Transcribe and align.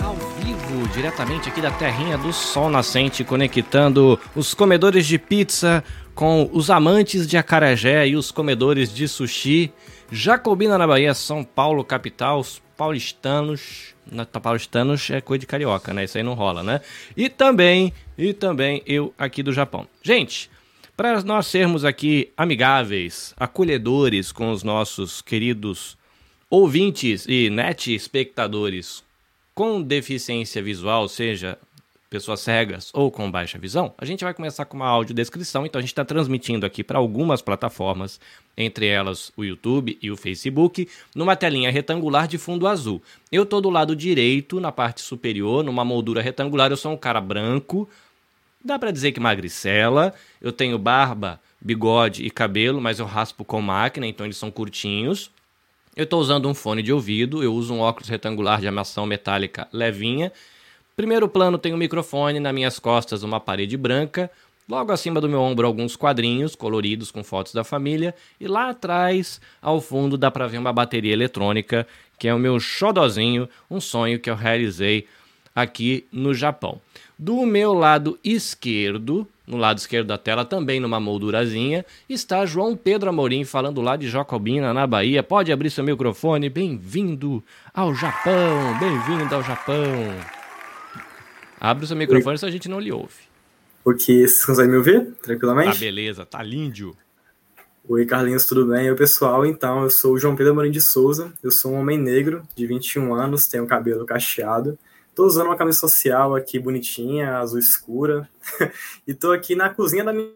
ao 0.00 0.14
vivo, 0.14 0.88
diretamente 0.94 1.48
aqui 1.48 1.60
da 1.60 1.70
terrinha 1.70 2.16
do 2.16 2.32
sol 2.32 2.70
nascente, 2.70 3.24
conectando 3.24 4.18
os 4.34 4.54
comedores 4.54 5.06
de 5.06 5.18
pizza 5.18 5.82
com 6.14 6.48
os 6.52 6.70
amantes 6.70 7.26
de 7.26 7.36
acarajé 7.36 8.06
e 8.06 8.16
os 8.16 8.30
comedores 8.30 8.94
de 8.94 9.08
sushi. 9.08 9.72
Jacobina 10.10 10.78
na 10.78 10.86
Bahia, 10.86 11.14
São 11.14 11.42
Paulo, 11.42 11.84
capital, 11.84 12.40
os 12.40 12.62
paulistanos. 12.76 13.94
Na, 14.10 14.24
paulistanos 14.24 15.10
é 15.10 15.20
coisa 15.20 15.40
de 15.40 15.46
carioca, 15.46 15.92
né? 15.92 16.04
Isso 16.04 16.18
aí 16.18 16.24
não 16.24 16.34
rola, 16.34 16.62
né? 16.62 16.80
E 17.16 17.28
também, 17.28 17.92
e 18.16 18.32
também 18.32 18.82
eu 18.86 19.14
aqui 19.18 19.42
do 19.42 19.52
Japão. 19.52 19.86
Gente, 20.02 20.50
para 20.96 21.22
nós 21.22 21.46
sermos 21.46 21.84
aqui 21.84 22.30
amigáveis, 22.36 23.34
acolhedores 23.36 24.32
com 24.32 24.50
os 24.50 24.62
nossos 24.62 25.22
queridos 25.22 25.96
ouvintes 26.50 27.24
e 27.26 27.48
net 27.48 27.94
espectadores 27.94 29.02
com 29.54 29.82
deficiência 29.82 30.62
visual, 30.62 31.08
seja 31.08 31.58
pessoas 32.12 32.40
cegas 32.40 32.90
ou 32.92 33.10
com 33.10 33.30
baixa 33.30 33.58
visão, 33.58 33.94
a 33.96 34.04
gente 34.04 34.22
vai 34.22 34.34
começar 34.34 34.66
com 34.66 34.76
uma 34.76 34.86
audiodescrição. 34.86 35.64
Então 35.64 35.78
a 35.78 35.82
gente 35.82 35.92
está 35.92 36.04
transmitindo 36.04 36.66
aqui 36.66 36.84
para 36.84 36.98
algumas 36.98 37.40
plataformas, 37.40 38.20
entre 38.54 38.86
elas 38.86 39.32
o 39.34 39.42
YouTube 39.42 39.98
e 40.00 40.10
o 40.10 40.16
Facebook, 40.16 40.86
numa 41.14 41.34
telinha 41.34 41.70
retangular 41.70 42.28
de 42.28 42.36
fundo 42.36 42.66
azul. 42.66 43.02
Eu 43.30 43.44
estou 43.44 43.62
do 43.62 43.70
lado 43.70 43.96
direito, 43.96 44.60
na 44.60 44.70
parte 44.70 45.00
superior, 45.00 45.64
numa 45.64 45.84
moldura 45.84 46.20
retangular. 46.20 46.70
Eu 46.70 46.76
sou 46.76 46.92
um 46.92 46.98
cara 46.98 47.20
branco, 47.20 47.88
dá 48.62 48.78
para 48.78 48.90
dizer 48.90 49.12
que 49.12 49.20
magricela. 49.20 50.12
Eu 50.38 50.52
tenho 50.52 50.78
barba, 50.78 51.40
bigode 51.58 52.24
e 52.26 52.30
cabelo, 52.30 52.78
mas 52.78 52.98
eu 52.98 53.06
raspo 53.06 53.42
com 53.42 53.62
máquina, 53.62 54.06
então 54.06 54.26
eles 54.26 54.36
são 54.36 54.50
curtinhos. 54.50 55.30
Eu 55.94 56.04
estou 56.04 56.22
usando 56.22 56.48
um 56.48 56.54
fone 56.54 56.82
de 56.82 56.90
ouvido, 56.90 57.42
eu 57.42 57.52
uso 57.52 57.74
um 57.74 57.80
óculos 57.80 58.08
retangular 58.08 58.58
de 58.58 58.66
armação 58.66 59.04
metálica 59.04 59.68
levinha. 59.70 60.32
Primeiro 60.96 61.28
plano 61.28 61.58
tem 61.58 61.74
um 61.74 61.76
microfone, 61.76 62.40
nas 62.40 62.54
minhas 62.54 62.78
costas 62.78 63.22
uma 63.22 63.38
parede 63.38 63.76
branca, 63.76 64.30
logo 64.66 64.90
acima 64.90 65.20
do 65.20 65.28
meu 65.28 65.42
ombro 65.42 65.66
alguns 65.66 65.94
quadrinhos 65.94 66.56
coloridos 66.56 67.10
com 67.10 67.22
fotos 67.22 67.52
da 67.52 67.62
família 67.62 68.14
e 68.40 68.48
lá 68.48 68.70
atrás, 68.70 69.38
ao 69.60 69.82
fundo, 69.82 70.16
dá 70.16 70.30
para 70.30 70.46
ver 70.46 70.56
uma 70.56 70.72
bateria 70.72 71.12
eletrônica, 71.12 71.86
que 72.18 72.26
é 72.26 72.34
o 72.34 72.38
meu 72.38 72.58
xodozinho, 72.58 73.46
um 73.70 73.78
sonho 73.78 74.18
que 74.18 74.30
eu 74.30 74.34
realizei 74.34 75.06
aqui 75.54 76.06
no 76.10 76.32
Japão. 76.32 76.80
Do 77.24 77.46
meu 77.46 77.72
lado 77.72 78.18
esquerdo, 78.24 79.24
no 79.46 79.56
lado 79.56 79.78
esquerdo 79.78 80.08
da 80.08 80.18
tela, 80.18 80.44
também 80.44 80.80
numa 80.80 80.98
moldurazinha, 80.98 81.86
está 82.08 82.44
João 82.44 82.76
Pedro 82.76 83.10
Amorim 83.10 83.44
falando 83.44 83.80
lá 83.80 83.94
de 83.94 84.10
Jacobina, 84.10 84.74
na 84.74 84.88
Bahia. 84.88 85.22
Pode 85.22 85.52
abrir 85.52 85.70
seu 85.70 85.84
microfone. 85.84 86.50
Bem-vindo 86.50 87.40
ao 87.72 87.94
Japão, 87.94 88.76
bem-vindo 88.80 89.32
ao 89.32 89.40
Japão. 89.40 89.84
Abre 91.60 91.84
o 91.84 91.86
seu 91.86 91.96
microfone 91.96 92.38
se 92.38 92.44
a 92.44 92.50
gente 92.50 92.68
não 92.68 92.80
lhe 92.80 92.90
ouve. 92.90 93.14
Ok, 93.84 94.26
vocês 94.26 94.44
conseguem 94.44 94.72
me 94.72 94.78
ouvir 94.78 95.12
tranquilamente? 95.22 95.74
Tá 95.74 95.78
beleza, 95.78 96.26
tá 96.26 96.42
lindo. 96.42 96.96
Oi, 97.88 98.04
Carlinhos, 98.04 98.46
tudo 98.46 98.66
bem? 98.66 98.90
Oi, 98.90 98.96
pessoal. 98.96 99.46
Então, 99.46 99.84
eu 99.84 99.90
sou 99.90 100.14
o 100.14 100.18
João 100.18 100.34
Pedro 100.34 100.54
Amorim 100.54 100.72
de 100.72 100.80
Souza. 100.80 101.32
Eu 101.40 101.52
sou 101.52 101.70
um 101.70 101.78
homem 101.78 101.98
negro 101.98 102.42
de 102.56 102.66
21 102.66 103.14
anos, 103.14 103.46
tenho 103.46 103.64
cabelo 103.64 104.04
cacheado 104.04 104.76
Tô 105.14 105.26
usando 105.26 105.46
uma 105.46 105.56
camisa 105.56 105.78
social 105.78 106.34
aqui 106.34 106.58
bonitinha, 106.58 107.36
azul 107.36 107.58
escura. 107.58 108.28
e 109.06 109.12
tô 109.12 109.30
aqui 109.30 109.54
na 109.54 109.68
cozinha 109.68 110.02
da 110.02 110.12
minha 110.12 110.32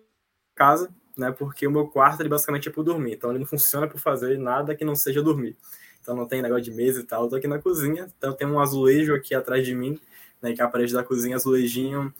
casa, 0.55 0.91
né? 1.17 1.33
Porque 1.33 1.67
o 1.67 1.71
meu 1.71 1.87
quarto 1.89 2.21
ele 2.21 2.29
basicamente 2.29 2.69
é 2.69 2.73
para 2.73 2.83
dormir. 2.83 3.15
Então 3.15 3.31
ele 3.31 3.39
não 3.39 3.47
funciona 3.47 3.87
para 3.87 3.99
fazer 3.99 4.39
nada 4.39 4.75
que 4.75 4.85
não 4.85 4.95
seja 4.95 5.23
dormir. 5.23 5.57
Então 6.03 6.15
não 6.15 6.27
tem 6.27 6.43
negócio 6.43 6.65
de 6.65 6.73
mesa 6.73 7.01
e 7.01 7.05
tal. 7.05 7.25
Eu 7.25 7.31
tô 7.31 7.37
aqui 7.37 7.49
na 7.49 7.59
cozinha. 7.59 8.07
Então 8.19 8.35
tem 8.35 8.47
um 8.47 8.61
azulejo 8.61 9.15
aqui 9.15 9.35
atrás 9.35 9.65
de 9.65 9.75
mim, 9.75 9.99
né? 10.43 10.53
Que 10.53 10.61
é 10.61 10.65
a 10.65 10.69
parede 10.69 10.93
da 10.93 11.03
cozinha, 11.03 11.37
azulejinho 11.37 12.13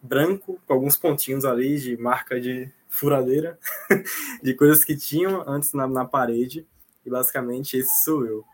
branco, 0.00 0.58
com 0.66 0.72
alguns 0.72 0.96
pontinhos 0.96 1.44
ali 1.44 1.78
de 1.78 1.96
marca 1.96 2.40
de 2.40 2.70
furadeira, 2.88 3.58
de 4.42 4.54
coisas 4.54 4.82
que 4.82 4.96
tinham 4.96 5.44
antes 5.46 5.74
na, 5.74 5.86
na 5.86 6.06
parede. 6.06 6.66
E 7.04 7.10
basicamente 7.10 7.76
esse 7.76 8.02
sou 8.02 8.24
eu. 8.24 8.44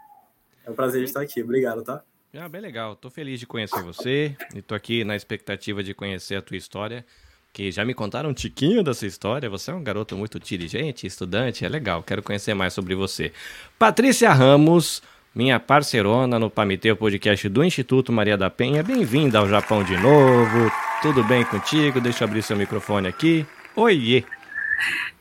É 0.66 0.70
um 0.70 0.74
prazer 0.74 1.04
estar 1.04 1.20
aqui. 1.20 1.40
Obrigado, 1.40 1.84
tá? 1.84 2.02
Ah, 2.36 2.48
bem 2.48 2.60
legal. 2.60 2.96
Tô 2.96 3.08
feliz 3.08 3.38
de 3.38 3.46
conhecer 3.46 3.80
você 3.80 4.36
e 4.56 4.60
tô 4.60 4.74
aqui 4.74 5.04
na 5.04 5.14
expectativa 5.14 5.84
de 5.84 5.94
conhecer 5.94 6.34
a 6.34 6.42
tua 6.42 6.56
história, 6.56 7.06
que 7.52 7.70
já 7.70 7.84
me 7.84 7.94
contaram 7.94 8.30
um 8.30 8.34
tiquinho 8.34 8.82
dessa 8.82 9.06
história. 9.06 9.48
Você 9.48 9.70
é 9.70 9.74
um 9.74 9.84
garoto 9.84 10.16
muito 10.16 10.36
inteligente, 10.36 11.06
estudante, 11.06 11.64
é 11.64 11.68
legal. 11.68 12.02
Quero 12.02 12.24
conhecer 12.24 12.52
mais 12.52 12.72
sobre 12.72 12.96
você. 12.96 13.32
Patrícia 13.78 14.32
Ramos, 14.32 15.00
minha 15.32 15.60
parceirona 15.60 16.36
no 16.36 16.50
Pamitê, 16.50 16.90
o 16.90 16.96
podcast 16.96 17.48
do 17.48 17.62
Instituto 17.62 18.12
Maria 18.12 18.36
da 18.36 18.50
Penha. 18.50 18.82
Bem-vinda 18.82 19.38
ao 19.38 19.48
Japão 19.48 19.84
de 19.84 19.96
novo. 19.96 20.72
Tudo 21.02 21.22
bem 21.22 21.44
contigo? 21.44 22.00
Deixa 22.00 22.24
eu 22.24 22.28
abrir 22.28 22.42
seu 22.42 22.56
microfone 22.56 23.06
aqui. 23.06 23.46
Oiê! 23.76 24.24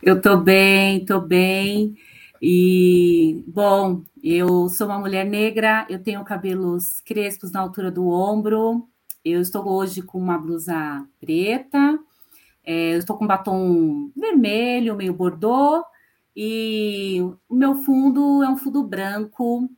Eu 0.01 0.19
tô 0.19 0.35
bem, 0.35 1.05
tô 1.05 1.21
bem. 1.21 1.95
E, 2.41 3.43
bom, 3.45 4.01
eu 4.23 4.69
sou 4.69 4.87
uma 4.87 4.99
mulher 4.99 5.25
negra, 5.25 5.85
eu 5.89 6.01
tenho 6.01 6.23
cabelos 6.23 7.01
crespos 7.01 7.51
na 7.51 7.59
altura 7.59 7.91
do 7.91 8.07
ombro, 8.07 8.87
eu 9.23 9.41
estou 9.41 9.67
hoje 9.67 10.01
com 10.01 10.17
uma 10.17 10.37
blusa 10.37 11.05
preta, 11.19 11.99
é, 12.63 12.93
eu 12.93 12.99
estou 12.99 13.17
com 13.17 13.27
batom 13.27 14.11
vermelho, 14.15 14.95
meio 14.95 15.13
bordô, 15.13 15.83
e 16.35 17.19
o 17.49 17.55
meu 17.55 17.75
fundo 17.75 18.41
é 18.41 18.49
um 18.49 18.57
fundo 18.57 18.83
branco. 18.83 19.69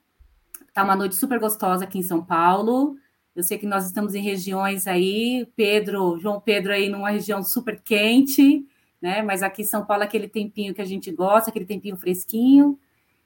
Tá 0.73 0.84
uma 0.84 0.95
noite 0.95 1.16
super 1.16 1.39
gostosa 1.39 1.84
aqui 1.84 1.97
em 1.97 2.03
São 2.03 2.23
Paulo. 2.23 2.95
Eu 3.35 3.44
sei 3.44 3.57
que 3.57 3.66
nós 3.66 3.85
estamos 3.85 4.16
em 4.16 4.22
regiões 4.22 4.88
aí, 4.88 5.47
Pedro, 5.55 6.17
João 6.19 6.39
Pedro 6.39 6.72
aí 6.72 6.88
numa 6.88 7.09
região 7.09 7.44
super 7.44 7.81
quente 7.81 8.66
né? 9.05 9.22
Mas 9.22 9.44
aqui 9.44 9.61
em 9.61 9.66
São 9.66 9.85
Paulo 9.85 10.01
aquele 10.01 10.28
tempinho 10.28 10.73
que 10.73 10.81
a 10.81 10.85
gente 10.85 11.11
gosta, 11.11 11.51
aquele 11.51 11.66
tempinho 11.66 11.95
fresquinho. 11.95 12.79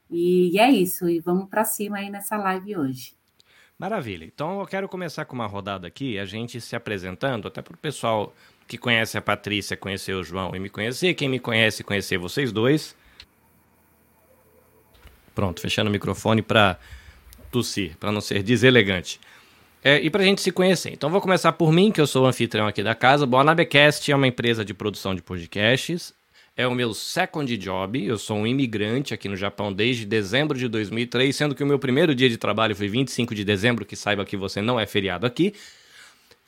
E, 0.10 0.52
e 0.54 0.60
é 0.60 0.72
isso, 0.72 1.08
e 1.08 1.20
vamos 1.20 1.50
para 1.50 1.64
cima 1.64 1.98
aí 1.98 2.10
nessa 2.10 2.38
live 2.38 2.78
hoje. 2.78 3.14
Maravilha. 3.78 4.26
Então 4.26 4.60
eu 4.60 4.66
quero 4.66 4.90
começar 4.90 5.26
com 5.26 5.36
uma 5.36 5.48
rodada 5.48 5.88
aqui, 5.88 6.20
a 6.20 6.26
gente 6.26 6.60
se 6.60 6.76
apresentando, 6.76 7.48
até 7.48 7.62
para 7.62 7.74
o 7.74 7.78
pessoal 7.78 8.34
que 8.68 8.78
conhece 8.78 9.18
a 9.18 9.22
Patrícia 9.22 9.78
conhecer 9.78 10.14
o 10.14 10.24
João 10.24 10.56
e 10.56 10.60
me 10.60 10.70
conhecer, 10.70 11.14
quem 11.14 11.30
me 11.30 11.40
conhece 11.40 11.84
conhecer 11.84 12.18
vocês 12.18 12.52
dois. 12.52 12.96
Pronto, 15.34 15.62
fechando 15.62 15.90
o 15.90 15.94
microfone 15.94 16.42
para 16.42 16.78
tossir, 17.50 17.96
para 17.98 18.12
não 18.12 18.20
ser 18.20 18.44
deselegante. 18.44 19.20
É, 19.82 20.00
e 20.02 20.10
para 20.10 20.22
a 20.22 20.26
gente 20.26 20.42
se 20.42 20.52
conhecer. 20.52 20.92
Então 20.92 21.10
vou 21.10 21.22
começar 21.22 21.54
por 21.54 21.72
mim, 21.72 21.92
que 21.92 22.02
eu 22.02 22.08
sou 22.08 22.26
o 22.26 22.28
anfitrião 22.28 22.68
aqui 22.68 22.84
da 22.84 22.94
casa. 22.94 23.26
Bom, 23.26 23.40
a 23.40 23.44
Nabecast 23.44 24.12
é 24.12 24.16
uma 24.16 24.28
empresa 24.28 24.66
de 24.66 24.74
produção 24.74 25.16
de 25.16 25.22
podcasts. 25.22 26.14
É 26.60 26.68
o 26.68 26.76
meu 26.76 26.94
second 26.94 27.56
job. 27.56 28.06
Eu 28.06 28.18
sou 28.18 28.36
um 28.36 28.46
imigrante 28.46 29.14
aqui 29.14 29.30
no 29.30 29.38
Japão 29.38 29.72
desde 29.72 30.06
dezembro 30.06 30.58
de 30.58 30.68
2003, 30.68 31.34
sendo 31.34 31.56
que 31.56 31.64
o 31.64 31.66
meu 31.66 31.80
primeiro 31.80 32.14
dia 32.14 32.30
de 32.30 32.36
trabalho 32.36 32.76
foi 32.76 32.90
25 32.90 33.34
de 33.34 33.46
dezembro, 33.46 33.86
que 33.86 33.96
saiba 33.96 34.26
que 34.26 34.36
você 34.36 34.62
não 34.62 34.78
é 34.78 34.86
feriado 34.86 35.26
aqui 35.26 35.54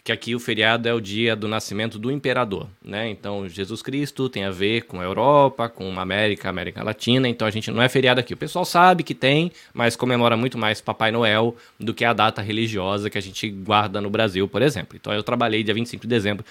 que 0.03 0.11
aqui 0.11 0.33
o 0.33 0.39
feriado 0.39 0.89
é 0.89 0.93
o 0.93 0.99
dia 0.99 1.35
do 1.35 1.47
nascimento 1.47 1.99
do 1.99 2.09
imperador, 2.09 2.67
né? 2.83 3.07
Então, 3.09 3.47
Jesus 3.47 3.83
Cristo 3.83 4.27
tem 4.29 4.43
a 4.43 4.49
ver 4.49 4.81
com 4.83 4.99
a 4.99 5.03
Europa, 5.03 5.69
com 5.69 5.91
a 5.97 6.01
América, 6.01 6.49
América 6.49 6.83
Latina, 6.83 7.27
então 7.27 7.47
a 7.47 7.51
gente 7.51 7.69
não 7.69 7.81
é 7.81 7.87
feriado 7.87 8.19
aqui. 8.19 8.33
O 8.33 8.37
pessoal 8.37 8.65
sabe 8.65 9.03
que 9.03 9.13
tem, 9.13 9.51
mas 9.73 9.95
comemora 9.95 10.35
muito 10.35 10.57
mais 10.57 10.81
Papai 10.81 11.11
Noel 11.11 11.55
do 11.79 11.93
que 11.93 12.03
a 12.03 12.13
data 12.13 12.41
religiosa 12.41 13.09
que 13.11 13.17
a 13.17 13.21
gente 13.21 13.47
guarda 13.49 14.01
no 14.01 14.09
Brasil, 14.09 14.47
por 14.47 14.63
exemplo. 14.63 14.97
Então, 14.99 15.13
eu 15.13 15.21
trabalhei 15.21 15.63
dia 15.63 15.73
25 15.73 16.01
de 16.01 16.07
dezembro. 16.07 16.43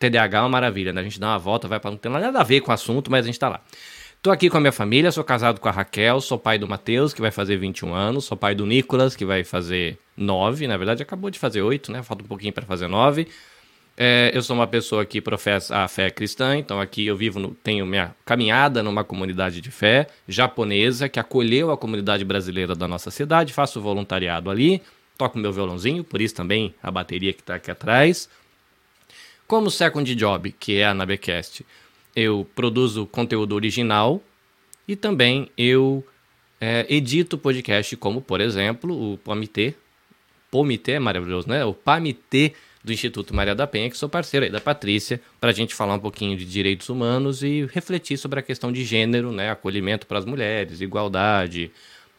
TDAH 0.00 0.38
é 0.38 0.40
uma 0.40 0.48
maravilha, 0.48 0.92
né? 0.92 1.02
A 1.02 1.04
gente 1.04 1.20
dá 1.20 1.28
uma 1.28 1.38
volta, 1.38 1.68
vai 1.68 1.78
para 1.78 1.90
não 1.90 1.98
ter 1.98 2.08
nada 2.08 2.40
a 2.40 2.42
ver 2.42 2.62
com 2.62 2.70
o 2.70 2.74
assunto, 2.74 3.10
mas 3.10 3.24
a 3.24 3.26
gente 3.26 3.38
tá 3.38 3.50
lá. 3.50 3.60
Tô 4.22 4.30
aqui 4.30 4.50
com 4.50 4.56
a 4.56 4.60
minha 4.60 4.72
família, 4.72 5.12
sou 5.12 5.22
casado 5.22 5.60
com 5.60 5.68
a 5.68 5.70
Raquel, 5.70 6.20
sou 6.20 6.38
pai 6.38 6.58
do 6.58 6.66
Matheus, 6.66 7.12
que 7.12 7.20
vai 7.20 7.30
fazer 7.30 7.56
21 7.58 7.94
anos, 7.94 8.24
sou 8.24 8.36
pai 8.36 8.54
do 8.54 8.66
Nicolas, 8.66 9.14
que 9.14 9.24
vai 9.24 9.44
fazer 9.44 9.98
9, 10.16 10.66
na 10.66 10.76
verdade 10.76 11.02
acabou 11.02 11.30
de 11.30 11.38
fazer 11.38 11.62
8, 11.62 11.92
né? 11.92 12.02
Falta 12.02 12.24
um 12.24 12.26
pouquinho 12.26 12.52
para 12.52 12.64
fazer 12.64 12.88
9. 12.88 13.28
É, 13.96 14.30
eu 14.32 14.42
sou 14.42 14.56
uma 14.56 14.66
pessoa 14.66 15.04
que 15.04 15.20
professa 15.20 15.76
a 15.78 15.88
fé 15.88 16.10
cristã, 16.10 16.56
então 16.56 16.80
aqui 16.80 17.06
eu 17.06 17.16
vivo, 17.16 17.38
no, 17.38 17.50
tenho 17.50 17.84
minha 17.84 18.14
caminhada 18.24 18.82
numa 18.82 19.04
comunidade 19.04 19.60
de 19.60 19.70
fé 19.70 20.06
japonesa 20.26 21.08
que 21.08 21.20
acolheu 21.20 21.70
a 21.70 21.76
comunidade 21.76 22.24
brasileira 22.24 22.74
da 22.74 22.88
nossa 22.88 23.10
cidade, 23.10 23.52
faço 23.52 23.80
voluntariado 23.80 24.50
ali, 24.50 24.80
toco 25.18 25.38
meu 25.38 25.52
violãozinho, 25.52 26.02
por 26.02 26.22
isso 26.22 26.34
também 26.34 26.74
a 26.82 26.90
bateria 26.90 27.34
que 27.34 27.40
está 27.40 27.56
aqui 27.56 27.70
atrás. 27.70 28.28
Como 29.50 29.68
second 29.68 30.14
job, 30.14 30.52
que 30.52 30.76
é 30.76 30.86
a 30.86 30.94
Nabecast, 30.94 31.66
eu 32.14 32.46
produzo 32.54 33.04
conteúdo 33.04 33.56
original 33.56 34.22
e 34.86 34.94
também 34.94 35.50
eu 35.58 36.06
é, 36.60 36.86
edito 36.88 37.36
podcast, 37.36 37.96
como 37.96 38.22
por 38.22 38.40
exemplo 38.40 39.14
o 39.14 39.18
Pamitê. 39.18 39.74
Pomitê 40.52 40.92
é 40.92 40.98
maravilhoso, 41.00 41.48
né? 41.48 41.64
O 41.64 41.74
Pamitê 41.74 42.52
do 42.84 42.92
Instituto 42.92 43.34
Maria 43.34 43.52
da 43.52 43.66
Penha, 43.66 43.90
que 43.90 43.98
sou 43.98 44.08
parceiro 44.08 44.46
aí 44.46 44.52
da 44.52 44.60
Patrícia, 44.60 45.20
para 45.40 45.50
a 45.50 45.52
gente 45.52 45.74
falar 45.74 45.94
um 45.94 45.98
pouquinho 45.98 46.36
de 46.36 46.44
direitos 46.44 46.88
humanos 46.88 47.42
e 47.42 47.68
refletir 47.72 48.16
sobre 48.18 48.38
a 48.38 48.42
questão 48.42 48.70
de 48.70 48.84
gênero, 48.84 49.32
né? 49.32 49.50
Acolhimento 49.50 50.06
para 50.06 50.20
as 50.20 50.24
mulheres, 50.24 50.80
igualdade, 50.80 51.72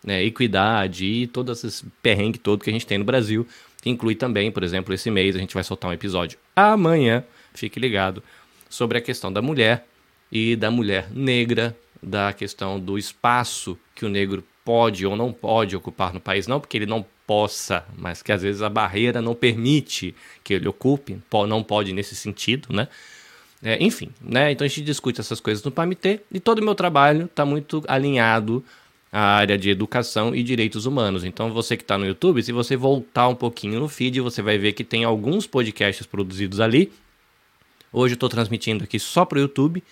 né, 0.03 0.23
equidade 0.23 1.05
e 1.05 1.27
todo 1.27 1.51
esse 1.51 1.85
perrengue 2.01 2.39
todo 2.39 2.63
que 2.63 2.69
a 2.69 2.73
gente 2.73 2.87
tem 2.87 2.97
no 2.97 3.05
Brasil, 3.05 3.47
que 3.81 3.89
inclui 3.89 4.15
também, 4.15 4.51
por 4.51 4.63
exemplo, 4.63 4.93
esse 4.93 5.09
mês 5.09 5.35
a 5.35 5.39
gente 5.39 5.53
vai 5.53 5.63
soltar 5.63 5.89
um 5.89 5.93
episódio 5.93 6.37
amanhã, 6.55 7.23
fique 7.53 7.79
ligado, 7.79 8.23
sobre 8.69 8.97
a 8.97 9.01
questão 9.01 9.33
da 9.33 9.41
mulher 9.41 9.85
e 10.31 10.55
da 10.55 10.71
mulher 10.71 11.07
negra, 11.11 11.75
da 12.01 12.31
questão 12.31 12.79
do 12.79 12.97
espaço 12.97 13.77
que 13.93 14.05
o 14.05 14.09
negro 14.09 14.43
pode 14.63 15.05
ou 15.05 15.15
não 15.15 15.33
pode 15.33 15.75
ocupar 15.75 16.13
no 16.13 16.19
país, 16.19 16.47
não 16.47 16.59
porque 16.59 16.77
ele 16.77 16.85
não 16.85 17.05
possa, 17.25 17.83
mas 17.97 18.21
que 18.21 18.31
às 18.31 18.41
vezes 18.41 18.61
a 18.61 18.69
barreira 18.69 19.21
não 19.21 19.33
permite 19.33 20.15
que 20.43 20.53
ele 20.53 20.67
ocupe, 20.67 21.19
não 21.47 21.63
pode 21.63 21.93
nesse 21.93 22.15
sentido, 22.15 22.73
né? 22.73 22.87
É, 23.63 23.81
enfim, 23.81 24.09
né? 24.19 24.51
Então 24.51 24.65
a 24.65 24.67
gente 24.67 24.81
discute 24.81 25.21
essas 25.21 25.39
coisas 25.39 25.63
no 25.63 25.71
PAMITê 25.71 26.21
e 26.31 26.39
todo 26.39 26.59
o 26.59 26.63
meu 26.63 26.73
trabalho 26.73 27.25
está 27.25 27.45
muito 27.45 27.83
alinhado 27.87 28.63
à 29.11 29.21
área 29.21 29.57
de 29.57 29.69
educação 29.69 30.33
e 30.33 30.41
direitos 30.41 30.85
humanos. 30.85 31.23
Então 31.23 31.51
você 31.51 31.75
que 31.75 31.83
está 31.83 31.97
no 31.97 32.05
YouTube, 32.05 32.41
se 32.41 32.51
você 32.51 32.75
voltar 32.75 33.27
um 33.27 33.35
pouquinho 33.35 33.79
no 33.79 33.89
feed, 33.89 34.21
você 34.21 34.41
vai 34.41 34.57
ver 34.57 34.71
que 34.73 34.83
tem 34.83 35.03
alguns 35.03 35.45
podcasts 35.45 36.05
produzidos 36.05 36.59
ali. 36.59 36.91
Hoje 37.91 38.13
eu 38.13 38.15
estou 38.15 38.29
transmitindo 38.29 38.85
aqui 38.85 38.97
só 38.97 39.25
para 39.25 39.37
o 39.37 39.41
YouTube, 39.41 39.83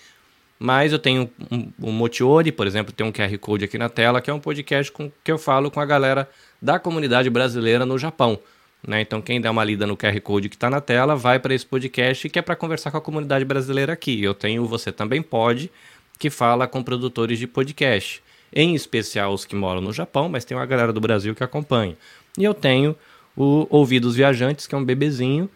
mas 0.58 0.92
eu 0.92 0.98
tenho 0.98 1.30
um, 1.50 1.70
um 1.80 1.92
Motiori, 1.92 2.50
por 2.50 2.66
exemplo, 2.66 2.92
tem 2.92 3.06
um 3.06 3.12
QR 3.12 3.36
Code 3.38 3.64
aqui 3.64 3.76
na 3.76 3.90
tela, 3.90 4.22
que 4.22 4.30
é 4.30 4.34
um 4.34 4.40
podcast 4.40 4.90
com, 4.90 5.12
que 5.22 5.30
eu 5.30 5.38
falo 5.38 5.70
com 5.70 5.80
a 5.80 5.84
galera 5.84 6.28
da 6.60 6.78
comunidade 6.78 7.28
brasileira 7.28 7.84
no 7.84 7.98
Japão. 7.98 8.38
Né? 8.86 9.02
Então, 9.02 9.20
quem 9.20 9.40
der 9.40 9.50
uma 9.50 9.62
lida 9.62 9.86
no 9.86 9.96
QR 9.96 10.18
Code 10.22 10.48
que 10.48 10.56
está 10.56 10.70
na 10.70 10.80
tela, 10.80 11.14
vai 11.14 11.38
para 11.38 11.54
esse 11.54 11.66
podcast 11.66 12.28
que 12.28 12.38
é 12.38 12.42
para 12.42 12.56
conversar 12.56 12.90
com 12.90 12.96
a 12.96 13.00
comunidade 13.00 13.44
brasileira 13.44 13.92
aqui. 13.92 14.22
Eu 14.22 14.34
tenho 14.34 14.64
Você 14.64 14.90
Também 14.90 15.20
Pode, 15.20 15.70
que 16.18 16.30
fala 16.30 16.66
com 16.66 16.82
produtores 16.82 17.38
de 17.38 17.46
podcast, 17.46 18.22
em 18.52 18.74
especial 18.74 19.32
os 19.32 19.44
que 19.44 19.54
moram 19.54 19.80
no 19.80 19.92
Japão, 19.92 20.28
mas 20.28 20.44
tem 20.44 20.56
uma 20.56 20.66
galera 20.66 20.92
do 20.92 21.00
Brasil 21.00 21.34
que 21.34 21.44
acompanha. 21.44 21.96
E 22.36 22.44
eu 22.44 22.54
tenho 22.54 22.96
o 23.36 23.66
Ouvidos 23.70 24.16
Viajantes, 24.16 24.66
que 24.66 24.74
é 24.74 24.78
um 24.78 24.84
bebezinho, 24.84 25.48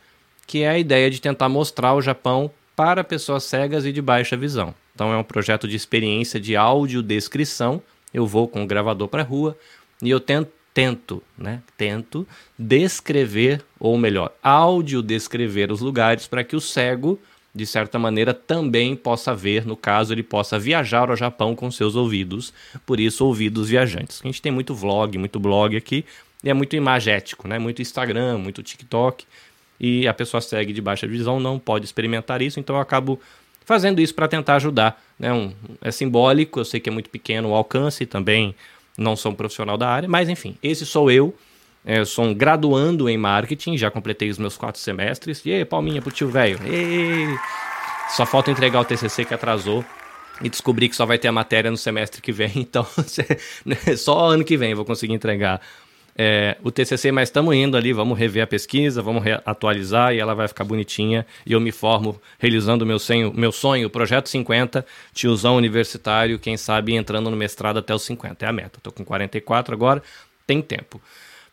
que 0.47 0.63
é 0.63 0.69
a 0.69 0.79
ideia 0.79 1.11
de 1.11 1.21
tentar 1.21 1.49
mostrar 1.49 1.95
o 1.95 2.03
Japão 2.03 2.51
para 2.77 3.05
pessoas 3.05 3.45
cegas 3.45 3.85
e 3.85 3.93
de 3.93 4.03
baixa 4.03 4.37
visão. 4.37 4.75
Então, 4.95 5.13
é 5.13 5.17
um 5.17 5.25
projeto 5.25 5.67
de 5.67 5.77
experiência 5.77 6.41
de 6.41 6.57
audiodescrição. 6.57 7.83
Eu 8.13 8.27
vou 8.27 8.47
com 8.47 8.63
o 8.63 8.67
gravador 8.67 9.09
para 9.09 9.23
a 9.23 9.27
rua 9.27 9.57
e 10.03 10.11
eu 10.11 10.21
tento 10.21 10.51
tento, 10.75 11.23
né? 11.39 11.63
Tento 11.79 12.27
descrever, 12.59 13.65
ou 13.79 13.97
melhor, 13.97 14.35
áudio 14.43 15.01
descrever 15.01 15.71
os 15.71 15.81
lugares 15.81 16.27
para 16.27 16.43
que 16.43 16.57
o 16.57 16.61
cego, 16.61 17.19
de 17.55 17.67
certa 17.67 17.99
maneira, 17.99 18.35
também 18.35 18.97
possa 18.97 19.35
ver, 19.35 19.65
no 19.65 19.77
caso, 19.77 20.13
ele 20.13 20.23
possa 20.23 20.59
viajar 20.59 21.09
ao 21.11 21.17
Japão 21.17 21.55
com 21.55 21.71
seus 21.71 21.95
ouvidos, 21.95 22.53
por 22.85 22.99
isso 22.99 23.25
ouvidos 23.25 23.69
viajantes. 23.69 24.21
A 24.23 24.27
gente 24.27 24.43
tem 24.43 24.51
muito 24.51 24.75
vlog, 24.75 25.17
muito 25.17 25.39
blog 25.39 25.77
aqui, 25.77 26.05
e 26.43 26.51
é 26.51 26.55
muito 26.55 26.75
imagético, 26.75 27.47
né? 27.47 27.59
Muito 27.59 27.81
Instagram, 27.81 28.39
muito 28.39 28.63
TikTok, 28.63 29.25
e 29.79 30.09
a 30.09 30.15
pessoa 30.15 30.41
segue 30.41 30.73
de 30.73 30.81
baixa 30.81 31.07
visão 31.07 31.39
não 31.39 31.59
pode 31.59 31.85
experimentar 31.85 32.43
isso, 32.43 32.59
então 32.59 32.77
eu 32.77 32.83
acabo 32.83 33.21
fazendo 33.65 34.01
isso 34.01 34.15
para 34.15 34.27
tentar 34.29 34.57
ajudar, 34.57 35.03
né? 35.19 35.33
Um, 35.33 35.53
é 35.81 35.91
simbólico, 35.91 36.61
eu 36.61 36.65
sei 36.65 36.81
que 36.81 36.89
é 36.89 36.93
muito 36.93 37.09
pequeno 37.09 37.51
o 37.51 37.55
alcance 37.55 38.05
também 38.05 38.55
não 38.97 39.17
sou 39.17 39.33
um 39.33 39.35
profissional 39.35 39.77
da 39.77 39.89
área, 39.89 40.09
mas 40.09 40.29
enfim, 40.29 40.57
esse 40.63 40.87
sou 40.87 41.11
eu. 41.11 41.35
É, 41.85 41.99
eu 41.99 42.07
sou 42.07 42.25
um 42.25 42.35
graduando 42.35 43.09
em 43.09 43.19
marketing, 43.19 43.77
já 43.77 43.91
completei 43.91 44.31
os 44.31 44.39
meus 44.39 44.57
quatro 44.57 44.81
semestres. 44.81 45.45
E 45.45 45.53
aí, 45.53 45.65
palminha 45.65 46.01
pro 46.01 46.11
tio 46.11 46.29
velho. 46.29 46.59
Só 48.11 48.25
falta 48.25 48.51
entregar 48.51 48.81
o 48.81 48.85
TCC 48.85 49.25
que 49.25 49.35
atrasou 49.35 49.85
e 50.41 50.49
descobri 50.49 50.89
que 50.89 50.97
só 50.97 51.07
vai 51.07 51.19
ter 51.19 51.29
a 51.29 51.33
matéria 51.33 51.71
no 51.71 51.77
semestre 51.77 52.21
que 52.21 52.33
vem, 52.33 52.51
então 52.57 52.87
né, 53.65 53.77
só 53.97 54.31
ano 54.31 54.45
que 54.45 54.57
vem 54.57 54.75
vou 54.75 54.85
conseguir 54.85 55.13
entregar 55.13 55.61
é, 56.17 56.57
o 56.63 56.71
TCC, 56.71 57.11
mas 57.11 57.29
estamos 57.29 57.55
indo 57.55 57.77
ali, 57.77 57.93
vamos 57.93 58.17
rever 58.17 58.45
a 58.45 58.47
pesquisa, 58.47 59.03
vamos 59.03 59.25
atualizar 59.45 60.15
e 60.15 60.21
ela 60.21 60.35
vai 60.35 60.47
ficar 60.47 60.65
bonitinha. 60.65 61.27
E 61.45 61.53
eu 61.53 61.61
me 61.61 61.73
formo 61.73 62.21
realizando 62.39 62.87
meu 62.87 62.99
sonho, 62.99 63.33
meu 63.35 63.51
sonho, 63.51 63.91
Projeto 63.91 64.29
50, 64.29 64.87
tiozão 65.13 65.57
universitário, 65.57 66.39
quem 66.39 66.57
sabe 66.57 66.95
entrando 66.95 67.31
no 67.31 67.37
mestrado 67.37 67.79
até 67.79 67.93
os 67.95 68.03
50. 68.03 68.45
É 68.45 68.49
a 68.49 68.53
meta. 68.53 68.79
Estou 68.79 68.93
com 68.93 69.05
44 69.05 69.75
agora, 69.75 70.03
tem 70.47 70.63
tempo. 70.63 71.01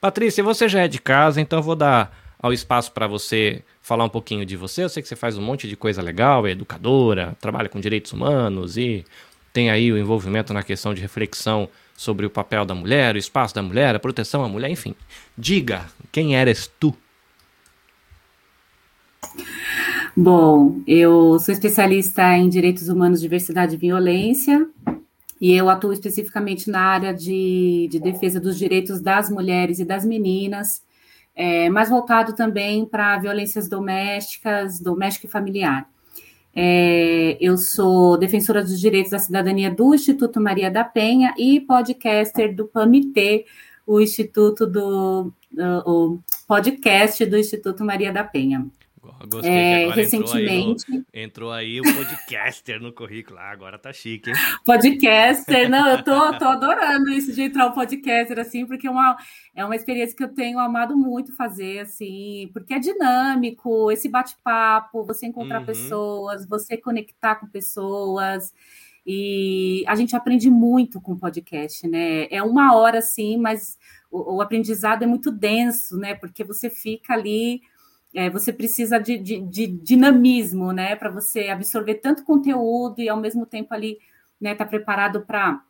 Patrícia, 0.02 0.44
você 0.44 0.68
já 0.68 0.82
é 0.82 0.88
de 0.88 1.00
casa, 1.00 1.40
então 1.40 1.62
vou 1.62 1.76
dar 1.76 2.12
ao 2.40 2.52
espaço 2.52 2.92
para 2.92 3.06
você 3.06 3.64
falar 3.84 4.04
um 4.04 4.10
pouquinho 4.10 4.44
de 4.44 4.58
você. 4.58 4.84
Eu 4.84 4.90
sei 4.90 5.04
que 5.04 5.08
você 5.08 5.16
faz 5.16 5.38
um 5.38 5.44
monte 5.44 5.68
de 5.68 5.76
coisa 5.76 6.02
legal, 6.02 6.48
é 6.48 6.52
educadora, 6.52 7.38
trabalha 7.40 7.70
com 7.70 7.80
direitos 7.80 8.12
humanos 8.12 8.78
e 8.78 9.06
tem 9.54 9.70
aí 9.70 9.92
o 9.92 9.98
envolvimento 10.00 10.56
na 10.56 10.64
questão 10.64 10.92
de 10.92 11.02
reflexão 11.02 11.70
sobre 11.96 12.26
o 12.26 12.32
papel 12.32 12.66
da 12.66 12.74
mulher, 12.74 13.14
o 13.14 13.18
espaço 13.20 13.54
da 13.54 13.62
mulher, 13.62 13.96
a 13.96 14.00
proteção 14.00 14.44
à 14.44 14.50
mulher, 14.50 14.72
enfim. 14.72 14.96
Diga, 15.38 15.86
quem 16.12 16.36
eres 16.36 16.66
tu? 16.80 16.98
Bom, 20.18 20.82
eu 20.88 21.38
sou 21.38 21.54
especialista 21.54 22.36
em 22.36 22.50
direitos 22.50 22.90
humanos, 22.90 23.22
diversidade 23.22 23.76
e 23.76 23.78
violência, 23.78 24.68
e 25.42 25.52
eu 25.52 25.68
atuo 25.72 25.92
especificamente 25.92 26.70
na 26.70 26.82
área 26.82 27.12
de, 27.12 27.88
de 27.90 28.00
defesa 28.00 28.40
dos 28.40 28.60
direitos 28.60 29.02
das 29.02 29.28
mulheres 29.28 29.80
e 29.80 29.86
das 29.86 30.06
meninas, 30.06 30.84
é, 31.36 31.68
mas 31.68 31.90
voltado 31.90 32.36
também 32.36 32.86
para 32.86 33.18
violências 33.18 33.68
domésticas, 33.68 34.80
doméstica 34.80 35.26
e 35.26 35.30
familiar. 35.30 35.90
É, 36.56 37.38
eu 37.42 37.58
sou 37.58 38.18
defensora 38.18 38.62
dos 38.62 38.80
direitos 38.80 39.12
da 39.12 39.18
cidadania 39.18 39.72
do 39.72 39.96
Instituto 39.96 40.40
Maria 40.40 40.70
da 40.70 40.84
Penha 40.84 41.34
e 41.36 41.60
podcaster 41.60 42.56
do 42.56 42.68
PAMITê, 42.68 43.46
o 43.88 44.00
Instituto 44.00 44.68
do 44.68 45.34
o 45.86 46.20
podcast 46.48 47.26
do 47.26 47.38
Instituto 47.38 47.84
Maria 47.84 48.12
da 48.12 48.24
Penha. 48.24 48.68
Gostei 49.28 49.52
é, 49.52 49.90
recentemente. 49.92 50.86
Entrou 51.14 51.52
aí, 51.52 51.78
entrou 51.78 51.82
aí, 51.82 51.82
o 51.82 51.84
podcaster 51.84 52.82
no 52.82 52.92
currículo. 52.94 53.38
Ah, 53.40 53.52
agora 53.52 53.78
tá 53.78 53.92
chique, 53.94 54.30
hein? 54.30 54.36
Podcaster, 54.66 55.70
não, 55.70 55.88
eu 55.88 56.04
tô, 56.04 56.38
tô 56.38 56.46
adorando 56.46 57.10
isso 57.12 57.34
de 57.34 57.42
entrar 57.42 57.68
o 57.68 57.74
podcaster, 57.74 58.40
assim, 58.40 58.66
porque 58.66 58.88
é 58.88 58.92
uma, 58.92 59.18
é 59.56 59.64
uma 59.66 59.76
experiência 59.76 60.16
que 60.16 60.24
eu 60.24 60.34
tenho 60.34 60.60
amado 60.60 60.96
muito 60.98 61.36
fazer, 61.36 61.80
assim, 61.80 62.50
porque 62.54 62.74
é 62.74 62.80
dinâmico, 62.80 63.92
esse 63.92 64.10
bate-papo, 64.10 65.06
você 65.06 65.28
encontrar 65.28 65.60
uhum. 65.60 65.66
pessoas, 65.66 66.48
você 66.48 66.78
conectar 66.78 67.36
com 67.36 67.48
pessoas. 67.48 68.54
E 69.06 69.84
a 69.88 69.96
gente 69.96 70.16
aprende 70.16 70.50
muito 70.50 71.02
com 71.02 71.18
podcast, 71.18 71.88
né? 71.88 72.28
É 72.30 72.42
uma 72.44 72.76
hora, 72.76 73.02
sim, 73.02 73.38
mas 73.38 73.78
o, 74.12 74.36
o 74.36 74.42
aprendizado 74.42 75.04
é 75.04 75.08
muito 75.08 75.32
denso, 75.32 75.98
né? 75.98 76.14
Porque 76.14 76.44
você 76.44 76.70
fica 76.70 77.14
ali 77.14 77.62
é, 78.14 78.30
você 78.30 78.52
precisa 78.52 79.00
de, 79.00 79.18
de, 79.18 79.42
de 79.42 79.68
dinamismo, 79.68 80.72
né, 80.72 80.96
para 80.96 81.10
você 81.10 81.48
absorver 81.50 81.96
tanto 81.96 82.24
conteúdo 82.24 83.00
e 83.00 83.10
ao 83.10 83.18
mesmo 83.18 83.46
tempo 83.46 83.74
ali, 83.74 83.98
né, 84.40 84.56
tá 84.56 84.66
preparado 84.66 85.22
para 85.22 85.62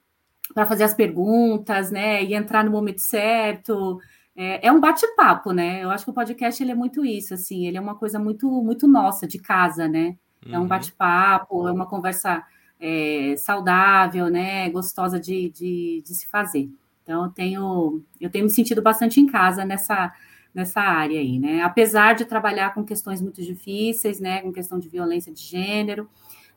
para 0.54 0.66
fazer 0.66 0.84
as 0.84 0.94
perguntas, 0.94 1.92
né, 1.92 2.22
e 2.26 2.34
entrar 2.34 2.62
no 2.66 2.72
momento 2.72 3.00
certo. 3.00 4.02
É, 4.36 4.68
é 4.68 4.72
um 4.72 4.82
bate-papo, 4.82 5.54
né? 5.54 5.82
Eu 5.82 5.90
acho 5.92 6.04
que 6.04 6.12
o 6.12 6.14
podcast 6.14 6.62
ele 6.62 6.72
é 6.72 6.76
muito 6.76 7.06
isso, 7.06 7.34
assim, 7.34 7.68
ele 7.68 7.78
é 7.78 7.82
uma 7.82 7.96
coisa 7.96 8.20
muito 8.20 8.50
muito 8.62 8.86
nossa 8.86 9.26
de 9.26 9.40
casa, 9.40 9.88
né? 9.88 10.18
É 10.46 10.58
um 10.58 10.64
uhum. 10.64 10.68
bate-papo, 10.68 11.68
é 11.68 11.72
uma 11.72 11.86
conversa 11.86 12.44
é, 12.80 13.36
saudável, 13.38 14.28
né? 14.30 14.70
Gostosa 14.72 15.20
de, 15.20 15.50
de, 15.50 16.04
de 16.06 16.16
se 16.16 16.28
fazer. 16.28 16.70
Então, 17.04 17.26
eu 17.26 17.30
tenho, 17.30 18.04
eu 18.20 18.30
tenho 18.30 18.46
me 18.46 18.50
sentido 18.50 18.82
bastante 18.82 19.20
em 19.20 19.28
casa 19.28 19.64
nessa, 19.64 20.12
nessa 20.54 20.82
área 20.82 21.20
aí, 21.20 21.40
né? 21.40 21.62
Apesar 21.62 22.14
de 22.14 22.26
trabalhar 22.26 22.74
com 22.74 22.84
questões 22.84 23.22
muito 23.22 23.42
difíceis, 23.42 24.20
né? 24.20 24.42
Com 24.42 24.52
questão 24.52 24.80
de 24.80 24.90
violência 24.90 25.34
de 25.34 25.42
gênero, 25.42 26.10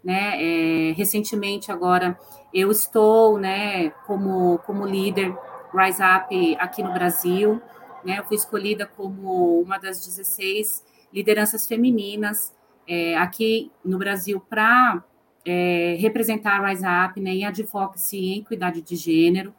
né? 0.02 0.34
É, 0.42 0.92
recentemente 0.92 1.70
agora 1.70 2.18
eu 2.52 2.70
estou, 2.70 3.38
né? 3.38 3.90
Como 4.06 4.58
como 4.66 4.86
líder 4.86 5.36
Rise 5.72 6.02
Up 6.02 6.56
aqui 6.58 6.82
no 6.82 6.92
Brasil, 6.92 7.60
né? 8.04 8.18
Eu 8.18 8.24
fui 8.24 8.36
escolhida 8.36 8.86
como 8.86 9.60
uma 9.60 9.78
das 9.78 10.04
16 10.04 10.84
lideranças 11.12 11.66
femininas 11.66 12.52
é, 12.86 13.16
aqui 13.16 13.70
no 13.84 13.98
Brasil 13.98 14.40
para 14.40 15.02
é, 15.44 15.96
representar 15.98 16.60
a 16.60 16.68
Rise 16.68 16.84
Up 16.84 17.20
né, 17.20 17.30
em 17.30 17.44
advocacy 17.44 18.16
em 18.16 18.38
equidade 18.40 18.82
de 18.82 18.96
gênero. 18.96 19.54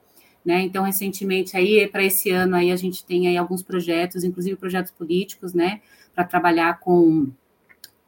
Né? 0.45 0.61
Então, 0.61 0.83
recentemente, 0.83 1.57
aí 1.57 1.87
para 1.87 2.03
esse 2.03 2.29
ano, 2.29 2.55
aí 2.55 2.71
a 2.71 2.75
gente 2.75 3.03
tem 3.03 3.27
aí 3.27 3.35
alguns 3.35 3.63
projetos, 3.63 4.23
inclusive 4.23 4.55
projetos 4.55 4.91
políticos, 4.91 5.53
né, 5.53 5.81
para 6.13 6.23
trabalhar 6.23 6.79
com 6.79 7.31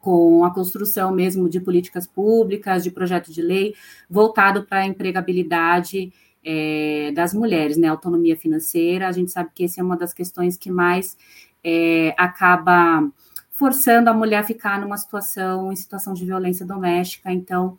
com 0.00 0.44
a 0.44 0.54
construção 0.54 1.12
mesmo 1.12 1.48
de 1.48 1.60
políticas 1.60 2.06
públicas, 2.06 2.84
de 2.84 2.90
projeto 2.90 3.32
de 3.32 3.42
lei 3.42 3.74
voltado 4.08 4.62
para 4.64 4.78
a 4.78 4.86
empregabilidade 4.86 6.12
é, 6.44 7.10
das 7.12 7.34
mulheres, 7.34 7.76
né, 7.76 7.88
autonomia 7.88 8.36
financeira. 8.36 9.08
A 9.08 9.12
gente 9.12 9.32
sabe 9.32 9.50
que 9.52 9.64
essa 9.64 9.80
é 9.80 9.84
uma 9.84 9.96
das 9.96 10.14
questões 10.14 10.56
que 10.56 10.70
mais 10.70 11.16
é, 11.64 12.14
acaba 12.16 13.10
forçando 13.50 14.08
a 14.08 14.14
mulher 14.14 14.38
a 14.38 14.44
ficar 14.44 14.80
numa 14.80 14.96
situação, 14.96 15.72
em 15.72 15.76
situação 15.76 16.14
de 16.14 16.24
violência 16.24 16.64
doméstica. 16.64 17.32
Então, 17.32 17.76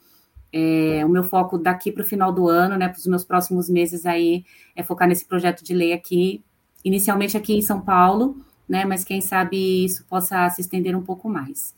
É, 0.52 1.06
o 1.06 1.10
meu 1.10 1.24
foco 1.24 1.58
daqui 1.58 1.92
para 1.92 2.02
o 2.02 2.06
final 2.06 2.32
do 2.32 2.48
ano, 2.48 2.78
né, 2.78 2.88
para 2.88 2.98
os 2.98 3.06
meus 3.06 3.24
próximos 3.24 3.70
meses 3.70 4.06
aí, 4.06 4.44
é 4.76 4.84
focar 4.84 5.08
nesse 5.08 5.26
projeto 5.26 5.64
de 5.64 5.74
lei 5.74 5.94
aqui, 5.94 6.44
inicialmente 6.84 7.38
aqui 7.38 7.54
em 7.54 7.62
São 7.62 7.82
Paulo, 7.82 8.38
né, 8.68 8.86
mas 8.86 9.04
quem 9.04 9.22
sabe 9.22 9.86
isso 9.86 10.06
possa 10.10 10.50
se 10.50 10.62
estender 10.62 10.96
um 10.96 11.02
pouco 11.04 11.30
mais. 11.30 11.74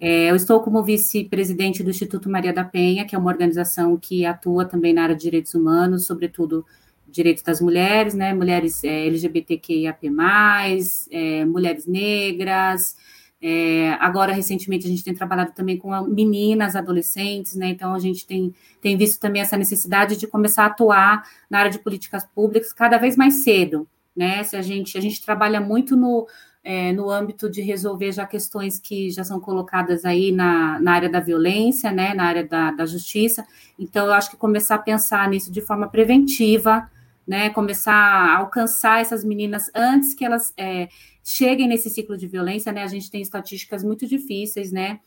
É, 0.00 0.30
eu 0.30 0.36
estou 0.36 0.60
como 0.60 0.82
vice-presidente 0.82 1.82
do 1.82 1.90
Instituto 1.90 2.30
Maria 2.30 2.52
da 2.52 2.64
Penha, 2.64 3.04
que 3.04 3.14
é 3.14 3.18
uma 3.18 3.30
organização 3.30 3.96
que 3.98 4.24
atua 4.24 4.64
também 4.64 4.94
na 4.94 5.02
área 5.02 5.14
de 5.14 5.22
direitos 5.22 5.54
humanos, 5.54 6.06
sobretudo 6.06 6.64
direitos 7.06 7.42
das 7.42 7.60
mulheres, 7.60 8.14
né, 8.14 8.32
mulheres 8.32 8.82
é, 8.82 9.06
LGBTQIAP+, 9.06 10.06
é, 11.10 11.44
mulheres 11.44 11.86
negras, 11.86 12.96
é, 13.42 13.92
agora, 14.00 14.34
recentemente, 14.34 14.86
a 14.86 14.90
gente 14.90 15.02
tem 15.02 15.14
trabalhado 15.14 15.52
também 15.52 15.78
com 15.78 15.98
meninas, 16.02 16.76
adolescentes, 16.76 17.54
né? 17.56 17.68
Então, 17.68 17.94
a 17.94 17.98
gente 17.98 18.26
tem, 18.26 18.54
tem 18.82 18.96
visto 18.98 19.18
também 19.18 19.40
essa 19.40 19.56
necessidade 19.56 20.16
de 20.16 20.26
começar 20.26 20.64
a 20.64 20.66
atuar 20.66 21.26
na 21.48 21.60
área 21.60 21.70
de 21.70 21.78
políticas 21.78 22.24
públicas 22.34 22.72
cada 22.72 22.98
vez 22.98 23.16
mais 23.16 23.42
cedo, 23.42 23.88
né? 24.14 24.44
Se 24.44 24.56
a 24.56 24.62
gente, 24.62 24.98
a 24.98 25.00
gente 25.00 25.24
trabalha 25.24 25.58
muito 25.58 25.96
no, 25.96 26.28
é, 26.62 26.92
no 26.92 27.10
âmbito 27.10 27.48
de 27.48 27.62
resolver 27.62 28.12
já 28.12 28.26
questões 28.26 28.78
que 28.78 29.10
já 29.10 29.24
são 29.24 29.40
colocadas 29.40 30.04
aí 30.04 30.32
na, 30.32 30.78
na 30.78 30.92
área 30.92 31.08
da 31.08 31.20
violência, 31.20 31.90
né? 31.90 32.12
Na 32.12 32.24
área 32.24 32.46
da, 32.46 32.70
da 32.72 32.84
justiça. 32.84 33.46
Então, 33.78 34.04
eu 34.04 34.12
acho 34.12 34.30
que 34.30 34.36
começar 34.36 34.74
a 34.74 34.78
pensar 34.78 35.26
nisso 35.30 35.50
de 35.50 35.62
forma 35.62 35.88
preventiva, 35.88 36.90
né? 37.26 37.48
Começar 37.48 37.94
a 37.94 38.36
alcançar 38.36 39.00
essas 39.00 39.24
meninas 39.24 39.70
antes 39.74 40.12
que 40.12 40.26
elas 40.26 40.52
é, 40.58 40.90
cheguem 41.22 41.68
nesse 41.68 41.90
ciclo 41.90 42.16
de 42.16 42.26
violência, 42.26 42.72
né? 42.72 42.82
A 42.82 42.88
gente 42.88 43.10
tem 43.10 43.20
estatísticas 43.20 43.84
muito 43.84 44.06
difíceis, 44.06 44.72
né? 44.72 45.00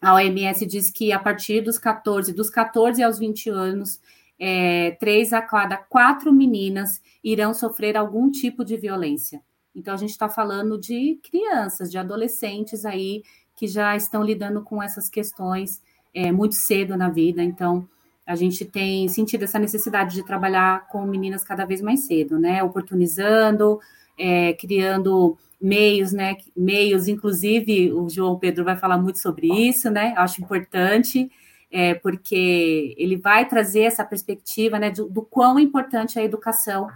A 0.00 0.14
OMS 0.14 0.66
diz 0.66 0.90
que 0.90 1.12
a 1.12 1.18
partir 1.18 1.62
dos 1.62 1.78
14, 1.78 2.32
dos 2.32 2.50
14 2.50 3.02
aos 3.02 3.18
20 3.18 3.48
anos, 3.50 4.00
é, 4.38 4.92
três 5.00 5.32
a 5.32 5.40
cada 5.40 5.76
quatro 5.76 6.32
meninas 6.32 7.00
irão 7.24 7.54
sofrer 7.54 7.96
algum 7.96 8.30
tipo 8.30 8.64
de 8.64 8.76
violência. 8.76 9.40
Então, 9.74 9.94
a 9.94 9.96
gente 9.96 10.10
está 10.10 10.28
falando 10.28 10.78
de 10.78 11.18
crianças, 11.22 11.90
de 11.90 11.98
adolescentes 11.98 12.84
aí 12.84 13.22
que 13.54 13.66
já 13.66 13.96
estão 13.96 14.22
lidando 14.22 14.62
com 14.62 14.82
essas 14.82 15.08
questões 15.08 15.82
é, 16.14 16.30
muito 16.30 16.54
cedo 16.54 16.96
na 16.96 17.08
vida. 17.08 17.42
Então, 17.42 17.88
a 18.26 18.34
gente 18.34 18.64
tem 18.64 19.08
sentido 19.08 19.44
essa 19.44 19.58
necessidade 19.58 20.14
de 20.14 20.24
trabalhar 20.24 20.88
com 20.88 21.06
meninas 21.06 21.44
cada 21.44 21.64
vez 21.64 21.80
mais 21.80 22.06
cedo, 22.06 22.38
né? 22.38 22.62
Oportunizando, 22.62 23.78
é, 24.18 24.52
criando 24.54 25.36
meios, 25.60 26.12
né? 26.12 26.36
Meios, 26.56 27.08
inclusive, 27.08 27.92
o 27.92 28.08
João 28.08 28.38
Pedro 28.38 28.64
vai 28.64 28.76
falar 28.76 28.98
muito 28.98 29.18
sobre 29.18 29.48
isso, 29.48 29.90
né? 29.90 30.14
Acho 30.16 30.42
importante, 30.42 31.30
é, 31.70 31.94
porque 31.94 32.94
ele 32.98 33.16
vai 33.16 33.46
trazer 33.48 33.82
essa 33.82 34.04
perspectiva, 34.04 34.78
né? 34.78 34.90
Do, 34.90 35.08
do 35.08 35.22
quão 35.22 35.58
importante 35.58 36.18
é 36.18 36.22
a 36.22 36.24
educação 36.24 36.88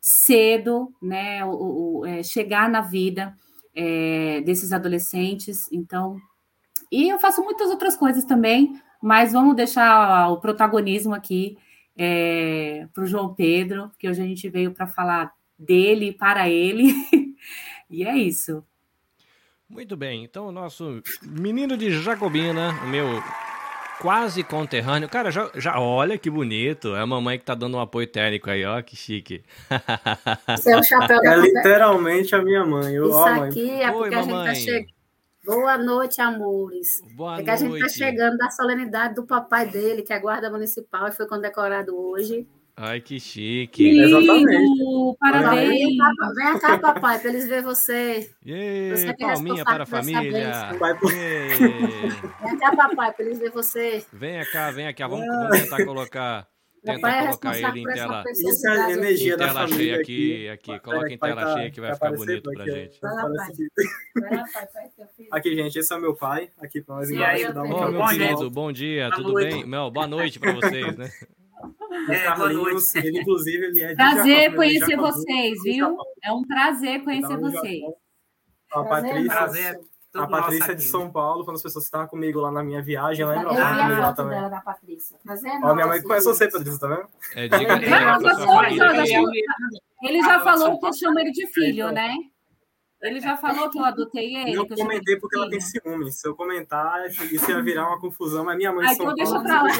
cedo, 0.00 0.92
né? 1.00 1.44
O, 1.44 2.00
o 2.00 2.06
é, 2.06 2.22
chegar 2.22 2.68
na 2.68 2.80
vida 2.80 3.34
é, 3.74 4.40
desses 4.42 4.72
adolescentes. 4.72 5.70
Então, 5.72 6.16
e 6.90 7.08
eu 7.08 7.18
faço 7.18 7.42
muitas 7.42 7.70
outras 7.70 7.96
coisas 7.96 8.24
também 8.24 8.80
mas 9.00 9.32
vamos 9.32 9.54
deixar 9.54 10.28
o 10.30 10.38
protagonismo 10.38 11.14
aqui 11.14 11.56
é, 11.96 12.86
para 12.92 13.04
o 13.04 13.06
João 13.06 13.34
Pedro, 13.34 13.90
que 13.98 14.08
hoje 14.08 14.22
a 14.22 14.26
gente 14.26 14.48
veio 14.48 14.72
para 14.72 14.86
falar 14.86 15.32
dele 15.58 16.12
para 16.12 16.48
ele. 16.48 16.92
e 17.90 18.04
é 18.04 18.16
isso. 18.16 18.62
Muito 19.68 19.96
bem, 19.96 20.24
então 20.24 20.46
o 20.46 20.52
nosso 20.52 21.02
menino 21.22 21.76
de 21.76 21.90
Jacobina, 21.90 22.70
o 22.84 22.86
meu 22.86 23.22
quase 24.00 24.42
conterrâneo. 24.42 25.08
Cara, 25.08 25.30
já, 25.30 25.50
já 25.54 25.78
olha 25.78 26.16
que 26.16 26.30
bonito. 26.30 26.94
É 26.94 27.00
a 27.00 27.06
mamãe 27.06 27.38
que 27.38 27.44
tá 27.44 27.54
dando 27.54 27.76
um 27.76 27.80
apoio 27.80 28.06
técnico 28.06 28.48
aí, 28.48 28.64
ó, 28.64 28.80
que 28.80 28.96
chique. 28.96 29.44
Esse 30.48 30.72
é 30.72 30.82
chapéu 30.82 31.20
da 31.22 31.34
É 31.34 31.36
literalmente 31.36 32.34
a 32.34 32.42
minha 32.42 32.64
mãe. 32.64 32.94
Isso 32.94 33.12
ó, 33.12 33.26
aqui 33.26 33.70
é 33.70 33.90
porque 33.92 34.14
Oi, 34.14 34.20
a 34.20 34.22
gente 34.22 34.44
tá 34.44 34.54
chegando. 34.54 34.98
Boa 35.44 35.78
noite, 35.78 36.20
amores. 36.20 37.02
Boa 37.14 37.40
é 37.40 37.42
que 37.42 37.50
a 37.50 37.56
gente 37.56 37.74
está 37.76 37.88
chegando 37.88 38.36
da 38.36 38.50
solenidade 38.50 39.14
do 39.14 39.24
papai 39.24 39.66
dele, 39.66 40.02
que 40.02 40.12
é 40.12 40.18
guarda 40.18 40.50
municipal 40.50 41.08
e 41.08 41.12
foi 41.12 41.26
condecorado 41.26 41.96
hoje. 41.96 42.46
Ai, 42.80 43.00
que 43.00 43.18
chique. 43.18 43.98
Exatamente. 43.98 45.16
Parabéns. 45.18 45.96
Vem 46.36 46.58
cá, 46.60 46.78
papai, 46.78 47.18
para 47.18 47.30
eles 47.30 47.48
verem 47.48 47.64
você. 47.64 48.30
Yeah, 48.46 48.96
você 48.96 49.16
palminha 49.16 49.64
para 49.64 49.82
a 49.82 49.86
família. 49.86 50.52
Vem 52.40 52.58
cá, 52.60 52.76
papai, 52.76 53.12
para 53.12 53.24
eles 53.24 53.38
verem 53.40 53.52
você. 53.52 54.04
Venha 54.12 54.46
cá, 54.46 54.70
venha 54.70 54.94
cá. 54.94 55.08
Vamos, 55.08 55.26
vamos 55.26 55.60
tentar 55.60 55.84
colocar 55.84 56.48
Tenta 56.84 57.08
é 57.08 57.26
colocar 57.26 57.58
ele 57.58 57.80
em 57.80 57.84
tela, 57.84 58.24
Isso 58.30 58.68
é 58.68 58.70
a 58.70 58.90
energia 58.92 59.34
em 59.34 59.36
tela 59.36 59.52
da 59.52 59.66
cheia 59.66 60.00
aqui, 60.00 60.48
aqui. 60.48 60.72
aqui. 60.72 60.84
Coloca 60.84 61.12
em 61.12 61.18
tela 61.18 61.42
tá, 61.42 61.54
cheia 61.54 61.70
que 61.72 61.80
vai 61.80 61.94
ficar 61.94 62.12
bonito 62.12 62.52
pra 62.52 62.64
gente. 62.64 63.00
Aqui, 65.32 65.56
gente, 65.56 65.78
esse 65.80 65.92
é 65.92 65.98
meu 65.98 66.14
pai. 66.14 66.50
Aqui 66.60 66.80
pra 66.80 66.94
nós 66.94 67.10
embaixo. 67.10 67.50
Um 67.50 67.90
meu 67.90 68.06
querido, 68.06 68.50
bom 68.50 68.70
dia, 68.70 69.10
tudo 69.10 69.34
bem? 69.34 69.66
Mel, 69.66 69.90
boa 69.90 70.06
noite 70.06 70.38
pra 70.38 70.52
vocês, 70.52 70.96
né? 70.96 71.10
É, 72.08 72.18
Carlinhos, 72.24 72.94
ele, 72.94 73.20
inclusive, 73.20 73.66
ele 73.66 73.82
é 73.82 73.94
Prazer 73.94 74.54
conhecer 74.54 74.96
vocês, 74.96 75.62
viu? 75.62 75.96
É 76.22 76.32
um 76.32 76.42
prazer 76.42 77.02
conhecer 77.02 77.36
vocês. 77.38 77.82
A 78.72 78.84
Patrícia. 78.84 79.28
Prazer 79.28 79.80
a 80.14 80.26
Patrícia 80.26 80.72
é 80.72 80.74
de 80.74 80.84
São 80.84 81.10
Paulo, 81.10 81.44
quando 81.44 81.56
as 81.56 81.62
pessoas 81.62 81.84
estavam 81.84 82.08
comigo 82.08 82.40
lá 82.40 82.50
na 82.50 82.62
minha 82.62 82.82
viagem, 82.82 83.26
lembra? 83.26 83.50
Eu 83.50 83.54
vi 83.54 83.60
a 83.60 84.02
foto 84.02 84.16
também. 84.16 84.36
dela 84.36 84.48
da 84.48 84.60
Patrícia. 84.60 85.18
Mas 85.24 85.44
é 85.44 85.60
Ó, 85.62 85.74
minha 85.74 85.86
mãe 85.86 86.02
conhece 86.02 86.26
você, 86.26 86.50
Patrícia, 86.50 86.80
tá 86.80 86.88
vendo? 86.88 87.08
É, 87.34 87.48
diga, 87.48 87.78
diga 87.78 87.96
ele 90.02 90.22
já 90.22 90.40
falou 90.40 90.78
que 90.78 90.86
eu 90.86 90.92
chamo 90.92 91.18
ele 91.18 91.32
de 91.32 91.46
filho, 91.48 91.90
né? 91.90 92.14
Ele 93.00 93.20
já 93.20 93.36
falou 93.36 93.70
que 93.70 93.78
eu 93.78 93.84
adotei 93.84 94.34
ele. 94.34 94.54
Eu 94.54 94.66
comentei 94.66 95.16
porque 95.18 95.36
ela 95.36 95.48
tem 95.48 95.60
ciúmes. 95.60 96.20
Se 96.20 96.28
eu 96.28 96.34
comentar, 96.34 97.06
isso 97.06 97.50
ia 97.50 97.62
virar 97.62 97.88
uma 97.88 98.00
confusão, 98.00 98.44
mas 98.44 98.56
minha 98.56 98.72
mãe 98.72 98.86
Ai, 98.86 98.94
São 98.96 99.04
então 99.04 99.14
deixa 99.14 99.40
pra 99.40 99.62
lá. 99.62 99.72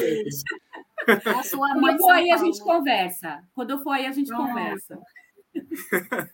Quando 1.73 1.89
eu 1.89 1.97
for 1.97 2.11
aí, 2.11 2.31
a 2.31 2.37
gente 2.37 2.59
conversa. 2.61 3.43
Quando 3.53 3.71
eu 3.71 3.79
for 3.79 3.91
aí, 3.91 4.05
a 4.05 4.11
gente 4.11 4.31
conversa. 4.31 4.97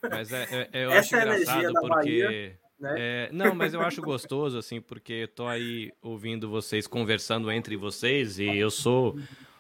Mas 0.10 0.32
é, 0.32 0.70
é, 0.72 0.86
eu 0.86 0.92
Essa 0.92 1.00
acho 1.00 1.16
é 1.16 1.22
engraçado 1.22 1.74
porque... 1.74 1.90
Bahia 1.90 2.66
né? 2.80 2.94
É, 2.98 3.30
não, 3.32 3.56
mas 3.56 3.74
eu 3.74 3.82
acho 3.82 4.02
gostoso, 4.02 4.58
assim, 4.58 4.82
porque 4.82 5.28
tô 5.28 5.48
aí 5.48 5.92
ouvindo 6.02 6.50
vocês 6.50 6.86
conversando 6.86 7.52
entre 7.52 7.78
vocês 7.78 8.38
e 8.38 8.46
eu 8.58 8.70
sou 8.70 9.18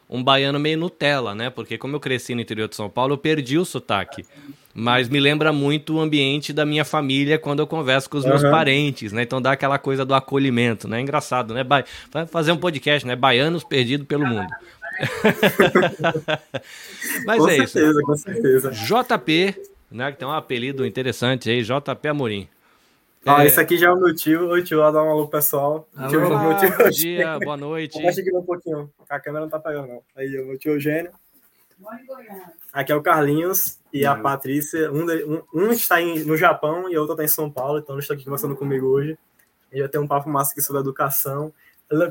um 0.09 0.23
baiano 0.23 0.59
meio 0.59 0.77
Nutella, 0.77 1.33
né? 1.33 1.49
Porque 1.49 1.77
como 1.77 1.95
eu 1.95 1.99
cresci 1.99 2.35
no 2.35 2.41
interior 2.41 2.67
de 2.67 2.75
São 2.75 2.89
Paulo, 2.89 3.13
eu 3.13 3.17
perdi 3.17 3.57
o 3.57 3.65
sotaque. 3.65 4.25
Mas 4.73 5.07
me 5.07 5.21
lembra 5.21 5.53
muito 5.53 5.95
o 5.95 6.01
ambiente 6.01 6.51
da 6.51 6.65
minha 6.65 6.83
família 6.83 7.39
quando 7.39 7.61
eu 7.61 7.67
converso 7.67 8.09
com 8.09 8.17
os 8.17 8.25
meus 8.25 8.43
uhum. 8.43 8.51
parentes, 8.51 9.13
né? 9.13 9.23
Então 9.23 9.41
dá 9.41 9.53
aquela 9.53 9.79
coisa 9.79 10.05
do 10.05 10.13
acolhimento, 10.13 10.87
né? 10.87 10.99
Engraçado, 10.99 11.53
né? 11.53 11.63
Ba... 11.63 11.85
Fazer 12.29 12.51
um 12.51 12.57
podcast, 12.57 13.07
né? 13.07 13.15
Baianos 13.15 13.63
perdidos 13.63 14.05
pelo 14.05 14.25
mundo. 14.25 14.49
Mas 17.25 17.37
com 17.37 17.49
é 17.49 17.55
certeza, 17.55 17.89
isso. 17.89 18.01
Com 18.01 18.17
certeza, 18.17 18.71
JP, 18.71 19.55
né? 19.89 20.11
Que 20.11 20.19
tem 20.19 20.27
um 20.27 20.31
apelido 20.31 20.85
interessante 20.85 21.49
aí, 21.49 21.63
JP 21.63 22.07
Amorim. 22.09 22.49
Ah, 23.25 23.43
é... 23.43 23.47
esse 23.47 23.59
aqui 23.59 23.75
já 23.75 23.87
é 23.87 23.91
o 23.91 23.97
meu 23.97 24.13
tio. 24.13 24.49
Oi, 24.49 24.63
tio, 24.63 24.79
dá 24.91 25.03
um 25.03 25.09
alô 25.09 25.27
pessoal. 25.27 25.89
Alô, 25.95 26.09
tio, 26.09 26.19
meu 26.19 26.57
tio 26.57 26.77
bom 26.77 26.89
dia, 26.91 27.39
boa 27.39 27.57
noite. 27.57 27.99
Deixa 27.99 28.21
aqui 28.21 28.31
um 28.35 28.43
pouquinho. 28.43 28.91
A 29.09 29.19
câmera 29.19 29.45
não 29.45 29.49
tá 29.49 29.59
pegando, 29.59 29.87
não. 29.87 30.01
Aí, 30.15 30.39
o 30.39 30.45
meu 30.45 30.59
tio 30.59 30.73
Eugênio. 30.73 31.11
Aqui 32.71 32.91
é 32.91 32.95
o 32.95 33.01
Carlinhos 33.01 33.79
e 33.91 34.05
a 34.05 34.15
Patrícia. 34.15 34.91
Um, 34.91 35.07
de, 35.07 35.23
um, 35.25 35.41
um, 35.53 35.71
está 35.71 35.99
em, 35.99 36.23
no 36.23 36.37
Japão 36.37 36.87
e 36.87 36.95
a 36.95 36.99
outra 37.01 37.15
está 37.15 37.23
em 37.23 37.27
São 37.27 37.49
Paulo, 37.49 37.79
então 37.79 37.95
eles 37.95 38.03
estão 38.03 38.15
aqui 38.15 38.25
conversando 38.25 38.55
comigo 38.55 38.85
hoje. 38.85 39.17
E 39.73 39.79
já 39.79 39.89
tem 39.89 39.99
um 39.99 40.07
papo 40.07 40.29
massa 40.29 40.51
aqui 40.51 40.61
sobre 40.61 40.81
educação. 40.81 41.51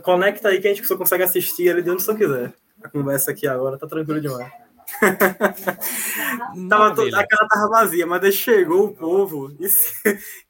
Conecta 0.02 0.48
aí 0.48 0.60
que 0.60 0.66
a 0.66 0.74
gente 0.74 0.86
só 0.86 0.96
consegue 0.96 1.22
assistir 1.22 1.68
ele 1.68 1.80
de 1.80 1.90
onde 1.90 2.02
você 2.02 2.14
quiser. 2.14 2.52
A 2.82 2.88
conversa 2.88 3.30
aqui 3.30 3.46
agora 3.46 3.78
tá 3.78 3.86
tranquilo 3.86 4.20
demais. 4.20 4.63
tava 6.68 6.94
to... 6.94 7.02
A 7.14 7.26
cara 7.26 7.48
tava 7.48 7.68
vazia, 7.68 8.06
mas 8.06 8.34
chegou 8.34 8.86
o 8.86 8.94
povo. 8.94 9.54
Isso, 9.60 9.92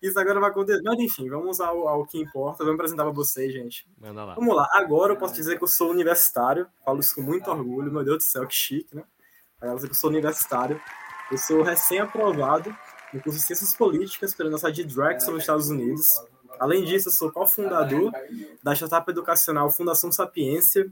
isso 0.02 0.18
agora 0.18 0.40
vai 0.40 0.50
acontecer. 0.50 0.82
Mas 0.82 0.98
enfim, 0.98 1.28
vamos 1.28 1.60
ao, 1.60 1.88
ao 1.88 2.06
que 2.06 2.20
importa. 2.20 2.64
Vamos 2.64 2.78
apresentar 2.78 3.04
para 3.04 3.12
vocês, 3.12 3.52
gente. 3.52 3.86
Lá. 4.00 4.34
Vamos 4.34 4.54
lá. 4.54 4.68
Agora 4.72 5.12
eu 5.12 5.16
posso 5.16 5.34
dizer 5.34 5.56
que 5.56 5.64
eu 5.64 5.68
sou 5.68 5.90
universitário. 5.90 6.66
Falo 6.84 7.00
isso 7.00 7.14
com 7.14 7.22
muito 7.22 7.50
orgulho. 7.50 7.92
Meu 7.92 8.04
Deus 8.04 8.18
do 8.18 8.22
céu, 8.22 8.46
que 8.46 8.54
chique, 8.54 8.94
né? 8.94 9.04
Eu 9.62 9.78
sou 9.94 10.10
universitário. 10.10 10.80
Eu 11.30 11.38
sou 11.38 11.62
recém-aprovado 11.62 12.76
no 13.12 13.22
curso 13.22 13.38
de 13.38 13.44
Ciências 13.44 13.74
Políticas 13.74 14.34
pela 14.34 14.48
Universidade 14.48 14.82
de 14.82 14.94
Drexel, 14.94 15.32
nos 15.32 15.42
Estados 15.42 15.68
Unidos. 15.68 16.20
Além 16.58 16.84
disso, 16.84 17.08
eu 17.08 17.12
sou 17.12 17.32
cofundador 17.32 18.12
da 18.62 18.74
startup 18.74 19.10
educacional 19.10 19.70
Fundação 19.70 20.12
Sapiência. 20.12 20.90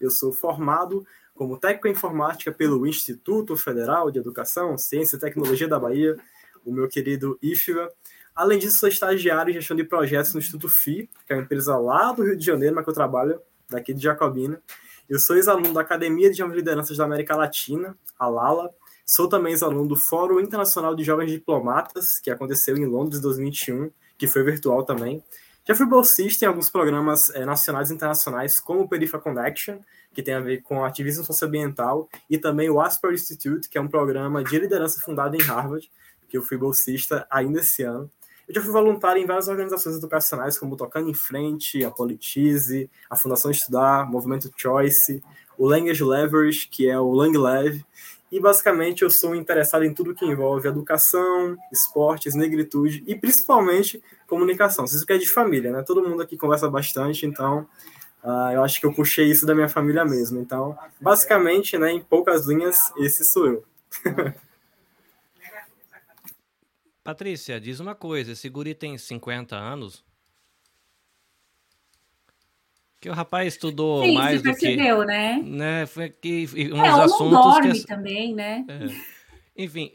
Eu 0.00 0.10
sou 0.10 0.32
formado 0.32 1.06
como 1.36 1.58
técnico 1.58 1.86
em 1.86 1.92
informática 1.92 2.50
pelo 2.50 2.86
Instituto 2.86 3.56
Federal 3.56 4.10
de 4.10 4.18
Educação, 4.18 4.76
Ciência 4.76 5.16
e 5.16 5.20
Tecnologia 5.20 5.68
da 5.68 5.78
Bahia, 5.78 6.16
o 6.64 6.72
meu 6.72 6.88
querido 6.88 7.38
IFBA. 7.42 7.92
Além 8.34 8.58
disso, 8.58 8.78
sou 8.78 8.88
estagiário 8.88 9.50
em 9.50 9.54
gestão 9.54 9.76
de 9.76 9.84
projetos 9.84 10.32
no 10.32 10.40
Instituto 10.40 10.68
FI, 10.68 11.08
que 11.26 11.32
é 11.32 11.36
uma 11.36 11.42
empresa 11.42 11.76
lá 11.76 12.10
do 12.12 12.24
Rio 12.24 12.36
de 12.36 12.44
Janeiro, 12.44 12.74
mas 12.74 12.84
que 12.84 12.90
eu 12.90 12.94
trabalho 12.94 13.40
daqui 13.68 13.94
de 13.94 14.02
Jacobina. 14.02 14.60
Eu 15.08 15.18
sou 15.18 15.36
ex-aluno 15.36 15.72
da 15.72 15.82
Academia 15.82 16.30
de 16.30 16.38
Jovens 16.38 16.56
Lideranças 16.56 16.96
da 16.96 17.04
América 17.04 17.36
Latina, 17.36 17.96
a 18.18 18.26
LALA. 18.26 18.70
Sou 19.04 19.28
também 19.28 19.52
ex-aluno 19.52 19.86
do 19.86 19.94
Fórum 19.94 20.40
Internacional 20.40 20.94
de 20.94 21.04
Jovens 21.04 21.30
Diplomatas, 21.30 22.18
que 22.18 22.30
aconteceu 22.30 22.76
em 22.76 22.86
Londres 22.86 23.20
em 23.20 23.22
2021, 23.22 23.90
que 24.18 24.26
foi 24.26 24.42
virtual 24.42 24.84
também. 24.84 25.22
Já 25.66 25.74
fui 25.74 25.86
bolsista 25.86 26.44
em 26.44 26.48
alguns 26.48 26.70
programas 26.70 27.28
é, 27.30 27.44
nacionais 27.44 27.90
e 27.90 27.94
internacionais, 27.94 28.60
como 28.60 28.82
o 28.82 28.88
Perifa 28.88 29.18
Connection, 29.18 29.78
que 30.16 30.22
tem 30.22 30.32
a 30.32 30.40
ver 30.40 30.62
com 30.62 30.82
ativismo 30.82 31.22
socioambiental, 31.22 32.08
e 32.30 32.38
também 32.38 32.70
o 32.70 32.80
Asper 32.80 33.12
Institute, 33.12 33.68
que 33.68 33.76
é 33.76 33.80
um 33.82 33.86
programa 33.86 34.42
de 34.42 34.58
liderança 34.58 34.98
fundado 34.98 35.36
em 35.36 35.42
Harvard, 35.42 35.92
que 36.26 36.38
eu 36.38 36.42
fui 36.42 36.56
bolsista 36.56 37.26
ainda 37.30 37.60
esse 37.60 37.82
ano. 37.82 38.10
Eu 38.48 38.54
já 38.54 38.62
fui 38.62 38.72
voluntário 38.72 39.22
em 39.22 39.26
várias 39.26 39.46
organizações 39.46 39.94
educacionais, 39.96 40.58
como 40.58 40.74
Tocando 40.74 41.10
em 41.10 41.14
Frente, 41.14 41.84
a 41.84 41.90
Politize, 41.90 42.90
a 43.10 43.14
Fundação 43.14 43.50
Estudar, 43.50 44.10
Movimento 44.10 44.50
Choice, 44.56 45.22
o 45.58 45.66
Language 45.66 46.02
Leverage, 46.02 46.68
que 46.68 46.88
é 46.88 46.98
o 46.98 47.12
LangLev, 47.12 47.84
e 48.32 48.40
basicamente 48.40 49.02
eu 49.02 49.10
sou 49.10 49.34
interessado 49.34 49.84
em 49.84 49.92
tudo 49.92 50.14
que 50.14 50.24
envolve 50.24 50.66
educação, 50.66 51.58
esportes, 51.70 52.34
negritude 52.34 53.04
e 53.06 53.14
principalmente 53.14 54.02
comunicação. 54.26 54.86
Isso 54.86 55.04
que 55.04 55.12
é 55.12 55.18
de 55.18 55.28
família, 55.28 55.70
né? 55.70 55.82
Todo 55.82 56.02
mundo 56.02 56.22
aqui 56.22 56.38
conversa 56.38 56.70
bastante, 56.70 57.26
então 57.26 57.68
uh, 58.26 58.52
eu 58.52 58.64
acho 58.64 58.80
que 58.80 58.86
eu 58.86 58.92
puxei 58.92 59.30
isso 59.30 59.46
da 59.46 59.54
minha 59.54 59.68
família 59.68 60.04
mesmo. 60.04 60.40
Então, 60.40 60.76
basicamente, 61.00 61.78
né, 61.78 61.92
em 61.92 62.00
poucas 62.00 62.46
linhas, 62.46 62.92
esse 62.98 63.24
sou 63.24 63.46
eu. 63.46 63.64
Patrícia, 67.06 67.60
diz 67.60 67.78
uma 67.78 67.94
coisa: 67.94 68.32
esse 68.32 68.48
guri 68.48 68.74
tem 68.74 68.98
50 68.98 69.54
anos? 69.54 70.04
Que 73.00 73.08
o 73.08 73.12
rapaz 73.12 73.54
estudou 73.54 74.02
Sim, 74.02 74.14
mais 74.14 74.42
do 74.42 74.50
percebeu, 74.50 75.00
que... 75.00 75.06
né? 75.06 75.40
né? 75.44 75.86
Foi 75.86 76.10
que 76.10 76.48
uns 76.72 76.80
é, 76.80 76.88
assuntos 76.88 77.32
não 77.32 77.42
dorme 77.42 77.72
que... 77.74 77.86
também, 77.86 78.34
né? 78.34 78.64
É. 78.68 79.62
Enfim, 79.62 79.92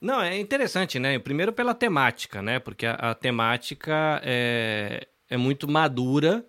não, 0.00 0.22
é 0.22 0.38
interessante, 0.38 0.98
né? 0.98 1.18
Primeiro 1.18 1.52
pela 1.52 1.74
temática, 1.74 2.40
né? 2.40 2.60
Porque 2.60 2.86
a, 2.86 2.94
a 2.94 3.14
temática 3.14 4.20
é, 4.24 5.08
é 5.28 5.36
muito 5.36 5.68
madura, 5.68 6.46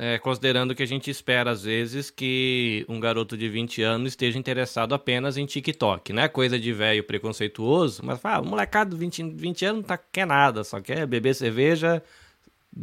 é, 0.00 0.16
considerando 0.16 0.76
que 0.76 0.82
a 0.82 0.86
gente 0.86 1.10
espera, 1.10 1.50
às 1.50 1.64
vezes, 1.64 2.08
que 2.08 2.86
um 2.88 3.00
garoto 3.00 3.36
de 3.36 3.48
20 3.48 3.82
anos 3.82 4.12
esteja 4.12 4.38
interessado 4.38 4.94
apenas 4.94 5.36
em 5.36 5.44
TikTok, 5.44 6.12
né? 6.12 6.28
Coisa 6.28 6.56
de 6.56 6.72
velho 6.72 7.02
preconceituoso, 7.02 8.02
mas 8.04 8.20
fala, 8.20 8.36
ah, 8.36 8.48
molecado 8.48 8.94
de 8.94 9.00
20, 9.00 9.30
20 9.30 9.64
anos 9.66 9.80
não 9.80 9.88
tá, 9.88 9.98
quer 9.98 10.24
nada, 10.24 10.62
só 10.62 10.80
quer 10.80 11.04
beber 11.04 11.34
cerveja, 11.34 12.00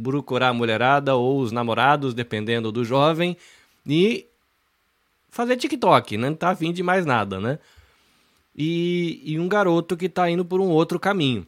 procurar 0.04 0.50
a 0.50 0.54
mulherada 0.54 1.16
ou 1.16 1.40
os 1.40 1.54
namorados, 1.54 2.14
dependendo 2.14 2.70
do 2.70 2.84
jovem, 2.84 3.38
e 3.88 4.28
fazer 5.30 5.56
TikTok, 5.56 6.18
né? 6.18 6.30
não 6.30 6.36
tá 6.36 6.50
afim 6.50 6.74
de 6.74 6.84
mais 6.84 7.06
nada, 7.06 7.40
né? 7.40 7.60
E, 8.54 9.22
e 9.24 9.40
um 9.40 9.48
garoto 9.48 9.96
que 9.96 10.10
tá 10.10 10.30
indo 10.30 10.44
por 10.44 10.60
um 10.60 10.70
outro 10.70 11.00
caminho. 11.00 11.48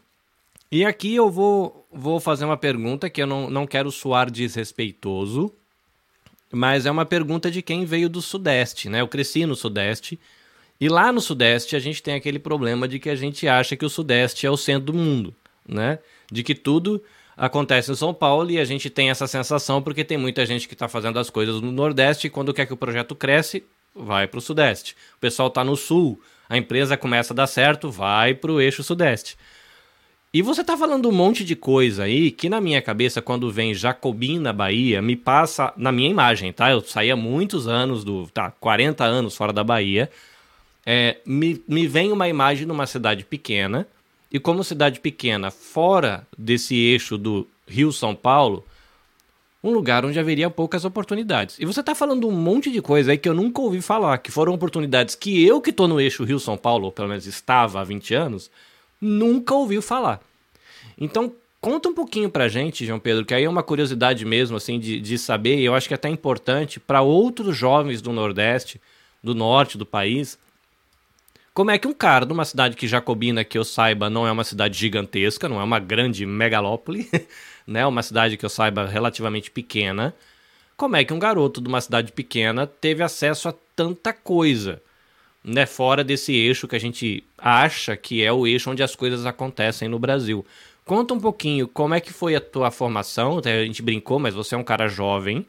E 0.71 0.83
aqui 0.83 1.15
eu 1.15 1.29
vou, 1.29 1.87
vou 1.91 2.19
fazer 2.19 2.43
uma 2.45 2.57
pergunta 2.57 3.09
que 3.09 3.21
eu 3.21 3.27
não, 3.27 3.49
não 3.49 3.65
quero 3.65 3.89
soar 3.91 4.29
desrespeitoso, 4.29 5.53
mas 6.51 6.85
é 6.85 6.91
uma 6.91 7.05
pergunta 7.05 7.49
de 7.49 7.61
quem 7.61 7.85
veio 7.85 8.09
do 8.09 8.21
Sudeste, 8.21 8.89
né? 8.89 9.01
Eu 9.01 9.07
cresci 9.07 9.45
no 9.45 9.55
Sudeste, 9.55 10.19
e 10.79 10.89
lá 10.89 11.11
no 11.11 11.21
Sudeste 11.21 11.75
a 11.75 11.79
gente 11.79 12.03
tem 12.03 12.13
aquele 12.13 12.37
problema 12.37 12.87
de 12.87 12.99
que 12.99 13.09
a 13.09 13.15
gente 13.15 13.47
acha 13.47 13.75
que 13.75 13.85
o 13.85 13.89
Sudeste 13.89 14.45
é 14.45 14.51
o 14.51 14.57
centro 14.57 14.91
do 14.91 14.93
mundo, 14.93 15.33
né? 15.67 15.99
De 16.31 16.43
que 16.43 16.53
tudo 16.53 17.01
acontece 17.35 17.91
em 17.91 17.95
São 17.95 18.13
Paulo 18.13 18.51
e 18.51 18.59
a 18.59 18.65
gente 18.65 18.89
tem 18.89 19.09
essa 19.09 19.27
sensação 19.27 19.81
porque 19.81 20.03
tem 20.03 20.17
muita 20.17 20.45
gente 20.45 20.67
que 20.67 20.73
está 20.73 20.87
fazendo 20.87 21.17
as 21.17 21.29
coisas 21.29 21.61
no 21.61 21.71
Nordeste 21.71 22.27
e 22.27 22.29
quando 22.29 22.53
quer 22.53 22.65
que 22.65 22.73
o 22.73 22.77
projeto 22.77 23.15
cresce, 23.15 23.63
vai 23.95 24.27
para 24.27 24.37
o 24.37 24.41
Sudeste. 24.41 24.95
O 25.15 25.19
pessoal 25.19 25.47
está 25.47 25.63
no 25.63 25.75
Sul, 25.75 26.21
a 26.49 26.57
empresa 26.57 26.97
começa 26.97 27.33
a 27.33 27.35
dar 27.35 27.47
certo, 27.47 27.89
vai 27.89 28.33
para 28.33 28.51
o 28.51 28.61
eixo 28.61 28.83
Sudeste. 28.83 29.37
E 30.33 30.41
você 30.41 30.61
está 30.61 30.75
falando 30.75 31.07
um 31.07 31.11
monte 31.11 31.43
de 31.45 31.55
coisa 31.55 32.03
aí 32.03 32.31
que 32.31 32.49
na 32.49 32.59
minha 32.59 32.81
cabeça, 32.81 33.21
quando 33.21 33.49
vem 33.49 33.73
Jacobina, 33.73 34.51
Bahia, 34.51 35.01
me 35.01 35.15
passa 35.15 35.73
na 35.77 35.91
minha 35.91 36.09
imagem, 36.09 36.51
tá? 36.51 36.69
Eu 36.69 36.81
saía 36.81 37.15
muitos 37.15 37.67
anos 37.67 38.03
do. 38.03 38.27
tá, 38.27 38.51
40 38.51 39.03
anos 39.03 39.35
fora 39.35 39.53
da 39.53 39.63
Bahia. 39.63 40.09
É, 40.85 41.17
me, 41.25 41.61
me 41.67 41.87
vem 41.87 42.11
uma 42.11 42.27
imagem 42.27 42.65
numa 42.65 42.85
cidade 42.85 43.23
pequena 43.23 43.87
e 44.31 44.39
como 44.39 44.63
cidade 44.63 44.99
pequena, 44.99 45.49
fora 45.49 46.27
desse 46.37 46.75
eixo 46.75 47.17
do 47.17 47.47
Rio-São 47.65 48.13
Paulo, 48.13 48.65
um 49.63 49.71
lugar 49.71 50.05
onde 50.05 50.19
haveria 50.19 50.49
poucas 50.49 50.85
oportunidades. 50.85 51.57
E 51.59 51.65
você 51.65 51.79
está 51.79 51.95
falando 51.95 52.27
um 52.27 52.31
monte 52.31 52.69
de 52.71 52.81
coisa 52.81 53.11
aí 53.11 53.17
que 53.17 53.27
eu 53.27 53.33
nunca 53.33 53.61
ouvi 53.61 53.81
falar, 53.81 54.17
que 54.17 54.31
foram 54.31 54.53
oportunidades 54.53 55.15
que 55.15 55.45
eu 55.45 55.61
que 55.61 55.71
estou 55.71 55.87
no 55.87 55.99
eixo 55.99 56.23
Rio-São 56.23 56.57
Paulo, 56.57 56.85
ou 56.85 56.91
pelo 56.91 57.07
menos 57.07 57.25
estava 57.25 57.79
há 57.79 57.83
20 57.83 58.13
anos, 58.13 58.51
nunca 59.01 59.53
ouvi 59.53 59.81
falar. 59.81 60.21
Então, 60.97 61.33
conta 61.61 61.89
um 61.89 61.93
pouquinho 61.93 62.29
pra 62.29 62.47
gente, 62.47 62.85
João 62.85 62.99
Pedro, 62.99 63.25
que 63.25 63.33
aí 63.33 63.43
é 63.43 63.49
uma 63.49 63.63
curiosidade 63.63 64.25
mesmo, 64.25 64.57
assim, 64.57 64.79
de, 64.79 64.99
de 64.99 65.17
saber, 65.17 65.59
e 65.59 65.65
eu 65.65 65.75
acho 65.75 65.87
que 65.87 65.93
é 65.93 65.95
até 65.95 66.09
importante 66.09 66.79
para 66.79 67.01
outros 67.01 67.55
jovens 67.55 68.01
do 68.01 68.11
Nordeste, 68.11 68.81
do 69.23 69.35
Norte 69.35 69.77
do 69.77 69.85
país, 69.85 70.37
como 71.57 71.71
é 71.71 71.79
que 71.79 71.87
um 71.87 71.93
cara 71.93 72.23
de 72.23 72.31
uma 72.31 72.45
cidade 72.45 72.77
que 72.77 72.87
Jacobina, 72.87 73.43
que 73.43 73.57
eu 73.57 73.65
saiba, 73.65 74.11
não 74.11 74.27
é 74.27 74.31
uma 74.31 74.43
cidade 74.43 74.77
gigantesca, 74.77 75.49
não 75.49 75.59
é 75.59 75.63
uma 75.63 75.79
grande 75.79 76.23
megalópole, 76.23 77.09
né? 77.65 77.83
Uma 77.83 78.03
cidade 78.03 78.37
que 78.37 78.45
eu 78.45 78.49
saiba 78.49 78.85
relativamente 78.85 79.49
pequena. 79.49 80.13
Como 80.75 80.95
é 80.95 81.03
que 81.03 81.11
um 81.11 81.17
garoto 81.17 81.59
de 81.59 81.67
uma 81.67 81.81
cidade 81.81 82.11
pequena 82.11 82.67
teve 82.67 83.01
acesso 83.01 83.49
a 83.49 83.55
tanta 83.75 84.13
coisa, 84.13 84.79
né? 85.47 85.65
Fora 85.65 86.03
desse 86.03 86.33
eixo 86.33 86.67
que 86.67 86.75
a 86.75 86.79
gente 86.79 87.23
acha 87.37 87.95
que 87.95 88.21
é 88.21 88.31
o 88.31 88.45
eixo 88.45 88.69
onde 88.69 88.83
as 88.83 88.95
coisas 88.95 89.25
acontecem 89.25 89.87
no 89.87 89.97
Brasil. 89.97 90.45
Conta 90.85 91.13
um 91.13 91.19
pouquinho 91.19 91.67
como 91.69 91.93
é 91.93 92.01
que 92.01 92.11
foi 92.11 92.35
a 92.35 92.41
tua 92.41 92.69
formação. 92.69 93.39
A 93.39 93.63
gente 93.63 93.81
brincou, 93.81 94.19
mas 94.19 94.35
você 94.35 94.55
é 94.55 94.57
um 94.57 94.63
cara 94.63 94.89
jovem. 94.89 95.45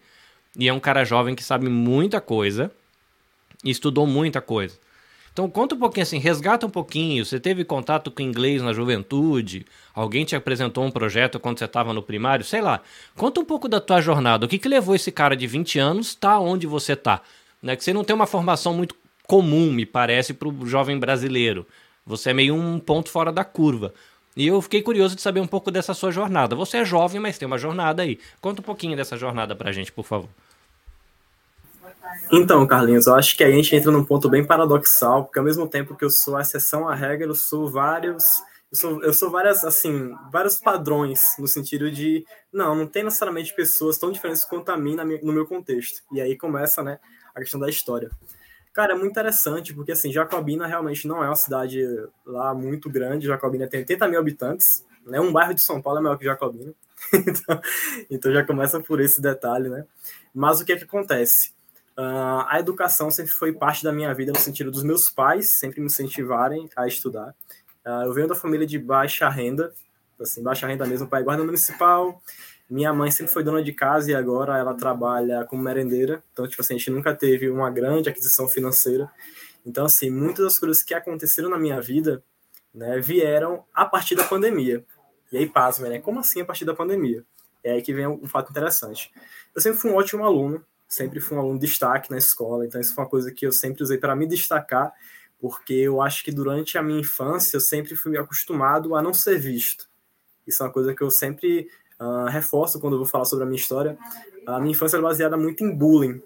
E 0.57 0.69
é 0.69 0.73
um 0.73 0.79
cara 0.79 1.05
jovem 1.05 1.35
que 1.35 1.43
sabe 1.43 1.69
muita 1.69 2.21
coisa. 2.21 2.71
E 3.65 3.71
estudou 3.71 4.07
muita 4.07 4.41
coisa. 4.41 4.79
Então 5.33 5.51
conta 5.51 5.75
um 5.75 5.79
pouquinho 5.79 6.03
assim, 6.03 6.19
resgata 6.19 6.65
um 6.65 6.71
pouquinho. 6.71 7.25
Você 7.25 7.41
teve 7.41 7.65
contato 7.65 8.09
com 8.11 8.23
inglês 8.23 8.63
na 8.63 8.73
juventude? 8.73 9.67
Alguém 9.93 10.25
te 10.25 10.37
apresentou 10.37 10.85
um 10.85 10.93
projeto 10.93 11.41
quando 11.41 11.59
você 11.59 11.65
estava 11.65 11.93
no 11.93 12.03
primário? 12.03 12.45
Sei 12.45 12.61
lá. 12.61 12.81
Conta 13.17 13.41
um 13.41 13.45
pouco 13.45 13.69
da 13.69 13.81
tua 13.81 14.01
jornada. 14.01 14.47
O 14.47 14.49
que, 14.49 14.59
que 14.59 14.69
levou 14.69 14.95
esse 14.95 15.11
cara 15.11 15.37
de 15.37 15.47
20 15.47 15.79
anos 15.81 16.15
tá 16.15 16.39
onde 16.39 16.69
você 16.69 16.95
tá? 16.95 17.21
Né? 17.61 17.75
Que 17.75 17.83
você 17.83 17.93
não 17.93 18.05
tem 18.05 18.15
uma 18.15 18.27
formação 18.27 18.73
muito 18.75 18.95
comum, 19.29 19.71
me 19.71 19.85
parece, 19.85 20.33
para 20.33 20.49
o 20.49 20.67
jovem 20.67 20.99
brasileiro. 20.99 21.67
Você 22.07 22.31
é 22.31 22.35
meio 22.35 22.55
um 22.55 22.81
ponto 22.81 23.11
fora 23.11 23.31
da 23.31 23.45
curva. 23.45 23.93
E 24.35 24.47
eu 24.47 24.61
fiquei 24.63 24.81
curioso 24.81 25.15
de 25.15 25.21
saber 25.21 25.41
um 25.41 25.47
pouco 25.47 25.71
dessa 25.71 25.93
sua 25.93 26.11
jornada. 26.11 26.57
Você 26.57 26.79
é 26.79 26.85
jovem, 26.85 27.21
mas 27.21 27.37
tem 27.37 27.47
uma 27.47 27.59
jornada 27.59 28.03
aí. 28.03 28.19
Conta 28.41 28.63
um 28.63 28.65
pouquinho 28.65 28.97
dessa 28.97 29.19
jornada 29.19 29.55
pra 29.55 29.71
gente, 29.71 29.93
por 29.93 30.05
favor. 30.05 30.31
Então, 32.33 32.67
Carlinhos, 32.67 33.07
eu 33.07 33.15
acho 33.15 33.37
que 33.37 33.45
a 33.45 33.51
gente 33.51 33.77
entra 33.77 33.93
num 33.93 34.05
ponto 34.05 34.31
bem 34.31 34.45
paradoxal, 34.47 35.25
porque 35.25 35.39
ao 35.39 35.45
mesmo 35.45 35.69
tempo 35.69 35.95
que 35.95 36.05
eu 36.05 36.11
sou 36.11 36.37
a 36.37 36.41
exceção 36.41 36.89
à 36.89 36.95
regra, 36.95 37.27
eu 37.27 37.35
sou 37.35 37.71
vários. 37.71 38.25
Eu 38.73 38.79
sou, 38.79 39.03
eu 39.03 39.13
sou 39.13 39.31
várias, 39.31 39.63
assim, 39.65 40.15
vários 40.33 40.59
padrões, 40.59 41.21
no 41.39 41.49
sentido 41.49 41.91
de, 41.91 42.25
não, 42.53 42.75
não 42.75 42.87
tem 42.87 43.03
necessariamente 43.03 43.55
pessoas 43.55 43.99
tão 43.99 44.11
diferentes 44.11 44.45
quanto 44.45 44.71
a 44.71 44.77
mim 44.77 44.95
no 45.23 45.33
meu 45.33 45.47
contexto. 45.47 46.03
E 46.13 46.21
aí 46.21 46.37
começa, 46.37 46.83
né, 46.83 46.99
a 47.35 47.41
questão 47.41 47.61
da 47.61 47.69
história. 47.69 48.11
Cara, 48.79 48.93
é 48.93 48.97
muito 48.97 49.11
interessante, 49.11 49.75
porque, 49.75 49.91
assim, 49.91 50.13
Jacobina 50.13 50.65
realmente 50.65 51.09
não 51.09 51.21
é 51.21 51.27
uma 51.27 51.35
cidade 51.35 51.85
lá 52.25 52.55
muito 52.55 52.89
grande. 52.89 53.27
Jacobina 53.27 53.67
tem 53.67 53.81
80 53.81 54.07
mil 54.07 54.21
habitantes, 54.21 54.87
né? 55.05 55.19
Um 55.19 55.33
bairro 55.33 55.53
de 55.53 55.61
São 55.61 55.83
Paulo 55.83 55.99
é 55.99 56.03
maior 56.03 56.17
que 56.17 56.25
Jacobina. 56.25 56.73
então, 57.13 57.61
então 58.09 58.33
já 58.33 58.47
começa 58.47 58.79
por 58.79 59.01
esse 59.01 59.21
detalhe, 59.21 59.69
né? 59.69 59.85
Mas 60.33 60.61
o 60.61 60.65
que 60.65 60.71
é 60.71 60.77
que 60.77 60.85
acontece? 60.85 61.51
Uh, 61.99 62.47
a 62.47 62.61
educação 62.61 63.11
sempre 63.11 63.33
foi 63.33 63.53
parte 63.53 63.83
da 63.83 63.93
minha 63.93 64.15
vida, 64.15 64.31
no 64.31 64.39
sentido 64.39 64.71
dos 64.71 64.85
meus 64.85 65.11
pais 65.11 65.59
sempre 65.59 65.81
me 65.81 65.87
incentivarem 65.87 66.71
a 66.77 66.87
estudar. 66.87 67.35
Uh, 67.85 68.05
eu 68.05 68.15
venho 68.15 68.29
da 68.29 68.37
família 68.37 68.65
de 68.65 68.79
baixa 68.79 69.29
renda, 69.29 69.73
assim, 70.21 70.41
baixa 70.41 70.69
renda 70.69 70.87
mesmo, 70.87 71.09
pai 71.09 71.25
guarda 71.25 71.43
municipal. 71.43 72.23
Minha 72.69 72.93
mãe 72.93 73.11
sempre 73.11 73.33
foi 73.33 73.43
dona 73.43 73.63
de 73.63 73.73
casa 73.73 74.11
e 74.11 74.15
agora 74.15 74.59
ela 74.59 74.75
trabalha 74.75 75.45
como 75.45 75.63
merendeira. 75.63 76.23
Então, 76.33 76.47
tipo 76.47 76.61
assim, 76.61 76.75
a 76.75 76.79
gente 76.79 76.91
nunca 76.91 77.15
teve 77.15 77.49
uma 77.49 77.71
grande 77.71 78.09
aquisição 78.09 78.49
financeira. 78.49 79.11
Então, 79.65 79.87
assim, 79.87 80.11
muitas 80.11 80.45
das 80.45 80.59
coisas 80.59 80.83
que 80.83 80.93
aconteceram 80.93 81.49
na 81.49 81.59
minha 81.59 81.81
vida, 81.81 82.23
né, 82.75 83.01
vieram 83.01 83.65
a 83.73 83.85
partir 83.85 84.15
da 84.15 84.25
pandemia. 84.25 84.85
E 85.33 85.39
aí, 85.39 85.47
pasma, 85.47 85.89
né? 85.89 85.99
Como 85.99 86.21
assim 86.21 86.41
a 86.41 86.45
partir 86.45 86.65
da 86.65 86.75
pandemia? 86.75 87.25
É 87.63 87.73
aí 87.73 87.83
que 87.83 87.93
vem 87.93 88.07
um 88.07 88.29
fato 88.29 88.51
interessante. 88.51 89.11
Eu 89.55 89.61
sempre 89.61 89.79
fui 89.79 89.91
um 89.91 89.97
ótimo 89.97 90.25
aluno, 90.25 90.65
sempre 90.87 91.21
fui 91.21 91.37
um 91.37 91.41
aluno 91.41 91.59
de 91.59 91.67
destaque 91.67 92.11
na 92.11 92.19
escola, 92.19 92.65
então 92.65 92.81
isso 92.81 92.95
foi 92.95 93.05
uma 93.05 93.11
coisa 93.11 93.33
que 93.33 93.47
eu 93.47 93.53
sempre 93.53 93.83
usei 93.83 93.99
para 93.99 94.15
me 94.17 94.27
destacar, 94.27 94.93
porque 95.39 95.75
eu 95.75 96.01
acho 96.01 96.25
que 96.25 96.33
durante 96.33 96.79
a 96.79 96.83
minha 96.83 97.01
infância 97.01 97.57
eu 97.57 97.61
sempre 97.61 97.95
fui 97.95 98.17
acostumado 98.17 98.95
a 98.95 99.03
não 99.03 99.13
ser 99.13 99.39
visto. 99.39 99.89
Isso 100.47 100.63
é 100.63 100.67
uma 100.67 100.73
coisa 100.73 100.95
que 100.95 101.03
eu 101.03 101.11
sempre 101.11 101.69
uh, 102.01 102.27
reforço 102.27 102.81
quando 102.81 102.95
eu 102.95 102.99
vou 102.99 103.07
falar 103.07 103.25
sobre 103.25 103.45
a 103.45 103.47
minha 103.47 103.59
história. 103.59 103.99
A 104.47 104.59
minha 104.59 104.73
infância 104.73 104.97
é 104.97 105.01
baseada 105.01 105.37
muito 105.37 105.65
em 105.65 105.75
bullying. 105.75 106.23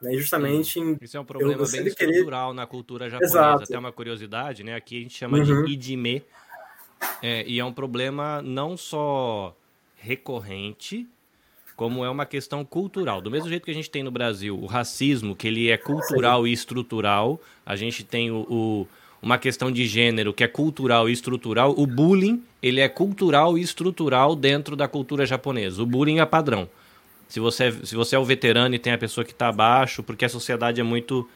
Né? 0.00 0.14
Justamente. 0.14 0.78
Isso 1.00 1.16
é 1.16 1.20
um 1.20 1.24
problema 1.24 1.64
bem 1.66 1.86
estrutural 1.86 2.48
querer... 2.50 2.56
na 2.56 2.66
cultura 2.66 3.08
japonesa. 3.08 3.38
Exato. 3.38 3.62
Até 3.64 3.78
uma 3.78 3.92
curiosidade, 3.92 4.62
né? 4.62 4.74
Aqui 4.74 4.98
a 4.98 5.02
gente 5.02 5.16
chama 5.16 5.38
uhum. 5.38 5.64
de 5.64 5.72
idime. 5.72 6.24
É, 7.22 7.44
e 7.46 7.58
é 7.58 7.64
um 7.64 7.72
problema 7.72 8.42
não 8.42 8.76
só 8.76 9.56
recorrente, 9.96 11.06
como 11.76 12.04
é 12.04 12.10
uma 12.10 12.26
questão 12.26 12.64
cultural. 12.64 13.20
Do 13.20 13.30
mesmo 13.30 13.48
jeito 13.48 13.64
que 13.64 13.70
a 13.70 13.74
gente 13.74 13.90
tem 13.90 14.02
no 14.02 14.10
Brasil 14.10 14.58
o 14.58 14.66
racismo, 14.66 15.36
que 15.36 15.46
ele 15.46 15.70
é 15.70 15.76
cultural 15.76 16.42
Sim. 16.42 16.48
e 16.48 16.52
estrutural, 16.52 17.40
a 17.64 17.76
gente 17.76 18.04
tem 18.04 18.30
o, 18.30 18.46
o, 18.50 18.88
uma 19.20 19.38
questão 19.38 19.70
de 19.70 19.86
gênero 19.86 20.32
que 20.32 20.44
é 20.44 20.48
cultural 20.48 21.08
e 21.08 21.12
estrutural, 21.12 21.74
o 21.76 21.86
bullying 21.86 22.42
ele 22.62 22.80
é 22.80 22.88
cultural 22.88 23.58
e 23.58 23.62
estrutural 23.62 24.34
dentro 24.34 24.76
da 24.76 24.88
cultura 24.88 25.26
japonesa. 25.26 25.82
O 25.82 25.86
bullying 25.86 26.18
é 26.18 26.26
padrão. 26.26 26.68
Se 27.28 27.40
você, 27.40 27.72
se 27.84 27.94
você 27.94 28.16
é 28.16 28.18
o 28.18 28.24
veterano 28.24 28.74
e 28.74 28.78
tem 28.78 28.92
a 28.92 28.98
pessoa 28.98 29.24
que 29.24 29.32
está 29.32 29.48
abaixo, 29.48 30.02
porque 30.02 30.24
a 30.24 30.28
sociedade 30.28 30.80
é 30.80 30.84
muito 30.84 31.28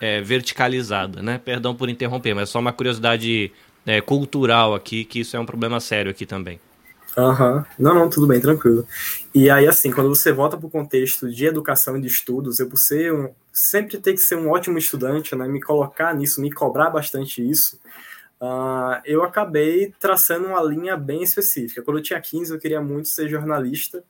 é, 0.00 0.20
verticalizada, 0.20 1.22
né? 1.22 1.40
Perdão 1.42 1.74
por 1.74 1.88
interromper, 1.88 2.34
mas 2.34 2.48
é 2.48 2.52
só 2.52 2.58
uma 2.58 2.72
curiosidade 2.72 3.50
é, 3.86 4.00
cultural 4.00 4.74
aqui, 4.74 5.04
que 5.04 5.20
isso 5.20 5.36
é 5.36 5.40
um 5.40 5.46
problema 5.46 5.80
sério 5.80 6.10
aqui 6.10 6.26
também. 6.26 6.60
Aham. 7.16 7.56
Uhum. 7.56 7.64
Não, 7.78 7.94
não, 7.94 8.10
tudo 8.10 8.26
bem, 8.26 8.40
tranquilo. 8.40 8.86
E 9.34 9.50
aí, 9.50 9.66
assim, 9.66 9.90
quando 9.90 10.08
você 10.08 10.32
volta 10.32 10.56
para 10.56 10.66
o 10.66 10.70
contexto 10.70 11.28
de 11.30 11.46
educação 11.46 11.96
e 11.96 12.00
de 12.00 12.06
estudos, 12.06 12.58
eu, 12.58 12.68
por 12.68 12.78
ser 12.78 13.12
um, 13.12 13.30
sempre 13.52 13.98
ter 13.98 14.12
que 14.14 14.18
ser 14.20 14.36
um 14.36 14.50
ótimo 14.50 14.78
estudante, 14.78 15.34
né, 15.36 15.46
me 15.46 15.60
colocar 15.60 16.14
nisso, 16.14 16.40
me 16.40 16.50
cobrar 16.50 16.90
bastante 16.90 17.46
isso, 17.46 17.78
uh, 18.40 19.00
eu 19.04 19.22
acabei 19.22 19.92
traçando 20.00 20.46
uma 20.48 20.62
linha 20.62 20.96
bem 20.96 21.22
específica. 21.22 21.82
Quando 21.82 21.98
eu 21.98 22.02
tinha 22.02 22.20
15, 22.20 22.52
eu 22.54 22.58
queria 22.58 22.80
muito 22.80 23.08
ser 23.08 23.28
jornalista, 23.28 24.02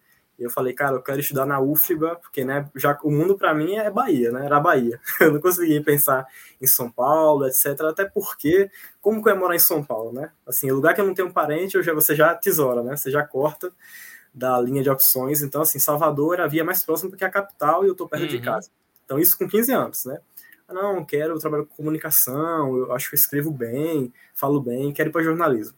eu 0.43 0.51
falei, 0.51 0.73
cara, 0.73 0.97
eu 0.97 1.03
quero 1.03 1.21
estudar 1.21 1.47
na 1.47 1.61
UFBA, 1.61 2.17
porque 2.17 2.45
né, 2.45 2.69
já, 2.75 2.99
o 3.03 3.11
mundo 3.11 3.37
para 3.37 3.55
mim 3.55 3.77
é 3.77 3.91
Bahia, 3.91 4.31
né? 4.33 4.45
Era 4.45 4.61
Bahia. 4.61 5.01
Eu 5.21 5.33
não 5.33 5.41
consegui 5.41 5.81
pensar 5.81 6.27
em 6.61 6.67
São 6.67 6.91
Paulo, 6.91 7.47
etc. 7.47 7.81
Até 7.83 8.05
porque, 8.05 8.71
como 9.01 9.23
que 9.23 9.29
eu 9.29 9.35
ia 9.35 9.39
morar 9.39 9.55
em 9.55 9.59
São 9.59 9.83
Paulo, 9.83 10.13
né? 10.13 10.31
Assim, 10.47 10.71
o 10.71 10.75
lugar 10.75 10.95
que 10.95 11.01
eu 11.01 11.07
não 11.07 11.15
tenho 11.15 11.29
um 11.29 11.33
parente, 11.33 11.77
eu 11.77 11.83
já, 11.83 11.93
você 11.93 12.15
já 12.15 12.35
tesoura, 12.35 12.83
né? 12.83 12.97
Você 12.97 13.11
já 13.11 13.25
corta 13.25 13.73
da 14.33 14.61
linha 14.61 14.83
de 14.83 14.91
opções. 14.91 15.43
Então, 15.43 15.63
assim, 15.63 15.79
Salvador 15.79 16.35
era 16.35 16.45
a 16.45 16.49
via 16.49 16.65
mais 16.65 16.85
próxima 16.85 17.11
porque 17.11 17.25
é 17.25 17.27
a 17.27 17.31
capital 17.31 17.85
e 17.85 17.89
eu 17.89 17.95
tô 17.95 18.09
perto 18.09 18.23
uhum. 18.23 18.29
de 18.29 18.41
casa. 18.41 18.71
Então, 19.05 19.19
isso 19.19 19.37
com 19.37 19.49
15 19.49 19.73
anos, 19.73 20.05
né? 20.05 20.19
Ah, 20.69 20.75
não, 20.75 21.05
quero, 21.05 21.35
eu 21.35 21.39
trabalho 21.39 21.67
com 21.67 21.77
comunicação, 21.77 22.77
eu 22.77 22.93
acho 22.93 23.11
que 23.11 23.15
eu 23.15 23.19
escrevo 23.19 23.51
bem, 23.51 24.13
falo 24.35 24.61
bem, 24.61 24.93
quero 24.93 25.11
ir 25.11 25.13
para 25.13 25.23
jornalismo. 25.23 25.77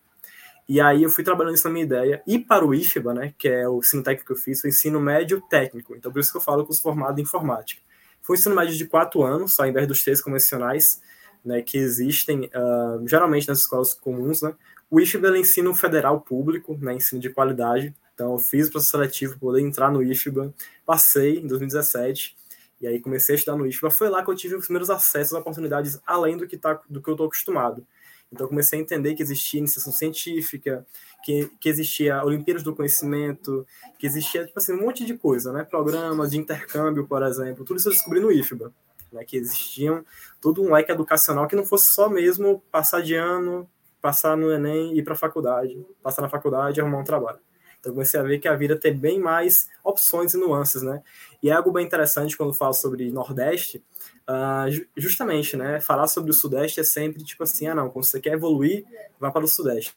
E 0.68 0.80
aí 0.80 1.02
eu 1.02 1.10
fui 1.10 1.22
trabalhando 1.22 1.54
isso 1.54 1.66
na 1.66 1.72
minha 1.72 1.84
ideia. 1.84 2.22
E 2.26 2.38
para 2.38 2.64
o 2.64 2.74
IFBA, 2.74 3.12
né, 3.12 3.34
que 3.38 3.48
é 3.48 3.68
o 3.68 3.78
ensino 3.78 4.02
técnico 4.02 4.26
que 4.26 4.32
eu 4.32 4.42
fiz, 4.42 4.60
foi 4.60 4.70
ensino 4.70 4.98
médio 4.98 5.42
técnico. 5.42 5.94
Então 5.94 6.10
por 6.10 6.20
isso 6.20 6.32
que 6.32 6.38
eu 6.38 6.42
falo 6.42 6.64
com 6.64 6.72
os 6.72 6.80
formados 6.80 7.18
em 7.18 7.22
informática. 7.22 7.82
Foi 8.22 8.36
um 8.36 8.38
ensino 8.38 8.54
médio 8.54 8.74
de 8.74 8.86
quatro 8.86 9.22
anos, 9.22 9.60
ao 9.60 9.66
invés 9.66 9.86
dos 9.86 10.02
três 10.02 10.22
convencionais, 10.22 11.02
né, 11.44 11.60
que 11.60 11.76
existem 11.76 12.46
uh, 12.46 13.06
geralmente 13.06 13.46
nas 13.46 13.58
escolas 13.58 13.92
comuns. 13.92 14.40
Né. 14.40 14.54
O 14.90 14.98
IFBA 14.98 15.36
é 15.36 15.40
ensino 15.40 15.74
federal 15.74 16.20
público, 16.22 16.78
né, 16.80 16.94
ensino 16.94 17.20
de 17.20 17.28
qualidade. 17.28 17.94
Então 18.14 18.32
eu 18.32 18.38
fiz 18.38 18.68
o 18.68 18.70
processo 18.70 18.92
seletivo 18.92 19.32
para 19.32 19.40
poder 19.40 19.60
entrar 19.60 19.90
no 19.90 20.02
IFBA. 20.02 20.54
Passei 20.86 21.40
em 21.40 21.46
2017. 21.46 22.34
E 22.80 22.86
aí 22.86 23.00
comecei 23.00 23.34
a 23.34 23.38
estudar 23.38 23.58
no 23.58 23.66
IFBA. 23.66 23.90
Foi 23.90 24.08
lá 24.08 24.24
que 24.24 24.30
eu 24.30 24.34
tive 24.34 24.54
os 24.54 24.64
primeiros 24.64 24.88
acessos 24.88 25.34
a 25.34 25.40
oportunidades 25.40 26.00
além 26.06 26.38
do 26.38 26.46
que, 26.46 26.56
tá, 26.56 26.80
do 26.88 27.02
que 27.02 27.08
eu 27.10 27.14
estou 27.14 27.26
acostumado. 27.26 27.86
Então, 28.34 28.48
comecei 28.48 28.80
a 28.80 28.82
entender 28.82 29.14
que 29.14 29.22
existia 29.22 29.60
iniciação 29.60 29.92
científica, 29.92 30.84
que, 31.24 31.48
que 31.60 31.68
existia 31.68 32.20
Olimpíadas 32.24 32.64
do 32.64 32.74
Conhecimento, 32.74 33.64
que 33.96 34.08
existia, 34.08 34.44
tipo 34.44 34.58
assim, 34.58 34.72
um 34.72 34.80
monte 34.80 35.06
de 35.06 35.16
coisa, 35.16 35.52
né? 35.52 35.62
Programas 35.62 36.32
de 36.32 36.38
intercâmbio, 36.38 37.06
por 37.06 37.22
exemplo. 37.22 37.64
Tudo 37.64 37.76
isso 37.76 37.88
eu 37.88 37.92
descobri 37.92 38.18
no 38.18 38.32
IFBA, 38.32 38.72
né? 39.12 39.24
Que 39.24 39.36
existiam 39.36 40.04
todo 40.40 40.60
um 40.60 40.74
leque 40.74 40.90
educacional 40.90 41.46
que 41.46 41.54
não 41.54 41.64
fosse 41.64 41.94
só 41.94 42.08
mesmo 42.08 42.60
passar 42.72 43.02
de 43.02 43.14
ano, 43.14 43.70
passar 44.02 44.36
no 44.36 44.50
Enem 44.50 44.94
e 44.94 44.98
ir 44.98 45.04
para 45.04 45.14
a 45.14 45.16
faculdade, 45.16 45.86
passar 46.02 46.20
na 46.20 46.28
faculdade 46.28 46.80
e 46.80 46.82
arrumar 46.82 46.98
um 46.98 47.04
trabalho. 47.04 47.38
Então, 47.78 47.92
comecei 47.92 48.18
a 48.18 48.22
ver 48.24 48.40
que 48.40 48.48
a 48.48 48.56
vida 48.56 48.74
tem 48.74 48.96
bem 48.96 49.20
mais 49.20 49.68
opções 49.84 50.34
e 50.34 50.38
nuances, 50.38 50.82
né? 50.82 51.04
E 51.40 51.50
é 51.50 51.52
algo 51.52 51.70
bem 51.70 51.86
interessante 51.86 52.36
quando 52.36 52.52
falo 52.52 52.74
sobre 52.74 53.12
Nordeste, 53.12 53.80
Uh, 54.26 54.86
justamente, 54.96 55.54
né? 55.54 55.80
Falar 55.80 56.06
sobre 56.06 56.30
o 56.30 56.34
Sudeste 56.34 56.80
é 56.80 56.82
sempre 56.82 57.22
tipo 57.22 57.42
assim, 57.42 57.66
ah 57.66 57.74
não, 57.74 57.90
quando 57.90 58.06
você 58.06 58.18
quer 58.18 58.32
evoluir, 58.32 58.84
vá 59.20 59.30
para 59.30 59.44
o 59.44 59.48
Sudeste. 59.48 59.94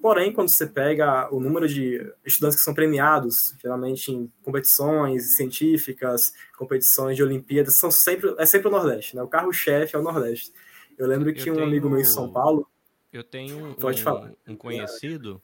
Porém, 0.00 0.32
quando 0.32 0.48
você 0.48 0.66
pega 0.66 1.32
o 1.32 1.38
número 1.38 1.68
de 1.68 2.12
estudantes 2.26 2.58
que 2.58 2.64
são 2.64 2.74
premiados, 2.74 3.54
geralmente 3.62 4.10
em 4.10 4.32
competições 4.42 5.36
científicas, 5.36 6.32
competições 6.58 7.16
de 7.16 7.22
Olimpíadas, 7.22 7.76
são 7.76 7.88
sempre 7.88 8.34
é 8.36 8.44
sempre 8.44 8.66
o 8.66 8.70
Nordeste, 8.70 9.14
né? 9.14 9.22
O 9.22 9.28
carro-chefe 9.28 9.94
é 9.94 9.98
o 9.98 10.02
Nordeste. 10.02 10.52
Eu 10.98 11.06
lembro 11.06 11.32
que 11.32 11.48
eu 11.48 11.52
um 11.52 11.56
tenho, 11.56 11.68
amigo 11.68 11.88
meu 11.88 12.00
em 12.00 12.04
São 12.04 12.32
Paulo. 12.32 12.68
Eu 13.12 13.22
tenho 13.22 13.64
um, 13.64 13.74
pode 13.74 14.02
falar. 14.02 14.32
um 14.46 14.56
conhecido 14.56 15.40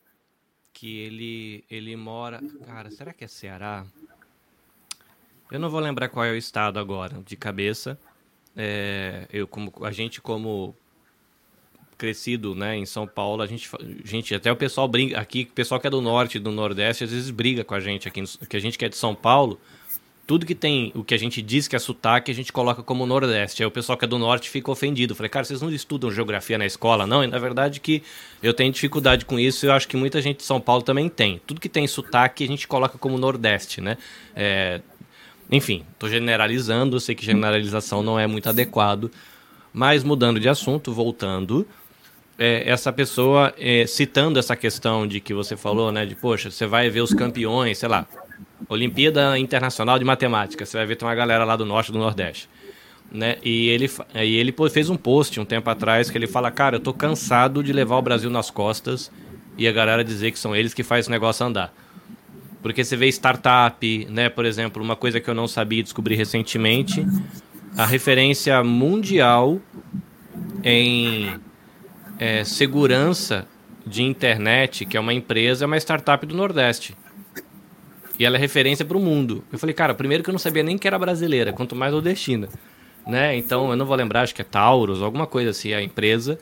que 0.73 0.99
ele 1.03 1.65
ele 1.71 1.95
mora, 1.95 2.41
cara, 2.67 2.91
será 2.91 3.13
que 3.13 3.25
é 3.25 3.29
Ceará? 3.29 3.87
Eu 5.51 5.61
não 5.61 5.71
vou 5.71 5.81
lembrar 5.81 6.09
qual 6.09 6.25
é 6.25 6.33
o 6.33 6.37
estado 6.37 6.81
agora, 6.81 7.23
de 7.25 7.37
cabeça. 7.37 7.99
É, 8.61 9.29
eu 9.33 9.47
como 9.47 9.73
a 9.83 9.93
gente 9.93 10.21
como 10.21 10.75
crescido, 11.97 12.55
né, 12.55 12.77
em 12.77 12.87
São 12.87 13.07
Paulo, 13.07 13.43
a 13.43 13.47
gente, 13.47 13.69
gente 14.05 14.35
até 14.35 14.51
o 14.51 14.57
pessoal 14.57 14.87
briga 14.87 15.19
aqui, 15.19 15.49
o 15.51 15.55
pessoal 15.55 15.81
que 15.81 15.87
é 15.87 15.91
do 15.91 16.01
norte, 16.01 16.39
do 16.39 16.51
nordeste, 16.53 17.05
às 17.05 17.11
vezes 17.11 17.31
briga 17.31 17.65
com 17.65 17.75
a 17.75 17.81
gente 17.81 18.07
aqui, 18.07 18.23
que 18.49 18.57
a 18.57 18.61
gente 18.61 18.79
que 18.79 18.85
é 18.85 18.89
de 18.89 18.97
São 18.97 19.15
Paulo, 19.15 19.59
tudo 20.29 20.45
que 20.45 20.55
tem 20.55 20.93
o 20.95 21.03
que 21.03 21.15
a 21.15 21.17
gente 21.17 21.41
diz 21.41 21.67
que 21.67 21.75
é 21.75 21.79
sotaque, 21.79 22.31
a 22.31 22.35
gente 22.35 22.53
coloca 22.53 22.83
como 22.83 23.07
Nordeste. 23.07 23.63
Aí 23.63 23.67
o 23.67 23.71
pessoal 23.71 23.97
que 23.97 24.05
é 24.05 24.09
do 24.09 24.19
Norte 24.19 24.51
fica 24.51 24.71
ofendido. 24.71 25.15
Falei, 25.15 25.31
cara, 25.31 25.43
vocês 25.43 25.63
não 25.63 25.71
estudam 25.71 26.11
geografia 26.11 26.59
na 26.59 26.67
escola, 26.67 27.07
não? 27.07 27.25
E 27.25 27.27
na 27.27 27.39
verdade 27.39 27.81
que 27.81 28.03
eu 28.43 28.53
tenho 28.53 28.71
dificuldade 28.71 29.25
com 29.25 29.39
isso 29.39 29.65
e 29.65 29.69
eu 29.71 29.73
acho 29.73 29.89
que 29.89 29.97
muita 29.97 30.21
gente 30.21 30.37
de 30.37 30.43
São 30.43 30.61
Paulo 30.61 30.83
também 30.83 31.09
tem. 31.09 31.41
Tudo 31.47 31.59
que 31.59 31.69
tem 31.69 31.87
sotaque 31.87 32.45
a 32.45 32.47
gente 32.47 32.69
coloca 32.69 32.99
como 32.99 33.17
Nordeste, 33.17 33.81
né? 33.81 33.97
É, 34.37 34.83
enfim, 35.51 35.85
estou 35.93 36.09
generalizando, 36.09 36.97
eu 36.97 37.01
sei 37.01 37.15
que 37.15 37.25
generalização 37.25 38.03
não 38.03 38.19
é 38.19 38.27
muito 38.27 38.49
adequado, 38.49 39.11
mas 39.73 40.05
mudando 40.05 40.39
de 40.39 40.49
assunto, 40.49 40.93
voltando, 40.93 41.67
é, 42.39 42.69
essa 42.71 42.93
pessoa 42.93 43.53
é, 43.59 43.87
citando 43.87 44.39
essa 44.39 44.55
questão 44.55 45.07
de 45.07 45.21
que 45.21 45.35
você 45.35 45.57
falou, 45.57 45.91
né, 45.91 46.07
de 46.07 46.15
poxa, 46.15 46.51
você 46.51 46.67
vai 46.67 46.89
ver 46.89 47.01
os 47.01 47.13
campeões, 47.13 47.79
sei 47.79 47.89
lá, 47.89 48.07
Olimpíada 48.69 49.39
Internacional 49.39 49.99
de 49.99 50.05
Matemática, 50.05 50.65
você 50.65 50.77
vai 50.77 50.87
ver 50.87 50.97
tem 50.97 51.07
uma 51.07 51.15
galera 51.15 51.45
lá 51.45 51.57
do 51.57 51.65
norte 51.65 51.91
do 51.91 51.99
nordeste. 51.99 52.49
Né? 53.11 53.39
E 53.43 53.69
ele, 53.69 53.91
e 54.15 54.37
ele 54.37 54.55
fez 54.71 54.91
um 54.91 54.97
post 54.97 55.41
um 55.41 55.45
tempo 55.45 55.71
atrás 55.71 56.11
que 56.11 56.19
ele 56.19 56.27
fala: 56.27 56.51
Cara, 56.51 56.77
eu 56.77 56.81
tô 56.81 56.93
cansado 56.93 57.63
de 57.63 57.73
levar 57.73 57.97
o 57.97 58.03
Brasil 58.03 58.29
nas 58.29 58.51
costas 58.51 59.11
e 59.57 59.67
a 59.67 59.73
galera 59.73 60.05
dizer 60.05 60.31
que 60.31 60.39
são 60.39 60.55
eles 60.55 60.75
que 60.75 60.83
fazem 60.83 61.09
o 61.09 61.13
negócio 61.13 61.47
andar. 61.47 61.73
Porque 62.69 62.85
você 62.85 62.99
vê 62.99 63.09
startup, 63.09 64.07
né? 64.11 64.29
Por 64.29 64.45
exemplo, 64.45 64.83
uma 64.83 64.95
coisa 64.95 65.19
que 65.19 65.31
eu 65.31 65.33
não 65.33 65.49
sabia 65.49 65.83
descobrir 65.83 66.17
recentemente, 66.17 67.03
a 67.75 67.87
referência 67.87 68.63
mundial 68.63 69.59
em 70.63 71.33
é, 72.19 72.45
segurança 72.45 73.49
de 73.87 74.03
internet, 74.03 74.85
que 74.85 74.99
é 74.99 75.01
uma 75.01 75.15
empresa, 75.15 75.65
é 75.65 75.67
uma 75.67 75.79
startup 75.79 76.27
do 76.27 76.37
Nordeste. 76.37 76.95
E 78.19 78.27
ela 78.27 78.37
é 78.37 78.39
referência 78.39 78.85
para 78.85 78.99
o 78.99 79.01
mundo. 79.01 79.43
Eu 79.51 79.59
falei, 79.59 79.75
cara, 79.75 79.95
primeiro 79.95 80.23
que 80.23 80.29
eu 80.29 80.33
não 80.35 80.39
sabia 80.39 80.63
nem 80.63 80.77
que 80.77 80.87
era 80.87 80.99
brasileira, 80.99 81.55
quanto 81.55 81.75
mais 81.75 81.91
nordestina. 81.91 82.51
Né? 83.07 83.35
Então, 83.35 83.71
eu 83.71 83.77
não 83.77 83.87
vou 83.87 83.97
lembrar, 83.97 84.21
acho 84.21 84.35
que 84.35 84.43
é 84.43 84.45
Taurus, 84.45 85.01
alguma 85.01 85.27
coisa 85.27 85.53
assim, 85.53 85.73
a 85.73 85.83
empresa. 85.83 86.39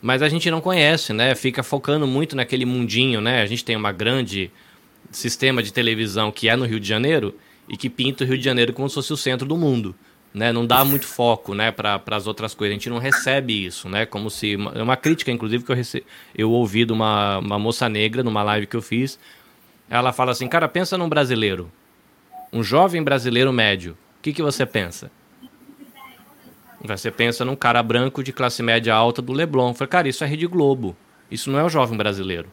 Mas 0.00 0.22
a 0.22 0.28
gente 0.28 0.48
não 0.52 0.60
conhece, 0.60 1.12
né? 1.12 1.34
Fica 1.34 1.64
focando 1.64 2.06
muito 2.06 2.36
naquele 2.36 2.64
mundinho, 2.64 3.20
né? 3.20 3.42
A 3.42 3.46
gente 3.46 3.64
tem 3.64 3.74
uma 3.74 3.90
grande 3.90 4.52
sistema 5.16 5.62
de 5.62 5.72
televisão 5.72 6.30
que 6.30 6.48
é 6.48 6.56
no 6.56 6.64
Rio 6.64 6.80
de 6.80 6.88
Janeiro 6.88 7.34
e 7.68 7.76
que 7.76 7.88
pinta 7.88 8.24
o 8.24 8.26
Rio 8.26 8.38
de 8.38 8.44
Janeiro 8.44 8.72
como 8.72 8.88
se 8.88 8.94
fosse 8.94 9.12
o 9.12 9.16
centro 9.16 9.46
do 9.46 9.56
mundo. 9.56 9.94
Né, 10.32 10.52
não 10.52 10.66
dá 10.66 10.84
muito 10.84 11.06
foco 11.06 11.54
né, 11.54 11.70
para 11.70 12.02
as 12.10 12.26
outras 12.26 12.54
coisas. 12.54 12.72
A 12.72 12.74
gente 12.74 12.90
não 12.90 12.98
recebe 12.98 13.64
isso, 13.64 13.88
né? 13.88 14.04
Como 14.04 14.28
se. 14.28 14.54
É 14.74 14.82
uma 14.82 14.96
crítica, 14.96 15.30
inclusive, 15.30 15.62
que 15.62 15.70
eu, 15.70 15.76
rece... 15.76 16.04
eu 16.34 16.50
ouvi 16.50 16.84
de 16.84 16.92
uma, 16.92 17.38
uma 17.38 17.56
moça 17.56 17.88
negra 17.88 18.20
numa 18.20 18.42
live 18.42 18.66
que 18.66 18.74
eu 18.74 18.82
fiz. 18.82 19.16
Ela 19.88 20.12
fala 20.12 20.32
assim: 20.32 20.48
cara, 20.48 20.66
pensa 20.66 20.98
num 20.98 21.08
brasileiro. 21.08 21.70
Um 22.52 22.64
jovem 22.64 23.00
brasileiro 23.00 23.52
médio. 23.52 23.92
O 24.18 24.22
que, 24.22 24.32
que 24.32 24.42
você 24.42 24.66
pensa? 24.66 25.08
Você 26.84 27.12
pensa 27.12 27.44
num 27.44 27.56
cara 27.56 27.80
branco 27.80 28.20
de 28.20 28.32
classe 28.32 28.60
média 28.60 28.92
alta 28.92 29.22
do 29.22 29.32
Leblon. 29.32 29.68
Eu 29.68 29.74
falei, 29.74 29.88
cara, 29.88 30.08
isso 30.08 30.24
é 30.24 30.26
Rede 30.26 30.48
Globo. 30.48 30.96
Isso 31.30 31.50
não 31.50 31.60
é 31.60 31.64
o 31.64 31.68
jovem 31.68 31.96
brasileiro. 31.96 32.50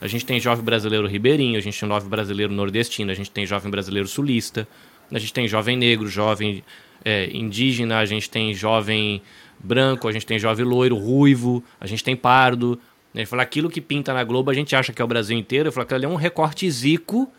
A 0.00 0.06
gente 0.06 0.24
tem 0.24 0.40
jovem 0.40 0.64
brasileiro 0.64 1.06
ribeirinho, 1.06 1.58
a 1.58 1.60
gente 1.60 1.78
tem 1.78 1.88
jovem 1.88 2.08
brasileiro 2.08 2.52
nordestino, 2.52 3.10
a 3.10 3.14
gente 3.14 3.30
tem 3.30 3.44
jovem 3.44 3.70
brasileiro 3.70 4.08
sulista, 4.08 4.66
a 5.12 5.18
gente 5.18 5.32
tem 5.32 5.46
jovem 5.46 5.76
negro, 5.76 6.08
jovem 6.08 6.64
é, 7.04 7.28
indígena, 7.32 7.98
a 7.98 8.04
gente 8.04 8.30
tem 8.30 8.54
jovem 8.54 9.22
branco, 9.58 10.08
a 10.08 10.12
gente 10.12 10.24
tem 10.24 10.38
jovem 10.38 10.64
loiro, 10.64 10.96
ruivo, 10.96 11.62
a 11.78 11.86
gente 11.86 12.02
tem 12.02 12.16
pardo. 12.16 12.80
Ele 13.14 13.26
fala 13.26 13.42
aquilo 13.42 13.68
que 13.68 13.80
pinta 13.80 14.14
na 14.14 14.22
Globo, 14.24 14.50
a 14.50 14.54
gente 14.54 14.74
acha 14.74 14.92
que 14.92 15.02
é 15.02 15.04
o 15.04 15.08
Brasil 15.08 15.36
inteiro. 15.36 15.68
Eu 15.68 15.72
falo 15.72 15.86
ele 15.90 16.06
é 16.06 16.08
um 16.08 16.14
recorte 16.14 16.70
zico 16.70 17.30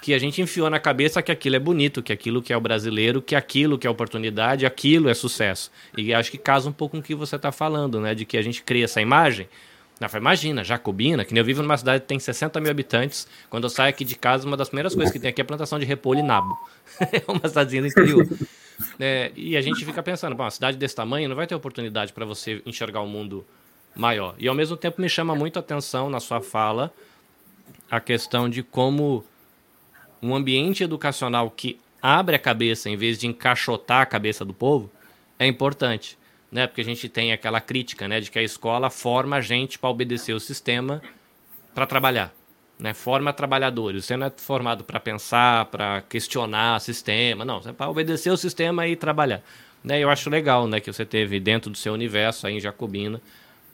que 0.00 0.14
a 0.14 0.18
gente 0.18 0.40
enfiou 0.40 0.70
na 0.70 0.78
cabeça 0.78 1.20
que 1.22 1.32
aquilo 1.32 1.56
é 1.56 1.58
bonito, 1.58 2.02
que 2.02 2.12
aquilo 2.12 2.40
que 2.40 2.52
é 2.52 2.56
o 2.56 2.60
brasileiro, 2.60 3.20
que 3.20 3.34
aquilo 3.34 3.76
que 3.76 3.86
é 3.86 3.90
oportunidade, 3.90 4.64
aquilo 4.64 5.08
é 5.08 5.14
sucesso. 5.14 5.72
E 5.96 6.14
acho 6.14 6.30
que 6.30 6.38
casa 6.38 6.68
um 6.68 6.72
pouco 6.72 6.96
com 6.96 7.00
o 7.00 7.02
que 7.02 7.14
você 7.14 7.36
está 7.36 7.50
falando, 7.50 8.00
né? 8.00 8.14
De 8.14 8.24
que 8.24 8.36
a 8.36 8.42
gente 8.42 8.62
cria 8.62 8.84
essa 8.84 9.00
imagem. 9.00 9.48
Imagina, 10.16 10.62
Jacobina, 10.62 11.24
que 11.24 11.36
eu 11.36 11.44
vivo 11.44 11.62
numa 11.62 11.76
cidade 11.76 12.02
que 12.02 12.06
tem 12.06 12.18
60 12.18 12.60
mil 12.60 12.70
habitantes. 12.70 13.26
Quando 13.50 13.64
eu 13.64 13.70
saio 13.70 13.90
aqui 13.90 14.04
de 14.04 14.14
casa, 14.14 14.46
uma 14.46 14.56
das 14.56 14.68
primeiras 14.68 14.94
coisas 14.94 15.12
que 15.12 15.18
tem 15.18 15.30
aqui 15.30 15.40
é 15.40 15.44
plantação 15.44 15.78
de 15.78 15.84
repolho 15.84 16.20
e 16.20 16.22
nabo. 16.22 16.58
é 17.00 17.22
uma 17.26 17.48
cidadezinha 17.48 17.82
do 17.82 17.88
interior. 17.88 18.26
É, 19.00 19.32
e 19.34 19.56
a 19.56 19.60
gente 19.60 19.84
fica 19.84 20.02
pensando, 20.02 20.34
uma 20.34 20.50
cidade 20.50 20.76
desse 20.76 20.94
tamanho 20.94 21.28
não 21.28 21.34
vai 21.34 21.46
ter 21.46 21.54
oportunidade 21.54 22.12
para 22.12 22.24
você 22.24 22.62
enxergar 22.64 23.00
o 23.00 23.04
um 23.04 23.08
mundo 23.08 23.44
maior. 23.96 24.36
E 24.38 24.46
ao 24.46 24.54
mesmo 24.54 24.76
tempo 24.76 25.00
me 25.00 25.08
chama 25.08 25.34
muito 25.34 25.56
a 25.56 25.60
atenção 25.60 26.08
na 26.08 26.20
sua 26.20 26.40
fala 26.40 26.92
a 27.90 28.00
questão 28.00 28.48
de 28.48 28.62
como 28.62 29.24
um 30.22 30.34
ambiente 30.34 30.84
educacional 30.84 31.50
que 31.50 31.80
abre 32.00 32.36
a 32.36 32.38
cabeça 32.38 32.88
em 32.88 32.96
vez 32.96 33.18
de 33.18 33.26
encaixotar 33.26 34.02
a 34.02 34.06
cabeça 34.06 34.44
do 34.44 34.54
povo 34.54 34.90
é 35.38 35.46
importante, 35.46 36.18
né? 36.50 36.66
Porque 36.66 36.80
a 36.80 36.84
gente 36.84 37.08
tem 37.08 37.32
aquela 37.32 37.60
crítica, 37.60 38.08
né, 38.08 38.20
de 38.20 38.30
que 38.30 38.38
a 38.38 38.42
escola 38.42 38.90
forma 38.90 39.36
a 39.36 39.40
gente 39.40 39.78
para 39.78 39.90
obedecer 39.90 40.32
o 40.32 40.40
sistema 40.40 41.02
para 41.74 41.86
trabalhar, 41.86 42.34
né? 42.78 42.94
Forma 42.94 43.32
trabalhadores. 43.32 44.04
Você 44.04 44.16
não 44.16 44.26
é 44.26 44.32
formado 44.36 44.84
para 44.84 44.98
pensar, 44.98 45.66
para 45.66 46.02
questionar 46.02 46.76
o 46.76 46.80
sistema, 46.80 47.44
não, 47.44 47.62
você 47.62 47.70
é 47.70 47.72
para 47.72 47.90
obedecer 47.90 48.30
o 48.30 48.36
sistema 48.36 48.86
e 48.86 48.96
trabalhar. 48.96 49.42
Né? 49.82 50.00
Eu 50.00 50.10
acho 50.10 50.28
legal, 50.28 50.66
né, 50.66 50.80
que 50.80 50.92
você 50.92 51.04
teve 51.04 51.38
dentro 51.38 51.70
do 51.70 51.78
seu 51.78 51.92
universo 51.92 52.46
aí 52.46 52.54
em 52.54 52.60
Jacobina 52.60 53.20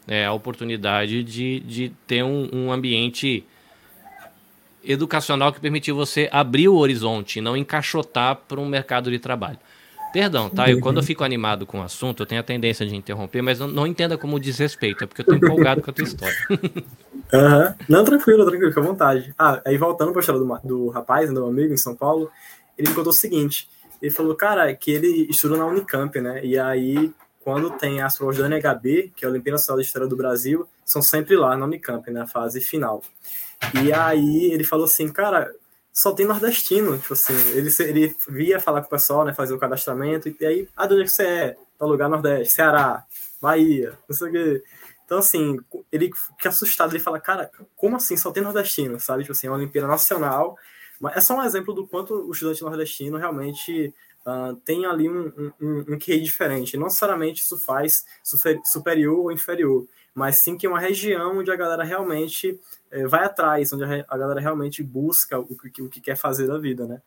é, 0.07 0.25
a 0.27 0.33
oportunidade 0.33 1.23
de, 1.23 1.61
de 1.61 1.93
ter 2.07 2.23
um, 2.23 2.49
um 2.53 2.73
ambiente 2.73 3.45
educacional 4.85 5.53
que 5.53 5.61
permitiu 5.61 5.97
você 5.97 6.29
abrir 6.31 6.69
o 6.69 6.77
horizonte 6.77 7.41
não 7.41 7.57
encaixotar 7.57 8.37
para 8.37 8.61
um 8.61 8.67
mercado 8.67 9.11
de 9.11 9.19
trabalho. 9.19 9.59
Perdão, 10.15 10.49
tá? 10.49 10.71
Eu, 10.71 10.79
quando 10.79 10.99
eu 10.99 11.03
fico 11.03 11.25
animado 11.25 11.67
com 11.67 11.81
o 11.81 11.83
assunto, 11.83 12.23
eu 12.23 12.27
tenho 12.27 12.41
a 12.41 12.45
tendência 12.45 12.87
de 12.87 12.95
interromper, 12.95 13.43
mas 13.43 13.59
não, 13.59 13.67
não 13.67 13.85
entenda 13.85 14.17
como 14.17 14.39
desrespeito, 14.39 15.03
é 15.03 15.09
porque 15.09 15.23
eu 15.23 15.27
tô 15.27 15.35
empolgado 15.35 15.83
com 15.83 15.91
a 15.91 15.93
tua 15.93 16.05
história. 16.05 16.37
Uhum. 17.33 17.75
Não, 17.89 18.05
tranquilo, 18.05 18.45
tranquilo, 18.45 18.71
fica 18.71 18.81
à 18.81 18.85
vontade. 18.85 19.35
Ah, 19.37 19.61
aí 19.65 19.77
voltando 19.79 20.13
para 20.13 20.21
a 20.21 20.23
história 20.23 20.41
do, 20.41 20.61
do 20.63 20.89
rapaz, 20.89 21.29
do 21.29 21.35
meu 21.35 21.47
amigo 21.47 21.73
em 21.73 21.77
São 21.77 21.97
Paulo, 21.97 22.31
ele 22.79 22.89
me 22.89 22.95
contou 22.95 23.11
o 23.11 23.15
seguinte: 23.15 23.69
ele 24.01 24.11
falou, 24.11 24.37
cara, 24.37 24.73
que 24.75 24.91
ele 24.93 25.27
estuda 25.29 25.57
na 25.57 25.67
Unicamp, 25.67 26.21
né? 26.21 26.45
E 26.45 26.57
aí, 26.57 27.11
quando 27.41 27.71
tem 27.71 28.03
as 28.03 28.17
provas 28.17 28.37
da 28.37 28.47
NHB, 28.47 29.15
que 29.17 29.25
é 29.25 29.29
a 29.29 29.31
Olimpíada 29.31 29.57
Nacional 29.57 29.81
de 29.81 29.87
História 29.87 30.07
do 30.07 30.17
Brasil, 30.17 30.69
são 30.85 31.03
sempre 31.03 31.35
lá 31.35 31.57
na 31.57 31.65
Unicamp, 31.65 32.09
na 32.13 32.27
fase 32.27 32.61
final. 32.61 33.03
E 33.83 33.93
aí 33.93 34.53
ele 34.53 34.63
falou 34.63 34.85
assim, 34.85 35.09
cara, 35.09 35.51
só 35.95 36.13
tem 36.13 36.27
nordestino, 36.27 36.99
tipo 36.99 37.13
assim, 37.13 37.33
ele, 37.53 37.71
ele 37.79 38.17
via 38.29 38.59
falar 38.59 38.81
com 38.81 38.89
o 38.89 38.91
pessoal, 38.91 39.25
né, 39.25 39.33
fazer 39.33 39.55
o 39.55 39.59
cadastramento, 39.59 40.29
e 40.29 40.45
aí, 40.45 40.69
ah, 40.77 40.89
de 40.89 40.95
onde 40.95 41.03
é 41.05 41.07
que 41.07 41.13
você 41.13 41.23
é? 41.23 41.57
Tal 41.79 41.89
lugar 41.89 42.09
Nordeste, 42.09 42.53
Ceará, 42.53 43.05
Bahia, 43.41 43.97
não 44.09 44.17
sei 44.17 44.29
o 44.29 44.33
quê. 44.33 44.65
Então, 45.05 45.19
assim, 45.19 45.61
ele 45.93 46.11
fica 46.13 46.49
assustado, 46.49 46.91
ele 46.91 46.99
fala, 46.99 47.21
cara, 47.21 47.49
como 47.77 47.97
assim 47.97 48.17
só 48.17 48.33
tem 48.33 48.43
nordestino, 48.43 48.99
sabe? 48.99 49.23
Tipo 49.23 49.33
assim, 49.33 49.47
é 49.47 49.51
uma 49.51 49.57
Olimpíada 49.57 49.87
Nacional, 49.87 50.59
mas 50.99 51.17
é 51.17 51.21
só 51.21 51.37
um 51.37 51.45
exemplo 51.45 51.73
do 51.73 51.87
quanto 51.87 52.15
o 52.15 52.33
estudante 52.33 52.63
nordestino 52.63 53.17
realmente 53.17 53.95
uh, 54.27 54.57
tem 54.65 54.87
ali 54.87 55.09
um, 55.09 55.53
um, 55.61 55.85
um 55.91 55.99
QI 55.99 56.21
diferente. 56.21 56.77
Não 56.77 56.85
necessariamente 56.85 57.43
isso 57.43 57.57
faz 57.57 58.05
superior 58.65 59.19
ou 59.19 59.31
inferior, 59.33 59.87
mas 60.15 60.37
sim 60.37 60.57
que 60.57 60.67
é 60.67 60.71
uma 60.71 60.79
região 60.79 61.39
onde 61.39 61.51
a 61.51 61.57
galera 61.57 61.83
realmente 61.83 62.59
é, 62.91 63.07
vai 63.07 63.25
atrás, 63.25 63.73
onde 63.73 63.83
a, 63.83 64.17
galera 64.17 64.41
realmente 64.41 64.83
busca 64.83 65.39
o 65.39 65.57
que, 65.57 65.83
o 65.83 65.89
que 65.89 66.01
quer 66.01 66.17
fazer 66.17 66.47
da 66.47 66.57
vida, 66.57 66.87
né? 66.87 67.03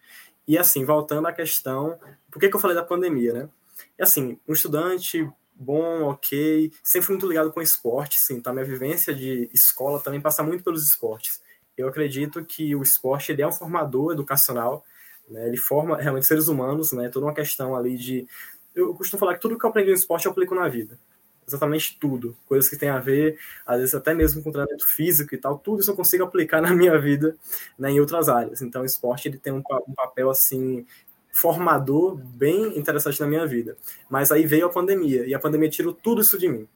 E 0.46 0.58
assim, 0.58 0.84
voltando 0.84 1.28
à 1.28 1.34
questão, 1.34 1.98
por 2.30 2.40
que, 2.40 2.50
que 2.50 2.56
eu 2.56 2.60
falei 2.60 2.76
da 2.76 2.84
pandemia, 2.84 3.34
né? 3.34 3.50
E 3.98 4.04
assim, 4.04 4.38
um 4.48 4.54
estudante 4.54 5.30
bom, 5.56 6.04
ok, 6.04 6.72
sempre 6.84 7.06
fui 7.06 7.16
muito 7.16 7.28
ligado 7.28 7.52
com 7.52 7.62
esporte, 7.62 8.20
sim, 8.20 8.42
tá? 8.42 8.52
Minha 8.52 8.66
vivência 8.66 9.14
de 9.14 9.50
escola 9.54 10.02
também 10.02 10.22
passa 10.22 10.44
muito 10.44 10.64
pelos 10.64 10.86
esportes. 10.88 11.42
Eu 11.78 11.88
acredito 11.88 12.44
que 12.44 12.76
o 12.76 12.84
esporte 12.84 13.32
ele 13.32 13.42
é 13.42 13.48
um 13.48 13.52
formador 13.52 14.12
educacional, 14.12 14.84
né? 15.30 15.48
Ele 15.48 15.58
forma 15.58 15.98
realmente 15.98 16.26
seres 16.26 16.48
humanos, 16.50 16.92
né? 16.92 17.10
Toda 17.10 17.26
uma 17.26 17.34
questão 17.34 17.76
ali 17.76 17.98
de 17.98 18.28
eu 18.76 18.94
costumo 18.94 19.20
falar 19.20 19.36
que 19.36 19.42
tudo 19.42 19.58
que 19.58 19.66
eu 19.66 19.70
aprendi 19.70 19.90
no 19.90 19.98
esporte 19.98 20.26
eu 20.26 20.32
aplico 20.32 20.54
na 20.54 20.68
vida 20.68 21.00
exatamente 21.48 21.98
tudo. 22.00 22.36
Coisas 22.48 22.70
que 22.70 22.76
tem 22.76 22.90
a 22.90 23.00
ver, 23.00 23.40
às 23.66 23.80
vezes 23.80 23.96
até 23.96 24.14
mesmo 24.14 24.44
com 24.44 24.52
treinamento 24.52 24.86
físico 24.86 25.34
e 25.34 25.38
tal, 25.38 25.58
tudo 25.58 25.80
isso 25.80 25.90
eu 25.90 25.96
consigo 25.96 26.24
aplicar 26.24 26.62
na 26.62 26.76
minha 26.76 27.00
vida 27.00 27.36
né, 27.80 27.92
em 27.92 28.00
outras 28.00 28.28
áreas. 28.28 28.62
Então 28.62 28.82
o 28.82 28.86
esporte 28.86 29.28
ele 29.28 29.38
tem 29.38 29.54
um, 29.54 29.64
um 29.88 29.94
papel 29.94 30.30
assim 30.30 30.86
formador 31.32 32.16
bem 32.16 32.78
interessante 32.78 33.20
na 33.22 33.28
minha 33.28 33.46
vida. 33.46 33.78
Mas 34.10 34.32
aí 34.32 34.46
veio 34.46 34.66
a 34.66 34.70
pandemia, 34.70 35.26
e 35.26 35.34
a 35.34 35.40
pandemia 35.40 35.70
tirou 35.70 35.94
tudo 35.94 36.22
isso 36.22 36.38
de 36.38 36.50
mim. 36.50 36.68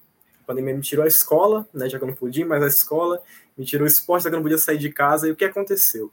A 0.44 0.48
pandemia 0.48 0.74
me 0.74 0.82
tirou 0.82 1.04
a 1.04 1.08
escola, 1.08 1.68
né, 1.74 1.90
já 1.90 1.98
que 1.98 2.04
eu 2.04 2.08
não 2.08 2.16
podia 2.16 2.46
mais 2.46 2.64
a 2.64 2.68
escola, 2.68 3.22
me 3.58 3.66
tirou 3.66 3.86
o 3.86 3.88
esporte, 3.88 4.24
já 4.24 4.30
que 4.30 4.36
eu 4.36 4.38
não 4.38 4.44
podia 4.44 4.58
sair 4.58 4.78
de 4.78 4.92
casa, 4.92 5.28
e 5.28 5.32
o 5.32 5.36
que 5.36 5.46
aconteceu? 5.46 6.12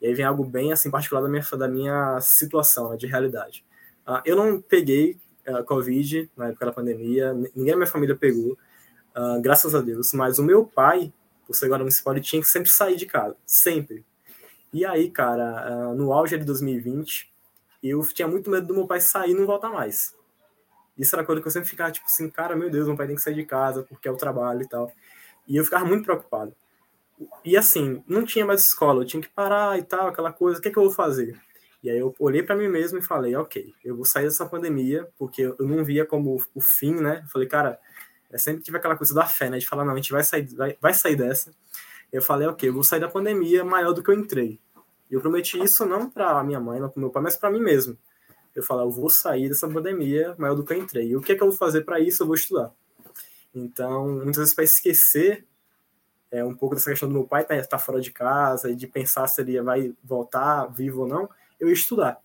E 0.00 0.06
aí 0.06 0.14
vem 0.14 0.26
algo 0.26 0.44
bem 0.44 0.72
assim 0.72 0.90
particular 0.90 1.22
da 1.22 1.28
minha, 1.28 1.42
da 1.42 1.68
minha 1.68 2.20
situação, 2.20 2.90
né, 2.90 2.96
de 2.96 3.06
realidade. 3.06 3.64
Uh, 4.06 4.20
eu 4.26 4.36
não 4.36 4.60
peguei 4.60 5.18
Covid, 5.64 6.30
na 6.36 6.48
época 6.48 6.66
da 6.66 6.72
pandemia, 6.72 7.32
ninguém 7.32 7.72
da 7.72 7.76
minha 7.76 7.86
família 7.86 8.16
pegou, 8.16 8.58
uh, 9.16 9.40
graças 9.40 9.74
a 9.74 9.80
Deus, 9.80 10.12
mas 10.12 10.38
o 10.38 10.42
meu 10.42 10.64
pai, 10.64 11.12
por 11.46 11.54
ser 11.54 11.68
guarda 11.68 11.84
municipal, 11.84 12.12
ele 12.14 12.22
tinha 12.22 12.42
que 12.42 12.48
sempre 12.48 12.70
sair 12.70 12.96
de 12.96 13.06
casa, 13.06 13.36
sempre. 13.46 14.04
E 14.72 14.84
aí, 14.84 15.10
cara, 15.10 15.90
uh, 15.90 15.94
no 15.94 16.12
auge 16.12 16.36
de 16.38 16.44
2020, 16.44 17.32
eu 17.82 18.02
tinha 18.08 18.28
muito 18.28 18.50
medo 18.50 18.66
do 18.66 18.74
meu 18.74 18.86
pai 18.86 19.00
sair 19.00 19.30
e 19.30 19.34
não 19.34 19.46
voltar 19.46 19.70
mais. 19.70 20.14
Isso 20.98 21.14
era 21.14 21.24
coisa 21.24 21.40
que 21.40 21.46
eu 21.46 21.52
sempre 21.52 21.68
ficava, 21.68 21.90
tipo 21.92 22.06
assim, 22.06 22.28
cara, 22.30 22.56
meu 22.56 22.70
Deus, 22.70 22.86
meu 22.86 22.96
pai 22.96 23.06
tem 23.06 23.16
que 23.16 23.22
sair 23.22 23.34
de 23.34 23.44
casa 23.44 23.82
porque 23.82 24.08
é 24.08 24.10
o 24.10 24.16
trabalho 24.16 24.62
e 24.62 24.68
tal. 24.68 24.90
E 25.46 25.56
eu 25.56 25.64
ficava 25.64 25.84
muito 25.84 26.04
preocupado. 26.04 26.54
E 27.44 27.56
assim, 27.56 28.02
não 28.06 28.24
tinha 28.24 28.44
mais 28.44 28.62
escola, 28.62 29.02
eu 29.02 29.06
tinha 29.06 29.22
que 29.22 29.28
parar 29.28 29.78
e 29.78 29.82
tal, 29.82 30.08
aquela 30.08 30.32
coisa, 30.32 30.58
o 30.58 30.62
que, 30.62 30.68
é 30.68 30.70
que 30.70 30.78
eu 30.78 30.84
vou 30.84 30.92
fazer? 30.92 31.38
E 31.82 31.90
aí 31.90 31.98
eu 31.98 32.14
olhei 32.18 32.42
para 32.42 32.56
mim 32.56 32.68
mesmo 32.68 32.98
e 32.98 33.02
falei, 33.02 33.36
ok, 33.36 33.74
eu 33.84 33.94
vou 33.94 34.04
sair 34.04 34.24
dessa 34.24 34.46
pandemia, 34.46 35.08
porque 35.18 35.42
eu 35.42 35.56
não 35.60 35.84
via 35.84 36.04
como 36.04 36.42
o 36.54 36.60
fim, 36.60 36.94
né? 36.94 37.20
Eu 37.24 37.28
falei, 37.28 37.48
cara, 37.48 37.78
é 38.30 38.38
sempre 38.38 38.62
tive 38.62 38.76
aquela 38.76 38.96
coisa 38.96 39.14
da 39.14 39.26
fé, 39.26 39.48
né? 39.48 39.58
De 39.58 39.66
falar, 39.66 39.84
não, 39.84 39.92
a 39.92 39.96
gente 39.96 40.12
vai 40.12 40.24
sair, 40.24 40.46
vai, 40.54 40.76
vai 40.80 40.94
sair 40.94 41.16
dessa. 41.16 41.52
Eu 42.12 42.22
falei, 42.22 42.48
ok, 42.48 42.68
eu 42.68 42.72
vou 42.72 42.82
sair 42.82 43.00
da 43.00 43.08
pandemia 43.08 43.64
maior 43.64 43.92
do 43.92 44.02
que 44.02 44.10
eu 44.10 44.14
entrei. 44.14 44.58
E 45.10 45.14
eu 45.14 45.20
prometi 45.20 45.62
isso 45.62 45.86
não 45.86 46.10
para 46.10 46.42
minha 46.42 46.60
mãe, 46.60 46.80
não 46.80 46.88
para 46.88 47.00
meu 47.00 47.10
pai, 47.10 47.22
mas 47.22 47.36
para 47.36 47.50
mim 47.50 47.60
mesmo. 47.60 47.96
Eu 48.54 48.62
falei, 48.62 48.84
eu 48.86 48.90
vou 48.90 49.10
sair 49.10 49.48
dessa 49.48 49.68
pandemia 49.68 50.34
maior 50.38 50.54
do 50.54 50.64
que 50.64 50.72
eu 50.72 50.78
entrei. 50.78 51.08
E 51.08 51.16
o 51.16 51.20
que 51.20 51.32
é 51.32 51.34
que 51.36 51.42
eu 51.42 51.48
vou 51.48 51.56
fazer 51.56 51.82
para 51.82 52.00
isso? 52.00 52.22
Eu 52.22 52.26
vou 52.26 52.34
estudar. 52.34 52.72
Então, 53.54 54.08
muitas 54.08 54.38
vezes 54.38 54.54
para 54.54 54.64
esquecer 54.64 55.46
é, 56.30 56.44
um 56.44 56.54
pouco 56.54 56.74
dessa 56.74 56.90
questão 56.90 57.08
do 57.08 57.14
meu 57.14 57.24
pai 57.24 57.42
estar 57.42 57.56
tá, 57.56 57.66
tá 57.66 57.78
fora 57.78 58.00
de 58.00 58.10
casa 58.10 58.70
e 58.70 58.74
de 58.74 58.86
pensar 58.86 59.26
se 59.28 59.40
ele 59.40 59.60
vai 59.62 59.94
voltar 60.02 60.66
vivo 60.66 61.02
ou 61.02 61.08
não, 61.08 61.28
eu 61.58 61.68
ia 61.68 61.74
estudar. 61.74 62.20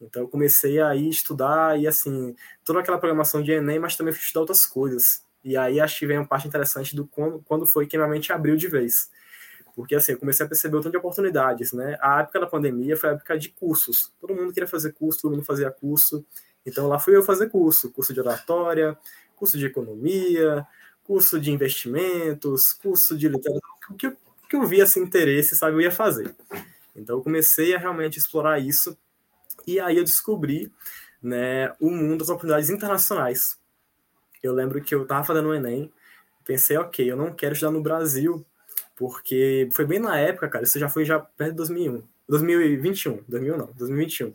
Então 0.00 0.22
eu 0.22 0.28
comecei 0.28 0.80
a 0.80 0.94
ir 0.94 1.08
estudar 1.08 1.78
e 1.78 1.86
assim, 1.86 2.34
toda 2.64 2.80
aquela 2.80 2.98
programação 2.98 3.42
de 3.42 3.52
Enem, 3.52 3.78
mas 3.78 3.96
também 3.96 4.12
fui 4.12 4.22
estudar 4.22 4.40
outras 4.40 4.66
coisas. 4.66 5.24
E 5.42 5.56
aí 5.56 5.80
acho 5.80 5.98
que 5.98 6.06
vem 6.06 6.18
uma 6.18 6.26
parte 6.26 6.48
interessante 6.48 6.94
do 6.94 7.06
quando, 7.06 7.42
quando 7.46 7.66
foi 7.66 7.86
que 7.86 7.96
minha 7.96 8.08
mente 8.08 8.32
abriu 8.32 8.56
de 8.56 8.68
vez. 8.68 9.10
Porque 9.74 9.94
assim, 9.94 10.12
eu 10.12 10.18
comecei 10.18 10.44
a 10.44 10.48
perceber 10.48 10.76
o 10.76 10.80
tanto 10.80 10.92
de 10.92 10.98
oportunidades, 10.98 11.72
né? 11.72 11.96
A 12.00 12.20
época 12.20 12.40
da 12.40 12.46
pandemia 12.46 12.96
foi 12.96 13.10
a 13.10 13.12
época 13.12 13.38
de 13.38 13.50
cursos. 13.50 14.12
Todo 14.20 14.34
mundo 14.34 14.52
queria 14.52 14.66
fazer 14.66 14.92
curso, 14.92 15.20
todo 15.20 15.32
mundo 15.32 15.44
fazia 15.44 15.70
curso. 15.70 16.24
Então 16.64 16.88
lá 16.88 16.98
fui 16.98 17.16
eu 17.16 17.22
fazer 17.22 17.48
curso, 17.48 17.92
curso 17.92 18.12
de 18.12 18.20
oratória, 18.20 18.98
curso 19.36 19.56
de 19.58 19.66
economia, 19.66 20.66
curso 21.04 21.38
de 21.38 21.52
investimentos, 21.52 22.72
curso 22.72 23.16
de 23.16 23.28
literatura, 23.28 23.62
o 23.90 23.94
que, 23.94 24.08
eu, 24.08 24.16
que 24.48 24.56
eu 24.56 24.66
via 24.66 24.82
assim, 24.82 25.00
interesse, 25.00 25.54
sabe, 25.54 25.76
eu 25.76 25.80
ia 25.80 25.92
fazer. 25.92 26.34
Então 26.96 27.16
eu 27.16 27.22
comecei 27.22 27.74
a 27.74 27.78
realmente 27.78 28.18
explorar 28.18 28.58
isso 28.58 28.96
e 29.66 29.80
aí 29.80 29.96
eu 29.96 30.04
descobri 30.04 30.72
né, 31.22 31.72
o 31.80 31.90
mundo 31.90 32.18
das 32.18 32.28
oportunidades 32.28 32.70
internacionais. 32.70 33.58
Eu 34.42 34.52
lembro 34.52 34.80
que 34.80 34.94
eu 34.94 35.02
estava 35.02 35.24
fazendo 35.24 35.48
o 35.48 35.54
Enem, 35.54 35.92
pensei, 36.44 36.76
ok, 36.76 37.10
eu 37.10 37.16
não 37.16 37.32
quero 37.32 37.52
estudar 37.52 37.72
no 37.72 37.82
Brasil, 37.82 38.44
porque 38.94 39.68
foi 39.72 39.84
bem 39.84 39.98
na 39.98 40.18
época, 40.18 40.48
cara, 40.48 40.64
isso 40.64 40.78
já 40.78 40.88
foi 40.88 41.04
já 41.04 41.18
perto 41.18 41.50
de 41.50 41.56
2001, 41.56 42.02
2021, 42.28 43.24
2000 43.26 43.56
não, 43.58 43.66
2021, 43.76 44.32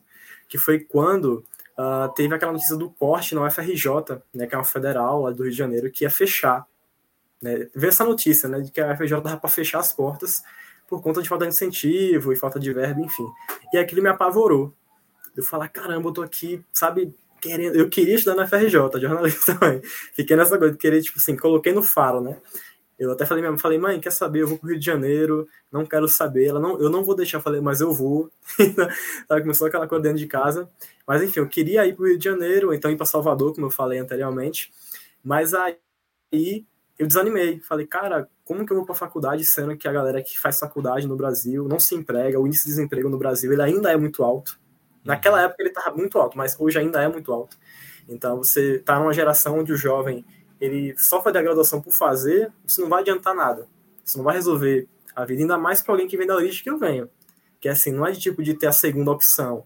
que 0.47 0.57
foi 0.57 0.79
quando 0.79 1.45
uh, 1.77 2.13
teve 2.13 2.35
aquela 2.35 2.51
notícia 2.51 2.75
do 2.75 2.89
corte 2.89 3.33
na 3.33 3.45
UFRJ, 3.45 4.21
né, 4.33 4.47
que 4.47 4.53
é 4.53 4.57
uma 4.57 4.65
federal 4.65 5.21
lá 5.21 5.31
do 5.31 5.43
Rio 5.43 5.51
de 5.51 5.57
Janeiro, 5.57 5.89
que 5.89 6.03
ia 6.03 6.09
fechar. 6.09 6.67
Né, 7.41 7.69
veio 7.73 7.89
essa 7.89 8.03
notícia, 8.03 8.49
né, 8.49 8.59
de 8.59 8.71
que 8.71 8.81
a 8.81 8.91
UFRJ 8.91 9.17
estava 9.17 9.37
para 9.37 9.49
fechar 9.49 9.79
as 9.79 9.93
portas 9.93 10.43
por 10.91 11.01
conta 11.01 11.21
de 11.21 11.29
falta 11.29 11.45
de 11.45 11.53
incentivo 11.53 12.33
e 12.33 12.35
falta 12.35 12.59
de 12.59 12.73
verba, 12.73 12.99
enfim. 12.99 13.25
E 13.73 13.77
aquilo 13.77 14.03
me 14.03 14.09
apavorou. 14.09 14.73
Eu 15.33 15.41
falar, 15.41 15.69
caramba, 15.69 16.09
eu 16.09 16.11
tô 16.11 16.21
aqui, 16.21 16.61
sabe, 16.73 17.15
querendo. 17.39 17.77
Eu 17.77 17.87
queria 17.87 18.15
estudar 18.15 18.35
na 18.35 18.45
FRJ, 18.45 18.99
jornalista 18.99 19.55
também. 19.55 19.81
Fiquei 20.13 20.35
nessa 20.35 20.57
coisa 20.57 20.73
de 20.73 20.77
querer, 20.77 21.01
tipo 21.01 21.17
assim, 21.17 21.37
coloquei 21.37 21.71
no 21.71 21.81
faro, 21.81 22.19
né? 22.19 22.41
Eu 22.99 23.09
até 23.13 23.25
falei, 23.25 23.57
falei, 23.57 23.79
mãe, 23.79 24.01
quer 24.01 24.11
saber? 24.11 24.41
Eu 24.41 24.47
vou 24.49 24.57
pro 24.57 24.67
Rio 24.67 24.77
de 24.77 24.85
Janeiro, 24.85 25.47
não 25.71 25.85
quero 25.85 26.09
saber. 26.09 26.47
Ela 26.47 26.59
não, 26.59 26.77
eu 26.77 26.89
não 26.89 27.05
vou 27.05 27.15
deixar, 27.15 27.39
falei, 27.39 27.61
mas 27.61 27.79
eu 27.79 27.93
vou. 27.93 28.29
Ela 29.29 29.39
começou 29.39 29.67
aquela 29.67 29.87
coisa 29.87 30.03
dentro 30.03 30.19
de 30.19 30.27
casa. 30.27 30.69
Mas 31.07 31.23
enfim, 31.23 31.39
eu 31.39 31.47
queria 31.47 31.87
ir 31.87 31.95
pro 31.95 32.05
Rio 32.05 32.17
de 32.17 32.25
Janeiro, 32.25 32.73
então 32.73 32.91
ir 32.91 32.97
para 32.97 33.05
Salvador, 33.05 33.55
como 33.55 33.67
eu 33.67 33.71
falei 33.71 33.97
anteriormente. 33.97 34.73
Mas 35.23 35.53
aí 35.53 35.77
eu 36.99 37.07
desanimei. 37.07 37.61
Falei, 37.61 37.87
cara, 37.87 38.29
como 38.51 38.65
que 38.65 38.73
eu 38.73 38.75
vou 38.75 38.85
para 38.85 38.93
faculdade 38.93 39.45
sendo 39.45 39.77
que 39.77 39.87
a 39.87 39.93
galera 39.93 40.21
que 40.21 40.37
faz 40.37 40.59
faculdade 40.59 41.07
no 41.07 41.15
Brasil 41.15 41.69
não 41.69 41.79
se 41.79 41.95
emprega, 41.95 42.37
o 42.37 42.45
índice 42.45 42.65
de 42.65 42.71
desemprego 42.71 43.07
no 43.07 43.17
Brasil 43.17 43.49
ele 43.53 43.61
ainda 43.61 43.89
é 43.89 43.95
muito 43.95 44.25
alto. 44.25 44.59
Naquela 45.05 45.37
uhum. 45.37 45.45
época 45.45 45.63
ele 45.63 45.69
estava 45.69 45.95
muito 45.95 46.19
alto, 46.19 46.37
mas 46.37 46.57
hoje 46.59 46.77
ainda 46.77 47.01
é 47.01 47.07
muito 47.07 47.31
alto. 47.31 47.57
Então 48.09 48.35
você 48.35 48.75
está 48.75 48.99
numa 48.99 49.13
geração 49.13 49.57
onde 49.57 49.71
o 49.71 49.77
jovem 49.77 50.25
ele 50.59 50.93
só 50.97 51.23
faz 51.23 51.33
a 51.33 51.41
graduação 51.41 51.81
por 51.81 51.93
fazer, 51.93 52.51
isso 52.67 52.81
não 52.81 52.89
vai 52.89 52.99
adiantar 52.99 53.33
nada. 53.33 53.69
Isso 54.03 54.17
não 54.17 54.25
vai 54.25 54.35
resolver 54.35 54.85
a 55.15 55.23
vida, 55.23 55.43
ainda 55.43 55.57
mais 55.57 55.81
para 55.81 55.93
alguém 55.93 56.05
que 56.05 56.17
vem 56.17 56.27
da 56.27 56.35
origem 56.35 56.61
que 56.61 56.69
eu 56.69 56.77
venho. 56.77 57.09
Que 57.57 57.69
assim, 57.69 57.93
não 57.93 58.05
é 58.05 58.11
de 58.11 58.19
tipo 58.19 58.43
de 58.43 58.53
ter 58.53 58.67
a 58.67 58.73
segunda 58.73 59.11
opção. 59.11 59.63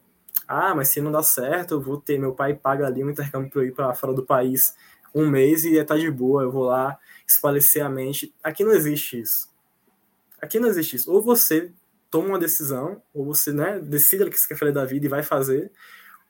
Ah, 0.48 0.76
mas 0.76 0.90
se 0.90 1.02
não 1.02 1.12
dá 1.12 1.24
certo, 1.24 1.74
eu 1.74 1.82
vou 1.82 2.00
ter, 2.00 2.20
meu 2.20 2.34
pai 2.34 2.54
paga 2.54 2.86
ali 2.86 3.04
um 3.04 3.10
intercâmbio 3.10 3.50
para 3.50 3.66
ir 3.66 3.72
para 3.72 3.96
fora 3.96 4.14
do 4.14 4.22
país 4.22 4.76
um 5.12 5.28
mês 5.28 5.66
e 5.66 5.84
tá 5.84 5.98
de 5.98 6.12
boa, 6.12 6.44
eu 6.44 6.52
vou 6.52 6.66
lá 6.66 7.00
espalhecer 7.28 7.84
a 7.84 7.90
mente. 7.90 8.34
Aqui 8.44 8.64
não 8.64 8.72
existe 8.72 9.20
isso. 9.20 9.50
Aqui 10.42 10.60
não 10.60 10.68
existe 10.68 10.98
isso. 10.98 11.12
Ou 11.12 11.22
você 11.22 11.72
toma 12.10 12.30
uma 12.30 12.40
decisão, 12.40 13.02
ou 13.14 13.26
você 13.26 13.52
né, 13.52 13.80
decide 13.80 14.24
o 14.24 14.30
que 14.30 14.40
você 14.40 14.48
quer 14.48 14.58
fazer 14.58 14.72
da 14.72 14.86
vida 14.86 15.06
e 15.06 15.10
vai 15.10 15.24
fazer, 15.24 15.72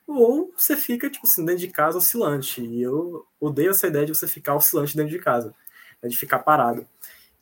ou 0.07 0.53
você 0.57 0.75
fica, 0.75 1.09
tipo 1.09 1.27
assim, 1.27 1.43
dentro 1.43 1.61
de 1.61 1.67
casa 1.67 1.97
oscilante. 1.97 2.61
E 2.61 2.81
eu 2.81 3.25
odeio 3.39 3.71
essa 3.71 3.87
ideia 3.87 4.05
de 4.05 4.13
você 4.13 4.27
ficar 4.27 4.55
oscilante 4.55 4.95
dentro 4.95 5.11
de 5.11 5.19
casa, 5.19 5.53
né, 6.01 6.09
de 6.09 6.17
ficar 6.17 6.39
parado. 6.39 6.87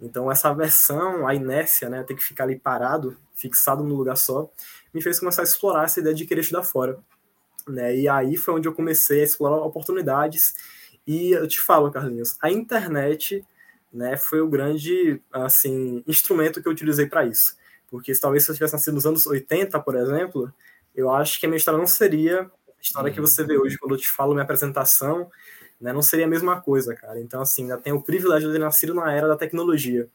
Então, 0.02 0.32
essa 0.32 0.54
versão, 0.54 1.28
a 1.28 1.34
inércia, 1.34 1.90
né, 1.90 2.04
ter 2.04 2.16
que 2.16 2.24
ficar 2.24 2.44
ali 2.44 2.60
parado, 2.60 3.18
fixado 3.36 3.84
no 3.84 3.96
lugar 3.96 4.18
só, 4.18 4.50
me 4.94 5.02
fez 5.02 5.20
começar 5.20 5.42
a 5.42 5.46
explorar 5.46 5.86
essa 5.86 6.00
ideia 6.00 6.16
de 6.16 6.26
querer 6.26 6.42
estudar 6.42 6.64
fora. 6.64 7.00
Né? 7.68 7.96
E 7.96 8.10
aí 8.10 8.36
foi 8.36 8.54
onde 8.54 8.68
eu 8.68 8.74
comecei 8.74 9.22
a 9.22 9.24
explorar 9.24 9.58
oportunidades. 9.58 10.54
E 11.06 11.32
eu 11.32 11.48
te 11.48 11.60
falo, 11.60 11.92
Carlinhos, 11.92 12.38
a 12.42 12.50
internet 12.50 13.46
né, 13.92 14.18
foi 14.18 14.42
o 14.42 14.48
grande 14.48 15.22
assim 15.32 16.04
instrumento 16.08 16.62
que 16.62 16.68
eu 16.68 16.72
utilizei 16.72 17.06
para 17.06 17.26
isso. 17.26 17.56
Porque 17.90 18.12
talvez 18.16 18.44
se 18.44 18.52
eu 18.52 18.56
tivesse 18.56 18.74
nascido 18.74 18.96
nos 18.96 19.06
anos 19.06 19.28
80, 19.28 19.80
por 19.82 19.96
exemplo, 19.96 20.52
eu 20.96 21.12
acho 21.12 21.40
que 21.40 21.46
a 21.46 21.50
minha 21.50 21.58
história 21.58 21.78
não 21.78 21.86
seria 21.86 22.42
a 22.42 22.82
história 22.82 23.12
que 23.12 23.20
uhum. 23.20 23.28
você 23.28 23.44
vê 23.44 23.58
hoje 23.58 23.78
quando 23.78 23.94
eu 23.94 24.00
te 24.00 24.10
falo 24.10 24.34
minha 24.34 24.44
apresentação, 24.44 25.30
né, 25.80 25.94
não 25.94 26.02
seria 26.02 26.26
a 26.26 26.30
mesma 26.30 26.60
coisa, 26.62 26.96
cara. 26.96 27.20
Então, 27.20 27.42
assim, 27.42 27.64
ainda 27.64 27.78
tenho 27.78 27.98
o 27.98 28.04
privilégio 28.04 28.48
de 28.48 28.56
ter 28.56 28.60
nascido 28.60 28.94
na 28.94 29.12
era 29.12 29.28
da 29.28 29.36
tecnologia, 29.36 30.10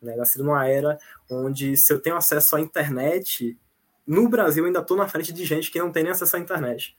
né, 0.00 0.16
nascido 0.16 0.44
numa 0.44 0.66
era 0.66 0.98
onde 1.30 1.76
se 1.76 1.92
eu 1.92 2.00
tenho 2.00 2.16
acesso 2.16 2.56
à 2.56 2.60
internet, 2.60 3.58
no 4.06 4.28
Brasil 4.28 4.64
eu 4.64 4.66
ainda 4.68 4.80
estou 4.80 4.96
na 4.96 5.06
frente 5.06 5.32
de 5.32 5.44
gente 5.44 5.70
que 5.70 5.78
não 5.78 5.92
tem 5.92 6.02
nem 6.02 6.12
acesso 6.12 6.36
à 6.36 6.38
internet. 6.38 6.96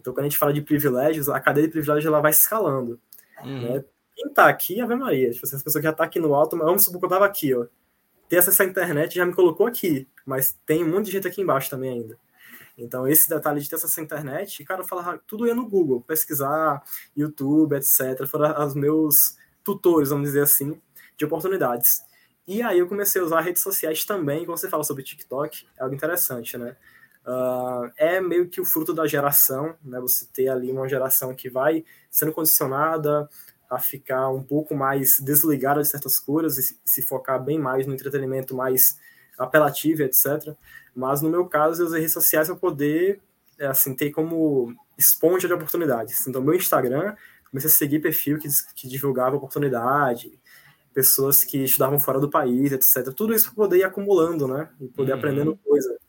Então, 0.00 0.12
quando 0.12 0.20
a 0.20 0.28
gente 0.28 0.38
fala 0.38 0.52
de 0.52 0.62
privilégios, 0.62 1.28
a 1.28 1.38
cadeia 1.38 1.66
de 1.66 1.72
privilégios 1.72 2.06
ela 2.06 2.20
vai 2.20 2.30
escalando. 2.30 2.98
Uhum. 3.44 3.74
Né? 3.74 3.84
Quem 4.16 4.32
tá 4.32 4.48
aqui, 4.48 4.80
Ave 4.80 4.94
Maria, 4.96 5.30
tipo, 5.30 5.44
as 5.46 5.52
pessoas 5.52 5.74
que 5.76 5.82
já 5.82 5.92
tá 5.92 6.04
aqui 6.04 6.18
no 6.18 6.34
alto, 6.34 6.56
mas 6.56 6.66
vamos 6.66 6.84
supor 6.84 7.00
que 7.00 7.06
eu 7.06 7.10
tava 7.10 7.26
aqui, 7.26 7.54
ó. 7.54 7.66
Ter 8.28 8.38
acesso 8.38 8.62
à 8.62 8.64
internet 8.64 9.14
já 9.14 9.26
me 9.26 9.34
colocou 9.34 9.66
aqui, 9.66 10.06
mas 10.24 10.56
tem 10.64 10.84
um 10.84 10.88
monte 10.88 11.06
de 11.06 11.12
gente 11.12 11.26
aqui 11.26 11.40
embaixo 11.42 11.68
também 11.68 11.90
ainda. 11.90 12.18
Então, 12.78 13.06
esse 13.06 13.28
detalhe 13.28 13.60
de 13.60 13.68
ter 13.68 13.76
acesso 13.76 14.00
à 14.00 14.02
internet, 14.02 14.64
cara, 14.64 14.82
eu 14.82 14.86
falava, 14.86 15.20
tudo 15.26 15.46
ia 15.46 15.54
no 15.54 15.68
Google, 15.68 16.00
pesquisar, 16.00 16.82
YouTube, 17.16 17.74
etc. 17.74 18.26
Foram 18.26 18.66
os 18.66 18.74
meus 18.74 19.14
tutores, 19.62 20.10
vamos 20.10 20.28
dizer 20.28 20.42
assim, 20.42 20.80
de 21.16 21.24
oportunidades. 21.24 22.02
E 22.46 22.62
aí 22.62 22.78
eu 22.78 22.88
comecei 22.88 23.20
a 23.20 23.24
usar 23.24 23.40
redes 23.40 23.62
sociais 23.62 24.04
também, 24.04 24.44
quando 24.44 24.58
você 24.58 24.68
fala 24.68 24.82
sobre 24.82 25.02
TikTok, 25.02 25.66
é 25.78 25.82
algo 25.82 25.94
interessante, 25.94 26.56
né? 26.56 26.76
Uh, 27.30 27.92
é 27.96 28.20
meio 28.20 28.48
que 28.48 28.60
o 28.60 28.64
fruto 28.64 28.92
da 28.92 29.06
geração, 29.06 29.76
né? 29.84 30.00
Você 30.00 30.26
ter 30.32 30.48
ali 30.48 30.72
uma 30.72 30.88
geração 30.88 31.32
que 31.32 31.48
vai 31.48 31.84
sendo 32.10 32.32
condicionada 32.32 33.28
a 33.70 33.78
ficar 33.78 34.30
um 34.30 34.42
pouco 34.42 34.74
mais 34.74 35.20
desligada 35.20 35.80
de 35.80 35.86
certas 35.86 36.18
coisas 36.18 36.58
e 36.58 36.76
se 36.84 37.02
focar 37.02 37.40
bem 37.40 37.56
mais 37.56 37.86
no 37.86 37.94
entretenimento 37.94 38.52
mais 38.52 38.98
apelativo, 39.38 40.02
etc. 40.02 40.56
Mas 40.92 41.22
no 41.22 41.30
meu 41.30 41.46
caso, 41.46 41.80
eu 41.80 41.86
usei 41.86 42.00
redes 42.00 42.14
sociais 42.14 42.48
para 42.48 42.56
poder, 42.56 43.20
é, 43.60 43.66
assim, 43.66 43.94
ter 43.94 44.10
como 44.10 44.74
esponja 44.98 45.46
de 45.46 45.54
oportunidades. 45.54 46.26
Então, 46.26 46.42
meu 46.42 46.54
Instagram, 46.54 47.14
comecei 47.48 47.70
a 47.70 47.72
seguir 47.72 48.00
perfil 48.00 48.40
que, 48.40 48.48
que 48.74 48.88
divulgava 48.88 49.36
oportunidade, 49.36 50.36
pessoas 50.92 51.44
que 51.44 51.62
estudavam 51.62 52.00
fora 52.00 52.18
do 52.18 52.28
país, 52.28 52.72
etc. 52.72 53.14
Tudo 53.14 53.32
isso 53.34 53.46
para 53.46 53.54
poder 53.54 53.78
ir 53.78 53.84
acumulando, 53.84 54.48
né? 54.48 54.68
E 54.80 54.88
poder 54.88 55.12
uhum. 55.12 55.18
aprendendo 55.18 55.56
coisa. 55.64 55.99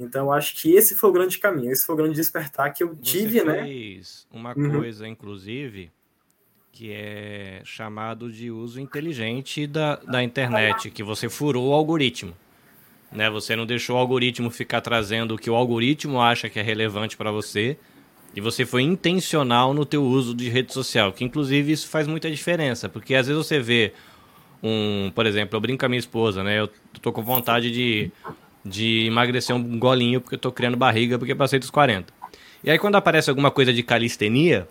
Então, 0.00 0.26
eu 0.26 0.32
acho 0.32 0.60
que 0.60 0.72
esse 0.72 0.94
foi 0.94 1.10
o 1.10 1.12
grande 1.12 1.38
caminho, 1.38 1.70
esse 1.70 1.84
foi 1.84 1.94
o 1.94 1.98
grande 1.98 2.14
despertar 2.14 2.72
que 2.72 2.82
eu 2.82 2.88
Você 2.88 3.02
tive, 3.02 3.44
né? 3.44 3.62
fez 3.64 4.26
uma 4.32 4.56
uhum. 4.56 4.78
coisa, 4.78 5.06
inclusive, 5.06 5.90
que 6.72 6.90
é 6.90 7.60
chamado 7.64 8.32
de 8.32 8.50
uso 8.50 8.80
inteligente 8.80 9.66
da, 9.66 9.96
da 9.96 10.22
internet, 10.22 10.90
que 10.90 11.02
você 11.02 11.28
furou 11.28 11.68
o 11.68 11.74
algoritmo. 11.74 12.34
Né? 13.12 13.28
Você 13.28 13.54
não 13.54 13.66
deixou 13.66 13.96
o 13.96 13.98
algoritmo 13.98 14.50
ficar 14.50 14.80
trazendo 14.80 15.34
o 15.34 15.38
que 15.38 15.50
o 15.50 15.54
algoritmo 15.54 16.20
acha 16.20 16.48
que 16.48 16.58
é 16.58 16.62
relevante 16.62 17.16
para 17.16 17.30
você. 17.30 17.76
E 18.34 18.40
você 18.40 18.64
foi 18.64 18.82
intencional 18.82 19.74
no 19.74 19.84
teu 19.84 20.04
uso 20.04 20.34
de 20.34 20.48
rede 20.48 20.72
social, 20.72 21.12
que 21.12 21.24
inclusive 21.24 21.72
isso 21.72 21.88
faz 21.88 22.06
muita 22.06 22.30
diferença, 22.30 22.88
porque 22.88 23.16
às 23.16 23.26
vezes 23.26 23.44
você 23.44 23.58
vê 23.58 23.92
um, 24.62 25.10
por 25.14 25.26
exemplo, 25.26 25.56
eu 25.56 25.60
brinco 25.60 25.80
com 25.80 25.86
a 25.86 25.88
minha 25.88 25.98
esposa, 25.98 26.44
né? 26.44 26.60
Eu 26.60 26.68
tô 27.02 27.12
com 27.12 27.22
vontade 27.22 27.70
de, 27.72 28.12
de 28.64 29.06
emagrecer 29.06 29.54
um 29.54 29.78
golinho 29.78 30.20
porque 30.20 30.34
eu 30.34 30.38
tô 30.38 30.52
criando 30.52 30.76
barriga 30.76 31.18
porque 31.18 31.34
passei 31.34 31.58
dos 31.58 31.70
40. 31.70 32.12
E 32.62 32.70
aí 32.70 32.78
quando 32.78 32.96
aparece 32.96 33.30
alguma 33.30 33.50
coisa 33.50 33.72
de 33.72 33.82
calistenia, 33.82 34.68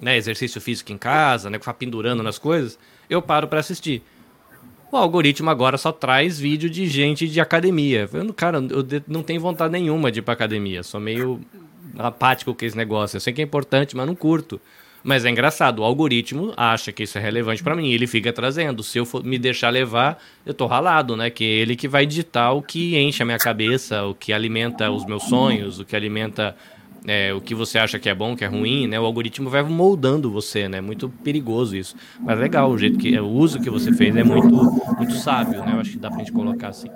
né, 0.00 0.16
exercício 0.16 0.60
físico 0.60 0.92
em 0.92 0.98
casa, 0.98 1.48
né, 1.50 1.58
que 1.58 1.72
pendurando 1.74 2.22
nas 2.22 2.38
coisas, 2.38 2.78
eu 3.08 3.22
paro 3.22 3.48
para 3.48 3.60
assistir. 3.60 4.02
O 4.90 4.96
algoritmo 4.96 5.50
agora 5.50 5.76
só 5.76 5.92
traz 5.92 6.38
vídeo 6.38 6.70
de 6.70 6.86
gente 6.86 7.28
de 7.28 7.40
academia. 7.40 8.08
Eu, 8.10 8.32
cara, 8.32 8.58
eu 8.58 8.86
não 9.06 9.22
tenho 9.22 9.40
vontade 9.40 9.70
nenhuma 9.70 10.10
de 10.10 10.20
ir 10.20 10.22
pra 10.22 10.32
academia. 10.32 10.82
Sou 10.82 10.98
meio 10.98 11.40
apático 11.96 12.54
com 12.54 12.64
esse 12.64 12.76
negócio. 12.76 13.16
Eu 13.16 13.20
sei 13.20 13.34
que 13.34 13.42
é 13.42 13.44
importante, 13.44 13.94
mas 13.94 14.06
não 14.06 14.14
curto. 14.14 14.58
Mas 15.08 15.24
é 15.24 15.30
engraçado, 15.30 15.78
o 15.78 15.84
algoritmo 15.84 16.52
acha 16.54 16.92
que 16.92 17.04
isso 17.04 17.16
é 17.16 17.20
relevante 17.22 17.62
para 17.62 17.74
mim, 17.74 17.90
ele 17.90 18.06
fica 18.06 18.30
trazendo. 18.30 18.82
Se 18.82 18.98
eu 18.98 19.06
for 19.06 19.24
me 19.24 19.38
deixar 19.38 19.70
levar, 19.70 20.22
eu 20.44 20.52
tô 20.52 20.66
ralado, 20.66 21.16
né? 21.16 21.30
Que 21.30 21.44
é 21.44 21.46
ele 21.46 21.76
que 21.76 21.88
vai 21.88 22.04
ditar 22.04 22.52
o 22.52 22.60
que 22.60 22.94
enche 22.94 23.22
a 23.22 23.24
minha 23.24 23.38
cabeça, 23.38 24.04
o 24.04 24.14
que 24.14 24.34
alimenta 24.34 24.90
os 24.90 25.06
meus 25.06 25.22
sonhos, 25.22 25.80
o 25.80 25.84
que 25.86 25.96
alimenta 25.96 26.54
é, 27.06 27.32
o 27.32 27.40
que 27.40 27.54
você 27.54 27.78
acha 27.78 27.98
que 27.98 28.10
é 28.10 28.14
bom, 28.14 28.36
que 28.36 28.44
é 28.44 28.48
ruim, 28.48 28.86
né? 28.86 29.00
O 29.00 29.06
algoritmo 29.06 29.48
vai 29.48 29.62
moldando 29.62 30.30
você, 30.30 30.68
né? 30.68 30.78
Muito 30.82 31.08
perigoso 31.08 31.74
isso. 31.74 31.96
Mas 32.20 32.38
legal, 32.38 32.70
o 32.70 32.76
jeito 32.76 32.98
que 32.98 33.18
o 33.18 33.28
uso 33.28 33.62
que 33.62 33.70
você 33.70 33.90
fez 33.94 34.14
é 34.14 34.22
muito, 34.22 34.46
muito 34.94 35.14
sábio, 35.14 35.64
né? 35.64 35.72
Eu 35.72 35.80
acho 35.80 35.92
que 35.92 35.98
dá 35.98 36.10
pra 36.10 36.18
gente 36.18 36.32
colocar 36.32 36.68
assim. 36.68 36.90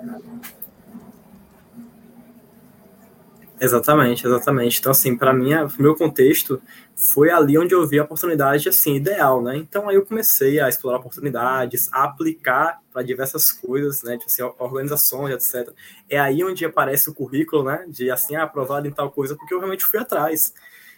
Exatamente, 3.63 4.27
exatamente. 4.27 4.79
Então, 4.79 4.91
assim, 4.91 5.15
para 5.15 5.33
mim, 5.33 5.51
meu 5.79 5.95
contexto 5.95 6.61
foi 6.97 7.29
ali 7.29 7.57
onde 7.57 7.73
eu 7.73 7.87
vi 7.87 7.97
a 7.97 8.03
oportunidade, 8.03 8.67
assim, 8.67 8.95
ideal, 8.95 9.41
né? 9.41 9.55
Então, 9.55 9.87
aí 9.87 9.95
eu 9.95 10.05
comecei 10.05 10.59
a 10.59 10.67
explorar 10.67 10.97
oportunidades, 10.97 11.87
a 11.93 12.03
aplicar 12.03 12.81
para 12.91 13.01
diversas 13.01 13.53
coisas, 13.53 14.03
né? 14.03 14.17
Tipo 14.17 14.25
assim, 14.29 14.43
organizações, 14.59 15.33
etc. 15.33 15.73
É 16.09 16.19
aí 16.19 16.43
onde 16.43 16.65
aparece 16.65 17.09
o 17.09 17.13
currículo, 17.13 17.63
né? 17.63 17.85
De, 17.87 18.11
assim, 18.11 18.35
ah, 18.35 18.43
aprovado 18.43 18.85
em 18.85 18.91
tal 18.91 19.09
coisa, 19.09 19.33
porque 19.37 19.53
eu 19.53 19.59
realmente 19.59 19.85
fui 19.85 19.97
atrás. 20.01 20.53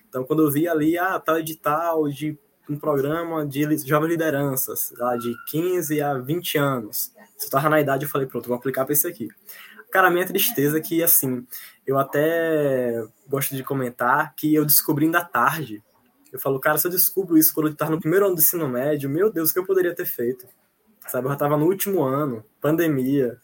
Então, 0.10 0.24
quando 0.24 0.42
eu 0.42 0.52
vi 0.52 0.68
ali, 0.68 0.98
ah, 0.98 1.20
tal 1.20 1.38
edital 1.38 2.10
de 2.10 2.36
um 2.68 2.80
programa 2.80 3.46
de 3.46 3.62
jovens 3.86 4.10
lideranças, 4.10 4.92
lá 4.98 5.16
de 5.18 5.32
15 5.52 6.02
a 6.02 6.16
20 6.16 6.58
anos. 6.58 7.12
Se 7.38 7.46
eu 7.46 7.52
tava 7.52 7.70
na 7.70 7.80
idade, 7.80 8.06
eu 8.06 8.10
falei, 8.10 8.26
pronto, 8.26 8.48
vou 8.48 8.58
aplicar 8.58 8.86
para 8.86 8.94
esse 8.94 9.08
aqui. 9.08 9.28
Cara, 9.92 10.08
a 10.08 10.12
minha 10.12 10.26
tristeza 10.26 10.78
é 10.78 10.82
que, 10.82 11.02
assim, 11.04 11.46
eu 11.86 11.98
até 11.98 13.04
gosto 13.28 13.56
de 13.56 13.64
comentar 13.64 14.34
que 14.36 14.54
eu 14.54 14.66
descobri 14.66 15.06
ainda 15.06 15.24
tarde. 15.24 15.84
Eu 16.32 16.40
falo, 16.40 16.60
cara, 16.60 16.78
se 16.78 16.88
eu 16.88 16.92
descubro 16.92 17.38
isso 17.38 17.54
quando 17.54 17.68
eu 17.68 17.74
estava 17.74 17.92
no 17.92 18.00
primeiro 18.00 18.26
ano 18.26 18.36
do 18.36 18.42
ensino 18.42 18.68
médio, 18.68 19.10
meu 19.10 19.32
Deus, 19.32 19.50
o 19.50 19.54
que 19.54 19.60
eu 19.60 19.66
poderia 19.66 19.94
ter 19.94 20.06
feito? 20.06 20.48
Sabe, 21.08 21.26
eu 21.26 21.30
já 21.30 21.36
estava 21.36 21.56
no 21.56 21.66
último 21.66 22.04
ano, 22.04 22.44
pandemia. 22.60 23.40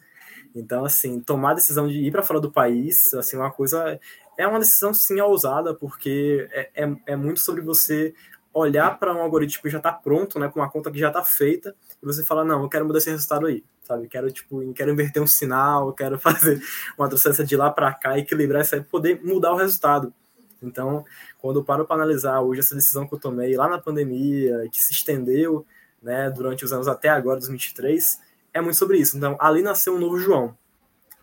Então, 0.55 0.83
assim, 0.83 1.19
tomar 1.19 1.51
a 1.51 1.55
decisão 1.55 1.87
de 1.87 1.99
ir 1.99 2.11
para 2.11 2.23
fora 2.23 2.39
do 2.39 2.51
país, 2.51 3.13
assim, 3.13 3.37
uma 3.37 3.51
coisa. 3.51 3.99
É 4.37 4.47
uma 4.47 4.59
decisão, 4.59 4.93
sim, 4.93 5.21
ousada, 5.21 5.73
porque 5.73 6.49
é, 6.51 6.83
é, 6.83 6.95
é 7.07 7.15
muito 7.15 7.39
sobre 7.39 7.61
você 7.61 8.13
olhar 8.53 8.99
para 8.99 9.13
um 9.13 9.21
algoritmo 9.21 9.63
que 9.63 9.69
já 9.69 9.77
está 9.77 9.93
pronto, 9.93 10.37
né, 10.39 10.49
com 10.49 10.59
uma 10.59 10.69
conta 10.69 10.91
que 10.91 10.99
já 10.99 11.07
está 11.07 11.23
feita, 11.23 11.73
e 12.01 12.05
você 12.05 12.25
falar, 12.25 12.43
não, 12.43 12.63
eu 12.63 12.69
quero 12.69 12.85
mudar 12.85 12.97
esse 12.97 13.09
resultado 13.09 13.45
aí 13.45 13.63
sabe? 13.91 14.07
Quero, 14.07 14.31
tipo, 14.31 14.73
quero 14.73 14.91
inverter 14.91 15.21
um 15.21 15.27
sinal, 15.27 15.93
quero 15.93 16.17
fazer 16.19 16.61
uma 16.97 17.07
transferência 17.07 17.43
de 17.43 17.55
lá 17.55 17.69
para 17.69 17.93
cá, 17.93 18.17
equilibrar 18.17 18.61
isso 18.61 18.75
aí, 18.75 18.81
poder 18.81 19.21
mudar 19.23 19.51
o 19.53 19.57
resultado. 19.57 20.13
Então, 20.61 21.03
quando 21.39 21.59
eu 21.59 21.63
paro 21.63 21.85
para 21.85 21.95
analisar 21.95 22.39
hoje 22.41 22.59
essa 22.59 22.75
decisão 22.75 23.07
que 23.07 23.13
eu 23.13 23.19
tomei 23.19 23.55
lá 23.55 23.67
na 23.67 23.79
pandemia, 23.79 24.67
que 24.71 24.79
se 24.79 24.93
estendeu, 24.93 25.65
né, 26.01 26.29
durante 26.29 26.63
os 26.63 26.71
anos 26.71 26.87
até 26.87 27.09
agora, 27.09 27.39
2023, 27.39 28.19
é 28.53 28.61
muito 28.61 28.77
sobre 28.77 28.97
isso. 28.97 29.17
Então, 29.17 29.35
ali 29.39 29.61
nasceu 29.61 29.95
um 29.95 29.99
novo 29.99 30.19
João. 30.19 30.55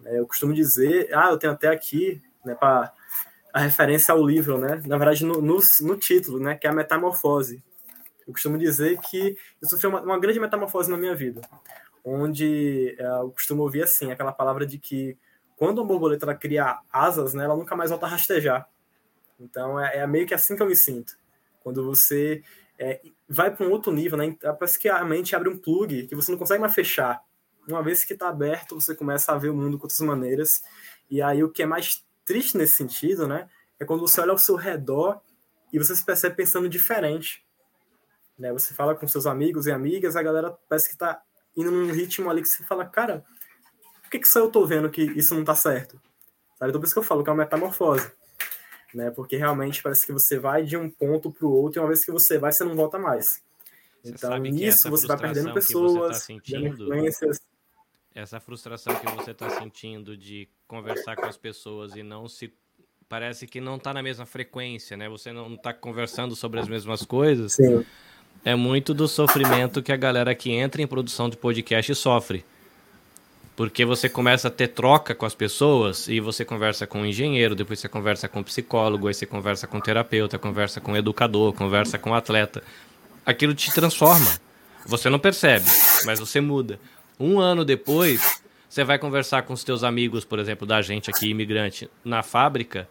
É, 0.04 0.18
eu 0.18 0.26
costumo 0.26 0.52
dizer, 0.52 1.08
ah, 1.14 1.30
eu 1.30 1.38
tenho 1.38 1.52
até 1.52 1.68
aqui, 1.68 2.20
né, 2.44 2.54
para 2.54 2.92
a 3.52 3.60
referência 3.60 4.12
ao 4.12 4.24
livro, 4.24 4.58
né, 4.58 4.80
na 4.86 4.98
verdade 4.98 5.24
no, 5.24 5.40
no, 5.40 5.58
no, 5.80 5.96
título, 5.96 6.38
né, 6.38 6.54
que 6.54 6.66
é 6.66 6.70
a 6.70 6.72
metamorfose. 6.72 7.62
Eu 8.26 8.32
costumo 8.32 8.58
dizer 8.58 8.98
que 9.00 9.36
eu 9.60 9.68
sofri 9.68 9.86
uma, 9.86 10.02
uma 10.02 10.18
grande 10.18 10.38
metamorfose 10.38 10.90
na 10.90 10.96
minha 10.96 11.14
vida, 11.14 11.40
onde 12.08 12.96
é, 12.98 13.04
eu 13.20 13.30
costumo 13.30 13.62
ouvir 13.62 13.82
assim, 13.82 14.10
aquela 14.10 14.32
palavra 14.32 14.66
de 14.66 14.78
que 14.78 15.16
quando 15.56 15.78
uma 15.78 15.86
borboleta 15.86 16.34
cria 16.34 16.80
asas, 16.92 17.34
né, 17.34 17.44
ela 17.44 17.56
nunca 17.56 17.74
mais 17.74 17.90
volta 17.90 18.06
a 18.06 18.08
rastejar. 18.08 18.68
Então 19.40 19.78
é, 19.78 19.98
é 19.98 20.06
meio 20.06 20.26
que 20.26 20.34
assim 20.34 20.56
que 20.56 20.62
eu 20.62 20.66
me 20.66 20.76
sinto. 20.76 21.18
Quando 21.60 21.84
você 21.84 22.42
é, 22.78 23.00
vai 23.28 23.54
para 23.54 23.66
um 23.66 23.70
outro 23.70 23.92
nível, 23.92 24.16
né? 24.16 24.36
Parece 24.40 24.78
que 24.78 24.88
a 24.88 25.04
mente 25.04 25.34
abre 25.34 25.48
um 25.48 25.58
plug 25.58 26.06
que 26.06 26.14
você 26.14 26.30
não 26.30 26.38
consegue 26.38 26.60
mais 26.60 26.74
fechar. 26.74 27.20
Uma 27.68 27.82
vez 27.82 28.04
que 28.04 28.14
está 28.14 28.28
aberto, 28.28 28.80
você 28.80 28.94
começa 28.94 29.32
a 29.32 29.36
ver 29.36 29.50
o 29.50 29.54
mundo 29.54 29.76
de 29.76 29.82
outras 29.82 30.00
maneiras. 30.00 30.62
E 31.10 31.20
aí 31.20 31.42
o 31.42 31.50
que 31.50 31.62
é 31.62 31.66
mais 31.66 32.04
triste 32.24 32.56
nesse 32.56 32.74
sentido, 32.74 33.26
né? 33.26 33.48
É 33.78 33.84
quando 33.84 34.00
você 34.00 34.20
olha 34.20 34.32
ao 34.32 34.38
seu 34.38 34.54
redor 34.54 35.20
e 35.72 35.78
você 35.78 35.94
se 35.94 36.04
percebe 36.04 36.36
pensando 36.36 36.68
diferente. 36.68 37.44
Né? 38.38 38.52
Você 38.52 38.72
fala 38.72 38.94
com 38.94 39.06
seus 39.06 39.26
amigos 39.26 39.66
e 39.66 39.72
amigas, 39.72 40.16
a 40.16 40.22
galera 40.22 40.56
parece 40.68 40.88
que 40.88 40.94
está 40.94 41.20
indo 41.60 41.70
num 41.70 41.92
ritmo 41.92 42.30
ali 42.30 42.40
que 42.40 42.48
você 42.48 42.64
fala, 42.64 42.86
cara, 42.86 43.24
por 44.02 44.10
que, 44.10 44.18
que 44.18 44.28
só 44.28 44.38
eu 44.40 44.50
tô 44.50 44.64
vendo 44.64 44.88
que 44.88 45.02
isso 45.02 45.34
não 45.34 45.44
tá 45.44 45.54
certo? 45.54 46.00
Sabe? 46.56 46.70
Então 46.70 46.80
por 46.80 46.86
isso 46.86 46.94
que 46.94 47.00
eu 47.00 47.04
falo 47.04 47.22
que 47.22 47.28
é 47.28 47.32
uma 47.32 47.44
metamorfose 47.44 48.10
né? 48.94 49.10
Porque 49.10 49.36
realmente 49.36 49.82
parece 49.82 50.06
que 50.06 50.12
você 50.12 50.38
vai 50.38 50.64
de 50.64 50.76
um 50.76 50.90
ponto 50.90 51.30
para 51.30 51.46
o 51.46 51.52
outro 51.52 51.78
e 51.78 51.80
uma 51.80 51.88
vez 51.88 52.04
que 52.04 52.12
você 52.12 52.38
vai, 52.38 52.52
você 52.52 52.64
não 52.64 52.74
volta 52.74 52.98
mais. 52.98 53.42
Você 54.02 54.12
então, 54.12 54.36
nisso 54.38 54.88
você 54.88 55.06
vai 55.06 55.18
perdendo 55.18 55.52
pessoas, 55.52 56.18
tá 56.18 56.24
sentindo, 56.24 56.88
essa 58.14 58.40
frustração 58.40 58.94
que 58.96 59.06
você 59.12 59.30
está 59.30 59.48
sentindo 59.50 60.16
de 60.16 60.48
conversar 60.66 61.16
com 61.16 61.26
as 61.26 61.36
pessoas 61.36 61.94
e 61.94 62.02
não 62.02 62.28
se 62.28 62.52
parece 63.08 63.46
que 63.46 63.60
não 63.60 63.76
está 63.76 63.92
na 63.94 64.02
mesma 64.02 64.26
frequência, 64.26 64.96
né? 64.96 65.08
Você 65.08 65.32
não 65.32 65.54
está 65.54 65.72
conversando 65.72 66.34
sobre 66.34 66.60
as 66.60 66.68
mesmas 66.68 67.04
coisas. 67.04 67.52
Sim. 67.52 67.84
É 68.44 68.54
muito 68.54 68.94
do 68.94 69.08
sofrimento 69.08 69.82
que 69.82 69.92
a 69.92 69.96
galera 69.96 70.34
que 70.34 70.50
entra 70.50 70.80
em 70.80 70.86
produção 70.86 71.28
de 71.28 71.36
podcast 71.36 71.94
sofre. 71.94 72.44
Porque 73.56 73.84
você 73.84 74.08
começa 74.08 74.48
a 74.48 74.50
ter 74.50 74.68
troca 74.68 75.14
com 75.14 75.26
as 75.26 75.34
pessoas 75.34 76.06
e 76.06 76.20
você 76.20 76.44
conversa 76.44 76.86
com 76.86 77.00
um 77.00 77.06
engenheiro, 77.06 77.56
depois 77.56 77.80
você 77.80 77.88
conversa 77.88 78.28
com 78.28 78.40
um 78.40 78.44
psicólogo, 78.44 79.08
aí 79.08 79.14
você 79.14 79.26
conversa 79.26 79.66
com 79.66 79.78
um 79.78 79.80
terapeuta, 79.80 80.38
conversa 80.38 80.80
com 80.80 80.92
um 80.92 80.96
educador, 80.96 81.52
conversa 81.52 81.98
com 81.98 82.10
um 82.10 82.14
atleta. 82.14 82.62
Aquilo 83.26 83.54
te 83.54 83.72
transforma. 83.72 84.38
Você 84.86 85.10
não 85.10 85.18
percebe, 85.18 85.66
mas 86.04 86.20
você 86.20 86.40
muda. 86.40 86.78
Um 87.18 87.40
ano 87.40 87.64
depois, 87.64 88.40
você 88.68 88.84
vai 88.84 88.98
conversar 88.98 89.42
com 89.42 89.52
os 89.52 89.64
teus 89.64 89.82
amigos, 89.82 90.24
por 90.24 90.38
exemplo, 90.38 90.66
da 90.66 90.80
gente 90.80 91.10
aqui, 91.10 91.28
imigrante, 91.28 91.90
na 92.04 92.22
fábrica, 92.22 92.88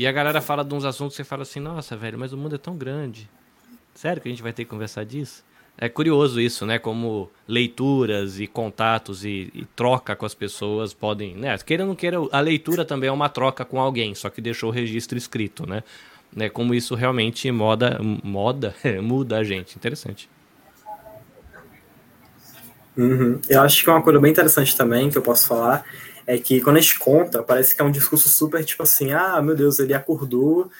e 0.00 0.06
a 0.06 0.12
galera 0.12 0.40
fala 0.40 0.64
de 0.64 0.74
uns 0.74 0.86
assuntos 0.86 1.14
você 1.14 1.22
fala 1.22 1.42
assim, 1.42 1.60
nossa, 1.60 1.94
velho, 1.94 2.18
mas 2.18 2.32
o 2.32 2.36
mundo 2.38 2.54
é 2.54 2.58
tão 2.58 2.74
grande. 2.74 3.28
Sério 3.94 4.20
que 4.22 4.28
a 4.28 4.30
gente 4.30 4.42
vai 4.42 4.52
ter 4.52 4.64
que 4.64 4.70
conversar 4.70 5.04
disso? 5.04 5.44
É 5.78 5.88
curioso 5.88 6.40
isso, 6.40 6.66
né? 6.66 6.78
Como 6.78 7.30
leituras 7.48 8.38
e 8.38 8.46
contatos 8.46 9.24
e, 9.24 9.50
e, 9.54 9.64
troca 9.74 10.14
com 10.14 10.26
as 10.26 10.34
pessoas 10.34 10.92
podem, 10.92 11.34
né? 11.34 11.56
Queira 11.58 11.84
ou 11.84 11.88
não 11.88 11.96
queira, 11.96 12.18
a 12.30 12.40
leitura 12.40 12.84
também 12.84 13.08
é 13.08 13.12
uma 13.12 13.30
troca 13.30 13.64
com 13.64 13.80
alguém, 13.80 14.14
só 14.14 14.28
que 14.28 14.42
deixou 14.42 14.68
o 14.68 14.72
registro 14.72 15.16
escrito, 15.16 15.66
né? 15.66 15.82
né? 16.34 16.50
Como 16.50 16.74
isso 16.74 16.94
realmente 16.94 17.50
moda, 17.50 17.98
moda, 18.22 18.74
muda 19.02 19.38
a 19.38 19.44
gente. 19.44 19.76
Interessante. 19.76 20.28
Uhum. 22.96 23.40
Eu 23.48 23.62
acho 23.62 23.82
que 23.82 23.88
uma 23.88 24.02
coisa 24.02 24.20
bem 24.20 24.30
interessante 24.30 24.76
também 24.76 25.08
que 25.08 25.16
eu 25.16 25.22
posso 25.22 25.48
falar 25.48 25.84
é 26.26 26.36
que 26.36 26.60
quando 26.60 26.76
a 26.76 26.80
gente 26.80 26.98
conta, 26.98 27.42
parece 27.42 27.74
que 27.74 27.80
é 27.80 27.84
um 27.84 27.90
discurso 27.90 28.28
super 28.28 28.62
tipo 28.64 28.82
assim, 28.82 29.12
ah, 29.12 29.40
meu 29.40 29.56
Deus, 29.56 29.78
ele 29.78 29.94
acordou 29.94 30.70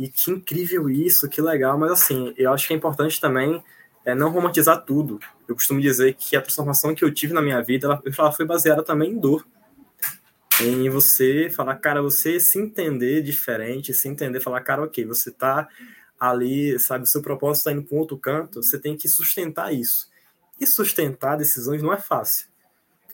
e 0.00 0.08
que 0.08 0.30
incrível 0.30 0.88
isso, 0.88 1.28
que 1.28 1.42
legal, 1.42 1.78
mas 1.78 1.92
assim, 1.92 2.32
eu 2.38 2.50
acho 2.54 2.66
que 2.66 2.72
é 2.72 2.76
importante 2.76 3.20
também 3.20 3.62
é 4.02 4.14
não 4.14 4.30
romantizar 4.30 4.82
tudo. 4.82 5.20
Eu 5.46 5.54
costumo 5.54 5.78
dizer 5.78 6.14
que 6.14 6.34
a 6.34 6.40
transformação 6.40 6.94
que 6.94 7.04
eu 7.04 7.12
tive 7.12 7.34
na 7.34 7.42
minha 7.42 7.62
vida, 7.62 7.86
ela, 7.86 8.02
ela 8.18 8.32
foi 8.32 8.46
baseada 8.46 8.82
também 8.82 9.12
em 9.12 9.18
dor. 9.18 9.46
Em 10.62 10.88
você 10.88 11.50
falar, 11.50 11.76
cara, 11.76 12.00
você 12.00 12.40
se 12.40 12.58
entender 12.58 13.20
diferente, 13.20 13.92
se 13.92 14.08
entender, 14.08 14.40
falar, 14.40 14.62
cara, 14.62 14.84
ok, 14.84 15.04
você 15.04 15.30
tá 15.30 15.68
ali, 16.18 16.78
sabe, 16.78 17.04
o 17.04 17.06
seu 17.06 17.20
propósito 17.20 17.68
está 17.68 17.72
indo 17.72 17.82
para 17.82 17.94
um 17.94 18.00
outro 18.00 18.16
canto, 18.16 18.62
você 18.62 18.78
tem 18.78 18.96
que 18.96 19.06
sustentar 19.06 19.70
isso. 19.74 20.10
E 20.58 20.66
sustentar 20.66 21.36
decisões 21.36 21.82
não 21.82 21.92
é 21.92 21.98
fácil. 21.98 22.46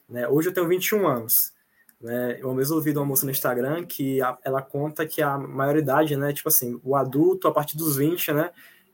Né? 0.09 0.29
Hoje 0.29 0.51
eu 0.51 0.55
tenho 0.55 0.69
21 0.69 1.05
anos. 1.05 1.53
Né? 2.01 2.39
Eu 2.41 2.53
mesmo 2.55 2.77
ouvi 2.77 2.93
de 2.93 2.99
uma 2.99 3.05
moça 3.05 3.25
no 3.25 3.33
Instagram 3.33 3.85
que 3.85 4.21
a, 4.21 4.37
ela 4.45 4.63
conta 4.63 5.07
que 5.07 5.23
a 5.23 5.39
maioridade, 5.39 6.17
né, 6.17 6.33
tipo 6.33 6.49
assim, 6.49 6.81
o 6.85 6.95
adulto 6.95 7.49
a 7.49 7.53
partir 7.53 7.77
dos 7.77 7.97
20, 7.97 8.33
né, 8.33 8.51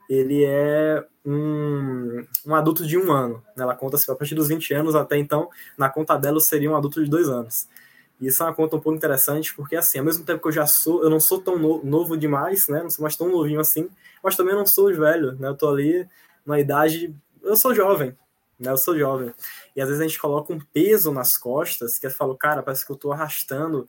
ele 0.08 0.44
é 0.44 1.04
um, 1.24 2.24
um 2.46 2.54
adulto 2.54 2.86
de 2.86 2.98
um 2.98 3.10
ano. 3.10 3.42
Né? 3.56 3.62
Ela 3.64 3.74
conta 3.74 3.96
assim, 3.96 4.10
a 4.10 4.14
partir 4.14 4.34
dos 4.34 4.48
20 4.48 4.74
anos 4.74 4.94
até 4.94 5.16
então, 5.18 5.48
na 5.76 5.88
conta 5.88 6.16
dela 6.16 6.40
seria 6.40 6.70
um 6.70 6.76
adulto 6.76 7.02
de 7.02 7.10
dois 7.10 7.28
anos. 7.28 7.68
E 8.20 8.26
isso 8.26 8.42
é 8.42 8.46
uma 8.46 8.54
conta 8.54 8.76
um 8.76 8.80
pouco 8.80 8.96
interessante, 8.96 9.54
porque 9.54 9.74
assim, 9.74 9.98
ao 9.98 10.04
mesmo 10.04 10.24
tempo 10.24 10.40
que 10.40 10.48
eu 10.48 10.52
já 10.52 10.66
sou, 10.66 11.02
eu 11.02 11.10
não 11.10 11.18
sou 11.18 11.40
tão 11.40 11.58
no, 11.58 11.82
novo 11.82 12.16
demais, 12.16 12.68
né? 12.68 12.82
Não 12.82 12.90
sou 12.90 13.02
mais 13.02 13.16
tão 13.16 13.28
novinho 13.28 13.58
assim, 13.58 13.88
mas 14.22 14.36
também 14.36 14.54
não 14.54 14.66
sou 14.66 14.94
velho, 14.94 15.32
né? 15.32 15.48
Eu 15.48 15.56
tô 15.56 15.68
ali 15.68 16.06
na 16.46 16.60
idade, 16.60 17.14
eu 17.42 17.56
sou 17.56 17.74
jovem, 17.74 18.16
né? 18.62 18.70
Eu 18.70 18.76
sou 18.76 18.98
jovem. 18.98 19.34
E 19.74 19.80
às 19.80 19.88
vezes 19.88 20.00
a 20.00 20.06
gente 20.06 20.18
coloca 20.18 20.52
um 20.52 20.58
peso 20.58 21.12
nas 21.12 21.36
costas, 21.36 21.98
que 21.98 22.06
eu 22.06 22.10
falo, 22.10 22.36
cara, 22.36 22.62
parece 22.62 22.86
que 22.86 22.92
eu 22.92 22.96
tô 22.96 23.12
arrastando 23.12 23.88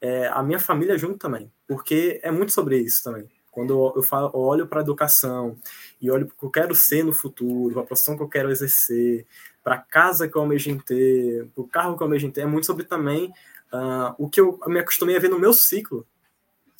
é, 0.00 0.28
a 0.28 0.42
minha 0.42 0.58
família 0.58 0.98
junto 0.98 1.18
também, 1.18 1.50
porque 1.66 2.20
é 2.22 2.30
muito 2.30 2.52
sobre 2.52 2.78
isso 2.78 3.02
também. 3.02 3.28
Quando 3.50 3.92
eu, 3.96 4.02
falo, 4.02 4.30
olho 4.34 4.66
para 4.66 4.80
a 4.80 4.82
educação 4.82 5.56
e 5.98 6.10
olho 6.10 6.26
para 6.26 6.34
o 6.34 6.38
que 6.38 6.44
eu 6.44 6.50
quero 6.50 6.74
ser 6.74 7.02
no 7.02 7.12
futuro, 7.12 7.72
para 7.72 7.82
a 7.84 7.86
profissão 7.86 8.14
que 8.14 8.22
eu 8.22 8.28
quero 8.28 8.50
exercer, 8.50 9.26
para 9.64 9.76
a 9.76 9.78
casa 9.78 10.28
que 10.28 10.36
eu 10.36 10.42
almejo 10.42 10.78
ter, 10.82 11.48
para 11.54 11.62
o 11.62 11.66
carro 11.66 11.96
que 11.96 12.02
eu 12.02 12.04
almejo 12.04 12.30
ter, 12.30 12.42
é 12.42 12.46
muito 12.46 12.66
sobre 12.66 12.84
também 12.84 13.32
uh, 13.72 14.14
o 14.18 14.28
que 14.28 14.40
eu 14.40 14.60
me 14.66 14.78
acostumei 14.78 15.16
a 15.16 15.18
ver 15.18 15.30
no 15.30 15.38
meu 15.38 15.54
ciclo. 15.54 16.06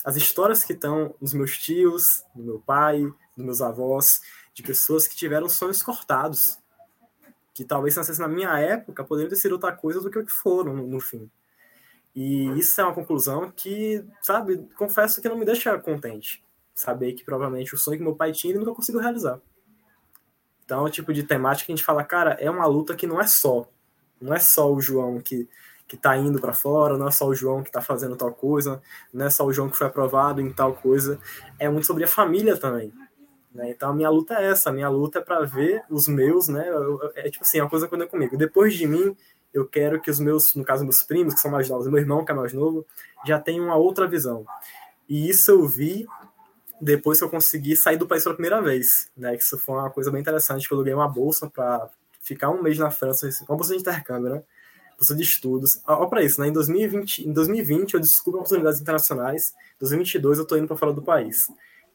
As 0.05 0.17
histórias 0.17 0.65
que 0.65 0.75
estão 0.75 1.15
nos 1.19 1.33
meus 1.33 1.57
tios, 1.57 2.23
do 2.35 2.43
meu 2.43 2.61
pai, 2.61 3.01
dos 3.35 3.45
meus 3.45 3.63
avós, 3.63 4.21
de 4.53 4.63
pessoas 4.63 5.09
que 5.09 5.17
tiveram 5.17 5.49
sonhos 5.49 5.83
cortados, 5.83 6.59
que 7.57 7.65
talvez 7.65 7.95
se 7.95 8.01
nascesse 8.01 8.21
na 8.21 8.29
minha 8.29 8.59
época 8.59 9.03
poderiam 9.03 9.31
ter 9.31 9.37
sido 9.37 9.53
outra 9.53 9.73
coisa 9.73 9.99
do 9.99 10.11
que 10.11 10.19
o 10.19 10.27
que 10.27 10.31
foram 10.31 10.75
no, 10.75 11.01
fim. 11.01 11.31
E 12.15 12.49
isso 12.59 12.79
é 12.79 12.85
uma 12.85 12.93
conclusão 12.93 13.51
que, 13.51 14.05
sabe, 14.21 14.69
confesso 14.77 15.23
que 15.23 15.29
não 15.29 15.39
me 15.39 15.45
deixa 15.47 15.79
contente 15.79 16.45
saber 16.75 17.15
que 17.15 17.25
provavelmente 17.25 17.75
o 17.75 17.79
sonho 17.79 17.97
que 17.97 18.05
meu 18.05 18.15
pai 18.15 18.31
tinha 18.31 18.53
ele 18.53 18.59
nunca 18.59 18.75
conseguiu 18.75 19.01
realizar. 19.01 19.41
Então, 20.67 20.85
é 20.85 20.89
o 20.91 20.93
tipo 20.93 21.15
de 21.15 21.23
temática 21.23 21.65
que 21.65 21.73
a 21.73 21.77
gente 21.77 21.85
fala, 21.85 22.05
cara, 22.05 22.33
é 22.33 22.51
uma 22.51 22.67
luta 22.67 22.95
que 22.95 23.07
não 23.07 23.19
é 23.19 23.27
só. 23.27 23.67
Não 24.21 24.35
é 24.35 24.39
só 24.39 24.71
o 24.71 24.79
João 24.79 25.19
que, 25.19 25.49
que 25.89 25.97
tá 25.97 26.15
indo 26.15 26.39
para 26.39 26.53
fora, 26.53 26.99
não 26.99 27.09
é 27.09 27.11
só 27.11 27.27
o 27.27 27.35
João 27.35 27.63
que 27.63 27.73
tá 27.73 27.81
fazendo 27.81 28.17
tal 28.17 28.35
coisa, 28.35 28.83
não 29.15 29.25
é 29.25 29.31
só 29.31 29.47
o 29.47 29.53
João 29.53 29.71
que 29.71 29.79
foi 29.79 29.87
aprovado 29.87 30.43
em 30.43 30.53
tal 30.53 30.75
coisa. 30.75 31.19
É 31.59 31.71
muito 31.71 31.87
sobre 31.87 32.05
a 32.05 32.09
família 32.09 32.59
também. 32.59 32.93
Né? 33.57 33.71
Então, 33.71 33.91
a 33.91 33.95
minha 33.95 34.11
luta 34.11 34.35
é 34.35 34.51
essa. 34.51 34.69
A 34.69 34.73
minha 34.73 34.89
luta 34.89 35.19
é 35.19 35.23
para 35.23 35.45
ver 35.45 35.83
os 35.91 36.07
meus, 36.07 36.47
né? 36.47 36.69
Eu, 36.69 37.01
é 37.17 37.31
tipo 37.31 37.45
assim, 37.45 37.59
é 37.59 37.63
uma 37.63 37.71
coisa 37.71 37.87
é 37.87 38.07
comigo. 38.07 38.37
Depois 38.37 38.75
de 38.75 38.87
mim, 38.87 39.17
eu 39.53 39.67
quero 39.67 40.01
que 40.01 40.11
os 40.11 40.21
meus, 40.21 40.55
no 40.55 40.63
caso, 40.63 40.85
meus 40.85 41.03
primos, 41.03 41.35
que 41.35 41.41
são 41.41 41.51
mais 41.51 41.69
novos, 41.69 41.89
meu 41.89 41.99
irmão, 41.99 42.25
que 42.25 42.31
é 42.31 42.35
mais 42.35 42.53
novo, 42.53 42.87
já 43.27 43.41
tenham 43.41 43.65
uma 43.65 43.77
outra 43.77 44.07
visão. 44.07 44.45
E 45.09 45.29
isso 45.31 45.51
eu 45.51 45.67
vi 45.67 46.07
depois 46.81 47.19
que 47.19 47.25
eu 47.25 47.31
consegui 47.31 47.75
sair 47.75 47.97
do 47.97 48.07
país 48.07 48.23
pela 48.23 48.35
primeira 48.35 48.61
vez, 48.61 49.11
né? 49.17 49.35
Isso 49.35 49.57
foi 49.57 49.77
uma 49.77 49.91
coisa 49.91 50.11
bem 50.11 50.21
interessante, 50.21 50.69
que 50.69 50.75
eu 50.75 50.77
aluguei 50.77 50.93
uma 50.93 51.09
bolsa 51.09 51.49
para 51.49 51.89
ficar 52.21 52.51
um 52.51 52.63
mês 52.63 52.79
na 52.79 52.91
França, 52.91 53.29
uma 53.49 53.57
bolsa 53.57 53.73
de 53.73 53.81
intercâmbio, 53.81 54.31
né? 54.31 54.43
Bolsa 54.99 55.15
de 55.15 55.23
estudos. 55.23 55.81
Olha 55.87 56.09
para 56.09 56.23
isso, 56.23 56.41
né? 56.41 56.49
Em 56.49 56.53
2020, 56.53 57.27
em 57.27 57.33
2020 57.33 57.95
eu 57.95 58.01
descobri 58.01 58.39
oportunidades 58.39 58.81
internacionais, 58.81 59.55
em 59.77 59.81
2022 59.81 60.39
eu 60.39 60.43
estou 60.43 60.59
indo 60.59 60.67
para 60.67 60.77
fora 60.77 60.93
do 60.93 61.03
país. 61.03 61.47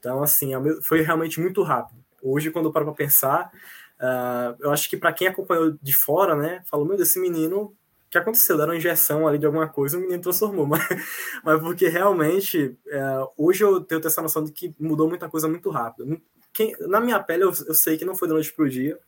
Então, 0.02 0.24
assim, 0.24 0.50
foi 0.82 1.02
realmente 1.02 1.40
muito 1.40 1.62
rápido. 1.62 2.04
Hoje, 2.24 2.50
quando 2.50 2.66
eu 2.66 2.72
paro 2.72 2.86
para 2.86 2.96
pensar, 2.96 3.52
uh, 4.00 4.58
eu 4.60 4.72
acho 4.72 4.90
que 4.90 4.98
para 4.98 5.14
quem 5.14 5.28
acompanhou 5.28 5.78
de 5.80 5.94
fora, 5.94 6.36
né, 6.36 6.64
falou, 6.66 6.88
meu 6.88 6.98
Deus, 6.98 7.10
esse 7.10 7.20
menino 7.20 7.72
que 8.10 8.18
aconteceu? 8.18 8.58
Deram 8.58 8.74
injeção 8.74 9.28
ali 9.28 9.38
de 9.38 9.46
alguma 9.46 9.70
coisa, 9.70 9.98
o 9.98 10.02
menino 10.02 10.22
transformou. 10.22 10.66
Mas, 10.68 10.82
mas 11.44 11.62
porque 11.62 11.88
realmente, 11.88 12.76
é, 12.88 13.02
hoje 13.38 13.64
eu 13.64 13.80
tenho 13.80 14.06
essa 14.06 14.22
noção 14.24 14.44
de 14.44 14.52
que 14.52 14.76
mudou 14.80 15.08
muita 15.08 15.30
coisa 15.30 15.48
muito 15.48 15.70
rápido. 15.70 16.20
Quem, 16.52 16.76
na 16.82 17.00
minha 17.00 17.20
pele, 17.20 17.44
eu, 17.44 17.54
eu 17.68 17.74
sei 17.74 17.98
que 17.98 18.04
não 18.04 18.16
foi 18.16 18.28
da 18.28 18.34
noite 18.34 18.52
para 18.52 18.66
o 18.66 18.70
dia, 18.70 19.00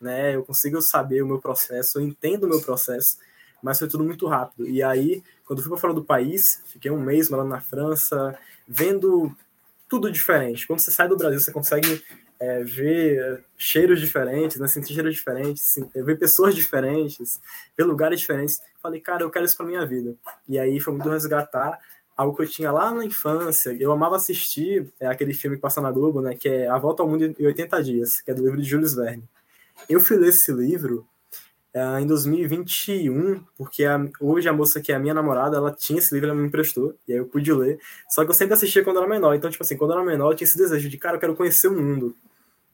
né? 0.00 0.34
Eu 0.34 0.42
consigo 0.42 0.82
saber 0.82 1.22
o 1.22 1.26
meu 1.26 1.38
processo, 1.38 1.98
eu 1.98 2.02
entendo 2.02 2.44
o 2.44 2.48
meu 2.48 2.60
processo, 2.60 3.16
mas 3.62 3.78
foi 3.78 3.88
tudo 3.88 4.04
muito 4.04 4.26
rápido. 4.26 4.68
E 4.68 4.82
aí, 4.82 5.22
quando 5.46 5.60
eu 5.60 5.62
fui 5.62 5.70
para 5.70 5.80
fora 5.80 5.94
do 5.94 6.04
país, 6.04 6.62
fiquei 6.66 6.90
um 6.90 7.00
mês 7.00 7.30
morando 7.30 7.48
na 7.48 7.60
França, 7.60 8.36
vendo 8.68 9.34
tudo 9.92 10.10
diferente. 10.10 10.66
Quando 10.66 10.78
você 10.78 10.90
sai 10.90 11.06
do 11.06 11.18
Brasil, 11.18 11.38
você 11.38 11.52
consegue 11.52 12.02
é, 12.40 12.64
ver 12.64 13.44
cheiros 13.58 14.00
diferentes, 14.00 14.58
né, 14.58 14.66
sentir 14.66 14.94
cheiros 14.94 15.14
diferentes, 15.14 15.74
ver 15.94 16.18
pessoas 16.18 16.54
diferentes, 16.54 17.38
ver 17.76 17.84
lugares 17.84 18.18
diferentes. 18.18 18.58
Falei, 18.82 19.02
cara, 19.02 19.22
eu 19.22 19.30
quero 19.30 19.44
isso 19.44 19.54
para 19.54 19.66
minha 19.66 19.84
vida. 19.84 20.16
E 20.48 20.58
aí 20.58 20.80
foi 20.80 20.94
muito 20.94 21.10
resgatar 21.10 21.78
algo 22.16 22.34
que 22.34 22.42
eu 22.42 22.48
tinha 22.48 22.72
lá 22.72 22.90
na 22.90 23.04
infância. 23.04 23.76
Eu 23.78 23.92
amava 23.92 24.16
assistir 24.16 24.90
é, 24.98 25.08
aquele 25.08 25.34
filme 25.34 25.56
que 25.56 25.62
passa 25.62 25.82
na 25.82 25.92
Globo, 25.92 26.22
né, 26.22 26.34
que 26.34 26.48
é 26.48 26.68
A 26.68 26.78
Volta 26.78 27.02
ao 27.02 27.08
Mundo 27.10 27.26
em 27.38 27.46
80 27.46 27.82
Dias, 27.82 28.22
que 28.22 28.30
é 28.30 28.34
do 28.34 28.42
livro 28.42 28.62
de 28.62 28.66
Jules 28.66 28.94
Verne. 28.94 29.28
Eu 29.90 30.00
fui 30.00 30.16
ler 30.16 30.30
esse 30.30 30.50
livro 30.50 31.06
é, 31.74 32.00
em 32.00 32.06
2021, 32.06 33.42
porque 33.56 33.84
a, 33.84 33.98
hoje 34.20 34.48
a 34.48 34.52
moça 34.52 34.80
que 34.80 34.92
é 34.92 34.94
a 34.94 34.98
minha 34.98 35.14
namorada, 35.14 35.56
ela 35.56 35.72
tinha 35.72 35.98
esse 35.98 36.12
livro, 36.12 36.28
ela 36.28 36.38
me 36.38 36.46
emprestou, 36.46 36.94
e 37.08 37.12
aí 37.12 37.18
eu 37.18 37.26
pude 37.26 37.52
ler. 37.52 37.78
Só 38.10 38.24
que 38.24 38.30
eu 38.30 38.34
sempre 38.34 38.54
assistia 38.54 38.84
quando 38.84 38.98
era 38.98 39.08
menor. 39.08 39.34
Então, 39.34 39.50
tipo 39.50 39.62
assim, 39.62 39.76
quando 39.76 39.92
era 39.92 40.04
menor, 40.04 40.32
eu 40.32 40.36
tinha 40.36 40.46
esse 40.46 40.58
desejo 40.58 40.88
de, 40.88 40.98
cara, 40.98 41.16
eu 41.16 41.20
quero 41.20 41.34
conhecer 41.34 41.68
o 41.68 41.72
mundo. 41.72 42.14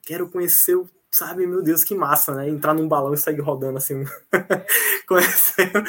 Quero 0.03 0.28
conhecer 0.28 0.74
o 0.74 0.88
sabe, 1.11 1.46
meu 1.46 1.62
Deus, 1.62 1.84
que 1.84 1.94
massa, 1.94 2.34
né? 2.34 2.49
Entrar 2.49 2.74
num 2.74 2.86
balão 2.86 3.14
e 3.14 3.18
sair 3.18 3.40
rodando 3.40 3.78
assim, 3.78 4.05
conhecendo 5.07 5.82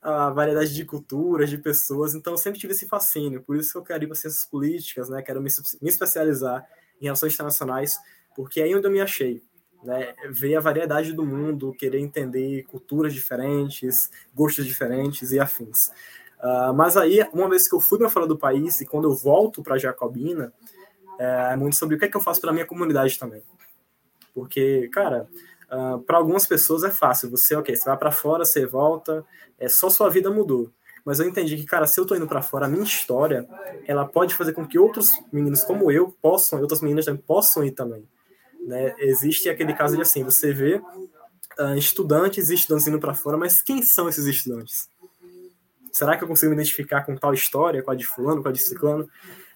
a 0.00 0.30
variedade 0.30 0.74
de 0.74 0.84
culturas, 0.84 1.50
de 1.50 1.58
pessoas. 1.58 2.14
Então, 2.14 2.36
sempre 2.36 2.58
tive 2.58 2.72
esse 2.72 2.88
fascínio. 2.88 3.42
Por 3.42 3.56
isso 3.56 3.72
que 3.72 3.78
eu 3.78 3.82
quero 3.82 4.04
ir 4.04 4.06
para 4.06 4.16
ciências 4.16 4.44
políticas, 4.44 5.08
né? 5.08 5.22
Quero 5.22 5.40
me, 5.42 5.50
me 5.80 5.88
especializar 5.88 6.66
em 7.00 7.04
relações 7.04 7.34
internacionais, 7.34 7.98
porque 8.34 8.60
é 8.60 8.64
aí 8.64 8.74
onde 8.74 8.86
eu 8.86 8.90
me 8.90 9.00
achei. 9.00 9.42
Né, 9.82 10.14
ver 10.30 10.54
a 10.54 10.60
variedade 10.60 11.12
do 11.12 11.26
mundo, 11.26 11.74
querer 11.74 11.98
entender 11.98 12.62
culturas 12.64 13.12
diferentes, 13.12 14.08
gostos 14.32 14.64
diferentes 14.64 15.32
e 15.32 15.40
afins. 15.40 15.88
Uh, 16.38 16.72
mas 16.72 16.96
aí, 16.96 17.26
uma 17.32 17.48
vez 17.48 17.68
que 17.68 17.74
eu 17.74 17.80
fui 17.80 17.98
para 17.98 18.08
fora 18.08 18.26
do 18.26 18.38
país 18.38 18.80
e 18.80 18.86
quando 18.86 19.08
eu 19.08 19.14
volto 19.14 19.60
para 19.60 19.78
Jacobina, 19.78 20.52
é, 21.18 21.52
é 21.52 21.56
muito 21.56 21.76
sobre 21.76 21.96
o 21.96 21.98
que 21.98 22.04
é 22.04 22.08
que 22.08 22.16
eu 22.16 22.20
faço 22.20 22.40
pela 22.40 22.52
minha 22.52 22.66
comunidade 22.66 23.18
também. 23.18 23.42
Porque, 24.34 24.88
cara, 24.92 25.28
uh, 25.70 26.00
para 26.00 26.18
algumas 26.18 26.46
pessoas 26.46 26.82
é 26.84 26.90
fácil. 26.90 27.30
Você, 27.30 27.54
ok, 27.54 27.74
você 27.74 27.84
vai 27.84 27.96
para 27.96 28.10
fora, 28.10 28.44
você 28.44 28.66
volta, 28.66 29.24
é 29.58 29.68
só 29.68 29.88
sua 29.88 30.08
vida 30.08 30.30
mudou. 30.30 30.70
Mas 31.04 31.20
eu 31.20 31.28
entendi 31.28 31.56
que, 31.56 31.64
cara, 31.64 31.86
se 31.86 31.98
eu 31.98 32.06
tô 32.06 32.14
indo 32.14 32.26
para 32.26 32.42
fora, 32.42 32.66
a 32.66 32.68
minha 32.68 32.84
história, 32.84 33.48
ela 33.86 34.04
pode 34.04 34.34
fazer 34.34 34.52
com 34.52 34.66
que 34.66 34.78
outros 34.78 35.10
meninos 35.32 35.64
como 35.64 35.90
eu 35.90 36.14
possam, 36.22 36.58
e 36.58 36.62
outras 36.62 36.80
meninas 36.80 37.04
também 37.04 37.20
possam 37.20 37.64
ir 37.64 37.72
também. 37.72 38.06
Né? 38.66 38.94
Existe 38.98 39.48
aquele 39.48 39.74
caso 39.74 39.96
de 39.96 40.02
assim, 40.02 40.22
você 40.22 40.52
vê 40.52 40.80
uh, 41.58 41.76
estudantes 41.76 42.48
e 42.48 42.54
estudantes 42.54 42.86
indo 42.86 42.98
para 42.98 43.14
fora, 43.14 43.36
mas 43.36 43.60
quem 43.60 43.82
são 43.82 44.08
esses 44.08 44.26
estudantes? 44.26 44.88
Será 45.92 46.16
que 46.16 46.24
eu 46.24 46.28
consigo 46.28 46.50
me 46.50 46.56
identificar 46.56 47.04
com 47.04 47.14
tal 47.16 47.34
história, 47.34 47.82
com 47.82 47.90
a 47.90 47.94
de 47.94 48.06
fulano, 48.06 48.42
com 48.42 48.48
a 48.48 48.52
de 48.52 48.60
ciclano? 48.60 49.04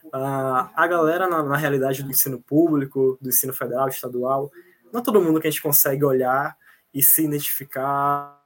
Uh, 0.06 0.70
a 0.74 0.86
galera, 0.86 1.28
na, 1.28 1.42
na, 1.42 1.56
realidade 1.56 2.02
do 2.02 2.10
ensino 2.10 2.40
público, 2.40 3.18
do 3.20 3.28
ensino 3.28 3.52
federal, 3.52 3.88
estadual, 3.88 4.52
não 4.92 5.00
é 5.00 5.02
todo 5.02 5.20
mundo 5.20 5.40
que 5.40 5.48
a 5.48 5.50
gente 5.50 5.62
consegue 5.62 6.04
olhar 6.04 6.56
e 6.92 7.02
se 7.02 7.24
identificar, 7.24 8.40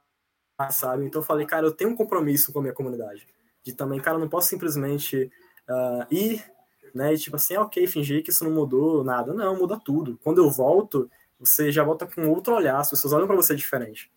sabe? 0.71 1.05
Então 1.05 1.21
eu 1.21 1.25
falei, 1.25 1.45
cara, 1.45 1.65
eu 1.65 1.71
tenho 1.71 1.91
um 1.91 1.95
compromisso 1.95 2.51
com 2.51 2.59
a 2.59 2.61
minha 2.61 2.73
comunidade. 2.73 3.27
De 3.63 3.73
também, 3.73 3.99
cara, 3.99 4.17
eu 4.17 4.21
não 4.21 4.29
posso 4.29 4.47
simplesmente 4.47 5.31
uh, 5.69 6.05
ir, 6.09 6.43
né? 6.93 7.13
E 7.13 7.17
tipo 7.17 7.35
assim, 7.35 7.57
ok, 7.57 7.87
fingir 7.87 8.23
que 8.23 8.31
isso 8.31 8.43
não 8.43 8.51
mudou 8.51 9.03
nada. 9.03 9.33
Não, 9.33 9.57
muda 9.57 9.79
tudo. 9.83 10.19
Quando 10.23 10.39
eu 10.39 10.49
volto, 10.49 11.09
você 11.39 11.71
já 11.71 11.83
volta 11.83 12.05
com 12.05 12.29
outro 12.29 12.53
olhar, 12.53 12.79
as 12.79 12.89
pessoas 12.89 13.13
olham 13.13 13.27
para 13.27 13.35
você 13.35 13.55
diferente. 13.55 14.11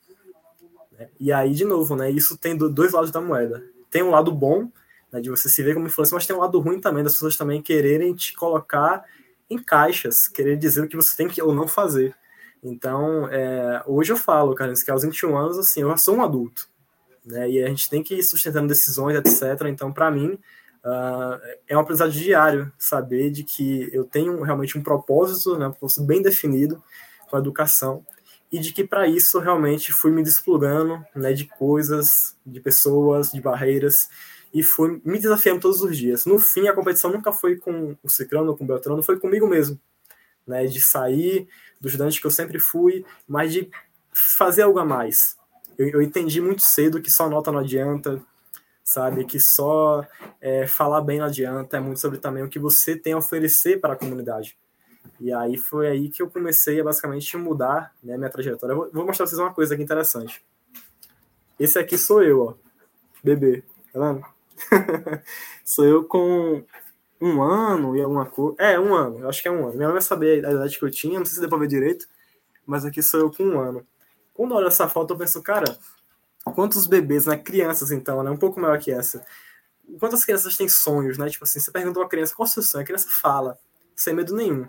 Né? 0.93 1.09
E 1.19 1.33
aí, 1.33 1.53
de 1.55 1.65
novo, 1.65 1.97
né? 1.97 2.11
Isso 2.11 2.37
tem 2.37 2.57
dois 2.57 2.93
lados 2.93 3.11
da 3.11 3.21
moeda. 3.21 3.65
Tem 3.91 4.03
um 4.03 4.11
lado 4.11 4.33
bom, 4.33 4.71
né, 5.15 5.21
de 5.21 5.31
você 5.31 5.49
se 5.49 5.63
ver 5.63 5.75
como 5.75 5.87
influência, 5.87 6.15
mas 6.15 6.27
tem 6.27 6.35
um 6.35 6.41
lado 6.41 6.59
ruim 6.59 6.81
também 6.81 7.05
das 7.05 7.13
pessoas 7.13 7.37
também 7.37 7.63
quererem 7.63 8.13
te 8.15 8.35
colocar 8.35 9.05
em 9.49 9.57
caixas, 9.57 10.27
querer 10.27 10.57
dizer 10.57 10.83
o 10.83 10.89
que 10.89 10.97
você 10.97 11.17
tem 11.17 11.29
que 11.29 11.41
ou 11.41 11.55
não 11.55 11.69
fazer. 11.69 12.15
Então, 12.63 13.29
é, 13.29 13.83
hoje 13.87 14.13
eu 14.13 14.17
falo, 14.17 14.55
cara, 14.55 14.73
que 14.73 14.91
aos 14.91 15.03
21 15.05 15.37
anos, 15.37 15.59
assim, 15.59 15.83
eu 15.83 15.91
já 15.91 15.97
sou 15.97 16.17
um 16.17 16.23
adulto, 16.23 16.69
né, 17.25 17.49
e 17.49 17.63
a 17.63 17.69
gente 17.69 17.89
tem 17.89 18.03
que 18.03 18.17
ir 18.17 18.23
sustentando 18.25 18.67
decisões, 18.67 19.17
etc. 19.17 19.69
Então, 19.69 19.93
para 19.93 20.11
mim, 20.11 20.39
uh, 20.85 21.41
é 21.67 21.77
um 21.77 21.81
aprendizado 21.81 22.13
diário 22.13 22.73
saber 22.79 23.31
de 23.31 23.43
que 23.43 23.89
eu 23.93 24.05
tenho 24.05 24.41
realmente 24.43 24.79
um 24.79 24.83
propósito, 24.83 25.59
né, 25.59 25.67
um 25.67 25.71
propósito 25.71 26.03
bem 26.03 26.23
definido 26.23 26.83
com 27.29 27.37
a 27.37 27.41
educação, 27.41 28.05
e 28.53 28.59
de 28.59 28.73
que 28.73 28.85
para 28.85 29.07
isso 29.09 29.41
realmente 29.41 29.93
fui 29.93 30.13
me 30.13 30.23
desplugando 30.23 31.05
né, 31.15 31.33
de 31.33 31.47
coisas, 31.47 32.37
de 32.47 32.61
pessoas, 32.61 33.33
de 33.33 33.41
barreiras, 33.41 34.09
e 34.53 34.63
fui 34.63 35.01
me 35.05 35.19
desafiando 35.19 35.61
todos 35.61 35.83
os 35.83 35.97
dias. 35.97 36.25
No 36.25 36.39
fim, 36.39 36.69
a 36.69 36.73
competição 36.73 37.11
nunca 37.11 37.33
foi 37.33 37.57
com 37.57 37.97
o 38.01 38.09
Cicrano 38.09 38.51
ou 38.51 38.57
com 38.57 38.63
o 38.63 38.67
Beltrano, 38.67 39.03
foi 39.03 39.19
comigo 39.19 39.49
mesmo, 39.49 39.81
né? 40.47 40.65
De 40.67 40.81
sair 40.81 41.49
do 41.81 41.89
estudante 41.89 42.21
que 42.21 42.27
eu 42.27 42.31
sempre 42.31 42.61
fui, 42.61 43.05
mas 43.27 43.53
de 43.53 43.69
fazer 44.13 44.63
algo 44.63 44.79
a 44.79 44.85
mais. 44.85 45.37
Eu, 45.77 45.89
eu 45.89 46.03
entendi 46.03 46.41
muito 46.41 46.63
cedo 46.63 47.03
que 47.03 47.11
só 47.11 47.29
nota 47.29 47.51
não 47.51 47.59
adianta, 47.59 48.23
sabe? 48.85 49.25
Que 49.25 49.41
só 49.41 50.07
é, 50.41 50.67
falar 50.67 51.01
bem 51.01 51.19
não 51.19 51.27
adianta, 51.27 51.79
é 51.79 51.81
muito 51.81 51.99
sobre 51.99 52.19
também 52.19 52.45
o 52.45 52.49
que 52.49 52.59
você 52.59 52.95
tem 52.95 53.15
a 53.15 53.19
oferecer 53.19 53.81
para 53.81 53.95
a 53.95 53.97
comunidade. 53.97 54.57
E 55.19 55.33
aí 55.33 55.57
foi 55.57 55.89
aí 55.89 56.09
que 56.11 56.23
eu 56.23 56.31
comecei 56.31 56.81
a 56.81 56.85
basicamente 56.85 57.37
mudar 57.37 57.93
né, 58.03 58.17
minha 58.17 58.31
trajetória. 58.31 58.77
Vou, 58.77 58.91
vou 58.93 59.07
mostrar 59.07 59.25
para 59.25 59.31
vocês 59.31 59.41
uma 59.41 59.55
coisa 59.55 59.75
aqui 59.75 59.83
interessante. 59.83 60.45
Esse 61.59 61.79
aqui 61.79 61.97
sou 61.97 62.23
eu, 62.23 62.43
ó, 62.43 62.55
bebê, 63.23 63.65
tá 63.93 64.01
vendo? 64.01 64.25
Sou 65.65 65.85
eu 65.85 66.05
com 66.05 66.65
um 67.21 67.43
ano 67.43 67.97
e 67.97 68.03
alguma 68.03 68.27
coisa. 68.27 68.57
É, 68.59 68.79
um 68.79 68.95
ano, 68.95 69.21
eu 69.21 69.29
acho 69.29 69.43
que 69.43 69.49
é 69.49 69.51
um 69.51 69.67
ano. 69.67 69.75
Minha 69.75 69.89
mãe 69.89 69.95
vai 69.95 70.03
saber 70.03 70.45
a 70.45 70.53
idade 70.53 70.79
que 70.79 70.85
eu 70.85 70.91
tinha, 70.91 71.19
não 71.19 71.27
sei 71.27 71.35
se 71.35 71.41
deu 71.41 71.49
pra 71.49 71.59
ver 71.59 71.69
direito, 71.69 72.07
mas 72.67 72.85
aqui 72.85 73.03
sou 73.03 73.21
eu 73.21 73.31
com 73.31 73.43
um 73.43 73.61
ano. 73.61 73.87
Quando 74.33 74.53
eu 74.53 74.59
olho 74.59 74.67
essa 74.67 74.89
foto, 74.89 75.15
eu 75.15 75.19
penso, 75.19 75.43
cara, 75.43 75.79
quantos 76.53 76.87
bebês, 76.87 77.27
né? 77.27 77.37
Crianças, 77.37 77.91
então, 77.91 78.23
né? 78.23 78.31
Um 78.31 78.37
pouco 78.37 78.61
maior 78.61 78.79
que 78.79 78.91
essa. 78.91 79.25
Quantas 79.99 80.25
crianças 80.25 80.57
têm 80.57 80.69
sonhos, 80.69 81.19
né? 81.19 81.29
Tipo 81.29 81.45
assim, 81.45 81.61
você 81.61 81.71
pergunta 81.71 81.99
uma 82.01 82.09
criança 82.09 82.35
qual 82.35 82.47
é 82.47 82.51
o 82.51 82.53
seu 82.53 82.63
sonho, 82.63 82.83
a 82.83 82.87
criança 82.87 83.09
fala, 83.09 83.59
sem 83.95 84.15
medo 84.15 84.35
nenhum. 84.35 84.67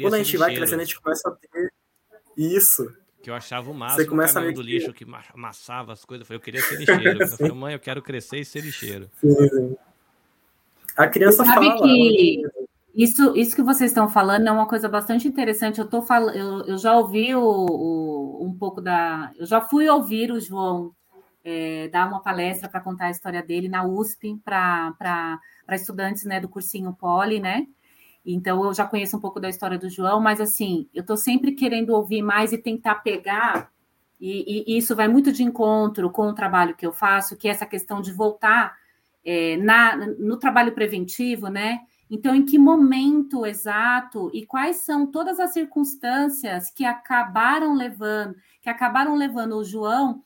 Quando 0.00 0.14
a 0.14 0.18
gente 0.18 0.36
vai 0.36 0.54
crescendo, 0.54 0.80
a 0.80 0.84
gente 0.84 1.00
começa 1.00 1.28
a 1.28 1.32
ter 1.32 1.72
isso. 2.36 2.94
Que 3.22 3.30
eu 3.30 3.34
achava 3.34 3.70
o 3.70 3.74
máximo, 3.74 4.02
você 4.02 4.08
começa 4.08 4.32
o 4.32 4.34
caminhão 4.34 4.54
do 4.54 4.62
lixo 4.62 4.92
que 4.92 5.06
amassava 5.32 5.92
as 5.92 6.04
coisas. 6.04 6.28
Eu 6.28 6.40
queria 6.40 6.60
ser 6.60 6.76
lixeiro. 6.76 7.22
eu 7.22 7.28
falei, 7.28 7.52
mãe, 7.52 7.72
eu 7.72 7.78
quero 7.80 8.02
crescer 8.02 8.38
e 8.38 8.44
ser 8.44 8.60
lixeiro. 8.60 9.08
Sim. 9.20 9.76
A 10.96 11.06
criança 11.06 11.44
Sabe 11.44 11.66
fala. 11.66 11.82
que 11.82 12.42
isso, 12.94 13.34
isso 13.36 13.56
que 13.56 13.62
vocês 13.62 13.90
estão 13.90 14.08
falando 14.08 14.46
é 14.46 14.50
uma 14.50 14.66
coisa 14.66 14.88
bastante 14.88 15.26
interessante. 15.26 15.78
Eu, 15.78 15.86
tô 15.86 16.02
fal... 16.02 16.28
eu, 16.30 16.66
eu 16.66 16.78
já 16.78 16.96
ouvi 16.96 17.34
o, 17.34 17.40
o, 17.40 18.44
um 18.44 18.54
pouco 18.54 18.80
da. 18.80 19.32
Eu 19.38 19.46
já 19.46 19.60
fui 19.60 19.88
ouvir 19.88 20.30
o 20.30 20.40
João 20.40 20.92
é, 21.44 21.88
dar 21.88 22.08
uma 22.08 22.22
palestra 22.22 22.68
para 22.68 22.80
contar 22.80 23.06
a 23.06 23.10
história 23.10 23.42
dele 23.42 23.68
na 23.68 23.84
USP 23.84 24.40
para 24.44 25.40
estudantes 25.72 26.24
né, 26.24 26.40
do 26.40 26.48
cursinho 26.48 26.92
Poli, 26.92 27.40
né? 27.40 27.66
Então 28.24 28.64
eu 28.64 28.72
já 28.72 28.86
conheço 28.86 29.16
um 29.16 29.20
pouco 29.20 29.40
da 29.40 29.48
história 29.48 29.78
do 29.78 29.88
João, 29.88 30.20
mas 30.20 30.40
assim, 30.40 30.88
eu 30.94 31.00
estou 31.00 31.16
sempre 31.16 31.52
querendo 31.52 31.90
ouvir 31.90 32.22
mais 32.22 32.52
e 32.52 32.58
tentar 32.58 32.96
pegar, 32.96 33.72
e, 34.20 34.72
e, 34.72 34.78
isso 34.78 34.94
vai 34.94 35.08
muito 35.08 35.32
de 35.32 35.42
encontro 35.42 36.08
com 36.08 36.28
o 36.28 36.34
trabalho 36.34 36.76
que 36.76 36.86
eu 36.86 36.92
faço, 36.92 37.36
que 37.36 37.48
é 37.48 37.50
essa 37.50 37.66
questão 37.66 38.00
de 38.00 38.12
voltar 38.12 38.76
é, 39.24 39.56
na, 39.56 39.96
no 39.96 40.36
trabalho 40.36 40.72
preventivo, 40.72 41.48
né? 41.48 41.80
Então, 42.08 42.34
em 42.34 42.44
que 42.44 42.58
momento 42.58 43.44
exato 43.44 44.30
e 44.32 44.46
quais 44.46 44.76
são 44.76 45.06
todas 45.06 45.40
as 45.40 45.52
circunstâncias 45.52 46.70
que 46.70 46.84
acabaram 46.84 47.74
levando, 47.74 48.36
que 48.60 48.68
acabaram 48.68 49.16
levando 49.16 49.56
o 49.56 49.64
João 49.64 50.22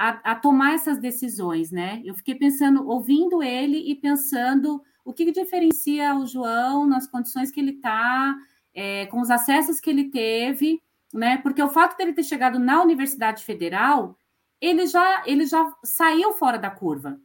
a, 0.00 0.32
a 0.32 0.34
tomar 0.34 0.72
essas 0.72 0.98
decisões, 0.98 1.70
né? 1.70 2.00
Eu 2.06 2.14
fiquei 2.14 2.34
pensando, 2.34 2.88
ouvindo 2.88 3.42
ele 3.42 3.76
e 3.76 3.94
pensando 3.94 4.82
o 5.04 5.12
que 5.12 5.30
diferencia 5.30 6.14
o 6.14 6.24
João 6.24 6.86
nas 6.86 7.06
condições 7.06 7.50
que 7.50 7.60
ele 7.60 7.72
está, 7.72 8.34
é, 8.72 9.04
com 9.06 9.20
os 9.20 9.30
acessos 9.30 9.78
que 9.78 9.90
ele 9.90 10.10
teve, 10.10 10.82
né? 11.12 11.36
Porque 11.36 11.62
o 11.62 11.68
fato 11.68 11.98
dele 11.98 12.14
ter 12.14 12.22
chegado 12.22 12.58
na 12.58 12.82
Universidade 12.82 13.44
Federal, 13.44 14.16
ele 14.58 14.86
já, 14.86 15.22
ele 15.26 15.44
já 15.44 15.70
saiu 15.84 16.32
fora 16.32 16.58
da 16.58 16.70
curva, 16.70 17.20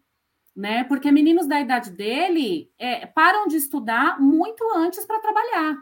né? 0.53 0.83
Porque 0.83 1.09
meninos 1.13 1.47
da 1.47 1.61
idade 1.61 1.91
dele 1.91 2.69
é, 2.77 3.05
param 3.05 3.47
de 3.47 3.55
estudar 3.55 4.19
muito 4.19 4.61
antes 4.75 5.05
para 5.05 5.21
trabalhar. 5.21 5.77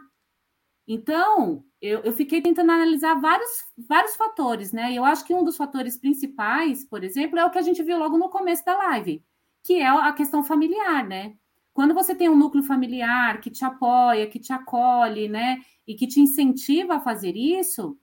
Então, 0.86 1.64
eu, 1.84 2.00
eu, 2.00 2.12
fiquei 2.14 2.40
tentando 2.40 2.72
analisar 2.72 3.14
vários, 3.20 3.50
vários 3.76 4.16
fatores, 4.16 4.72
né? 4.72 4.94
Eu 4.94 5.04
acho 5.04 5.24
que 5.26 5.34
um 5.34 5.44
dos 5.44 5.56
fatores 5.56 5.98
principais, 5.98 6.82
por 6.82 7.04
exemplo, 7.04 7.38
é 7.38 7.44
o 7.44 7.50
que 7.50 7.58
a 7.58 7.62
gente 7.62 7.82
viu 7.82 7.98
logo 7.98 8.16
no 8.16 8.30
começo 8.30 8.64
da 8.64 8.74
live, 8.76 9.22
que 9.62 9.74
é 9.74 9.86
a 9.86 10.12
questão 10.14 10.42
familiar, 10.42 11.06
né? 11.06 11.34
Quando 11.74 11.92
você 11.92 12.14
tem 12.14 12.28
um 12.28 12.36
núcleo 12.36 12.62
familiar 12.62 13.38
que 13.38 13.50
te 13.50 13.64
apoia, 13.66 14.26
que 14.26 14.38
te 14.38 14.50
acolhe, 14.50 15.28
né, 15.28 15.60
e 15.86 15.94
que 15.94 16.06
te 16.06 16.20
incentiva 16.20 16.94
a 16.94 17.00
fazer 17.00 17.36
isso, 17.36 17.98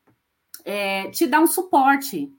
é, 0.64 1.10
te 1.10 1.26
dá 1.26 1.40
um 1.40 1.48
suporte, 1.48 2.32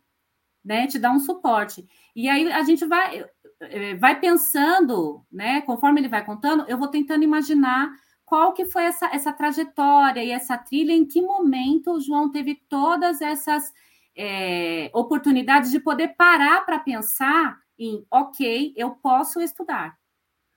né, 0.65 0.87
te 0.87 0.99
dá 0.99 1.11
um 1.11 1.19
suporte. 1.19 1.89
E 2.15 2.29
aí 2.29 2.53
a 2.53 2.63
gente 2.63 2.85
vai, 2.85 3.25
é, 3.61 3.95
vai 3.97 4.21
pensando, 4.21 5.25
né, 5.33 5.63
conforme 5.63 6.01
ele 6.03 6.09
vai 6.09 6.25
contando, 6.25 6.67
eu 6.69 6.79
vou 6.79 6.89
tentando 6.89 7.25
imaginar 7.25 7.91
qual 8.33 8.55
que 8.55 8.65
foi 8.65 8.85
essa, 8.85 9.15
essa 9.15 9.31
trajetória 9.31 10.25
e 10.25 10.31
essa 10.31 10.57
trilha, 10.57 10.95
em 10.95 11.05
que 11.05 11.21
momento 11.21 11.93
o 11.93 12.01
João 12.01 12.31
teve 12.31 12.55
todas 12.67 13.21
essas 13.21 13.71
é, 14.17 14.91
oportunidades 14.95 15.71
de 15.71 15.79
poder 15.79 16.17
parar 16.17 16.65
para 16.65 16.79
pensar 16.79 17.59
em, 17.79 18.07
ok, 18.11 18.73
eu 18.75 18.93
posso 18.93 19.39
estudar, 19.39 19.99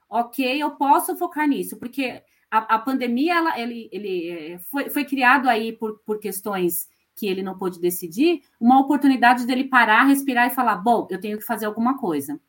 ok, 0.09 0.63
eu 0.63 0.71
posso 0.71 1.17
focar 1.17 1.49
nisso, 1.49 1.75
porque 1.75 2.23
a, 2.49 2.75
a 2.75 2.79
pandemia, 2.79 3.35
ela, 3.35 3.59
ele, 3.59 3.89
ele 3.91 4.29
é, 4.29 4.59
foi, 4.71 4.89
foi 4.89 5.03
criado 5.03 5.49
aí 5.49 5.73
por, 5.73 5.99
por 6.05 6.17
questões 6.17 6.87
que 7.13 7.27
ele 7.27 7.43
não 7.43 7.57
pôde 7.57 7.81
decidir, 7.81 8.41
uma 8.57 8.79
oportunidade 8.79 9.45
dele 9.45 9.65
parar, 9.65 10.05
respirar 10.05 10.47
e 10.47 10.55
falar, 10.55 10.77
bom, 10.77 11.09
eu 11.11 11.19
tenho 11.19 11.37
que 11.37 11.43
fazer 11.43 11.65
alguma 11.65 11.97
coisa. 11.97 12.39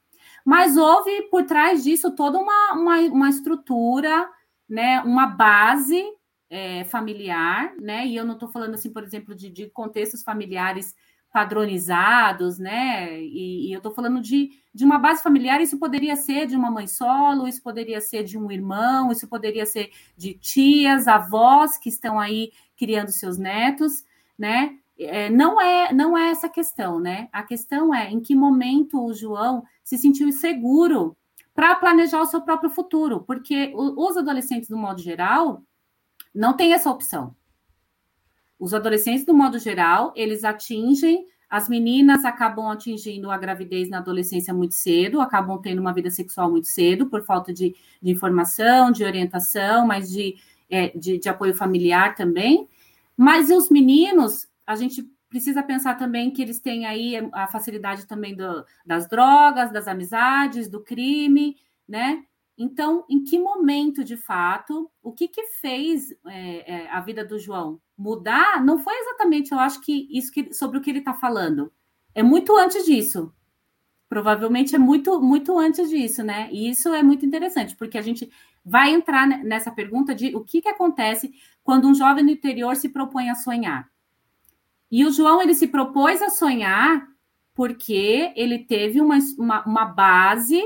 Mas 0.45 0.77
houve 0.77 1.23
por 1.23 1.43
trás 1.43 1.83
disso 1.83 2.15
toda 2.15 2.39
uma, 2.39 2.75
uma, 2.75 3.01
uma 3.01 3.29
estrutura, 3.29 4.31
né, 4.69 5.01
uma 5.01 5.27
base 5.27 6.03
é, 6.49 6.85
familiar, 6.85 7.75
né? 7.81 8.07
E 8.07 8.17
eu 8.17 8.25
não 8.25 8.35
estou 8.35 8.49
falando 8.49 8.75
assim, 8.75 8.93
por 8.93 9.03
exemplo, 9.03 9.35
de, 9.35 9.51
de, 9.51 9.69
contextos 9.69 10.23
familiares 10.23 10.95
padronizados, 11.33 12.59
né? 12.59 13.21
E, 13.21 13.69
e 13.69 13.73
eu 13.73 13.79
estou 13.79 13.93
falando 13.93 14.21
de, 14.21 14.51
de 14.73 14.85
uma 14.85 14.99
base 14.99 15.23
familiar, 15.23 15.61
isso 15.61 15.79
poderia 15.79 16.17
ser 16.17 16.47
de 16.47 16.57
uma 16.57 16.71
mãe 16.71 16.87
solo, 16.87 17.49
isso 17.49 17.63
poderia 17.63 18.01
ser 18.01 18.25
de 18.25 18.39
um 18.39 18.51
irmão, 18.51 19.11
isso 19.13 19.29
poderia 19.29 19.67
ser 19.67 19.91
de 20.17 20.35
tias, 20.35 21.09
avós 21.09 21.77
que 21.79 21.89
estão 21.89 22.19
aí 22.19 22.53
criando 22.77 23.11
seus 23.11 23.37
netos, 23.37 24.05
né? 24.39 24.77
É, 24.99 25.29
não 25.29 25.61
é 25.61 25.93
não 25.93 26.17
é 26.17 26.31
essa 26.31 26.49
questão, 26.49 26.99
né? 26.99 27.29
A 27.33 27.43
questão 27.43 27.95
é 27.95 28.11
em 28.11 28.21
que 28.21 28.35
momento 28.35 29.05
o 29.05 29.13
João 29.13 29.63
se 29.85 29.99
sentiu 29.99 30.33
seguro 30.33 31.15
para 31.57 31.75
planejar 31.75 32.21
o 32.21 32.27
seu 32.27 32.43
próprio 32.43 32.69
futuro, 32.69 33.23
porque 33.23 33.73
os 33.75 34.15
adolescentes, 34.19 34.69
do 34.69 34.77
modo 34.77 35.01
geral, 35.01 35.63
não 36.35 36.55
tem 36.55 36.75
essa 36.75 36.91
opção. 36.91 37.35
Os 38.59 38.75
adolescentes, 38.75 39.25
do 39.25 39.33
modo 39.33 39.59
geral, 39.59 40.13
eles 40.15 40.45
atingem, 40.45 41.27
as 41.49 41.67
meninas 41.67 42.27
acabam 42.27 42.69
atingindo 42.69 43.31
a 43.31 43.39
gravidez 43.39 43.89
na 43.89 43.99
adolescência 43.99 44.53
muito 44.53 44.75
cedo, 44.75 45.19
acabam 45.19 45.59
tendo 45.59 45.81
uma 45.81 45.95
vida 45.95 46.11
sexual 46.11 46.51
muito 46.51 46.67
cedo, 46.67 47.07
por 47.07 47.25
falta 47.25 47.55
de, 47.55 47.75
de 48.03 48.11
informação, 48.11 48.91
de 48.91 49.03
orientação, 49.03 49.87
mas 49.87 50.11
de, 50.11 50.37
é, 50.69 50.89
de, 50.89 51.17
de 51.17 51.29
apoio 51.29 51.55
familiar 51.55 52.15
também. 52.15 52.69
Mas 53.17 53.49
os 53.49 53.71
meninos, 53.71 54.47
a 54.67 54.77
gente 54.77 55.11
precisa 55.29 55.63
pensar 55.63 55.97
também 55.97 56.31
que 56.31 56.43
eles 56.43 56.61
têm 56.61 56.87
aí 56.87 57.17
a 57.33 57.47
facilidade 57.47 58.07
também 58.07 58.35
do, 58.35 58.65
das 58.85 59.09
drogas, 59.09 59.73
das 59.73 59.89
amizades, 59.89 60.69
do 60.69 60.83
crime, 60.83 61.57
né? 61.89 62.25
Então, 62.59 63.05
em 63.09 63.23
que 63.23 63.39
momento, 63.39 64.03
de 64.03 64.17
fato, 64.17 64.91
o 65.03 65.13
que, 65.13 65.29
que 65.29 65.43
fez 65.61 66.11
é, 66.27 66.75
é, 66.75 66.91
a 66.91 67.01
vida 67.01 67.23
do 67.25 67.39
João 67.39 67.81
mudar? 67.97 68.65
Não 68.65 68.79
foi 68.79 68.95
exatamente, 68.99 69.53
eu 69.53 69.59
acho 69.59 69.81
que 69.83 70.09
isso 70.11 70.33
que, 70.33 70.55
sobre 70.55 70.79
o 70.79 70.81
que 70.81 70.89
ele 70.89 71.01
está 71.01 71.13
falando. 71.13 71.71
É 72.15 72.23
muito 72.23 72.57
antes 72.57 72.87
disso. 72.87 73.31
Provavelmente 74.09 74.75
é 74.75 74.79
muito, 74.79 75.21
muito 75.21 75.59
antes 75.59 75.91
disso, 75.91 76.23
né? 76.23 76.49
E 76.51 76.71
isso 76.71 76.95
é 76.95 77.03
muito 77.03 77.27
interessante, 77.27 77.77
porque 77.77 77.99
a 77.99 78.03
gente 78.03 78.31
vai 78.65 78.91
entrar 78.91 79.27
nessa 79.27 79.71
pergunta 79.71 80.15
de 80.15 80.35
o 80.35 80.43
que, 80.43 80.63
que 80.63 80.69
acontece 80.69 81.35
quando 81.63 81.89
um 81.89 81.95
jovem 81.95 82.25
no 82.25 82.31
interior 82.31 82.75
se 82.77 82.89
propõe 82.89 83.29
a 83.29 83.35
sonhar. 83.35 83.91
E 84.91 85.05
o 85.05 85.11
João 85.11 85.43
ele 85.43 85.55
se 85.55 85.67
propôs 85.67 86.23
a 86.23 86.31
sonhar 86.31 87.07
porque 87.55 88.33
ele 88.37 88.59
teve 88.59 89.01
uma, 89.01 89.19
uma, 89.39 89.65
uma 89.65 89.85
base 89.87 90.63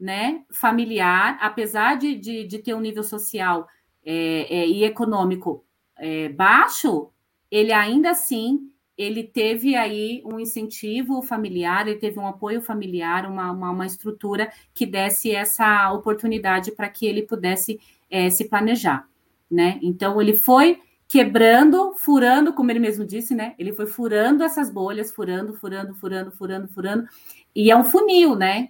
né, 0.00 0.42
familiar, 0.50 1.38
apesar 1.40 1.96
de, 1.96 2.16
de, 2.16 2.44
de 2.44 2.58
ter 2.58 2.74
um 2.74 2.80
nível 2.80 3.04
social 3.04 3.68
é, 4.04 4.46
é, 4.50 4.66
e 4.66 4.82
econômico 4.82 5.64
é, 5.96 6.28
baixo, 6.30 7.10
ele 7.50 7.72
ainda 7.72 8.10
assim 8.10 8.72
ele 8.96 9.24
teve 9.24 9.74
aí 9.74 10.22
um 10.24 10.38
incentivo 10.38 11.22
familiar, 11.22 11.86
ele 11.86 11.98
teve 11.98 12.18
um 12.18 12.26
apoio 12.26 12.60
familiar, 12.60 13.30
uma, 13.30 13.50
uma, 13.50 13.70
uma 13.70 13.86
estrutura 13.86 14.52
que 14.74 14.84
desse 14.84 15.30
essa 15.30 15.90
oportunidade 15.92 16.72
para 16.72 16.88
que 16.88 17.06
ele 17.06 17.22
pudesse 17.22 17.80
é, 18.10 18.28
se 18.28 18.48
planejar, 18.48 19.08
né? 19.50 19.78
Então 19.82 20.20
ele 20.20 20.34
foi 20.34 20.80
quebrando, 21.12 21.94
furando, 21.94 22.54
como 22.54 22.70
ele 22.70 22.78
mesmo 22.78 23.04
disse, 23.04 23.34
né? 23.34 23.54
Ele 23.58 23.72
foi 23.72 23.86
furando 23.86 24.42
essas 24.42 24.70
bolhas, 24.70 25.12
furando, 25.12 25.52
furando, 25.52 25.94
furando, 25.94 26.30
furando, 26.32 26.68
furando, 26.68 27.08
e 27.54 27.70
é 27.70 27.76
um 27.76 27.84
funil, 27.84 28.34
né? 28.34 28.68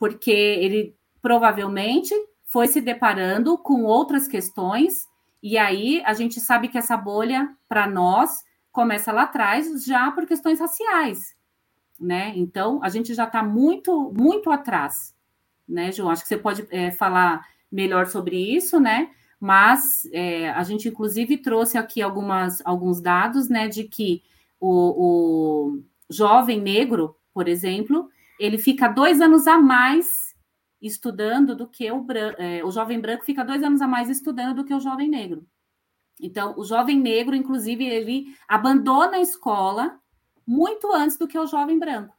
porque 0.00 0.30
ele 0.30 0.96
provavelmente 1.20 2.14
foi 2.46 2.66
se 2.66 2.80
deparando 2.80 3.58
com 3.58 3.84
outras 3.84 4.26
questões, 4.26 5.06
e 5.42 5.58
aí 5.58 6.02
a 6.06 6.14
gente 6.14 6.40
sabe 6.40 6.68
que 6.68 6.78
essa 6.78 6.96
bolha, 6.96 7.54
para 7.68 7.86
nós, 7.86 8.42
começa 8.72 9.12
lá 9.12 9.24
atrás, 9.24 9.84
já 9.84 10.10
por 10.10 10.26
questões 10.26 10.58
raciais, 10.58 11.36
né? 12.00 12.32
Então, 12.34 12.82
a 12.82 12.88
gente 12.88 13.12
já 13.12 13.24
está 13.24 13.42
muito, 13.42 14.10
muito 14.16 14.50
atrás, 14.50 15.14
né, 15.68 15.92
João? 15.92 16.10
Acho 16.10 16.22
que 16.22 16.28
você 16.28 16.38
pode 16.38 16.66
é, 16.70 16.90
falar 16.90 17.46
melhor 17.70 18.06
sobre 18.06 18.36
isso, 18.36 18.80
né? 18.80 19.10
Mas 19.40 20.06
é, 20.12 20.50
a 20.50 20.62
gente, 20.62 20.86
inclusive, 20.86 21.38
trouxe 21.38 21.78
aqui 21.78 22.02
algumas, 22.02 22.60
alguns 22.64 23.00
dados, 23.00 23.48
né, 23.48 23.68
de 23.68 23.84
que 23.84 24.22
o, 24.60 24.68
o 24.68 25.82
jovem 26.10 26.60
negro, 26.60 27.16
por 27.32 27.48
exemplo, 27.48 28.10
ele 28.38 28.58
fica 28.58 28.86
dois 28.86 29.18
anos 29.18 29.46
a 29.46 29.58
mais 29.58 30.36
estudando 30.80 31.56
do 31.56 31.66
que 31.66 31.90
o, 31.90 32.06
é, 32.38 32.62
o 32.62 32.70
jovem 32.70 33.00
branco 33.00 33.24
fica 33.24 33.42
dois 33.42 33.62
anos 33.62 33.80
a 33.80 33.88
mais 33.88 34.10
estudando 34.10 34.56
do 34.56 34.64
que 34.64 34.74
o 34.74 34.80
jovem 34.80 35.08
negro. 35.08 35.46
Então, 36.20 36.54
o 36.58 36.64
jovem 36.64 36.98
negro, 36.98 37.34
inclusive, 37.34 37.82
ele 37.84 38.36
abandona 38.46 39.16
a 39.16 39.20
escola 39.20 39.98
muito 40.46 40.92
antes 40.92 41.16
do 41.16 41.26
que 41.26 41.38
o 41.38 41.46
jovem 41.46 41.78
branco. 41.78 42.14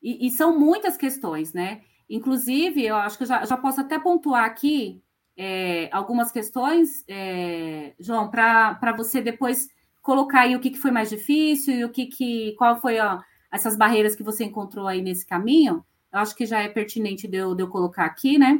E, 0.00 0.26
e 0.26 0.30
são 0.30 0.58
muitas 0.58 0.96
questões, 0.96 1.52
né? 1.52 1.82
Inclusive, 2.08 2.86
eu 2.86 2.96
acho 2.96 3.18
que 3.18 3.24
eu 3.24 3.28
já, 3.28 3.44
já 3.44 3.56
posso 3.58 3.82
até 3.82 3.98
pontuar 3.98 4.44
aqui 4.44 5.02
é, 5.40 5.88
algumas 5.92 6.32
questões, 6.32 7.04
é, 7.06 7.92
João, 8.00 8.28
para 8.28 8.92
você 8.96 9.20
depois 9.22 9.68
colocar 10.02 10.40
aí 10.40 10.56
o 10.56 10.60
que, 10.60 10.70
que 10.70 10.78
foi 10.78 10.90
mais 10.90 11.08
difícil 11.08 11.74
e 11.74 11.84
o 11.84 11.90
que, 11.90 12.06
que 12.06 12.56
qual 12.58 12.80
foi 12.80 12.98
a, 12.98 13.22
essas 13.52 13.76
barreiras 13.76 14.16
que 14.16 14.22
você 14.24 14.44
encontrou 14.44 14.88
aí 14.88 15.00
nesse 15.00 15.24
caminho, 15.24 15.84
eu 16.12 16.18
acho 16.18 16.34
que 16.34 16.44
já 16.44 16.60
é 16.60 16.68
pertinente 16.68 17.28
de 17.28 17.36
eu, 17.36 17.54
de 17.54 17.62
eu 17.62 17.68
colocar 17.68 18.04
aqui, 18.04 18.36
né? 18.36 18.58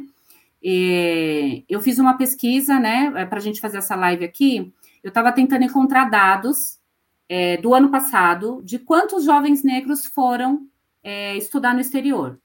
E 0.63 1.65
eu 1.67 1.81
fiz 1.81 1.99
uma 1.99 2.17
pesquisa, 2.17 2.79
né, 2.79 3.11
é, 3.15 3.25
para 3.25 3.39
a 3.39 3.41
gente 3.41 3.59
fazer 3.59 3.79
essa 3.79 3.95
live 3.95 4.23
aqui. 4.23 4.73
Eu 5.03 5.09
estava 5.09 5.31
tentando 5.33 5.65
encontrar 5.65 6.09
dados 6.09 6.79
é, 7.27 7.57
do 7.57 7.73
ano 7.73 7.89
passado 7.89 8.61
de 8.63 8.79
quantos 8.79 9.25
jovens 9.25 9.63
negros 9.63 10.05
foram 10.05 10.65
é, 11.03 11.35
estudar 11.35 11.73
no 11.73 11.81
exterior. 11.81 12.39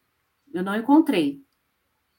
Eu 0.53 0.63
não 0.63 0.77
encontrei. 0.77 1.44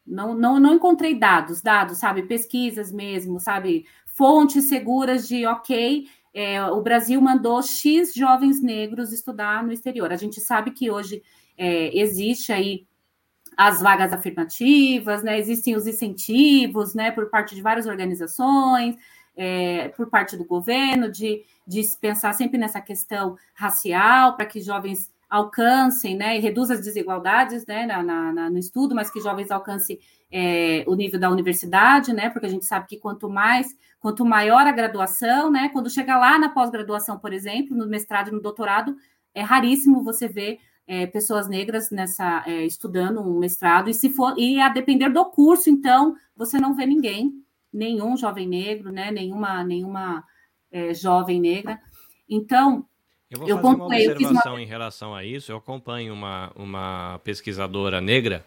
Não, 0.05 0.35
não, 0.35 0.59
não 0.59 0.75
encontrei 0.75 1.17
dados, 1.17 1.61
dados, 1.61 1.97
sabe, 1.97 2.23
pesquisas 2.23 2.91
mesmo, 2.91 3.39
sabe, 3.39 3.85
fontes 4.05 4.65
seguras 4.65 5.27
de, 5.27 5.45
ok, 5.45 6.07
é, 6.33 6.61
o 6.65 6.81
Brasil 6.81 7.19
mandou 7.21 7.63
X 7.63 8.13
jovens 8.13 8.61
negros 8.61 9.13
estudar 9.13 9.63
no 9.63 9.71
exterior. 9.71 10.11
A 10.11 10.17
gente 10.17 10.41
sabe 10.41 10.71
que 10.71 10.91
hoje 10.91 11.23
é, 11.57 11.97
existe 11.97 12.51
aí 12.51 12.85
as 13.57 13.81
vagas 13.81 14.11
afirmativas, 14.11 15.23
né? 15.23 15.39
Existem 15.39 15.77
os 15.77 15.87
incentivos, 15.87 16.93
né? 16.93 17.09
Por 17.09 17.29
parte 17.29 17.55
de 17.55 17.61
várias 17.61 17.85
organizações, 17.85 18.97
é, 19.35 19.87
por 19.89 20.09
parte 20.09 20.35
do 20.35 20.43
governo, 20.43 21.09
de, 21.09 21.41
de 21.65 21.81
pensar 22.01 22.33
sempre 22.33 22.57
nessa 22.57 22.81
questão 22.81 23.37
racial, 23.53 24.35
para 24.35 24.45
que 24.45 24.59
jovens 24.59 25.14
alcancem, 25.35 26.15
né? 26.15 26.37
E 26.37 26.39
reduz 26.39 26.69
as 26.71 26.81
desigualdades, 26.81 27.65
né? 27.65 27.85
Na, 27.85 28.03
na, 28.03 28.49
no 28.49 28.57
estudo, 28.57 28.95
mas 28.95 29.09
que 29.09 29.21
jovens 29.21 29.51
alcancem 29.51 29.99
é, 30.31 30.83
o 30.87 30.95
nível 30.95 31.19
da 31.19 31.29
universidade, 31.29 32.13
né? 32.13 32.29
Porque 32.29 32.45
a 32.45 32.49
gente 32.49 32.65
sabe 32.65 32.87
que 32.87 32.97
quanto 32.97 33.29
mais 33.29 33.75
Quanto 34.05 34.23
maior 34.23 34.67
a 34.67 34.71
graduação, 34.71 35.49
né? 35.49 35.67
Quando 35.69 35.89
chega 35.89 36.15
lá 36.15 36.37
na 36.37 36.49
pós-graduação, 36.49 37.17
por 37.17 37.33
exemplo, 37.33 37.75
no 37.75 37.87
mestrado 37.87 38.27
e 38.27 38.31
no 38.31 38.39
doutorado, 38.39 38.95
é 39.33 39.41
raríssimo 39.41 40.03
você 40.03 40.27
ver 40.27 40.59
é, 40.85 41.07
pessoas 41.07 41.49
negras 41.49 41.89
nessa 41.89 42.43
é, 42.45 42.63
estudando 42.67 43.19
um 43.19 43.39
mestrado. 43.39 43.89
E 43.89 43.95
se 43.95 44.11
for 44.11 44.37
e 44.37 44.61
a 44.61 44.69
depender 44.69 45.09
do 45.09 45.25
curso, 45.25 45.71
então 45.71 46.15
você 46.35 46.59
não 46.59 46.75
vê 46.75 46.85
ninguém, 46.85 47.33
nenhum 47.73 48.15
jovem 48.15 48.47
negro, 48.47 48.91
né? 48.91 49.09
Nenhuma 49.09 49.63
nenhuma 49.63 50.23
é, 50.71 50.93
jovem 50.93 51.41
negra. 51.41 51.81
Então 52.29 52.85
eu 53.35 53.39
vou 53.39 53.47
eu 53.49 53.57
fazer 53.57 53.75
uma 53.75 53.85
observação 53.85 54.53
uma... 54.53 54.61
em 54.61 54.65
relação 54.65 55.15
a 55.15 55.23
isso. 55.23 55.51
Eu 55.51 55.57
acompanho 55.57 56.13
uma, 56.13 56.51
uma 56.55 57.19
pesquisadora 57.23 58.01
negra 58.01 58.43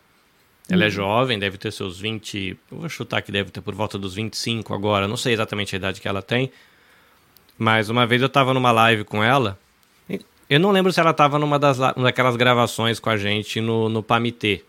ela 0.68 0.84
é 0.84 0.86
uhum. 0.86 0.90
jovem, 0.90 1.38
deve 1.38 1.56
ter 1.56 1.72
seus 1.72 1.98
20. 1.98 2.56
Eu 2.70 2.78
vou 2.78 2.88
chutar 2.90 3.22
que 3.22 3.32
deve 3.32 3.50
ter 3.50 3.62
por 3.62 3.74
volta 3.74 3.98
dos 3.98 4.14
25 4.14 4.74
agora. 4.74 5.08
Não 5.08 5.16
sei 5.16 5.32
exatamente 5.32 5.74
a 5.74 5.78
idade 5.78 6.00
que 6.00 6.06
ela 6.06 6.20
tem. 6.20 6.52
Mas 7.56 7.88
uma 7.88 8.06
vez 8.06 8.20
eu 8.20 8.26
estava 8.26 8.52
numa 8.52 8.70
live 8.70 9.02
com 9.04 9.24
ela. 9.24 9.58
Eu 10.48 10.60
não 10.60 10.70
lembro 10.70 10.92
se 10.92 11.00
ela 11.00 11.10
estava 11.10 11.38
numa 11.38 11.58
das, 11.58 11.78
daquelas 11.78 12.36
gravações 12.36 13.00
com 13.00 13.08
a 13.08 13.16
gente 13.16 13.60
no, 13.60 13.88
no 13.88 14.02
Pamitê. 14.02 14.62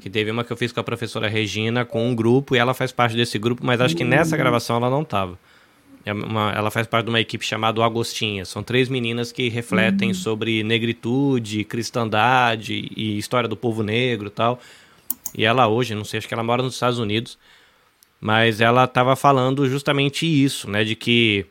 Que 0.00 0.08
teve 0.08 0.30
uma 0.30 0.42
que 0.42 0.50
eu 0.50 0.56
fiz 0.56 0.72
com 0.72 0.80
a 0.80 0.84
professora 0.84 1.28
Regina, 1.28 1.84
com 1.84 2.08
um 2.08 2.14
grupo, 2.14 2.56
e 2.56 2.58
ela 2.58 2.72
faz 2.72 2.90
parte 2.90 3.14
desse 3.14 3.38
grupo, 3.38 3.64
mas 3.64 3.80
acho 3.80 3.94
que 3.94 4.04
nessa 4.04 4.36
gravação 4.36 4.76
ela 4.76 4.90
não 4.90 5.02
estava. 5.02 5.38
É 6.04 6.12
uma, 6.12 6.52
ela 6.52 6.70
faz 6.70 6.86
parte 6.86 7.06
de 7.06 7.10
uma 7.10 7.20
equipe 7.20 7.44
chamada 7.44 7.84
Agostinha. 7.84 8.44
São 8.44 8.62
três 8.62 8.88
meninas 8.88 9.30
que 9.30 9.48
refletem 9.48 10.08
uhum. 10.08 10.14
sobre 10.14 10.62
negritude, 10.62 11.64
cristandade 11.64 12.90
e 12.96 13.18
história 13.18 13.48
do 13.48 13.56
povo 13.56 13.82
negro 13.82 14.26
e 14.26 14.30
tal. 14.30 14.60
E 15.36 15.44
ela 15.44 15.68
hoje, 15.68 15.94
não 15.94 16.04
sei, 16.04 16.18
acho 16.18 16.28
que 16.28 16.34
ela 16.34 16.42
mora 16.42 16.62
nos 16.62 16.74
Estados 16.74 16.98
Unidos, 16.98 17.38
mas 18.20 18.60
ela 18.60 18.84
estava 18.84 19.16
falando 19.16 19.68
justamente 19.68 20.26
isso, 20.26 20.68
né? 20.68 20.84
De 20.84 20.94
que 20.94 21.46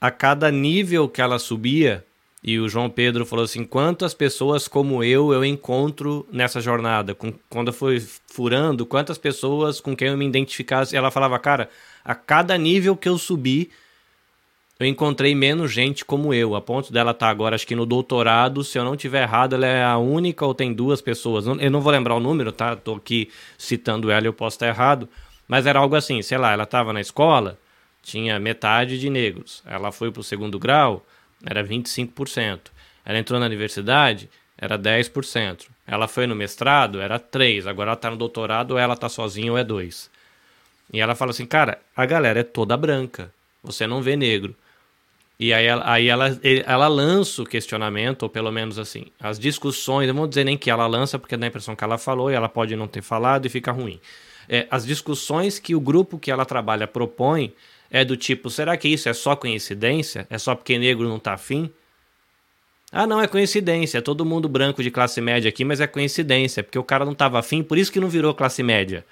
a 0.00 0.10
cada 0.10 0.50
nível 0.50 1.08
que 1.08 1.20
ela 1.20 1.38
subia, 1.38 2.04
e 2.42 2.58
o 2.58 2.68
João 2.68 2.90
Pedro 2.90 3.24
falou 3.24 3.44
assim: 3.44 3.64
quantas 3.64 4.14
pessoas 4.14 4.66
como 4.66 5.04
eu 5.04 5.32
eu 5.32 5.44
encontro 5.44 6.26
nessa 6.32 6.60
jornada? 6.60 7.14
Com, 7.14 7.32
quando 7.48 7.68
eu 7.68 7.72
fui 7.72 8.04
furando, 8.26 8.84
quantas 8.84 9.16
pessoas 9.16 9.80
com 9.80 9.94
quem 9.94 10.08
eu 10.08 10.16
me 10.16 10.26
identificasse? 10.26 10.96
Ela 10.96 11.10
falava, 11.10 11.38
cara, 11.38 11.70
a 12.04 12.14
cada 12.14 12.56
nível 12.56 12.96
que 12.96 13.08
eu 13.08 13.18
subi, 13.18 13.70
eu 14.82 14.86
encontrei 14.86 15.34
menos 15.34 15.70
gente 15.70 16.04
como 16.04 16.34
eu, 16.34 16.56
a 16.56 16.60
ponto 16.60 16.92
dela 16.92 17.12
estar 17.12 17.26
tá 17.26 17.30
agora, 17.30 17.54
acho 17.54 17.66
que 17.66 17.76
no 17.76 17.86
doutorado, 17.86 18.64
se 18.64 18.76
eu 18.76 18.84
não 18.84 18.96
tiver 18.96 19.22
errado, 19.22 19.54
ela 19.54 19.66
é 19.66 19.84
a 19.84 19.96
única 19.96 20.44
ou 20.44 20.54
tem 20.54 20.72
duas 20.72 21.00
pessoas. 21.00 21.46
Eu 21.46 21.70
não 21.70 21.80
vou 21.80 21.92
lembrar 21.92 22.16
o 22.16 22.20
número, 22.20 22.50
tá? 22.50 22.74
Tô 22.74 22.96
aqui 22.96 23.30
citando 23.56 24.10
ela, 24.10 24.26
eu 24.26 24.32
posso 24.32 24.56
estar 24.56 24.66
errado, 24.66 25.08
mas 25.46 25.66
era 25.66 25.78
algo 25.78 25.94
assim, 25.94 26.20
sei 26.22 26.36
lá, 26.36 26.52
ela 26.52 26.64
estava 26.64 26.92
na 26.92 27.00
escola, 27.00 27.58
tinha 28.02 28.40
metade 28.40 28.98
de 28.98 29.08
negros. 29.08 29.62
Ela 29.64 29.92
foi 29.92 30.10
para 30.10 30.20
o 30.20 30.24
segundo 30.24 30.58
grau, 30.58 31.06
era 31.46 31.62
25%. 31.62 32.72
Ela 33.04 33.18
entrou 33.18 33.38
na 33.38 33.46
universidade, 33.46 34.28
era 34.58 34.76
10%. 34.76 35.66
Ela 35.86 36.08
foi 36.08 36.26
no 36.26 36.34
mestrado, 36.34 37.00
era 37.00 37.20
3%. 37.20 37.66
Agora 37.66 37.90
ela 37.90 37.96
está 37.96 38.10
no 38.10 38.16
doutorado, 38.16 38.72
ou 38.72 38.78
ela 38.78 38.94
está 38.94 39.08
sozinha 39.08 39.52
ou 39.52 39.58
é 39.58 39.64
2%. 39.64 40.08
E 40.92 41.00
ela 41.00 41.14
fala 41.14 41.30
assim, 41.30 41.46
cara, 41.46 41.80
a 41.96 42.04
galera 42.04 42.40
é 42.40 42.42
toda 42.42 42.76
branca. 42.76 43.32
Você 43.62 43.86
não 43.86 44.02
vê 44.02 44.16
negro. 44.16 44.54
E 45.38 45.52
aí, 45.52 45.66
ela, 45.66 45.82
aí 45.90 46.08
ela, 46.08 46.38
ela 46.66 46.88
lança 46.88 47.42
o 47.42 47.46
questionamento, 47.46 48.24
ou 48.24 48.28
pelo 48.28 48.52
menos 48.52 48.78
assim, 48.78 49.06
as 49.18 49.38
discussões, 49.38 50.06
não 50.06 50.14
vou 50.14 50.28
dizer 50.28 50.44
nem 50.44 50.56
que 50.56 50.70
ela 50.70 50.86
lança, 50.86 51.18
porque 51.18 51.36
dá 51.36 51.46
a 51.46 51.48
impressão 51.48 51.74
que 51.74 51.82
ela 51.82 51.98
falou 51.98 52.30
e 52.30 52.34
ela 52.34 52.48
pode 52.48 52.76
não 52.76 52.86
ter 52.86 53.02
falado 53.02 53.46
e 53.46 53.48
fica 53.48 53.72
ruim. 53.72 53.98
É, 54.48 54.66
as 54.70 54.84
discussões 54.86 55.58
que 55.58 55.74
o 55.74 55.80
grupo 55.80 56.18
que 56.18 56.30
ela 56.30 56.44
trabalha 56.44 56.86
propõe 56.86 57.52
é 57.90 58.04
do 58.04 58.16
tipo: 58.16 58.50
será 58.50 58.76
que 58.76 58.88
isso 58.88 59.08
é 59.08 59.12
só 59.12 59.34
coincidência? 59.34 60.26
É 60.30 60.38
só 60.38 60.54
porque 60.54 60.78
negro 60.78 61.08
não 61.08 61.18
tá 61.18 61.34
afim? 61.34 61.70
Ah, 62.92 63.06
não, 63.06 63.20
é 63.20 63.26
coincidência. 63.26 63.98
É 63.98 64.00
todo 64.00 64.24
mundo 64.24 64.48
branco 64.48 64.82
de 64.82 64.90
classe 64.90 65.20
média 65.20 65.48
aqui, 65.48 65.64
mas 65.64 65.80
é 65.80 65.86
coincidência, 65.86 66.62
porque 66.62 66.78
o 66.78 66.84
cara 66.84 67.04
não 67.04 67.14
tava 67.14 67.38
afim, 67.38 67.62
por 67.62 67.78
isso 67.78 67.90
que 67.90 67.98
não 67.98 68.08
virou 68.08 68.34
classe 68.34 68.62
média. 68.62 69.04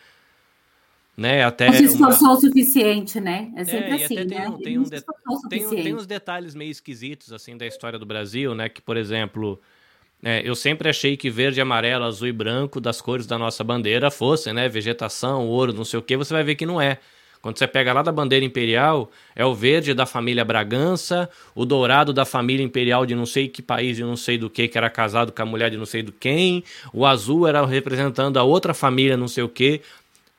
Né? 1.21 1.45
Até 1.45 1.66
não 1.66 1.75
se 1.75 1.85
esforçou 1.85 2.29
uma... 2.29 2.39
o 2.39 2.41
suficiente, 2.41 3.21
né? 3.21 3.53
É 3.55 3.62
sempre 3.62 3.91
é, 3.91 4.05
assim, 4.05 4.14
tem, 4.14 4.27
né? 4.27 4.49
Um, 4.49 4.57
tem, 4.57 4.79
um 4.79 4.85
de... 4.85 5.05
tem, 5.51 5.68
tem 5.68 5.95
uns 5.95 6.07
detalhes 6.07 6.55
meio 6.55 6.71
esquisitos, 6.71 7.31
assim, 7.31 7.59
da 7.59 7.66
história 7.66 7.99
do 7.99 8.07
Brasil, 8.07 8.55
né? 8.55 8.71
Que, 8.71 8.81
por 8.81 8.97
exemplo, 8.97 9.61
é, 10.23 10.41
eu 10.43 10.55
sempre 10.55 10.89
achei 10.89 11.18
que 11.18 11.29
verde, 11.29 11.61
amarelo, 11.61 12.07
azul 12.07 12.27
e 12.27 12.33
branco 12.33 12.81
das 12.81 13.03
cores 13.03 13.27
da 13.27 13.37
nossa 13.37 13.62
bandeira 13.62 14.11
fossem, 14.11 14.55
né? 14.55 14.66
Vegetação, 14.66 15.47
ouro, 15.47 15.75
não 15.75 15.85
sei 15.85 15.99
o 15.99 16.03
que, 16.03 16.16
você 16.16 16.33
vai 16.33 16.43
ver 16.43 16.55
que 16.55 16.64
não 16.64 16.81
é. 16.81 16.97
Quando 17.43 17.59
você 17.59 17.66
pega 17.66 17.93
lá 17.95 18.03
da 18.03 18.12
bandeira 18.12 18.45
imperial, 18.45 19.11
é 19.35 19.45
o 19.45 19.55
verde 19.55 19.95
da 19.95 20.05
família 20.05 20.45
Bragança, 20.45 21.29
o 21.55 21.64
dourado 21.64 22.12
da 22.12 22.27
família 22.27 22.62
imperial 22.62 23.07
de 23.07 23.14
não 23.14 23.25
sei 23.25 23.49
que 23.49 23.62
país, 23.62 23.97
de 23.97 24.05
não 24.05 24.16
sei 24.16 24.37
do 24.37 24.51
que, 24.51 24.68
que 24.68 24.77
era 24.77 24.91
casado 24.91 25.33
com 25.33 25.41
a 25.41 25.47
mulher 25.47 25.71
de 25.71 25.79
não 25.79 25.87
sei 25.87 26.03
do 26.03 26.12
quem, 26.12 26.62
o 26.93 27.07
azul 27.07 27.49
era 27.49 27.64
representando 27.64 28.37
a 28.37 28.43
outra 28.43 28.75
família, 28.75 29.16
não 29.16 29.29
sei 29.29 29.43
o 29.43 29.49
que. 29.49 29.81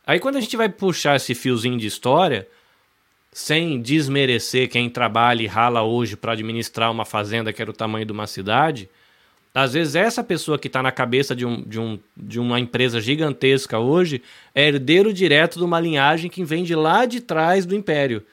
Aí 0.05 0.19
quando 0.19 0.37
a 0.37 0.41
gente 0.41 0.57
vai 0.57 0.69
puxar 0.69 1.15
esse 1.15 1.35
fiozinho 1.35 1.77
de 1.77 1.87
história, 1.87 2.47
sem 3.31 3.81
desmerecer 3.81 4.69
quem 4.69 4.89
trabalha 4.89 5.43
e 5.43 5.47
rala 5.47 5.83
hoje 5.83 6.17
para 6.17 6.33
administrar 6.33 6.91
uma 6.91 7.05
fazenda 7.05 7.53
que 7.53 7.61
era 7.61 7.71
o 7.71 7.73
tamanho 7.73 8.05
de 8.05 8.11
uma 8.11 8.27
cidade, 8.27 8.89
às 9.53 9.73
vezes 9.73 9.95
essa 9.95 10.23
pessoa 10.23 10.57
que 10.57 10.67
está 10.67 10.81
na 10.81 10.91
cabeça 10.91 11.35
de, 11.35 11.45
um, 11.45 11.61
de, 11.61 11.79
um, 11.79 11.99
de 12.15 12.39
uma 12.39 12.59
empresa 12.59 13.01
gigantesca 13.01 13.79
hoje 13.79 14.21
é 14.55 14.67
herdeiro 14.67 15.13
direto 15.13 15.59
de 15.59 15.65
uma 15.65 15.79
linhagem 15.79 16.29
que 16.29 16.43
vem 16.43 16.63
de 16.63 16.73
lá 16.73 17.05
de 17.05 17.19
trás 17.19 17.65
do 17.65 17.75
império. 17.75 18.23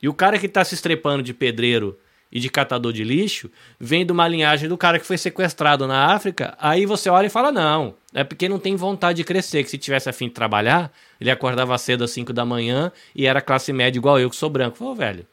E 0.00 0.08
o 0.08 0.14
cara 0.14 0.38
que 0.38 0.46
está 0.46 0.64
se 0.64 0.74
estrepando 0.74 1.24
de 1.24 1.34
pedreiro 1.34 1.98
e 2.30 2.38
de 2.38 2.50
catador 2.50 2.92
de 2.92 3.02
lixo 3.02 3.50
vem 3.80 4.04
de 4.04 4.12
uma 4.12 4.28
linhagem 4.28 4.68
do 4.68 4.76
cara 4.76 4.98
que 4.98 5.06
foi 5.06 5.16
sequestrado 5.16 5.86
na 5.86 6.12
África. 6.12 6.54
Aí 6.58 6.84
você 6.84 7.08
olha 7.08 7.26
e 7.26 7.30
fala: 7.30 7.50
não, 7.50 7.94
é 8.12 8.22
porque 8.22 8.48
não 8.48 8.58
tem 8.58 8.76
vontade 8.76 9.16
de 9.16 9.24
crescer. 9.24 9.64
Que 9.64 9.70
se 9.70 9.78
tivesse 9.78 10.08
afim 10.08 10.28
de 10.28 10.34
trabalhar, 10.34 10.92
ele 11.20 11.30
acordava 11.30 11.76
cedo 11.78 12.04
às 12.04 12.10
5 12.10 12.32
da 12.32 12.44
manhã 12.44 12.92
e 13.14 13.26
era 13.26 13.40
classe 13.40 13.72
média 13.72 13.98
igual 13.98 14.18
eu 14.18 14.28
que 14.28 14.36
sou 14.36 14.50
branco. 14.50 14.76
Falou, 14.76 14.94
velho, 14.94 15.26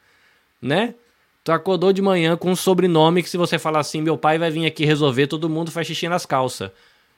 né? 0.60 0.94
Tu 1.44 1.52
acordou 1.52 1.92
de 1.92 2.02
manhã 2.02 2.36
com 2.36 2.50
um 2.50 2.56
sobrenome 2.56 3.22
que 3.22 3.30
se 3.30 3.36
você 3.36 3.56
falar 3.56 3.78
assim, 3.78 4.02
meu 4.02 4.18
pai 4.18 4.36
vai 4.36 4.50
vir 4.50 4.66
aqui 4.66 4.84
resolver, 4.84 5.28
todo 5.28 5.48
mundo 5.48 5.70
faz 5.70 5.86
xixi 5.86 6.08
nas 6.08 6.26
calças. 6.26 6.70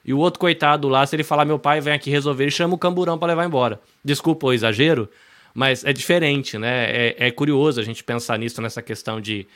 E 0.05 0.13
o 0.13 0.19
outro 0.19 0.39
coitado 0.39 0.87
lá, 0.87 1.05
se 1.05 1.15
ele 1.15 1.23
falar 1.23 1.45
meu 1.45 1.57
pai 1.57 1.81
vem 1.81 1.93
aqui 1.93 2.09
resolver, 2.09 2.43
ele 2.43 2.51
chama 2.51 2.75
o 2.75 2.77
camburão 2.77 3.17
para 3.17 3.29
levar 3.29 3.45
embora. 3.45 3.79
Desculpa 4.03 4.47
o 4.47 4.53
exagero, 4.53 5.09
mas 5.53 5.83
é 5.83 5.91
diferente, 5.91 6.57
né? 6.57 6.85
É, 6.89 7.15
é, 7.27 7.31
curioso 7.31 7.81
a 7.81 7.83
gente 7.83 8.03
pensar 8.03 8.37
nisso, 8.37 8.61
nessa 8.61 8.81
questão 8.81 9.19
de, 9.19 9.47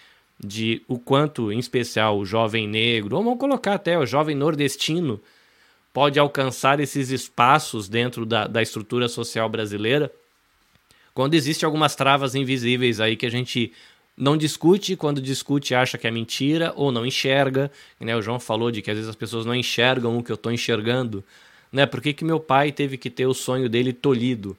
de 0.44 0.82
o 0.88 1.00
quanto, 1.00 1.52
em 1.52 1.60
especial, 1.60 2.18
o 2.18 2.26
jovem 2.26 2.68
negro, 2.68 3.16
ou 3.16 3.24
vamos 3.24 3.40
colocar 3.40 3.76
até 3.76 3.98
o 3.98 4.06
jovem 4.06 4.36
nordestino, 4.36 5.22
pode 5.94 6.20
alcançar 6.20 6.80
esses 6.80 7.10
espaços 7.12 7.88
dentro 7.88 8.26
da, 8.26 8.48
da 8.48 8.62
estrutura 8.62 9.08
social 9.08 9.48
brasileira, 9.48 10.12
quando 11.14 11.36
existem 11.36 11.66
algumas 11.66 11.96
travas 11.96 12.34
invisíveis 12.34 13.00
aí 13.00 13.16
que 13.16 13.26
a 13.26 13.32
gente 13.32 13.72
não 14.18 14.36
discute, 14.38 14.96
quando 14.96 15.22
discute 15.22 15.76
acha 15.76 15.98
que 15.98 16.08
é 16.08 16.12
mentira 16.12 16.74
ou 16.76 16.92
não 16.92 17.06
enxerga. 17.06 17.72
Né? 18.00 18.16
O 18.16 18.22
João 18.22 18.40
falou 18.40 18.72
de 18.72 18.82
que 18.82 18.90
às 18.90 18.98
vezes 18.98 19.10
as 19.10 19.16
pessoas 19.16 19.46
não 19.46 19.56
enxergam 19.56 20.18
o 20.18 20.24
que 20.24 20.32
eu 20.32 20.36
estou 20.36 20.52
enxergando. 20.52 21.24
Né? 21.72 21.86
Por 21.86 22.02
que, 22.02 22.14
que 22.14 22.26
meu 22.26 22.40
pai 22.40 22.72
teve 22.72 22.98
que 22.98 23.10
ter 23.10 23.26
o 23.26 23.34
sonho 23.34 23.70
dele 23.70 23.94
tolhido? 23.94 24.58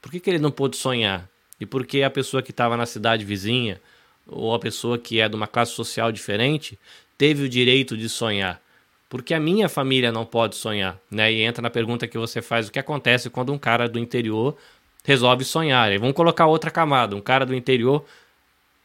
Por 0.00 0.10
que, 0.10 0.20
que 0.20 0.30
ele 0.30 0.38
não 0.38 0.50
pôde 0.50 0.76
sonhar? 0.76 1.28
E 1.60 1.66
por 1.66 1.86
que 1.86 2.02
a 2.02 2.10
pessoa 2.10 2.42
que 2.42 2.50
estava 2.50 2.76
na 2.76 2.86
cidade 2.86 3.24
vizinha, 3.24 3.80
ou 4.28 4.54
a 4.54 4.58
pessoa 4.58 4.98
que 4.98 5.20
é 5.20 5.28
de 5.28 5.34
uma 5.34 5.46
classe 5.46 5.72
social 5.72 6.12
diferente, 6.12 6.78
teve 7.16 7.44
o 7.44 7.48
direito 7.48 7.96
de 7.96 8.08
sonhar? 8.08 8.60
Porque 9.08 9.32
a 9.32 9.40
minha 9.40 9.68
família 9.68 10.12
não 10.12 10.26
pode 10.26 10.54
sonhar, 10.54 10.98
né? 11.10 11.32
E 11.32 11.42
entra 11.42 11.62
na 11.62 11.70
pergunta 11.70 12.06
que 12.06 12.18
você 12.18 12.42
faz: 12.42 12.68
o 12.68 12.72
que 12.72 12.78
acontece 12.78 13.30
quando 13.30 13.52
um 13.52 13.58
cara 13.58 13.88
do 13.88 13.98
interior 13.98 14.56
resolve 15.02 15.44
sonhar? 15.44 15.90
E 15.90 15.98
vamos 15.98 16.14
colocar 16.14 16.46
outra 16.46 16.70
camada: 16.70 17.16
um 17.16 17.20
cara 17.20 17.46
do 17.46 17.54
interior 17.54 18.04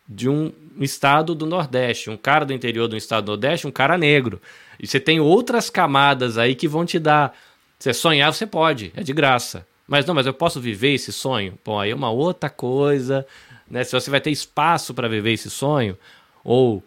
de 0.08 0.30
um 0.30 0.52
estado 0.80 1.36
do 1.36 1.46
Nordeste, 1.46 2.10
um 2.10 2.18
cara 2.18 2.46
do 2.46 2.54
interior 2.54 2.88
do 2.88 2.96
estado 2.96 3.26
do 3.26 3.28
Nordeste, 3.30 3.68
um 3.68 3.72
cara 3.72 3.98
negro. 3.98 4.42
E 4.80 4.88
você 4.88 5.00
tem 5.00 5.20
outras 5.20 5.70
camadas 5.70 6.38
aí 6.38 6.56
que 6.56 6.68
vão 6.68 6.86
te 6.86 7.00
dar. 7.00 7.36
Você 7.78 7.94
sonhar, 7.94 8.34
você 8.34 8.48
pode, 8.48 8.94
é 8.96 9.04
de 9.04 9.12
graça. 9.12 9.68
Mas 9.86 10.06
não, 10.06 10.16
mas 10.16 10.26
eu 10.26 10.34
posso 10.34 10.62
viver 10.62 10.94
esse 10.94 11.12
sonho? 11.12 11.58
Bom, 11.66 11.80
aí 11.80 11.92
é 11.92 11.96
uma 11.96 12.10
outra 12.10 12.50
coisa, 12.50 13.26
né? 13.74 13.84
Se 13.84 13.92
você 13.92 14.12
vai 14.12 14.22
ter 14.22 14.30
espaço 14.30 14.94
para 14.94 15.08
viver 15.08 15.34
esse 15.34 15.50
sonho, 15.50 15.98
ou 16.44 16.84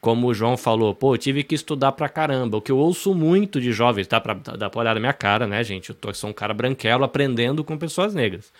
como 0.00 0.28
o 0.28 0.34
João 0.34 0.56
falou, 0.56 0.94
pô, 0.94 1.14
eu 1.14 1.18
tive 1.18 1.42
que 1.42 1.56
estudar 1.56 1.90
pra 1.92 2.08
caramba. 2.08 2.58
O 2.58 2.60
que 2.60 2.70
eu 2.70 2.78
ouço 2.78 3.12
muito 3.12 3.60
de 3.60 3.72
jovens, 3.72 4.06
dá 4.06 4.20
pra, 4.20 4.34
dá 4.34 4.70
pra 4.70 4.80
olhar 4.80 4.94
na 4.94 5.00
minha 5.00 5.12
cara, 5.12 5.48
né, 5.48 5.64
gente? 5.64 5.90
Eu 5.90 5.96
tô, 5.96 6.14
sou 6.14 6.30
um 6.30 6.32
cara 6.32 6.54
branquelo 6.54 7.02
aprendendo 7.02 7.64
com 7.64 7.76
pessoas 7.76 8.14
negras. 8.14 8.52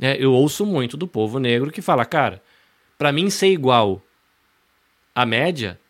É, 0.00 0.16
eu 0.22 0.32
ouço 0.32 0.64
muito 0.64 0.96
do 0.96 1.08
povo 1.08 1.40
negro 1.40 1.72
que 1.72 1.82
fala, 1.82 2.04
cara, 2.04 2.40
para 2.96 3.10
mim 3.10 3.28
ser 3.28 3.48
igual 3.48 4.00
à 5.12 5.26
média, 5.26 5.80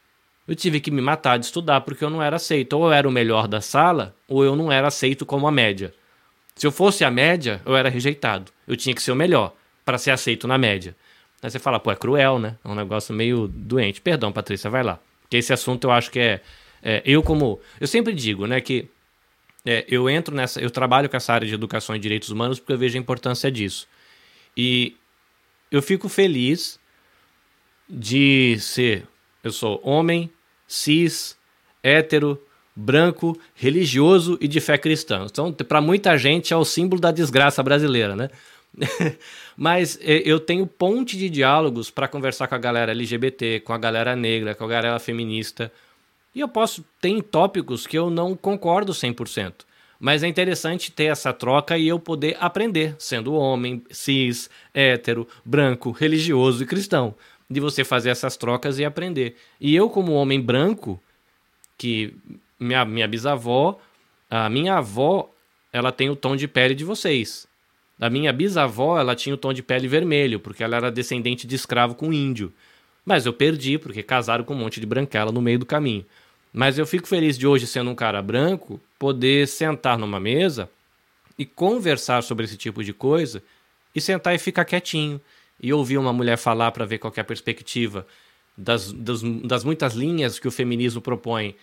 eu 0.49 0.55
tive 0.55 0.80
que 0.80 0.91
me 0.91 1.03
matar 1.03 1.39
de 1.39 1.45
estudar 1.45 1.82
porque 1.82 2.03
eu 2.03 2.09
não 2.09 2.22
era 2.22 2.37
aceito. 2.37 2.72
Ou 2.72 2.87
eu 2.87 2.93
era 2.93 3.07
o 3.07 3.12
melhor 3.12 3.47
da 3.47 3.61
sala, 3.61 4.14
ou 4.26 4.43
eu 4.43 4.57
não 4.57 4.72
era 4.72 4.89
aceito 4.89 5.26
como 5.26 5.47
a 5.47 5.53
média. 5.53 5.93
Se 6.55 6.66
eu 6.66 6.72
fosse 6.72 7.05
a 7.05 7.11
média, 7.11 7.61
eu 7.66 7.76
era 7.76 7.91
rejeitado. 7.91 8.51
Eu 8.66 8.74
tinha 8.74 8.95
que 8.95 9.03
ser 9.03 9.12
o 9.12 9.16
melhor 9.16 9.53
para 9.84 9.99
ser 9.99 10.12
aceito 10.12 10.49
na 10.49 10.57
média. 10.57 10.97
Aí 11.43 11.51
você 11.51 11.59
fala, 11.59 11.78
pô, 11.78 11.91
é 11.91 11.97
cruel, 11.97 12.39
né? 12.39 12.57
É 12.64 12.68
um 12.68 12.74
negócio 12.74 13.14
meio 13.14 13.47
doente. 13.47 14.01
Perdão, 14.01 14.32
Patrícia, 14.32 14.70
vai 14.70 14.82
lá. 14.82 14.99
Porque 15.22 15.37
esse 15.37 15.53
assunto 15.53 15.84
eu 15.84 15.91
acho 15.91 16.11
que 16.11 16.18
é, 16.18 16.41
é 16.82 17.03
eu 17.05 17.22
como 17.22 17.61
eu 17.80 17.87
sempre 17.87 18.12
digo, 18.12 18.47
né, 18.47 18.61
que 18.61 18.89
é, 19.64 19.84
eu 19.89 20.09
entro 20.09 20.34
nessa, 20.34 20.61
eu 20.61 20.70
trabalho 20.70 21.09
com 21.09 21.16
essa 21.16 21.32
área 21.32 21.47
de 21.47 21.53
educação 21.53 21.95
e 21.97 21.99
direitos 21.99 22.30
humanos 22.30 22.61
porque 22.61 22.72
eu 22.72 22.78
vejo 22.78 22.97
a 22.97 23.01
importância 23.01 23.51
disso. 23.51 23.89
E 24.57 24.97
eu 25.70 25.82
fico 25.82 26.09
feliz 26.09 26.78
de 27.89 28.57
ser, 28.61 29.07
eu 29.43 29.53
sou 29.53 29.80
homem, 29.84 30.30
cis, 30.66 31.37
hétero, 31.82 32.41
branco, 32.74 33.39
religioso 33.55 34.39
e 34.41 34.47
de 34.47 34.61
fé 34.61 34.76
cristã. 34.76 35.26
Então, 35.28 35.53
para 35.53 35.80
muita 35.80 36.16
gente 36.18 36.53
é 36.53 36.57
o 36.57 36.64
símbolo 36.64 37.01
da 37.01 37.11
desgraça 37.11 37.62
brasileira, 37.62 38.14
né? 38.14 38.28
Mas 39.57 39.99
é, 40.03 40.22
eu 40.24 40.39
tenho 40.39 40.66
ponte 40.66 41.16
de 41.16 41.29
diálogos 41.29 41.91
para 41.91 42.09
conversar 42.09 42.47
com 42.47 42.55
a 42.55 42.59
galera 42.59 42.93
LGBT, 42.93 43.61
com 43.61 43.72
a 43.72 43.79
galera 43.79 44.14
negra, 44.14 44.55
com 44.55 44.64
a 44.64 44.68
galera 44.68 44.99
feminista. 44.99 45.72
E 46.35 46.41
eu 46.41 46.49
posso 46.49 46.85
ter 47.01 47.22
tópicos 47.22 47.87
que 47.87 47.97
eu 47.97 48.11
não 48.11 48.37
concordo 48.37 48.93
100%. 48.93 49.64
Mas 49.99 50.22
é 50.22 50.27
interessante 50.27 50.93
ter 50.93 51.05
essa 51.05 51.33
troca 51.33 51.79
e 51.79 51.89
eu 51.89 51.99
poder 51.99 52.37
aprender, 52.39 52.95
sendo 52.99 53.35
homem, 53.35 53.83
cis, 53.91 54.51
hétero, 54.74 55.27
branco, 55.43 55.91
religioso 55.91 56.62
e 56.62 56.66
cristão. 56.66 57.14
De 57.49 57.61
você 57.61 57.85
fazer 57.85 58.11
essas 58.11 58.37
trocas 58.37 58.79
e 58.79 58.85
aprender. 58.85 59.37
E 59.59 59.74
eu, 59.74 59.89
como 59.89 60.12
homem 60.12 60.41
branco, 60.41 61.01
que 61.79 62.14
minha, 62.59 62.85
minha 62.85 63.09
bisavó, 63.09 63.79
a 64.29 64.51
minha 64.51 64.74
avó, 64.74 65.31
ela 65.72 65.93
tem 65.93 66.11
o 66.11 66.16
tom 66.16 66.37
de 66.37 66.49
pele 66.49 66.74
de 66.74 66.85
vocês. 66.85 67.47
A 68.01 68.11
minha 68.11 68.33
bisavó, 68.33 68.99
ela 68.99 69.15
tinha 69.15 69.35
o 69.35 69.39
tom 69.39 69.53
de 69.53 69.63
pele 69.63 69.89
vermelho, 69.89 70.39
porque 70.39 70.63
ela 70.63 70.77
era 70.77 70.91
descendente 70.91 71.47
de 71.47 71.55
escravo 71.55 71.95
com 71.95 72.13
índio. 72.13 72.53
Mas 73.05 73.25
eu 73.25 73.33
perdi, 73.33 73.79
porque 73.79 74.03
casaram 74.03 74.45
com 74.45 74.55
um 74.55 74.59
monte 74.59 74.81
de 74.81 74.87
branquela 74.87 75.33
no 75.33 75.41
meio 75.41 75.59
do 75.59 75.67
caminho. 75.67 76.05
Mas 76.53 76.79
eu 76.79 76.87
fico 76.87 77.07
feliz 77.07 77.39
de 77.39 77.47
hoje, 77.47 77.67
sendo 77.67 77.91
um 77.91 77.95
cara 77.95 78.21
branco, 78.21 78.81
poder 78.99 79.47
sentar 79.47 79.99
numa 79.99 80.21
mesa 80.21 80.69
e 81.39 81.45
conversar 81.45 82.23
sobre 82.23 82.45
esse 82.45 82.57
tipo 82.57 82.83
de 82.83 82.93
coisa 82.93 83.43
e 83.95 84.01
sentar 84.01 84.35
e 84.35 84.39
ficar 84.39 84.65
quietinho 84.65 85.21
e 85.61 85.73
ouvir 85.73 85.99
uma 85.99 86.13
mulher 86.13 86.37
falar 86.37 86.73
para 86.73 86.85
ver 86.85 86.99
qual 86.99 87.13
é 87.17 87.21
a 87.21 87.25
perspectiva 87.25 88.07
das, 88.57 88.93
das, 88.93 89.23
das 89.23 89.65
muitas 89.65 89.95
linhas 89.95 90.39
que 90.39 90.49
o 90.49 90.51
feminismo 90.51 91.01
propõe 91.01 91.55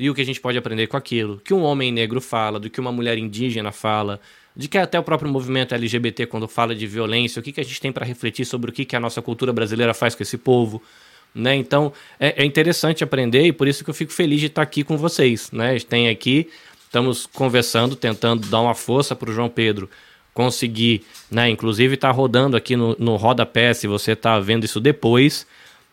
e 0.00 0.08
o 0.08 0.14
que 0.14 0.22
a 0.22 0.24
gente 0.24 0.40
pode 0.40 0.56
aprender 0.56 0.86
com 0.86 0.96
aquilo, 0.96 1.38
que 1.44 1.52
um 1.52 1.62
homem 1.62 1.92
negro 1.92 2.22
fala, 2.22 2.58
do 2.58 2.70
que 2.70 2.80
uma 2.80 2.90
mulher 2.90 3.18
indígena 3.18 3.70
fala, 3.70 4.18
de 4.56 4.66
que 4.66 4.78
até 4.78 4.98
o 4.98 5.02
próprio 5.02 5.30
movimento 5.30 5.74
LGBT, 5.74 6.24
quando 6.24 6.48
fala 6.48 6.74
de 6.74 6.86
violência, 6.86 7.38
o 7.38 7.42
que, 7.42 7.52
que 7.52 7.60
a 7.60 7.62
gente 7.62 7.78
tem 7.78 7.92
para 7.92 8.06
refletir 8.06 8.46
sobre 8.46 8.70
o 8.70 8.72
que, 8.72 8.86
que 8.86 8.96
a 8.96 9.00
nossa 9.00 9.20
cultura 9.20 9.52
brasileira 9.52 9.92
faz 9.92 10.14
com 10.14 10.22
esse 10.22 10.38
povo. 10.38 10.82
Né? 11.34 11.54
Então 11.54 11.92
é, 12.18 12.42
é, 12.42 12.46
interessante 12.46 13.04
aprender 13.04 13.44
e 13.44 13.52
por 13.52 13.68
isso 13.68 13.84
que 13.84 13.90
eu 13.90 13.94
fico 13.94 14.10
feliz 14.10 14.40
de 14.40 14.46
estar 14.46 14.62
aqui 14.62 14.82
com 14.82 14.96
vocês. 14.96 15.52
Né? 15.52 15.78
Tem 15.80 16.08
aqui, 16.08 16.48
estamos 16.82 17.26
conversando, 17.26 17.94
tentando 17.94 18.48
dar 18.48 18.62
uma 18.62 18.74
força 18.74 19.14
para 19.14 19.28
o 19.28 19.34
João 19.34 19.50
Pedro 19.50 19.88
conseguir, 20.32 21.04
né? 21.30 21.50
Inclusive 21.50 21.94
está 21.94 22.10
rodando 22.10 22.56
aqui 22.56 22.74
no, 22.74 22.96
no 22.98 23.16
rodapé, 23.16 23.74
se 23.74 23.86
você 23.86 24.12
está 24.12 24.38
vendo 24.40 24.64
isso 24.64 24.80
depois, 24.80 25.46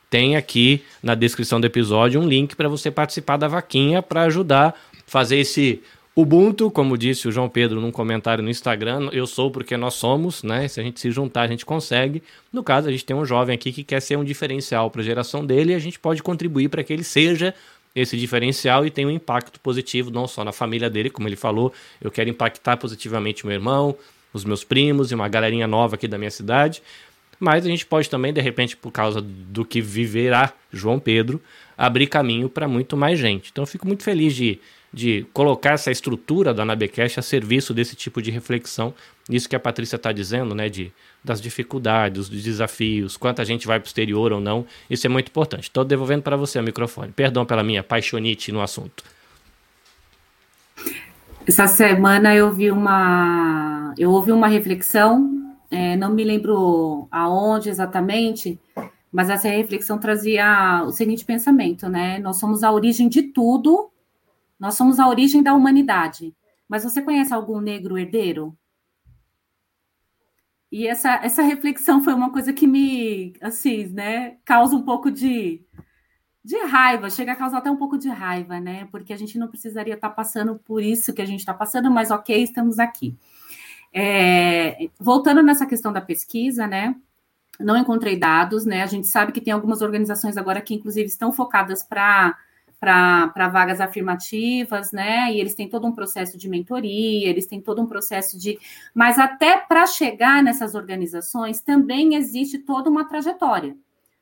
tem 0.09 0.35
aqui 0.35 0.83
na 1.01 1.15
descrição 1.15 1.59
do 1.59 1.67
episódio 1.67 2.21
um 2.21 2.27
link 2.27 2.55
para 2.55 2.69
você 2.69 2.89
participar 2.89 3.37
da 3.37 3.47
vaquinha 3.47 4.01
para 4.01 4.23
ajudar 4.23 4.69
a 4.69 4.73
fazer 5.05 5.37
esse 5.37 5.81
Ubuntu, 6.17 6.71
como 6.71 6.97
disse 6.97 7.27
o 7.27 7.31
João 7.31 7.47
Pedro 7.47 7.79
num 7.79 7.91
comentário 7.91 8.43
no 8.43 8.49
Instagram, 8.49 9.09
eu 9.11 9.27
sou 9.27 9.51
porque 9.51 9.77
nós 9.77 9.93
somos, 9.93 10.41
né? 10.41 10.67
Se 10.67 10.79
a 10.79 10.83
gente 10.83 10.99
se 10.99 11.11
juntar, 11.11 11.43
a 11.43 11.47
gente 11.47 11.63
consegue. 11.63 12.23
No 12.51 12.63
caso, 12.63 12.87
a 12.87 12.91
gente 12.91 13.05
tem 13.05 13.15
um 13.15 13.23
jovem 13.23 13.53
aqui 13.53 13.71
que 13.71 13.83
quer 13.83 14.01
ser 14.01 14.17
um 14.17 14.23
diferencial 14.23 14.89
para 14.89 15.01
a 15.01 15.03
geração 15.03 15.45
dele 15.45 15.73
e 15.73 15.75
a 15.75 15.79
gente 15.79 15.99
pode 15.99 16.23
contribuir 16.23 16.69
para 16.69 16.83
que 16.83 16.91
ele 16.91 17.03
seja 17.03 17.53
esse 17.95 18.17
diferencial 18.17 18.83
e 18.83 18.89
tenha 18.89 19.07
um 19.07 19.11
impacto 19.11 19.59
positivo 19.59 20.09
não 20.09 20.27
só 20.27 20.43
na 20.43 20.51
família 20.51 20.89
dele, 20.89 21.11
como 21.11 21.27
ele 21.27 21.35
falou, 21.35 21.71
eu 22.01 22.09
quero 22.09 22.31
impactar 22.31 22.77
positivamente 22.77 23.45
meu 23.45 23.53
irmão, 23.53 23.95
os 24.33 24.43
meus 24.43 24.63
primos 24.63 25.11
e 25.11 25.15
uma 25.15 25.27
galerinha 25.27 25.67
nova 25.67 25.97
aqui 25.97 26.07
da 26.07 26.17
minha 26.17 26.31
cidade. 26.31 26.81
Mas 27.39 27.65
a 27.65 27.69
gente 27.69 27.85
pode 27.85 28.09
também, 28.09 28.33
de 28.33 28.41
repente, 28.41 28.75
por 28.75 28.91
causa 28.91 29.21
do 29.21 29.63
que 29.63 29.79
viverá 29.79 30.51
João 30.71 30.99
Pedro, 30.99 31.41
abrir 31.77 32.07
caminho 32.07 32.49
para 32.49 32.67
muito 32.67 32.97
mais 32.97 33.19
gente. 33.19 33.49
Então 33.51 33.63
eu 33.63 33.67
fico 33.67 33.85
muito 33.87 34.03
feliz 34.03 34.35
de 34.35 34.59
de 34.91 35.25
colocar 35.33 35.71
essa 35.71 35.91
estrutura 35.91 36.53
da 36.53 36.63
Anabecast 36.63 37.19
a 37.19 37.23
serviço 37.23 37.73
desse 37.73 37.95
tipo 37.95 38.21
de 38.21 38.31
reflexão. 38.31 38.93
Isso 39.29 39.47
que 39.49 39.55
a 39.55 39.59
Patrícia 39.59 39.97
está 39.97 40.11
dizendo, 40.11 40.55
né, 40.55 40.69
de, 40.69 40.91
das 41.23 41.41
dificuldades, 41.41 42.29
dos 42.29 42.41
desafios, 42.41 43.17
quanta 43.17 43.43
gente 43.43 43.67
vai 43.67 43.79
para 43.79 43.85
o 43.85 43.89
exterior 43.89 44.31
ou 44.31 44.39
não, 44.39 44.65
isso 44.89 45.05
é 45.05 45.09
muito 45.09 45.27
importante. 45.27 45.63
Estou 45.63 45.83
devolvendo 45.83 46.23
para 46.23 46.37
você 46.37 46.59
o 46.59 46.63
microfone. 46.63 47.11
Perdão 47.11 47.45
pela 47.45 47.63
minha 47.63 47.83
paixonite 47.83 48.51
no 48.51 48.61
assunto. 48.61 49.03
Essa 51.45 51.67
semana 51.67 52.35
eu 52.35 52.51
vi 52.51 52.71
uma, 52.71 53.93
eu 53.97 54.11
ouvi 54.11 54.31
uma 54.31 54.47
reflexão, 54.47 55.36
é, 55.69 55.95
não 55.95 56.13
me 56.13 56.23
lembro 56.23 57.07
aonde 57.11 57.69
exatamente, 57.69 58.59
mas 59.11 59.29
essa 59.29 59.49
reflexão 59.49 59.97
trazia 59.97 60.83
o 60.85 60.91
seguinte 60.91 61.25
pensamento, 61.25 61.89
né? 61.89 62.19
Nós 62.19 62.37
somos 62.37 62.63
a 62.63 62.71
origem 62.71 63.09
de 63.09 63.23
tudo 63.23 63.91
nós 64.59 64.75
somos 64.75 64.99
a 64.99 65.07
origem 65.07 65.43
da 65.43 65.53
humanidade. 65.53 66.35
Mas 66.67 66.83
você 66.83 67.01
conhece 67.01 67.33
algum 67.33 67.59
negro 67.59 67.97
herdeiro? 67.97 68.57
E 70.71 70.85
essa, 70.85 71.13
essa 71.23 71.41
reflexão 71.41 72.03
foi 72.03 72.13
uma 72.13 72.31
coisa 72.31 72.51
que 72.51 72.67
me, 72.67 73.33
assim, 73.41 73.87
né, 73.87 74.37
causa 74.43 74.75
um 74.75 74.81
pouco 74.81 75.09
de, 75.09 75.63
de 76.43 76.57
raiva, 76.65 77.09
chega 77.09 77.31
a 77.31 77.35
causar 77.35 77.59
até 77.59 77.71
um 77.71 77.77
pouco 77.77 77.97
de 77.97 78.09
raiva, 78.09 78.59
né? 78.59 78.85
Porque 78.91 79.13
a 79.13 79.17
gente 79.17 79.39
não 79.39 79.47
precisaria 79.47 79.93
estar 79.93 80.09
passando 80.09 80.55
por 80.59 80.83
isso 80.83 81.13
que 81.13 81.21
a 81.21 81.25
gente 81.25 81.39
está 81.39 81.53
passando, 81.53 81.89
mas 81.89 82.11
ok, 82.11 82.43
estamos 82.43 82.79
aqui. 82.79 83.17
É, 83.93 84.89
voltando 84.99 85.41
nessa 85.41 85.65
questão 85.65 85.91
da 85.91 86.01
pesquisa, 86.01 86.67
né? 86.67 86.95
Não 87.59 87.75
encontrei 87.75 88.17
dados, 88.17 88.65
né? 88.65 88.83
A 88.83 88.87
gente 88.87 89.07
sabe 89.07 89.31
que 89.31 89.41
tem 89.41 89.53
algumas 89.53 89.81
organizações 89.81 90.37
agora 90.37 90.61
que, 90.61 90.75
inclusive, 90.75 91.07
estão 91.07 91.31
focadas 91.31 91.83
para 91.83 92.37
para 92.79 93.49
vagas 93.49 93.81
afirmativas, 93.81 94.91
né? 94.91 95.31
E 95.33 95.39
eles 95.39 95.55
têm 95.55 95.67
todo 95.67 95.87
um 95.87 95.91
processo 95.91 96.37
de 96.37 96.47
mentoria, 96.47 97.27
eles 97.27 97.47
têm 97.47 97.59
todo 97.59 97.81
um 97.81 97.87
processo 97.87 98.37
de. 98.37 98.59
Mas 98.93 99.17
até 99.17 99.57
para 99.57 99.85
chegar 99.87 100.43
nessas 100.43 100.75
organizações 100.75 101.59
também 101.59 102.15
existe 102.15 102.59
toda 102.59 102.89
uma 102.89 103.05
trajetória. 103.05 103.75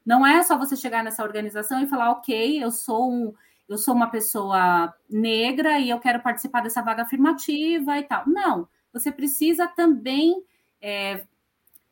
Não 0.05 0.25
é 0.25 0.41
só 0.43 0.57
você 0.57 0.75
chegar 0.75 1.03
nessa 1.03 1.23
organização 1.23 1.81
e 1.81 1.87
falar, 1.87 2.11
ok, 2.11 2.63
eu 2.63 2.71
sou 2.71 3.11
um, 3.11 3.33
eu 3.67 3.77
sou 3.77 3.93
uma 3.93 4.07
pessoa 4.07 4.93
negra 5.09 5.79
e 5.79 5.89
eu 5.89 5.99
quero 5.99 6.21
participar 6.21 6.61
dessa 6.61 6.81
vaga 6.81 7.01
afirmativa 7.03 7.97
e 7.97 8.03
tal. 8.03 8.23
Não, 8.27 8.67
você 8.95 9.11
precisa 9.11 9.67
também. 9.67 10.43
É, 10.81 11.25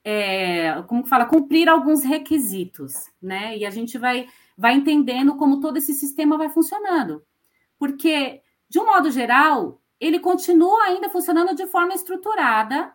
é, 0.06 0.82
como 0.84 1.06
fala, 1.06 1.26
cumprir 1.26 1.70
alguns 1.70 2.04
requisitos, 2.04 3.10
né? 3.22 3.58
E 3.58 3.66
a 3.66 3.70
gente 3.70 3.98
vai 3.98 4.28
vai 4.58 4.74
entendendo 4.74 5.36
como 5.36 5.60
todo 5.60 5.78
esse 5.78 5.94
sistema 5.94 6.38
vai 6.38 6.50
funcionando. 6.50 7.24
Porque, 7.78 8.42
de 8.70 8.80
um 8.80 8.86
modo 8.86 9.12
geral, 9.12 9.82
ele 10.00 10.20
continua 10.20 10.84
ainda 10.84 11.10
funcionando 11.10 11.56
de 11.56 11.66
forma 11.68 11.94
estruturada 11.94 12.94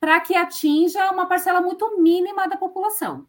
para 0.00 0.20
que 0.20 0.34
atinja 0.34 1.10
uma 1.10 1.26
parcela 1.26 1.60
muito 1.60 2.00
mínima 2.00 2.48
da 2.48 2.56
população. 2.56 3.26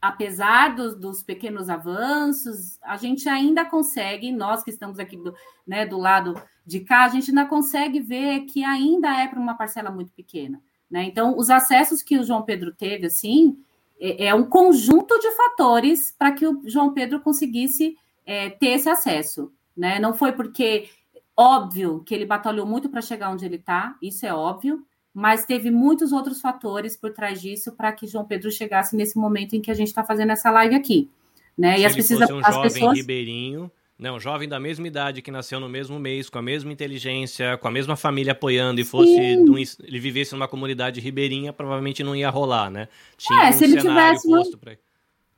Apesar 0.00 0.74
dos, 0.74 0.96
dos, 0.96 1.22
pequenos 1.22 1.68
avanços, 1.68 2.78
a 2.82 2.96
gente 2.96 3.28
ainda 3.28 3.64
consegue, 3.64 4.32
nós 4.32 4.64
que 4.64 4.70
estamos 4.70 4.98
aqui 4.98 5.16
do, 5.16 5.32
né, 5.66 5.86
do 5.86 5.96
lado 5.96 6.34
de 6.64 6.80
cá, 6.80 7.04
a 7.04 7.08
gente 7.08 7.30
ainda 7.30 7.44
consegue 7.44 8.00
ver 8.00 8.40
que 8.42 8.64
ainda 8.64 9.08
é 9.20 9.26
para 9.26 9.40
uma 9.40 9.54
parcela 9.54 9.90
muito 9.90 10.12
pequena. 10.12 10.60
Né? 10.90 11.04
Então, 11.04 11.36
os 11.36 11.50
acessos 11.50 12.02
que 12.02 12.18
o 12.18 12.24
João 12.24 12.42
Pedro 12.42 12.72
teve, 12.72 13.06
assim, 13.06 13.56
é, 13.98 14.26
é 14.26 14.34
um 14.34 14.44
conjunto 14.44 15.18
de 15.18 15.30
fatores 15.32 16.14
para 16.18 16.32
que 16.32 16.46
o 16.46 16.62
João 16.64 16.92
Pedro 16.92 17.20
conseguisse 17.20 17.96
é, 18.26 18.50
ter 18.50 18.68
esse 18.68 18.88
acesso. 18.88 19.52
Né? 19.76 19.98
Não 19.98 20.14
foi 20.14 20.32
porque, 20.32 20.88
óbvio, 21.36 22.02
que 22.04 22.14
ele 22.14 22.26
batalhou 22.26 22.66
muito 22.66 22.88
para 22.88 23.00
chegar 23.00 23.30
onde 23.30 23.44
ele 23.44 23.56
está, 23.56 23.96
isso 24.02 24.24
é 24.26 24.32
óbvio, 24.32 24.84
mas 25.14 25.44
teve 25.44 25.70
muitos 25.70 26.12
outros 26.12 26.40
fatores 26.40 26.96
por 26.96 27.12
trás 27.12 27.40
disso 27.40 27.72
para 27.72 27.92
que 27.92 28.06
João 28.06 28.24
Pedro 28.24 28.50
chegasse 28.50 28.96
nesse 28.96 29.18
momento 29.18 29.54
em 29.54 29.60
que 29.60 29.70
a 29.70 29.74
gente 29.74 29.88
está 29.88 30.04
fazendo 30.04 30.30
essa 30.30 30.50
live 30.50 30.74
aqui. 30.74 31.10
Né? 31.56 31.76
Se 31.76 31.82
e 31.82 31.86
as, 31.86 31.92
precisa, 31.92 32.34
um 32.34 32.38
as 32.38 32.58
pessoas. 32.58 32.96
Ribeirinho 32.96 33.70
não, 34.02 34.18
jovem 34.18 34.48
da 34.48 34.58
mesma 34.58 34.84
idade 34.88 35.22
que 35.22 35.30
nasceu 35.30 35.60
no 35.60 35.68
mesmo 35.68 35.96
mês, 35.96 36.28
com 36.28 36.36
a 36.36 36.42
mesma 36.42 36.72
inteligência, 36.72 37.56
com 37.56 37.68
a 37.68 37.70
mesma 37.70 37.94
família 37.94 38.32
apoiando 38.32 38.80
e 38.80 38.84
fosse 38.84 39.12
um, 39.12 39.56
ele 39.56 40.00
vivesse 40.00 40.32
numa 40.32 40.48
comunidade 40.48 41.00
ribeirinha, 41.00 41.52
provavelmente 41.52 42.02
não 42.02 42.16
ia 42.16 42.28
rolar, 42.28 42.68
né? 42.68 42.88
Tinha 43.16 43.44
é, 43.44 43.48
um 43.50 43.52
se 43.52 43.62
ele 43.62 43.80
tivesse 43.80 44.28
posto 44.28 44.58
pra... 44.58 44.76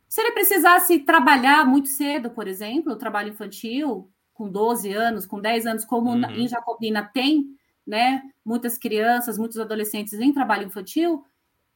Se 0.08 0.20
ele 0.22 0.32
precisasse 0.32 0.98
trabalhar 1.00 1.66
muito 1.66 1.90
cedo, 1.90 2.30
por 2.30 2.48
exemplo, 2.48 2.96
trabalho 2.96 3.28
infantil, 3.28 4.10
com 4.32 4.48
12 4.48 4.90
anos, 4.94 5.26
com 5.26 5.38
10 5.38 5.66
anos, 5.66 5.84
como 5.84 6.12
uhum. 6.12 6.30
em 6.30 6.48
Jacobina 6.48 7.02
tem, 7.12 7.44
né? 7.86 8.22
Muitas 8.42 8.78
crianças, 8.78 9.36
muitos 9.36 9.58
adolescentes 9.58 10.14
em 10.14 10.32
trabalho 10.32 10.66
infantil, 10.66 11.22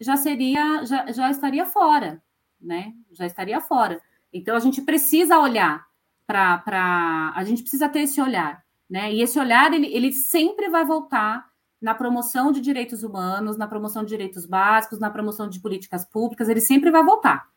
já 0.01 0.17
seria, 0.17 0.87
já, 0.87 1.13
já 1.13 1.31
estaria 1.31 1.67
fora, 1.67 2.23
né? 2.59 2.95
Já 3.13 3.27
estaria 3.27 3.61
fora. 3.61 4.01
Então 4.33 4.57
a 4.57 4.61
gente 4.61 4.81
precisa 4.81 5.39
olhar 5.39 5.88
para. 6.29 7.33
A 7.35 7.43
gente 7.45 7.63
precisa 7.63 7.89
ter 7.89 8.01
esse 8.01 8.21
olhar, 8.21 8.63
né? 8.89 9.13
E 9.13 9.23
esse 9.23 9.41
olhar, 9.41 9.73
ele, 9.73 9.87
ele 9.87 10.13
sempre 10.13 10.69
vai 10.69 10.85
voltar 10.85 11.49
na 11.81 11.95
promoção 11.95 12.53
de 12.53 12.61
direitos 12.61 13.03
humanos, 13.03 13.57
na 13.57 13.67
promoção 13.67 14.03
de 14.03 14.09
direitos 14.09 14.45
básicos, 14.45 14.99
na 14.99 15.11
promoção 15.11 15.49
de 15.49 15.61
políticas 15.61 16.05
públicas, 16.05 16.49
ele 16.49 16.61
sempre 16.61 16.91
vai 16.91 17.05
voltar. 17.05 17.49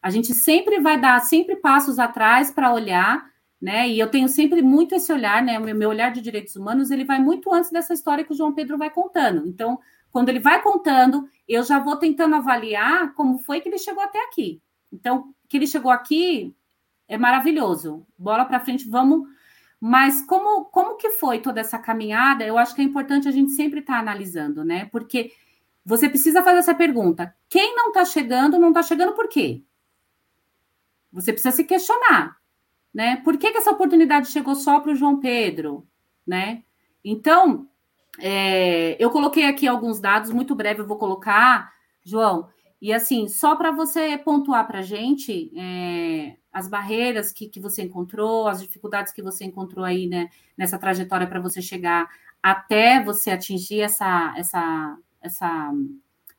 A 0.00 0.10
gente 0.10 0.32
sempre 0.32 0.80
vai 0.80 0.98
dar 0.98 1.20
sempre 1.20 1.56
passos 1.56 1.98
atrás 1.98 2.52
para 2.52 2.72
olhar, 2.72 3.28
né? 3.60 3.88
E 3.88 3.98
eu 3.98 4.08
tenho 4.08 4.28
sempre 4.28 4.62
muito 4.62 4.94
esse 4.94 5.12
olhar, 5.12 5.42
né? 5.42 5.58
O 5.58 5.62
meu 5.62 5.88
olhar 5.90 6.12
de 6.12 6.20
direitos 6.20 6.54
humanos, 6.54 6.90
ele 6.90 7.04
vai 7.04 7.18
muito 7.18 7.52
antes 7.52 7.70
dessa 7.70 7.92
história 7.92 8.24
que 8.24 8.32
o 8.32 8.36
João 8.36 8.54
Pedro 8.54 8.78
vai 8.78 8.90
contando. 8.90 9.46
Então, 9.46 9.78
quando 10.10 10.28
ele 10.28 10.38
vai 10.38 10.62
contando, 10.62 11.28
eu 11.48 11.64
já 11.64 11.80
vou 11.80 11.96
tentando 11.96 12.36
avaliar 12.36 13.12
como 13.14 13.38
foi 13.38 13.60
que 13.60 13.68
ele 13.68 13.78
chegou 13.78 14.02
até 14.02 14.22
aqui. 14.24 14.62
Então, 14.92 15.34
que 15.48 15.56
ele 15.56 15.66
chegou 15.66 15.90
aqui, 15.90 16.54
é 17.08 17.16
maravilhoso. 17.16 18.06
Bola 18.16 18.44
para 18.44 18.60
frente, 18.60 18.88
vamos. 18.88 19.26
Mas 19.80 20.20
como, 20.22 20.66
como 20.66 20.96
que 20.96 21.10
foi 21.10 21.40
toda 21.40 21.60
essa 21.60 21.78
caminhada? 21.78 22.44
Eu 22.44 22.58
acho 22.58 22.74
que 22.74 22.80
é 22.80 22.84
importante 22.84 23.26
a 23.28 23.30
gente 23.32 23.52
sempre 23.52 23.80
estar 23.80 23.94
tá 23.94 23.98
analisando, 24.00 24.64
né? 24.64 24.86
Porque 24.86 25.32
você 25.84 26.08
precisa 26.08 26.42
fazer 26.42 26.58
essa 26.58 26.74
pergunta: 26.74 27.34
quem 27.48 27.74
não 27.74 27.88
está 27.88 28.04
chegando, 28.04 28.58
não 28.58 28.68
está 28.68 28.82
chegando 28.82 29.14
por 29.14 29.28
quê? 29.28 29.62
Você 31.12 31.32
precisa 31.32 31.56
se 31.56 31.64
questionar, 31.64 32.36
né? 32.92 33.16
Por 33.24 33.38
que, 33.38 33.50
que 33.50 33.58
essa 33.58 33.70
oportunidade 33.70 34.28
chegou 34.28 34.54
só 34.54 34.80
para 34.80 34.92
o 34.92 34.94
João 34.94 35.18
Pedro, 35.18 35.86
né? 36.26 36.62
Então, 37.02 37.68
é, 38.18 39.02
eu 39.02 39.10
coloquei 39.10 39.46
aqui 39.46 39.66
alguns 39.66 40.00
dados, 40.00 40.30
muito 40.30 40.54
breve 40.54 40.80
eu 40.80 40.86
vou 40.86 40.98
colocar, 40.98 41.72
João. 42.04 42.48
E 42.80 42.92
assim, 42.92 43.26
só 43.28 43.56
para 43.56 43.72
você 43.72 44.16
pontuar 44.18 44.66
para 44.66 44.78
a 44.78 44.82
gente 44.82 45.52
é, 45.56 46.36
as 46.52 46.68
barreiras 46.68 47.32
que, 47.32 47.48
que 47.48 47.58
você 47.58 47.82
encontrou, 47.82 48.46
as 48.46 48.60
dificuldades 48.60 49.12
que 49.12 49.22
você 49.22 49.44
encontrou 49.44 49.84
aí 49.84 50.06
né, 50.06 50.28
nessa 50.56 50.78
trajetória 50.78 51.26
para 51.26 51.40
você 51.40 51.60
chegar 51.60 52.08
até 52.42 53.02
você 53.02 53.30
atingir 53.30 53.80
essa, 53.80 54.32
essa, 54.36 54.96
essa, 55.20 55.72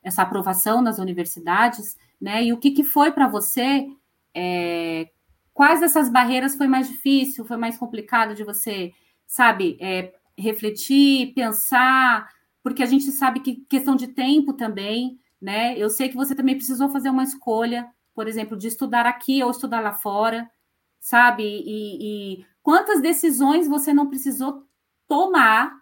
essa 0.01 0.21
aprovação 0.21 0.81
nas 0.81 0.97
universidades, 0.97 1.97
né? 2.19 2.43
E 2.43 2.53
o 2.53 2.57
que, 2.57 2.71
que 2.71 2.83
foi 2.83 3.11
para 3.11 3.27
você? 3.27 3.87
É, 4.33 5.09
quais 5.53 5.79
dessas 5.79 6.09
barreiras 6.09 6.55
foi 6.55 6.67
mais 6.67 6.87
difícil, 6.87 7.45
foi 7.45 7.57
mais 7.57 7.77
complicado 7.77 8.33
de 8.33 8.43
você, 8.43 8.93
sabe, 9.27 9.77
é, 9.81 10.13
refletir, 10.37 11.33
pensar, 11.33 12.29
porque 12.63 12.81
a 12.81 12.85
gente 12.85 13.11
sabe 13.11 13.41
que 13.41 13.65
questão 13.67 13.95
de 13.95 14.07
tempo 14.07 14.53
também, 14.53 15.19
né? 15.41 15.77
Eu 15.77 15.89
sei 15.89 16.09
que 16.09 16.15
você 16.15 16.35
também 16.35 16.55
precisou 16.55 16.89
fazer 16.89 17.09
uma 17.09 17.23
escolha, 17.23 17.87
por 18.13 18.27
exemplo, 18.27 18.57
de 18.57 18.67
estudar 18.67 19.05
aqui 19.05 19.43
ou 19.43 19.51
estudar 19.51 19.79
lá 19.79 19.93
fora, 19.93 20.49
sabe? 20.99 21.43
E, 21.43 22.39
e 22.41 22.45
quantas 22.61 23.01
decisões 23.01 23.67
você 23.67 23.93
não 23.93 24.09
precisou 24.09 24.65
tomar, 25.07 25.73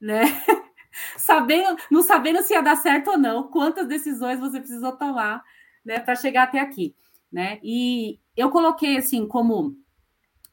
né? 0.00 0.22
sabendo, 1.16 1.76
não 1.90 2.02
sabendo 2.02 2.42
se 2.42 2.52
ia 2.52 2.62
dar 2.62 2.76
certo 2.76 3.12
ou 3.12 3.18
não, 3.18 3.48
quantas 3.48 3.86
decisões 3.88 4.38
você 4.38 4.60
precisou 4.60 4.92
tomar, 4.96 5.42
né, 5.84 5.98
para 5.98 6.14
chegar 6.14 6.44
até 6.44 6.60
aqui, 6.60 6.94
né? 7.30 7.58
E 7.62 8.20
eu 8.36 8.50
coloquei 8.50 8.96
assim 8.96 9.26
como 9.26 9.76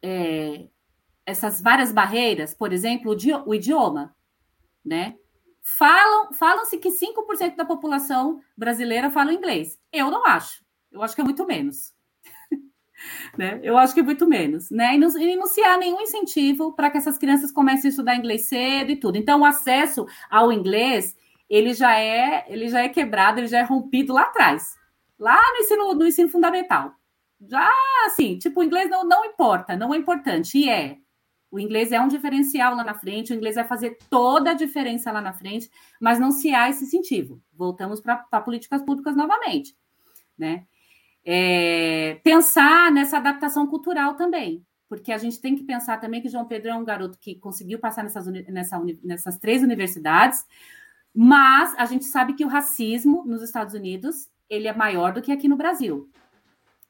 é, 0.01 0.67
essas 1.25 1.61
várias 1.61 1.91
barreiras, 1.91 2.53
por 2.53 2.73
exemplo, 2.73 3.15
o, 3.45 3.53
idioma, 3.53 4.15
né? 4.83 5.15
Falam, 5.77 6.33
falam-se 6.33 6.77
que 6.77 6.89
5% 6.89 7.55
da 7.55 7.65
população 7.65 8.41
brasileira 8.57 9.09
fala 9.09 9.33
inglês. 9.33 9.79
Eu 9.91 10.09
não 10.09 10.25
acho. 10.25 10.63
Eu 10.91 11.01
acho 11.03 11.15
que 11.15 11.21
é 11.21 11.23
muito 11.23 11.45
menos. 11.45 11.93
né? 13.37 13.59
Eu 13.63 13.77
acho 13.77 13.93
que 13.93 13.99
é 13.99 14.03
muito 14.03 14.27
menos, 14.27 14.69
né? 14.71 14.95
E 14.95 14.97
não, 14.97 15.09
e 15.17 15.35
não 15.35 15.47
se 15.47 15.61
há 15.61 15.77
nenhum 15.77 16.01
incentivo 16.01 16.73
para 16.73 16.89
que 16.89 16.97
essas 16.97 17.17
crianças 17.17 17.51
comecem 17.51 17.87
a 17.87 17.91
estudar 17.91 18.15
inglês 18.15 18.47
cedo 18.47 18.91
e 18.91 18.95
tudo. 18.95 19.17
Então, 19.17 19.41
o 19.41 19.45
acesso 19.45 20.05
ao 20.29 20.51
inglês 20.51 21.15
ele 21.49 21.73
já 21.73 21.97
é 21.99 22.45
ele 22.47 22.67
já 22.67 22.81
é 22.81 22.89
quebrado, 22.89 23.39
ele 23.39 23.47
já 23.47 23.59
é 23.59 23.63
rompido 23.63 24.13
lá 24.13 24.23
atrás, 24.23 24.75
lá 25.17 25.39
no 25.53 25.57
ensino, 25.59 25.93
no 25.93 26.07
ensino 26.07 26.29
fundamental. 26.29 26.93
Já 27.47 27.71
assim, 28.05 28.37
tipo, 28.37 28.59
o 28.59 28.63
inglês 28.63 28.89
não, 28.89 29.03
não 29.03 29.25
importa, 29.25 29.75
não 29.75 29.93
é 29.93 29.97
importante, 29.97 30.57
e 30.57 30.69
é. 30.69 30.97
O 31.51 31.59
inglês 31.59 31.91
é 31.91 31.99
um 31.99 32.07
diferencial 32.07 32.75
lá 32.75 32.83
na 32.83 32.93
frente, 32.93 33.33
o 33.33 33.35
inglês 33.35 33.55
vai 33.55 33.63
fazer 33.65 33.97
toda 34.09 34.51
a 34.51 34.53
diferença 34.53 35.11
lá 35.11 35.21
na 35.21 35.33
frente, 35.33 35.69
mas 35.99 36.19
não 36.19 36.31
se 36.31 36.53
há 36.53 36.69
esse 36.69 36.83
incentivo. 36.83 37.41
Voltamos 37.53 37.99
para 37.99 38.41
políticas 38.41 38.81
públicas 38.83 39.15
novamente, 39.15 39.75
né? 40.37 40.65
É, 41.25 42.19
pensar 42.23 42.91
nessa 42.91 43.17
adaptação 43.17 43.67
cultural 43.67 44.15
também, 44.15 44.65
porque 44.87 45.11
a 45.11 45.17
gente 45.17 45.39
tem 45.41 45.55
que 45.55 45.63
pensar 45.63 45.99
também 45.99 46.21
que 46.21 46.29
João 46.29 46.45
Pedro 46.45 46.69
é 46.69 46.75
um 46.75 46.85
garoto 46.85 47.17
que 47.19 47.35
conseguiu 47.35 47.79
passar 47.79 48.03
nessas, 48.03 48.25
nessa, 48.25 48.81
nessas 49.03 49.37
três 49.37 49.61
universidades, 49.61 50.45
mas 51.13 51.75
a 51.77 51.85
gente 51.85 52.05
sabe 52.05 52.33
que 52.33 52.45
o 52.45 52.47
racismo 52.47 53.23
nos 53.25 53.41
Estados 53.41 53.73
Unidos 53.73 54.29
ele 54.49 54.67
é 54.67 54.73
maior 54.73 55.13
do 55.13 55.21
que 55.21 55.31
aqui 55.31 55.47
no 55.47 55.57
Brasil, 55.57 56.09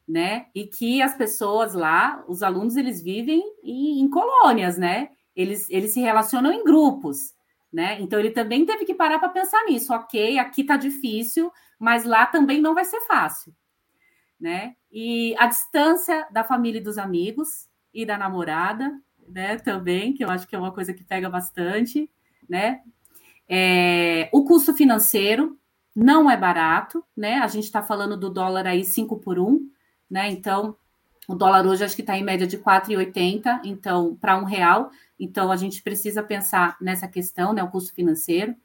né? 0.09 0.47
E 0.55 0.65
que 0.65 1.01
as 1.01 1.15
pessoas 1.15 1.75
lá, 1.75 2.23
os 2.27 2.43
alunos, 2.43 2.75
eles 2.75 3.01
vivem 3.01 3.43
em, 3.63 4.01
em 4.01 4.09
colônias, 4.09 4.77
né? 4.77 5.09
Eles, 5.35 5.69
eles 5.69 5.93
se 5.93 6.01
relacionam 6.01 6.51
em 6.51 6.63
grupos, 6.63 7.35
né? 7.71 8.01
Então 8.01 8.19
ele 8.19 8.31
também 8.31 8.65
teve 8.65 8.83
que 8.83 8.95
parar 8.95 9.19
para 9.19 9.29
pensar 9.29 9.63
nisso. 9.65 9.93
Ok, 9.93 10.39
aqui 10.39 10.63
tá 10.63 10.75
difícil, 10.75 11.51
mas 11.77 12.03
lá 12.03 12.25
também 12.25 12.59
não 12.59 12.73
vai 12.73 12.83
ser 12.83 13.01
fácil 13.01 13.53
né? 14.39 14.75
E 14.91 15.35
a 15.37 15.47
distância 15.47 16.27
da 16.31 16.43
família 16.43 16.79
e 16.79 16.83
dos 16.83 16.97
amigos 16.97 17.67
e 17.93 18.05
da 18.05 18.17
namorada, 18.17 18.97
né? 19.27 19.57
Também, 19.57 20.13
que 20.13 20.23
eu 20.23 20.29
acho 20.29 20.47
que 20.47 20.55
é 20.55 20.59
uma 20.59 20.71
coisa 20.71 20.93
que 20.93 21.03
pega 21.03 21.29
bastante, 21.29 22.09
né? 22.47 22.81
É, 23.47 24.29
o 24.31 24.45
custo 24.45 24.73
financeiro 24.73 25.59
não 25.95 26.29
é 26.29 26.37
barato, 26.37 27.03
né? 27.17 27.39
A 27.39 27.47
gente 27.47 27.65
está 27.65 27.83
falando 27.83 28.15
do 28.15 28.29
dólar 28.29 28.65
aí 28.65 28.85
5 28.85 29.19
por 29.19 29.37
1, 29.37 29.69
né? 30.09 30.29
Então, 30.29 30.75
o 31.27 31.35
dólar 31.35 31.65
hoje 31.65 31.83
acho 31.83 31.95
que 31.95 32.01
está 32.01 32.17
em 32.17 32.23
média 32.23 32.47
de 32.47 32.57
4,80, 32.57 33.61
então, 33.63 34.15
para 34.15 34.37
um 34.37 34.43
real. 34.43 34.89
Então, 35.19 35.51
a 35.51 35.55
gente 35.55 35.81
precisa 35.83 36.23
pensar 36.23 36.75
nessa 36.81 37.07
questão, 37.07 37.53
né? 37.53 37.63
O 37.63 37.69
custo 37.69 37.93
financeiro. 37.93 38.55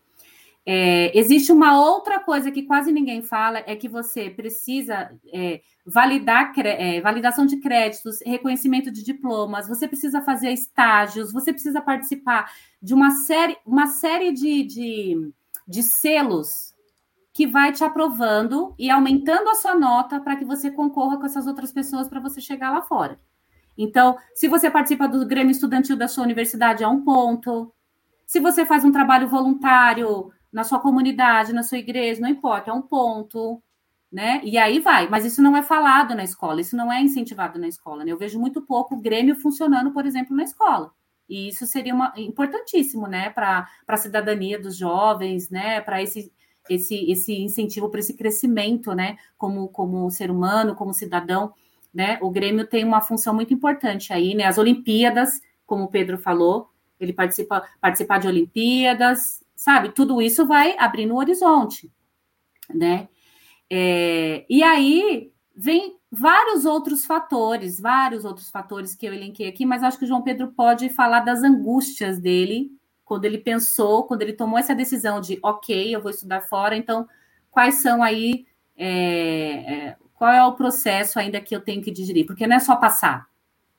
É, 0.66 1.16
existe 1.16 1.52
uma 1.52 1.78
outra 1.78 2.20
coisa 2.20 2.50
que 2.50 2.62
quase 2.62 2.90
ninguém 2.90 3.20
fala, 3.20 3.62
é 3.66 3.76
que 3.76 3.86
você 3.86 4.30
precisa 4.30 5.10
é, 5.30 5.60
validar 5.84 6.54
é, 6.56 7.02
validação 7.02 7.44
de 7.44 7.58
créditos, 7.58 8.20
reconhecimento 8.24 8.90
de 8.90 9.04
diplomas, 9.04 9.68
você 9.68 9.86
precisa 9.86 10.22
fazer 10.22 10.50
estágios, 10.52 11.32
você 11.32 11.52
precisa 11.52 11.82
participar 11.82 12.50
de 12.80 12.94
uma 12.94 13.10
série, 13.10 13.58
uma 13.66 13.88
série 13.88 14.32
de, 14.32 14.62
de, 14.62 15.32
de 15.68 15.82
selos 15.82 16.73
que 17.34 17.48
vai 17.48 17.72
te 17.72 17.82
aprovando 17.82 18.72
e 18.78 18.88
aumentando 18.88 19.50
a 19.50 19.56
sua 19.56 19.74
nota 19.74 20.20
para 20.20 20.36
que 20.36 20.44
você 20.44 20.70
concorra 20.70 21.18
com 21.18 21.26
essas 21.26 21.48
outras 21.48 21.72
pessoas 21.72 22.08
para 22.08 22.20
você 22.20 22.40
chegar 22.40 22.70
lá 22.70 22.80
fora. 22.80 23.18
Então, 23.76 24.16
se 24.36 24.46
você 24.46 24.70
participa 24.70 25.08
do 25.08 25.26
Grêmio 25.26 25.50
Estudantil 25.50 25.96
da 25.96 26.06
sua 26.06 26.22
universidade, 26.22 26.84
é 26.84 26.88
um 26.88 27.02
ponto. 27.02 27.74
Se 28.24 28.38
você 28.38 28.64
faz 28.64 28.84
um 28.84 28.92
trabalho 28.92 29.28
voluntário 29.28 30.32
na 30.52 30.62
sua 30.62 30.78
comunidade, 30.78 31.52
na 31.52 31.64
sua 31.64 31.78
igreja, 31.78 32.20
não 32.20 32.28
importa, 32.28 32.70
é 32.70 32.74
um 32.74 32.80
ponto, 32.80 33.60
né? 34.12 34.40
E 34.44 34.56
aí 34.56 34.78
vai, 34.78 35.08
mas 35.08 35.24
isso 35.24 35.42
não 35.42 35.56
é 35.56 35.62
falado 35.62 36.14
na 36.14 36.22
escola, 36.22 36.60
isso 36.60 36.76
não 36.76 36.92
é 36.92 37.02
incentivado 37.02 37.58
na 37.58 37.66
escola, 37.66 38.04
né? 38.04 38.12
Eu 38.12 38.18
vejo 38.18 38.38
muito 38.38 38.62
pouco 38.62 38.96
Grêmio 38.96 39.34
funcionando, 39.34 39.90
por 39.90 40.06
exemplo, 40.06 40.36
na 40.36 40.44
escola. 40.44 40.92
E 41.28 41.48
isso 41.48 41.66
seria 41.66 41.94
uma, 41.94 42.12
importantíssimo, 42.16 43.08
né, 43.08 43.30
para 43.30 43.66
a 43.88 43.96
cidadania 43.96 44.60
dos 44.60 44.76
jovens, 44.76 45.48
né, 45.50 45.80
para 45.80 46.02
esse, 46.02 46.30
esse, 46.68 47.10
esse 47.10 47.40
incentivo, 47.40 47.90
para 47.90 48.00
esse 48.00 48.14
crescimento, 48.14 48.94
né, 48.94 49.16
como, 49.36 49.68
como 49.68 50.10
ser 50.10 50.30
humano, 50.30 50.74
como 50.74 50.94
cidadão, 50.94 51.52
né? 51.92 52.18
O 52.20 52.28
Grêmio 52.28 52.66
tem 52.66 52.84
uma 52.84 53.00
função 53.00 53.32
muito 53.32 53.54
importante 53.54 54.12
aí, 54.12 54.34
né? 54.34 54.44
As 54.44 54.58
Olimpíadas, 54.58 55.40
como 55.64 55.84
o 55.84 55.88
Pedro 55.88 56.18
falou, 56.18 56.68
ele 56.98 57.12
participa 57.12 57.62
participar 57.80 58.18
de 58.18 58.26
Olimpíadas, 58.26 59.44
sabe? 59.54 59.90
Tudo 59.90 60.20
isso 60.20 60.44
vai 60.44 60.76
abrir 60.76 61.06
no 61.06 61.16
horizonte, 61.16 61.92
né? 62.68 63.08
É, 63.70 64.44
e 64.50 64.62
aí 64.62 65.30
vem 65.54 65.96
vários 66.10 66.64
outros 66.64 67.06
fatores, 67.06 67.80
vários 67.80 68.24
outros 68.24 68.50
fatores 68.50 68.94
que 68.94 69.06
eu 69.06 69.14
elenquei 69.14 69.48
aqui, 69.48 69.64
mas 69.64 69.82
acho 69.82 69.98
que 69.98 70.04
o 70.04 70.08
João 70.08 70.22
Pedro 70.22 70.52
pode 70.52 70.88
falar 70.88 71.20
das 71.20 71.42
angústias 71.42 72.18
dele 72.18 72.72
quando 73.04 73.24
ele 73.24 73.38
pensou, 73.38 74.04
quando 74.04 74.22
ele 74.22 74.32
tomou 74.32 74.58
essa 74.58 74.74
decisão 74.74 75.20
de, 75.20 75.38
ok, 75.42 75.94
eu 75.94 76.00
vou 76.00 76.10
estudar 76.10 76.40
fora, 76.42 76.76
então 76.76 77.06
quais 77.50 77.76
são 77.76 78.02
aí, 78.02 78.46
é, 78.76 78.88
é, 78.88 79.96
qual 80.14 80.32
é 80.32 80.44
o 80.44 80.54
processo 80.54 81.18
ainda 81.18 81.40
que 81.40 81.54
eu 81.54 81.60
tenho 81.60 81.82
que 81.82 81.90
digerir? 81.90 82.26
Porque 82.26 82.46
não 82.46 82.56
é 82.56 82.60
só 82.60 82.76
passar, 82.76 83.28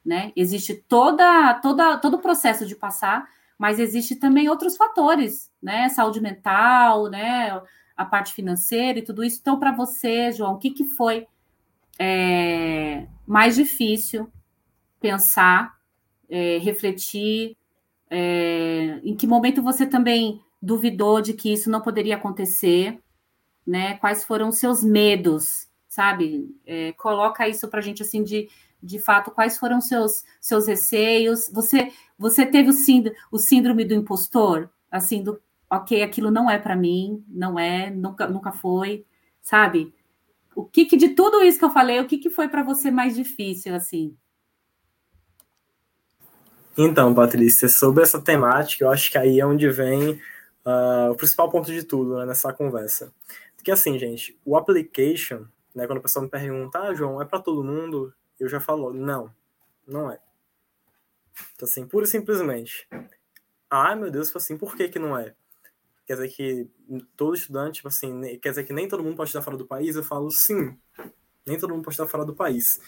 né? 0.05 0.31
Existe 0.35 0.75
toda, 0.87 1.55
toda, 1.55 1.97
todo 1.97 2.15
o 2.15 2.21
processo 2.21 2.65
de 2.65 2.75
passar, 2.75 3.27
mas 3.57 3.79
existe 3.79 4.15
também 4.15 4.47
outros 4.47 4.77
fatores, 4.77 5.51
né? 5.61 5.89
Saúde 5.89 6.21
mental, 6.21 7.07
né? 7.07 7.61
A 7.97 8.05
parte 8.05 8.33
financeira 8.33 8.99
e 8.99 9.01
tudo 9.01 9.23
isso. 9.23 9.39
Então, 9.41 9.57
para 9.57 9.71
você, 9.71 10.31
João, 10.31 10.53
o 10.53 10.57
que, 10.57 10.69
que 10.69 10.83
foi 10.83 11.27
é, 11.97 13.07
mais 13.25 13.55
difícil 13.55 14.31
pensar, 14.99 15.75
é, 16.29 16.57
refletir? 16.59 17.57
É, 18.09 18.99
em 19.03 19.15
que 19.15 19.27
momento 19.27 19.61
você 19.61 19.85
também 19.85 20.41
duvidou 20.61 21.21
de 21.21 21.33
que 21.33 21.51
isso 21.51 21.69
não 21.69 21.81
poderia 21.81 22.15
acontecer? 22.15 22.99
Né? 23.65 23.97
Quais 23.97 24.23
foram 24.23 24.49
os 24.49 24.57
seus 24.57 24.83
medos? 24.83 25.67
Sabe? 25.87 26.55
É, 26.65 26.91
coloca 26.93 27.47
isso 27.47 27.67
para 27.67 27.79
a 27.79 27.83
gente 27.83 28.01
assim 28.01 28.23
de 28.23 28.49
de 28.85 28.99
fato 28.99 29.31
quais 29.31 29.57
foram 29.57 29.81
seus 29.81 30.23
seus 30.39 30.67
receios. 30.67 31.49
Você 31.51 31.91
você 32.17 32.45
teve 32.45 32.69
o 32.69 32.73
síndrome, 32.73 33.17
o 33.31 33.37
síndrome 33.37 33.83
do 33.85 33.93
impostor, 33.93 34.69
assim 34.91 35.23
do 35.23 35.41
ok, 35.69 36.03
aquilo 36.03 36.31
não 36.31 36.49
é 36.49 36.59
para 36.59 36.75
mim, 36.75 37.23
não 37.27 37.57
é, 37.57 37.89
nunca 37.89 38.27
nunca 38.27 38.51
foi, 38.51 39.05
sabe? 39.41 39.93
O 40.55 40.63
que, 40.63 40.85
que 40.85 40.95
de 40.95 41.09
tudo 41.09 41.43
isso 41.43 41.59
que 41.59 41.65
eu 41.65 41.71
falei, 41.71 41.99
o 41.99 42.05
que, 42.05 42.17
que 42.17 42.29
foi 42.29 42.47
para 42.47 42.63
você 42.63 42.91
mais 42.91 43.15
difícil 43.15 43.75
assim? 43.75 44.15
Então, 46.77 47.13
Patrícia, 47.13 47.69
sobre 47.69 48.03
essa 48.03 48.19
temática, 48.19 48.83
eu 48.83 48.91
acho 48.91 49.09
que 49.09 49.17
aí 49.17 49.39
é 49.39 49.45
onde 49.45 49.69
vem 49.69 50.21
uh, 50.65 51.11
o 51.11 51.15
principal 51.15 51.49
ponto 51.49 51.71
de 51.71 51.83
tudo 51.83 52.17
né, 52.17 52.25
nessa 52.25 52.51
conversa. 52.51 53.13
Porque 53.55 53.71
assim, 53.71 53.97
gente, 53.97 54.37
o 54.43 54.57
application, 54.57 55.45
né, 55.73 55.87
quando 55.87 55.99
a 55.99 56.01
pessoa 56.01 56.23
me 56.23 56.29
pergunta, 56.29 56.79
ah, 56.79 56.93
João, 56.93 57.21
é 57.21 57.25
para 57.25 57.39
todo 57.39 57.63
mundo? 57.63 58.13
Eu 58.37 58.49
já 58.49 58.59
falo, 58.59 58.93
não, 58.93 59.33
não 59.87 60.11
é. 60.11 60.19
Então, 61.55 61.67
assim, 61.67 61.87
pura 61.87 62.05
e 62.05 62.09
simplesmente. 62.09 62.87
Ah, 63.69 63.95
meu 63.95 64.11
Deus, 64.11 64.27
tipo 64.27 64.37
assim, 64.37 64.57
por 64.57 64.75
que 64.75 64.89
que 64.89 64.99
não 64.99 65.17
é? 65.17 65.33
Quer 66.05 66.15
dizer 66.15 66.27
que 66.29 66.69
todo 67.15 67.35
estudante, 67.35 67.75
tipo 67.75 67.87
assim, 67.87 68.37
quer 68.39 68.49
dizer 68.49 68.63
que 68.65 68.73
nem 68.73 68.87
todo 68.87 69.01
mundo 69.01 69.15
pode 69.15 69.29
estar 69.29 69.41
fora 69.41 69.57
do 69.57 69.65
país? 69.65 69.95
Eu 69.95 70.03
falo, 70.03 70.29
sim, 70.29 70.77
nem 71.45 71.57
todo 71.57 71.73
mundo 71.73 71.83
pode 71.83 71.95
estar 71.95 72.05
fora 72.05 72.25
do 72.25 72.35
país. 72.35 72.79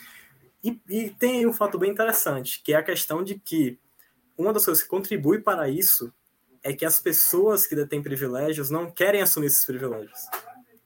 E, 0.67 0.81
e 0.89 1.09
tem 1.11 1.47
um 1.47 1.53
fato 1.53 1.79
bem 1.79 1.91
interessante, 1.91 2.61
que 2.61 2.73
é 2.73 2.75
a 2.75 2.83
questão 2.83 3.23
de 3.23 3.39
que 3.39 3.79
uma 4.37 4.51
das 4.51 4.65
coisas 4.65 4.83
que 4.83 4.89
contribui 4.89 5.39
para 5.39 5.69
isso 5.69 6.13
é 6.61 6.73
que 6.73 6.85
as 6.85 6.99
pessoas 6.99 7.65
que 7.65 7.73
detêm 7.75 8.03
privilégios 8.03 8.69
não 8.69 8.91
querem 8.91 9.21
assumir 9.21 9.47
esses 9.47 9.63
privilégios. 9.63 10.27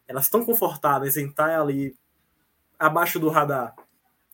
Elas 0.08 0.26
estão 0.26 0.46
confortáveis 0.46 1.18
em 1.18 1.28
estar 1.28 1.60
ali 1.60 1.96
abaixo 2.78 3.20
do 3.20 3.30
radar. 3.30 3.74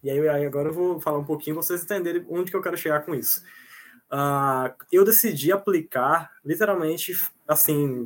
E 0.03 0.09
aí 0.09 0.45
agora 0.45 0.69
eu 0.69 0.73
vou 0.73 0.99
falar 0.99 1.17
um 1.17 1.23
pouquinho 1.23 1.55
para 1.55 1.63
vocês 1.63 1.83
entenderem 1.83 2.25
onde 2.29 2.51
que 2.51 2.57
eu 2.57 2.61
quero 2.61 2.77
chegar 2.77 3.05
com 3.05 3.15
isso. 3.15 3.41
Uh, 4.11 4.73
eu 4.91 5.05
decidi 5.05 5.51
aplicar, 5.51 6.31
literalmente, 6.43 7.17
assim, 7.47 8.05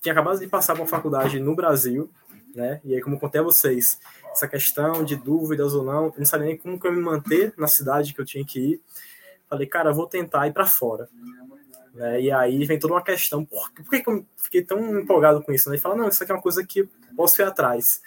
tinha 0.00 0.12
acabado 0.12 0.38
de 0.38 0.46
passar 0.48 0.74
para 0.74 0.82
uma 0.82 0.88
faculdade 0.88 1.38
no 1.38 1.54
Brasil, 1.54 2.10
né? 2.54 2.80
E 2.84 2.94
aí, 2.94 3.00
como 3.00 3.18
contei 3.18 3.40
a 3.40 3.44
vocês, 3.44 3.98
essa 4.34 4.48
questão 4.48 5.04
de 5.04 5.16
dúvidas 5.16 5.74
ou 5.74 5.84
não, 5.84 6.06
eu 6.06 6.14
não 6.18 6.24
sabia 6.24 6.48
nem 6.48 6.56
como 6.56 6.78
que 6.78 6.86
eu 6.86 6.92
me 6.92 7.00
manter 7.00 7.54
na 7.56 7.68
cidade 7.68 8.12
que 8.12 8.20
eu 8.20 8.24
tinha 8.24 8.44
que 8.44 8.58
ir. 8.58 8.80
Falei, 9.48 9.66
cara, 9.66 9.92
vou 9.92 10.06
tentar 10.06 10.46
ir 10.48 10.52
para 10.52 10.66
fora. 10.66 11.08
Né? 11.94 12.22
E 12.22 12.30
aí 12.32 12.64
vem 12.64 12.78
toda 12.78 12.94
uma 12.94 13.02
questão, 13.02 13.44
por, 13.44 13.70
por 13.72 13.88
que, 13.88 14.02
que 14.02 14.10
eu 14.10 14.26
fiquei 14.36 14.62
tão 14.62 14.98
empolgado 14.98 15.42
com 15.42 15.52
isso? 15.52 15.70
Né? 15.70 15.76
E 15.76 15.80
fala, 15.80 15.94
não, 15.94 16.08
isso 16.08 16.22
aqui 16.22 16.32
é 16.32 16.34
uma 16.34 16.42
coisa 16.42 16.64
que 16.66 16.88
posso 17.16 17.40
ir 17.40 17.44
atrás. 17.44 18.02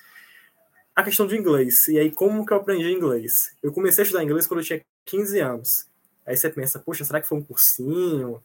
A 0.93 1.03
questão 1.03 1.25
do 1.25 1.35
inglês. 1.35 1.87
E 1.87 1.97
aí, 1.97 2.11
como 2.11 2.45
que 2.45 2.51
eu 2.51 2.57
aprendi 2.57 2.91
inglês? 2.91 3.55
Eu 3.63 3.71
comecei 3.71 4.01
a 4.01 4.05
estudar 4.05 4.23
inglês 4.23 4.45
quando 4.45 4.59
eu 4.59 4.65
tinha 4.65 4.81
15 5.05 5.39
anos. 5.39 5.87
Aí 6.25 6.35
você 6.35 6.49
pensa, 6.49 6.79
poxa, 6.79 7.05
será 7.05 7.21
que 7.21 7.27
foi 7.27 7.37
um 7.37 7.43
cursinho? 7.43 8.43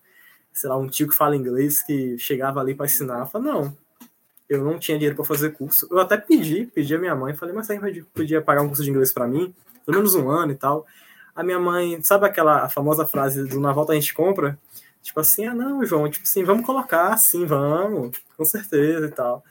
Sei 0.52 0.68
lá, 0.68 0.76
um 0.76 0.86
tio 0.86 1.08
que 1.08 1.14
fala 1.14 1.34
inglês 1.34 1.82
que 1.82 2.16
chegava 2.18 2.60
ali 2.60 2.74
para 2.74 2.86
ensinar. 2.86 3.26
Falei, 3.26 3.50
não, 3.50 3.76
eu 4.52 4.64
não 4.64 4.78
tinha 4.78 4.96
dinheiro 4.96 5.16
para 5.16 5.24
fazer 5.24 5.50
curso. 5.50 5.86
Eu 5.90 5.98
até 5.98 6.16
pedi, 6.16 6.66
pedi 6.66 6.94
a 6.94 6.98
minha 6.98 7.14
mãe, 7.14 7.34
falei, 7.34 7.54
mas 7.54 7.66
você 7.66 8.04
podia 8.14 8.40
pagar 8.42 8.62
um 8.62 8.68
curso 8.68 8.82
de 8.82 8.90
inglês 8.90 9.12
para 9.12 9.26
mim? 9.26 9.54
Pelo 9.84 9.98
menos 9.98 10.14
um 10.14 10.30
ano 10.30 10.52
e 10.52 10.54
tal. 10.54 10.86
A 11.34 11.42
minha 11.42 11.58
mãe, 11.58 12.02
sabe 12.02 12.26
aquela 12.26 12.68
famosa 12.68 13.06
frase 13.06 13.44
do 13.44 13.60
na 13.60 13.72
volta 13.72 13.92
a 13.92 13.94
gente 13.94 14.12
compra? 14.14 14.58
Tipo 15.02 15.20
assim, 15.20 15.46
ah, 15.46 15.54
não, 15.54 15.84
João, 15.84 16.08
tipo 16.08 16.24
assim, 16.24 16.44
vamos 16.44 16.64
colocar, 16.64 17.16
sim, 17.16 17.44
vamos, 17.44 18.18
com 18.36 18.44
certeza 18.44 19.06
e 19.06 19.10
tal. 19.10 19.42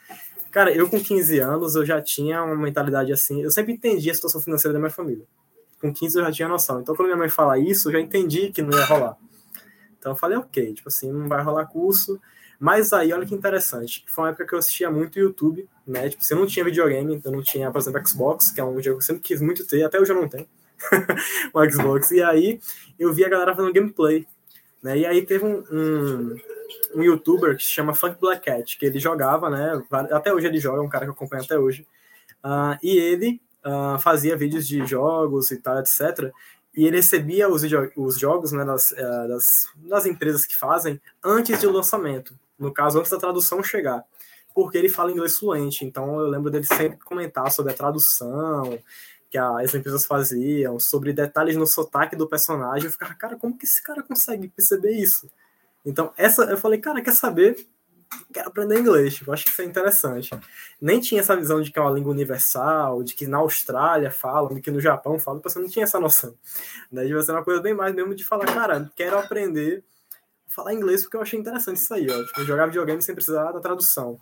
Cara, 0.50 0.72
eu 0.72 0.90
com 0.90 1.00
15 1.00 1.40
anos, 1.40 1.76
eu 1.76 1.86
já 1.86 2.02
tinha 2.02 2.44
uma 2.44 2.56
mentalidade 2.56 3.12
assim, 3.12 3.42
eu 3.42 3.52
sempre 3.52 3.74
entendi 3.74 4.10
a 4.10 4.14
situação 4.14 4.42
financeira 4.42 4.74
da 4.74 4.80
minha 4.80 4.92
família 4.92 5.26
com 5.82 5.92
15 5.92 6.20
eu 6.20 6.26
já 6.26 6.32
tinha 6.32 6.48
noção. 6.48 6.80
Então, 6.80 6.96
quando 6.96 7.08
minha 7.08 7.18
mãe 7.18 7.30
fala 7.30 7.58
isso, 7.58 7.88
eu 7.88 7.94
já 7.94 8.00
entendi 8.00 8.52
que 8.52 8.62
não 8.62 8.78
ia 8.78 8.86
rolar. 8.86 9.18
Então, 9.98 10.12
eu 10.12 10.16
falei, 10.16 10.38
ok, 10.38 10.74
tipo 10.74 10.88
assim, 10.88 11.12
não 11.12 11.28
vai 11.28 11.44
rolar 11.44 11.66
curso. 11.66 12.22
Mas 12.62 12.94
aí, 12.94 13.12
olha 13.12 13.26
que 13.26 13.34
interessante, 13.34 14.04
foi 14.08 14.24
uma 14.24 14.30
época 14.30 14.46
que 14.46 14.54
eu 14.54 14.60
assistia 14.60 14.92
muito 14.92 15.18
YouTube, 15.18 15.68
né? 15.86 16.10
Tipo, 16.10 16.24
você 16.24 16.36
não 16.36 16.46
tinha 16.46 16.64
videogame, 16.64 17.20
eu 17.26 17.32
não 17.32 17.42
tinha, 17.42 17.72
por 17.72 17.80
exemplo, 17.80 18.08
Xbox, 18.08 18.52
que 18.52 18.62
é 18.62 18.64
um 18.64 18.80
jogo 18.80 18.84
que 18.84 18.90
eu 18.90 19.02
sempre 19.02 19.24
quis 19.24 19.42
muito 19.42 19.66
ter, 19.66 19.84
até 19.84 20.00
hoje 20.00 20.12
eu 20.12 20.22
não 20.22 20.30
tenho, 20.30 20.46
o 21.56 21.72
Xbox. 21.72 22.12
E 22.12 22.22
aí, 22.22 22.62
eu 23.00 23.12
vi 23.12 23.26
a 23.26 23.30
galera 23.30 23.56
fazendo 23.56 23.74
gameplay, 23.74 24.28
né? 24.84 24.96
E 24.96 25.08
aí 25.08 25.26
teve 25.26 25.44
um, 25.44 25.64
um, 25.72 26.36
um 26.98 27.02
youtuber 27.02 27.58
que 27.58 27.64
se 27.64 27.72
chama 27.72 27.96
Funk 27.96 28.22
Black 28.22 28.46
Cat, 28.46 28.78
que 28.78 28.86
ele 28.86 29.00
jogava, 29.00 29.50
né? 29.50 29.82
Até 30.12 30.32
hoje 30.32 30.46
ele 30.46 30.60
joga, 30.60 30.84
é 30.84 30.86
um 30.86 30.90
cara 30.90 31.06
que 31.06 31.10
eu 31.10 31.16
acompanho 31.16 31.44
até 31.44 31.58
hoje. 31.58 31.88
Uh, 32.46 32.78
e 32.84 32.96
ele 32.96 33.42
uh, 33.66 33.98
fazia 33.98 34.38
vídeos 34.38 34.68
de 34.68 34.86
jogos 34.86 35.50
e 35.50 35.58
tal, 35.58 35.80
etc. 35.80 36.32
E 36.78 36.86
ele 36.86 36.98
recebia 36.98 37.50
os, 37.50 37.64
os 37.98 38.20
jogos 38.20 38.52
né, 38.52 38.64
das, 38.64 38.92
uh, 38.92 39.28
das, 39.28 39.46
das 39.78 40.06
empresas 40.06 40.46
que 40.46 40.56
fazem 40.56 41.02
antes 41.24 41.60
do 41.60 41.72
lançamento, 41.72 42.36
no 42.62 42.74
caso, 42.74 43.00
antes 43.00 43.12
da 43.12 43.18
tradução 43.18 43.64
chegar, 43.64 44.06
porque 44.54 44.78
ele 44.78 44.90
fala 44.90 45.12
inglês 45.12 45.38
fluente. 45.38 45.84
Então 45.84 46.20
eu 46.20 46.28
lembro 46.28 46.50
dele 46.52 46.66
sempre 46.66 47.00
comentar 47.00 47.52
sobre 47.52 47.74
a 47.74 47.76
tradução 47.76 48.80
que 49.30 49.38
as 49.38 49.74
empresas 49.74 50.06
faziam, 50.06 50.78
sobre 50.80 51.14
detalhes 51.14 51.56
no 51.56 51.66
sotaque 51.66 52.16
do 52.16 52.28
personagem. 52.28 52.86
Eu 52.86 52.92
ficava, 52.92 53.14
cara, 53.14 53.38
como 53.38 53.58
que 53.58 53.66
esse 53.66 53.82
cara 53.82 54.04
consegue 54.04 54.50
perceber 54.50 54.92
isso? 54.92 55.30
Então, 55.86 56.14
essa 56.18 56.44
eu 56.44 56.58
falei, 56.58 56.80
cara, 56.80 57.02
quer 57.02 57.14
saber? 57.14 57.56
quero 58.34 58.50
aprender 58.50 58.80
inglês, 58.80 59.16
tipo, 59.16 59.32
acho 59.32 59.46
que 59.46 59.52
isso 59.52 59.62
é 59.62 59.66
interessante. 59.66 60.30
Nem 60.82 61.00
tinha 61.00 61.22
essa 61.22 61.36
visão 61.36 61.62
de 61.62 61.72
que 61.72 61.80
é 61.80 61.82
uma 61.82 61.92
língua 61.92 62.12
universal, 62.12 63.04
de 63.04 63.14
que 63.14 63.26
na 63.26 63.38
Austrália 63.38 64.12
falam, 64.12 64.54
de 64.54 64.62
que 64.62 64.72
no 64.72 64.80
Japão 64.82 65.18
falam, 65.20 65.42
você 65.42 65.60
não 65.60 65.68
tinha 65.68 65.84
essa 65.84 66.00
noção. 66.00 66.36
Daí 66.92 67.08
devia 67.08 67.22
ser 67.24 67.32
uma 67.32 67.44
coisa 67.44 67.62
bem 67.62 67.74
mais 67.74 67.94
mesmo 67.96 68.14
de 68.14 68.24
falar, 68.24 68.46
cara, 68.46 68.92
quero 68.96 69.18
aprender 69.18 69.84
falar 70.54 70.74
inglês 70.74 71.04
porque 71.04 71.18
eu 71.18 71.22
achei 71.22 71.40
interessante 71.40 71.78
isso 71.78 71.94
aí, 71.94 72.08
ó. 72.10 72.26
Tipo, 72.26 72.44
jogar 72.44 72.68
videogame 72.68 73.02
sem 73.02 73.16
precisar 73.16 73.52
da 73.52 73.60
tradução, 73.60 74.20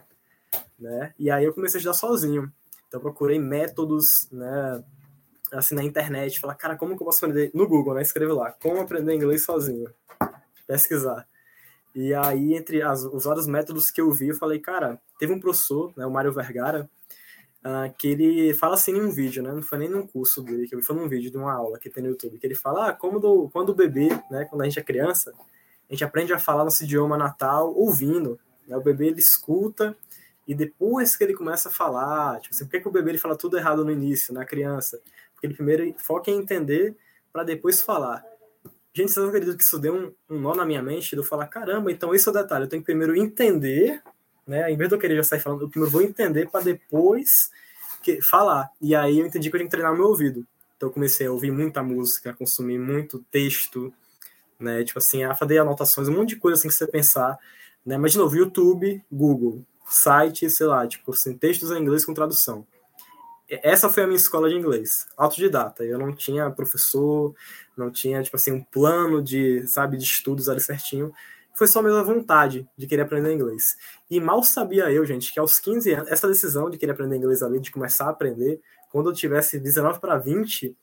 né? 0.77 1.13
E 1.17 1.29
aí 1.29 1.45
eu 1.45 1.53
comecei 1.53 1.77
a 1.77 1.79
estudar 1.79 1.93
sozinho. 1.93 2.51
Então 2.87 2.99
procurei 2.99 3.37
métodos, 3.37 4.27
né, 4.31 4.83
assim, 5.51 5.75
na 5.75 5.83
internet, 5.83 6.39
falar, 6.39 6.55
cara, 6.55 6.75
como 6.75 6.95
que 6.95 7.01
eu 7.01 7.05
posso 7.05 7.23
aprender? 7.23 7.51
No 7.53 7.67
Google, 7.67 7.93
né? 7.93 8.01
Escreve 8.01 8.31
lá, 8.33 8.51
como 8.51 8.79
aprender 8.79 9.13
inglês 9.13 9.43
sozinho. 9.43 9.89
Pesquisar. 10.67 11.27
E 11.93 12.13
aí, 12.13 12.53
entre 12.53 12.81
as, 12.81 13.03
os 13.03 13.25
vários 13.25 13.47
métodos 13.47 13.89
que 13.89 13.99
eu 13.99 14.11
vi, 14.11 14.29
eu 14.29 14.35
falei, 14.35 14.59
cara, 14.59 15.01
teve 15.17 15.33
um 15.33 15.39
professor, 15.39 15.91
né, 15.97 16.05
o 16.05 16.11
Mário 16.11 16.31
Vergara, 16.31 16.89
uh, 17.59 17.93
que 17.97 18.09
ele 18.09 18.53
fala 18.53 18.75
assim 18.75 18.93
em 18.93 19.01
um 19.01 19.09
vídeo, 19.09 19.41
né? 19.41 19.51
Não 19.51 19.61
foi 19.61 19.79
nem 19.79 19.89
num 19.89 20.05
curso 20.05 20.41
dele, 20.41 20.67
que 20.67 20.81
foi 20.81 20.95
num 20.95 21.07
vídeo 21.07 21.31
de 21.31 21.37
uma 21.37 21.53
aula 21.53 21.79
que 21.79 21.89
tem 21.89 22.03
no 22.03 22.09
YouTube, 22.09 22.37
que 22.37 22.45
ele 22.45 22.55
fala, 22.55 22.89
ah, 22.89 22.93
como 22.93 23.19
do, 23.19 23.49
quando 23.49 23.69
o 23.69 23.75
bebê, 23.75 24.09
né, 24.29 24.45
quando 24.45 24.61
a 24.61 24.65
gente 24.65 24.79
é 24.79 24.83
criança, 24.83 25.33
a 25.89 25.93
gente 25.93 26.03
aprende 26.03 26.31
a 26.31 26.39
falar 26.39 26.63
nosso 26.63 26.83
idioma 26.83 27.17
natal 27.17 27.73
ouvindo. 27.73 28.39
Né? 28.67 28.77
O 28.77 28.81
bebê, 28.81 29.07
ele 29.07 29.19
escuta 29.19 29.95
e 30.47 30.53
depois 30.53 31.15
que 31.15 31.23
ele 31.23 31.33
começa 31.33 31.69
a 31.69 31.71
falar, 31.71 32.39
tipo 32.41 32.53
assim, 32.53 32.65
por 32.65 32.71
que, 32.71 32.79
que 32.79 32.87
o 32.87 32.91
bebê 32.91 33.11
ele 33.11 33.17
fala 33.17 33.35
tudo 33.35 33.57
errado 33.57 33.83
no 33.83 33.91
início, 33.91 34.33
na 34.33 34.45
criança? 34.45 35.01
Porque 35.33 35.47
ele 35.47 35.53
primeiro 35.53 35.93
foca 35.97 36.31
em 36.31 36.37
entender 36.37 36.95
para 37.31 37.43
depois 37.43 37.81
falar. 37.81 38.23
Gente, 38.93 39.11
vocês 39.11 39.27
acreditam 39.27 39.55
que 39.55 39.63
isso 39.63 39.77
deu 39.77 39.93
um, 39.93 40.35
um, 40.35 40.39
nó 40.39 40.55
na 40.55 40.65
minha 40.65 40.81
mente 40.81 41.11
de 41.11 41.17
eu 41.17 41.23
falar, 41.23 41.47
caramba, 41.47 41.91
então 41.91 42.13
esse 42.13 42.27
é 42.27 42.31
o 42.31 42.33
detalhe, 42.33 42.65
eu 42.65 42.67
tenho 42.67 42.81
que 42.81 42.87
primeiro 42.87 43.15
entender, 43.15 44.01
né? 44.45 44.71
Em 44.71 44.75
vez 44.75 44.89
de 44.89 44.95
eu 44.95 44.99
querer 44.99 45.15
já 45.17 45.23
sair 45.23 45.39
falando, 45.39 45.61
eu 45.61 45.69
primeiro 45.69 45.91
vou 45.91 46.01
entender 46.01 46.49
para 46.49 46.61
depois 46.61 47.29
que, 48.01 48.21
falar. 48.21 48.69
E 48.81 48.95
aí 48.95 49.19
eu 49.19 49.27
entendi 49.27 49.49
que 49.49 49.55
eu 49.55 49.59
tinha 49.59 49.67
que 49.67 49.71
treinar 49.71 49.93
o 49.93 49.95
meu 49.95 50.07
ouvido. 50.07 50.45
Então 50.75 50.89
eu 50.89 50.93
comecei 50.93 51.27
a 51.27 51.31
ouvir 51.31 51.51
muita 51.51 51.83
música, 51.83 52.33
consumir 52.33 52.79
muito 52.79 53.19
texto, 53.29 53.93
né? 54.59 54.83
Tipo 54.83 54.99
assim, 54.99 55.23
a 55.23 55.35
fazer 55.35 55.59
anotações, 55.59 56.07
um 56.07 56.13
monte 56.13 56.29
de 56.29 56.35
coisa 56.37 56.57
assim 56.57 56.67
que 56.67 56.73
você 56.73 56.87
pensar, 56.87 57.37
né? 57.85 57.97
Mas 57.97 58.11
de 58.11 58.17
novo, 58.17 58.35
YouTube, 58.35 59.03
Google, 59.11 59.63
site, 59.87 60.49
sei 60.49 60.67
lá, 60.67 60.87
tipo 60.87 61.11
assim, 61.11 61.37
textos 61.37 61.71
em 61.71 61.81
inglês 61.81 62.05
com 62.05 62.13
tradução 62.13 62.65
essa 63.49 63.89
foi 63.89 64.03
a 64.03 64.07
minha 64.07 64.17
escola 64.17 64.47
de 64.49 64.55
inglês, 64.55 65.07
autodidata. 65.17 65.83
Eu 65.83 65.97
não 65.97 66.13
tinha 66.13 66.49
professor, 66.51 67.33
não 67.75 67.89
tinha, 67.89 68.21
tipo 68.21 68.35
assim, 68.35 68.51
um 68.51 68.63
plano 68.63 69.21
de, 69.23 69.65
sabe, 69.67 69.97
de 69.97 70.03
estudos 70.03 70.47
ali 70.47 70.61
certinho. 70.61 71.11
Foi 71.55 71.67
só 71.67 71.79
a 71.79 71.83
minha 71.83 72.03
vontade 72.03 72.67
de 72.77 72.85
querer 72.85 73.01
aprender 73.01 73.33
inglês. 73.33 73.75
E 74.09 74.19
mal 74.19 74.43
sabia 74.43 74.91
eu, 74.91 75.03
gente, 75.05 75.33
que 75.33 75.39
aos 75.39 75.59
15 75.59 75.91
anos, 75.93 76.11
essa 76.11 76.27
decisão 76.27 76.69
de 76.69 76.77
querer 76.77 76.91
aprender 76.91 77.17
inglês 77.17 77.41
ali, 77.41 77.59
de 77.59 77.71
começar 77.71 78.05
a 78.05 78.09
aprender, 78.11 78.61
quando 78.91 79.09
eu 79.09 79.13
tivesse 79.13 79.59
19 79.59 79.99
para 79.99 80.17
20, 80.17 80.75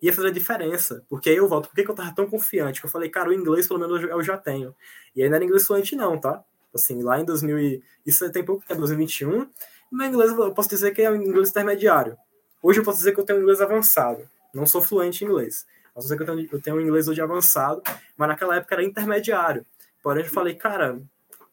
ia 0.00 0.12
fazer 0.12 0.28
a 0.28 0.32
diferença. 0.32 1.04
Porque 1.08 1.30
aí 1.30 1.36
eu 1.36 1.48
volto, 1.48 1.68
por 1.68 1.74
que, 1.74 1.84
que 1.84 1.90
eu 1.90 1.94
tava 1.94 2.14
tão 2.14 2.26
confiante? 2.26 2.80
Que 2.80 2.86
eu 2.86 2.90
falei, 2.90 3.08
cara, 3.08 3.30
o 3.30 3.32
inglês 3.32 3.66
pelo 3.66 3.80
menos 3.80 4.02
eu 4.02 4.22
já 4.22 4.36
tenho. 4.36 4.74
E 5.14 5.22
aí 5.22 5.28
não 5.28 5.36
era 5.36 5.44
inglês 5.44 5.66
fluente 5.66 5.96
não, 5.96 6.18
tá? 6.18 6.42
Assim, 6.74 7.02
lá 7.02 7.18
em 7.20 7.24
2000, 7.24 7.58
e... 7.58 7.82
isso 8.06 8.30
tem 8.30 8.44
pouco 8.44 8.64
tempo, 8.66 8.80
2021, 8.80 9.48
meu 9.90 10.06
inglês, 10.06 10.30
eu 10.30 10.52
posso 10.52 10.68
dizer 10.68 10.92
que 10.92 11.02
é 11.02 11.10
um 11.10 11.16
inglês 11.16 11.50
intermediário. 11.50 12.16
Hoje 12.62 12.80
eu 12.80 12.84
posso 12.84 12.98
dizer 12.98 13.12
que 13.12 13.20
eu 13.20 13.24
tenho 13.24 13.38
um 13.38 13.42
inglês 13.42 13.60
avançado. 13.60 14.28
Não 14.52 14.66
sou 14.66 14.82
fluente 14.82 15.24
em 15.24 15.28
inglês. 15.28 15.66
Posso 15.94 16.06
dizer 16.06 16.16
que 16.16 16.22
eu 16.22 16.26
tenho, 16.26 16.48
eu 16.52 16.60
tenho 16.60 16.76
um 16.76 16.80
inglês 16.80 17.08
hoje 17.08 17.20
avançado, 17.20 17.82
mas 18.16 18.28
naquela 18.28 18.56
época 18.56 18.74
era 18.74 18.84
intermediário. 18.84 19.64
Porém, 20.02 20.24
eu 20.24 20.30
falei, 20.30 20.54
cara, 20.54 21.00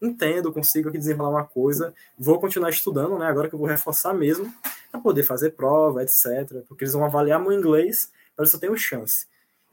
entendo, 0.02 0.52
consigo 0.52 0.90
aqui 0.90 0.98
desenrolar 0.98 1.30
uma 1.30 1.46
coisa, 1.46 1.94
vou 2.18 2.40
continuar 2.40 2.70
estudando, 2.70 3.18
né? 3.18 3.28
Agora 3.28 3.48
que 3.48 3.56
eu 3.56 3.60
vou 3.60 3.68
reforçar 3.68 4.14
mesmo, 4.14 4.54
para 4.92 5.00
poder 5.00 5.24
fazer 5.24 5.52
prova, 5.52 6.04
etc. 6.04 6.64
Porque 6.68 6.84
eles 6.84 6.94
vão 6.94 7.06
avaliar 7.06 7.40
meu 7.40 7.52
inglês, 7.52 8.12
para 8.36 8.46
isso 8.46 8.56
eu 8.56 8.60
tenho 8.60 8.78
chance. 8.78 9.28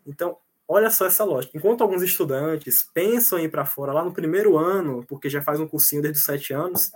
Então, 0.07 0.37
olha 0.67 0.91
só 0.91 1.07
essa 1.07 1.25
lógica. 1.25 1.57
Enquanto 1.57 1.83
alguns 1.83 2.03
estudantes 2.03 2.89
pensam 2.95 3.39
em 3.39 3.45
ir 3.45 3.49
para 3.49 3.65
fora 3.65 3.93
lá 3.93 4.05
no 4.05 4.13
primeiro 4.13 4.57
ano, 4.57 5.05
porque 5.07 5.29
já 5.29 5.43
faz 5.43 5.61
um 5.61 5.69
cursinho 5.69 6.03
desde 6.03 6.19
os 6.19 6.25
sete 6.25 6.53
anos, 6.53 6.93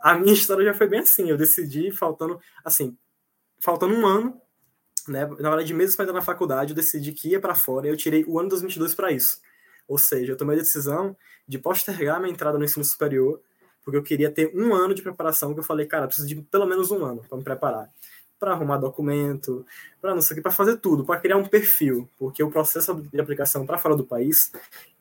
a 0.00 0.14
minha 0.14 0.32
história 0.34 0.64
já 0.64 0.74
foi 0.74 0.88
bem 0.88 1.00
assim. 1.00 1.28
Eu 1.28 1.36
decidi, 1.36 1.90
faltando, 1.90 2.40
assim, 2.64 2.96
faltando 3.60 3.94
um 3.94 4.06
ano, 4.06 4.40
né, 5.08 5.24
na 5.24 5.50
verdade, 5.50 5.72
meses 5.72 5.94
para 5.94 6.04
entrar 6.04 6.14
na 6.14 6.22
faculdade, 6.22 6.70
eu 6.70 6.76
decidi 6.76 7.12
que 7.12 7.28
ia 7.28 7.40
para 7.40 7.54
fora 7.54 7.86
e 7.86 7.90
eu 7.90 7.96
tirei 7.96 8.24
o 8.26 8.38
ano 8.38 8.48
2022 8.48 8.94
para 8.94 9.12
isso. 9.12 9.40
Ou 9.86 9.98
seja, 9.98 10.32
eu 10.32 10.36
tomei 10.36 10.56
a 10.56 10.58
decisão 10.58 11.16
de 11.46 11.58
postergar 11.58 12.18
minha 12.20 12.32
entrada 12.32 12.58
no 12.58 12.64
ensino 12.64 12.84
superior, 12.84 13.40
porque 13.84 13.96
eu 13.96 14.02
queria 14.02 14.30
ter 14.30 14.50
um 14.52 14.74
ano 14.74 14.94
de 14.94 15.00
preparação, 15.00 15.54
que 15.54 15.60
eu 15.60 15.64
falei, 15.64 15.86
cara, 15.86 16.08
preciso 16.08 16.26
de 16.26 16.34
pelo 16.42 16.66
menos 16.66 16.90
um 16.90 17.04
ano 17.04 17.22
para 17.28 17.38
me 17.38 17.44
preparar. 17.44 17.88
Para 18.38 18.52
arrumar 18.52 18.76
documento, 18.76 19.64
para 20.00 20.14
não 20.14 20.20
sei 20.20 20.34
o 20.34 20.36
que, 20.36 20.42
para 20.42 20.52
fazer 20.52 20.76
tudo, 20.76 21.04
para 21.04 21.18
criar 21.18 21.36
um 21.36 21.44
perfil, 21.44 22.08
porque 22.18 22.42
o 22.42 22.50
processo 22.50 22.94
de 22.94 23.20
aplicação 23.20 23.64
para 23.64 23.78
fora 23.78 23.96
do 23.96 24.04
país, 24.04 24.52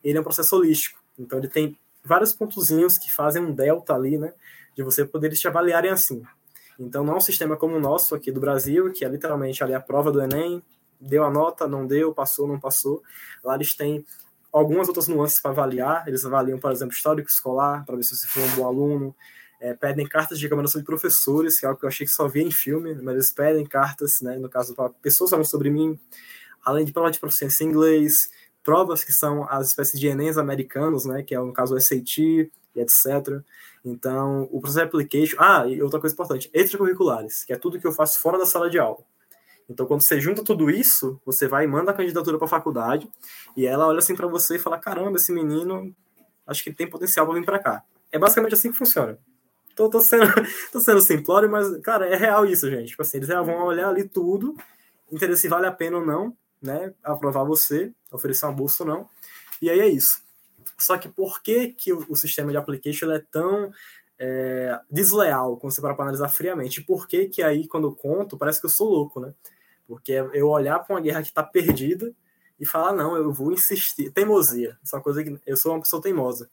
ele 0.03 0.17
é 0.17 0.21
um 0.21 0.23
processo 0.23 0.55
holístico. 0.55 0.99
Então 1.19 1.39
ele 1.39 1.49
tem 1.49 1.77
vários 2.03 2.31
pontozinhos 2.33 2.97
que 2.97 3.11
fazem 3.11 3.43
um 3.43 3.51
delta 3.51 3.93
ali, 3.93 4.17
né, 4.17 4.33
de 4.75 4.83
você 4.83 5.03
poder 5.03 5.31
te 5.31 5.47
avaliarem 5.47 5.91
assim. 5.91 6.23
Então 6.79 7.03
não 7.03 7.13
é 7.13 7.17
um 7.17 7.21
sistema 7.21 7.57
como 7.57 7.75
o 7.75 7.79
nosso 7.79 8.15
aqui 8.15 8.31
do 8.31 8.39
Brasil, 8.39 8.91
que 8.91 9.03
é 9.03 9.09
literalmente 9.09 9.63
ali 9.63 9.73
a 9.73 9.79
prova 9.79 10.11
do 10.11 10.21
Enem, 10.21 10.63
deu 10.99 11.23
a 11.23 11.29
nota, 11.29 11.67
não 11.67 11.85
deu, 11.85 12.13
passou, 12.13 12.47
não 12.47 12.59
passou. 12.59 13.01
Lá 13.43 13.55
eles 13.55 13.75
têm 13.75 14.05
algumas 14.51 14.87
outras 14.87 15.07
nuances 15.07 15.41
para 15.41 15.51
avaliar. 15.51 16.07
Eles 16.07 16.25
avaliam, 16.25 16.57
por 16.57 16.71
exemplo, 16.71 16.93
histórico 16.93 17.29
escolar, 17.29 17.85
para 17.85 17.95
ver 17.95 18.03
se 18.03 18.15
você 18.15 18.27
foi 18.27 18.43
um 18.43 18.55
bom 18.55 18.65
aluno. 18.65 19.15
É, 19.59 19.73
pedem 19.73 20.07
cartas 20.07 20.37
de 20.37 20.45
recomendação 20.45 20.79
de 20.81 20.85
professores, 20.85 21.59
que 21.59 21.65
é 21.65 21.69
algo 21.69 21.79
que 21.79 21.85
eu 21.85 21.89
achei 21.89 22.05
que 22.05 22.11
só 22.11 22.27
via 22.27 22.43
em 22.43 22.51
filme, 22.51 22.93
mas 22.95 23.15
eles 23.15 23.31
pedem 23.31 23.65
cartas, 23.65 24.21
né, 24.21 24.37
no 24.37 24.49
caso, 24.49 24.75
para 24.75 24.89
pessoas 24.89 25.29
falando 25.29 25.45
sobre 25.45 25.69
mim, 25.69 25.99
além 26.63 26.85
de 26.85 26.91
prova 26.91 27.09
de 27.09 27.19
proficiência 27.19 27.63
em 27.63 27.67
inglês, 27.67 28.29
provas 28.63 29.03
que 29.03 29.11
são 29.11 29.47
as 29.49 29.69
espécies 29.69 29.99
de 29.99 30.07
Enems 30.07 30.37
americanos, 30.37 31.05
né, 31.05 31.23
que 31.23 31.33
é 31.33 31.39
no 31.39 31.53
caso 31.53 31.75
o 31.75 31.79
SAT 31.79 32.17
e 32.19 32.51
etc. 32.75 33.41
Então, 33.83 34.49
o 34.51 34.59
processo 34.59 34.79
de 34.79 34.87
application. 34.87 35.37
Ah, 35.39 35.65
e 35.67 35.81
outra 35.81 35.99
coisa 35.99 36.13
importante: 36.13 36.49
extracurriculares, 36.53 37.43
que 37.43 37.53
é 37.53 37.57
tudo 37.57 37.79
que 37.79 37.85
eu 37.85 37.91
faço 37.91 38.19
fora 38.19 38.37
da 38.37 38.45
sala 38.45 38.69
de 38.69 38.79
aula. 38.79 39.03
Então, 39.69 39.85
quando 39.85 40.01
você 40.01 40.19
junta 40.19 40.43
tudo 40.43 40.69
isso, 40.69 41.19
você 41.25 41.47
vai 41.47 41.65
e 41.65 41.67
manda 41.67 41.91
a 41.91 41.93
candidatura 41.93 42.37
para 42.37 42.45
a 42.45 42.49
faculdade 42.49 43.09
e 43.55 43.65
ela 43.65 43.87
olha 43.87 43.99
assim 43.99 44.15
para 44.15 44.27
você 44.27 44.55
e 44.55 44.59
fala: 44.59 44.79
caramba, 44.79 45.17
esse 45.17 45.31
menino, 45.31 45.95
acho 46.45 46.63
que 46.63 46.73
tem 46.73 46.89
potencial 46.89 47.25
para 47.25 47.35
vir 47.35 47.45
para 47.45 47.59
cá. 47.59 47.83
É 48.11 48.19
basicamente 48.19 48.53
assim 48.53 48.71
que 48.71 48.77
funciona. 48.77 49.17
Tô, 49.75 49.89
tô, 49.89 49.99
sendo, 49.99 50.25
tô 50.71 50.79
sendo 50.79 51.01
simplório, 51.01 51.49
mas, 51.49 51.77
cara, 51.81 52.07
é 52.07 52.15
real 52.15 52.45
isso, 52.45 52.69
gente. 52.69 52.89
Tipo 52.89 53.01
assim, 53.01 53.17
eles 53.17 53.27
vão 53.27 53.65
olhar 53.65 53.89
ali 53.89 54.07
tudo, 54.07 54.55
entender 55.11 55.35
se 55.35 55.47
vale 55.47 55.67
a 55.67 55.71
pena 55.71 55.97
ou 55.97 56.05
não, 56.05 56.35
né? 56.61 56.93
Aprovar 57.03 57.43
você, 57.43 57.91
oferecer 58.11 58.45
uma 58.45 58.53
bolsa 58.53 58.83
ou 58.83 58.89
não. 58.89 59.09
E 59.61 59.69
aí 59.69 59.79
é 59.79 59.87
isso. 59.87 60.23
Só 60.77 60.97
que 60.97 61.09
por 61.09 61.41
que, 61.41 61.69
que 61.69 61.93
o, 61.93 62.05
o 62.09 62.15
sistema 62.15 62.51
de 62.51 62.57
application 62.57 63.11
é 63.11 63.19
tão 63.19 63.71
é, 64.17 64.79
desleal 64.89 65.57
quando 65.57 65.73
você 65.73 65.81
para 65.81 65.93
analisar 65.93 66.29
friamente? 66.29 66.81
Por 66.81 67.07
que, 67.07 67.27
que 67.27 67.43
aí, 67.43 67.67
quando 67.67 67.87
eu 67.87 67.95
conto, 67.95 68.37
parece 68.37 68.59
que 68.59 68.65
eu 68.65 68.71
sou 68.71 68.89
louco, 68.89 69.19
né? 69.19 69.33
Porque 69.87 70.13
eu 70.33 70.49
olhar 70.49 70.79
para 70.79 70.95
uma 70.95 71.01
guerra 71.01 71.21
que 71.21 71.29
está 71.29 71.43
perdida 71.43 72.11
e 72.59 72.65
falar, 72.65 72.93
não, 72.93 73.15
eu 73.15 73.31
vou 73.31 73.51
insistir. 73.51 74.09
Teimosia. 74.11 74.77
Isso 74.83 74.95
é 74.95 75.01
coisa 75.01 75.23
que 75.23 75.37
eu 75.45 75.57
sou 75.57 75.73
uma 75.73 75.81
pessoa 75.81 76.01
teimosa. 76.01 76.49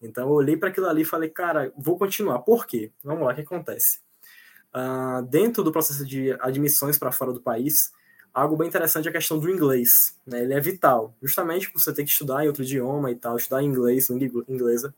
Então 0.00 0.28
eu 0.28 0.34
olhei 0.34 0.56
para 0.56 0.68
aquilo 0.68 0.88
ali 0.88 1.02
e 1.02 1.04
falei, 1.04 1.28
cara, 1.28 1.72
vou 1.76 1.98
continuar. 1.98 2.40
Por 2.40 2.66
quê? 2.66 2.90
Vamos 3.04 3.24
lá, 3.24 3.32
o 3.32 3.34
que 3.34 3.42
acontece? 3.42 4.00
Uh, 4.74 5.22
dentro 5.26 5.62
do 5.62 5.72
processo 5.72 6.06
de 6.06 6.32
admissões 6.40 6.96
para 6.96 7.12
fora 7.12 7.32
do 7.32 7.40
país, 7.40 7.74
algo 8.32 8.56
bem 8.56 8.68
interessante 8.68 9.06
é 9.06 9.10
a 9.10 9.12
questão 9.12 9.38
do 9.38 9.50
inglês. 9.50 10.16
Né? 10.26 10.42
Ele 10.42 10.54
é 10.54 10.60
vital, 10.60 11.14
justamente 11.22 11.70
por 11.70 11.80
você 11.80 11.92
ter 11.92 12.04
que 12.04 12.10
estudar 12.10 12.44
em 12.44 12.46
outro 12.46 12.62
idioma 12.62 13.10
e 13.10 13.16
tal, 13.16 13.36
estudar 13.36 13.62
inglês, 13.62 14.08
língua 14.08 14.44
inglesa. 14.48 14.94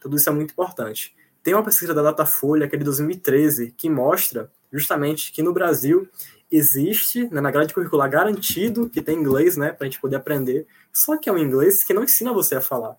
Tudo 0.00 0.16
isso 0.16 0.28
é 0.28 0.32
muito 0.32 0.52
importante. 0.52 1.14
Tem 1.42 1.54
uma 1.54 1.64
pesquisa 1.64 1.94
da 1.94 2.02
Datafolha, 2.02 2.68
que 2.68 2.76
é 2.76 2.78
de 2.78 2.84
2013, 2.84 3.72
que 3.76 3.88
mostra 3.88 4.50
justamente 4.72 5.32
que 5.32 5.42
no 5.42 5.52
Brasil 5.52 6.08
existe, 6.50 7.28
né, 7.32 7.40
na 7.40 7.50
grade 7.50 7.72
curricular, 7.72 8.10
garantido 8.10 8.88
que 8.88 9.02
tem 9.02 9.18
inglês, 9.18 9.56
né, 9.56 9.72
para 9.72 9.86
a 9.86 9.88
gente 9.88 10.00
poder 10.00 10.16
aprender, 10.16 10.66
só 10.92 11.16
que 11.16 11.28
é 11.28 11.32
um 11.32 11.38
inglês 11.38 11.84
que 11.84 11.94
não 11.94 12.04
ensina 12.04 12.32
você 12.32 12.56
a 12.56 12.60
falar. 12.60 12.96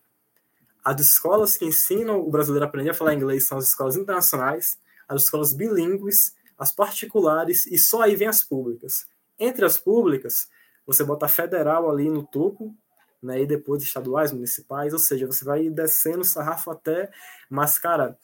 As 0.87 1.01
escolas 1.01 1.57
que 1.57 1.65
ensinam 1.65 2.17
o 2.17 2.31
brasileiro 2.31 2.63
a 2.63 2.69
aprender 2.69 2.91
a 2.91 2.93
falar 2.93 3.13
inglês 3.13 3.45
são 3.45 3.57
as 3.57 3.67
escolas 3.67 3.97
internacionais, 3.97 4.79
as 5.05 5.23
escolas 5.23 5.53
bilíngues, 5.53 6.33
as 6.57 6.71
particulares 6.71 7.67
e 7.67 7.77
só 7.77 8.03
aí 8.03 8.15
vem 8.15 8.29
as 8.29 8.41
públicas. 8.41 9.05
Entre 9.37 9.65
as 9.65 9.77
públicas, 9.77 10.47
você 10.85 11.03
bota 11.03 11.25
a 11.25 11.29
federal 11.29 11.91
ali 11.91 12.09
no 12.09 12.25
topo, 12.25 12.73
né, 13.21 13.41
e 13.41 13.45
depois 13.45 13.83
estaduais, 13.83 14.31
municipais, 14.31 14.93
ou 14.93 14.99
seja, 14.99 15.27
você 15.27 15.43
vai 15.43 15.69
descendo 15.69 16.21
o 16.21 16.23
sarrafo 16.23 16.71
até. 16.71 17.11
Mas, 17.49 17.77
cara, 17.77 18.17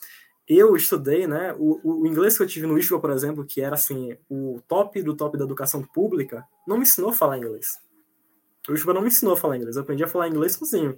eu 0.47 0.73
estudei, 0.77 1.27
né, 1.27 1.53
o, 1.59 1.81
o 1.83 2.07
inglês 2.07 2.37
que 2.37 2.43
eu 2.43 2.47
tive 2.47 2.65
no 2.65 2.79
ISBA, 2.79 2.97
por 2.97 3.11
exemplo, 3.11 3.45
que 3.45 3.59
era 3.59 3.75
assim, 3.75 4.17
o 4.29 4.61
top 4.69 5.01
do 5.01 5.17
top 5.17 5.37
da 5.37 5.43
educação 5.43 5.83
pública, 5.83 6.47
não 6.65 6.77
me 6.77 6.83
ensinou 6.83 7.09
a 7.09 7.13
falar 7.13 7.37
inglês. 7.37 7.77
O 8.69 8.73
ISBA 8.73 8.93
não 8.93 9.01
me 9.01 9.09
ensinou 9.09 9.33
a 9.33 9.37
falar 9.37 9.57
inglês, 9.57 9.75
eu 9.75 9.81
aprendi 9.81 10.05
a 10.05 10.07
falar 10.07 10.29
inglês 10.29 10.53
sozinho. 10.53 10.97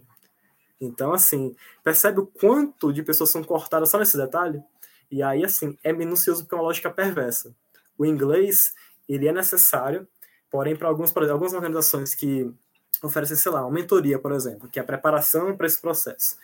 Então, 0.79 1.13
assim, 1.13 1.55
percebe 1.83 2.19
o 2.19 2.27
quanto 2.27 2.91
de 2.91 3.03
pessoas 3.03 3.29
são 3.29 3.43
cortadas 3.43 3.89
só 3.89 3.97
nesse 3.97 4.17
detalhe? 4.17 4.61
E 5.09 5.23
aí, 5.23 5.43
assim, 5.45 5.77
é 5.83 5.93
minucioso 5.93 6.43
porque 6.43 6.55
é 6.55 6.57
uma 6.57 6.63
lógica 6.63 6.89
perversa. 6.89 7.55
O 7.97 8.05
inglês, 8.05 8.73
ele 9.07 9.27
é 9.27 9.31
necessário, 9.31 10.07
porém, 10.49 10.75
para 10.75 10.87
alguns, 10.87 11.15
algumas 11.15 11.53
organizações 11.53 12.13
que 12.13 12.51
oferecem, 13.01 13.37
sei 13.37 13.51
lá, 13.51 13.61
uma 13.61 13.71
mentoria, 13.71 14.19
por 14.19 14.31
exemplo, 14.31 14.69
que 14.69 14.79
é 14.79 14.81
a 14.81 14.85
preparação 14.85 15.55
para 15.55 15.67
esse 15.67 15.79
processo. 15.79 16.37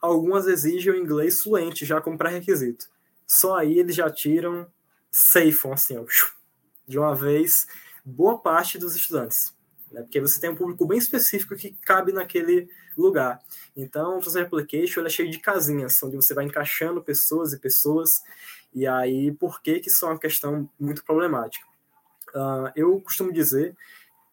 Algumas 0.00 0.46
exigem 0.46 0.92
o 0.92 0.96
inglês 0.96 1.42
fluente 1.42 1.84
já 1.84 2.00
como 2.00 2.18
pré-requisito. 2.18 2.86
Só 3.26 3.56
aí 3.56 3.78
eles 3.78 3.94
já 3.94 4.10
tiram, 4.10 4.66
safe, 5.10 5.68
assim, 5.68 5.96
de 6.86 6.98
uma 6.98 7.14
vez, 7.14 7.66
boa 8.04 8.38
parte 8.38 8.78
dos 8.78 8.94
estudantes. 8.96 9.54
Né? 9.92 10.02
Porque 10.02 10.20
você 10.20 10.40
tem 10.40 10.50
um 10.50 10.56
público 10.56 10.86
bem 10.86 10.98
específico 10.98 11.56
que 11.56 11.72
cabe 11.82 12.12
naquele 12.12 12.68
lugar. 12.96 13.40
Então, 13.76 14.18
o 14.18 14.22
Social 14.22 14.44
Application 14.44 15.02
é 15.02 15.08
cheio 15.08 15.30
de 15.30 15.38
casinhas, 15.38 16.02
onde 16.02 16.16
você 16.16 16.34
vai 16.34 16.44
encaixando 16.44 17.02
pessoas 17.02 17.52
e 17.52 17.58
pessoas. 17.58 18.22
E 18.74 18.86
aí, 18.86 19.32
por 19.32 19.62
que, 19.62 19.80
que 19.80 19.88
isso 19.88 20.04
é 20.04 20.08
uma 20.08 20.18
questão 20.18 20.68
muito 20.78 21.04
problemática? 21.04 21.66
Uh, 22.34 22.70
eu 22.76 23.00
costumo 23.00 23.32
dizer 23.32 23.74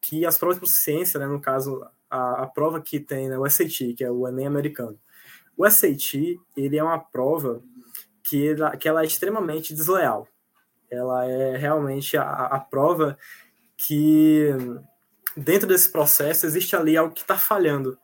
que 0.02 0.26
as 0.26 0.38
provas 0.38 0.58
de 0.58 0.62
proficiência, 0.62 1.20
né, 1.20 1.26
no 1.26 1.40
caso, 1.40 1.86
a, 2.10 2.44
a 2.44 2.48
prova 2.48 2.82
que 2.82 3.00
tem 3.00 3.30
né, 3.30 3.38
o 3.38 3.50
SAT, 3.50 3.94
que 3.96 4.04
é 4.04 4.12
o 4.12 4.28
Enem 4.28 4.48
americano. 4.48 5.00
O 5.58 5.70
SAT, 5.70 6.40
ele 6.56 6.78
é 6.78 6.84
uma 6.84 7.00
prova 7.00 7.62
que 8.24 8.50
ela, 8.50 8.76
que 8.76 8.88
ela 8.88 9.04
é 9.04 9.06
extremamente 9.06 9.74
desleal. 9.74 10.28
Ela 10.90 11.26
é 11.26 11.58
realmente 11.58 12.18
a, 12.18 12.24
a 12.24 12.60
prova 12.60 13.18
que, 13.78 14.50
dentro 15.36 15.68
desse 15.68 15.92
processo, 15.92 16.46
existe 16.46 16.76
ali 16.76 16.96
algo 16.96 17.14
que 17.14 17.22
está 17.22 17.38
falhando. 17.38 17.98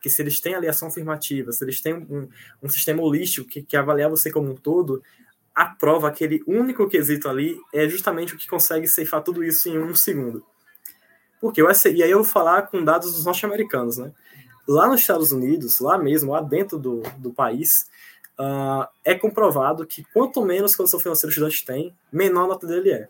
Que 0.00 0.08
se 0.08 0.22
eles 0.22 0.40
têm 0.40 0.54
ali 0.54 0.66
ação 0.66 0.88
afirmativa, 0.88 1.52
se 1.52 1.62
eles 1.62 1.80
têm 1.80 1.94
um, 1.94 2.28
um 2.62 2.68
sistema 2.68 3.02
holístico 3.02 3.48
que, 3.48 3.62
que 3.62 3.76
você 4.08 4.30
como 4.30 4.50
um 4.50 4.56
todo, 4.56 5.02
a 5.54 5.66
prova, 5.66 6.08
aquele 6.08 6.42
único 6.46 6.88
quesito 6.88 7.28
ali, 7.28 7.58
é 7.72 7.88
justamente 7.88 8.34
o 8.34 8.38
que 8.38 8.48
consegue 8.48 8.88
ceifar 8.88 9.22
tudo 9.22 9.44
isso 9.44 9.68
em 9.68 9.78
um 9.78 9.94
segundo. 9.94 10.44
Porque 11.40 11.62
o 11.62 11.70
e 11.70 12.02
aí 12.02 12.10
eu 12.10 12.18
vou 12.18 12.24
falar 12.24 12.62
com 12.62 12.84
dados 12.84 13.14
dos 13.14 13.24
norte-americanos, 13.24 13.98
né? 13.98 14.12
Lá 14.68 14.86
nos 14.86 15.00
Estados 15.00 15.32
Unidos, 15.32 15.80
lá 15.80 15.98
mesmo, 15.98 16.32
lá 16.32 16.40
dentro 16.40 16.78
do, 16.78 17.02
do 17.18 17.32
país, 17.32 17.86
uh, 18.38 18.86
é 19.04 19.14
comprovado 19.14 19.86
que 19.86 20.04
quanto 20.12 20.44
menos 20.44 20.76
condição 20.76 21.00
financeira 21.00 21.28
o 21.28 21.30
estudante 21.30 21.64
tem, 21.64 21.94
menor 22.12 22.44
a 22.44 22.48
nota 22.48 22.66
dele 22.66 22.92
é. 22.92 23.08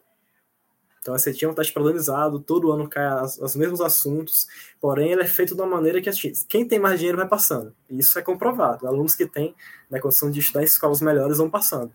Então, 1.01 1.15
a 1.15 1.19
SAT 1.19 1.43
é 1.43 1.49
um 1.49 1.55
teste 1.55 1.73
padronizado, 1.73 2.39
todo 2.39 2.71
ano 2.71 2.87
cai 2.87 3.09
os 3.23 3.57
mesmos 3.57 3.81
assuntos, 3.81 4.47
porém 4.79 5.13
ele 5.13 5.23
é 5.23 5.27
feito 5.27 5.55
de 5.55 5.61
uma 5.61 5.67
maneira 5.67 6.01
que 6.01 6.11
assim, 6.11 6.33
quem 6.47 6.67
tem 6.67 6.79
mais 6.79 6.99
dinheiro 6.99 7.17
vai 7.17 7.27
passando. 7.27 7.75
E 7.89 7.99
isso 7.99 8.19
é 8.19 8.23
comprovado. 8.23 8.87
Alunos 8.87 9.15
que 9.15 9.27
têm 9.27 9.55
né, 9.91 9.99
condição 9.99 10.31
de 10.31 10.41
estudar 10.41 10.61
em 10.61 10.65
escolas 10.65 11.01
melhores 11.01 11.39
vão 11.39 11.49
passando. 11.49 11.91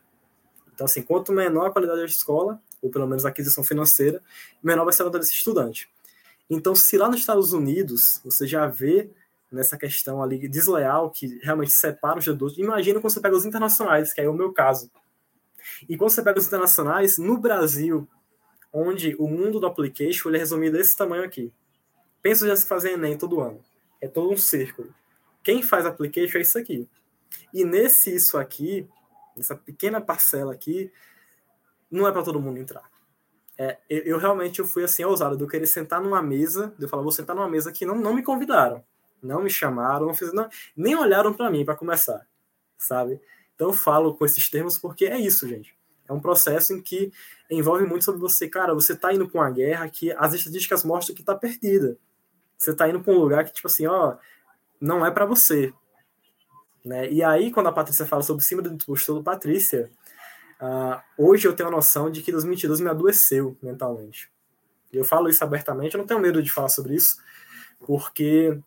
Então, 0.74 0.86
assim, 0.86 1.04
quanto 1.04 1.32
menor 1.32 1.68
a 1.68 1.72
qualidade 1.72 2.00
da 2.00 2.06
escola, 2.06 2.60
ou 2.82 2.90
pelo 2.90 3.08
menos 3.08 3.26
a 3.26 3.30
aquisição 3.30 3.64
financeira, 3.64 4.22
menor 4.62 4.84
vai 4.84 4.94
ser 4.94 5.04
a 5.04 5.06
nota 5.06 5.20
desse 5.20 5.34
estudante. 5.34 5.88
Então, 6.50 6.74
se 6.76 6.98
lá 6.98 7.08
nos 7.08 7.20
Estados 7.20 7.54
Unidos 7.54 8.20
você 8.24 8.48
já 8.48 8.66
vê 8.68 9.10
nessa 9.52 9.78
questão 9.78 10.22
ali 10.22 10.48
desleal 10.50 11.12
que 11.12 11.40
realmente 11.44 11.72
separa 11.72 12.20
os 12.20 12.28
adultos, 12.28 12.58
imagina 12.58 13.00
quando 13.00 13.14
você 13.14 13.22
pega 13.22 13.36
os 13.36 13.46
internacionais, 13.46 14.14
que 14.14 14.20
é 14.20 14.28
o 14.28 14.34
meu 14.34 14.52
caso. 14.52 14.90
E 15.88 15.96
quando 15.96 16.10
você 16.10 16.22
pega 16.22 16.40
os 16.40 16.48
internacionais, 16.48 17.18
no 17.18 17.38
Brasil, 17.38 18.08
onde 18.76 19.16
o 19.18 19.26
mundo 19.26 19.58
do 19.58 19.66
application 19.66 20.28
ele 20.28 20.36
é 20.36 20.40
resumido 20.40 20.78
desse 20.78 20.98
tamanho 20.98 21.24
aqui. 21.24 21.52
Pensa 22.22 22.46
já 22.46 22.56
se 22.58 22.68
fazer 22.68 22.92
Enem 22.92 23.18
todo 23.18 23.40
ano. 23.40 23.64
É 24.02 24.08
todo 24.08 24.30
um 24.30 24.36
círculo. 24.36 24.94
Quem 25.42 25.64
faz 25.64 25.86
application 25.86 26.40
é 26.40 26.42
isso 26.42 26.58
aqui. 26.58 26.90
E 27.54 27.64
nesse 27.64 28.14
isso 28.14 28.38
aqui, 28.38 28.86
nessa 29.38 29.56
pequena 29.56 30.02
parcela 30.02 30.52
aqui, 30.52 30.92
não 31.90 32.06
é 32.06 32.12
para 32.12 32.24
todo 32.24 32.42
mundo 32.42 32.60
entrar. 32.60 32.84
É, 33.58 33.78
eu, 33.88 34.18
realmente 34.18 34.60
eu 34.60 34.66
fui 34.66 34.84
assim 34.84 35.06
ousado 35.06 35.38
de 35.38 35.44
eu 35.44 35.48
querer 35.48 35.68
sentar 35.68 36.02
numa 36.02 36.22
mesa, 36.22 36.74
de 36.78 36.84
eu 36.84 36.90
falar, 36.90 37.04
vou 37.04 37.12
sentar 37.14 37.34
numa 37.34 37.48
mesa 37.48 37.72
que 37.72 37.86
não, 37.86 37.96
não 37.96 38.14
me 38.14 38.22
convidaram, 38.22 38.84
não 39.24 39.42
me 39.42 39.50
chamaram, 39.50 40.08
não 40.08 40.14
fiz, 40.14 40.34
não, 40.34 40.50
nem 40.76 40.96
olharam 40.96 41.34
para 41.34 41.50
mim 41.50 41.64
para 41.64 41.78
começar, 41.78 42.28
sabe? 42.78 43.22
Então 43.54 43.70
eu 43.70 43.74
falo 43.74 44.14
com 44.14 44.26
esses 44.26 44.50
termos 44.50 44.78
porque 44.78 45.06
é 45.06 45.18
isso, 45.18 45.48
gente. 45.48 45.75
É 46.08 46.14
um 46.14 46.20
processo 46.20 46.74
em 46.74 46.82
que 46.82 47.12
envolve 47.50 47.86
muito 47.86 48.06
sobre 48.06 48.22
você, 48.22 48.48
cara, 48.48 48.74
você 48.74 48.94
está 48.94 49.14
indo 49.14 49.28
para 49.28 49.42
uma 49.42 49.52
guerra 49.52 49.90
que 49.90 50.12
as 50.14 50.34
estatísticas 50.34 50.84
mostram 50.84 51.16
que 51.16 51.22
está 51.22 51.36
perdida. 51.36 51.98
Você 52.58 52.72
está 52.72 52.88
indo 52.88 53.02
para 53.02 53.14
um 53.14 53.18
lugar 53.18 53.44
que, 53.44 53.54
tipo 53.54 53.68
assim, 53.68 53.86
ó, 53.86 54.16
não 54.80 55.06
é 55.06 55.12
para 55.12 55.26
você. 55.26 55.74
Né? 56.84 57.12
E 57.12 57.24
aí, 57.24 57.52
quando 57.52 57.68
a 57.68 57.72
Patrícia 57.72 58.06
fala 58.06 58.22
sobre 58.22 58.44
cima 58.44 58.62
do 58.62 58.74
impostor, 58.74 59.22
Patrícia, 59.24 59.90
uh, 60.62 61.02
hoje 61.18 61.48
eu 61.48 61.56
tenho 61.56 61.70
a 61.70 61.72
noção 61.72 62.12
de 62.12 62.22
que 62.22 62.32
2022 62.32 62.80
me 62.80 62.90
adoeceu 62.90 63.58
mentalmente. 63.62 64.32
Eu 64.94 65.04
falo 65.04 65.28
isso 65.28 65.44
abertamente, 65.44 65.96
eu 65.96 66.00
não 66.00 66.08
tenho 66.08 66.20
medo 66.20 66.42
de 66.42 66.52
falar 66.52 66.70
sobre 66.70 66.96
isso, 66.96 67.18
porque 67.86 68.58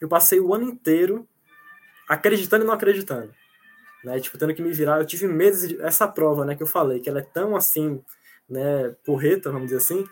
eu 0.00 0.08
passei 0.08 0.40
o 0.40 0.54
ano 0.54 0.64
inteiro 0.64 1.28
acreditando 2.08 2.64
e 2.64 2.66
não 2.66 2.74
acreditando. 2.74 3.34
Né? 4.04 4.20
Tipo, 4.20 4.36
tendo 4.38 4.54
que 4.54 4.62
me 4.62 4.70
virar. 4.70 4.98
Eu 4.98 5.06
tive 5.06 5.26
meses. 5.26 5.78
Essa 5.80 6.06
prova, 6.06 6.44
né, 6.44 6.54
que 6.54 6.62
eu 6.62 6.66
falei, 6.66 7.00
que 7.00 7.08
ela 7.08 7.20
é 7.20 7.22
tão 7.22 7.56
assim, 7.56 8.02
né, 8.48 8.94
porreta, 9.04 9.50
vamos 9.50 9.68
dizer 9.68 9.78
assim, 9.78 10.06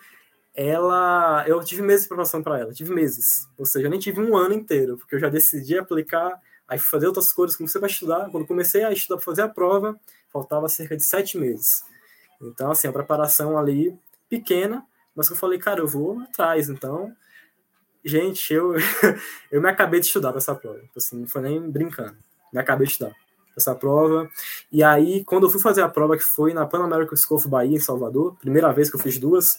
ela. 0.55 1.45
Eu 1.47 1.63
tive 1.63 1.83
meses 1.83 2.03
de 2.03 2.09
preparação 2.09 2.43
para 2.43 2.59
ela, 2.59 2.73
tive 2.73 2.93
meses. 2.93 3.47
Ou 3.59 3.67
seja, 3.67 3.87
eu 3.87 3.91
nem 3.91 4.01
tive 4.01 4.21
um 4.21 4.37
ano 4.37 4.55
inteiro, 4.55 4.97
porque 4.97 5.15
eu 5.15 5.21
já 5.21 5.29
decidi 5.29 5.79
aplicar, 5.79 6.41
aí 6.67 6.79
fazer 6.79 7.07
outras 7.07 7.31
coisas, 7.33 7.57
comecei 7.57 7.83
a 7.83 7.87
estudar. 7.87 8.31
Quando 8.31 8.47
comecei 8.47 8.83
a 8.83 8.93
estudar 8.93 9.17
para 9.17 9.25
fazer 9.25 9.43
a 9.43 9.49
prova, 9.49 9.99
faltava 10.33 10.69
cerca 10.69 10.97
de 10.97 11.05
sete 11.05 11.39
meses. 11.39 11.83
Então, 12.41 12.71
assim, 12.71 12.89
a 12.89 12.93
preparação 12.93 13.59
ali 13.59 13.97
pequena, 14.29 14.85
mas 15.15 15.29
eu 15.31 15.37
falei, 15.37 15.59
cara, 15.59 15.81
eu 15.81 15.87
vou 15.87 16.21
atrás. 16.21 16.69
Então, 16.69 17.15
gente, 18.05 18.53
eu, 18.53 18.75
eu 19.53 19.61
me 19.61 19.69
acabei 19.69 20.01
de 20.01 20.07
estudar 20.07 20.31
para 20.31 20.39
essa 20.39 20.55
prova. 20.55 20.81
Assim, 20.97 21.21
não 21.21 21.29
foi 21.29 21.43
nem 21.43 21.71
brincando. 21.71 22.17
Me 22.53 22.59
acabei 22.59 22.87
de 22.87 22.93
estudar 22.95 23.22
essa 23.57 23.75
prova. 23.75 24.29
E 24.71 24.83
aí, 24.83 25.25
quando 25.25 25.47
eu 25.47 25.51
fui 25.51 25.61
fazer 25.61 25.83
a 25.83 25.89
prova, 25.89 26.17
que 26.17 26.23
foi 26.23 26.53
na 26.53 26.67
Pan 26.67 26.85
American 26.85 27.17
School 27.17 27.39
of 27.39 27.49
Bahia, 27.49 27.77
em 27.77 27.81
Salvador, 27.81 28.37
primeira 28.41 28.73
vez 28.73 28.91
que 28.91 28.97
eu 28.97 29.01
fiz 29.01 29.19
duas, 29.19 29.53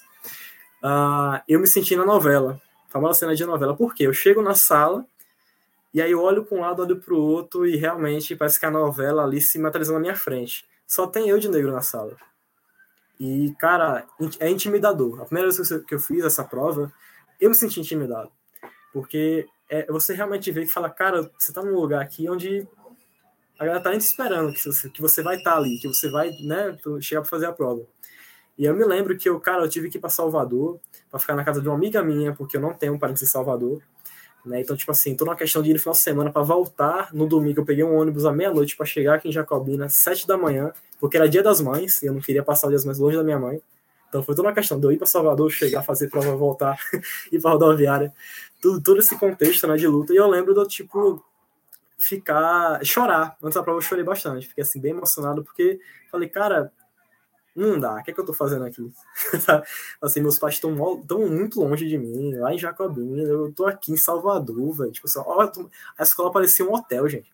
uh, 0.83 1.41
eu 1.47 1.59
me 1.59 1.67
senti 1.67 1.95
na 1.95 2.05
novela, 2.05 2.61
famosa 2.89 3.19
cena 3.19 3.35
de 3.35 3.45
novela. 3.45 3.75
Por 3.75 3.93
quê? 3.93 4.07
Eu 4.07 4.13
chego 4.13 4.41
na 4.41 4.55
sala, 4.55 5.05
e 5.93 6.01
aí 6.01 6.11
eu 6.11 6.21
olho 6.21 6.43
para 6.43 6.57
um 6.57 6.61
lado, 6.61 6.81
olho 6.81 6.99
para 6.99 7.13
o 7.13 7.21
outro, 7.21 7.65
e 7.65 7.75
realmente 7.75 8.35
parece 8.35 8.59
que 8.59 8.65
a 8.65 8.71
novela 8.71 9.23
ali 9.23 9.39
se 9.39 9.59
materializou 9.59 9.95
na 9.95 10.01
minha 10.01 10.15
frente. 10.15 10.65
Só 10.87 11.07
tem 11.07 11.29
eu 11.29 11.39
de 11.39 11.49
negro 11.49 11.71
na 11.71 11.81
sala. 11.81 12.15
E, 13.19 13.53
cara, 13.59 14.05
é 14.39 14.49
intimidador. 14.49 15.21
A 15.21 15.25
primeira 15.25 15.49
vez 15.49 15.69
que 15.85 15.95
eu 15.95 15.99
fiz 15.99 16.25
essa 16.25 16.43
prova, 16.43 16.91
eu 17.39 17.49
me 17.49 17.55
senti 17.55 17.79
intimidado. 17.79 18.31
Porque 18.91 19.47
é, 19.69 19.85
você 19.87 20.13
realmente 20.13 20.51
vê 20.51 20.65
que 20.65 20.71
fala, 20.71 20.89
cara, 20.89 21.31
você 21.37 21.51
está 21.51 21.63
num 21.63 21.75
lugar 21.75 22.01
aqui 22.01 22.29
onde 22.29 22.67
a 23.57 23.65
galera 23.65 23.83
tá 23.83 23.93
esperando 23.95 24.53
que 24.53 24.63
você, 24.63 24.89
que 24.89 25.01
você 25.01 25.21
vai 25.21 25.37
estar 25.37 25.51
tá 25.51 25.57
ali, 25.57 25.77
que 25.79 25.87
você 25.87 26.09
vai, 26.09 26.31
né, 26.41 26.77
chegar 26.99 27.21
para 27.21 27.29
fazer 27.29 27.45
a 27.45 27.53
prova. 27.53 27.81
E 28.57 28.65
eu 28.65 28.75
me 28.75 28.83
lembro 28.85 29.17
que 29.17 29.27
eu, 29.27 29.39
cara, 29.39 29.63
eu 29.63 29.69
tive 29.69 29.89
que 29.89 29.97
ir 29.97 30.01
para 30.01 30.09
Salvador 30.09 30.79
para 31.09 31.19
ficar 31.19 31.35
na 31.35 31.43
casa 31.43 31.61
de 31.61 31.67
uma 31.67 31.75
amiga 31.75 32.03
minha, 32.03 32.33
porque 32.33 32.57
eu 32.57 32.61
não 32.61 32.73
tenho 32.73 32.93
um 32.93 32.99
parente 32.99 33.23
em 33.23 33.27
Salvador. 33.27 33.81
Né? 34.45 34.61
Então, 34.61 34.75
tipo 34.75 34.91
assim, 34.91 35.15
toda 35.15 35.31
uma 35.31 35.37
questão 35.37 35.61
de 35.61 35.69
ir 35.69 35.73
no 35.73 35.79
final 35.79 35.93
de 35.93 35.99
semana 35.99 36.31
para 36.31 36.41
voltar 36.43 37.13
no 37.13 37.25
domingo. 37.25 37.61
Eu 37.61 37.65
peguei 37.65 37.83
um 37.83 37.95
ônibus 37.95 38.25
à 38.25 38.31
meia-noite 38.31 38.75
para 38.75 38.85
chegar 38.85 39.15
aqui 39.15 39.29
em 39.29 39.31
Jacobina, 39.31 39.87
sete 39.89 40.27
da 40.27 40.37
manhã, 40.37 40.71
porque 40.99 41.17
era 41.17 41.29
dia 41.29 41.41
das 41.41 41.61
mães 41.61 42.01
e 42.01 42.07
eu 42.07 42.13
não 42.13 42.21
queria 42.21 42.43
passar 42.43 42.67
o 42.67 42.69
dia 42.69 42.77
das 42.77 42.85
mães 42.85 42.99
longe 42.99 43.17
da 43.17 43.23
minha 43.23 43.39
mãe. 43.39 43.61
Então, 44.09 44.21
foi 44.21 44.35
toda 44.35 44.47
uma 44.47 44.53
questão 44.53 44.79
de 44.79 44.85
eu 44.85 44.91
ir 44.91 44.97
para 44.97 45.07
Salvador, 45.07 45.49
chegar, 45.49 45.81
fazer 45.81 46.09
prova, 46.09 46.35
voltar, 46.35 46.77
ir 47.31 47.41
para 47.41 47.51
rodoviária, 47.51 48.13
tudo, 48.61 48.81
todo 48.81 48.99
esse 48.99 49.17
contexto 49.17 49.65
né, 49.67 49.75
de 49.75 49.87
luta. 49.87 50.13
E 50.13 50.17
eu 50.17 50.27
lembro 50.27 50.53
do 50.53 50.67
tipo, 50.67 51.23
ficar, 52.03 52.83
chorar. 52.85 53.37
Antes 53.41 53.55
da 53.55 53.63
prova 53.63 53.77
eu 53.77 53.81
chorei 53.81 54.03
bastante, 54.03 54.47
fiquei 54.47 54.63
assim, 54.63 54.79
bem 54.79 54.91
emocionado, 54.91 55.43
porque 55.43 55.79
falei, 56.11 56.29
cara, 56.29 56.71
não 57.55 57.79
dá, 57.79 57.95
o 57.95 58.03
que 58.03 58.11
é 58.11 58.13
que 58.13 58.19
eu 58.19 58.25
tô 58.25 58.33
fazendo 58.33 58.65
aqui? 58.65 58.91
assim, 60.01 60.21
meus 60.21 60.39
pais 60.39 60.55
estão 60.55 60.71
muito 60.71 61.61
longe 61.61 61.87
de 61.87 61.97
mim, 61.97 62.33
lá 62.35 62.53
em 62.53 62.57
Jacobina, 62.57 63.21
eu 63.21 63.53
tô 63.53 63.65
aqui 63.65 63.91
em 63.91 63.97
Salvador, 63.97 64.73
velho. 64.73 64.91
Tipo, 64.91 65.07
só, 65.07 65.23
ó, 65.25 65.51
a 65.97 66.03
escola 66.03 66.31
parecia 66.31 66.65
um 66.65 66.73
hotel, 66.73 67.07
gente. 67.07 67.31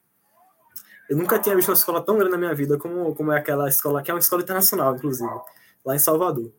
Eu 1.09 1.17
nunca 1.17 1.39
tinha 1.39 1.55
visto 1.55 1.69
uma 1.69 1.73
escola 1.73 2.03
tão 2.03 2.17
grande 2.17 2.31
na 2.31 2.37
minha 2.37 2.53
vida 2.53 2.77
como, 2.77 3.15
como 3.15 3.31
é 3.31 3.37
aquela 3.37 3.67
escola, 3.67 4.03
que 4.03 4.11
é 4.11 4.13
uma 4.13 4.19
escola 4.19 4.41
internacional, 4.41 4.95
inclusive, 4.95 5.29
lá 5.83 5.95
em 5.95 5.99
Salvador. 5.99 6.51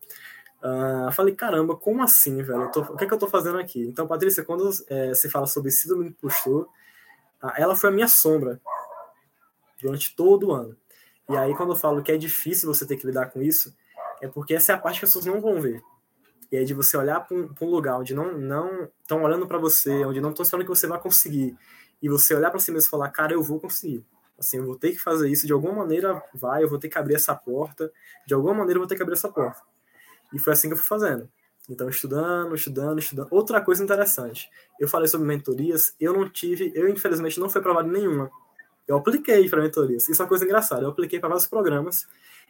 Uh, 0.63 1.13
falei, 1.13 1.35
caramba, 1.35 1.77
como 1.77 2.03
assim, 2.03 2.43
velho? 2.43 2.71
Tô, 2.73 2.81
o 2.81 2.97
que 2.97 3.05
é 3.05 3.07
que 3.07 3.15
eu 3.15 3.19
tô 3.19 3.29
fazendo 3.29 3.59
aqui? 3.59 3.81
Então, 3.81 4.07
Patrícia, 4.07 4.45
quando 4.45 4.71
é, 4.89 5.15
se 5.15 5.31
fala 5.31 5.47
sobre 5.47 5.71
síndrome 5.71 6.05
do 6.05 6.11
impostor, 6.11 6.69
Tá? 7.41 7.55
Ela 7.57 7.75
foi 7.75 7.91
a 7.91 7.93
minha 7.93 8.09
sombra 8.09 8.61
durante 9.83 10.15
todo 10.15 10.49
o 10.49 10.53
ano. 10.53 10.77
E 11.29 11.37
aí, 11.37 11.55
quando 11.55 11.73
eu 11.73 11.77
falo 11.77 12.03
que 12.03 12.13
é 12.13 12.17
difícil 12.17 12.73
você 12.73 12.87
ter 12.87 12.97
que 12.97 13.07
lidar 13.07 13.31
com 13.31 13.41
isso, 13.41 13.75
é 14.21 14.29
porque 14.29 14.55
essa 14.55 14.73
é 14.73 14.75
a 14.75 14.79
parte 14.79 14.99
que 14.99 15.05
as 15.05 15.11
pessoas 15.11 15.27
não 15.27 15.41
vão 15.41 15.61
ver. 15.61 15.83
E 16.53 16.57
é 16.57 16.65
de 16.65 16.75
você 16.75 16.97
olhar 16.97 17.21
para 17.21 17.37
um, 17.37 17.49
um, 17.61 17.67
lugar 17.67 17.99
onde 17.99 18.13
não 18.13 18.37
não 18.37 18.89
estão 19.01 19.23
olhando 19.23 19.47
para 19.47 19.57
você, 19.57 20.05
onde 20.05 20.21
não 20.21 20.31
estão 20.31 20.43
esperando 20.43 20.65
que 20.65 20.71
você 20.71 20.87
vai 20.87 21.01
conseguir, 21.01 21.57
e 22.03 22.09
você 22.09 22.35
olhar 22.35 22.51
para 22.51 22.59
si 22.59 22.73
mesmo 22.73 22.89
e 22.89 22.91
falar, 22.91 23.09
cara, 23.11 23.33
eu 23.33 23.43
vou 23.43 23.61
conseguir. 23.61 24.05
Assim, 24.39 24.57
eu 24.57 24.65
vou 24.67 24.77
ter 24.77 24.93
que 24.93 24.99
fazer 24.99 25.29
isso, 25.29 25.47
de 25.47 25.53
alguma 25.53 25.75
maneira 25.75 26.21
vai, 26.35 26.65
eu 26.65 26.69
vou 26.69 26.79
ter 26.79 26.89
que 26.89 26.99
abrir 26.99 27.15
essa 27.15 27.35
porta, 27.35 27.93
de 28.27 28.35
alguma 28.35 28.55
maneira 28.55 28.79
eu 28.79 28.81
vou 28.81 28.89
ter 28.89 28.97
que 28.97 29.03
abrir 29.03 29.15
essa 29.15 29.29
porta. 29.29 29.63
E 30.33 30.39
foi 30.39 30.53
assim 30.53 30.69
que 30.69 30.75
eu 30.75 30.79
fui 30.79 30.87
fazendo. 30.87 31.31
Então, 31.71 31.89
estudando, 31.89 32.53
estudando, 32.57 32.99
estudando. 32.99 33.29
Outra 33.31 33.61
coisa 33.61 33.83
interessante, 33.83 34.51
eu 34.79 34.89
falei 34.89 35.07
sobre 35.07 35.29
mentorias, 35.29 35.95
eu 36.01 36.13
não 36.13 36.29
tive, 36.29 36.73
eu 36.75 36.89
infelizmente 36.89 37.39
não 37.39 37.49
fui 37.49 37.61
aprovado 37.61 37.89
nenhuma. 37.89 38.29
Eu 38.89 38.97
apliquei 38.97 39.49
para 39.49 39.63
mentorias. 39.63 40.09
Isso 40.09 40.21
é 40.21 40.25
uma 40.25 40.29
coisa 40.29 40.45
engraçada. 40.45 40.83
Eu 40.83 40.89
apliquei 40.89 41.21
para 41.21 41.29
vários 41.29 41.47
programas 41.47 42.09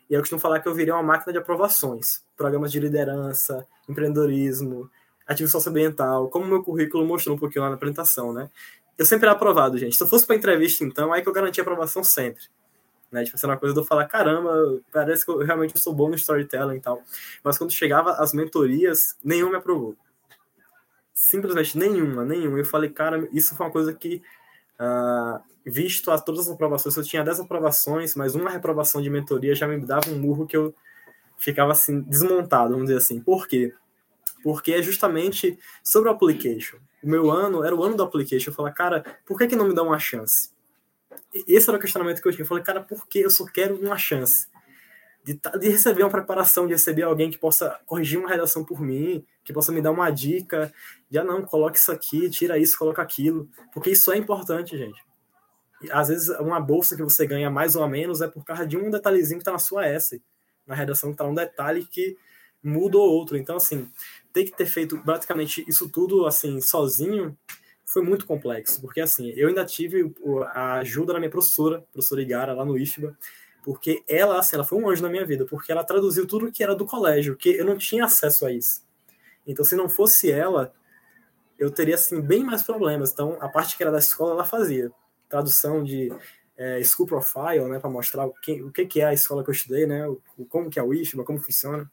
e 0.08 0.14
eu 0.14 0.20
costumo 0.20 0.40
falar 0.40 0.60
que 0.60 0.68
eu 0.68 0.74
virei 0.74 0.90
uma 0.92 1.02
máquina 1.02 1.34
de 1.34 1.38
aprovações. 1.38 2.24
Programas 2.34 2.72
de 2.72 2.80
liderança, 2.80 3.66
empreendedorismo, 3.86 4.90
atividade 5.26 5.52
socioambiental, 5.52 6.30
como 6.30 6.46
meu 6.46 6.62
currículo 6.62 7.04
mostrou 7.04 7.36
um 7.36 7.38
pouquinho 7.38 7.64
lá 7.64 7.68
na 7.68 7.76
apresentação, 7.76 8.32
né? 8.32 8.48
Eu 8.96 9.04
sempre 9.04 9.26
era 9.26 9.36
aprovado, 9.36 9.76
gente. 9.76 9.96
Se 9.96 10.02
eu 10.02 10.06
fosse 10.06 10.26
para 10.26 10.34
entrevista, 10.34 10.82
então, 10.82 11.12
aí 11.12 11.20
que 11.20 11.28
eu 11.28 11.32
garantia 11.32 11.62
aprovação 11.62 12.02
sempre. 12.02 12.42
Né? 13.10 13.24
Tipo, 13.24 13.36
assim, 13.36 13.46
uma 13.46 13.56
coisa 13.56 13.74
de 13.74 13.80
eu 13.80 13.84
falar, 13.84 14.06
caramba, 14.06 14.80
parece 14.92 15.24
que 15.24 15.30
eu 15.30 15.38
realmente 15.38 15.78
sou 15.78 15.92
bom 15.92 16.08
no 16.08 16.14
storytelling 16.14 16.76
e 16.76 16.80
tal. 16.80 17.02
Mas 17.42 17.58
quando 17.58 17.72
chegava 17.72 18.12
as 18.12 18.32
mentorias, 18.32 19.16
nenhuma 19.22 19.52
me 19.52 19.56
aprovou. 19.58 19.96
Simplesmente 21.12 21.76
nenhuma, 21.76 22.24
nenhuma. 22.24 22.58
Eu 22.58 22.64
falei, 22.64 22.90
cara, 22.90 23.28
isso 23.32 23.54
foi 23.56 23.66
uma 23.66 23.72
coisa 23.72 23.92
que, 23.92 24.22
uh, 24.80 25.40
visto 25.66 26.10
a 26.10 26.18
todas 26.18 26.46
as 26.46 26.54
aprovações, 26.54 26.96
eu 26.96 27.02
tinha 27.02 27.24
10 27.24 27.40
aprovações, 27.40 28.14
mas 28.14 28.34
uma 28.34 28.50
reprovação 28.50 29.02
de 29.02 29.10
mentoria 29.10 29.54
já 29.54 29.66
me 29.66 29.78
dava 29.84 30.10
um 30.10 30.18
murro 30.18 30.46
que 30.46 30.56
eu 30.56 30.74
ficava 31.36 31.72
assim, 31.72 32.00
desmontado, 32.02 32.70
vamos 32.70 32.86
dizer 32.86 32.98
assim. 32.98 33.20
Por 33.20 33.48
quê? 33.48 33.74
Porque 34.42 34.72
é 34.72 34.82
justamente 34.82 35.58
sobre 35.82 36.08
o 36.08 36.12
application. 36.12 36.78
O 37.02 37.08
meu 37.08 37.30
ano 37.30 37.64
era 37.64 37.74
o 37.74 37.82
ano 37.82 37.96
do 37.96 38.02
application. 38.02 38.50
Eu 38.50 38.54
falei, 38.54 38.72
cara, 38.72 39.04
por 39.26 39.36
que, 39.36 39.48
que 39.48 39.56
não 39.56 39.66
me 39.66 39.74
dá 39.74 39.82
uma 39.82 39.98
chance? 39.98 40.50
Esse 41.32 41.68
era 41.68 41.78
o 41.78 41.80
questionamento 41.80 42.20
que 42.20 42.28
eu 42.28 42.32
tinha. 42.32 42.42
Eu 42.42 42.48
falei, 42.48 42.64
cara, 42.64 42.80
por 42.80 43.06
que 43.06 43.20
eu 43.20 43.30
só 43.30 43.44
quero 43.44 43.76
uma 43.76 43.96
chance? 43.96 44.48
De, 45.22 45.38
de, 45.58 45.68
receber 45.68 46.02
uma 46.02 46.10
preparação, 46.10 46.66
de 46.66 46.72
receber 46.72 47.02
alguém 47.02 47.30
que 47.30 47.38
possa 47.38 47.78
corrigir 47.84 48.18
uma 48.18 48.28
redação 48.28 48.64
por 48.64 48.80
mim, 48.80 49.24
que 49.44 49.52
possa 49.52 49.70
me 49.70 49.82
dar 49.82 49.90
uma 49.90 50.10
dica, 50.10 50.72
de, 51.10 51.18
ah, 51.18 51.24
não, 51.24 51.42
coloque 51.42 51.78
isso 51.78 51.92
aqui, 51.92 52.30
tira 52.30 52.58
isso, 52.58 52.78
coloca 52.78 53.02
aquilo, 53.02 53.48
porque 53.72 53.90
isso 53.90 54.10
é 54.10 54.16
importante, 54.16 54.78
gente. 54.78 54.98
E, 55.82 55.90
às 55.92 56.08
vezes, 56.08 56.28
uma 56.40 56.58
bolsa 56.58 56.96
que 56.96 57.02
você 57.02 57.26
ganha 57.26 57.50
mais 57.50 57.76
ou 57.76 57.86
menos 57.86 58.20
é 58.22 58.28
por 58.28 58.44
causa 58.44 58.66
de 58.66 58.76
um 58.76 58.90
detalhezinho 58.90 59.38
que 59.38 59.42
está 59.42 59.52
na 59.52 59.58
sua 59.58 59.86
essay, 59.86 60.22
na 60.66 60.74
redação 60.74 61.10
está 61.10 61.24
um 61.24 61.34
detalhe 61.34 61.86
que 61.86 62.16
muda 62.62 62.98
ou 62.98 63.10
outro. 63.10 63.36
Então, 63.36 63.56
assim, 63.56 63.88
ter 64.32 64.44
que 64.44 64.56
ter 64.56 64.66
feito 64.66 64.98
praticamente 65.02 65.64
isso 65.68 65.88
tudo, 65.88 66.26
assim, 66.26 66.60
sozinho, 66.60 67.36
foi 67.90 68.02
muito 68.02 68.24
complexo, 68.24 68.80
porque 68.80 69.00
assim, 69.00 69.30
eu 69.30 69.48
ainda 69.48 69.64
tive 69.64 70.14
a 70.52 70.74
ajuda 70.74 71.12
da 71.12 71.18
minha 71.18 71.30
professora, 71.30 71.84
professora 71.92 72.22
Igara, 72.22 72.54
lá 72.54 72.64
no 72.64 72.78
IFBA, 72.78 73.16
porque 73.64 74.04
ela, 74.08 74.38
assim, 74.38 74.54
ela 74.54 74.64
foi 74.64 74.78
um 74.78 74.88
anjo 74.88 75.02
na 75.02 75.08
minha 75.08 75.26
vida, 75.26 75.44
porque 75.44 75.72
ela 75.72 75.82
traduziu 75.82 76.24
tudo 76.24 76.52
que 76.52 76.62
era 76.62 76.74
do 76.74 76.86
colégio, 76.86 77.36
que 77.36 77.50
eu 77.50 77.64
não 77.64 77.76
tinha 77.76 78.04
acesso 78.04 78.46
a 78.46 78.52
isso. 78.52 78.84
Então, 79.44 79.64
se 79.64 79.74
não 79.74 79.88
fosse 79.88 80.30
ela, 80.30 80.72
eu 81.58 81.68
teria, 81.68 81.96
assim, 81.96 82.20
bem 82.20 82.44
mais 82.44 82.62
problemas. 82.62 83.10
Então, 83.10 83.36
a 83.40 83.48
parte 83.48 83.76
que 83.76 83.82
era 83.82 83.90
da 83.90 83.98
escola, 83.98 84.32
ela 84.32 84.44
fazia. 84.44 84.92
Tradução 85.28 85.82
de 85.82 86.12
é, 86.56 86.82
school 86.84 87.06
profile, 87.06 87.68
né, 87.68 87.80
para 87.80 87.90
mostrar 87.90 88.24
o 88.24 88.32
que, 88.32 88.62
o 88.62 88.70
que 88.70 89.00
é 89.00 89.06
a 89.06 89.12
escola 89.12 89.42
que 89.42 89.50
eu 89.50 89.54
estudei, 89.54 89.84
né, 89.84 90.06
o, 90.06 90.20
como 90.48 90.70
que 90.70 90.78
é 90.78 90.82
o 90.82 90.94
IFBA, 90.94 91.24
como 91.24 91.40
funciona. 91.40 91.90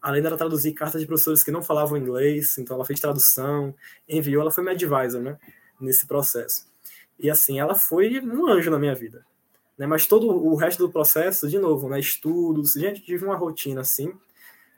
Além 0.00 0.22
dela 0.22 0.36
traduzir 0.36 0.72
cartas 0.72 1.00
de 1.00 1.06
professores 1.06 1.42
que 1.42 1.50
não 1.50 1.62
falavam 1.62 1.98
inglês, 1.98 2.56
então 2.58 2.76
ela 2.76 2.84
fez 2.84 3.00
tradução, 3.00 3.74
enviou, 4.08 4.42
ela 4.42 4.50
foi 4.50 4.62
minha 4.62 4.74
advisor, 4.74 5.20
né, 5.20 5.38
nesse 5.80 6.06
processo. 6.06 6.68
E 7.18 7.28
assim, 7.28 7.58
ela 7.58 7.74
foi 7.74 8.20
um 8.20 8.48
anjo 8.48 8.70
na 8.70 8.78
minha 8.78 8.94
vida. 8.94 9.26
Né, 9.76 9.86
mas 9.86 10.06
todo 10.06 10.28
o 10.28 10.54
resto 10.54 10.86
do 10.86 10.92
processo, 10.92 11.48
de 11.48 11.58
novo, 11.58 11.88
né, 11.88 11.98
estudos, 11.98 12.72
gente, 12.72 13.00
tive 13.00 13.24
uma 13.24 13.36
rotina 13.36 13.80
assim, 13.80 14.12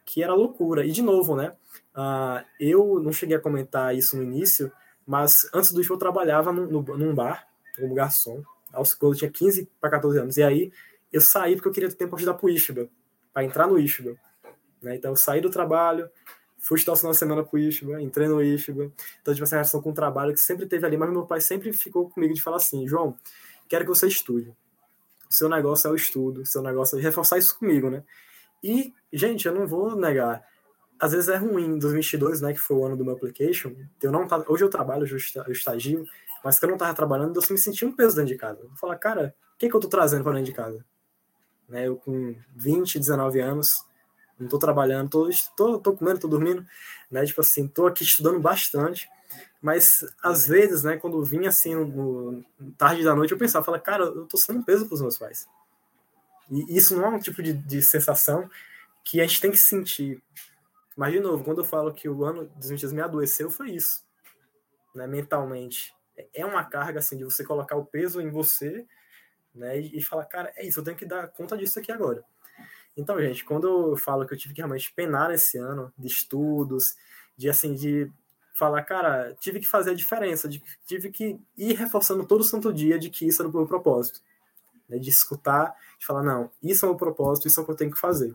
que 0.04 0.22
era 0.22 0.34
loucura. 0.34 0.84
E 0.84 0.90
de 0.90 1.02
novo, 1.02 1.36
né, 1.36 1.52
uh, 1.94 2.44
eu 2.58 3.00
não 3.00 3.12
cheguei 3.12 3.36
a 3.36 3.40
comentar 3.40 3.94
isso 3.94 4.16
no 4.16 4.22
início, 4.22 4.72
mas 5.06 5.48
antes 5.52 5.72
do 5.72 5.82
show 5.82 5.96
eu 5.96 6.00
trabalhava 6.00 6.52
num, 6.52 6.82
num 6.82 7.14
bar, 7.14 7.46
como 7.76 7.94
garçom, 7.94 8.42
quando 8.98 9.12
eu 9.12 9.18
tinha 9.18 9.30
15 9.30 9.68
para 9.80 9.90
14 9.90 10.18
anos. 10.18 10.36
E 10.36 10.42
aí 10.42 10.72
eu 11.12 11.20
saí 11.20 11.54
porque 11.56 11.68
eu 11.68 11.72
queria 11.72 11.88
ter 11.88 11.96
tempo 11.96 12.10
para 12.10 12.18
ajudar 12.18 12.34
pro 12.34 12.48
IFBA 12.48 12.88
para 13.32 13.44
entrar 13.44 13.66
no 13.66 13.78
Ishiba. 13.78 14.16
Né? 14.82 14.96
Então, 14.96 15.12
eu 15.12 15.16
saí 15.16 15.40
do 15.40 15.50
trabalho, 15.50 16.08
fui 16.58 16.78
estudar 16.78 16.94
o 16.94 16.96
final 16.96 17.12
de 17.12 17.18
semana 17.18 17.44
pro 17.44 17.58
Ishiba, 17.58 18.00
entrei 18.00 18.28
no 18.28 18.42
Ishiba. 18.42 18.90
Então, 19.20 19.34
tive 19.34 19.44
essa 19.44 19.56
relação 19.56 19.80
com 19.82 19.90
o 19.90 19.94
trabalho 19.94 20.32
que 20.32 20.40
sempre 20.40 20.66
teve 20.66 20.86
ali, 20.86 20.96
mas 20.96 21.10
meu 21.10 21.26
pai 21.26 21.40
sempre 21.40 21.72
ficou 21.72 22.08
comigo 22.10 22.34
de 22.34 22.42
falar 22.42 22.56
assim, 22.56 22.86
João, 22.86 23.16
quero 23.68 23.84
que 23.84 23.90
você 23.90 24.06
estude. 24.06 24.54
Seu 25.28 25.48
negócio 25.48 25.88
é 25.88 25.90
o 25.90 25.94
estudo, 25.94 26.44
seu 26.44 26.62
negócio 26.62 26.98
é 26.98 27.02
reforçar 27.02 27.38
isso 27.38 27.58
comigo, 27.58 27.88
né? 27.88 28.02
E, 28.62 28.92
gente, 29.12 29.46
eu 29.46 29.54
não 29.54 29.66
vou 29.66 29.96
negar, 29.96 30.44
às 31.00 31.12
vezes 31.12 31.30
é 31.30 31.36
ruim, 31.36 31.64
em 31.64 31.78
2022, 31.78 32.42
né, 32.42 32.52
que 32.52 32.58
foi 32.58 32.76
o 32.76 32.84
ano 32.84 32.96
do 32.96 33.04
meu 33.04 33.14
application, 33.14 33.74
eu 34.02 34.12
não 34.12 34.28
tá, 34.28 34.44
hoje 34.46 34.62
eu 34.62 34.68
trabalho, 34.68 35.06
eu 35.06 35.52
estagio, 35.52 36.04
mas 36.44 36.58
que 36.58 36.64
eu 36.66 36.68
não 36.68 36.76
tava 36.76 36.94
trabalhando, 36.94 37.40
eu 37.40 37.42
me 37.50 37.58
sentia 37.58 37.88
um 37.88 37.92
peso 37.92 38.16
dentro 38.16 38.32
de 38.32 38.38
casa. 38.38 38.60
Eu 38.62 38.76
falar, 38.76 38.96
cara, 38.96 39.34
o 39.54 39.58
que, 39.58 39.68
que 39.68 39.74
eu 39.74 39.80
tô 39.80 39.88
trazendo 39.88 40.22
para 40.22 40.34
dentro 40.34 40.50
de 40.50 40.52
casa? 40.52 40.84
Né, 41.66 41.88
eu 41.88 41.96
com 41.96 42.36
20, 42.54 42.98
19 42.98 43.40
anos, 43.40 43.86
não 44.40 44.48
tô 44.48 44.58
trabalhando, 44.58 45.10
tô, 45.10 45.28
tô, 45.54 45.78
tô 45.78 45.92
comendo, 45.92 46.20
tô 46.20 46.28
dormindo, 46.28 46.66
né? 47.10 47.24
Tipo 47.26 47.42
assim, 47.42 47.68
tô 47.68 47.86
aqui 47.86 48.02
estudando 48.02 48.40
bastante, 48.40 49.08
mas 49.60 49.86
às 50.22 50.48
vezes, 50.48 50.82
né, 50.82 50.96
quando 50.96 51.22
vinha 51.22 51.50
assim, 51.50 51.74
no, 51.74 52.42
tarde 52.78 53.04
da 53.04 53.14
noite, 53.14 53.32
eu 53.32 53.38
pensava, 53.38 53.64
fala, 53.64 53.78
cara, 53.78 54.04
eu 54.04 54.26
tô 54.26 54.38
sendo 54.38 54.60
um 54.60 54.62
peso 54.62 54.86
pros 54.88 55.02
meus 55.02 55.18
pais. 55.18 55.46
E 56.50 56.76
isso 56.76 56.96
não 56.96 57.04
é 57.04 57.08
um 57.08 57.20
tipo 57.20 57.42
de, 57.42 57.52
de 57.52 57.82
sensação 57.82 58.50
que 59.04 59.20
a 59.20 59.26
gente 59.26 59.40
tem 59.40 59.50
que 59.50 59.58
sentir. 59.58 60.22
Mas, 60.96 61.12
de 61.12 61.20
novo, 61.20 61.44
quando 61.44 61.58
eu 61.58 61.64
falo 61.64 61.92
que 61.92 62.08
o 62.08 62.24
ano 62.24 62.46
de 62.46 62.54
2020 62.54 62.94
me 62.94 63.02
adoeceu, 63.02 63.50
foi 63.50 63.72
isso, 63.72 64.02
né, 64.94 65.06
mentalmente. 65.06 65.94
É 66.34 66.44
uma 66.44 66.64
carga, 66.64 66.98
assim, 66.98 67.18
de 67.18 67.24
você 67.24 67.44
colocar 67.44 67.76
o 67.76 67.84
peso 67.84 68.20
em 68.20 68.30
você, 68.30 68.86
né, 69.54 69.78
e, 69.78 69.98
e 69.98 70.02
falar, 70.02 70.24
cara, 70.24 70.52
é 70.56 70.66
isso, 70.66 70.80
eu 70.80 70.84
tenho 70.84 70.96
que 70.96 71.06
dar 71.06 71.28
conta 71.28 71.56
disso 71.56 71.78
aqui 71.78 71.92
agora. 71.92 72.24
Então, 73.00 73.18
gente, 73.20 73.44
quando 73.44 73.92
eu 73.92 73.96
falo 73.96 74.26
que 74.26 74.34
eu 74.34 74.38
tive 74.38 74.52
que 74.52 74.60
realmente 74.60 74.92
penar 74.94 75.30
esse 75.30 75.56
ano 75.56 75.92
de 75.98 76.06
estudos, 76.06 76.94
de 77.36 77.48
assim, 77.48 77.74
de 77.74 78.10
falar, 78.54 78.82
cara, 78.82 79.34
tive 79.40 79.58
que 79.58 79.66
fazer 79.66 79.92
a 79.92 79.94
diferença, 79.94 80.46
de, 80.46 80.62
tive 80.84 81.10
que 81.10 81.40
ir 81.56 81.72
reforçando 81.72 82.26
todo 82.26 82.44
santo 82.44 82.70
dia 82.72 82.98
de 82.98 83.08
que 83.08 83.26
isso 83.26 83.40
era 83.40 83.48
o 83.48 83.52
meu 83.52 83.66
propósito. 83.66 84.20
Né, 84.86 84.98
de 84.98 85.08
escutar, 85.08 85.74
de 85.98 86.04
falar, 86.04 86.22
não, 86.22 86.50
isso 86.62 86.84
é 86.84 86.88
o 86.88 86.90
meu 86.90 86.98
propósito, 86.98 87.48
isso 87.48 87.58
é 87.58 87.62
o 87.62 87.66
que 87.66 87.72
eu 87.72 87.76
tenho 87.76 87.90
que 87.90 87.98
fazer. 87.98 88.34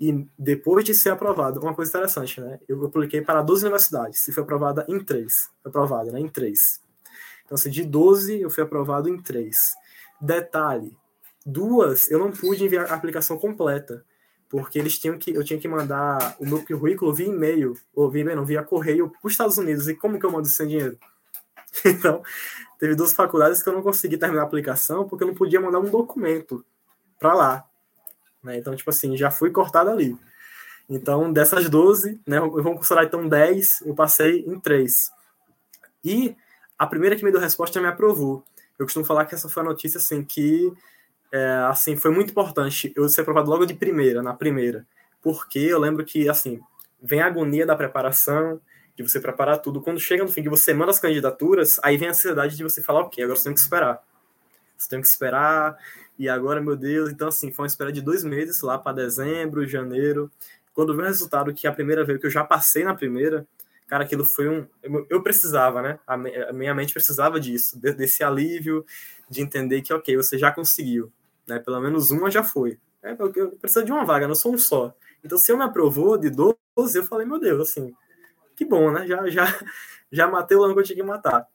E 0.00 0.26
depois 0.38 0.84
de 0.84 0.94
ser 0.94 1.10
aprovado, 1.10 1.60
uma 1.60 1.74
coisa 1.74 1.90
interessante, 1.90 2.40
né? 2.40 2.58
Eu 2.66 2.84
apliquei 2.86 3.20
para 3.20 3.42
12 3.42 3.64
universidades, 3.64 4.26
e 4.26 4.32
foi 4.32 4.42
aprovada 4.42 4.84
em 4.88 4.98
três. 5.04 5.50
Foi 5.62 5.68
aprovada, 5.68 6.10
né? 6.10 6.20
Em 6.20 6.28
três. 6.28 6.80
Então, 7.44 7.54
assim, 7.54 7.70
de 7.70 7.84
12, 7.84 8.40
eu 8.40 8.50
fui 8.50 8.62
aprovado 8.62 9.08
em 9.08 9.20
três. 9.20 9.56
Detalhe, 10.20 10.96
Duas, 11.44 12.10
eu 12.10 12.18
não 12.18 12.30
pude 12.30 12.64
enviar 12.64 12.90
a 12.90 12.94
aplicação 12.94 13.38
completa, 13.38 14.04
porque 14.48 14.78
eles 14.78 14.98
tinham 14.98 15.18
que, 15.18 15.30
eu 15.30 15.44
tinha 15.44 15.58
que 15.58 15.68
mandar 15.68 16.36
o 16.38 16.46
meu 16.46 16.64
currículo 16.64 17.12
via 17.12 17.26
e-mail, 17.26 17.76
ou 17.94 18.10
via 18.10 18.22
e-mail, 18.22 18.38
não, 18.38 18.46
via 18.46 18.62
correio 18.62 19.10
para 19.10 19.26
os 19.26 19.32
Estados 19.32 19.58
Unidos. 19.58 19.88
E 19.88 19.94
como 19.94 20.18
que 20.18 20.24
eu 20.24 20.32
mando 20.32 20.48
sem 20.48 20.68
dinheiro? 20.68 20.98
Então, 21.84 22.22
teve 22.78 22.94
duas 22.94 23.12
faculdades 23.12 23.60
que 23.60 23.68
eu 23.68 23.72
não 23.72 23.82
consegui 23.82 24.16
terminar 24.16 24.42
a 24.42 24.44
aplicação 24.44 25.08
porque 25.08 25.24
eu 25.24 25.28
não 25.28 25.34
podia 25.34 25.60
mandar 25.60 25.80
um 25.80 25.90
documento 25.90 26.64
para 27.18 27.34
lá. 27.34 27.64
Né? 28.44 28.58
Então, 28.58 28.76
tipo 28.76 28.90
assim, 28.90 29.16
já 29.16 29.28
fui 29.28 29.50
cortado 29.50 29.90
ali. 29.90 30.16
Então, 30.88 31.32
dessas 31.32 31.68
12, 31.68 32.20
né, 32.26 32.38
vou 32.38 32.76
considerar 32.76 33.04
então 33.04 33.26
10, 33.26 33.82
eu 33.86 33.94
passei 33.94 34.44
em 34.46 34.60
3. 34.60 35.10
E 36.04 36.36
a 36.78 36.86
primeira 36.86 37.16
que 37.16 37.24
me 37.24 37.32
deu 37.32 37.40
resposta 37.40 37.80
me 37.80 37.86
aprovou. 37.86 38.44
Eu 38.78 38.84
costumo 38.84 39.04
falar 39.04 39.24
que 39.24 39.34
essa 39.34 39.48
foi 39.48 39.62
a 39.62 39.66
notícia 39.66 39.98
assim 39.98 40.22
que 40.22 40.72
é, 41.34 41.66
assim, 41.68 41.96
foi 41.96 42.12
muito 42.12 42.30
importante 42.30 42.92
eu 42.94 43.08
ser 43.08 43.22
aprovado 43.22 43.50
logo 43.50 43.66
de 43.66 43.74
primeira, 43.74 44.22
na 44.22 44.32
primeira, 44.32 44.86
porque 45.20 45.58
eu 45.58 45.80
lembro 45.80 46.04
que, 46.04 46.28
assim, 46.28 46.60
vem 47.02 47.20
a 47.20 47.26
agonia 47.26 47.66
da 47.66 47.74
preparação, 47.74 48.60
de 48.94 49.02
você 49.02 49.18
preparar 49.18 49.58
tudo. 49.58 49.80
Quando 49.80 49.98
chega 49.98 50.22
no 50.22 50.30
fim 50.30 50.44
que 50.44 50.48
você 50.48 50.72
manda 50.72 50.92
as 50.92 51.00
candidaturas, 51.00 51.80
aí 51.82 51.96
vem 51.96 52.06
a 52.06 52.12
ansiedade 52.12 52.56
de 52.56 52.62
você 52.62 52.80
falar, 52.80 53.00
ok, 53.00 53.24
agora 53.24 53.36
você 53.36 53.44
tem 53.44 53.54
que 53.54 53.58
esperar. 53.58 54.00
Você 54.78 54.88
tem 54.88 55.00
que 55.00 55.08
esperar, 55.08 55.76
e 56.16 56.28
agora, 56.28 56.60
meu 56.60 56.76
Deus, 56.76 57.10
então, 57.10 57.26
assim, 57.26 57.50
foi 57.50 57.64
uma 57.64 57.68
espera 57.68 57.90
de 57.90 58.00
dois 58.00 58.22
meses, 58.22 58.62
lá 58.62 58.78
para 58.78 58.92
dezembro, 58.92 59.66
janeiro. 59.66 60.30
Quando 60.72 60.94
veio 60.94 61.06
o 61.06 61.08
resultado 61.08 61.52
que 61.52 61.66
a 61.66 61.72
primeira 61.72 62.04
vez 62.04 62.20
que 62.20 62.26
eu 62.26 62.30
já 62.30 62.44
passei 62.44 62.84
na 62.84 62.94
primeira, 62.94 63.44
cara, 63.88 64.04
aquilo 64.04 64.24
foi 64.24 64.48
um. 64.48 64.68
Eu 65.10 65.20
precisava, 65.20 65.82
né? 65.82 65.98
A 66.06 66.16
minha 66.52 66.72
mente 66.72 66.92
precisava 66.92 67.40
disso, 67.40 67.76
desse 67.76 68.22
alívio, 68.22 68.86
de 69.28 69.40
entender 69.40 69.82
que, 69.82 69.92
ok, 69.92 70.16
você 70.16 70.38
já 70.38 70.52
conseguiu 70.52 71.12
né? 71.46 71.58
Pelo 71.58 71.80
menos 71.80 72.10
uma 72.10 72.30
já 72.30 72.42
foi. 72.42 72.78
É, 73.02 73.14
porque 73.14 73.40
eu 73.40 73.50
preciso 73.52 73.84
de 73.84 73.92
uma 73.92 74.04
vaga, 74.04 74.26
não 74.26 74.34
sou 74.34 74.54
um 74.54 74.58
só. 74.58 74.94
Então, 75.22 75.38
se 75.38 75.52
eu 75.52 75.56
me 75.56 75.64
aprovou 75.64 76.16
de 76.16 76.30
12, 76.30 76.56
eu 76.94 77.04
falei, 77.04 77.26
meu 77.26 77.38
Deus, 77.38 77.68
assim, 77.68 77.94
que 78.56 78.64
bom, 78.64 78.90
né? 78.90 79.06
Já, 79.06 79.28
já, 79.28 79.44
já 80.10 80.26
matei 80.26 80.56
o 80.56 80.60
lama 80.60 80.74
que 80.74 80.80
eu 80.80 80.84
tinha 80.84 80.96
que 80.96 81.02
matar. 81.02 81.46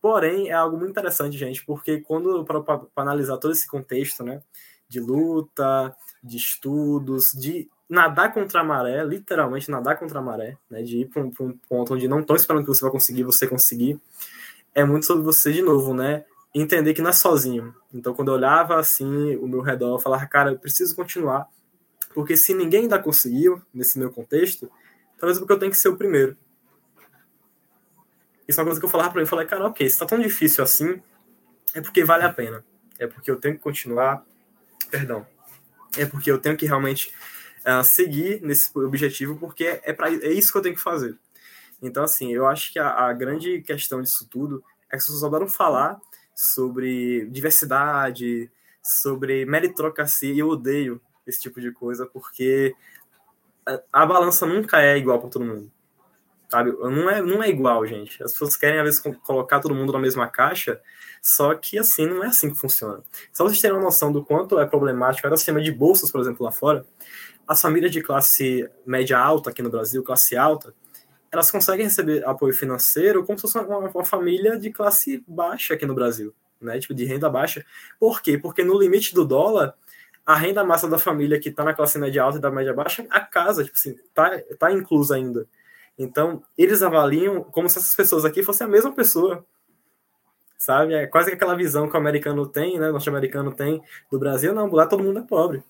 Porém, 0.00 0.48
é 0.48 0.52
algo 0.52 0.76
muito 0.76 0.90
interessante, 0.90 1.36
gente, 1.36 1.64
porque 1.64 2.00
quando, 2.00 2.44
para 2.44 2.80
analisar 2.96 3.36
todo 3.38 3.52
esse 3.52 3.66
contexto, 3.66 4.22
né, 4.22 4.40
de 4.88 5.00
luta, 5.00 5.94
de 6.22 6.36
estudos, 6.36 7.32
de 7.32 7.68
nadar 7.88 8.32
contra 8.32 8.60
a 8.60 8.64
maré, 8.64 9.04
literalmente 9.04 9.70
nadar 9.70 9.98
contra 9.98 10.20
a 10.20 10.22
maré, 10.22 10.56
né, 10.70 10.82
de 10.82 10.98
ir 10.98 11.06
para 11.06 11.22
um, 11.22 11.32
um, 11.40 11.58
ponto 11.68 11.94
onde 11.94 12.06
não 12.06 12.20
estão 12.20 12.36
esperando 12.36 12.62
que 12.62 12.68
você 12.68 12.82
vai 12.82 12.92
conseguir, 12.92 13.24
você 13.24 13.46
conseguir, 13.46 14.00
é 14.74 14.84
muito 14.84 15.06
sobre 15.06 15.24
você 15.24 15.52
de 15.52 15.62
novo, 15.62 15.92
né, 15.92 16.24
entender 16.54 16.94
que 16.94 17.02
não 17.02 17.10
é 17.10 17.12
sozinho. 17.12 17.74
Então, 17.92 18.14
quando 18.14 18.28
eu 18.28 18.34
olhava 18.34 18.78
assim 18.78 19.36
o 19.36 19.46
meu 19.46 19.60
redor, 19.60 19.94
eu 19.94 19.98
falava, 19.98 20.26
cara, 20.26 20.50
eu 20.50 20.58
preciso 20.58 20.94
continuar, 20.94 21.46
porque 22.14 22.36
se 22.36 22.54
ninguém 22.54 22.82
ainda 22.82 22.98
conseguiu 22.98 23.62
nesse 23.72 23.98
meu 23.98 24.10
contexto, 24.10 24.70
talvez 25.18 25.36
é 25.36 25.40
porque 25.40 25.52
eu 25.52 25.58
tenho 25.58 25.72
que 25.72 25.78
ser 25.78 25.88
o 25.88 25.96
primeiro. 25.96 26.36
Isso 28.46 28.58
é 28.58 28.62
uma 28.62 28.66
coisa 28.66 28.80
que 28.80 28.86
eu 28.86 28.90
falava 28.90 29.10
para 29.10 29.20
ele, 29.20 29.26
eu 29.26 29.30
falei, 29.30 29.46
cara, 29.46 29.66
ok, 29.66 29.88
se 29.88 29.98
tá 29.98 30.06
tão 30.06 30.18
difícil 30.18 30.64
assim, 30.64 31.02
é 31.74 31.80
porque 31.80 32.02
vale 32.02 32.24
a 32.24 32.32
pena. 32.32 32.64
É 32.98 33.06
porque 33.06 33.30
eu 33.30 33.36
tenho 33.36 33.54
que 33.54 33.60
continuar, 33.60 34.24
perdão, 34.90 35.26
é 35.96 36.06
porque 36.06 36.30
eu 36.30 36.38
tenho 36.38 36.56
que 36.56 36.66
realmente 36.66 37.12
uh, 37.58 37.84
seguir 37.84 38.40
nesse 38.42 38.76
objetivo, 38.76 39.36
porque 39.36 39.80
é, 39.82 39.92
pra, 39.92 40.10
é 40.10 40.32
isso 40.32 40.50
que 40.50 40.58
eu 40.58 40.62
tenho 40.62 40.74
que 40.74 40.80
fazer. 40.80 41.16
Então, 41.80 42.02
assim, 42.02 42.32
eu 42.32 42.46
acho 42.46 42.72
que 42.72 42.78
a, 42.78 42.88
a 42.88 43.12
grande 43.12 43.60
questão 43.60 44.02
disso 44.02 44.26
tudo 44.28 44.64
é 44.88 44.90
que 44.90 44.96
as 44.96 45.04
pessoas 45.04 45.22
adoram 45.22 45.46
falar 45.46 46.00
sobre 46.38 47.26
diversidade, 47.30 48.48
sobre 48.80 49.44
meritocracia, 49.44 50.32
e 50.32 50.38
eu 50.38 50.48
odeio 50.48 51.00
esse 51.26 51.40
tipo 51.40 51.60
de 51.60 51.72
coisa, 51.72 52.06
porque 52.06 52.72
a, 53.92 54.06
balança 54.06 54.46
nunca 54.46 54.80
é 54.80 54.96
igual 54.96 55.18
para 55.18 55.30
todo 55.30 55.44
mundo. 55.44 55.72
Sabe? 56.48 56.70
Não 56.70 57.10
é, 57.10 57.20
não 57.20 57.42
é 57.42 57.48
igual, 57.48 57.84
gente. 57.84 58.22
As 58.22 58.30
pessoas 58.32 58.56
querem, 58.56 58.78
às 58.78 58.84
vezes, 58.84 59.18
colocar 59.24 59.58
todo 59.58 59.74
mundo 59.74 59.92
na 59.92 59.98
mesma 59.98 60.28
caixa, 60.28 60.80
só 61.20 61.56
que, 61.56 61.76
assim, 61.76 62.06
não 62.06 62.22
é 62.22 62.28
assim 62.28 62.50
que 62.50 62.58
funciona. 62.58 63.02
Só 63.32 63.42
vocês 63.42 63.60
terem 63.60 63.76
uma 63.76 63.82
noção 63.82 64.12
do 64.12 64.24
quanto 64.24 64.60
é 64.60 64.64
problemático, 64.64 65.26
era 65.26 65.34
o 65.34 65.36
sistema 65.36 65.60
de 65.60 65.72
bolsas, 65.72 66.08
por 66.08 66.20
exemplo, 66.20 66.46
lá 66.46 66.52
fora, 66.52 66.86
as 67.48 67.60
famílias 67.60 67.90
de 67.90 68.00
classe 68.00 68.70
média 68.86 69.18
alta 69.18 69.50
aqui 69.50 69.60
no 69.60 69.70
Brasil, 69.70 70.04
classe 70.04 70.36
alta, 70.36 70.72
elas 71.30 71.50
conseguem 71.50 71.84
receber 71.84 72.26
apoio 72.26 72.54
financeiro 72.54 73.24
como 73.24 73.38
se 73.38 73.42
fosse 73.42 73.58
uma, 73.58 73.78
uma, 73.78 74.04
família 74.04 74.58
de 74.58 74.70
classe 74.70 75.22
baixa 75.26 75.74
aqui 75.74 75.84
no 75.84 75.94
Brasil, 75.94 76.34
né? 76.60 76.78
Tipo, 76.78 76.94
de 76.94 77.04
renda 77.04 77.28
baixa. 77.28 77.64
Por 77.98 78.22
quê? 78.22 78.38
Porque 78.38 78.64
no 78.64 78.78
limite 78.78 79.14
do 79.14 79.24
dólar, 79.24 79.74
a 80.24 80.34
renda 80.34 80.64
massa 80.64 80.88
da 80.88 80.98
família 80.98 81.38
que 81.38 81.48
está 81.48 81.64
na 81.64 81.74
classe 81.74 81.98
média 81.98 82.22
alta 82.22 82.38
e 82.38 82.40
da 82.40 82.50
média 82.50 82.72
baixa, 82.72 83.06
a 83.10 83.20
casa, 83.20 83.64
tipo 83.64 83.76
assim, 83.76 83.96
tá, 84.14 84.30
tá 84.58 84.72
inclusa 84.72 85.16
ainda. 85.16 85.46
Então, 85.98 86.42
eles 86.56 86.82
avaliam 86.82 87.42
como 87.42 87.68
se 87.68 87.78
essas 87.78 87.94
pessoas 87.94 88.24
aqui 88.24 88.42
fossem 88.42 88.66
a 88.66 88.70
mesma 88.70 88.92
pessoa. 88.92 89.44
Sabe? 90.56 90.94
É 90.94 91.06
quase 91.06 91.32
aquela 91.32 91.54
visão 91.54 91.88
que 91.88 91.94
o 91.94 92.00
americano 92.00 92.46
tem, 92.46 92.78
né? 92.78 92.88
O 92.88 92.92
norte-americano 92.92 93.52
tem 93.52 93.82
do 94.10 94.18
Brasil. 94.18 94.54
Não, 94.54 94.70
lá 94.70 94.86
todo 94.86 95.02
mundo 95.02 95.20
é 95.20 95.22
pobre. 95.22 95.62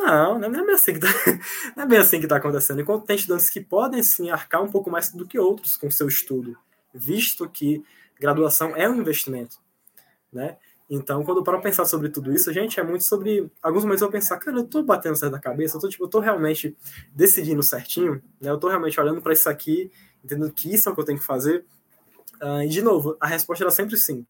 Não, 0.00 0.38
não 0.38 0.48
é 0.48 0.64
bem 0.64 0.74
assim 0.74 0.94
que 0.94 1.00
tá, 1.00 1.08
não 1.76 1.96
é 1.96 1.98
assim 1.98 2.18
está 2.18 2.36
acontecendo. 2.36 2.80
Enquanto 2.80 3.04
tem 3.04 3.16
estudantes 3.16 3.50
que 3.50 3.60
podem 3.60 4.02
sim 4.02 4.30
arcar 4.30 4.62
um 4.62 4.70
pouco 4.70 4.90
mais 4.90 5.12
do 5.12 5.26
que 5.26 5.38
outros 5.38 5.76
com 5.76 5.90
seu 5.90 6.08
estudo, 6.08 6.56
visto 6.92 7.48
que 7.48 7.84
graduação 8.18 8.74
é 8.74 8.88
um 8.88 8.96
investimento, 8.96 9.58
né? 10.32 10.56
Então, 10.88 11.22
quando 11.22 11.38
eu 11.38 11.44
paro 11.44 11.60
pensar 11.60 11.84
sobre 11.84 12.08
tudo 12.08 12.32
isso, 12.32 12.52
gente, 12.52 12.80
é 12.80 12.82
muito 12.82 13.04
sobre. 13.04 13.48
Alguns 13.62 13.84
momentos 13.84 14.02
eu 14.02 14.10
pensar, 14.10 14.38
cara, 14.38 14.56
eu 14.56 14.64
tô 14.64 14.82
batendo 14.82 15.14
certo 15.14 15.32
da 15.32 15.38
cabeça, 15.38 15.76
eu 15.76 15.80
tô, 15.80 15.88
tipo, 15.88 16.04
eu 16.04 16.08
tô 16.08 16.18
realmente 16.18 16.76
decidindo 17.14 17.62
certinho, 17.62 18.20
né? 18.40 18.50
Eu 18.50 18.58
tô 18.58 18.68
realmente 18.68 18.98
olhando 18.98 19.20
para 19.20 19.32
isso 19.32 19.48
aqui, 19.48 19.92
entendendo 20.24 20.50
que 20.50 20.74
isso 20.74 20.88
é 20.88 20.92
o 20.92 20.94
que 20.94 21.00
eu 21.00 21.04
tenho 21.04 21.18
que 21.18 21.24
fazer. 21.24 21.64
Uh, 22.42 22.62
e, 22.62 22.68
de 22.68 22.82
novo, 22.82 23.16
a 23.20 23.26
resposta 23.26 23.62
era 23.62 23.70
sempre 23.70 23.96
sim. 23.98 24.26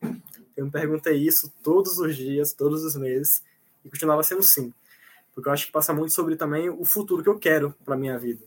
Eu 0.56 0.66
me 0.66 0.70
perguntei 0.70 1.16
isso 1.16 1.51
todos 1.62 1.98
os 1.98 2.14
dias, 2.16 2.52
todos 2.52 2.84
os 2.84 2.97
meses, 2.97 3.42
e 3.84 3.88
continuava 3.88 4.22
sendo 4.22 4.42
sim 4.42 4.74
porque 5.41 5.49
eu 5.49 5.53
acho 5.55 5.67
que 5.67 5.73
passa 5.73 5.95
muito 5.95 6.12
sobre 6.12 6.37
também 6.37 6.69
o 6.69 6.85
futuro 6.85 7.23
que 7.23 7.29
eu 7.29 7.39
quero 7.39 7.75
para 7.83 7.97
minha 7.97 8.19
vida. 8.19 8.45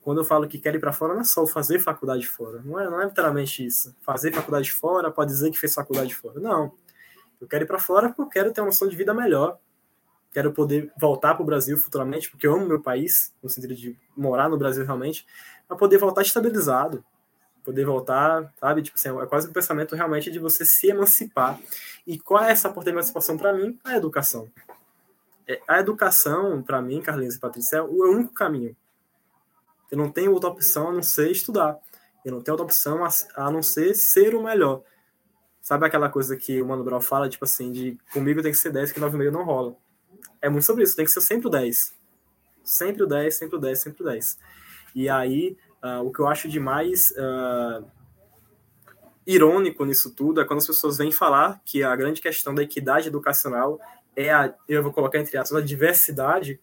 Quando 0.00 0.20
eu 0.20 0.24
falo 0.24 0.48
que 0.48 0.58
quero 0.58 0.76
ir 0.76 0.80
para 0.80 0.92
fora, 0.92 1.12
não 1.12 1.20
é 1.20 1.24
só 1.24 1.46
fazer 1.46 1.78
faculdade 1.78 2.26
fora, 2.26 2.62
não 2.64 2.80
é, 2.80 2.88
não 2.88 3.02
é 3.02 3.04
literalmente 3.04 3.64
isso. 3.64 3.94
Fazer 4.00 4.32
faculdade 4.32 4.72
fora 4.72 5.10
pode 5.10 5.30
dizer 5.30 5.50
que 5.50 5.58
fez 5.58 5.74
faculdade 5.74 6.14
fora. 6.14 6.40
Não. 6.40 6.72
Eu 7.40 7.46
quero 7.46 7.64
ir 7.64 7.66
para 7.66 7.78
fora 7.78 8.08
porque 8.08 8.22
eu 8.22 8.28
quero 8.28 8.52
ter 8.52 8.60
uma 8.62 8.68
noção 8.68 8.88
de 8.88 8.96
vida 8.96 9.12
melhor. 9.12 9.58
quero 10.32 10.52
poder 10.52 10.90
voltar 10.98 11.34
para 11.34 11.42
o 11.42 11.46
Brasil 11.46 11.76
futuramente, 11.76 12.30
porque 12.30 12.46
eu 12.46 12.54
amo 12.54 12.66
meu 12.66 12.80
país, 12.80 13.34
no 13.42 13.48
sentido 13.48 13.74
de 13.74 13.96
morar 14.16 14.48
no 14.48 14.56
Brasil 14.56 14.84
realmente, 14.84 15.26
para 15.68 15.76
poder 15.76 15.98
voltar 15.98 16.22
estabilizado, 16.22 17.04
poder 17.64 17.84
voltar, 17.84 18.52
sabe? 18.58 18.82
Tipo 18.82 18.96
assim, 18.96 19.08
é 19.08 19.26
quase 19.26 19.48
um 19.48 19.52
pensamento 19.52 19.94
realmente 19.94 20.30
de 20.30 20.38
você 20.38 20.64
se 20.64 20.88
emancipar. 20.88 21.58
E 22.06 22.18
qual 22.18 22.44
é 22.44 22.52
essa 22.52 22.70
porta 22.70 22.90
de 22.90 22.96
emancipação 22.96 23.36
para 23.36 23.52
mim? 23.52 23.78
A 23.84 23.96
educação. 23.96 24.48
É, 25.48 25.60
a 25.68 25.78
educação, 25.78 26.62
para 26.62 26.82
mim, 26.82 27.00
Carlinhos 27.00 27.36
e 27.36 27.40
Patrícia, 27.40 27.76
é 27.76 27.82
o 27.82 28.10
único 28.10 28.32
caminho. 28.32 28.76
Eu 29.90 29.98
não 29.98 30.10
tenho 30.10 30.32
outra 30.32 30.50
opção 30.50 30.88
a 30.88 30.92
não 30.92 31.02
ser 31.02 31.30
estudar. 31.30 31.78
Eu 32.24 32.32
não 32.32 32.42
tenho 32.42 32.54
outra 32.54 32.64
opção 32.64 33.04
a, 33.04 33.08
a 33.36 33.50
não 33.50 33.62
ser 33.62 33.94
ser 33.94 34.34
o 34.34 34.42
melhor. 34.42 34.82
Sabe 35.62 35.86
aquela 35.86 36.08
coisa 36.08 36.36
que 36.36 36.60
o 36.60 36.66
Mano 36.66 36.84
Brown 36.84 37.00
fala, 37.00 37.28
tipo 37.28 37.44
assim, 37.44 37.70
de 37.72 37.98
comigo 38.12 38.42
tem 38.42 38.52
que 38.52 38.58
ser 38.58 38.70
10, 38.70 38.92
que 38.92 39.00
9,5 39.00 39.30
não 39.30 39.44
rola. 39.44 39.76
É 40.40 40.48
muito 40.48 40.64
sobre 40.64 40.82
isso, 40.82 40.96
tem 40.96 41.04
que 41.04 41.10
ser 41.10 41.20
sempre 41.20 41.46
o 41.46 41.50
10. 41.50 41.94
Sempre 42.64 43.02
o 43.04 43.06
10, 43.06 43.34
sempre 43.34 43.56
o 43.56 43.60
10, 43.60 43.80
sempre 43.80 44.02
o 44.02 44.06
10. 44.06 44.38
E 44.94 45.08
aí, 45.08 45.56
uh, 45.82 46.04
o 46.04 46.12
que 46.12 46.20
eu 46.20 46.26
acho 46.26 46.48
de 46.48 46.58
mais 46.58 47.10
uh, 47.12 47.84
irônico 49.26 49.84
nisso 49.84 50.14
tudo 50.14 50.40
é 50.40 50.44
quando 50.44 50.60
as 50.60 50.66
pessoas 50.66 50.96
vêm 50.98 51.10
falar 51.10 51.60
que 51.64 51.82
a 51.82 51.94
grande 51.96 52.20
questão 52.20 52.54
da 52.54 52.62
equidade 52.62 53.08
educacional 53.08 53.80
é 54.16 54.32
a, 54.32 54.52
eu 54.66 54.82
vou 54.82 54.92
colocar 54.92 55.18
entre 55.18 55.36
aspas, 55.36 55.62
a 55.62 55.64
diversidade, 55.64 56.58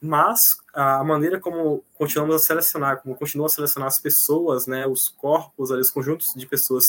mas 0.00 0.40
a 0.72 1.02
maneira 1.02 1.40
como 1.40 1.84
continuamos 1.94 2.34
a 2.34 2.38
selecionar, 2.38 3.02
como 3.02 3.16
continua 3.16 3.46
a 3.46 3.50
selecionar 3.50 3.88
as 3.88 3.98
pessoas, 3.98 4.66
né, 4.66 4.86
os 4.86 5.08
corpos, 5.08 5.70
os 5.70 5.90
conjuntos 5.90 6.32
de 6.34 6.46
pessoas 6.46 6.84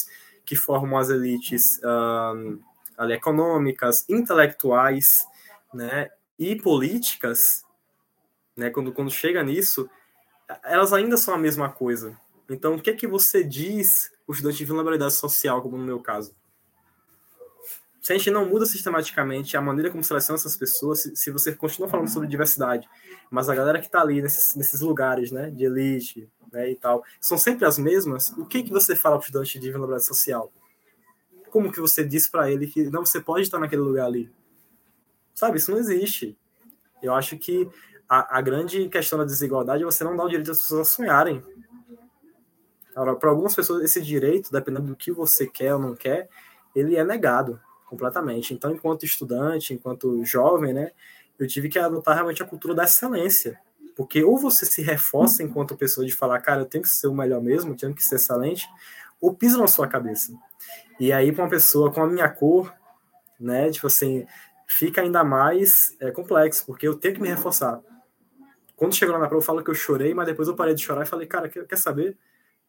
que 0.45 0.55
formam 0.55 0.97
as 0.97 1.09
elites 1.09 1.79
um, 1.83 2.59
ali, 2.97 3.13
econômicas, 3.13 4.05
intelectuais, 4.09 5.05
né, 5.73 6.09
e 6.37 6.55
políticas, 6.55 7.65
né, 8.55 8.69
quando, 8.69 8.91
quando 8.91 9.11
chega 9.11 9.43
nisso, 9.43 9.89
elas 10.63 10.93
ainda 10.93 11.17
são 11.17 11.33
a 11.33 11.37
mesma 11.37 11.69
coisa. 11.69 12.17
Então, 12.49 12.75
o 12.75 12.81
que 12.81 12.89
é 12.89 12.93
que 12.93 13.07
você 13.07 13.43
diz 13.43 14.11
o 14.27 14.33
estudante 14.33 14.57
de 14.57 14.65
vulnerabilidade 14.65 15.13
social, 15.13 15.61
como 15.61 15.77
no 15.77 15.83
meu 15.83 15.99
caso? 15.99 16.35
Se 18.01 18.11
a 18.11 18.17
gente 18.17 18.31
não 18.31 18.49
muda 18.49 18.65
sistematicamente 18.65 19.55
a 19.55 19.61
maneira 19.61 19.91
como 19.91 20.03
seleciona 20.03 20.35
essas 20.35 20.57
pessoas, 20.57 21.01
se, 21.01 21.15
se 21.15 21.29
você 21.29 21.53
continua 21.53 21.87
falando 21.87 22.09
sobre 22.09 22.27
diversidade, 22.27 22.89
mas 23.29 23.47
a 23.47 23.53
galera 23.53 23.79
que 23.79 23.85
está 23.85 24.01
ali 24.01 24.23
nesses, 24.23 24.55
nesses, 24.55 24.81
lugares, 24.81 25.31
né, 25.31 25.51
de 25.51 25.65
elite, 25.65 26.27
né, 26.51 26.71
e 26.71 26.75
tal, 26.75 27.03
são 27.19 27.37
sempre 27.37 27.63
as 27.63 27.77
mesmas, 27.77 28.31
o 28.31 28.45
que 28.45 28.63
que 28.63 28.71
você 28.71 28.95
fala 28.95 29.17
para 29.17 29.25
o 29.25 29.25
estudante 29.27 29.59
de 29.59 29.71
vulnerabilidade 29.71 30.05
social? 30.05 30.51
Como 31.51 31.71
que 31.71 31.79
você 31.79 32.03
diz 32.03 32.27
para 32.27 32.49
ele 32.49 32.65
que 32.65 32.89
não, 32.89 33.05
você 33.05 33.21
pode 33.21 33.43
estar 33.43 33.59
naquele 33.59 33.83
lugar 33.83 34.07
ali? 34.07 34.31
Sabe, 35.35 35.57
isso 35.57 35.69
não 35.69 35.77
existe. 35.77 36.35
Eu 37.03 37.13
acho 37.13 37.37
que 37.37 37.69
a, 38.09 38.39
a 38.39 38.41
grande 38.41 38.89
questão 38.89 39.19
da 39.19 39.25
desigualdade 39.25 39.83
é 39.83 39.85
você 39.85 40.03
não 40.03 40.15
dar 40.15 40.25
o 40.25 40.29
direito 40.29 40.49
às 40.49 40.59
pessoas 40.59 40.87
a 40.87 40.91
sonharem. 40.91 41.43
para 42.95 43.29
algumas 43.29 43.53
pessoas, 43.53 43.83
esse 43.83 44.01
direito, 44.01 44.51
dependendo 44.51 44.87
do 44.87 44.95
que 44.95 45.11
você 45.11 45.45
quer 45.45 45.75
ou 45.75 45.79
não 45.79 45.95
quer, 45.95 46.29
ele 46.73 46.95
é 46.95 47.03
negado 47.03 47.59
completamente. 47.91 48.53
Então, 48.53 48.71
enquanto 48.71 49.03
estudante, 49.03 49.73
enquanto 49.73 50.23
jovem, 50.23 50.73
né, 50.73 50.91
eu 51.37 51.45
tive 51.45 51.67
que 51.67 51.77
adotar 51.77 52.15
realmente 52.15 52.41
a 52.41 52.45
cultura 52.45 52.73
da 52.73 52.85
excelência. 52.85 53.59
Porque 53.97 54.23
ou 54.23 54.37
você 54.37 54.65
se 54.65 54.81
reforça 54.81 55.43
enquanto 55.43 55.75
pessoa 55.75 56.07
de 56.07 56.13
falar, 56.13 56.39
cara, 56.39 56.61
eu 56.61 56.65
tenho 56.65 56.83
que 56.83 56.89
ser 56.89 57.07
o 57.07 57.13
melhor 57.13 57.41
mesmo, 57.41 57.73
eu 57.73 57.77
tenho 57.77 57.93
que 57.93 58.01
ser 58.01 58.15
excelente, 58.15 58.65
ou 59.19 59.35
pisa 59.35 59.57
na 59.57 59.67
sua 59.67 59.89
cabeça. 59.89 60.33
E 60.97 61.11
aí, 61.11 61.33
para 61.33 61.43
uma 61.43 61.49
pessoa 61.49 61.91
com 61.91 62.01
a 62.01 62.07
minha 62.07 62.29
cor, 62.29 62.73
né, 63.37 63.69
tipo 63.69 63.87
assim, 63.87 64.25
fica 64.65 65.01
ainda 65.01 65.21
mais 65.21 65.93
é, 65.99 66.11
complexo, 66.11 66.65
porque 66.65 66.87
eu 66.87 66.95
tenho 66.95 67.15
que 67.15 67.21
me 67.21 67.27
reforçar. 67.27 67.81
Quando 68.77 68.95
chegou 68.95 69.13
lá 69.13 69.19
na 69.19 69.27
prova, 69.27 69.43
eu 69.43 69.45
falo 69.45 69.61
que 69.61 69.69
eu 69.69 69.75
chorei, 69.75 70.13
mas 70.13 70.25
depois 70.25 70.47
eu 70.47 70.55
parei 70.55 70.73
de 70.73 70.81
chorar 70.81 71.03
e 71.03 71.09
falei, 71.09 71.27
cara, 71.27 71.49
quer, 71.49 71.67
quer 71.67 71.77
saber? 71.77 72.17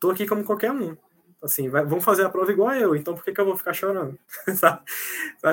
Tô 0.01 0.11
aqui 0.11 0.27
como 0.27 0.43
qualquer 0.43 0.73
um 0.73 0.97
assim, 1.43 1.69
vai, 1.69 1.85
vão 1.85 2.01
fazer 2.01 2.25
a 2.25 2.31
prova 2.31 2.53
igual 2.53 2.73
eu, 2.73 2.95
então 2.95 3.15
por 3.15 3.25
que, 3.25 3.33
que 3.33 3.41
eu 3.41 3.45
vou 3.45 3.57
ficar 3.57 3.73
chorando? 3.73 4.19
Sabe? 4.55 4.83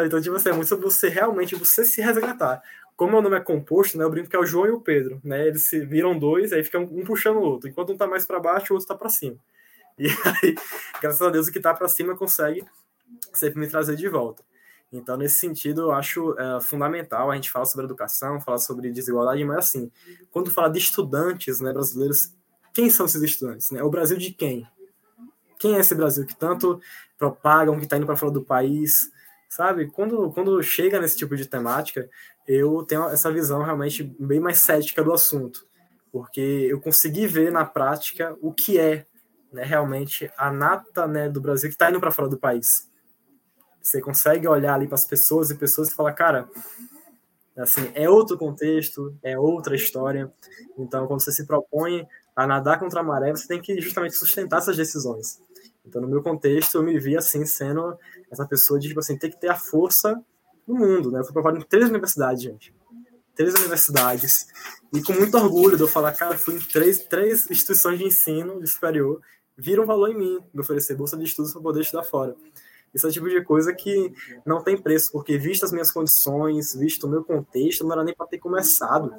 Então, 0.06 0.22
tipo 0.22 0.36
assim, 0.36 0.49
é 0.49 0.53
muito 0.53 0.68
sobre 0.68 0.86
você 0.86 1.10
realmente, 1.10 1.56
você 1.56 1.84
se 1.84 2.02
resgatar. 2.02 2.61
Como 2.95 3.14
meu 3.14 3.22
nome 3.22 3.38
é 3.38 3.40
composto, 3.40 3.98
né, 3.98 4.03
eu 4.03 4.10
brinco 4.10 4.30
que 4.30 4.36
é 4.36 4.40
o 4.40 4.45
João 4.45 4.68
e 4.68 4.72
o 4.72 4.82
Pedro, 4.82 5.20
né, 5.24 5.48
eles 5.48 5.64
se 5.64 5.86
viram 5.86 6.18
dois, 6.18 6.52
aí 6.52 6.64
fica 6.64 6.80
um, 6.80 7.03
puxando 7.03 7.38
o 7.38 7.41
outro, 7.41 7.70
enquanto 7.70 7.94
um 7.94 7.98
tá 7.98 8.06
mais 8.06 8.26
para 8.26 8.40
baixo, 8.40 8.74
o 8.74 8.76
outro 8.76 8.88
tá 8.88 8.95
para 8.95 9.10
cima. 9.10 9.38
E 9.98 10.07
aí, 10.07 10.56
graças 11.02 11.22
a 11.22 11.30
Deus, 11.30 11.49
o 11.49 11.52
que 11.52 11.60
tá 11.60 11.74
para 11.74 11.90
cima 11.90 12.16
consegue 12.16 12.64
sempre 13.34 13.60
me 13.60 13.68
trazer 13.68 13.98
de 13.98 14.07
volta. 14.07 14.41
Então, 14.91 15.18
nesse 15.18 15.36
sentido, 15.36 15.82
eu 15.82 15.91
acho 15.91 16.40
é, 16.40 16.61
fundamental 16.61 17.30
a 17.30 17.36
gente 17.36 17.52
falar 17.52 17.66
sobre 17.66 17.86
educação, 17.86 18.40
falar 18.40 18.60
sobre 18.60 18.90
desigualdade, 18.91 19.44
mas 19.44 19.57
assim, 19.57 19.91
quando 20.32 20.49
fala 20.49 20.70
de 20.70 20.80
estudantes 20.80 21.60
né, 21.60 21.74
brasileiros, 21.74 22.34
quem 22.74 22.90
são 22.90 23.06
esses 23.06 23.22
estudantes? 23.22 23.70
Né? 23.72 23.84
O 23.84 23.90
Brasil 23.90 24.18
de 24.18 24.32
quem? 24.32 24.66
Quem 25.60 25.76
é 25.76 25.80
esse 25.80 25.94
Brasil 25.94 26.26
que 26.26 26.36
tanto 26.36 26.80
propagam, 27.18 27.77
que 27.77 27.84
está 27.84 27.98
indo 27.98 28.06
para 28.06 28.15
fora 28.15 28.31
do 28.31 28.44
país, 28.44 29.11
sabe? 29.49 29.91
Quando, 29.91 30.31
quando 30.31 30.64
chega 30.64 30.99
nesse 30.99 31.18
tipo 31.18 31.36
de 31.36 31.45
temática, 31.45 32.10
eu 32.48 32.84
tenho 32.84 33.10
essa 33.10 33.31
visão 33.31 33.61
realmente 33.61 34.03
bem 34.19 34.40
mais 34.40 34.60
cética 34.60 35.03
do 35.03 35.14
assunto, 35.14 35.68
porque 36.11 36.40
eu 36.40 36.80
consegui 36.80 37.27
ver 37.27 37.52
na 37.52 37.65
prática 37.65 38.36
o 38.41 38.53
que 38.53 38.80
é 38.80 39.06
né, 39.52 39.64
realmente 39.64 40.31
a 40.38 40.52
nata 40.52 41.07
né, 41.07 41.27
do 41.30 41.41
Brasil 41.41 41.69
que 41.69 41.76
está 41.76 41.90
indo 41.90 41.99
para 41.99 42.11
fora 42.11 42.30
do 42.30 42.40
país. 42.40 42.90
Você 43.81 44.02
consegue 44.02 44.48
olhar 44.48 44.76
ali 44.76 44.88
para 44.88 44.95
as 44.95 45.06
pessoas 45.06 45.49
e 45.49 45.56
pessoas 45.56 45.90
e 45.90 45.95
falar, 45.95 46.14
cara, 46.14 46.49
assim, 47.57 47.91
é 47.94 48.10
outro 48.10 48.38
contexto, 48.38 49.18
é 49.23 49.38
outra 49.38 49.76
história. 49.76 50.31
Então, 50.77 51.07
quando 51.07 51.22
você 51.22 51.31
se 51.31 51.45
propõe 51.45 52.07
a 52.36 52.48
nadar 52.48 52.80
contra 52.80 53.02
a 53.02 53.03
maré, 53.03 53.31
você 53.31 53.48
tem 53.48 53.61
que 53.61 53.80
justamente 53.81 54.15
sustentar 54.15 54.60
essas 54.60 54.77
decisões. 54.77 55.41
Então, 55.85 56.01
no 56.01 56.07
meu 56.07 56.22
contexto, 56.22 56.76
eu 56.76 56.84
me 56.84 56.99
vi 56.99 57.18
assim, 57.18 57.45
sendo 57.45 57.97
essa 58.30 58.45
pessoa 58.45 58.80
de, 58.80 58.88
tipo 58.88 58.99
assim, 58.99 59.18
ter 59.18 59.30
que 59.30 59.39
ter 59.39 59.49
a 59.49 59.56
força 59.56 60.22
no 60.68 60.76
mundo, 60.76 61.11
né? 61.11 61.19
Eu 61.19 61.23
fui 61.23 61.34
provado 61.34 61.57
em 61.57 61.61
três 61.61 61.89
universidades, 61.89 62.43
gente. 62.43 62.76
Três 63.35 63.53
universidades. 63.56 64.47
E 64.93 65.01
com 65.01 65.14
muito 65.14 65.35
orgulho 65.38 65.77
de 65.77 65.84
eu 65.84 65.88
falar, 65.88 66.14
cara, 66.14 66.38
fui 66.38 66.56
em 66.56 66.60
três, 66.60 66.99
três 67.06 67.49
instituições 67.49 67.97
de 67.97 68.06
ensino 68.06 68.60
de 68.60 68.68
superior, 68.68 69.22
viram 69.57 69.85
valor 69.85 70.10
em 70.10 70.18
mim, 70.18 70.39
me 70.53 70.61
oferecer 70.61 70.95
bolsa 70.95 71.18
de 71.18 71.23
estudos 71.23 71.53
para 71.53 71.61
poder 71.61 71.81
estudar 71.81 72.03
fora. 72.03 72.35
Isso 72.93 73.06
é 73.06 73.10
o 73.10 73.14
tipo 73.14 73.30
de 73.30 73.43
coisa 73.43 73.73
que 73.73 74.14
não 74.45 74.64
tem 74.64 74.76
preço, 74.81 75.11
porque 75.11 75.38
visto 75.38 75.64
as 75.64 75.72
minhas 75.72 75.91
condições, 75.91 76.73
visto 76.73 77.06
o 77.06 77.10
meu 77.10 77.23
contexto, 77.23 77.84
não 77.84 77.93
era 77.93 78.03
nem 78.03 78.15
para 78.15 78.27
ter 78.27 78.39
começado 78.39 79.14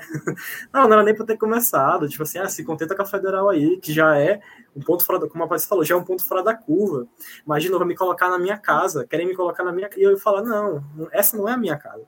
não, 0.72 0.84
não 0.84 0.92
era 0.92 1.02
nem 1.02 1.14
para 1.14 1.26
ter 1.26 1.36
começado. 1.36 2.08
Tipo 2.08 2.22
assim, 2.22 2.38
ah, 2.38 2.48
se 2.48 2.64
contenta 2.64 2.94
com 2.94 3.02
a 3.02 3.06
federal 3.06 3.48
aí, 3.48 3.78
que 3.78 3.92
já 3.92 4.18
é 4.18 4.40
um 4.74 4.80
ponto 4.80 5.04
fora, 5.04 5.18
da, 5.18 5.28
como 5.28 5.44
a 5.44 5.46
Patrícia 5.46 5.68
falou, 5.68 5.84
já 5.84 5.94
é 5.94 5.98
um 5.98 6.04
ponto 6.04 6.24
fora 6.24 6.42
da 6.42 6.54
curva. 6.54 7.06
Imagina, 7.44 7.78
vai 7.78 7.86
me 7.86 7.96
colocar 7.96 8.28
na 8.28 8.38
minha 8.38 8.58
casa, 8.58 9.06
querem 9.06 9.26
me 9.26 9.36
colocar 9.36 9.64
na 9.64 9.72
minha 9.72 9.88
E 9.96 10.02
eu 10.02 10.18
falar, 10.18 10.42
não, 10.42 10.84
essa 11.12 11.36
não 11.36 11.48
é 11.48 11.52
a 11.52 11.56
minha 11.56 11.76
casa. 11.76 12.04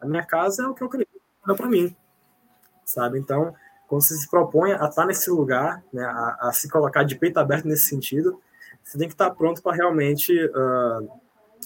A 0.00 0.06
minha 0.06 0.24
casa 0.24 0.64
é 0.64 0.66
o 0.66 0.74
que 0.74 0.82
eu 0.82 0.88
creio, 0.88 1.08
é 1.48 1.54
para 1.54 1.66
mim. 1.66 1.94
Sabe? 2.84 3.18
Então, 3.18 3.54
quando 3.86 4.02
você 4.02 4.14
se 4.14 4.28
propõe 4.28 4.72
a 4.72 4.86
estar 4.86 5.06
nesse 5.06 5.30
lugar, 5.30 5.82
né, 5.92 6.04
a, 6.04 6.48
a 6.48 6.52
se 6.52 6.68
colocar 6.68 7.02
de 7.04 7.16
peito 7.16 7.38
aberto 7.38 7.66
nesse 7.66 7.88
sentido, 7.88 8.40
você 8.84 8.96
tem 8.98 9.08
que 9.08 9.14
estar 9.14 9.30
pronto 9.30 9.62
para 9.62 9.74
realmente 9.76 10.32
uh, 10.46 11.10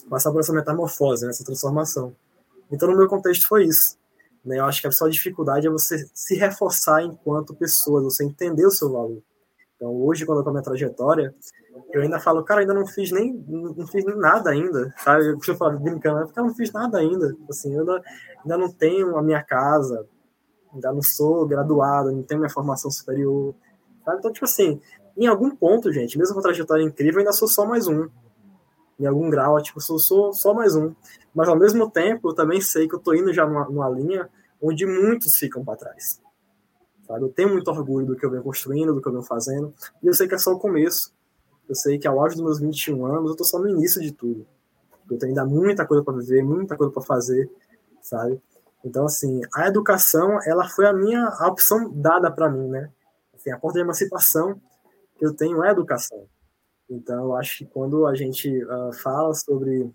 passar 0.09 0.31
por 0.31 0.39
essa 0.39 0.53
metamorfose, 0.53 1.25
né, 1.25 1.29
essa 1.29 1.45
transformação. 1.45 2.15
Então, 2.71 2.89
no 2.89 2.97
meu 2.97 3.07
contexto, 3.07 3.47
foi 3.47 3.65
isso. 3.65 3.97
Né? 4.43 4.59
Eu 4.59 4.65
acho 4.65 4.81
que 4.81 4.87
a 4.87 4.91
sua 4.91 5.09
dificuldade 5.09 5.67
é 5.67 5.69
você 5.69 6.05
se 6.13 6.35
reforçar 6.35 7.03
enquanto 7.03 7.55
pessoa, 7.55 8.01
você 8.01 8.23
entender 8.23 8.65
o 8.65 8.71
seu 8.71 8.91
valor. 8.91 9.21
Então, 9.75 9.93
hoje, 9.95 10.25
quando 10.25 10.39
eu 10.39 10.43
tô 10.43 10.51
minha 10.51 10.63
trajetória, 10.63 11.33
eu 11.91 12.01
ainda 12.01 12.19
falo, 12.19 12.43
cara, 12.43 12.61
ainda 12.61 12.73
não 12.73 12.85
fiz 12.85 13.11
nem 13.11 13.33
não 13.33 13.85
fiz 13.87 14.05
nada 14.15 14.51
ainda, 14.51 14.93
sabe? 14.97 15.27
Eu 15.27 15.37
preciso 15.37 15.57
falar 15.57 15.77
brincando, 15.77 16.27
cara, 16.29 16.47
não 16.47 16.55
fiz 16.55 16.71
nada 16.71 16.99
ainda. 16.99 17.35
Assim, 17.49 17.73
eu 17.73 17.81
ainda, 17.81 18.01
ainda 18.43 18.57
não 18.57 18.71
tenho 18.71 19.17
a 19.17 19.21
minha 19.21 19.43
casa, 19.43 20.07
ainda 20.73 20.93
não 20.93 21.01
sou 21.01 21.45
graduado, 21.45 22.11
não 22.11 22.23
tenho 22.23 22.39
minha 22.39 22.49
formação 22.49 22.89
superior, 22.89 23.55
sabe? 24.05 24.19
Então, 24.19 24.31
tipo 24.31 24.45
assim, 24.45 24.79
em 25.17 25.27
algum 25.27 25.55
ponto, 25.55 25.91
gente, 25.91 26.17
mesmo 26.17 26.33
com 26.33 26.39
a 26.39 26.43
trajetória 26.43 26.83
incrível, 26.83 27.15
eu 27.15 27.19
ainda 27.19 27.33
sou 27.33 27.47
só 27.47 27.65
mais 27.65 27.87
um. 27.87 28.07
Em 28.99 29.05
algum 29.05 29.29
grau, 29.29 29.61
tipo, 29.61 29.81
sou, 29.81 29.97
sou 29.99 30.33
só 30.33 30.53
mais 30.53 30.75
um. 30.75 30.93
Mas 31.33 31.47
ao 31.47 31.57
mesmo 31.57 31.89
tempo, 31.89 32.29
eu 32.29 32.33
também 32.35 32.61
sei 32.61 32.87
que 32.87 32.93
eu 32.93 32.99
estou 32.99 33.15
indo 33.15 33.33
já 33.33 33.45
numa, 33.45 33.65
numa, 33.65 33.89
linha 33.89 34.29
onde 34.61 34.85
muitos 34.85 35.35
ficam 35.37 35.63
para 35.63 35.77
trás. 35.77 36.21
Sabe? 37.07 37.23
Eu 37.23 37.29
tenho 37.29 37.49
muito 37.49 37.67
orgulho 37.69 38.05
do 38.05 38.15
que 38.15 38.25
eu 38.25 38.29
venho 38.29 38.43
construindo, 38.43 38.93
do 38.93 39.01
que 39.01 39.07
eu 39.07 39.11
venho 39.11 39.23
fazendo, 39.23 39.73
e 40.01 40.07
eu 40.07 40.13
sei 40.13 40.27
que 40.27 40.35
é 40.35 40.37
só 40.37 40.53
o 40.53 40.59
começo. 40.59 41.13
Eu 41.67 41.75
sei 41.75 41.97
que 41.97 42.07
ao 42.07 42.19
auge 42.19 42.35
dos 42.35 42.43
meus 42.43 42.59
21 42.59 43.05
anos, 43.05 43.25
eu 43.25 43.31
estou 43.31 43.45
só 43.45 43.57
no 43.57 43.69
início 43.69 44.01
de 44.01 44.11
tudo. 44.11 44.45
Eu 45.09 45.17
tenho 45.17 45.31
ainda 45.31 45.45
muita 45.45 45.85
coisa 45.85 46.03
para 46.03 46.13
viver, 46.17 46.43
muita 46.43 46.77
coisa 46.77 46.93
para 46.93 47.01
fazer, 47.01 47.49
sabe? 48.01 48.41
Então, 48.83 49.05
assim, 49.05 49.41
a 49.53 49.67
educação, 49.67 50.39
ela 50.45 50.67
foi 50.67 50.85
a 50.85 50.93
minha 50.93 51.25
a 51.25 51.47
opção 51.47 51.89
dada 51.93 52.29
para 52.29 52.49
mim, 52.49 52.67
né? 52.67 52.89
Assim, 53.33 53.51
a 53.51 53.57
porta 53.57 53.79
de 53.79 53.83
emancipação 53.83 54.59
que 55.17 55.25
eu 55.25 55.33
tenho 55.33 55.63
é 55.63 55.69
a 55.69 55.71
educação. 55.71 56.25
Então, 56.89 57.25
eu 57.25 57.35
acho 57.35 57.59
que 57.59 57.65
quando 57.65 58.05
a 58.05 58.15
gente 58.15 58.49
uh, 58.65 58.93
fala 59.01 59.33
sobre 59.33 59.89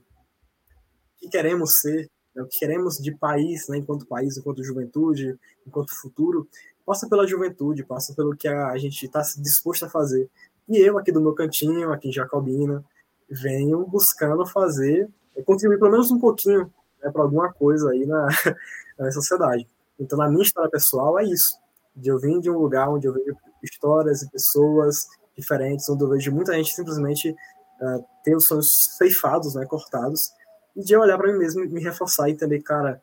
que 1.18 1.28
queremos 1.28 1.80
ser, 1.80 2.08
né, 2.34 2.42
o 2.42 2.46
que 2.46 2.58
queremos 2.58 2.96
de 2.96 3.14
país, 3.14 3.68
né, 3.68 3.78
enquanto 3.78 4.06
país, 4.06 4.36
enquanto 4.36 4.64
juventude, 4.64 5.38
enquanto 5.66 5.94
futuro, 5.94 6.48
passa 6.86 7.08
pela 7.08 7.26
juventude, 7.26 7.84
passa 7.84 8.14
pelo 8.14 8.36
que 8.36 8.48
a, 8.48 8.68
a 8.68 8.78
gente 8.78 9.04
está 9.04 9.20
disposto 9.38 9.84
a 9.84 9.90
fazer. 9.90 10.28
E 10.68 10.78
eu, 10.78 10.98
aqui 10.98 11.12
do 11.12 11.20
meu 11.20 11.34
cantinho, 11.34 11.92
aqui 11.92 12.08
em 12.08 12.12
Jacobina, 12.12 12.84
venho 13.28 13.84
buscando 13.86 14.46
fazer, 14.46 15.08
contribuir 15.44 15.78
pelo 15.78 15.90
menos 15.90 16.10
um 16.10 16.18
pouquinho 16.18 16.72
né, 17.02 17.10
para 17.10 17.22
alguma 17.22 17.52
coisa 17.52 17.90
aí 17.90 18.06
na, 18.06 18.28
na 18.98 19.10
sociedade. 19.10 19.66
Então, 19.98 20.16
na 20.16 20.28
minha 20.28 20.42
história 20.42 20.70
pessoal, 20.70 21.18
é 21.18 21.24
isso. 21.24 21.58
De 21.94 22.08
eu 22.08 22.18
vim 22.18 22.40
de 22.40 22.48
um 22.48 22.58
lugar 22.58 22.88
onde 22.88 23.06
eu 23.06 23.12
vejo 23.12 23.36
histórias 23.62 24.22
e 24.22 24.30
pessoas 24.30 25.06
diferentes, 25.38 25.88
onde 25.88 26.02
eu 26.02 26.08
vejo 26.08 26.32
muita 26.32 26.52
gente 26.54 26.74
simplesmente 26.74 27.30
uh, 27.30 28.04
ter 28.24 28.36
os 28.36 28.46
sonhos 28.46 28.96
ceifados, 28.96 29.54
né, 29.54 29.64
cortados, 29.66 30.32
e 30.76 30.82
de 30.82 30.92
eu 30.92 31.00
olhar 31.00 31.16
para 31.16 31.32
mim 31.32 31.38
mesmo 31.38 31.64
e 31.64 31.68
me 31.68 31.82
reforçar 31.82 32.28
e 32.28 32.32
entender, 32.32 32.60
cara, 32.60 33.00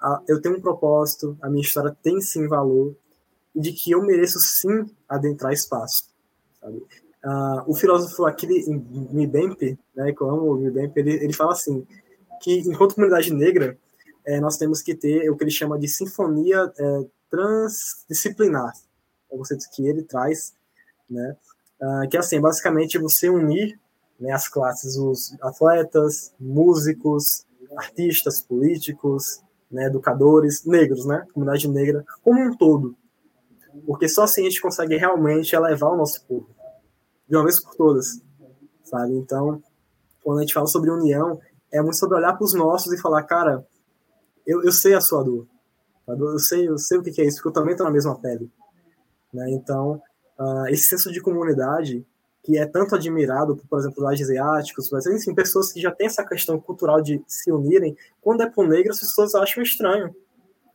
a, 0.00 0.20
eu 0.28 0.40
tenho 0.40 0.56
um 0.56 0.60
propósito, 0.60 1.36
a 1.40 1.48
minha 1.48 1.62
história 1.62 1.96
tem 2.02 2.20
sim 2.20 2.46
valor, 2.48 2.94
e 3.54 3.60
de 3.60 3.72
que 3.72 3.92
eu 3.92 4.02
mereço 4.02 4.38
sim 4.40 4.90
adentrar 5.08 5.52
espaço, 5.52 6.04
sabe? 6.60 6.84
Uh, 7.24 7.62
o 7.66 7.74
filósofo 7.74 8.26
aquele 8.26 8.62
Mbempe, 8.68 9.78
né, 9.96 10.12
que 10.12 10.20
eu 10.20 10.28
amo 10.28 10.52
o 10.52 10.56
Mbempe, 10.58 11.00
ele, 11.00 11.14
ele 11.24 11.32
fala 11.32 11.52
assim, 11.52 11.86
que 12.42 12.58
enquanto 12.60 12.94
comunidade 12.94 13.32
negra, 13.32 13.78
é, 14.26 14.38
nós 14.40 14.58
temos 14.58 14.82
que 14.82 14.94
ter 14.94 15.30
o 15.30 15.36
que 15.36 15.44
ele 15.44 15.50
chama 15.50 15.78
de 15.78 15.88
sinfonia 15.88 16.70
é, 16.78 17.06
transdisciplinar, 17.30 18.72
é 19.30 19.34
o 19.34 19.38
conceito 19.38 19.64
que 19.72 19.86
ele 19.86 20.02
traz, 20.02 20.54
né, 21.08 21.36
uh, 21.80 22.08
que 22.08 22.16
é 22.16 22.20
assim, 22.20 22.40
basicamente 22.40 22.98
você 22.98 23.28
unir 23.28 23.78
né, 24.18 24.32
as 24.32 24.48
classes, 24.48 24.96
os 24.96 25.36
atletas, 25.42 26.34
músicos, 26.38 27.46
artistas, 27.76 28.40
políticos, 28.40 29.42
né, 29.70 29.86
educadores, 29.86 30.64
negros, 30.64 31.04
né, 31.06 31.26
comunidade 31.32 31.68
negra, 31.68 32.04
como 32.22 32.40
um 32.40 32.56
todo. 32.56 32.96
Porque 33.86 34.08
só 34.08 34.22
assim 34.22 34.42
a 34.42 34.44
gente 34.44 34.60
consegue 34.60 34.96
realmente 34.96 35.54
elevar 35.54 35.92
o 35.92 35.96
nosso 35.96 36.24
povo, 36.26 36.48
de 37.28 37.36
uma 37.36 37.44
vez 37.44 37.60
por 37.60 37.74
todas, 37.74 38.22
sabe? 38.84 39.14
Então, 39.16 39.60
quando 40.22 40.38
a 40.38 40.40
gente 40.42 40.54
fala 40.54 40.66
sobre 40.66 40.90
união, 40.90 41.40
é 41.72 41.82
muito 41.82 41.96
sobre 41.96 42.16
olhar 42.16 42.34
para 42.34 42.44
os 42.44 42.54
nossos 42.54 42.92
e 42.92 43.00
falar, 43.00 43.24
cara, 43.24 43.66
eu, 44.46 44.62
eu 44.62 44.70
sei 44.70 44.94
a 44.94 45.00
sua 45.00 45.24
dor, 45.24 45.46
eu 46.06 46.38
sei, 46.38 46.68
eu 46.68 46.78
sei 46.78 46.98
o 46.98 47.02
que 47.02 47.20
é 47.20 47.24
isso, 47.24 47.38
porque 47.38 47.48
eu 47.48 47.52
também 47.52 47.72
estou 47.72 47.86
na 47.86 47.92
mesma 47.92 48.18
pele. 48.20 48.50
Né? 49.32 49.50
Então, 49.50 50.00
uh, 50.38 50.66
esse 50.68 50.84
senso 50.84 51.12
de 51.12 51.20
comunidade 51.20 52.06
que 52.44 52.58
é 52.58 52.66
tanto 52.66 52.94
admirado 52.94 53.56
por, 53.56 53.66
por 53.66 53.78
exemplo, 53.78 54.04
os 54.06 54.20
asiáticos, 54.20 54.90
mas 54.90 55.06
enfim, 55.06 55.34
pessoas 55.34 55.72
que 55.72 55.80
já 55.80 55.90
têm 55.90 56.06
essa 56.06 56.24
questão 56.24 56.60
cultural 56.60 57.00
de 57.00 57.22
se 57.26 57.50
unirem, 57.50 57.96
quando 58.20 58.42
é 58.42 58.50
por 58.50 58.68
negro, 58.68 58.92
as 58.92 59.00
pessoas 59.00 59.34
acham 59.34 59.62
estranho. 59.62 60.14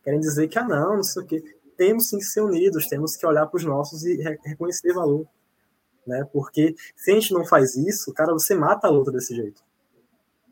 Querem 0.03 0.19
dizer 0.19 0.48
que, 0.48 0.57
ah, 0.57 0.68
não, 0.68 0.95
não 0.95 1.03
sei 1.03 1.22
o 1.22 1.26
quê. 1.26 1.44
Temos 1.77 2.10
sim 2.10 2.18
que 2.18 2.23
ser 2.23 2.41
unidos, 2.41 2.88
temos 2.88 3.15
que 3.15 3.26
olhar 3.26 3.45
para 3.45 3.57
os 3.57 3.64
nossos 3.64 4.03
e 4.03 4.15
re 4.15 4.38
reconhecer 4.44 4.91
valor. 4.94 5.27
Né? 6.07 6.27
Porque 6.34 6.76
se 6.95 7.11
a 7.11 7.14
gente 7.14 7.34
não 7.34 7.45
faz 7.45 7.76
isso, 7.76 8.11
cara, 8.14 8.34
você 8.34 8.56
mata 8.56 8.88
a 8.88 8.90
luta 8.90 9.11
desse 9.11 9.36
jeito. 9.36 9.61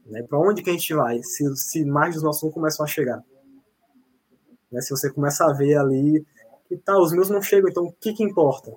Né? 0.05 0.21
Para 0.21 0.39
onde 0.39 0.61
que 0.61 0.69
a 0.69 0.73
gente 0.73 0.93
vai 0.93 1.21
se, 1.23 1.43
se 1.55 1.83
mais 1.83 2.13
dos 2.13 2.23
nossos 2.23 2.43
não 2.43 2.51
começam 2.51 2.85
a 2.85 2.87
chegar? 2.87 3.23
Né? 4.71 4.81
Se 4.81 4.91
você 4.91 5.11
começa 5.11 5.45
a 5.45 5.53
ver 5.53 5.75
ali 5.77 6.23
que 6.69 6.77
tá, 6.77 6.97
os 6.99 7.11
meus 7.11 7.29
não 7.29 7.41
chegam, 7.41 7.69
então 7.69 7.85
o 7.85 7.93
que 7.93 8.13
que 8.13 8.23
importa? 8.23 8.75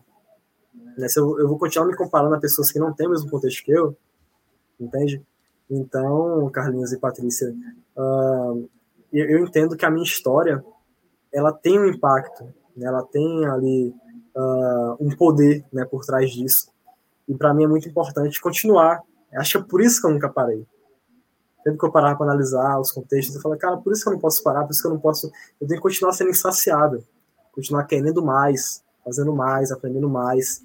Né? 0.97 1.09
Se 1.09 1.19
eu, 1.19 1.39
eu 1.39 1.49
vou 1.49 1.59
continuar 1.59 1.87
me 1.87 1.97
comparando 1.97 2.35
a 2.35 2.41
pessoas 2.41 2.71
que 2.71 2.79
não 2.79 2.93
têm 2.93 3.07
o 3.07 3.11
mesmo 3.11 3.31
contexto 3.31 3.65
que 3.65 3.73
eu, 3.73 3.97
entende? 4.79 5.23
Então, 5.71 6.51
Carlinhos 6.51 6.93
e 6.93 6.99
Patrícia, 6.99 7.55
uh, 7.97 8.69
eu, 9.13 9.31
eu, 9.31 9.45
entendo 9.45 9.77
que 9.77 9.87
a 9.87 9.91
minha 9.91 10.05
história 10.05 10.65
ela 11.33 11.53
tem 11.53 11.79
um 11.79 11.87
impacto, 11.87 12.45
né? 12.77 12.87
ela 12.87 13.05
tem 13.05 13.47
ali 13.47 13.95
uh, 14.35 14.97
um 14.99 15.15
poder 15.17 15.65
né, 15.73 15.85
por 15.85 16.05
trás 16.05 16.31
disso. 16.31 16.73
E 17.29 17.35
para 17.35 17.55
mim 17.55 17.65
é 17.65 17.69
muito 17.69 17.89
importante 17.89 18.41
continuar. 18.41 19.01
Acho 19.33 19.59
que 19.59 19.65
é 19.65 19.69
por 19.69 19.81
isso 19.81 20.01
que 20.01 20.07
eu 20.09 20.11
nunca 20.11 20.29
parei. 20.29 20.67
Sempre 21.63 21.79
que 21.79 21.87
eu 21.87 21.93
parava 21.93 22.17
para 22.17 22.27
analisar 22.27 22.81
os 22.81 22.91
contextos, 22.91 23.37
eu 23.37 23.41
falava, 23.41 23.61
cara, 23.61 23.77
por 23.77 23.93
isso 23.93 24.03
que 24.03 24.09
eu 24.09 24.15
não 24.15 24.21
posso 24.21 24.43
parar, 24.43 24.65
por 24.65 24.73
isso 24.73 24.81
que 24.81 24.89
eu 24.89 24.93
não 24.93 25.01
posso. 25.01 25.31
Eu 25.61 25.69
tenho 25.69 25.79
que 25.79 25.83
continuar 25.83 26.13
sendo 26.13 26.31
insaciável, 26.31 27.05
continuar 27.53 27.85
querendo 27.85 28.25
mais, 28.25 28.83
fazendo 29.05 29.33
mais, 29.33 29.71
aprendendo 29.71 30.09
mais. 30.09 30.65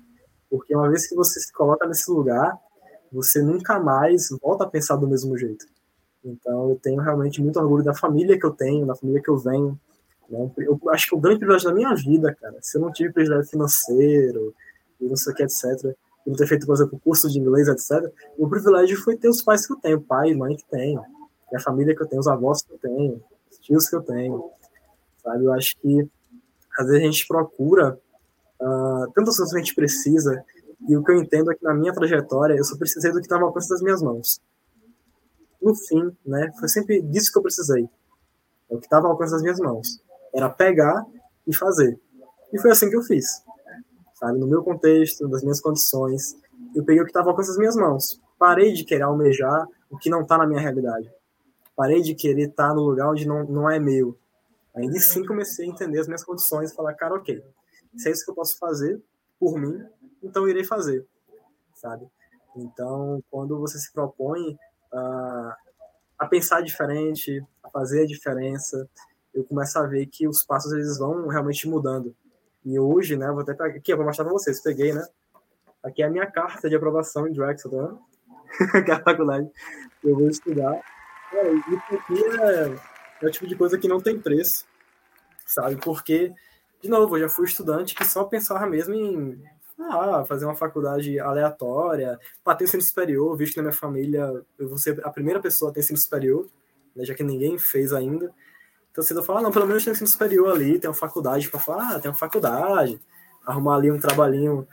Porque 0.49 0.75
uma 0.75 0.89
vez 0.89 1.07
que 1.07 1.15
você 1.15 1.39
se 1.39 1.51
coloca 1.51 1.87
nesse 1.87 2.09
lugar, 2.11 2.57
você 3.11 3.41
nunca 3.41 3.79
mais 3.79 4.29
volta 4.41 4.63
a 4.63 4.69
pensar 4.69 4.95
do 4.95 5.07
mesmo 5.07 5.37
jeito. 5.37 5.65
Então, 6.23 6.69
eu 6.71 6.79
tenho 6.81 7.01
realmente 7.01 7.41
muito 7.41 7.59
orgulho 7.59 7.83
da 7.83 7.93
família 7.93 8.37
que 8.37 8.45
eu 8.45 8.51
tenho, 8.51 8.85
da 8.85 8.95
família 8.95 9.21
que 9.21 9.29
eu 9.29 9.37
venho. 9.37 9.79
Né? 10.29 10.51
Eu 10.57 10.79
acho 10.89 11.09
que 11.09 11.15
o 11.15 11.19
grande 11.19 11.39
privilégio 11.39 11.69
da 11.69 11.75
minha 11.75 11.93
vida, 11.93 12.33
cara, 12.33 12.57
se 12.61 12.77
eu 12.77 12.81
não 12.81 12.91
tive 12.91 13.13
privilégio 13.13 13.49
financeiro, 13.49 14.53
e 14.99 15.05
não 15.05 15.15
sei 15.15 15.33
o 15.33 15.35
que, 15.35 15.43
etc., 15.43 15.95
e 16.25 16.29
não 16.29 16.35
ter 16.35 16.47
feito, 16.47 16.65
por 16.65 16.73
exemplo, 16.73 16.99
curso 17.03 17.29
de 17.29 17.39
inglês, 17.39 17.67
etc., 17.67 18.11
o 18.37 18.49
privilégio 18.49 18.97
foi 18.97 19.15
ter 19.15 19.29
os 19.29 19.43
pais 19.43 19.67
que 19.67 19.73
eu 19.73 19.77
tenho, 19.77 20.01
pai 20.01 20.29
e 20.31 20.35
mãe 20.35 20.55
que 20.55 20.65
tenho, 20.65 21.03
a 21.53 21.59
família 21.59 21.95
que 21.95 22.01
eu 22.01 22.07
tenho, 22.07 22.19
os 22.19 22.27
avós 22.27 22.63
que 22.63 22.73
eu 22.73 22.77
tenho, 22.79 23.23
os 23.51 23.59
tios 23.59 23.87
que 23.87 23.95
eu 23.95 24.01
tenho, 24.01 24.49
sabe? 25.23 25.45
Eu 25.45 25.53
acho 25.53 25.77
que, 25.77 26.09
às 26.77 26.87
vezes, 26.87 27.01
a 27.01 27.05
gente 27.05 27.27
procura 27.27 27.99
uh, 28.61 29.11
tantas 29.13 29.37
coisas 29.37 29.51
que 29.51 29.57
a 29.57 29.61
gente 29.61 29.75
precisa, 29.75 30.43
e 30.87 30.95
o 30.95 31.03
que 31.03 31.11
eu 31.11 31.21
entendo 31.21 31.51
é 31.51 31.55
que 31.55 31.63
na 31.63 31.73
minha 31.73 31.93
trajetória 31.93 32.55
eu 32.55 32.63
só 32.63 32.77
precisei 32.77 33.11
do 33.11 33.19
que 33.19 33.25
estava 33.25 33.41
ao 33.41 33.47
alcance 33.47 33.69
das 33.69 33.81
minhas 33.81 34.01
mãos. 34.01 34.39
No 35.61 35.73
fim, 35.75 36.15
né, 36.25 36.51
foi 36.59 36.67
sempre 36.67 37.01
disso 37.01 37.31
que 37.31 37.37
eu 37.37 37.41
precisei. 37.41 37.89
É 38.69 38.75
o 38.75 38.79
que 38.79 38.85
estava 38.85 39.07
ao 39.07 39.13
alcance 39.13 39.31
das 39.31 39.41
minhas 39.41 39.59
mãos. 39.59 40.01
Era 40.33 40.49
pegar 40.49 41.05
e 41.47 41.55
fazer. 41.55 41.99
E 42.53 42.59
foi 42.59 42.71
assim 42.71 42.89
que 42.89 42.95
eu 42.95 43.01
fiz. 43.01 43.43
Sabe? 44.15 44.39
No 44.39 44.47
meu 44.47 44.63
contexto, 44.63 45.27
nas 45.27 45.41
minhas 45.41 45.59
condições, 45.59 46.35
eu 46.75 46.83
peguei 46.83 47.01
o 47.01 47.05
que 47.05 47.09
estava 47.09 47.27
ao 47.27 47.31
alcance 47.31 47.49
das 47.49 47.57
minhas 47.57 47.75
mãos. 47.75 48.21
Parei 48.37 48.73
de 48.73 48.83
querer 48.83 49.03
almejar 49.03 49.67
o 49.89 49.97
que 49.97 50.09
não 50.09 50.21
está 50.21 50.37
na 50.37 50.45
minha 50.45 50.59
realidade. 50.59 51.09
Parei 51.75 52.01
de 52.01 52.13
querer 52.15 52.49
estar 52.49 52.69
tá 52.69 52.73
no 52.73 52.81
lugar 52.81 53.09
onde 53.09 53.27
não, 53.27 53.43
não 53.45 53.69
é 53.69 53.79
meu. 53.79 54.17
Ainda 54.75 54.99
sim 54.99 55.25
comecei 55.25 55.65
a 55.65 55.69
entender 55.69 55.99
as 55.99 56.07
minhas 56.07 56.23
condições 56.23 56.71
e 56.71 56.75
falar, 56.75 56.93
cara, 56.93 57.15
ok, 57.15 57.43
se 57.97 58.09
é 58.09 58.11
isso 58.11 58.25
que 58.25 58.31
eu 58.31 58.35
posso 58.35 58.57
fazer 58.57 59.01
por 59.39 59.59
mim, 59.59 59.83
então 60.23 60.47
irei 60.47 60.63
fazer, 60.63 61.05
sabe? 61.73 62.07
Então, 62.55 63.23
quando 63.29 63.59
você 63.59 63.77
se 63.77 63.91
propõe 63.91 64.57
a, 64.91 65.57
a 66.19 66.27
pensar 66.27 66.61
diferente, 66.61 67.43
a 67.63 67.69
fazer 67.69 68.03
a 68.03 68.07
diferença, 68.07 68.89
eu 69.33 69.43
começo 69.43 69.77
a 69.77 69.85
ver 69.85 70.05
que 70.07 70.27
os 70.27 70.43
passos 70.43 70.71
eles 70.71 70.97
vão 70.97 71.27
realmente 71.27 71.67
mudando. 71.67 72.15
E 72.63 72.79
hoje, 72.79 73.17
né, 73.17 73.29
vou 73.29 73.41
até 73.41 73.53
pegar 73.53 73.77
aqui, 73.77 73.91
eu 73.91 73.97
vou 73.97 74.05
mostrar 74.05 74.23
para 74.23 74.33
vocês, 74.33 74.61
peguei, 74.61 74.93
né? 74.93 75.05
Aqui 75.83 76.01
é 76.01 76.05
a 76.05 76.09
minha 76.09 76.25
carta 76.25 76.69
de 76.69 76.75
aprovação 76.75 77.27
em 77.27 77.33
Drexel, 77.33 77.71
tá? 77.71 78.81
que 78.83 78.91
é 78.91 78.93
a 78.93 79.03
faculdade 79.03 79.51
eu 80.03 80.15
vou 80.15 80.29
estudar. 80.29 80.79
É, 81.33 81.53
isso 81.53 81.95
aqui 81.95 82.23
é, 82.23 83.25
é 83.25 83.27
o 83.27 83.31
tipo 83.31 83.47
de 83.47 83.55
coisa 83.55 83.77
que 83.77 83.87
não 83.87 83.99
tem 83.99 84.19
preço, 84.19 84.65
sabe? 85.45 85.77
Porque 85.77 86.31
de 86.81 86.89
novo, 86.89 87.17
eu 87.17 87.21
já 87.21 87.29
fui 87.29 87.45
estudante 87.45 87.95
que 87.95 88.05
só 88.05 88.23
pensava 88.23 88.65
mesmo 88.67 88.93
em 88.93 89.41
ah, 89.79 90.23
fazer 90.25 90.45
uma 90.45 90.55
faculdade 90.55 91.19
aleatória, 91.19 92.19
para 92.43 92.57
ter 92.57 92.63
ensino 92.65 92.81
superior, 92.81 93.35
visto 93.35 93.53
que 93.53 93.59
na 93.59 93.63
minha 93.63 93.73
família 93.73 94.43
eu 94.57 94.69
vou 94.69 94.77
ser 94.77 95.05
a 95.05 95.09
primeira 95.09 95.39
pessoa 95.39 95.71
a 95.71 95.73
ter 95.73 95.81
ensino 95.81 95.97
superior, 95.97 96.47
né, 96.95 97.03
já 97.03 97.13
que 97.13 97.23
ninguém 97.23 97.57
fez 97.57 97.91
ainda. 97.93 98.33
Então, 98.91 99.03
se 99.03 99.13
eu 99.13 99.23
falar, 99.23 99.39
ah, 99.39 99.43
não, 99.43 99.51
pelo 99.51 99.67
menos 99.67 99.83
tem 99.83 99.91
ensino 99.91 100.07
superior 100.07 100.53
ali, 100.53 100.79
tem 100.79 100.89
uma 100.89 100.95
faculdade 100.95 101.49
para 101.49 101.59
falar, 101.59 101.95
ah, 101.95 101.99
tem 101.99 102.09
uma 102.09 102.17
faculdade, 102.17 103.01
arrumar 103.45 103.75
ali 103.75 103.91
um 103.91 103.99
trabalhinho 103.99 104.65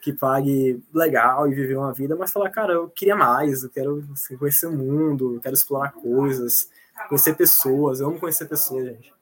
que 0.00 0.12
pague 0.12 0.82
legal 0.92 1.48
e 1.48 1.54
viver 1.54 1.76
uma 1.76 1.92
vida, 1.92 2.16
mas 2.16 2.32
falar, 2.32 2.50
cara, 2.50 2.72
eu 2.72 2.88
queria 2.88 3.16
mais, 3.16 3.62
eu 3.62 3.70
quero 3.70 4.04
assim, 4.12 4.36
conhecer 4.36 4.66
o 4.66 4.72
mundo, 4.72 5.34
eu 5.36 5.40
quero 5.40 5.54
explorar 5.54 5.92
coisas, 5.92 6.70
conhecer 7.08 7.36
pessoas, 7.36 8.00
eu 8.00 8.08
amo 8.08 8.18
conhecer 8.18 8.46
pessoas, 8.46 8.86
gente. 8.86 9.17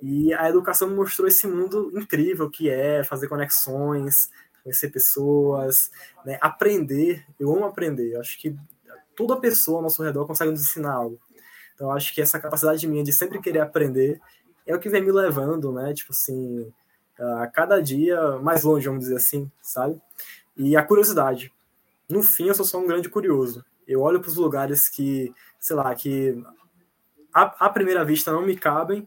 E 0.00 0.32
a 0.34 0.48
educação 0.48 0.94
mostrou 0.94 1.26
esse 1.26 1.46
mundo 1.46 1.90
incrível 1.94 2.48
que 2.48 2.70
é 2.70 3.02
fazer 3.02 3.28
conexões, 3.28 4.30
conhecer 4.62 4.90
pessoas, 4.90 5.90
né? 6.24 6.38
aprender. 6.40 7.24
Eu 7.38 7.54
amo 7.54 7.64
aprender. 7.64 8.14
Eu 8.14 8.20
acho 8.20 8.38
que 8.38 8.56
toda 9.16 9.40
pessoa 9.40 9.78
ao 9.78 9.82
nosso 9.82 10.02
redor 10.02 10.26
consegue 10.26 10.50
nos 10.50 10.60
ensinar 10.60 10.92
algo. 10.92 11.18
Então, 11.74 11.90
acho 11.92 12.14
que 12.14 12.20
essa 12.20 12.40
capacidade 12.40 12.86
minha 12.86 13.04
de 13.04 13.12
sempre 13.12 13.40
querer 13.40 13.60
aprender 13.60 14.20
é 14.66 14.74
o 14.74 14.78
que 14.78 14.88
vem 14.88 15.02
me 15.02 15.12
levando, 15.12 15.72
né? 15.72 15.92
Tipo 15.94 16.12
assim, 16.12 16.72
a 17.18 17.46
cada 17.46 17.80
dia 17.80 18.38
mais 18.38 18.62
longe, 18.62 18.86
vamos 18.86 19.04
dizer 19.04 19.16
assim, 19.16 19.50
sabe? 19.62 20.00
E 20.56 20.76
a 20.76 20.82
curiosidade. 20.82 21.52
No 22.08 22.22
fim, 22.22 22.48
eu 22.48 22.54
sou 22.54 22.64
só 22.64 22.78
um 22.78 22.86
grande 22.86 23.08
curioso. 23.08 23.64
Eu 23.86 24.02
olho 24.02 24.20
para 24.20 24.28
os 24.28 24.36
lugares 24.36 24.88
que, 24.88 25.32
sei 25.58 25.76
lá, 25.76 25.94
que 25.94 26.42
à 27.32 27.68
primeira 27.70 28.04
vista 28.04 28.32
não 28.32 28.42
me 28.42 28.56
cabem, 28.56 29.06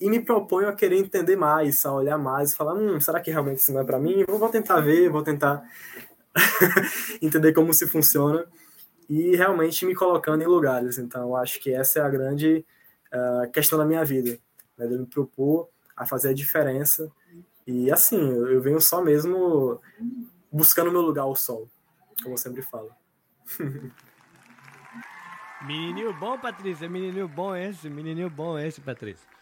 e 0.00 0.08
me 0.08 0.20
proponho 0.20 0.68
a 0.68 0.72
querer 0.72 0.96
entender 0.96 1.36
mais, 1.36 1.84
a 1.84 1.92
olhar 1.92 2.16
mais, 2.16 2.54
falar, 2.54 2.74
hum, 2.74 3.00
será 3.00 3.20
que 3.20 3.30
realmente 3.30 3.58
isso 3.58 3.72
não 3.72 3.80
é 3.80 3.84
para 3.84 3.98
mim? 3.98 4.24
Vou, 4.28 4.38
vou 4.38 4.48
tentar 4.48 4.80
ver, 4.80 5.08
vou 5.08 5.22
tentar 5.22 5.62
entender 7.20 7.52
como 7.52 7.74
se 7.74 7.86
funciona 7.86 8.46
e 9.08 9.34
realmente 9.34 9.84
me 9.84 9.94
colocando 9.94 10.42
em 10.42 10.46
lugares. 10.46 10.98
Então, 10.98 11.34
acho 11.34 11.60
que 11.60 11.72
essa 11.72 11.98
é 11.98 12.02
a 12.02 12.08
grande 12.08 12.64
uh, 13.12 13.50
questão 13.50 13.78
da 13.78 13.84
minha 13.84 14.04
vida, 14.04 14.38
né, 14.76 14.86
de 14.86 14.96
me 14.96 15.06
propor 15.06 15.68
a 15.96 16.06
fazer 16.06 16.28
a 16.28 16.34
diferença. 16.34 17.10
E 17.66 17.90
assim, 17.90 18.20
eu 18.20 18.60
venho 18.60 18.80
só 18.80 19.02
mesmo 19.02 19.80
buscando 20.50 20.92
meu 20.92 21.00
lugar 21.00 21.22
ao 21.22 21.34
sol, 21.34 21.68
como 22.22 22.34
eu 22.34 22.38
sempre 22.38 22.62
falo. 22.62 22.90
Menininho 25.66 26.12
bom, 26.14 26.38
Patrícia. 26.38 26.88
Menininho 26.88 27.26
bom 27.26 27.54
esse. 27.54 27.90
Menininho 27.90 28.30
bom 28.30 28.56
esse, 28.56 28.80
Patrícia. 28.80 29.37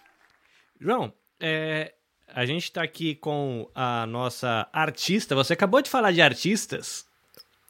João, 0.80 1.12
é, 1.40 1.92
a 2.28 2.44
gente 2.44 2.64
está 2.64 2.82
aqui 2.82 3.14
com 3.14 3.68
a 3.74 4.06
nossa 4.06 4.68
artista. 4.72 5.34
Você 5.34 5.52
acabou 5.52 5.82
de 5.82 5.90
falar 5.90 6.12
de 6.12 6.20
artistas. 6.20 7.06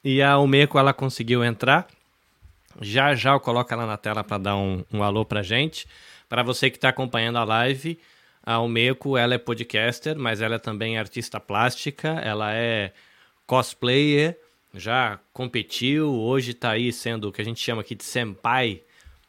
E 0.03 0.23
a 0.23 0.39
Umeco, 0.39 0.79
ela 0.79 0.93
conseguiu 0.93 1.45
entrar. 1.45 1.87
Já 2.81 3.15
já 3.15 3.33
eu 3.33 3.41
coloco 3.41 3.73
ela 3.73 3.87
na 3.87 3.97
tela 3.97 4.23
para 4.23 4.39
dar 4.39 4.57
um, 4.57 4.85
um 4.93 5.03
alô 5.03 5.25
pra 5.25 5.43
gente. 5.43 5.87
Para 6.29 6.43
você 6.43 6.71
que 6.71 6.77
está 6.77 6.89
acompanhando 6.89 7.39
a 7.39 7.45
live, 7.45 7.99
a 8.43 8.61
Umeco, 8.61 9.17
ela 9.17 9.35
é 9.35 9.39
podcaster, 9.39 10.19
mas 10.19 10.41
ela 10.41 10.57
é 10.57 10.59
também 10.59 10.99
artista 10.99 11.41
plástica. 11.41 12.09
Ela 12.09 12.55
é 12.55 12.93
cosplayer 13.47 14.37
já 14.77 15.19
competiu, 15.33 16.13
hoje 16.13 16.51
está 16.51 16.73
aí 16.73 16.93
sendo 16.93 17.29
o 17.29 17.33
que 17.33 17.41
a 17.41 17.45
gente 17.45 17.61
chama 17.61 17.81
aqui 17.81 17.95
de 17.95 18.05
senpai, 18.05 18.83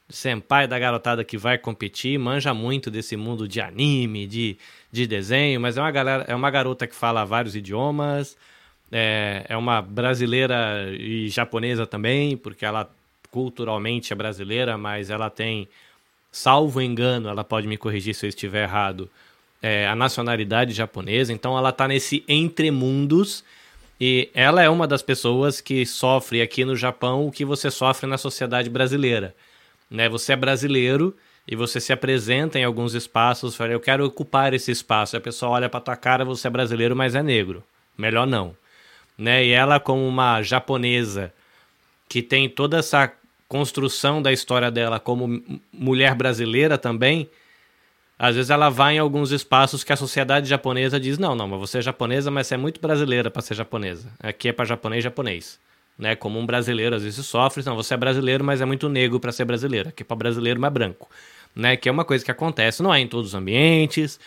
senpai 0.09 0.67
da 0.67 0.79
garotada 0.79 1.23
que 1.23 1.37
vai 1.37 1.57
competir, 1.57 2.17
manja 2.17 2.53
muito 2.53 2.89
desse 2.89 3.17
mundo 3.17 3.47
de 3.47 3.59
anime, 3.59 4.25
de, 4.25 4.57
de 4.91 5.05
desenho, 5.05 5.59
mas 5.59 5.77
é 5.77 5.81
uma, 5.81 5.91
galera, 5.91 6.25
é 6.27 6.35
uma 6.35 6.49
garota 6.49 6.87
que 6.87 6.95
fala 6.95 7.25
vários 7.25 7.55
idiomas, 7.55 8.37
é, 8.91 9.45
é 9.49 9.57
uma 9.57 9.81
brasileira 9.81 10.89
e 10.97 11.27
japonesa 11.29 11.85
também, 11.85 12.37
porque 12.37 12.65
ela 12.65 12.89
culturalmente 13.29 14.13
é 14.13 14.15
brasileira, 14.15 14.77
mas 14.77 15.09
ela 15.09 15.29
tem, 15.29 15.67
salvo 16.31 16.81
engano, 16.81 17.27
ela 17.27 17.43
pode 17.43 17.67
me 17.67 17.77
corrigir 17.77 18.15
se 18.15 18.25
eu 18.25 18.29
estiver 18.29 18.63
errado, 18.63 19.09
é, 19.61 19.87
a 19.87 19.95
nacionalidade 19.95 20.73
japonesa, 20.73 21.33
então 21.33 21.57
ela 21.57 21.69
está 21.69 21.87
nesse 21.87 22.23
entre 22.27 22.71
mundos 22.71 23.43
e 23.99 24.29
ela 24.33 24.61
é 24.61 24.69
uma 24.69 24.87
das 24.87 25.01
pessoas 25.01 25.59
que 25.59 25.85
sofre 25.85 26.41
aqui 26.41 26.63
no 26.63 26.75
Japão 26.75 27.27
o 27.27 27.31
que 27.31 27.43
você 27.43 27.69
sofre 27.71 28.07
na 28.07 28.17
sociedade 28.17 28.69
brasileira. 28.69 29.35
Né? 29.89 30.09
Você 30.09 30.33
é 30.33 30.35
brasileiro 30.35 31.15
e 31.47 31.55
você 31.55 31.79
se 31.79 31.93
apresenta 31.93 32.59
em 32.59 32.63
alguns 32.63 32.93
espaços, 32.93 33.55
fala, 33.55 33.71
eu 33.71 33.79
quero 33.79 34.05
ocupar 34.05 34.53
esse 34.53 34.71
espaço. 34.71 35.15
A 35.15 35.21
pessoa 35.21 35.53
olha 35.53 35.69
para 35.69 35.79
tua 35.79 35.95
cara, 35.95 36.25
você 36.25 36.47
é 36.47 36.51
brasileiro, 36.51 36.95
mas 36.95 37.15
é 37.15 37.23
negro. 37.23 37.63
Melhor 37.97 38.27
não. 38.27 38.55
Né? 39.17 39.45
E 39.45 39.51
ela, 39.51 39.79
como 39.79 40.07
uma 40.07 40.41
japonesa 40.41 41.33
que 42.07 42.21
tem 42.21 42.49
toda 42.49 42.77
essa 42.77 43.11
construção 43.47 44.21
da 44.21 44.31
história 44.31 44.69
dela 44.69 44.99
como 44.99 45.41
mulher 45.71 46.13
brasileira 46.15 46.77
também, 46.77 47.29
às 48.19 48.35
vezes 48.35 48.49
ela 48.49 48.69
vai 48.69 48.95
em 48.95 48.99
alguns 48.99 49.31
espaços 49.31 49.83
que 49.83 49.93
a 49.93 49.97
sociedade 49.97 50.49
japonesa 50.49 50.99
diz: 50.99 51.17
não, 51.17 51.35
não, 51.35 51.47
mas 51.47 51.59
você 51.59 51.77
é 51.77 51.81
japonesa, 51.81 52.31
mas 52.31 52.47
você 52.47 52.55
é 52.55 52.57
muito 52.57 52.81
brasileira 52.81 53.29
para 53.29 53.41
ser 53.41 53.55
japonesa. 53.55 54.11
Aqui 54.19 54.49
é 54.49 54.53
para 54.53 54.65
japonês 54.65 55.03
japonês. 55.03 55.59
Né? 55.97 56.15
Como 56.15 56.39
um 56.39 56.45
brasileiro 56.45 56.95
às 56.95 57.03
vezes 57.03 57.25
sofre, 57.25 57.63
não, 57.65 57.75
você 57.75 57.93
é 57.93 57.97
brasileiro, 57.97 58.43
mas 58.43 58.61
é 58.61 58.65
muito 58.65 58.87
negro 58.87 59.19
para 59.19 59.31
ser 59.31 59.45
brasileiro. 59.45 59.89
Aqui 59.89 60.03
é 60.03 60.05
para 60.05 60.15
brasileiro, 60.15 60.59
mas 60.59 60.71
branco. 60.71 61.09
Né? 61.55 61.75
Que 61.75 61.89
é 61.89 61.91
uma 61.91 62.05
coisa 62.05 62.23
que 62.23 62.31
acontece, 62.31 62.83
não 62.83 62.93
é 62.93 62.99
em 62.99 63.07
todos 63.07 63.29
os 63.29 63.35
ambientes. 63.35 64.19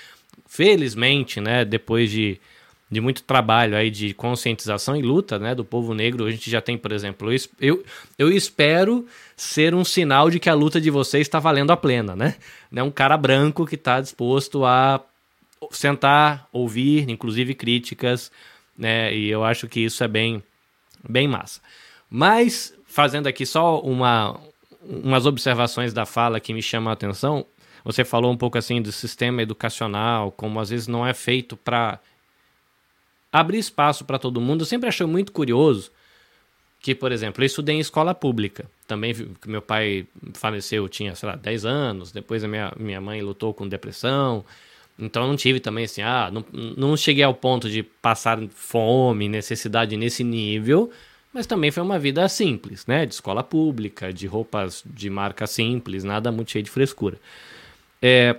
Felizmente, 0.46 1.40
né, 1.40 1.64
depois 1.64 2.10
de 2.10 2.40
de 2.90 3.00
muito 3.00 3.22
trabalho 3.22 3.76
aí 3.76 3.88
de 3.88 4.12
conscientização 4.12 4.96
e 4.96 5.02
luta 5.02 5.38
né, 5.38 5.54
do 5.54 5.64
povo 5.64 5.94
negro. 5.94 6.26
A 6.26 6.30
gente 6.30 6.50
já 6.50 6.60
tem, 6.60 6.76
por 6.76 6.90
exemplo, 6.90 7.30
eu, 7.60 7.84
eu 8.18 8.32
espero 8.32 9.06
ser 9.36 9.74
um 9.74 9.84
sinal 9.84 10.28
de 10.28 10.40
que 10.40 10.50
a 10.50 10.54
luta 10.54 10.80
de 10.80 10.90
vocês 10.90 11.22
está 11.22 11.38
valendo 11.38 11.70
a 11.70 11.76
plena, 11.76 12.16
né? 12.16 12.34
né? 12.70 12.82
Um 12.82 12.90
cara 12.90 13.16
branco 13.16 13.64
que 13.64 13.76
está 13.76 14.00
disposto 14.00 14.64
a 14.64 15.00
sentar, 15.70 16.48
ouvir, 16.52 17.08
inclusive 17.08 17.54
críticas, 17.54 18.32
né? 18.76 19.14
E 19.14 19.28
eu 19.28 19.44
acho 19.44 19.68
que 19.68 19.80
isso 19.80 20.02
é 20.02 20.08
bem, 20.08 20.42
bem 21.08 21.28
massa. 21.28 21.60
Mas, 22.08 22.74
fazendo 22.86 23.26
aqui 23.26 23.46
só 23.46 23.80
uma, 23.80 24.38
umas 24.82 25.26
observações 25.26 25.92
da 25.92 26.04
fala 26.04 26.40
que 26.40 26.52
me 26.52 26.62
chamam 26.62 26.90
a 26.90 26.94
atenção, 26.94 27.46
você 27.84 28.04
falou 28.04 28.32
um 28.32 28.36
pouco 28.36 28.58
assim 28.58 28.82
do 28.82 28.92
sistema 28.92 29.42
educacional, 29.42 30.32
como 30.32 30.60
às 30.60 30.70
vezes 30.70 30.86
não 30.86 31.06
é 31.06 31.14
feito 31.14 31.56
para 31.56 31.98
abrir 33.32 33.58
espaço 33.58 34.04
para 34.04 34.18
todo 34.18 34.40
mundo. 34.40 34.62
Eu 34.62 34.66
sempre 34.66 34.88
achei 34.88 35.06
muito 35.06 35.32
curioso 35.32 35.90
que, 36.80 36.94
por 36.94 37.12
exemplo, 37.12 37.42
eu 37.42 37.46
estudei 37.46 37.76
em 37.76 37.80
escola 37.80 38.14
pública. 38.14 38.64
Também, 38.86 39.14
meu 39.46 39.62
pai 39.62 40.06
faleceu, 40.34 40.88
tinha, 40.88 41.14
sei 41.14 41.28
lá, 41.28 41.36
10 41.36 41.64
anos. 41.64 42.12
Depois 42.12 42.42
a 42.42 42.48
minha, 42.48 42.72
minha 42.76 43.00
mãe 43.00 43.22
lutou 43.22 43.54
com 43.54 43.68
depressão. 43.68 44.44
Então 45.00 45.26
não 45.26 45.36
tive 45.36 45.60
também 45.60 45.84
assim, 45.84 46.02
ah, 46.02 46.30
não, 46.32 46.44
não 46.76 46.96
cheguei 46.96 47.24
ao 47.24 47.34
ponto 47.34 47.68
de 47.70 47.82
passar 47.82 48.38
fome, 48.50 49.28
necessidade 49.28 49.96
nesse 49.96 50.22
nível, 50.22 50.90
mas 51.32 51.46
também 51.46 51.70
foi 51.70 51.82
uma 51.82 51.98
vida 51.98 52.28
simples, 52.28 52.86
né? 52.86 53.06
De 53.06 53.14
escola 53.14 53.42
pública, 53.42 54.12
de 54.12 54.26
roupas 54.26 54.82
de 54.84 55.08
marca 55.08 55.46
simples, 55.46 56.04
nada 56.04 56.30
muito 56.30 56.50
cheio 56.50 56.64
de 56.64 56.70
frescura. 56.70 57.18
É, 58.02 58.36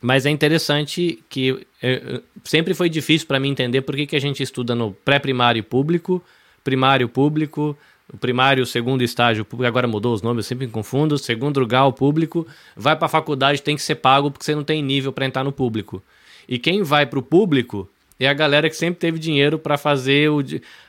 mas 0.00 0.26
é 0.26 0.30
interessante 0.30 1.22
que 1.28 1.66
é, 1.82 2.20
sempre 2.44 2.74
foi 2.74 2.88
difícil 2.88 3.26
para 3.26 3.40
mim 3.40 3.50
entender 3.50 3.82
por 3.82 3.94
que, 3.94 4.06
que 4.06 4.16
a 4.16 4.20
gente 4.20 4.42
estuda 4.42 4.74
no 4.74 4.92
pré-primário 4.92 5.62
público, 5.62 6.22
primário 6.62 7.08
público, 7.08 7.76
o 8.12 8.16
primário, 8.16 8.62
o 8.62 8.66
segundo 8.66 9.02
estágio 9.02 9.44
público, 9.44 9.68
agora 9.68 9.86
mudou 9.86 10.14
os 10.14 10.22
nomes, 10.22 10.44
eu 10.44 10.48
sempre 10.48 10.66
me 10.66 10.72
confundo, 10.72 11.18
segundo 11.18 11.66
grau 11.66 11.92
público, 11.92 12.46
vai 12.74 12.96
para 12.96 13.06
a 13.06 13.08
faculdade 13.08 13.62
tem 13.62 13.76
que 13.76 13.82
ser 13.82 13.96
pago 13.96 14.30
porque 14.30 14.44
você 14.44 14.54
não 14.54 14.64
tem 14.64 14.82
nível 14.82 15.12
para 15.12 15.26
entrar 15.26 15.44
no 15.44 15.52
público. 15.52 16.02
E 16.48 16.58
quem 16.58 16.82
vai 16.82 17.04
para 17.04 17.18
o 17.18 17.22
público 17.22 17.88
é 18.18 18.26
a 18.26 18.32
galera 18.32 18.68
que 18.68 18.76
sempre 18.76 18.98
teve 18.98 19.18
dinheiro 19.18 19.58
para 19.58 19.76
fazer 19.76 20.30
o. 20.30 20.40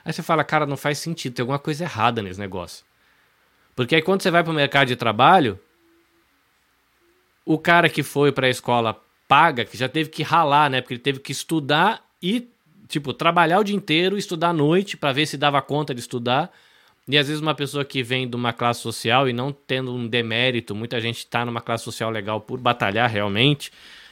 Aí 0.03 0.13
você 0.13 0.23
fala, 0.23 0.43
cara, 0.43 0.65
não 0.65 0.77
faz 0.77 0.97
sentido, 0.97 1.33
tem 1.33 1.43
alguma 1.43 1.59
coisa 1.59 1.83
errada 1.83 2.21
nesse 2.21 2.39
negócio. 2.39 2.85
Porque 3.75 3.95
aí 3.95 4.01
quando 4.01 4.21
você 4.21 4.31
vai 4.31 4.43
para 4.43 4.51
o 4.51 4.55
mercado 4.55 4.87
de 4.87 4.95
trabalho, 4.95 5.59
o 7.45 7.57
cara 7.57 7.89
que 7.89 8.01
foi 8.01 8.31
para 8.31 8.47
a 8.47 8.49
escola 8.49 8.99
paga, 9.27 9.63
que 9.65 9.77
já 9.77 9.87
teve 9.87 10.09
que 10.09 10.23
ralar, 10.23 10.69
né? 10.69 10.81
Porque 10.81 10.95
ele 10.95 11.01
teve 11.01 11.19
que 11.19 11.31
estudar 11.31 12.03
e, 12.21 12.49
tipo, 12.87 13.13
trabalhar 13.13 13.59
o 13.59 13.63
dia 13.63 13.75
inteiro, 13.75 14.17
estudar 14.17 14.49
à 14.49 14.53
noite 14.53 14.97
para 14.97 15.13
ver 15.13 15.25
se 15.25 15.37
dava 15.37 15.61
conta 15.61 15.93
de 15.93 15.99
estudar. 15.99 16.51
E 17.09 17.17
às 17.17 17.27
vezes 17.27 17.41
uma 17.41 17.55
pessoa 17.55 17.83
que 17.83 18.03
vem 18.03 18.29
de 18.29 18.35
uma 18.35 18.53
classe 18.53 18.81
social 18.81 19.27
e 19.27 19.33
não 19.33 19.51
tendo 19.51 19.91
um 19.91 20.07
demérito, 20.07 20.75
muita 20.75 21.01
gente 21.01 21.17
está 21.17 21.43
numa 21.43 21.59
classe 21.59 21.83
social 21.83 22.11
legal 22.11 22.39
por 22.39 22.59
batalhar 22.59 23.09
realmente, 23.09 23.71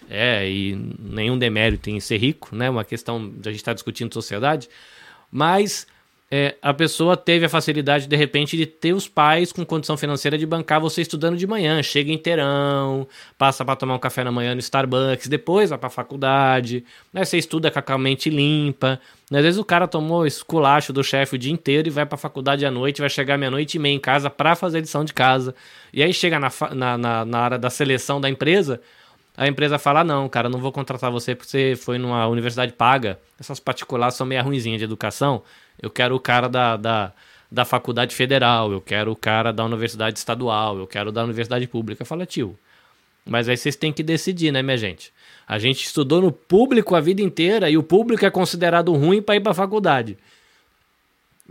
é, 0.09 0.49
e 0.49 0.75
nenhum 0.97 1.37
demérito 1.37 1.91
em 1.91 1.99
ser 1.99 2.17
rico, 2.17 2.55
né? 2.55 2.67
Uma 2.67 2.83
questão 2.83 3.29
de 3.29 3.47
a 3.47 3.51
gente 3.51 3.61
estar 3.61 3.71
tá 3.71 3.75
discutindo 3.75 4.11
sociedade, 4.11 4.67
mas 5.31 5.85
é, 6.29 6.55
a 6.61 6.73
pessoa 6.73 7.15
teve 7.15 7.45
a 7.45 7.49
facilidade, 7.49 8.05
de 8.05 8.15
repente, 8.15 8.57
de 8.57 8.65
ter 8.65 8.91
os 8.91 9.07
pais 9.07 9.53
com 9.53 9.65
condição 9.65 9.95
financeira 9.95 10.37
de 10.37 10.45
bancar 10.45 10.81
você 10.81 11.01
estudando 11.01 11.37
de 11.37 11.47
manhã. 11.47 11.81
Chega 11.81 12.11
inteirão, 12.11 13.07
passa 13.37 13.63
para 13.63 13.77
tomar 13.77 13.95
um 13.95 13.99
café 13.99 14.25
na 14.25 14.31
manhã 14.31 14.53
no 14.53 14.59
Starbucks, 14.59 15.29
depois 15.29 15.69
vai 15.69 15.79
para 15.79 15.87
a 15.87 15.89
faculdade, 15.89 16.83
né, 17.13 17.23
você 17.23 17.37
estuda 17.37 17.71
com 17.71 17.93
a 17.93 17.97
mente 17.97 18.29
limpa. 18.29 18.99
Às 19.31 19.41
vezes 19.41 19.57
o 19.57 19.63
cara 19.63 19.87
tomou 19.87 20.27
esculacho 20.27 20.91
do 20.91 21.03
chefe 21.03 21.35
o 21.35 21.37
dia 21.37 21.51
inteiro 21.51 21.87
e 21.87 21.91
vai 21.91 22.05
para 22.05 22.15
a 22.15 22.19
faculdade 22.19 22.65
à 22.65 22.71
noite, 22.71 22.99
vai 22.99 23.09
chegar 23.09 23.37
meia-noite 23.37 23.77
e 23.77 23.79
meia 23.79 23.95
em 23.95 23.99
casa 23.99 24.29
para 24.29 24.55
fazer 24.55 24.81
lição 24.81 25.05
de 25.05 25.13
casa. 25.13 25.55
E 25.93 26.03
aí 26.03 26.13
chega 26.13 26.39
na, 26.39 26.49
na, 26.73 26.97
na, 26.97 27.25
na 27.25 27.43
hora 27.43 27.57
da 27.57 27.69
seleção 27.69 28.19
da 28.19 28.29
empresa, 28.29 28.81
a 29.37 29.47
empresa 29.47 29.77
fala: 29.77 30.03
não, 30.03 30.27
cara, 30.27 30.49
não 30.49 30.59
vou 30.59 30.71
contratar 30.71 31.11
você 31.11 31.35
porque 31.35 31.51
você 31.51 31.75
foi 31.75 31.97
numa 31.97 32.27
universidade 32.27 32.73
paga. 32.73 33.19
Essas 33.39 33.59
particulares 33.59 34.15
são 34.15 34.25
meio 34.25 34.43
ruinzinhas 34.43 34.79
de 34.79 34.85
educação. 34.85 35.43
Eu 35.81 35.89
quero 35.89 36.15
o 36.15 36.19
cara 36.19 36.47
da, 36.47 36.75
da, 36.75 37.13
da 37.51 37.65
faculdade 37.65 38.15
federal, 38.15 38.71
eu 38.71 38.81
quero 38.81 39.11
o 39.11 39.15
cara 39.15 39.51
da 39.51 39.63
universidade 39.63 40.17
estadual, 40.17 40.77
eu 40.77 40.87
quero 40.87 41.11
da 41.11 41.23
universidade 41.23 41.67
pública. 41.67 42.03
Fala, 42.05 42.25
tio. 42.25 42.57
Mas 43.25 43.49
aí 43.49 43.57
vocês 43.57 43.75
têm 43.75 43.91
que 43.91 44.01
decidir, 44.01 44.51
né, 44.51 44.61
minha 44.61 44.77
gente? 44.77 45.11
A 45.47 45.59
gente 45.59 45.85
estudou 45.85 46.21
no 46.21 46.31
público 46.31 46.95
a 46.95 46.99
vida 47.01 47.21
inteira 47.21 47.69
e 47.69 47.77
o 47.77 47.83
público 47.83 48.25
é 48.25 48.29
considerado 48.29 48.93
ruim 48.93 49.21
para 49.21 49.35
ir 49.35 49.41
para 49.41 49.53
faculdade. 49.53 50.17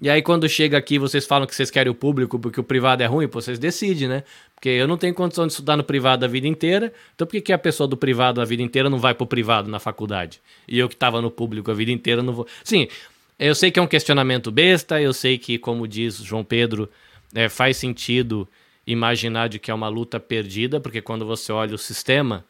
E 0.01 0.11
aí, 0.11 0.21
quando 0.21 0.47
chega 0.47 0.77
aqui, 0.77 0.99
vocês 0.99 1.25
falam 1.25 1.47
que 1.47 1.55
vocês 1.55 1.71
querem 1.71 1.91
o 1.91 1.95
público 1.95 2.39
porque 2.39 2.61
o 2.61 2.65
privado 2.65 3.03
é 3.03 3.07
ruim, 3.07 3.27
pô, 3.27 3.41
vocês 3.41 3.59
decidem, 3.59 4.07
né? 4.07 4.25
Porque 4.55 4.69
eu 4.69 4.87
não 4.87 4.99
tenho 4.99 5.15
condição 5.15 5.47
de 5.47 5.55
estudar 5.55 5.75
no 5.75 5.85
privado 5.85 6.23
a 6.25 6.29
vida 6.29 6.47
inteira, 6.47 6.93
então 7.15 7.27
por 7.27 7.33
que, 7.33 7.41
que 7.41 7.53
a 7.53 7.59
pessoa 7.59 7.89
do 7.89 7.97
privado 7.97 8.41
a 8.43 8.45
vida 8.45 8.63
inteira 8.63 8.91
não 8.91 8.99
vai 8.99 9.15
pro 9.15 9.27
privado 9.27 9.71
na 9.71 9.79
faculdade? 9.79 10.41
E 10.69 10.79
eu 10.79 10.87
que 10.87 10.95
estava 10.95 11.23
no 11.23 11.31
público 11.31 11.71
a 11.71 11.75
vida 11.75 11.91
inteira 11.91 12.23
não 12.23 12.35
vou. 12.35 12.47
Sim, 12.63 12.89
eu 13.39 13.55
sei 13.55 13.71
que 13.71 13.79
é 13.79 13.83
um 13.83 13.87
questionamento 13.87 14.51
besta, 14.51 15.01
eu 15.01 15.13
sei 15.13 15.39
que, 15.39 15.59
como 15.59 15.87
diz 15.87 16.17
João 16.17 16.45
Pedro, 16.45 16.89
é, 17.35 17.49
faz 17.49 17.77
sentido 17.77 18.49
imaginar 18.87 19.49
de 19.49 19.59
que 19.59 19.71
é 19.71 19.75
uma 19.75 19.89
luta 19.89 20.19
perdida, 20.19 20.81
porque 20.81 21.03
quando 21.03 21.27
você 21.27 21.53
olha 21.53 21.75
o 21.75 21.79
sistema, 21.79 22.45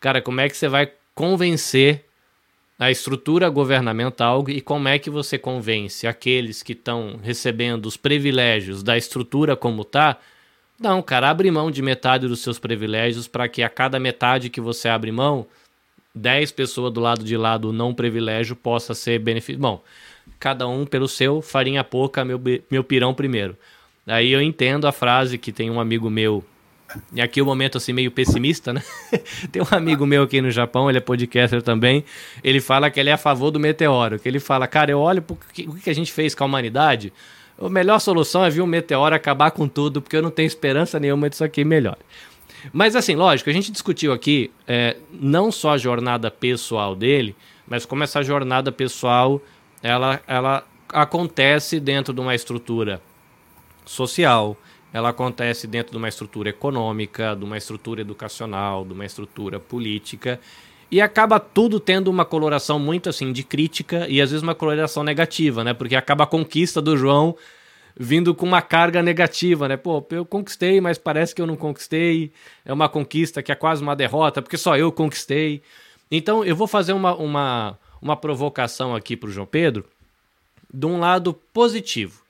cara, 0.00 0.20
como 0.20 0.40
é 0.40 0.48
que 0.48 0.56
você 0.56 0.68
vai 0.68 0.90
convencer 1.14 2.04
a 2.78 2.90
estrutura 2.90 3.48
governamental 3.48 4.44
e 4.48 4.60
como 4.60 4.88
é 4.88 4.98
que 4.98 5.10
você 5.10 5.36
convence 5.36 6.06
aqueles 6.06 6.62
que 6.62 6.72
estão 6.72 7.18
recebendo 7.22 7.86
os 7.86 7.96
privilégios 7.96 8.82
da 8.84 8.96
estrutura 8.96 9.56
como 9.56 9.82
está 9.82 10.16
Não, 10.78 11.02
cara, 11.02 11.28
abre 11.28 11.50
mão 11.50 11.72
de 11.72 11.82
metade 11.82 12.28
dos 12.28 12.40
seus 12.40 12.58
privilégios 12.58 13.26
para 13.26 13.48
que 13.48 13.64
a 13.64 13.68
cada 13.68 13.98
metade 13.98 14.48
que 14.48 14.60
você 14.60 14.88
abre 14.88 15.10
mão, 15.10 15.44
10 16.14 16.52
pessoas 16.52 16.92
do 16.92 17.00
lado 17.00 17.24
de 17.24 17.36
lá 17.36 17.58
do 17.58 17.72
não 17.72 17.92
privilégio 17.92 18.54
possa 18.54 18.94
ser 18.94 19.18
benefício. 19.18 19.60
Bom, 19.60 19.82
cada 20.38 20.66
um 20.66 20.84
pelo 20.84 21.08
seu, 21.08 21.42
farinha 21.42 21.82
pouca, 21.84 22.24
meu, 22.24 22.40
meu 22.70 22.84
pirão 22.84 23.14
primeiro. 23.14 23.56
Aí 24.06 24.32
eu 24.32 24.40
entendo 24.40 24.86
a 24.86 24.92
frase 24.92 25.36
que 25.36 25.52
tem 25.52 25.70
um 25.70 25.78
amigo 25.80 26.08
meu, 26.08 26.42
e 27.12 27.20
aqui 27.20 27.40
o 27.40 27.44
um 27.44 27.46
momento 27.46 27.76
assim 27.76 27.92
meio 27.92 28.10
pessimista, 28.10 28.72
né? 28.72 28.82
tem 29.52 29.60
um 29.60 29.76
amigo 29.76 30.06
meu 30.06 30.22
aqui 30.22 30.40
no 30.40 30.50
Japão, 30.50 30.88
ele 30.88 30.98
é 30.98 31.00
podcaster 31.00 31.62
também, 31.62 32.04
ele 32.42 32.60
fala 32.60 32.90
que 32.90 32.98
ele 32.98 33.10
é 33.10 33.12
a 33.12 33.18
favor 33.18 33.50
do 33.50 33.60
meteoro, 33.60 34.18
que 34.18 34.28
ele 34.28 34.40
fala, 34.40 34.66
cara, 34.66 34.90
eu 34.90 34.98
olho 34.98 35.22
o 35.28 35.74
que 35.74 35.90
a 35.90 35.94
gente 35.94 36.12
fez 36.12 36.34
com 36.34 36.44
a 36.44 36.46
humanidade, 36.46 37.12
a 37.60 37.68
melhor 37.68 37.98
solução 37.98 38.44
é 38.44 38.50
vir 38.50 38.62
um 38.62 38.66
meteoro 38.66 39.14
acabar 39.14 39.50
com 39.50 39.68
tudo, 39.68 40.00
porque 40.00 40.16
eu 40.16 40.22
não 40.22 40.30
tenho 40.30 40.46
esperança 40.46 40.98
nenhuma 41.00 41.28
disso 41.28 41.44
aqui 41.44 41.64
melhor. 41.64 41.96
Mas 42.72 42.96
assim, 42.96 43.14
lógico, 43.14 43.50
a 43.50 43.52
gente 43.52 43.70
discutiu 43.70 44.12
aqui 44.12 44.50
é, 44.66 44.96
não 45.12 45.50
só 45.50 45.72
a 45.72 45.78
jornada 45.78 46.30
pessoal 46.30 46.94
dele, 46.94 47.34
mas 47.66 47.84
como 47.84 48.02
essa 48.02 48.22
jornada 48.22 48.72
pessoal 48.72 49.40
ela, 49.82 50.20
ela 50.26 50.64
acontece 50.88 51.78
dentro 51.80 52.12
de 52.12 52.20
uma 52.20 52.34
estrutura 52.34 53.00
social, 53.84 54.56
ela 54.92 55.10
acontece 55.10 55.66
dentro 55.66 55.92
de 55.92 55.98
uma 55.98 56.08
estrutura 56.08 56.50
econômica, 56.50 57.36
de 57.36 57.44
uma 57.44 57.56
estrutura 57.56 58.00
educacional, 58.00 58.84
de 58.84 58.92
uma 58.92 59.04
estrutura 59.04 59.60
política, 59.60 60.40
e 60.90 61.00
acaba 61.00 61.38
tudo 61.38 61.78
tendo 61.78 62.08
uma 62.08 62.24
coloração 62.24 62.78
muito 62.78 63.08
assim 63.08 63.32
de 63.32 63.42
crítica 63.42 64.06
e 64.08 64.22
às 64.22 64.30
vezes 64.30 64.42
uma 64.42 64.54
coloração 64.54 65.04
negativa, 65.04 65.62
né? 65.62 65.74
Porque 65.74 65.94
acaba 65.94 66.24
a 66.24 66.26
conquista 66.26 66.80
do 66.80 66.96
João 66.96 67.36
vindo 67.98 68.34
com 68.34 68.46
uma 68.46 68.62
carga 68.62 69.02
negativa, 69.02 69.68
né? 69.68 69.76
Pô, 69.76 70.06
eu 70.10 70.24
conquistei, 70.24 70.80
mas 70.80 70.96
parece 70.96 71.34
que 71.34 71.42
eu 71.42 71.46
não 71.46 71.56
conquistei. 71.56 72.32
É 72.64 72.72
uma 72.72 72.88
conquista 72.88 73.42
que 73.42 73.52
é 73.52 73.54
quase 73.54 73.82
uma 73.82 73.96
derrota, 73.96 74.40
porque 74.40 74.56
só 74.56 74.76
eu 74.76 74.90
conquistei. 74.90 75.60
Então, 76.10 76.44
eu 76.44 76.56
vou 76.56 76.66
fazer 76.66 76.94
uma, 76.94 77.14
uma, 77.14 77.78
uma 78.00 78.16
provocação 78.16 78.94
aqui 78.94 79.16
para 79.16 79.28
o 79.28 79.32
João 79.32 79.46
Pedro, 79.46 79.84
de 80.72 80.86
um 80.86 80.98
lado 80.98 81.32
positivo. 81.32 82.22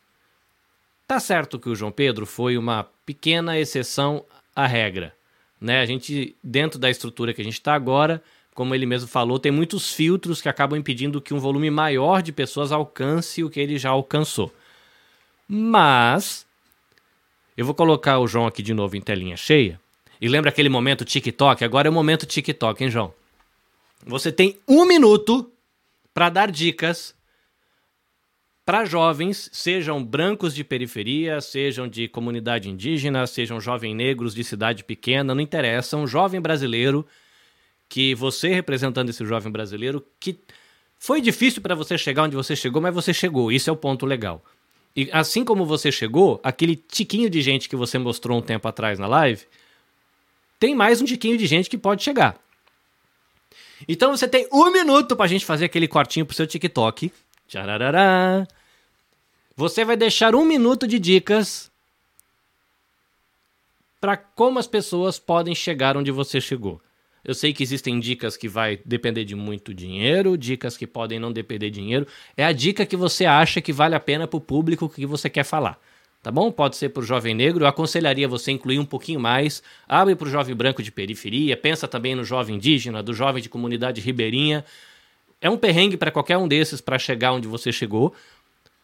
Tá 1.06 1.18
certo 1.18 1.58
que 1.58 1.68
o 1.68 1.74
João 1.74 1.90
Pedro 1.90 2.26
foi 2.26 2.58
uma 2.58 2.86
pequena 3.04 3.58
exceção 3.58 4.24
à 4.54 4.66
regra. 4.66 5.14
Né? 5.60 5.80
A 5.80 5.86
gente, 5.86 6.36
dentro 6.42 6.78
da 6.78 6.90
estrutura 6.90 7.32
que 7.32 7.40
a 7.40 7.44
gente 7.44 7.54
está 7.54 7.74
agora, 7.74 8.22
como 8.54 8.74
ele 8.74 8.86
mesmo 8.86 9.08
falou, 9.08 9.38
tem 9.38 9.52
muitos 9.52 9.92
filtros 9.92 10.42
que 10.42 10.48
acabam 10.48 10.78
impedindo 10.78 11.20
que 11.20 11.32
um 11.32 11.38
volume 11.38 11.70
maior 11.70 12.22
de 12.22 12.32
pessoas 12.32 12.72
alcance 12.72 13.42
o 13.42 13.50
que 13.50 13.60
ele 13.60 13.78
já 13.78 13.90
alcançou. 13.90 14.52
Mas 15.48 16.46
eu 17.56 17.64
vou 17.64 17.74
colocar 17.74 18.18
o 18.18 18.26
João 18.26 18.46
aqui 18.46 18.62
de 18.62 18.74
novo 18.74 18.96
em 18.96 19.00
telinha 19.00 19.36
cheia. 19.36 19.80
E 20.20 20.28
lembra 20.28 20.50
aquele 20.50 20.68
momento 20.68 21.04
TikTok? 21.04 21.64
Agora 21.64 21.88
é 21.88 21.90
o 21.90 21.94
momento 21.94 22.26
TikTok, 22.26 22.84
hein, 22.84 22.90
João? 22.90 23.14
Você 24.04 24.30
tem 24.30 24.58
um 24.66 24.84
minuto 24.84 25.50
para 26.18 26.30
dar 26.30 26.50
dicas 26.50 27.14
para 28.64 28.84
jovens, 28.84 29.48
sejam 29.52 30.04
brancos 30.04 30.52
de 30.52 30.64
periferia, 30.64 31.40
sejam 31.40 31.86
de 31.86 32.08
comunidade 32.08 32.68
indígena, 32.68 33.24
sejam 33.24 33.60
jovens 33.60 33.94
negros 33.94 34.34
de 34.34 34.42
cidade 34.42 34.82
pequena, 34.82 35.32
não 35.32 35.40
interessa, 35.40 35.96
um 35.96 36.08
jovem 36.08 36.40
brasileiro 36.40 37.06
que 37.88 38.16
você 38.16 38.48
representando 38.48 39.10
esse 39.10 39.24
jovem 39.24 39.52
brasileiro 39.52 40.04
que 40.18 40.40
foi 40.98 41.20
difícil 41.20 41.62
para 41.62 41.76
você 41.76 41.96
chegar 41.96 42.24
onde 42.24 42.34
você 42.34 42.56
chegou, 42.56 42.82
mas 42.82 42.92
você 42.92 43.14
chegou. 43.14 43.52
Isso 43.52 43.70
é 43.70 43.72
o 43.72 43.76
ponto 43.76 44.04
legal. 44.04 44.44
E 44.96 45.08
assim 45.12 45.44
como 45.44 45.64
você 45.64 45.92
chegou, 45.92 46.40
aquele 46.42 46.74
tiquinho 46.74 47.30
de 47.30 47.40
gente 47.40 47.68
que 47.68 47.76
você 47.76 47.96
mostrou 47.96 48.38
um 48.38 48.42
tempo 48.42 48.66
atrás 48.66 48.98
na 48.98 49.06
live, 49.06 49.46
tem 50.58 50.74
mais 50.74 51.00
um 51.00 51.04
tiquinho 51.04 51.38
de 51.38 51.46
gente 51.46 51.70
que 51.70 51.78
pode 51.78 52.02
chegar. 52.02 52.47
Então 53.86 54.16
você 54.16 54.26
tem 54.26 54.48
um 54.52 54.70
minuto 54.72 55.14
pra 55.14 55.26
gente 55.26 55.44
fazer 55.44 55.66
aquele 55.66 55.86
cortinho 55.86 56.26
pro 56.26 56.34
seu 56.34 56.46
TikTok. 56.46 57.12
Tchararará. 57.46 58.46
Você 59.56 59.84
vai 59.84 59.96
deixar 59.96 60.34
um 60.34 60.44
minuto 60.44 60.86
de 60.86 60.98
dicas 60.98 61.70
para 64.00 64.16
como 64.16 64.58
as 64.58 64.66
pessoas 64.66 65.18
podem 65.18 65.54
chegar 65.54 65.96
onde 65.96 66.10
você 66.10 66.40
chegou. 66.40 66.80
Eu 67.24 67.34
sei 67.34 67.52
que 67.52 67.62
existem 67.62 67.98
dicas 67.98 68.36
que 68.36 68.48
vai 68.48 68.80
depender 68.84 69.24
de 69.24 69.34
muito 69.34 69.74
dinheiro, 69.74 70.38
dicas 70.38 70.76
que 70.76 70.86
podem 70.86 71.18
não 71.18 71.32
depender 71.32 71.70
de 71.70 71.80
dinheiro. 71.80 72.06
É 72.36 72.44
a 72.44 72.52
dica 72.52 72.86
que 72.86 72.96
você 72.96 73.26
acha 73.26 73.60
que 73.60 73.72
vale 73.72 73.94
a 73.94 74.00
pena 74.00 74.26
para 74.26 74.36
o 74.36 74.40
público 74.40 74.88
que 74.88 75.04
você 75.04 75.28
quer 75.28 75.44
falar. 75.44 75.78
Tá 76.22 76.32
bom? 76.32 76.50
Pode 76.50 76.76
ser 76.76 76.88
para 76.88 77.02
o 77.02 77.06
jovem 77.06 77.34
negro. 77.34 77.64
Eu 77.64 77.68
aconselharia 77.68 78.26
você 78.26 78.50
incluir 78.50 78.78
um 78.78 78.84
pouquinho 78.84 79.20
mais. 79.20 79.62
Abre 79.88 80.16
para 80.16 80.26
o 80.26 80.30
jovem 80.30 80.54
branco 80.54 80.82
de 80.82 80.90
periferia. 80.90 81.56
Pensa 81.56 81.86
também 81.86 82.14
no 82.14 82.24
jovem 82.24 82.56
indígena, 82.56 83.02
do 83.02 83.14
jovem 83.14 83.42
de 83.42 83.48
comunidade 83.48 84.00
ribeirinha. 84.00 84.64
É 85.40 85.48
um 85.48 85.56
perrengue 85.56 85.96
para 85.96 86.10
qualquer 86.10 86.36
um 86.36 86.48
desses 86.48 86.80
para 86.80 86.98
chegar 86.98 87.32
onde 87.32 87.46
você 87.46 87.70
chegou. 87.70 88.12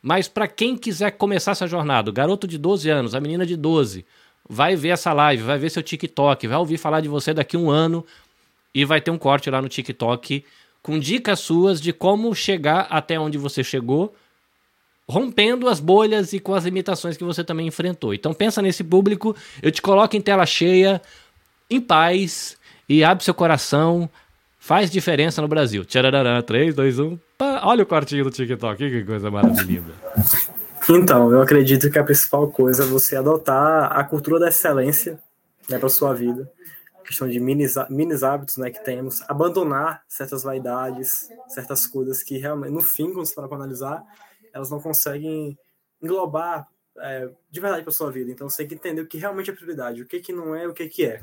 Mas 0.00 0.28
para 0.28 0.46
quem 0.46 0.76
quiser 0.76 1.12
começar 1.12 1.52
essa 1.52 1.66
jornada, 1.66 2.10
o 2.10 2.12
garoto 2.12 2.46
de 2.46 2.58
12 2.58 2.88
anos, 2.90 3.14
a 3.14 3.20
menina 3.20 3.44
de 3.46 3.56
12, 3.56 4.04
vai 4.48 4.76
ver 4.76 4.90
essa 4.90 5.12
live, 5.12 5.42
vai 5.42 5.58
ver 5.58 5.70
seu 5.70 5.82
TikTok, 5.82 6.46
vai 6.46 6.58
ouvir 6.58 6.76
falar 6.76 7.00
de 7.00 7.08
você 7.08 7.32
daqui 7.32 7.56
a 7.56 7.58
um 7.58 7.70
ano 7.70 8.04
e 8.74 8.84
vai 8.84 9.00
ter 9.00 9.10
um 9.10 9.18
corte 9.18 9.48
lá 9.48 9.62
no 9.62 9.68
TikTok 9.68 10.44
com 10.82 10.98
dicas 10.98 11.40
suas 11.40 11.80
de 11.80 11.92
como 11.92 12.34
chegar 12.34 12.86
até 12.90 13.18
onde 13.18 13.38
você 13.38 13.64
chegou, 13.64 14.14
rompendo 15.08 15.68
as 15.68 15.80
bolhas 15.80 16.32
e 16.32 16.40
com 16.40 16.54
as 16.54 16.64
limitações 16.64 17.16
que 17.16 17.24
você 17.24 17.44
também 17.44 17.66
enfrentou. 17.66 18.14
Então 18.14 18.32
pensa 18.32 18.62
nesse 18.62 18.82
público, 18.82 19.34
eu 19.62 19.70
te 19.70 19.82
coloco 19.82 20.16
em 20.16 20.20
tela 20.20 20.46
cheia, 20.46 21.00
em 21.70 21.80
paz 21.80 22.56
e 22.88 23.04
abre 23.04 23.24
seu 23.24 23.34
coração, 23.34 24.08
faz 24.58 24.90
diferença 24.90 25.42
no 25.42 25.48
Brasil. 25.48 25.84
Tcharará, 25.84 26.42
3, 26.42 26.74
2, 26.74 26.98
1, 26.98 27.18
pá. 27.36 27.62
olha 27.64 27.82
o 27.82 27.86
cortinho 27.86 28.24
do 28.24 28.30
TikTok, 28.30 28.78
que 28.78 29.04
coisa 29.04 29.30
maravilhosa. 29.30 29.92
Então, 30.88 31.32
eu 31.32 31.40
acredito 31.40 31.90
que 31.90 31.98
a 31.98 32.04
principal 32.04 32.48
coisa 32.48 32.84
é 32.84 32.86
você 32.86 33.16
adotar 33.16 33.90
a 33.98 34.04
cultura 34.04 34.38
da 34.38 34.48
excelência 34.48 35.18
né, 35.68 35.78
para 35.78 35.88
sua 35.88 36.12
vida 36.12 36.50
questão 37.04 37.28
de 37.28 37.38
minis, 37.38 38.22
hábitos 38.22 38.56
né, 38.56 38.70
que 38.70 38.82
temos, 38.82 39.22
abandonar 39.28 40.02
certas 40.08 40.42
vaidades, 40.42 41.28
certas 41.48 41.86
coisas 41.86 42.22
que 42.22 42.38
realmente, 42.38 42.72
no 42.72 42.80
fim, 42.80 43.12
quando 43.12 43.26
você 43.26 43.34
para 43.34 43.54
analisar, 43.54 44.02
elas 44.54 44.70
não 44.70 44.80
conseguem 44.80 45.58
englobar 46.00 46.66
é, 46.96 47.28
de 47.50 47.60
verdade 47.60 47.82
para 47.82 47.92
sua 47.92 48.10
vida. 48.10 48.30
Então 48.30 48.48
você 48.48 48.58
tem 48.58 48.68
que 48.68 48.74
entender 48.74 49.02
o 49.02 49.06
que 49.06 49.18
realmente 49.18 49.50
é 49.50 49.52
prioridade, 49.52 50.00
o 50.00 50.06
que, 50.06 50.20
que 50.20 50.32
não 50.32 50.54
é, 50.54 50.66
o 50.66 50.72
que, 50.72 50.88
que 50.88 51.04
é. 51.04 51.20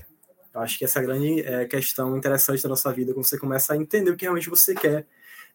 Eu 0.54 0.62
acho 0.62 0.78
que 0.78 0.86
essa 0.86 1.00
é 1.00 1.02
a 1.02 1.06
grande 1.06 1.42
é, 1.42 1.66
questão 1.66 2.16
interessante 2.18 2.62
da 2.62 2.70
nossa 2.70 2.92
vida, 2.92 3.14
quando 3.14 3.26
você 3.26 3.40
começa 3.40 3.74
a 3.74 3.78
entender 3.78 4.12
o 4.12 4.18
que 4.18 4.26
realmente 4.26 4.50
você 4.50 4.76
quer. 4.76 5.08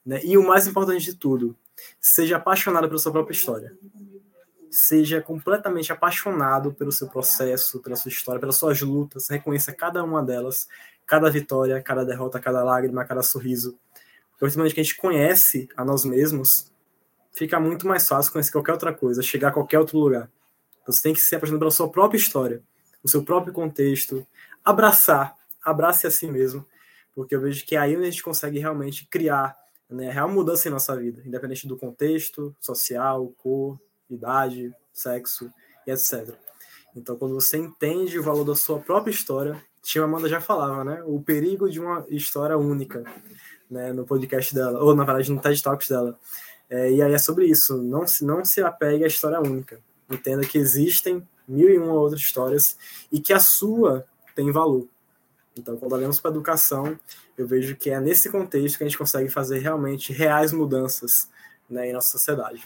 Né? 0.05 0.21
E 0.25 0.37
o 0.39 0.43
mais 0.43 0.67
importante 0.67 1.05
de 1.05 1.15
tudo, 1.15 1.55
seja 2.01 2.39
apaixonado 2.39 2.89
pela 2.89 2.99
sua 2.99 3.13
própria 3.13 3.35
história 3.35 3.77
seja 4.77 5.23
completamente 5.23 5.91
apaixonado 5.91 6.73
pelo 6.73 6.93
seu 6.93 7.09
processo, 7.09 7.81
pela 7.81 7.97
sua 7.97 8.11
história, 8.11 8.39
pelas 8.39 8.57
suas 8.57 8.81
lutas, 8.83 9.29
reconheça 9.31 9.73
cada 9.73 10.05
uma 10.05 10.23
delas, 10.23 10.69
cada 11.07 11.31
vitória, 11.31 11.81
cada 11.81 12.05
derrota, 12.05 12.39
cada 12.39 12.63
lágrima, 12.63 13.05
cada 13.05 13.23
sorriso. 13.23 13.79
Porque 14.39 14.55
partir 14.55 14.75
que 14.75 14.81
a 14.81 14.83
gente 14.83 14.97
conhece 14.97 15.69
a 15.75 15.85
nós 15.85 16.05
mesmos, 16.05 16.71
fica 17.37 17.61
muito 17.61 17.87
mais 17.87 18.09
fácil 18.09 18.33
conhecer 18.33 18.51
qualquer 18.51 18.73
outra 18.73 18.93
coisa, 18.95 19.23
chegar 19.23 19.49
a 19.49 19.53
qualquer 19.53 19.79
outro 19.79 19.99
lugar. 19.99 20.31
Então, 20.83 20.93
você 20.93 21.03
tem 21.03 21.13
que 21.13 21.21
se 21.21 21.37
apaixonar 21.37 21.59
pela 21.59 21.71
sua 21.71 21.89
própria 21.89 22.17
história, 22.17 22.63
o 23.05 23.09
seu 23.09 23.23
próprio 23.23 23.53
contexto, 23.53 24.27
abraçar, 24.65 25.37
abrace 25.63 26.07
a 26.07 26.11
si 26.11 26.27
mesmo, 26.27 26.65
porque 27.15 27.37
eu 27.37 27.41
vejo 27.41 27.65
que 27.67 27.77
aí 27.77 27.95
a 27.95 28.03
gente 28.03 28.23
consegue 28.23 28.59
realmente 28.59 29.07
criar 29.07 29.55
né, 29.89 30.11
real 30.11 30.31
mudança 30.31 30.67
em 30.67 30.71
nossa 30.71 30.97
vida, 30.97 31.23
independente 31.27 31.69
do 31.69 31.77
contexto 31.77 32.57
social, 32.59 33.31
cor, 33.37 33.79
idade, 34.09 34.73
sexo 34.93 35.53
e 35.87 35.91
etc. 35.91 36.35
Então, 36.97 37.17
quando 37.17 37.35
você 37.35 37.59
entende 37.59 38.19
o 38.19 38.23
valor 38.23 38.45
da 38.45 38.55
sua 38.55 38.79
própria 38.79 39.11
história, 39.11 39.63
Tia 39.83 40.03
Amanda 40.03 40.29
já 40.29 40.41
falava, 40.41 40.83
né? 40.83 41.03
O 41.05 41.21
perigo 41.21 41.69
de 41.69 41.79
uma 41.79 42.05
história 42.09 42.57
única, 42.57 43.05
né? 43.71 43.93
No 43.93 44.07
podcast 44.07 44.55
dela, 44.55 44.83
ou 44.83 44.95
na 44.95 45.05
verdade 45.05 45.31
no 45.31 45.41
TED 45.41 45.63
Talks 45.63 45.89
dela. 45.89 46.19
É, 46.69 46.91
e 46.91 47.03
aí 47.03 47.13
é 47.13 47.19
sobre 47.19 47.47
isso. 47.47 47.83
Não 47.83 48.07
se, 48.07 48.25
não 48.25 48.45
se 48.45 48.63
apegue 48.63 49.05
à 49.05 49.07
história 49.07 49.41
única. 49.41 49.81
Entenda 50.11 50.47
que 50.47 50.59
existem 50.59 51.27
mil 51.47 51.69
e 51.71 51.79
uma 51.79 51.93
outras 51.93 52.21
histórias 52.21 52.77
e 53.11 53.21
que 53.21 53.33
a 53.33 53.41
sua 53.41 54.05
tem 54.35 54.51
valor. 54.51 54.87
Então, 55.59 55.77
quando 55.77 55.93
olhamos 55.93 56.21
para 56.21 56.31
a 56.31 56.35
educação, 56.35 56.99
eu 57.37 57.47
vejo 57.47 57.77
que 57.77 57.91
é 57.91 57.99
nesse 57.99 58.31
contexto 58.31 58.77
que 58.77 58.85
a 58.85 58.87
gente 58.87 58.99
consegue 58.99 59.31
fazer 59.31 59.59
realmente 59.59 60.13
reais 60.13 60.53
mudanças 60.53 61.31
né, 61.69 61.89
em 61.89 61.93
nossa 61.93 62.11
sociedade. 62.11 62.63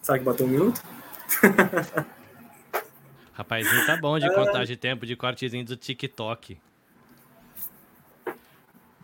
Será 0.00 0.18
que 0.18 0.24
bateu 0.24 0.46
um 0.46 0.50
minuto? 0.50 0.80
Rapazinho, 3.32 3.86
tá 3.86 3.96
bom 3.96 4.18
de 4.18 4.32
contar 4.32 4.64
de 4.64 4.76
tempo 4.76 5.04
de 5.04 5.16
cortezinho 5.16 5.64
do 5.64 5.76
TikTok. 5.76 6.56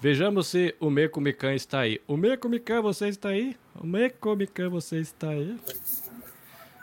Vejamos 0.01 0.47
se 0.47 0.75
o 0.81 0.89
Meco 0.89 1.21
Mikan 1.21 1.55
está 1.55 1.81
aí. 1.81 2.01
O 2.07 2.17
Meco 2.17 2.49
Mikan, 2.49 2.81
você 2.81 3.09
está 3.09 3.29
aí? 3.29 3.55
O 3.75 3.87
Meco 3.87 4.35
Mikan, 4.35 4.71
você 4.71 4.97
está 4.97 5.29
aí? 5.29 5.59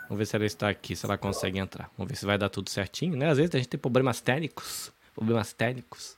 Vamos 0.03 0.19
ver 0.19 0.25
se 0.27 0.35
ela 0.35 0.45
está 0.45 0.69
aqui, 0.69 0.95
se 0.95 1.03
ela 1.03 1.17
consegue 1.17 1.57
entrar. 1.57 1.89
Vamos 1.97 2.11
ver 2.11 2.15
se 2.15 2.27
vai 2.27 2.37
dar 2.37 2.47
tudo 2.49 2.69
certinho, 2.69 3.17
né? 3.17 3.31
Às 3.31 3.39
vezes 3.39 3.55
a 3.55 3.57
gente 3.57 3.69
tem 3.69 3.79
problemas 3.79 4.21
técnicos. 4.21 4.93
Problemas 5.15 5.51
técnicos. 5.51 6.15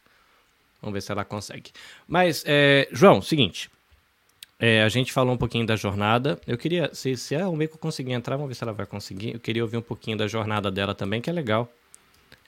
Vamos 0.81 0.93
ver 0.93 1.01
se 1.01 1.09
ela 1.09 1.23
consegue. 1.23 1.71
Mas, 2.05 2.43
é, 2.45 2.89
João, 2.91 3.21
seguinte. 3.21 3.71
É, 4.59 4.83
a 4.83 4.89
gente 4.89 5.13
falou 5.13 5.33
um 5.33 5.37
pouquinho 5.37 5.65
da 5.65 5.77
jornada. 5.77 6.37
Eu 6.45 6.57
queria, 6.57 6.93
se, 6.93 7.15
se 7.15 7.33
a 7.33 7.49
Meiko 7.49 7.77
conseguir 7.77 8.11
entrar, 8.11 8.35
vamos 8.35 8.49
ver 8.49 8.55
se 8.55 8.63
ela 8.65 8.73
vai 8.73 8.85
conseguir. 8.85 9.35
Eu 9.35 9.39
queria 9.39 9.63
ouvir 9.63 9.77
um 9.77 9.81
pouquinho 9.81 10.17
da 10.17 10.27
jornada 10.27 10.69
dela 10.69 10.93
também, 10.93 11.21
que 11.21 11.29
é 11.29 11.33
legal. 11.33 11.71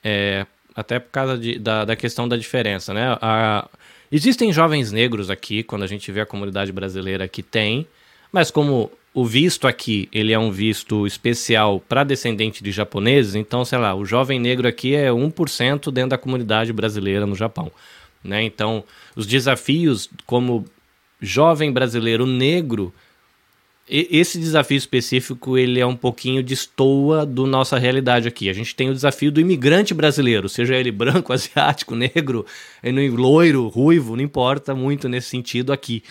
É, 0.04 0.46
até 0.74 0.98
por 0.98 1.10
causa 1.10 1.38
de, 1.38 1.58
da, 1.58 1.84
da 1.84 1.96
questão 1.96 2.28
da 2.28 2.36
diferença, 2.36 2.92
né? 2.94 3.16
A, 3.20 3.68
existem 4.10 4.52
jovens 4.52 4.92
negros 4.92 5.30
aqui, 5.30 5.62
quando 5.62 5.82
a 5.82 5.86
gente 5.86 6.10
vê 6.10 6.20
a 6.20 6.26
comunidade 6.26 6.72
brasileira 6.72 7.28
que 7.28 7.42
tem, 7.42 7.86
mas 8.32 8.50
como 8.50 8.90
o 9.14 9.26
visto 9.26 9.68
aqui, 9.68 10.08
ele 10.12 10.32
é 10.32 10.38
um 10.38 10.50
visto 10.50 11.06
especial 11.06 11.80
para 11.80 12.02
descendente 12.02 12.64
de 12.64 12.72
japoneses, 12.72 13.34
então, 13.34 13.64
sei 13.64 13.78
lá, 13.78 13.94
o 13.94 14.06
jovem 14.06 14.40
negro 14.40 14.66
aqui 14.66 14.94
é 14.94 15.10
1% 15.10 15.90
dentro 15.90 16.10
da 16.10 16.18
comunidade 16.18 16.72
brasileira 16.72 17.26
no 17.26 17.34
Japão. 17.34 17.70
Né? 18.24 18.42
Então, 18.42 18.82
os 19.14 19.26
desafios 19.26 20.08
como 20.24 20.64
jovem 21.20 21.70
brasileiro 21.70 22.26
negro, 22.26 22.92
esse 23.94 24.38
desafio 24.38 24.76
específico 24.76 25.58
ele 25.58 25.78
é 25.78 25.86
um 25.86 25.96
pouquinho 25.96 26.42
destoa 26.42 27.26
do 27.26 27.46
nossa 27.46 27.78
realidade 27.78 28.26
aqui. 28.26 28.48
A 28.48 28.52
gente 28.52 28.74
tem 28.74 28.88
o 28.88 28.94
desafio 28.94 29.30
do 29.30 29.40
imigrante 29.40 29.92
brasileiro, 29.92 30.48
seja 30.48 30.74
ele 30.76 30.90
branco, 30.90 31.30
asiático, 31.34 31.94
negro, 31.94 32.46
loiro, 33.12 33.68
ruivo, 33.68 34.16
não 34.16 34.22
importa 34.24 34.74
muito 34.74 35.08
nesse 35.08 35.28
sentido 35.28 35.72
aqui 35.72 36.02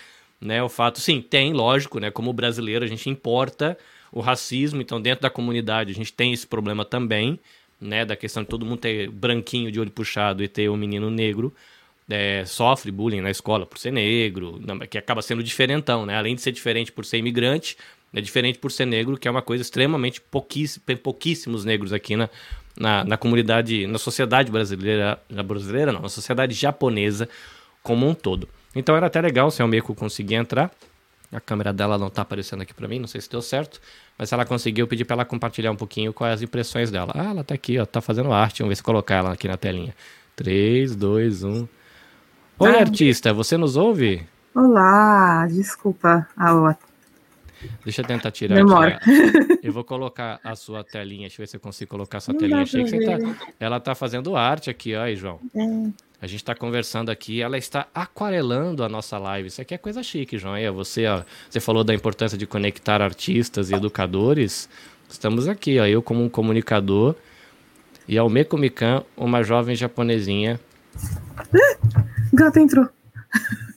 né? 0.42 0.62
O 0.64 0.68
fato, 0.68 1.00
sim, 1.00 1.22
tem, 1.22 1.54
lógico, 1.54 2.00
né? 2.00 2.10
Como 2.10 2.34
brasileiro, 2.34 2.84
a 2.84 2.88
gente 2.88 3.08
importa 3.10 3.78
o 4.12 4.20
racismo, 4.20 4.82
então 4.82 5.00
dentro 5.00 5.22
da 5.22 5.30
comunidade 5.30 5.92
a 5.92 5.96
gente 5.96 6.12
tem 6.12 6.34
esse 6.34 6.48
problema 6.48 6.84
também, 6.84 7.40
né? 7.80 8.04
Da 8.04 8.16
questão 8.16 8.42
de 8.42 8.50
todo 8.50 8.66
mundo 8.66 8.80
ter 8.80 9.10
branquinho 9.10 9.72
de 9.72 9.80
olho 9.80 9.92
puxado 9.92 10.44
e 10.44 10.48
ter 10.48 10.70
um 10.70 10.76
menino 10.76 11.12
negro. 11.12 11.54
É, 12.10 12.44
sofre 12.46 12.92
bullying 12.92 13.22
na 13.22 13.32
escola 13.32 13.66
por 13.66 13.78
ser 13.78 13.92
negro, 13.92 14.60
que 14.90 14.98
acaba 14.98 15.22
sendo 15.22 15.42
diferentão, 15.42 16.06
né? 16.06 16.18
Além 16.18 16.36
de 16.36 16.42
ser 16.42 16.52
diferente 16.52 16.92
por 16.92 17.06
ser 17.06 17.18
imigrante, 17.18 17.78
é 18.14 18.20
diferente 18.20 18.60
por 18.60 18.72
ser 18.72 18.86
negro, 18.86 19.18
que 19.18 19.28
é 19.28 19.32
uma 19.32 19.42
coisa 19.42 19.62
extremamente 19.62 20.20
pouquíssimos, 20.20 21.00
pouquíssimos 21.02 21.64
negros 21.64 21.94
aqui 21.94 22.18
na, 22.18 22.30
na, 22.78 23.04
na, 23.06 23.18
comunidade, 23.18 23.88
na 23.88 23.98
sociedade 23.98 24.52
brasileira, 24.52 25.20
na 25.30 25.44
brasileira 25.44 25.94
não, 25.94 26.02
na 26.02 26.10
sociedade 26.10 26.54
japonesa 26.54 27.30
como 27.82 28.08
um 28.08 28.14
todo. 28.14 28.50
Então 28.76 28.96
era 28.96 29.08
até 29.08 29.22
legal 29.22 29.50
se 29.50 29.62
a 29.62 29.68
Meiko 29.68 29.96
conseguir 29.96 30.36
entrar. 30.36 30.72
A 31.32 31.40
câmera 31.40 31.72
dela 31.72 31.98
não 31.98 32.10
tá 32.10 32.24
aparecendo 32.24 32.62
aqui 32.62 32.74
para 32.74 32.90
mim, 32.90 33.00
não 33.00 33.08
sei 33.08 33.22
se 33.22 33.30
deu 33.30 33.42
certo. 33.42 33.80
Mas 34.18 34.28
se 34.28 34.36
ela 34.36 34.44
conseguiu, 34.44 34.84
eu 34.84 34.88
pedi 34.88 35.06
para 35.06 35.16
ela 35.16 35.26
compartilhar 35.26 35.72
um 35.72 35.78
pouquinho 35.78 36.12
quais 36.12 36.34
as 36.34 36.42
impressões 36.42 36.92
dela. 36.92 37.14
Ah, 37.16 37.30
ela 37.30 37.44
tá 37.44 37.56
aqui, 37.56 37.80
ó, 37.80 37.86
tá 37.86 38.02
fazendo 38.02 38.34
arte. 38.34 38.60
Vamos 38.60 38.72
ver 38.72 38.76
se 38.76 38.84
colocar 38.84 39.16
ela 39.16 39.32
aqui 39.32 39.48
na 39.48 39.56
telinha. 39.56 39.96
3, 40.36 40.94
2, 40.94 41.44
1. 41.46 41.68
Oi, 42.62 42.76
ah, 42.76 42.82
artista, 42.82 43.34
você 43.34 43.58
nos 43.58 43.76
ouve? 43.76 44.22
Olá, 44.54 45.48
desculpa 45.48 46.28
a 46.38 46.78
Deixa 47.84 48.02
eu 48.02 48.06
tentar 48.06 48.30
tirar 48.30 48.54
Demora. 48.54 48.98
aqui. 48.98 49.60
Eu 49.66 49.74
vou 49.74 49.84
colocar 49.84 50.40
a 50.44 50.56
sua 50.56 50.84
telinha. 50.84 51.22
Deixa 51.22 51.42
eu 51.42 51.44
ver 51.44 51.48
se 51.48 51.58
eu 51.58 51.60
consigo 51.60 51.90
colocar 51.90 52.20
a 52.20 52.22
sua 52.22 52.34
não 52.34 52.40
telinha. 52.40 52.62
Achei 52.62 52.84
que 52.84 53.00
tá... 53.04 53.18
Ela 53.60 53.80
tá 53.80 53.96
fazendo 53.96 54.36
arte 54.36 54.70
aqui, 54.70 54.96
ó, 54.96 55.02
aí, 55.02 55.16
João. 55.16 55.40
É. 55.56 55.90
A 56.22 56.28
gente 56.28 56.42
está 56.42 56.54
conversando 56.54 57.10
aqui, 57.10 57.42
ela 57.42 57.58
está 57.58 57.88
aquarelando 57.96 58.84
a 58.84 58.90
nossa 58.90 59.18
live. 59.18 59.48
Isso 59.48 59.60
aqui 59.60 59.74
é 59.74 59.78
coisa 59.80 60.04
chique, 60.04 60.38
João. 60.38 60.56
É, 60.56 60.70
você, 60.70 61.08
ó, 61.08 61.24
você 61.50 61.60
falou 61.60 61.84
da 61.84 61.96
importância 61.96 62.38
de 62.38 62.46
conectar 62.46 63.02
artistas 63.02 63.72
e 63.72 63.74
educadores. 63.74 64.70
Estamos 65.10 65.48
aqui, 65.48 65.80
ó, 65.80 65.86
eu 65.88 66.04
como 66.04 66.24
um 66.24 66.30
comunicador 66.30 67.16
e 68.08 68.20
a 68.20 68.24
Mikan, 68.24 69.04
uma 69.18 69.42
jovem 69.42 69.76
japonesinha. 69.76 70.60
Gato 72.34 72.60
entrou. 72.60 72.88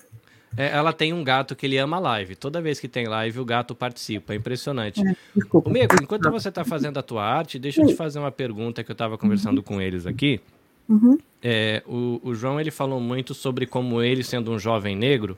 É, 0.57 0.69
ela 0.69 0.93
tem 0.93 1.13
um 1.13 1.25
gato 1.25 1.57
que 1.57 1.67
ele 1.67 1.77
ama 1.79 1.99
live. 1.99 2.37
Toda 2.37 2.61
vez 2.61 2.79
que 2.79 2.87
tem 2.87 3.09
live, 3.09 3.41
o 3.41 3.45
gato 3.45 3.75
participa. 3.75 4.35
É 4.35 4.37
impressionante. 4.37 5.05
É, 5.05 5.17
desculpa. 5.35 5.69
Enquanto 6.01 6.31
você 6.31 6.49
está 6.49 6.65
fazendo 6.65 6.97
a 6.97 7.03
tua 7.03 7.25
arte, 7.25 7.59
deixa 7.59 7.83
eu 7.83 7.87
te 7.89 7.95
fazer 7.97 8.21
uma 8.21 8.31
pergunta 8.31 8.85
que 8.85 8.89
eu 8.89 8.95
estava 8.95 9.19
conversando 9.19 9.65
com 9.65 9.81
eles 9.81 10.07
aqui. 10.07 10.41
Uhum. 10.89 11.19
É, 11.43 11.83
o, 11.87 12.21
o, 12.23 12.35
João 12.35 12.61
ele 12.61 12.71
falou 12.71 13.01
muito 13.01 13.35
sobre 13.35 13.67
como 13.67 14.01
ele, 14.01 14.23
sendo 14.23 14.53
um 14.53 14.59
jovem 14.59 14.95
negro, 14.95 15.37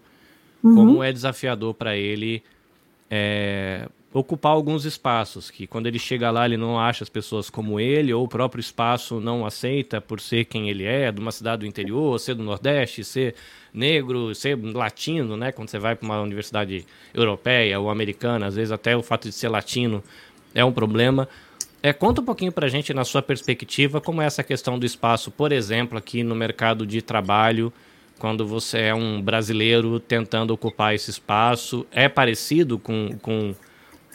uhum. 0.63 0.75
como 0.75 1.03
é 1.03 1.11
desafiador 1.13 1.73
para 1.73 1.97
ele 1.97 2.43
é, 3.11 3.89
ocupar 4.19 4.53
alguns 4.53 4.87
espaços, 4.87 5.51
que 5.51 5.67
quando 5.67 5.87
ele 5.87 5.99
chega 5.99 6.31
lá 6.31 6.47
ele 6.47 6.57
não 6.57 6.81
acha 6.81 7.05
as 7.05 7.11
pessoas 7.11 7.51
como 7.51 7.79
ele, 7.79 8.15
ou 8.15 8.25
o 8.25 8.29
próprio 8.29 8.61
espaço 8.61 9.21
não 9.21 9.45
aceita 9.45 10.01
por 10.01 10.21
ser 10.21 10.47
quem 10.47 10.71
ele 10.71 10.85
é, 10.85 11.13
de 11.13 11.21
uma 11.21 11.31
cidade 11.31 11.61
do 11.61 11.67
interior, 11.67 12.19
ser 12.19 12.35
do 12.35 12.43
Nordeste, 12.43 13.05
ser 13.05 13.35
negro, 13.75 14.35
ser 14.35 14.57
latino, 14.57 15.37
né? 15.37 15.53
Quando 15.53 15.69
você 15.69 15.79
vai 15.79 15.95
para 15.95 16.07
uma 16.07 16.19
universidade 16.23 16.87
europeia 17.13 17.79
ou 17.79 17.91
americana, 17.91 18.47
às 18.47 18.57
vezes 18.57 18.73
até 18.73 18.97
o 18.97 19.03
fato 19.03 19.29
de 19.29 19.35
ser 19.35 19.51
latino 19.51 20.03
é 20.55 20.65
um 20.65 20.73
problema. 20.73 21.29
É, 21.83 21.93
conta 21.93 22.23
um 22.23 22.25
pouquinho 22.25 22.51
para 22.51 22.65
a 22.65 22.71
gente, 22.71 22.95
na 22.95 23.05
sua 23.05 23.21
perspectiva, 23.21 24.01
como 24.01 24.23
é 24.23 24.25
essa 24.25 24.43
questão 24.43 24.79
do 24.79 24.87
espaço, 24.87 25.31
por 25.31 25.53
exemplo, 25.53 25.99
aqui 25.99 26.23
no 26.23 26.35
mercado 26.35 26.87
de 26.87 27.03
trabalho, 27.03 27.71
quando 28.19 28.47
você 28.47 28.79
é 28.79 28.95
um 28.95 29.21
brasileiro 29.21 30.01
tentando 30.01 30.55
ocupar 30.55 30.95
esse 30.95 31.11
espaço. 31.11 31.87
É 31.93 32.09
parecido 32.09 32.79
com, 32.79 33.11
com 33.21 33.55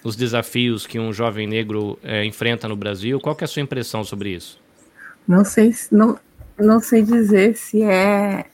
os 0.04 0.16
desafios 0.16 0.88
que 0.88 1.00
um 1.00 1.14
jovem 1.14 1.48
negro 1.48 1.98
é, 2.04 2.26
enfrenta 2.26 2.68
no 2.68 2.76
Brasil? 2.76 3.20
Qual 3.20 3.38
é 3.40 3.44
a 3.44 3.48
sua 3.48 3.62
impressão 3.62 4.04
sobre 4.04 4.36
isso? 4.36 4.60
Não 5.28 5.46
sei, 5.46 5.74
não, 5.92 6.18
não 6.58 6.80
sei 6.80 7.04
dizer 7.04 7.56
se 7.56 7.82
é 7.84 8.46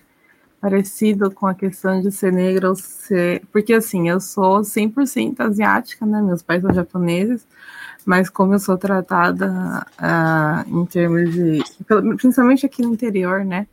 parecido 0.59 1.31
com 1.31 1.47
a 1.47 1.53
questão 1.53 2.01
de 2.01 2.11
ser 2.11 2.33
negro 2.33 2.69
ou 2.69 2.75
ser... 2.75 3.41
Porque, 3.51 3.73
assim, 3.73 4.09
eu 4.09 4.19
sou 4.19 4.61
100% 4.61 5.39
asiática, 5.39 6.05
né? 6.05 6.21
Meus 6.21 6.41
pais 6.41 6.61
são 6.61 6.73
japoneses 6.73 7.45
mas 8.07 8.29
como 8.29 8.53
eu 8.53 8.59
sou 8.59 8.77
tratada 8.77 9.85
uh, 9.99 10.79
em 10.79 10.85
termos 10.85 11.29
de. 11.29 11.61
Principalmente 12.15 12.65
aqui 12.65 12.81
no 12.81 12.93
interior, 12.93 13.43
né? 13.43 13.67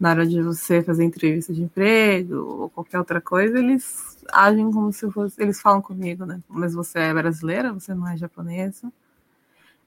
Na 0.00 0.08
hora 0.08 0.26
de 0.26 0.40
você 0.40 0.82
fazer 0.82 1.04
entrevista 1.04 1.52
de 1.52 1.62
emprego 1.62 2.34
ou 2.34 2.70
qualquer 2.70 2.98
outra 2.98 3.20
coisa, 3.20 3.58
eles 3.58 4.13
agem 4.32 4.70
como 4.70 4.92
se 4.92 5.10
fosse. 5.10 5.40
Eles 5.42 5.60
falam 5.60 5.82
comigo, 5.82 6.24
né? 6.26 6.40
Mas 6.48 6.74
você 6.74 6.98
é 6.98 7.14
brasileira, 7.14 7.72
você 7.72 7.94
não 7.94 8.08
é 8.08 8.16
japonesa. 8.16 8.92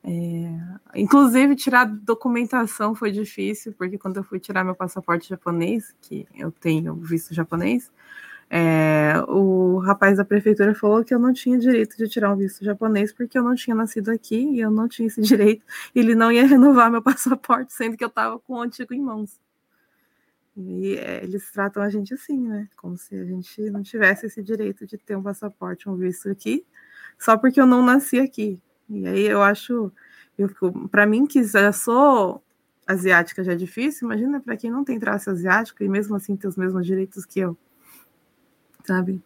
É, 0.03 0.59
inclusive, 0.95 1.55
tirar 1.55 1.85
documentação 1.85 2.95
foi 2.95 3.11
difícil, 3.11 3.73
porque 3.73 3.97
quando 3.97 4.18
eu 4.18 4.23
fui 4.23 4.39
tirar 4.39 4.64
meu 4.64 4.76
passaporte 4.76 5.27
japonês, 5.30 5.93
que 6.01 6.27
eu 6.35 6.51
tenho 6.51 6.95
visto 6.95 7.34
japonês, 7.34 7.91
é, 8.49 9.15
o 9.27 9.80
rapaz 9.80 10.18
da 10.18 10.23
prefeitura 10.23 10.73
falou 10.73 11.03
que 11.03 11.14
eu 11.14 11.19
não 11.19 11.34
tinha 11.34 11.59
direito 11.59 11.97
de 11.97 12.07
tirar 12.07 12.31
um 12.31 12.38
visto 12.38 12.64
japonês 12.64 13.11
porque 13.11 13.38
eu 13.38 13.43
não 13.43 13.55
tinha 13.55 13.76
nascido 13.76 14.09
aqui 14.09 14.38
e 14.38 14.61
eu 14.61 14.72
não 14.72 14.88
tinha 14.88 15.07
esse 15.07 15.19
direito. 15.22 15.65
Ele 15.93 16.15
não 16.15 16.31
ia 16.31 16.45
renovar 16.45 16.89
meu 16.91 17.01
passaporte, 17.03 17.73
sendo 17.73 17.97
que 17.97 18.03
eu 18.03 18.07
estava 18.09 18.39
com 18.39 18.53
o 18.53 18.61
antigo 18.61 18.93
em 18.93 19.01
mãos. 19.01 19.38
E 20.57 20.95
é, 20.95 21.23
eles 21.23 21.51
tratam 21.51 21.84
a 21.84 21.89
gente 21.89 22.13
assim, 22.13 22.39
né? 22.47 22.67
Como 22.75 22.97
se 22.97 23.15
a 23.15 23.23
gente 23.23 23.69
não 23.69 23.84
tivesse 23.84 24.25
esse 24.25 24.41
direito 24.41 24.88
de 24.88 24.97
ter 24.97 25.15
um 25.15 25.21
passaporte, 25.21 25.88
um 25.88 25.95
visto 25.95 26.29
aqui, 26.29 26.65
só 27.19 27.38
porque 27.38 27.61
eu 27.61 27.67
não 27.67 27.85
nasci 27.85 28.19
aqui. 28.19 28.59
E 28.89 29.07
aí 29.07 29.27
eu 29.27 29.43
acho, 29.43 29.91
eu 30.38 30.49
para 30.89 31.05
mim 31.05 31.27
que 31.27 31.43
já 31.43 31.71
sou 31.71 32.43
asiática 32.88 33.43
já 33.43 33.51
é 33.51 33.55
difícil, 33.55 34.07
imagina 34.07 34.39
para 34.39 34.57
quem 34.57 34.71
não 34.71 34.84
tem 34.84 34.99
traço 34.99 35.29
asiático 35.29 35.84
e 35.84 35.89
mesmo 35.89 36.15
assim 36.15 36.35
ter 36.35 36.47
os 36.47 36.55
mesmos 36.55 36.85
direitos 36.85 37.25
que 37.25 37.39
eu 37.39 37.57
sabe? 38.88 39.21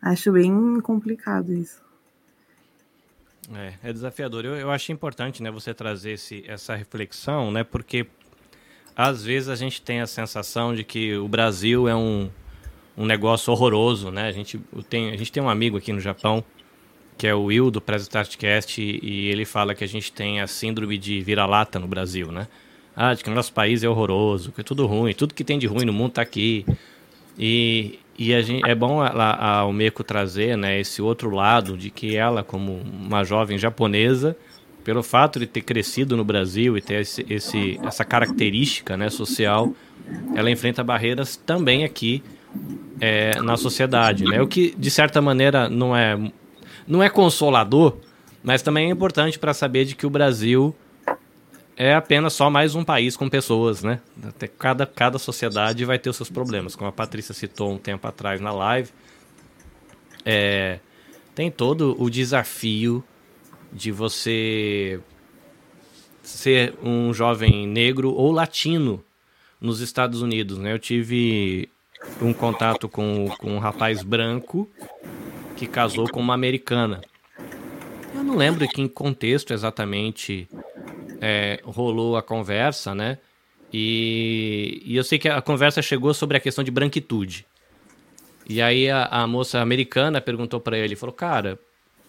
Acho 0.00 0.32
bem 0.32 0.80
complicado 0.80 1.52
isso. 1.52 1.82
É, 3.52 3.74
é 3.82 3.92
desafiador. 3.92 4.44
Eu, 4.44 4.56
eu 4.56 4.70
acho 4.70 4.90
importante, 4.90 5.42
né, 5.42 5.50
você 5.50 5.74
trazer 5.74 6.12
esse, 6.12 6.42
essa 6.48 6.74
reflexão, 6.74 7.52
né, 7.52 7.62
porque 7.62 8.06
às 8.96 9.24
vezes 9.24 9.48
a 9.48 9.56
gente 9.56 9.82
tem 9.82 10.00
a 10.00 10.06
sensação 10.06 10.74
de 10.74 10.84
que 10.84 11.16
o 11.16 11.28
Brasil 11.28 11.88
é 11.88 11.94
um, 11.94 12.30
um 12.96 13.04
negócio 13.04 13.52
horroroso, 13.52 14.10
né? 14.10 14.28
A 14.28 14.32
gente 14.32 14.60
tem, 14.88 15.10
a 15.10 15.16
gente 15.16 15.32
tem 15.32 15.42
um 15.42 15.48
amigo 15.48 15.76
aqui 15.76 15.92
no 15.92 16.00
Japão 16.00 16.44
que 17.16 17.26
é 17.26 17.34
o 17.34 17.44
Will 17.44 17.70
do 17.70 17.80
President 17.80 18.78
e, 18.78 19.28
ele 19.28 19.44
fala 19.44 19.74
que 19.74 19.84
a 19.84 19.86
gente 19.86 20.12
tem 20.12 20.40
a 20.40 20.46
síndrome 20.46 20.98
de 20.98 21.20
vira-lata 21.20 21.78
no 21.78 21.86
Brasil, 21.86 22.32
né? 22.32 22.48
Ah, 22.96 23.14
de 23.14 23.24
que 23.24 23.30
o 23.30 23.34
nosso 23.34 23.52
país 23.52 23.82
é 23.82 23.88
horroroso, 23.88 24.52
que 24.52 24.60
é 24.60 24.64
tudo 24.64 24.86
ruim, 24.86 25.12
tudo 25.14 25.34
que 25.34 25.44
tem 25.44 25.58
de 25.58 25.66
ruim 25.66 25.84
no 25.84 25.92
mundo 25.92 26.10
está 26.10 26.22
aqui. 26.22 26.64
E, 27.38 27.98
e 28.16 28.42
gente, 28.42 28.68
é 28.68 28.74
bom 28.74 29.00
a, 29.00 29.08
a, 29.08 29.58
a 29.58 29.64
Omeko 29.64 30.04
trazer 30.04 30.56
né, 30.56 30.78
esse 30.78 31.02
outro 31.02 31.30
lado 31.30 31.76
de 31.76 31.90
que 31.90 32.16
ela, 32.16 32.44
como 32.44 32.74
uma 32.74 33.24
jovem 33.24 33.58
japonesa, 33.58 34.36
pelo 34.84 35.02
fato 35.02 35.38
de 35.38 35.46
ter 35.46 35.62
crescido 35.62 36.16
no 36.16 36.24
Brasil 36.24 36.76
e 36.76 36.82
ter 36.82 37.00
esse, 37.00 37.26
esse, 37.28 37.80
essa 37.82 38.04
característica 38.04 38.96
né, 38.96 39.08
social, 39.08 39.72
ela 40.34 40.50
enfrenta 40.50 40.84
barreiras 40.84 41.36
também 41.36 41.84
aqui 41.84 42.22
é, 43.00 43.40
na 43.40 43.56
sociedade. 43.56 44.24
Né? 44.24 44.40
O 44.42 44.46
que, 44.46 44.74
de 44.76 44.90
certa 44.90 45.22
maneira, 45.22 45.68
não 45.68 45.96
é, 45.96 46.16
não 46.86 47.02
é 47.02 47.08
consolador, 47.08 47.96
Mas 48.42 48.60
também 48.60 48.88
é 48.88 48.90
importante 48.90 49.38
para 49.38 49.54
saber 49.54 49.86
de 49.86 49.96
que 49.96 50.04
o 50.04 50.10
Brasil 50.10 50.76
é 51.76 51.94
apenas 51.94 52.34
só 52.34 52.50
mais 52.50 52.74
um 52.74 52.84
país 52.84 53.16
com 53.16 53.28
pessoas, 53.28 53.82
né? 53.82 54.00
Cada, 54.58 54.86
cada 54.86 55.18
sociedade 55.18 55.82
vai 55.86 55.98
ter 55.98 56.10
os 56.10 56.16
seus 56.16 56.28
problemas. 56.28 56.76
Como 56.76 56.88
a 56.88 56.92
Patrícia 56.92 57.32
citou 57.32 57.72
um 57.72 57.78
tempo 57.78 58.06
atrás 58.06 58.42
na 58.42 58.52
live, 58.52 58.90
é, 60.26 60.78
tem 61.34 61.50
todo 61.50 61.96
o 61.98 62.10
desafio 62.10 63.02
de 63.74 63.90
você 63.90 65.00
ser 66.22 66.74
um 66.82 67.12
jovem 67.12 67.66
negro 67.66 68.12
ou 68.12 68.30
latino 68.30 69.04
nos 69.60 69.80
Estados 69.80 70.22
Unidos, 70.22 70.58
né? 70.58 70.72
Eu 70.72 70.78
tive 70.78 71.68
um 72.22 72.32
contato 72.32 72.88
com, 72.88 73.28
com 73.38 73.56
um 73.56 73.58
rapaz 73.58 74.02
branco 74.02 74.70
que 75.56 75.66
casou 75.66 76.08
com 76.08 76.20
uma 76.20 76.34
americana. 76.34 77.02
Eu 78.14 78.22
não 78.22 78.36
lembro 78.36 78.64
em 78.64 78.68
que 78.68 78.88
contexto 78.88 79.52
exatamente 79.52 80.48
é, 81.20 81.60
rolou 81.64 82.16
a 82.16 82.22
conversa, 82.22 82.94
né? 82.94 83.18
E, 83.72 84.82
e, 84.84 84.96
eu 84.96 85.02
sei 85.02 85.18
que 85.18 85.28
a 85.28 85.42
conversa 85.42 85.82
chegou 85.82 86.14
sobre 86.14 86.36
a 86.36 86.40
questão 86.40 86.62
de 86.62 86.70
branquitude. 86.70 87.44
E 88.48 88.62
aí 88.62 88.88
a, 88.88 89.06
a 89.06 89.26
moça 89.26 89.60
americana 89.60 90.20
perguntou 90.20 90.60
para 90.60 90.78
ele, 90.78 90.94
falou, 90.94 91.12
cara, 91.12 91.58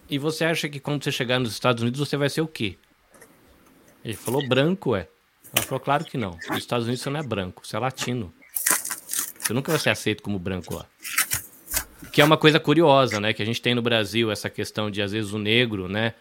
e 0.10 0.18
você 0.18 0.45
acha 0.45 0.69
que 0.69 0.80
quando 0.80 1.03
você 1.03 1.11
chegar 1.11 1.40
nos 1.40 1.52
Estados 1.52 1.82
Unidos 1.82 1.99
você 1.99 2.18
vai 2.18 2.30
ser 2.30 2.41
o 2.41 2.48
quê? 2.48 2.77
Ele 4.03 4.15
falou, 4.15 4.48
branco, 4.48 4.95
é. 4.95 5.07
Ela 5.56 5.65
falou, 5.65 5.80
claro 5.80 6.06
que 6.06 6.18
não. 6.18 6.38
Nos 6.49 6.60
Estados 6.60 6.86
Unidos 6.86 7.02
você 7.02 7.10
não 7.10 7.19
é 7.19 7.23
branco, 7.23 7.65
você 7.65 7.76
é 7.76 7.80
latino. 7.80 8.34
Você 9.40 9.53
nunca 9.53 9.72
vai 9.72 9.80
ser 9.80 9.90
aceito 9.91 10.23
como 10.23 10.38
branco 10.38 10.76
lá. 10.76 10.86
Que 12.11 12.22
é 12.22 12.23
uma 12.23 12.38
coisa 12.38 12.60
curiosa, 12.60 13.19
né? 13.19 13.34
Que 13.34 13.44
a 13.44 13.45
gente 13.45 13.61
tem 13.61 13.76
no 13.76 13.82
Brasil 13.82 14.32
essa 14.32 14.49
questão 14.49 14.90
de, 14.90 15.02
às 15.02 15.11
vezes, 15.11 15.34
o 15.34 15.38
negro, 15.38 15.88
né? 15.88 16.14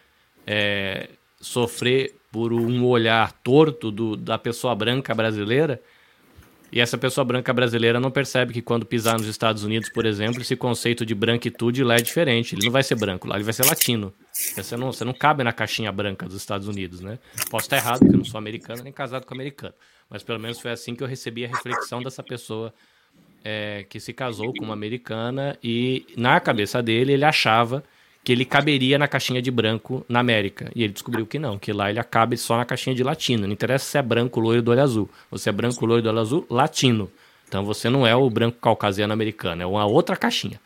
É, 0.45 1.09
sofrer 1.39 2.15
por 2.31 2.53
um 2.53 2.85
olhar 2.85 3.31
torto 3.31 3.91
do, 3.91 4.15
da 4.15 4.37
pessoa 4.37 4.75
branca 4.75 5.13
brasileira. 5.15 5.81
E 6.71 6.79
essa 6.79 6.97
pessoa 6.97 7.23
branca 7.23 7.53
brasileira 7.53 7.99
não 7.99 8.11
percebe 8.11 8.53
que 8.53 8.61
quando 8.61 8.85
pisar 8.85 9.17
nos 9.17 9.27
Estados 9.27 9.63
Unidos, 9.63 9.89
por 9.89 10.05
exemplo, 10.05 10.41
esse 10.41 10.55
conceito 10.55 11.05
de 11.05 11.15
branquitude 11.15 11.83
lá 11.83 11.95
é 11.95 12.01
diferente. 12.01 12.55
Ele 12.55 12.65
não 12.65 12.71
vai 12.71 12.83
ser 12.83 12.95
branco 12.95 13.27
lá, 13.27 13.35
ele 13.35 13.43
vai 13.43 13.53
ser 13.53 13.65
latino. 13.65 14.13
Você 14.55 14.75
não, 14.75 14.91
você 14.91 15.05
não 15.05 15.13
cabe 15.13 15.43
na 15.43 15.53
caixinha 15.53 15.91
branca 15.91 16.25
dos 16.25 16.35
Estados 16.35 16.67
Unidos, 16.67 16.99
né? 16.99 17.19
Posso 17.49 17.65
estar 17.65 17.77
errado, 17.77 17.99
porque 17.99 18.15
eu 18.15 18.17
não 18.17 18.25
sou 18.25 18.37
americano 18.37 18.83
nem 18.83 18.91
casado 18.91 19.25
com 19.25 19.33
americano. 19.33 19.73
Mas 20.09 20.23
pelo 20.23 20.39
menos 20.39 20.59
foi 20.59 20.71
assim 20.71 20.95
que 20.95 21.03
eu 21.03 21.07
recebi 21.07 21.45
a 21.45 21.47
reflexão 21.47 22.01
dessa 22.01 22.21
pessoa 22.21 22.73
é, 23.43 23.85
que 23.87 23.99
se 23.99 24.11
casou 24.11 24.53
com 24.53 24.65
uma 24.65 24.73
americana 24.73 25.57
e 25.63 26.05
na 26.17 26.39
cabeça 26.39 26.81
dele 26.81 27.13
ele 27.13 27.23
achava 27.23 27.83
que 28.25 28.31
ele 28.31 28.43
caberia 28.43 28.97
na 28.97 29.07
caixinha 29.07 29.39
de 29.39 29.51
branco 29.51 30.03
na 30.09 30.19
América. 30.19 30.71
E 30.75 30.83
ele 30.83 30.91
descobriu 30.91 31.27
que 31.27 31.37
não, 31.37 31.59
que 31.59 31.71
lá 31.71 31.91
ele 31.91 32.03
cabe 32.03 32.35
só 32.37 32.57
na 32.57 32.65
caixinha 32.65 32.95
de 32.95 33.03
latino. 33.03 33.45
Não 33.45 33.53
interessa 33.53 33.85
se 33.85 33.97
é 33.99 34.01
branco, 34.01 34.39
loiro 34.39 34.63
do 34.63 34.71
olho 34.71 34.81
azul. 34.81 35.09
Você 35.29 35.49
é 35.49 35.51
branco, 35.51 35.85
loiro 35.85 36.01
do 36.01 36.09
olho 36.09 36.19
azul, 36.19 36.45
latino. 36.49 37.09
Então 37.47 37.63
você 37.63 37.87
não 37.87 38.05
é 38.05 38.15
o 38.15 38.27
branco 38.27 38.57
caucasiano 38.59 39.13
americano, 39.13 39.61
é 39.61 39.65
uma 39.67 39.85
outra 39.85 40.15
caixinha. 40.15 40.59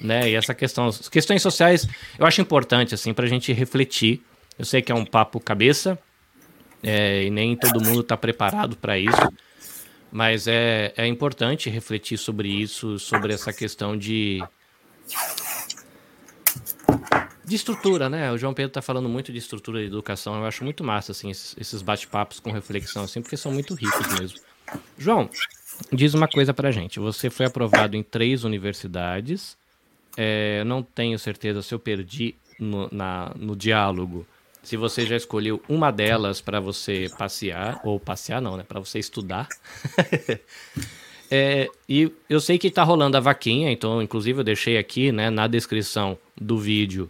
Né? 0.00 0.30
E 0.30 0.36
essa 0.36 0.54
questão, 0.54 0.86
as 0.86 1.08
questões 1.08 1.42
sociais, 1.42 1.88
eu 2.16 2.24
acho 2.24 2.40
importante 2.40 2.94
assim 2.94 3.12
para 3.12 3.26
a 3.26 3.28
gente 3.28 3.52
refletir. 3.52 4.22
Eu 4.56 4.64
sei 4.64 4.80
que 4.80 4.92
é 4.92 4.94
um 4.94 5.04
papo 5.04 5.40
cabeça 5.40 5.98
é, 6.80 7.24
e 7.24 7.30
nem 7.30 7.56
todo 7.56 7.84
mundo 7.84 8.02
está 8.02 8.16
preparado 8.16 8.76
para 8.76 8.96
isso, 8.96 9.32
mas 10.12 10.46
é, 10.46 10.92
é 10.96 11.08
importante 11.08 11.68
refletir 11.68 12.16
sobre 12.16 12.48
isso, 12.48 13.00
sobre 13.00 13.34
essa 13.34 13.52
questão 13.52 13.98
de 13.98 14.40
de 17.44 17.56
estrutura, 17.56 18.08
né? 18.08 18.30
O 18.30 18.38
João 18.38 18.54
Pedro 18.54 18.72
tá 18.72 18.80
falando 18.80 19.08
muito 19.08 19.32
de 19.32 19.38
estrutura 19.38 19.80
de 19.80 19.86
educação. 19.86 20.36
Eu 20.36 20.46
acho 20.46 20.62
muito 20.62 20.84
massa, 20.84 21.12
assim, 21.12 21.30
esses 21.30 21.82
bate-papos 21.82 22.38
com 22.40 22.52
reflexão, 22.52 23.04
assim, 23.04 23.20
porque 23.20 23.36
são 23.36 23.50
muito 23.50 23.74
ricos 23.74 24.06
mesmo. 24.18 24.38
João, 24.96 25.28
diz 25.92 26.14
uma 26.14 26.28
coisa 26.28 26.54
pra 26.54 26.70
gente. 26.70 27.00
Você 27.00 27.28
foi 27.28 27.46
aprovado 27.46 27.96
em 27.96 28.02
três 28.02 28.44
universidades. 28.44 29.56
É, 30.16 30.62
não 30.64 30.82
tenho 30.82 31.18
certeza 31.18 31.62
se 31.62 31.74
eu 31.74 31.78
perdi 31.78 32.34
no, 32.58 32.88
na, 32.92 33.32
no 33.36 33.56
diálogo. 33.56 34.26
Se 34.62 34.76
você 34.76 35.06
já 35.06 35.16
escolheu 35.16 35.62
uma 35.68 35.90
delas 35.90 36.40
para 36.40 36.60
você 36.60 37.10
passear, 37.16 37.80
ou 37.82 37.98
passear 37.98 38.40
não, 38.42 38.56
né? 38.56 38.62
Para 38.62 38.78
você 38.78 38.98
estudar. 38.98 39.48
é, 41.30 41.68
e 41.88 42.12
eu 42.28 42.40
sei 42.40 42.58
que 42.58 42.66
está 42.66 42.82
rolando 42.82 43.16
a 43.16 43.20
vaquinha, 43.20 43.70
então, 43.70 44.02
inclusive, 44.02 44.40
eu 44.40 44.44
deixei 44.44 44.76
aqui 44.76 45.12
né, 45.12 45.30
na 45.30 45.46
descrição 45.46 46.18
do 46.38 46.58
vídeo 46.58 47.08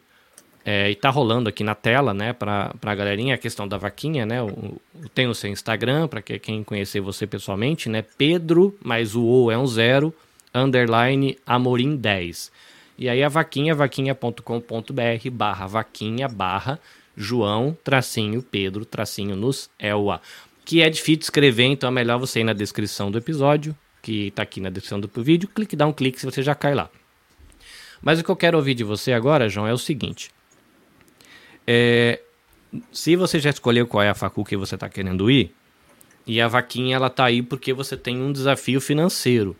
é, 0.64 0.90
e 0.90 0.94
tá 0.94 1.08
rolando 1.08 1.48
aqui 1.48 1.64
na 1.64 1.74
tela, 1.74 2.12
né, 2.12 2.34
pra, 2.34 2.74
pra 2.80 2.94
galerinha 2.94 3.34
a 3.34 3.38
questão 3.38 3.66
da 3.66 3.78
vaquinha, 3.78 4.26
né? 4.26 4.42
O, 4.42 4.76
tem 5.14 5.26
o 5.26 5.34
seu 5.34 5.50
Instagram, 5.50 6.06
para 6.06 6.20
quem 6.20 6.62
conhecer 6.62 7.00
você 7.00 7.26
pessoalmente, 7.26 7.88
né? 7.88 8.04
Pedro, 8.18 8.76
mais 8.84 9.14
o 9.16 9.24
O 9.24 9.50
é 9.50 9.56
um 9.56 9.66
zero, 9.66 10.14
underline 10.54 11.38
Amorim 11.46 11.96
10. 11.96 12.52
E 12.98 13.08
aí 13.08 13.22
a 13.22 13.28
vaquinha, 13.30 13.74
vaquinha.com.br 13.74 15.30
barra 15.32 15.66
vaquinha 15.66 16.28
barra 16.28 16.78
João 17.16 17.76
tracinho 17.82 18.42
Pedro 18.42 18.84
tracinho 18.84 19.34
nos 19.34 19.70
Elwa. 19.78 20.20
Que 20.66 20.82
é 20.82 20.90
difícil 20.90 21.22
escrever, 21.22 21.64
então 21.64 21.88
é 21.88 21.92
melhor 21.92 22.18
você 22.18 22.40
ir 22.40 22.44
na 22.44 22.52
descrição 22.52 23.10
do 23.10 23.16
episódio, 23.16 23.74
que 24.02 24.30
tá 24.30 24.42
aqui 24.42 24.60
na 24.60 24.70
descrição 24.70 25.00
do 25.00 25.10
vídeo, 25.22 25.48
clique, 25.48 25.76
dá 25.76 25.86
um 25.86 25.92
clique 25.92 26.18
se 26.18 26.26
você 26.26 26.42
já 26.42 26.54
cai 26.54 26.74
lá. 26.74 26.90
Mas 28.02 28.18
o 28.18 28.24
que 28.24 28.30
eu 28.30 28.36
quero 28.36 28.56
ouvir 28.56 28.74
de 28.74 28.84
você 28.84 29.12
agora, 29.12 29.48
João, 29.48 29.66
é 29.66 29.72
o 29.72 29.78
seguinte. 29.78 30.30
É, 31.66 32.20
se 32.92 33.16
você 33.16 33.38
já 33.38 33.50
escolheu 33.50 33.86
qual 33.86 34.02
é 34.02 34.08
a 34.08 34.14
facul 34.14 34.44
que 34.44 34.56
você 34.56 34.74
está 34.74 34.88
querendo 34.88 35.30
ir, 35.30 35.54
e 36.26 36.40
a 36.40 36.48
vaquinha 36.48 36.96
ela 36.96 37.10
tá 37.10 37.24
aí 37.24 37.42
porque 37.42 37.72
você 37.72 37.96
tem 37.96 38.20
um 38.20 38.32
desafio 38.32 38.80
financeiro. 38.80 39.56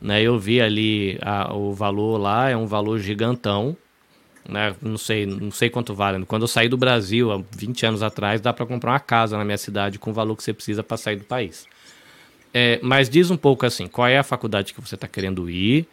Né? 0.00 0.22
Eu 0.22 0.38
vi 0.38 0.60
ali 0.60 1.18
a, 1.22 1.54
o 1.54 1.72
valor 1.72 2.18
lá, 2.18 2.50
é 2.50 2.56
um 2.56 2.66
valor 2.66 2.98
gigantão. 2.98 3.76
Né? 4.48 4.74
Não 4.80 4.98
sei, 4.98 5.26
não 5.26 5.50
sei 5.50 5.70
quanto 5.70 5.94
vale. 5.94 6.24
Quando 6.26 6.42
eu 6.42 6.48
saí 6.48 6.68
do 6.68 6.76
Brasil, 6.76 7.30
há 7.32 7.42
20 7.56 7.86
anos 7.86 8.02
atrás, 8.02 8.40
dá 8.40 8.52
para 8.52 8.66
comprar 8.66 8.92
uma 8.92 9.00
casa 9.00 9.36
na 9.38 9.44
minha 9.44 9.58
cidade 9.58 9.98
com 9.98 10.10
o 10.10 10.14
valor 10.14 10.36
que 10.36 10.42
você 10.42 10.52
precisa 10.52 10.82
para 10.82 10.96
sair 10.96 11.16
do 11.16 11.24
país. 11.24 11.66
É, 12.54 12.78
mas 12.82 13.08
diz 13.08 13.30
um 13.30 13.36
pouco 13.36 13.64
assim, 13.64 13.86
qual 13.86 14.06
é 14.08 14.18
a 14.18 14.22
faculdade 14.22 14.74
que 14.74 14.80
você 14.80 14.94
está 14.94 15.08
querendo 15.08 15.48
ir? 15.48 15.86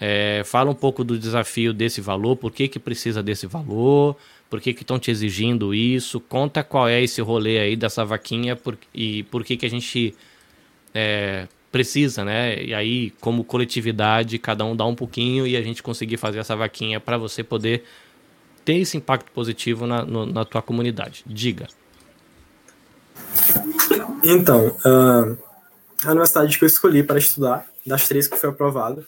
É, 0.00 0.42
fala 0.44 0.70
um 0.70 0.74
pouco 0.74 1.04
do 1.04 1.16
desafio 1.16 1.72
desse 1.72 2.00
valor, 2.00 2.36
por 2.36 2.50
que, 2.50 2.66
que 2.66 2.78
precisa 2.78 3.22
desse 3.22 3.46
valor, 3.46 4.16
por 4.50 4.60
que 4.60 4.70
estão 4.70 4.98
te 4.98 5.10
exigindo 5.10 5.72
isso? 5.72 6.18
Conta 6.18 6.64
qual 6.64 6.88
é 6.88 7.00
esse 7.00 7.20
rolê 7.20 7.58
aí 7.58 7.76
dessa 7.76 8.04
vaquinha 8.04 8.56
por, 8.56 8.76
e 8.92 9.22
por 9.24 9.44
que, 9.44 9.56
que 9.56 9.64
a 9.64 9.70
gente 9.70 10.12
é, 10.92 11.46
precisa, 11.70 12.24
né? 12.24 12.62
E 12.62 12.74
aí, 12.74 13.12
como 13.20 13.44
coletividade, 13.44 14.38
cada 14.38 14.64
um 14.64 14.74
dá 14.74 14.84
um 14.84 14.94
pouquinho 14.94 15.46
e 15.46 15.56
a 15.56 15.62
gente 15.62 15.82
conseguir 15.82 16.16
fazer 16.16 16.38
essa 16.40 16.56
vaquinha 16.56 16.98
para 16.98 17.16
você 17.16 17.44
poder 17.44 17.84
ter 18.64 18.74
esse 18.74 18.96
impacto 18.96 19.30
positivo 19.32 19.86
na, 19.86 20.04
no, 20.04 20.26
na 20.26 20.44
tua 20.44 20.60
comunidade. 20.60 21.24
Diga. 21.26 21.68
Então, 24.22 24.76
uh, 24.84 25.38
a 26.04 26.10
universidade 26.10 26.58
que 26.58 26.64
eu 26.64 26.66
escolhi 26.66 27.02
para 27.02 27.18
estudar, 27.18 27.70
das 27.86 28.08
três 28.08 28.26
que 28.26 28.36
foi 28.36 28.50
aprovada, 28.50 29.06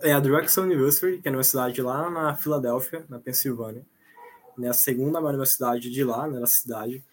é 0.00 0.12
a 0.12 0.20
Drexel 0.20 0.64
University, 0.64 1.20
que 1.20 1.28
é 1.28 1.30
a 1.30 1.32
universidade 1.32 1.82
lá 1.82 2.08
na 2.08 2.34
Filadélfia, 2.34 3.04
na 3.08 3.18
Pensilvânia. 3.18 3.84
Né, 4.56 4.68
a 4.68 4.72
segunda 4.72 5.20
maior 5.20 5.30
universidade 5.34 5.90
de 5.90 6.04
lá, 6.04 6.26
né, 6.26 6.40
na 6.40 6.46
cidade, 6.46 7.04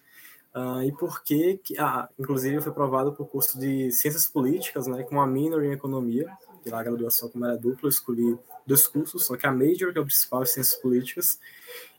uh, 0.55 0.81
e 0.81 0.91
porque, 0.93 1.59
que, 1.63 1.77
ah, 1.77 2.09
inclusive, 2.17 2.61
foi 2.61 2.71
aprovado 2.71 3.13
por 3.13 3.27
curso 3.27 3.59
de 3.59 3.91
Ciências 3.91 4.27
Políticas, 4.27 4.87
né, 4.87 5.03
com 5.03 5.21
a 5.21 5.27
minor 5.27 5.63
em 5.63 5.71
Economia, 5.71 6.27
e 6.65 6.69
lá 6.69 6.79
a 6.79 6.83
graduação, 6.83 7.29
como 7.29 7.45
era 7.45 7.57
dupla, 7.57 7.87
eu 7.87 7.89
escolhi 7.89 8.37
dois 8.65 8.87
cursos, 8.87 9.25
só 9.25 9.35
que 9.35 9.45
a 9.45 9.51
major, 9.51 9.91
que 9.91 9.99
é 9.99 10.01
o 10.01 10.05
principal, 10.05 10.41
é 10.41 10.45
Ciências 10.45 10.81
Políticas, 10.81 11.39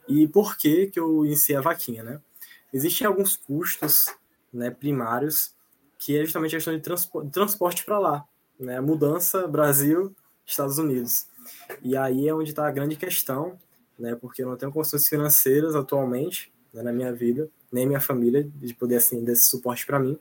e 0.08 0.26
por 0.26 0.56
que 0.56 0.86
que 0.88 0.98
eu 0.98 1.24
iniciei 1.24 1.56
a 1.56 1.60
vaquinha, 1.60 2.02
né? 2.02 2.20
Existem 2.72 3.06
alguns 3.06 3.36
custos 3.36 4.06
né, 4.52 4.70
primários, 4.70 5.54
que 6.06 6.16
é 6.16 6.22
justamente 6.22 6.54
a 6.54 6.58
questão 6.58 6.72
de, 6.72 6.80
transpo 6.80 7.24
de 7.24 7.30
transporte 7.30 7.84
para 7.84 7.98
lá, 7.98 8.24
né, 8.60 8.80
mudança 8.80 9.48
Brasil, 9.48 10.14
Estados 10.46 10.78
Unidos. 10.78 11.26
E 11.82 11.96
aí 11.96 12.28
é 12.28 12.32
onde 12.32 12.50
está 12.50 12.64
a 12.64 12.70
grande 12.70 12.94
questão, 12.94 13.58
né? 13.98 14.14
Porque 14.14 14.44
eu 14.44 14.48
não 14.48 14.56
tenho 14.56 14.70
condições 14.70 15.08
financeiras 15.08 15.74
atualmente 15.74 16.52
né, 16.72 16.80
na 16.80 16.92
minha 16.92 17.12
vida, 17.12 17.48
nem 17.72 17.88
minha 17.88 18.00
família, 18.00 18.48
de 18.54 18.72
poder, 18.72 18.96
assim, 18.96 19.24
desse 19.24 19.48
suporte 19.48 19.84
para 19.84 19.98
mim. 19.98 20.16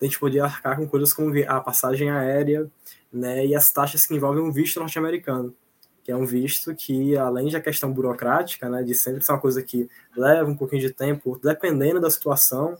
A 0.00 0.04
gente 0.04 0.16
poder 0.16 0.38
arcar 0.38 0.76
com 0.76 0.86
coisas 0.86 1.12
como 1.12 1.32
a 1.48 1.60
passagem 1.60 2.08
aérea, 2.08 2.70
né? 3.12 3.44
E 3.44 3.56
as 3.56 3.72
taxas 3.72 4.06
que 4.06 4.14
envolvem 4.14 4.40
um 4.40 4.52
visto 4.52 4.78
norte-americano, 4.78 5.52
que 6.04 6.12
é 6.12 6.16
um 6.16 6.24
visto 6.24 6.72
que, 6.72 7.16
além 7.16 7.50
da 7.50 7.60
questão 7.60 7.92
burocrática, 7.92 8.68
né? 8.68 8.84
De 8.84 8.94
sempre 8.94 9.24
ser 9.24 9.32
uma 9.32 9.40
coisa 9.40 9.60
que 9.60 9.88
leva 10.16 10.48
um 10.48 10.56
pouquinho 10.56 10.82
de 10.82 10.92
tempo, 10.92 11.36
dependendo 11.42 12.00
da 12.00 12.10
situação 12.10 12.78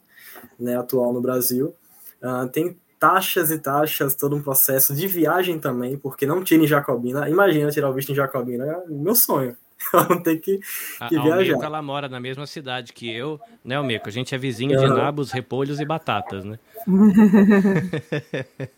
né, 0.57 0.77
atual 0.77 1.13
no 1.13 1.21
Brasil, 1.21 1.75
uh, 2.23 2.49
tem 2.49 2.79
taxas 2.99 3.51
e 3.51 3.59
taxas, 3.59 4.15
todo 4.15 4.37
um 4.37 4.43
processo 4.43 4.95
de 4.95 5.07
viagem 5.07 5.59
também, 5.59 5.99
porque 5.99 6.27
não 6.27 6.43
tira 6.43 6.63
em 6.63 6.67
Jacobina. 6.67 7.29
Imagina 7.29 7.71
tirar 7.71 7.91
o 7.91 7.95
visto 7.95 8.13
em 8.13 8.15
Jacobina, 8.15 8.65
é 8.65 8.89
meu 8.89 9.15
sonho 9.15 9.57
ela 9.93 10.09
não 10.09 10.23
tem 10.23 10.39
que, 10.39 10.59
que 10.59 10.65
a, 11.01 11.09
viajar. 11.09 11.35
Almeco, 11.35 11.65
ela 11.65 11.83
mora 11.83 12.09
na 12.09 12.19
mesma 12.19 12.47
cidade 12.47 12.93
que 12.93 13.11
eu, 13.11 13.41
né, 13.65 13.77
Almeco? 13.77 14.09
A 14.09 14.13
gente 14.13 14.35
é 14.35 14.39
vizinho 14.39 14.79
de 14.79 14.87
nabos, 14.87 15.31
repolhos 15.31 15.81
e 15.81 15.85
batatas, 15.85 16.45
né? 16.45 16.59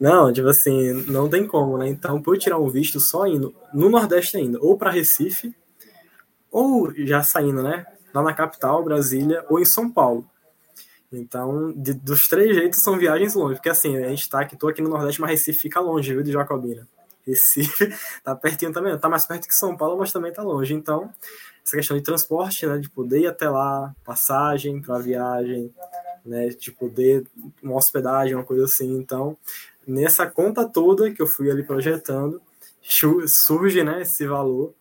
Não, 0.00 0.32
tipo 0.32 0.48
assim, 0.48 1.04
não 1.08 1.28
tem 1.28 1.46
como, 1.46 1.76
né? 1.76 1.86
Então, 1.86 2.22
por 2.22 2.34
eu 2.34 2.40
tirar 2.40 2.58
um 2.58 2.70
visto 2.70 2.98
só 2.98 3.26
indo 3.26 3.54
no 3.70 3.90
Nordeste 3.90 4.38
ainda, 4.38 4.58
ou 4.58 4.74
para 4.74 4.90
Recife, 4.90 5.54
ou 6.50 6.90
já 7.04 7.22
saindo, 7.22 7.62
né? 7.62 7.84
Lá 8.14 8.22
na 8.22 8.32
capital, 8.32 8.82
Brasília, 8.82 9.44
ou 9.50 9.60
em 9.60 9.64
São 9.66 9.90
Paulo. 9.90 10.24
Então, 11.12 11.72
de, 11.72 11.92
dos 11.92 12.28
três 12.28 12.54
jeitos 12.54 12.80
são 12.82 12.96
viagens 12.96 13.34
longe, 13.34 13.56
porque 13.56 13.68
assim, 13.68 13.96
a 13.96 14.08
gente 14.08 14.28
tá 14.28 14.40
aqui, 14.40 14.56
tô 14.56 14.68
aqui 14.68 14.80
no 14.80 14.88
Nordeste, 14.88 15.20
mas 15.20 15.30
Recife 15.30 15.60
fica 15.60 15.80
longe, 15.80 16.12
viu, 16.12 16.22
de 16.22 16.32
Jacobina. 16.32 16.86
Recife 17.26 17.92
tá 18.22 18.34
pertinho 18.34 18.72
também, 18.72 18.96
tá 18.98 19.08
mais 19.08 19.24
perto 19.24 19.48
que 19.48 19.54
São 19.54 19.76
Paulo, 19.76 19.98
mas 19.98 20.12
também 20.12 20.32
tá 20.32 20.42
longe. 20.42 20.72
Então, 20.72 21.12
essa 21.64 21.76
questão 21.76 21.96
de 21.96 22.02
transporte, 22.02 22.66
né, 22.66 22.78
de 22.78 22.88
poder 22.88 23.20
ir 23.20 23.26
até 23.26 23.48
lá, 23.48 23.94
passagem 24.04 24.80
para 24.80 24.98
viagem, 24.98 25.72
né, 26.24 26.48
de 26.48 26.70
poder 26.70 27.26
uma 27.62 27.76
hospedagem, 27.76 28.34
uma 28.34 28.44
coisa 28.44 28.64
assim. 28.64 28.96
Então, 28.96 29.36
nessa 29.86 30.26
conta 30.26 30.68
toda 30.68 31.10
que 31.10 31.20
eu 31.20 31.26
fui 31.26 31.50
ali 31.50 31.64
projetando, 31.64 32.40
surge, 33.26 33.82
né, 33.82 34.02
esse 34.02 34.26
valor. 34.26 34.74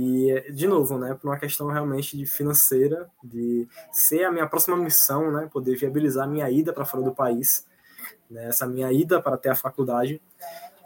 E, 0.00 0.52
de 0.52 0.68
novo, 0.68 0.96
né, 0.96 1.12
por 1.12 1.26
uma 1.26 1.40
questão 1.40 1.66
realmente 1.66 2.16
de 2.16 2.24
financeira, 2.24 3.10
de 3.20 3.66
ser 3.90 4.22
a 4.22 4.30
minha 4.30 4.46
próxima 4.46 4.76
missão, 4.76 5.32
né, 5.32 5.48
poder 5.52 5.74
viabilizar 5.74 6.22
a 6.22 6.30
minha 6.30 6.48
ida 6.48 6.72
para 6.72 6.84
fora 6.84 7.02
do 7.02 7.12
país, 7.12 7.66
né, 8.30 8.46
essa 8.46 8.64
minha 8.64 8.92
ida 8.92 9.20
para 9.20 9.36
ter 9.36 9.48
a 9.48 9.56
faculdade. 9.56 10.22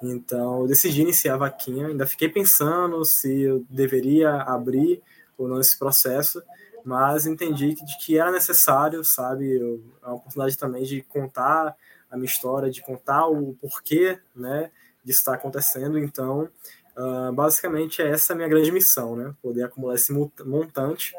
Então, 0.02 0.62
eu 0.62 0.66
decidi 0.66 1.02
iniciar 1.02 1.34
a 1.34 1.36
vaquinha. 1.36 1.88
Ainda 1.88 2.06
fiquei 2.06 2.26
pensando 2.26 3.04
se 3.04 3.42
eu 3.42 3.62
deveria 3.68 4.34
abrir 4.36 5.02
ou 5.36 5.46
não 5.46 5.60
esse 5.60 5.78
processo, 5.78 6.42
mas 6.82 7.26
entendi 7.26 7.74
que, 7.74 7.84
que 7.98 8.18
era 8.18 8.32
necessário, 8.32 9.04
sabe? 9.04 9.60
Eu, 9.60 9.84
a 10.00 10.14
oportunidade 10.14 10.56
também 10.56 10.84
de 10.84 11.02
contar 11.02 11.76
a 12.10 12.16
minha 12.16 12.24
história, 12.24 12.70
de 12.70 12.80
contar 12.80 13.26
o 13.26 13.52
porquê, 13.60 14.18
né, 14.34 14.70
de 15.04 15.12
estar 15.12 15.34
acontecendo. 15.34 15.98
Então, 15.98 16.48
uh, 16.96 17.32
basicamente, 17.32 18.02
é 18.02 18.08
essa 18.08 18.32
a 18.32 18.36
minha 18.36 18.48
grande 18.48 18.72
missão, 18.72 19.16
né? 19.16 19.34
Poder 19.42 19.64
acumular 19.64 19.94
esse 19.94 20.12
montante 20.12 21.14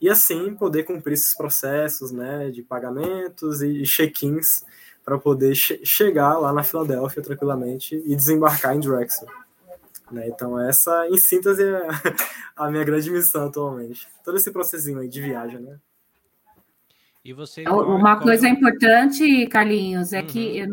e 0.00 0.08
assim 0.08 0.54
poder 0.54 0.84
cumprir 0.84 1.14
esses 1.14 1.34
processos, 1.34 2.12
né, 2.12 2.50
de 2.50 2.62
pagamentos 2.62 3.62
e 3.62 3.82
check-ins 3.84 4.64
para 5.04 5.18
poder 5.18 5.54
che 5.54 5.80
chegar 5.84 6.38
lá 6.38 6.52
na 6.52 6.62
Filadélfia 6.62 7.22
tranquilamente 7.22 8.02
e 8.04 8.16
desembarcar 8.16 8.74
em 8.74 8.80
Drexel. 8.80 9.28
Né? 10.10 10.28
Então, 10.28 10.58
essa, 10.60 11.08
em 11.08 11.16
síntese, 11.16 11.64
é 11.64 11.88
a 12.56 12.70
minha 12.70 12.84
grande 12.84 13.10
missão 13.10 13.46
atualmente. 13.46 14.06
Todo 14.24 14.36
esse 14.36 14.50
processinho 14.50 14.98
aí 14.98 15.08
de 15.08 15.20
viagem, 15.20 15.60
né? 15.60 15.78
E 17.26 17.32
você, 17.32 17.64
é, 17.64 17.70
Uma 17.70 18.20
coisa 18.20 18.48
importante, 18.48 19.48
Carlinhos, 19.48 20.12
é 20.12 20.20
uhum. 20.20 20.26
que 20.28 20.64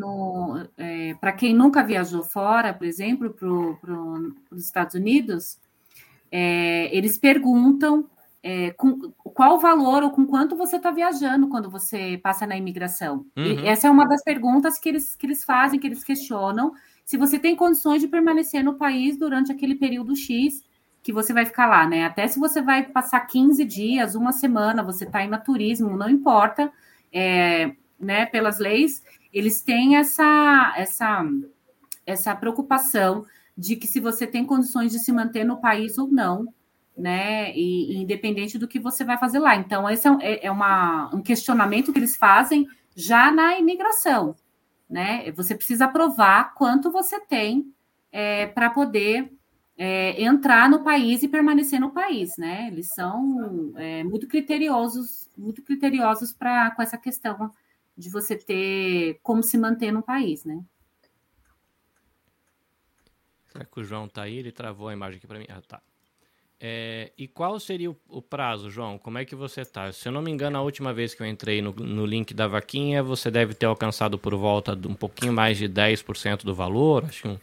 é, 0.77 1.15
para 1.15 1.31
quem 1.31 1.51
nunca 1.51 1.84
viajou 1.84 2.23
fora, 2.23 2.71
por 2.71 2.85
exemplo, 2.85 3.34
para 3.34 4.55
os 4.55 4.63
Estados 4.63 4.93
Unidos, 4.93 5.57
é, 6.31 6.95
eles 6.95 7.17
perguntam 7.17 8.05
é, 8.43 8.69
com, 8.69 9.11
qual 9.23 9.55
o 9.55 9.59
valor 9.59 10.03
ou 10.03 10.11
com 10.11 10.27
quanto 10.27 10.55
você 10.55 10.75
está 10.75 10.91
viajando 10.91 11.47
quando 11.47 11.71
você 11.71 12.19
passa 12.21 12.45
na 12.45 12.55
imigração. 12.55 13.25
Uhum. 13.35 13.65
essa 13.65 13.88
é 13.88 13.89
uma 13.89 14.07
das 14.07 14.23
perguntas 14.23 14.77
que 14.77 14.89
eles, 14.89 15.15
que 15.15 15.25
eles 15.25 15.43
fazem, 15.43 15.80
que 15.80 15.88
eles 15.88 16.03
questionam, 16.03 16.71
se 17.03 17.17
você 17.17 17.39
tem 17.39 17.55
condições 17.55 17.99
de 17.99 18.07
permanecer 18.07 18.63
no 18.63 18.75
país 18.75 19.17
durante 19.17 19.51
aquele 19.51 19.73
período 19.73 20.15
X 20.15 20.61
que 21.03 21.11
você 21.11 21.34
vai 21.34 21.45
ficar 21.45 21.67
lá, 21.67 21.85
né? 21.85 22.05
Até 22.05 22.25
se 22.27 22.39
você 22.39 22.61
vai 22.61 22.84
passar 22.84 23.19
15 23.19 23.65
dias, 23.65 24.15
uma 24.15 24.31
semana, 24.31 24.81
você 24.81 25.03
está 25.03 25.21
indo 25.21 25.35
a 25.35 25.38
turismo, 25.38 25.97
não 25.97 26.09
importa, 26.09 26.71
é, 27.11 27.73
né? 27.99 28.25
Pelas 28.25 28.57
leis, 28.57 29.03
eles 29.34 29.61
têm 29.61 29.97
essa, 29.97 30.73
essa, 30.77 31.25
essa 32.05 32.34
preocupação 32.34 33.25
de 33.55 33.75
que 33.75 33.85
se 33.85 33.99
você 33.99 34.25
tem 34.25 34.45
condições 34.45 34.93
de 34.93 34.99
se 34.99 35.11
manter 35.11 35.43
no 35.43 35.59
país 35.59 35.97
ou 35.97 36.07
não, 36.07 36.47
né? 36.97 37.53
E, 37.53 37.93
e, 37.93 37.97
independente 37.97 38.57
do 38.57 38.67
que 38.67 38.80
você 38.80 39.03
vai 39.03 39.17
fazer 39.17 39.39
lá. 39.39 39.57
Então, 39.57 39.89
esse 39.89 40.07
é, 40.07 40.11
é, 40.21 40.45
é 40.47 40.51
uma, 40.51 41.13
um 41.13 41.21
questionamento 41.21 41.91
que 41.91 41.99
eles 41.99 42.15
fazem 42.15 42.65
já 42.95 43.30
na 43.30 43.59
imigração, 43.59 44.35
né? 44.89 45.30
Você 45.34 45.53
precisa 45.53 45.85
provar 45.85 46.53
quanto 46.53 46.89
você 46.91 47.19
tem 47.19 47.73
é, 48.09 48.47
para 48.47 48.69
poder 48.69 49.34
é, 49.78 50.22
entrar 50.22 50.70
no 50.70 50.84
país 50.84 51.24
e 51.24 51.28
permanecer 51.28 51.80
no 51.80 51.91
país, 51.91 52.38
né? 52.38 52.68
Eles 52.68 52.88
são 52.94 53.74
é, 53.76 54.04
muito 54.04 54.28
criteriosos, 54.28 55.30
muito 55.38 55.62
criteriosos 55.62 56.32
para 56.32 56.72
com 56.72 56.82
essa 56.82 56.98
questão 56.98 57.52
de 57.98 58.10
você 58.10 58.36
ter 58.36 59.20
como 59.24 59.44
se 59.44 59.58
manter 59.58 59.91
no 59.91 60.02
país, 60.02 60.45
né? 60.45 60.64
Será 63.52 63.66
que 63.66 63.80
o 63.80 63.84
João 63.84 64.08
tá 64.08 64.24
aí? 64.24 64.38
Ele 64.38 64.52
travou 64.52 64.88
a 64.88 64.94
imagem 64.94 65.18
aqui 65.18 65.28
para 65.28 65.38
mim. 65.38 65.45
Ah, 65.50 65.62
tá. 65.62 65.82
É, 66.60 67.12
e 67.18 67.28
qual 67.28 67.60
seria 67.60 67.91
o, 67.91 67.98
o, 68.08 68.22
prazo, 68.22 68.70
João? 68.70 68.98
Como 68.98 69.18
é 69.18 69.26
que 69.26 69.36
você 69.36 69.66
tá? 69.66 69.91
Se 69.91 70.08
eu 70.08 70.12
não 70.12 70.22
me 70.22 70.32
engano, 70.32 70.58
a 70.58 70.62
última 70.62 70.94
vez 70.94 71.14
que 71.14 71.22
eu 71.22 71.28
entrei 71.28 71.62
no, 71.62 71.72
no 71.74 72.06
link 72.06 72.34
da 72.34 72.48
vaquinha, 72.48 73.04
você 73.04 73.30
deve 73.30 73.54
ter 73.54 73.66
alcançado 73.66 74.18
por 74.18 74.34
volta 74.36 74.76
de 74.76 74.88
um 74.88 74.94
pouquinho 74.95 75.34
mais 75.34 75.58
de 75.58 75.68
10% 75.68 76.44
do 76.44 76.56
valor, 76.56 77.04
acho 77.06 77.24
que 77.24 77.28
um, 77.28 77.38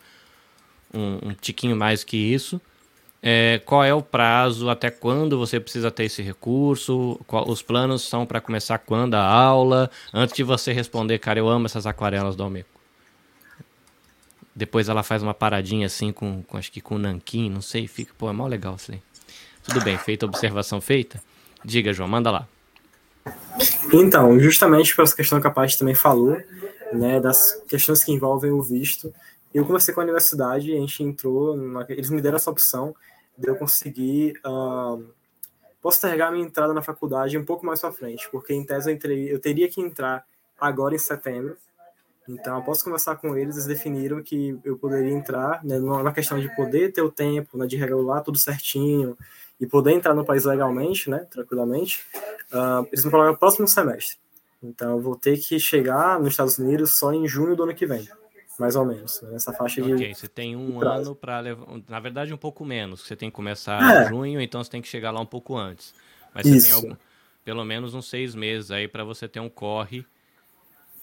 um, 0.93 1.29
um 1.29 1.35
tiquinho 1.35 1.77
mais 1.77 2.05
que 2.05 2.17
isso. 2.17 2.61
É, 3.23 3.61
qual 3.67 3.85
é 3.85 3.93
o 3.93 4.01
prazo? 4.01 4.71
Até 4.71 4.91
quando 4.91 5.39
você 5.39 5.61
precisa 5.61 5.91
ter 5.91 6.05
esse 6.05 6.23
recurso? 6.23 7.21
Qual, 7.27 7.49
os 7.49 7.61
planos 7.61 8.03
são 8.03 8.25
para 8.25 8.41
começar 8.41 8.79
quando 8.79 9.15
a 9.15 9.23
aula? 9.23 9.91
Antes 10.13 10.35
de 10.35 10.43
você 10.43 10.73
responder, 10.73 11.19
cara, 11.19 11.39
eu 11.39 11.49
amo 11.49 11.67
essas 11.67 11.87
aquarelas 11.87 12.35
do 12.35 12.43
Almeco. 12.43 12.81
Depois 14.55 14.89
ela 14.89 15.03
faz 15.03 15.23
uma 15.23 15.35
paradinha 15.35 15.87
assim 15.87 16.13
com, 16.13 16.43
com 16.43 16.57
acho 16.57 16.73
que 16.73 16.81
com 16.81 16.99
nanquim, 16.99 17.49
não 17.49 17.63
sei, 17.63 17.87
fica, 17.87 18.13
pô, 18.17 18.29
é 18.29 18.33
mó 18.33 18.47
legal 18.47 18.77
isso 18.77 18.93
aí. 18.93 19.01
Tudo 19.63 19.83
bem, 19.83 19.97
feita 19.99 20.27
a 20.27 20.29
observação 20.29 20.81
feita? 20.81 21.23
Diga, 21.65 21.93
João, 21.93 22.09
manda 22.09 22.31
lá. 22.31 22.49
Então, 23.93 24.39
justamente 24.41 24.95
por 24.97 25.03
essa 25.03 25.15
questão 25.15 25.41
que 25.41 25.47
a 25.47 25.51
Paty 25.51 25.79
também 25.79 25.95
falou, 25.95 26.37
né, 26.93 27.21
das 27.21 27.63
questões 27.69 28.03
que 28.03 28.13
envolvem 28.13 28.51
o 28.51 28.63
visto, 28.63 29.13
eu 29.53 29.65
conversei 29.65 29.95
com 29.95 30.01
a 30.01 30.05
universidade, 30.05 30.73
a 30.73 30.79
gente 30.79 31.03
entrou, 31.03 31.57
numa, 31.57 31.85
eles 31.89 32.11
me 32.11 32.21
deram 32.21 32.37
essa 32.37 32.51
opção 32.51 32.95
de 33.37 33.49
eu 33.49 33.57
conseguir 33.57 34.35
uh, 34.47 35.05
postergar 35.81 36.31
minha 36.31 36.45
entrada 36.45 36.73
na 36.75 36.83
faculdade 36.83 37.37
um 37.37 37.45
pouco 37.45 37.65
mais 37.65 37.81
para 37.81 37.93
frente, 37.93 38.29
porque 38.31 38.53
em 38.53 38.65
tese 38.65 38.91
eu, 38.91 38.95
entrei, 38.95 39.33
eu 39.33 39.41
teria 39.41 39.69
que 39.69 39.81
entrar 39.81 40.25
agora 40.59 40.95
em 40.95 40.99
setembro, 40.99 41.57
então, 42.29 42.59
após 42.59 42.83
conversar 42.83 43.17
com 43.17 43.37
eles, 43.37 43.57
eles 43.57 43.67
definiram 43.67 44.23
que 44.23 44.59
eu 44.65 44.79
poderia 44.79 45.13
entrar, 45.13 45.65
né, 45.65 45.79
na 45.79 46.13
questão 46.13 46.39
de 46.39 46.55
poder 46.55 46.93
ter 46.93 47.03
o 47.03 47.11
tempo, 47.11 47.59
né, 47.59 47.67
de 47.67 47.77
regular 47.77 48.23
tudo 48.23 48.39
certinho, 48.39 49.17
e 49.61 49.67
poder 49.67 49.93
entrar 49.93 50.15
no 50.15 50.25
país 50.25 50.45
legalmente, 50.45 51.11
né, 51.11 51.27
tranquilamente, 51.31 52.05
uh, 52.53 52.87
eles 52.93 53.05
me 53.05 53.11
falaram 53.11 53.35
próximo 53.35 53.67
semestre. 53.67 54.17
Então, 54.63 54.93
eu 54.93 55.01
vou 55.01 55.17
ter 55.17 55.39
que 55.39 55.59
chegar 55.59 56.21
nos 56.21 56.31
Estados 56.31 56.59
Unidos 56.59 56.97
só 56.97 57.13
em 57.13 57.27
junho 57.27 57.57
do 57.57 57.65
ano 57.65 57.75
que 57.75 57.87
vem, 57.87 58.09
mais 58.61 58.77
ou 58.77 58.85
menos, 58.85 59.21
né, 59.23 59.31
nessa 59.33 59.53
faixa 59.53 59.81
okay, 59.81 59.97
de. 59.97 60.03
Ok, 60.03 60.15
você 60.15 60.29
tem 60.29 60.55
um 60.55 60.81
ano 60.81 61.15
para 61.15 61.41
levar. 61.41 61.67
Na 61.89 61.99
verdade, 61.99 62.33
um 62.33 62.37
pouco 62.37 62.65
menos. 62.65 63.01
Você 63.01 63.17
tem 63.17 63.31
que 63.31 63.35
começar 63.35 63.83
é. 63.83 64.05
em 64.05 64.09
junho, 64.09 64.41
então 64.41 64.63
você 64.63 64.71
tem 64.71 64.83
que 64.83 64.89
chegar 64.89 65.11
lá 65.11 65.21
um 65.21 65.27
pouco 65.27 65.57
antes. 65.57 65.95
Mas 66.35 66.47
você 66.47 66.57
Isso. 66.57 66.67
tem 66.67 66.75
algum, 66.75 66.97
pelo 67.45 67.65
menos 67.65 67.95
uns 67.95 68.09
seis 68.09 68.35
meses 68.35 68.71
aí 68.71 68.87
para 68.87 69.03
você 69.03 69.27
ter 69.27 69.41
um 69.41 69.49
corre 69.49 70.05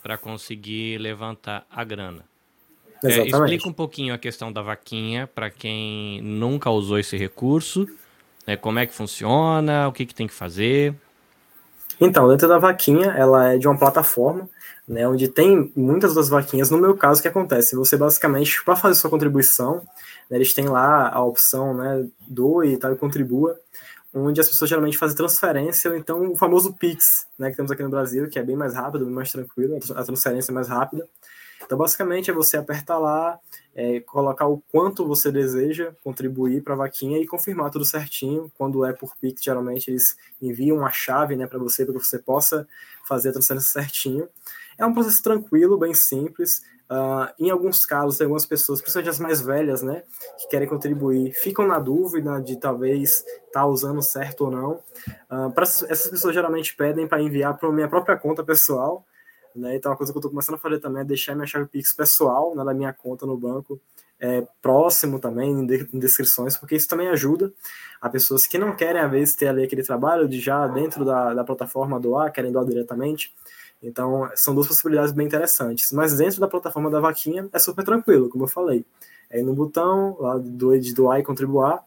para 0.01 0.17
conseguir 0.17 0.99
levantar 0.99 1.65
a 1.69 1.83
grana. 1.83 2.23
É, 3.03 3.27
explica 3.27 3.67
um 3.67 3.73
pouquinho 3.73 4.13
a 4.13 4.17
questão 4.17 4.51
da 4.51 4.61
vaquinha 4.61 5.27
para 5.27 5.49
quem 5.49 6.21
nunca 6.21 6.71
usou 6.71 6.97
esse 6.97 7.15
recurso 7.15 7.87
né, 8.47 8.55
como 8.55 8.79
é 8.79 8.85
que 8.85 8.93
funciona, 8.93 9.89
o 9.89 9.91
que, 9.91 10.05
que 10.05 10.15
tem 10.15 10.25
que 10.25 10.33
fazer? 10.33 10.95
Então, 11.99 12.27
dentro 12.27 12.47
da 12.47 12.59
vaquinha, 12.59 13.11
ela 13.11 13.53
é 13.53 13.57
de 13.57 13.67
uma 13.67 13.77
plataforma, 13.77 14.47
né, 14.87 15.07
onde 15.07 15.27
tem 15.27 15.71
muitas 15.75 16.13
das 16.13 16.29
vaquinhas. 16.29 16.69
No 16.69 16.77
meu 16.77 16.95
caso, 16.95 17.19
o 17.19 17.21
que 17.21 17.27
acontece? 17.27 17.75
Você 17.75 17.97
basicamente, 17.97 18.63
para 18.63 18.75
fazer 18.75 18.95
sua 18.95 19.09
contribuição, 19.09 19.81
né, 20.29 20.37
eles 20.37 20.53
têm 20.53 20.67
lá 20.67 21.09
a 21.09 21.23
opção, 21.23 21.73
né, 21.73 22.07
doe 22.27 22.73
e 22.73 22.77
tal, 22.77 22.93
e 22.93 22.95
contribua, 22.95 23.57
onde 24.13 24.39
as 24.39 24.47
pessoas 24.47 24.69
geralmente 24.69 24.97
fazem 24.97 25.17
transferência, 25.17 25.91
ou 25.91 25.97
então 25.97 26.31
o 26.31 26.35
famoso 26.35 26.73
Pix, 26.73 27.27
né, 27.37 27.49
que 27.49 27.57
temos 27.57 27.71
aqui 27.71 27.83
no 27.83 27.89
Brasil, 27.89 28.29
que 28.29 28.39
é 28.39 28.43
bem 28.43 28.55
mais 28.55 28.73
rápido, 28.73 29.05
bem 29.05 29.13
mais 29.13 29.31
tranquilo, 29.31 29.77
a 29.95 30.03
transferência 30.03 30.51
é 30.51 30.53
mais 30.53 30.67
rápida. 30.67 31.07
Então, 31.65 31.77
basicamente, 31.77 32.29
é 32.29 32.33
você 32.33 32.55
apertar 32.55 32.97
lá, 32.97 33.37
é, 33.77 33.99
colocar 33.99 34.47
o 34.47 34.59
quanto 34.71 35.05
você 35.05 35.31
deseja 35.31 35.93
contribuir 36.03 36.63
para 36.63 36.73
a 36.73 36.77
vaquinha 36.77 37.19
e 37.19 37.27
confirmar 37.27 37.69
tudo 37.69 37.85
certinho. 37.85 38.51
Quando 38.57 38.83
é 38.83 38.91
por 38.91 39.15
Pix, 39.21 39.43
geralmente 39.43 39.91
eles 39.91 40.17
enviam 40.41 40.77
uma 40.77 40.91
chave 40.91 41.35
né, 41.35 41.45
para 41.45 41.59
você, 41.59 41.85
para 41.85 41.93
que 41.93 42.03
você 42.03 42.17
possa 42.17 42.67
fazer 43.07 43.29
a 43.29 43.33
transferência 43.33 43.69
certinho. 43.69 44.27
É 44.79 44.85
um 44.85 44.93
processo 44.93 45.21
tranquilo, 45.21 45.77
bem 45.77 45.93
simples. 45.93 46.63
Uh, 46.89 47.29
em 47.37 47.51
alguns 47.51 47.85
casos, 47.85 48.17
tem 48.17 48.25
algumas 48.25 48.47
pessoas, 48.47 48.81
principalmente 48.81 49.09
as 49.11 49.19
mais 49.19 49.41
velhas, 49.41 49.83
né, 49.83 50.01
que 50.39 50.47
querem 50.47 50.67
contribuir, 50.67 51.33
ficam 51.33 51.67
na 51.67 51.77
dúvida 51.77 52.41
de 52.41 52.57
talvez 52.59 53.19
estar 53.19 53.51
tá 53.51 53.65
usando 53.67 54.01
certo 54.01 54.45
ou 54.45 54.51
não. 54.51 54.71
Uh, 55.29 55.51
pra, 55.51 55.63
essas 55.65 56.07
pessoas 56.07 56.33
geralmente 56.33 56.75
pedem 56.75 57.07
para 57.07 57.21
enviar 57.21 57.55
para 57.55 57.71
minha 57.71 57.87
própria 57.87 58.17
conta 58.17 58.43
pessoal. 58.43 59.05
Né, 59.57 59.75
então, 59.75 59.91
uma 59.91 59.97
coisa 59.97 60.13
que 60.13 60.17
eu 60.17 60.19
estou 60.19 60.29
começando 60.29 60.55
a 60.55 60.59
fazer 60.59 60.79
também 60.79 61.01
é 61.01 61.05
deixar 61.05 61.33
minha 61.33 61.47
chave 61.47 61.65
Pix 61.65 61.91
pessoal 61.91 62.55
né, 62.55 62.63
na 62.63 62.75
minha 62.75 62.93
conta 62.93 63.25
no 63.25 63.35
banco, 63.35 63.81
é, 64.19 64.45
próximo 64.61 65.19
também, 65.19 65.49
em, 65.51 65.65
de, 65.65 65.89
em, 65.91 65.97
descrições, 65.99 66.55
porque 66.55 66.75
isso 66.75 66.87
também 66.87 67.07
ajuda 67.07 67.51
a 67.99 68.07
pessoas 68.07 68.45
que 68.45 68.57
não 68.57 68.75
querem, 68.75 69.01
às 69.01 69.09
vezes, 69.09 69.35
ter 69.35 69.47
ali 69.47 69.63
aquele 69.63 69.81
trabalho 69.81 70.27
de 70.27 70.39
já 70.39 70.67
dentro 70.67 71.03
da, 71.03 71.33
da 71.33 71.43
plataforma 71.43 71.99
doar, 71.99 72.31
querem 72.31 72.51
doar 72.51 72.65
diretamente. 72.65 73.33
Então, 73.81 74.29
são 74.35 74.53
duas 74.53 74.67
possibilidades 74.67 75.11
bem 75.11 75.25
interessantes. 75.25 75.91
Mas 75.91 76.17
dentro 76.17 76.39
da 76.39 76.47
plataforma 76.47 76.89
da 76.89 76.99
Vaquinha 76.99 77.49
é 77.51 77.59
super 77.59 77.83
tranquilo, 77.83 78.29
como 78.29 78.43
eu 78.43 78.47
falei. 78.47 78.85
É 79.29 79.39
ir 79.39 79.43
no 79.43 79.53
botão 79.53 80.17
lá 80.19 80.37
do, 80.37 80.79
de 80.79 80.93
doar 80.93 81.19
e 81.19 81.23
contribuir, 81.23 81.79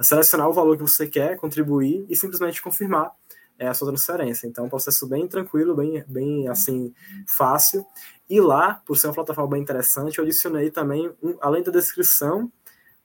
selecionar 0.00 0.48
o 0.48 0.52
valor 0.52 0.76
que 0.76 0.82
você 0.82 1.06
quer 1.06 1.36
contribuir 1.36 2.04
e 2.08 2.16
simplesmente 2.16 2.62
confirmar 2.62 3.12
é, 3.58 3.68
a 3.68 3.74
sua 3.74 3.88
transferência. 3.88 4.46
Então, 4.46 4.64
é 4.64 4.66
um 4.66 4.70
processo 4.70 5.06
bem 5.06 5.26
tranquilo, 5.26 5.74
bem, 5.74 6.04
bem 6.06 6.48
assim, 6.48 6.94
fácil. 7.26 7.84
E 8.28 8.40
lá, 8.40 8.80
por 8.86 8.96
ser 8.96 9.08
uma 9.08 9.14
plataforma 9.14 9.50
bem 9.50 9.62
interessante, 9.62 10.18
eu 10.18 10.24
adicionei 10.24 10.70
também, 10.70 11.10
um, 11.22 11.36
além 11.40 11.62
da 11.62 11.72
descrição, 11.72 12.50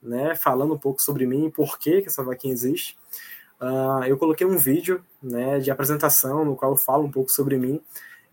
né, 0.02 0.36
falando 0.36 0.74
um 0.74 0.78
pouco 0.78 1.02
sobre 1.02 1.26
mim 1.26 1.48
e 1.48 1.52
por 1.52 1.80
que, 1.80 2.02
que 2.02 2.08
essa 2.08 2.24
vaquinha 2.24 2.54
existe, 2.54 2.98
uh, 3.62 4.04
eu 4.06 4.18
coloquei 4.18 4.46
um 4.46 4.58
vídeo 4.58 5.04
né, 5.22 5.60
de 5.60 5.72
apresentação 5.72 6.44
no 6.44 6.56
qual 6.56 6.72
eu 6.72 6.78
falo 6.78 7.06
um 7.06 7.12
pouco 7.12 7.32
sobre 7.32 7.58
mim 7.58 7.82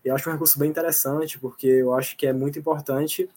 eu 0.03 0.15
acho 0.15 0.27
um 0.29 0.33
recurso 0.33 0.57
bem 0.57 0.69
interessante, 0.69 1.39
porque 1.39 1.67
eu 1.67 1.93
acho 1.93 2.17
que 2.17 2.25
é 2.25 2.33
muito 2.33 2.57
importante 2.57 3.29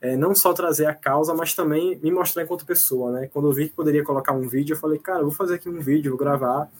é, 0.00 0.16
não 0.16 0.34
só 0.34 0.52
trazer 0.52 0.86
a 0.86 0.94
causa, 0.94 1.34
mas 1.34 1.54
também 1.54 1.98
me 1.98 2.10
mostrar 2.10 2.42
enquanto 2.42 2.64
pessoa, 2.66 3.12
né? 3.12 3.28
Quando 3.32 3.48
eu 3.48 3.52
vi 3.52 3.68
que 3.68 3.74
poderia 3.74 4.04
colocar 4.04 4.32
um 4.32 4.48
vídeo, 4.48 4.74
eu 4.74 4.78
falei, 4.78 4.98
cara, 4.98 5.20
eu 5.20 5.24
vou 5.24 5.32
fazer 5.32 5.56
aqui 5.56 5.68
um 5.68 5.80
vídeo, 5.80 6.10
vou 6.10 6.18
gravar. 6.18 6.70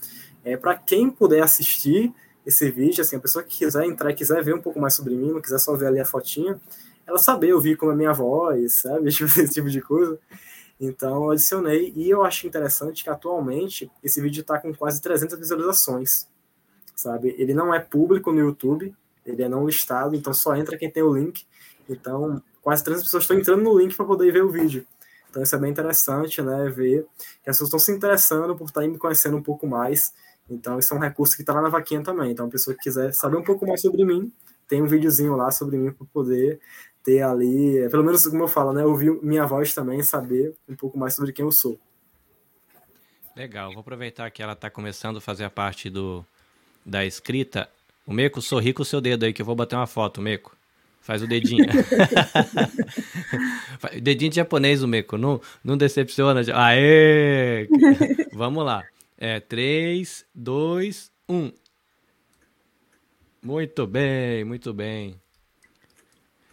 É, 0.45 0.57
para 0.57 0.75
quem 0.77 1.11
puder 1.11 1.43
assistir 1.43 2.13
esse 2.45 2.71
vídeo, 2.71 3.01
assim, 3.01 3.17
a 3.17 3.21
pessoa 3.21 3.45
que 3.45 3.59
quiser 3.59 3.85
entrar 3.85 4.11
e 4.11 4.15
quiser 4.15 4.43
ver 4.43 4.55
um 4.55 4.61
pouco 4.61 4.81
mais 4.81 4.95
sobre 4.95 5.15
mim, 5.15 5.31
não 5.31 5.41
quiser 5.41 5.59
só 5.59 5.77
ver 5.77 5.87
ali 5.87 6.01
a 6.01 6.05
fotinha, 6.05 6.61
ela 7.07 7.19
saber 7.19 7.53
ouvir 7.53 7.77
como 7.77 7.93
é 7.93 7.95
minha 7.95 8.13
voz, 8.13 8.81
sabe? 8.81 9.09
Esse 9.11 9.49
tipo 9.49 9.69
de 9.69 9.81
coisa. 9.81 10.19
Então, 10.81 11.25
eu 11.25 11.31
adicionei 11.31 11.93
e 11.95 12.11
eu 12.11 12.25
acho 12.25 12.47
interessante 12.47 13.05
que 13.05 13.11
atualmente 13.11 13.89
esse 14.03 14.21
vídeo 14.21 14.41
está 14.41 14.59
com 14.59 14.75
quase 14.75 15.01
300 15.01 15.39
visualizações, 15.39 16.27
sabe? 16.97 17.37
Ele 17.39 17.55
não 17.55 17.73
é 17.73 17.79
público 17.79 18.33
no 18.33 18.41
YouTube, 18.41 18.93
ele 19.25 19.43
é 19.45 19.49
não 19.49 19.65
listado, 19.65 20.17
então 20.17 20.35
só 20.35 20.57
entra 20.57 20.77
quem 20.77 20.91
tem 20.91 21.05
o 21.05 21.15
link. 21.15 21.47
Então, 21.89 22.43
quase 22.61 22.83
300 22.83 23.05
pessoas 23.05 23.23
estão 23.23 23.39
entrando 23.39 23.63
no 23.63 23.79
link 23.79 23.95
para 23.95 24.05
poder 24.05 24.33
ver 24.33 24.43
o 24.43 24.51
vídeo. 24.51 24.85
Então, 25.31 25.43
isso 25.43 25.55
é 25.55 25.59
bem 25.59 25.71
interessante, 25.71 26.43
né? 26.43 26.69
Ver 26.69 27.07
que 27.45 27.49
as 27.49 27.57
pessoas 27.57 27.69
estão 27.69 27.79
se 27.79 27.93
interessando 27.93 28.57
por 28.57 28.67
estar 28.67 28.81
me 28.83 28.99
conhecendo 28.99 29.37
um 29.37 29.43
pouco 29.43 29.67
mais. 29.69 30.13
Então, 30.55 30.79
isso 30.79 30.93
é 30.95 30.97
um 30.97 31.01
recurso 31.01 31.35
que 31.37 31.43
está 31.43 31.53
lá 31.53 31.63
na 31.63 31.69
vaquinha 31.69 32.03
também. 32.03 32.31
Então, 32.31 32.47
a 32.47 32.51
pessoa 32.51 32.77
que 32.77 32.83
quiser 32.83 33.13
saber 33.13 33.37
um 33.37 33.43
pouco 33.43 33.67
mais 33.67 33.81
sobre 33.81 34.05
mim, 34.05 34.33
tem 34.69 34.83
um 34.83 34.87
videozinho 34.87 35.37
lá 35.37 35.51
sobre 35.51 35.77
mim 35.77 35.93
para 35.93 36.07
poder 36.13 36.61
ter 37.03 37.23
ali, 37.23 37.89
pelo 37.91 38.05
menos 38.05 38.27
como 38.27 38.45
eu 38.45 38.49
falo, 38.49 38.73
né? 38.73 38.85
Ouvir 38.85 39.13
minha 39.23 39.45
voz 39.45 39.75
também, 39.75 40.03
saber 40.03 40.55
um 40.69 40.77
pouco 40.77 40.99
mais 40.99 41.15
sobre 41.15 41.33
quem 41.33 41.45
eu 41.45 41.53
sou. 41.53 41.79
Legal, 43.37 43.71
vou 43.73 43.81
aproveitar 43.81 44.31
que 44.31 44.43
ela 44.43 44.53
está 44.53 44.71
começando 44.71 45.17
a 45.17 45.21
fazer 45.21 45.45
a 45.45 45.51
parte 45.51 45.91
do, 45.91 46.25
da 46.85 47.05
escrita. 47.05 47.69
O 48.07 48.13
Meco, 48.13 48.43
sorri 48.43 48.73
com 48.73 48.83
o 48.83 48.85
seu 48.85 49.01
dedo 49.01 49.25
aí, 49.25 49.33
que 49.33 49.43
eu 49.43 49.47
vou 49.47 49.55
bater 49.55 49.77
uma 49.77 49.87
foto, 49.87 50.21
Meco. 50.21 50.57
Faz 51.01 51.23
o 51.23 51.27
dedinho. 51.27 51.65
dedinho 54.01 54.31
de 54.31 54.37
japonês, 54.37 54.83
o 54.83 54.89
Meco. 54.89 55.19
Não, 55.19 55.41
não 55.65 55.77
decepciona. 55.77 56.43
Aê! 56.55 57.67
Vamos 58.33 58.65
lá. 58.65 58.85
É 59.25 59.39
3, 59.39 60.27
2, 60.35 61.13
1. 61.29 61.53
Muito 63.41 63.87
bem, 63.87 64.43
muito 64.43 64.75
bem. 64.75 65.15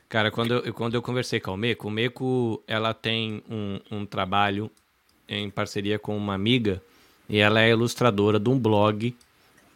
Cara, 0.08 0.30
quando 0.30 0.54
eu, 0.54 0.72
quando 0.76 0.94
eu 0.94 1.02
conversei 1.02 1.40
com 1.40 1.56
o 1.56 1.58
Meco, 1.58 1.88
o 1.88 1.90
Meco, 1.90 2.64
ela 2.68 2.94
tem 2.94 3.41
um, 3.50 3.80
um 3.90 4.06
trabalho 4.06 4.70
em 5.28 5.50
parceria 5.50 5.98
com 5.98 6.16
uma 6.16 6.36
amiga 6.36 6.80
e 7.28 7.40
ela 7.40 7.60
é 7.60 7.72
ilustradora 7.72 8.40
de 8.40 8.52
um 8.52 8.60
blog 8.60 9.16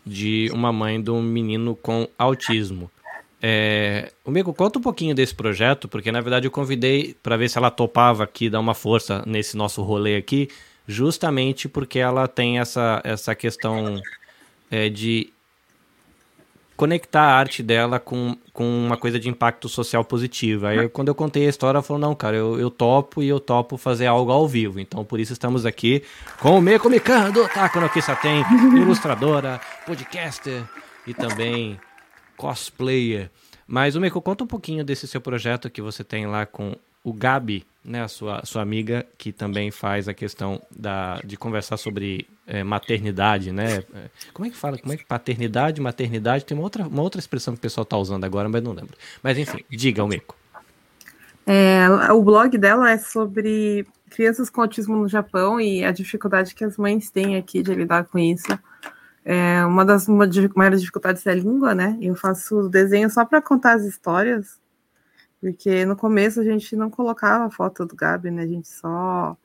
de 0.05 0.51
uma 0.53 0.71
mãe 0.71 1.01
de 1.01 1.09
um 1.09 1.19
menino 1.19 1.75
com 1.75 2.07
autismo. 2.15 2.91
É, 3.41 4.11
o 4.23 4.29
Mico, 4.29 4.53
conta 4.53 4.77
um 4.77 4.83
pouquinho 4.83 5.15
desse 5.15 5.33
projeto, 5.33 5.87
porque 5.87 6.11
na 6.11 6.21
verdade 6.21 6.45
eu 6.45 6.51
convidei 6.51 7.15
para 7.23 7.37
ver 7.37 7.49
se 7.49 7.57
ela 7.57 7.71
topava 7.71 8.23
aqui 8.23 8.51
dar 8.51 8.59
uma 8.59 8.75
força 8.75 9.23
nesse 9.25 9.57
nosso 9.57 9.81
rolê 9.81 10.15
aqui, 10.15 10.47
justamente 10.87 11.67
porque 11.67 11.99
ela 11.99 12.27
tem 12.27 12.59
essa, 12.59 13.01
essa 13.03 13.33
questão 13.35 14.01
é, 14.69 14.89
de 14.89 15.31
conectar 16.75 17.21
a 17.21 17.35
arte 17.35 17.61
dela 17.61 17.99
com, 17.99 18.35
com 18.51 18.65
uma 18.65 18.97
coisa 18.97 19.19
de 19.19 19.29
impacto 19.29 19.69
social 19.69 20.03
positivo. 20.03 20.65
Aí 20.65 20.89
quando 20.89 21.07
eu 21.07 21.15
contei 21.15 21.45
a 21.45 21.49
história, 21.49 21.77
ela 21.77 21.83
falou, 21.83 21.99
não, 21.99 22.15
cara, 22.15 22.35
eu, 22.35 22.59
eu 22.59 22.69
topo 22.69 23.21
e 23.21 23.27
eu 23.27 23.39
topo 23.39 23.77
fazer 23.77 24.07
algo 24.07 24.31
ao 24.31 24.47
vivo. 24.47 24.79
Então 24.79 25.05
por 25.05 25.19
isso 25.19 25.33
estamos 25.33 25.65
aqui 25.65 26.03
com 26.39 26.57
o 26.57 26.61
Meco 26.61 26.89
Micando, 26.89 27.47
tá? 27.49 27.69
Quando 27.69 27.85
aqui 27.85 28.01
só 28.01 28.15
tem 28.15 28.43
ilustradora, 28.75 29.61
podcaster 29.85 30.63
e 31.05 31.13
também 31.13 31.79
cosplayer. 32.35 33.29
Mas 33.67 33.95
o 33.95 34.01
Meco, 34.01 34.21
conta 34.21 34.43
um 34.43 34.47
pouquinho 34.47 34.83
desse 34.83 35.07
seu 35.07 35.21
projeto 35.21 35.69
que 35.69 35.81
você 35.81 36.03
tem 36.03 36.25
lá 36.25 36.45
com 36.45 36.75
o 37.03 37.13
Gabi, 37.13 37.65
né, 37.83 38.03
a 38.03 38.07
sua, 38.07 38.45
sua 38.45 38.61
amiga, 38.61 39.05
que 39.17 39.31
também 39.31 39.69
faz 39.69 40.07
a 40.07 40.13
questão 40.13 40.61
da, 40.75 41.19
de 41.23 41.35
conversar 41.35 41.77
sobre 41.77 42.27
é, 42.47 42.63
maternidade, 42.63 43.51
né? 43.51 43.83
É, 43.93 44.09
como 44.33 44.47
é 44.47 44.49
que 44.49 44.55
fala? 44.55 44.77
Como 44.77 44.93
é 44.93 44.97
que 44.97 45.05
paternidade, 45.05 45.81
maternidade? 45.81 46.45
Tem 46.45 46.57
uma 46.57 46.63
outra, 46.63 46.87
uma 46.87 47.01
outra 47.01 47.19
expressão 47.19 47.53
que 47.53 47.59
o 47.59 47.61
pessoal 47.61 47.83
está 47.83 47.97
usando 47.97 48.23
agora, 48.23 48.47
mas 48.47 48.63
não 48.63 48.71
lembro. 48.71 48.95
Mas 49.21 49.37
enfim, 49.37 49.63
diga, 49.69 50.01
Almeco. 50.01 50.35
É, 51.45 51.87
o 52.11 52.21
blog 52.21 52.57
dela 52.57 52.89
é 52.89 52.97
sobre 52.97 53.85
crianças 54.09 54.49
com 54.49 54.61
autismo 54.61 54.95
no 54.95 55.07
Japão 55.09 55.59
e 55.59 55.83
a 55.83 55.91
dificuldade 55.91 56.55
que 56.55 56.63
as 56.63 56.77
mães 56.77 57.09
têm 57.09 57.35
aqui 57.35 57.61
de 57.61 57.73
lidar 57.73 58.05
com 58.05 58.17
isso. 58.17 58.47
É, 59.25 59.65
uma 59.65 59.83
das 59.83 60.07
maiores 60.07 60.79
dificuldades 60.79 61.25
é 61.25 61.31
a 61.31 61.35
língua, 61.35 61.75
né? 61.75 61.97
Eu 62.01 62.15
faço 62.15 62.69
desenho 62.69 63.09
só 63.09 63.25
para 63.25 63.41
contar 63.41 63.73
as 63.73 63.83
histórias 63.83 64.62
porque 65.43 65.85
no 65.85 65.97
começo 65.97 66.39
a 66.39 66.43
gente 66.45 66.73
não 66.73 66.89
colocava 66.89 67.43
a 67.43 67.51
foto 67.51 67.85
do 67.85 67.97
Gabi, 67.97 68.31
né? 68.31 68.43
A 68.43 68.47
gente 68.47 68.69
só 68.69 69.35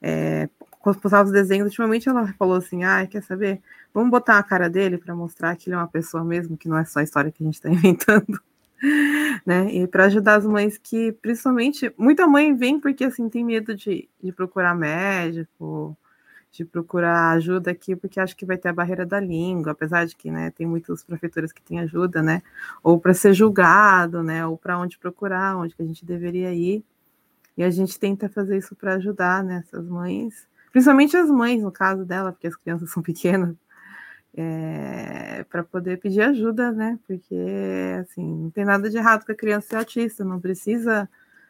é, 0.00 0.48
postava 0.80 1.24
os 1.24 1.32
desenhos. 1.32 1.66
Ultimamente 1.66 2.08
ela 2.08 2.32
falou 2.38 2.56
assim: 2.56 2.84
ah, 2.84 3.04
quer 3.04 3.20
saber? 3.20 3.60
Vamos 3.92 4.12
botar 4.12 4.38
a 4.38 4.42
cara 4.44 4.70
dele 4.70 4.96
para 4.96 5.12
mostrar 5.12 5.56
que 5.56 5.68
ele 5.68 5.74
é 5.74 5.78
uma 5.78 5.88
pessoa 5.88 6.22
mesmo, 6.22 6.56
que 6.56 6.68
não 6.68 6.78
é 6.78 6.84
só 6.84 7.00
a 7.00 7.02
história 7.02 7.32
que 7.32 7.42
a 7.42 7.46
gente 7.46 7.54
está 7.54 7.66
inventando. 7.68 8.40
né? 9.44 9.72
E 9.72 9.88
para 9.88 10.04
ajudar 10.04 10.36
as 10.36 10.46
mães 10.46 10.78
que, 10.78 11.10
principalmente, 11.10 11.92
muita 11.98 12.28
mãe 12.28 12.54
vem 12.54 12.78
porque 12.78 13.02
assim 13.02 13.28
tem 13.28 13.44
medo 13.44 13.74
de, 13.74 14.08
de 14.22 14.30
procurar 14.30 14.76
médico, 14.76 15.98
de 16.54 16.64
procurar 16.64 17.32
ajuda 17.32 17.72
aqui, 17.72 17.96
porque 17.96 18.20
acho 18.20 18.36
que 18.36 18.46
vai 18.46 18.56
ter 18.56 18.68
a 18.68 18.72
barreira 18.72 19.04
da 19.04 19.18
língua, 19.18 19.72
apesar 19.72 20.06
de 20.06 20.14
que, 20.14 20.30
né, 20.30 20.52
tem 20.52 20.64
muitas 20.64 21.02
prefeituras 21.02 21.52
que 21.52 21.60
têm 21.60 21.80
ajuda, 21.80 22.22
né, 22.22 22.42
ou 22.80 23.00
para 23.00 23.12
ser 23.12 23.34
julgado, 23.34 24.22
né, 24.22 24.46
ou 24.46 24.56
para 24.56 24.78
onde 24.78 24.96
procurar, 24.96 25.56
onde 25.56 25.74
que 25.74 25.82
a 25.82 25.84
gente 25.84 26.04
deveria 26.06 26.54
ir. 26.54 26.84
E 27.56 27.64
a 27.64 27.70
gente 27.70 27.98
tenta 27.98 28.28
fazer 28.28 28.56
isso 28.56 28.76
para 28.76 28.94
ajudar, 28.94 29.42
né, 29.42 29.64
essas 29.66 29.84
mães, 29.88 30.46
principalmente 30.70 31.16
as 31.16 31.28
mães, 31.28 31.60
no 31.60 31.72
caso 31.72 32.04
dela, 32.04 32.32
porque 32.32 32.46
as 32.46 32.56
crianças 32.56 32.88
são 32.92 33.02
pequenas, 33.02 33.56
é, 34.36 35.44
para 35.50 35.64
poder 35.64 35.98
pedir 35.98 36.20
ajuda, 36.22 36.70
né, 36.70 37.00
porque, 37.04 37.36
assim, 38.00 38.24
não 38.24 38.50
tem 38.50 38.64
nada 38.64 38.88
de 38.88 38.96
errado 38.96 39.26
com 39.26 39.32
a 39.32 39.34
criança 39.34 39.68
ser 39.70 39.76
autista, 39.76 40.24
não 40.24 40.40
precisa 40.40 41.08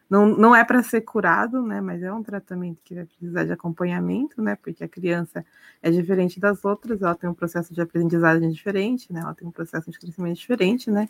não, 0.08 0.26
não 0.28 0.54
é 0.54 0.64
para 0.64 0.82
ser 0.82 1.00
curado, 1.00 1.62
né? 1.62 1.80
Mas 1.80 2.02
é 2.02 2.12
um 2.12 2.22
tratamento 2.22 2.80
que 2.84 2.94
vai 2.94 3.04
precisar 3.04 3.44
de 3.44 3.52
acompanhamento, 3.52 4.42
né? 4.42 4.56
Porque 4.56 4.84
a 4.84 4.88
criança 4.88 5.44
é 5.82 5.90
diferente 5.90 6.38
das 6.38 6.64
outras, 6.64 7.02
ela 7.02 7.14
tem 7.14 7.28
um 7.28 7.34
processo 7.34 7.72
de 7.72 7.80
aprendizagem 7.80 8.50
diferente, 8.50 9.12
né? 9.12 9.20
Ela 9.20 9.34
tem 9.34 9.48
um 9.48 9.50
processo 9.50 9.90
de 9.90 9.98
crescimento 9.98 10.38
diferente, 10.38 10.90
né? 10.90 11.08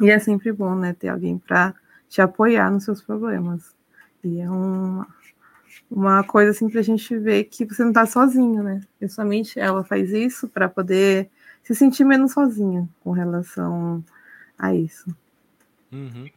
E 0.00 0.10
é 0.10 0.18
sempre 0.18 0.52
bom, 0.52 0.74
né? 0.74 0.92
Ter 0.92 1.08
alguém 1.08 1.38
para 1.38 1.74
te 2.08 2.20
apoiar 2.20 2.70
nos 2.70 2.84
seus 2.84 3.00
problemas. 3.00 3.74
E 4.22 4.40
é 4.40 4.50
uma, 4.50 5.06
uma 5.90 6.24
coisa 6.24 6.50
assim 6.50 6.68
para 6.68 6.80
a 6.80 6.84
gente 6.84 7.16
ver 7.18 7.44
que 7.44 7.64
você 7.64 7.82
não 7.82 7.90
está 7.90 8.06
sozinho, 8.06 8.62
né? 8.62 8.80
Principalmente 8.98 9.58
ela 9.58 9.82
faz 9.82 10.12
isso 10.12 10.48
para 10.48 10.68
poder 10.68 11.30
se 11.62 11.74
sentir 11.74 12.04
menos 12.04 12.32
sozinha 12.32 12.88
com 13.00 13.12
relação 13.12 14.04
a 14.58 14.74
isso. 14.74 15.14
Uhum. 15.90 16.28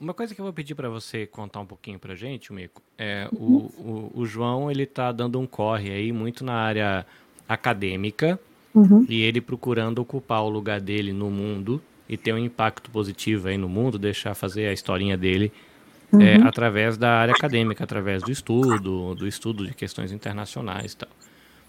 Uma 0.00 0.12
coisa 0.12 0.34
que 0.34 0.40
eu 0.40 0.44
vou 0.44 0.52
pedir 0.52 0.74
para 0.74 0.88
você 0.90 1.26
contar 1.26 1.60
um 1.60 1.66
pouquinho 1.66 1.98
pra 1.98 2.14
gente, 2.14 2.52
Mico, 2.52 2.82
é 2.98 3.28
o, 3.32 3.70
o, 3.78 4.12
o, 4.14 4.26
João, 4.26 4.70
ele 4.70 4.84
tá 4.84 5.10
dando 5.10 5.40
um 5.40 5.46
corre 5.46 5.90
aí 5.90 6.12
muito 6.12 6.44
na 6.44 6.52
área 6.52 7.06
acadêmica 7.48 8.38
uhum. 8.74 9.06
e 9.08 9.22
ele 9.22 9.40
procurando 9.40 9.98
ocupar 10.00 10.42
o 10.42 10.50
lugar 10.50 10.80
dele 10.80 11.12
no 11.12 11.30
mundo 11.30 11.80
e 12.08 12.16
ter 12.16 12.34
um 12.34 12.38
impacto 12.38 12.90
positivo 12.90 13.48
aí 13.48 13.56
no 13.56 13.68
mundo, 13.68 13.98
deixar 13.98 14.34
fazer 14.34 14.66
a 14.68 14.72
historinha 14.72 15.16
dele 15.16 15.50
uhum. 16.12 16.20
é, 16.20 16.36
através 16.36 16.98
da 16.98 17.12
área 17.12 17.32
acadêmica, 17.32 17.82
através 17.82 18.22
do 18.22 18.30
estudo, 18.30 19.14
do 19.14 19.26
estudo 19.26 19.66
de 19.66 19.74
questões 19.74 20.12
internacionais 20.12 20.92
e 20.92 20.96
tal. 20.98 21.08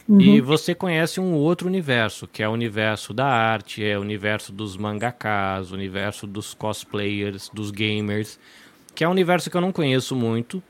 Uhum. 0.07 0.21
E 0.21 0.39
você 0.39 0.73
conhece 0.73 1.19
um 1.19 1.33
outro 1.33 1.67
universo, 1.67 2.27
que 2.27 2.41
é 2.41 2.47
o 2.47 2.51
universo 2.51 3.13
da 3.13 3.25
arte, 3.25 3.83
é 3.83 3.97
o 3.97 4.01
universo 4.01 4.53
dos 4.53 4.77
mangakas, 4.77 5.71
o 5.71 5.73
universo 5.75 6.25
dos 6.25 6.53
cosplayers, 6.53 7.49
dos 7.53 7.71
gamers, 7.71 8.39
que 8.95 9.03
é 9.03 9.07
um 9.07 9.11
universo 9.11 9.49
que 9.49 9.57
eu 9.57 9.61
não 9.61 9.73
conheço 9.73 10.15
muito, 10.15 10.63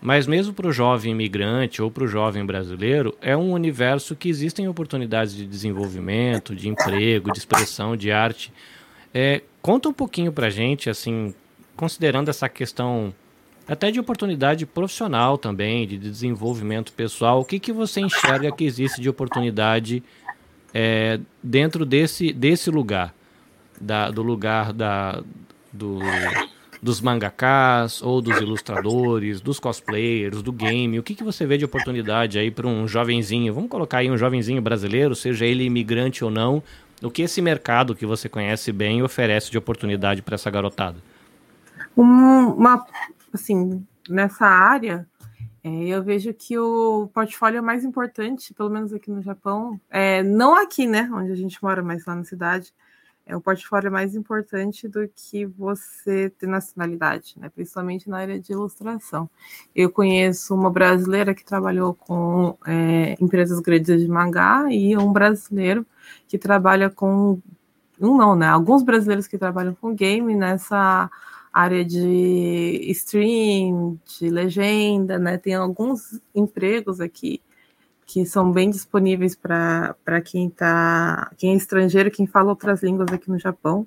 mas 0.00 0.26
mesmo 0.26 0.54
para 0.54 0.68
o 0.68 0.72
jovem 0.72 1.12
imigrante 1.12 1.82
ou 1.82 1.90
para 1.90 2.04
o 2.04 2.06
jovem 2.06 2.46
brasileiro, 2.46 3.16
é 3.20 3.36
um 3.36 3.52
universo 3.52 4.14
que 4.14 4.28
existem 4.28 4.68
oportunidades 4.68 5.34
de 5.34 5.44
desenvolvimento, 5.44 6.54
de 6.54 6.68
emprego, 6.68 7.32
de 7.32 7.38
expressão, 7.38 7.96
de 7.96 8.12
arte. 8.12 8.52
É, 9.12 9.42
conta 9.60 9.88
um 9.88 9.92
pouquinho 9.92 10.30
para 10.30 10.50
gente, 10.50 10.88
assim, 10.88 11.34
considerando 11.74 12.28
essa 12.28 12.48
questão 12.48 13.12
até 13.66 13.90
de 13.90 13.98
oportunidade 13.98 14.66
profissional 14.66 15.38
também, 15.38 15.86
de 15.86 15.96
desenvolvimento 15.98 16.92
pessoal. 16.92 17.40
O 17.40 17.44
que, 17.44 17.58
que 17.58 17.72
você 17.72 18.00
enxerga 18.00 18.52
que 18.52 18.64
existe 18.64 19.00
de 19.00 19.08
oportunidade 19.08 20.02
é, 20.72 21.18
dentro 21.42 21.86
desse, 21.86 22.32
desse 22.32 22.70
lugar? 22.70 23.14
Da, 23.80 24.08
do 24.10 24.22
lugar 24.22 24.72
da, 24.72 25.20
do, 25.72 25.98
dos 26.80 27.00
mangakas 27.00 28.02
ou 28.02 28.20
dos 28.20 28.38
ilustradores, 28.40 29.40
dos 29.40 29.58
cosplayers, 29.58 30.42
do 30.42 30.52
game. 30.52 30.98
O 30.98 31.02
que, 31.02 31.14
que 31.14 31.24
você 31.24 31.44
vê 31.44 31.58
de 31.58 31.64
oportunidade 31.64 32.38
aí 32.38 32.50
para 32.50 32.68
um 32.68 32.86
jovenzinho? 32.86 33.52
Vamos 33.52 33.70
colocar 33.70 33.98
aí 33.98 34.10
um 34.10 34.18
jovenzinho 34.18 34.62
brasileiro, 34.62 35.14
seja 35.14 35.44
ele 35.44 35.64
imigrante 35.64 36.22
ou 36.24 36.30
não. 36.30 36.62
O 37.02 37.10
que 37.10 37.22
esse 37.22 37.42
mercado 37.42 37.94
que 37.94 38.06
você 38.06 38.28
conhece 38.28 38.70
bem 38.70 39.02
oferece 39.02 39.50
de 39.50 39.58
oportunidade 39.58 40.22
para 40.22 40.36
essa 40.36 40.50
garotada? 40.50 40.98
Uma 41.96 42.86
assim, 43.34 43.84
nessa 44.08 44.46
área, 44.46 45.06
é, 45.62 45.68
eu 45.86 46.02
vejo 46.02 46.32
que 46.34 46.58
o 46.58 47.08
portfólio 47.12 47.62
mais 47.62 47.84
importante, 47.84 48.52
pelo 48.52 48.70
menos 48.70 48.92
aqui 48.92 49.10
no 49.10 49.22
Japão, 49.22 49.80
é, 49.90 50.22
não 50.22 50.56
aqui, 50.56 50.86
né, 50.86 51.10
onde 51.12 51.32
a 51.32 51.36
gente 51.36 51.62
mora, 51.62 51.82
mas 51.82 52.04
lá 52.04 52.14
na 52.14 52.24
cidade, 52.24 52.72
é 53.26 53.34
o 53.34 53.40
portfólio 53.40 53.90
mais 53.90 54.14
importante 54.14 54.86
do 54.86 55.08
que 55.08 55.46
você 55.46 56.28
ter 56.28 56.46
nacionalidade, 56.46 57.36
né, 57.38 57.48
principalmente 57.48 58.08
na 58.10 58.18
área 58.18 58.38
de 58.38 58.52
ilustração. 58.52 59.28
Eu 59.74 59.90
conheço 59.90 60.54
uma 60.54 60.70
brasileira 60.70 61.34
que 61.34 61.44
trabalhou 61.44 61.94
com 61.94 62.58
é, 62.66 63.16
empresas 63.18 63.58
grandes 63.60 64.02
de 64.02 64.08
mangá 64.08 64.66
e 64.70 64.94
um 64.98 65.10
brasileiro 65.10 65.86
que 66.28 66.36
trabalha 66.36 66.90
com 66.90 67.40
um 67.98 68.16
não, 68.16 68.34
né? 68.34 68.48
Alguns 68.48 68.82
brasileiros 68.82 69.26
que 69.26 69.38
trabalham 69.38 69.74
com 69.74 69.94
game 69.94 70.34
nessa 70.34 71.08
área 71.54 71.84
de 71.84 72.80
stream, 72.90 73.96
de 74.18 74.28
legenda, 74.28 75.20
né? 75.20 75.38
Tem 75.38 75.54
alguns 75.54 76.20
empregos 76.34 77.00
aqui 77.00 77.40
que 78.04 78.26
são 78.26 78.50
bem 78.50 78.68
disponíveis 78.68 79.36
para 79.36 80.20
quem 80.24 80.50
tá, 80.50 81.30
quem 81.38 81.52
é 81.52 81.56
estrangeiro, 81.56 82.10
quem 82.10 82.26
fala 82.26 82.50
outras 82.50 82.82
línguas 82.82 83.12
aqui 83.12 83.30
no 83.30 83.38
Japão. 83.38 83.86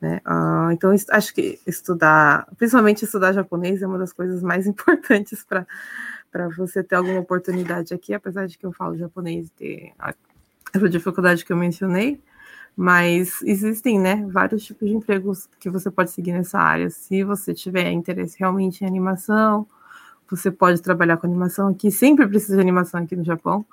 Né? 0.00 0.20
Uh, 0.26 0.72
então, 0.72 0.92
acho 1.10 1.34
que 1.34 1.60
estudar, 1.66 2.48
principalmente 2.56 3.04
estudar 3.04 3.32
japonês, 3.32 3.82
é 3.82 3.86
uma 3.86 3.98
das 3.98 4.12
coisas 4.12 4.42
mais 4.42 4.66
importantes 4.66 5.44
para 5.44 6.48
você 6.56 6.82
ter 6.82 6.96
alguma 6.96 7.20
oportunidade 7.20 7.92
aqui, 7.92 8.14
apesar 8.14 8.46
de 8.46 8.56
que 8.56 8.64
eu 8.64 8.72
falo 8.72 8.96
japonês 8.96 9.46
e 9.46 9.50
ter 9.50 9.92
essa 10.74 10.88
dificuldade 10.88 11.44
que 11.44 11.52
eu 11.52 11.56
mencionei. 11.56 12.20
Mas 12.76 13.40
existem, 13.42 14.00
né, 14.00 14.26
vários 14.28 14.64
tipos 14.64 14.88
de 14.88 14.94
empregos 14.94 15.48
que 15.60 15.70
você 15.70 15.90
pode 15.90 16.10
seguir 16.10 16.32
nessa 16.32 16.58
área. 16.58 16.90
Se 16.90 17.22
você 17.22 17.54
tiver 17.54 17.90
interesse 17.92 18.36
realmente 18.38 18.82
em 18.82 18.86
animação, 18.86 19.66
você 20.28 20.50
pode 20.50 20.82
trabalhar 20.82 21.16
com 21.16 21.26
animação 21.26 21.68
aqui. 21.68 21.90
Sempre 21.90 22.26
precisa 22.26 22.56
de 22.56 22.60
animação 22.60 23.00
aqui 23.00 23.14
no 23.14 23.24
Japão. 23.24 23.64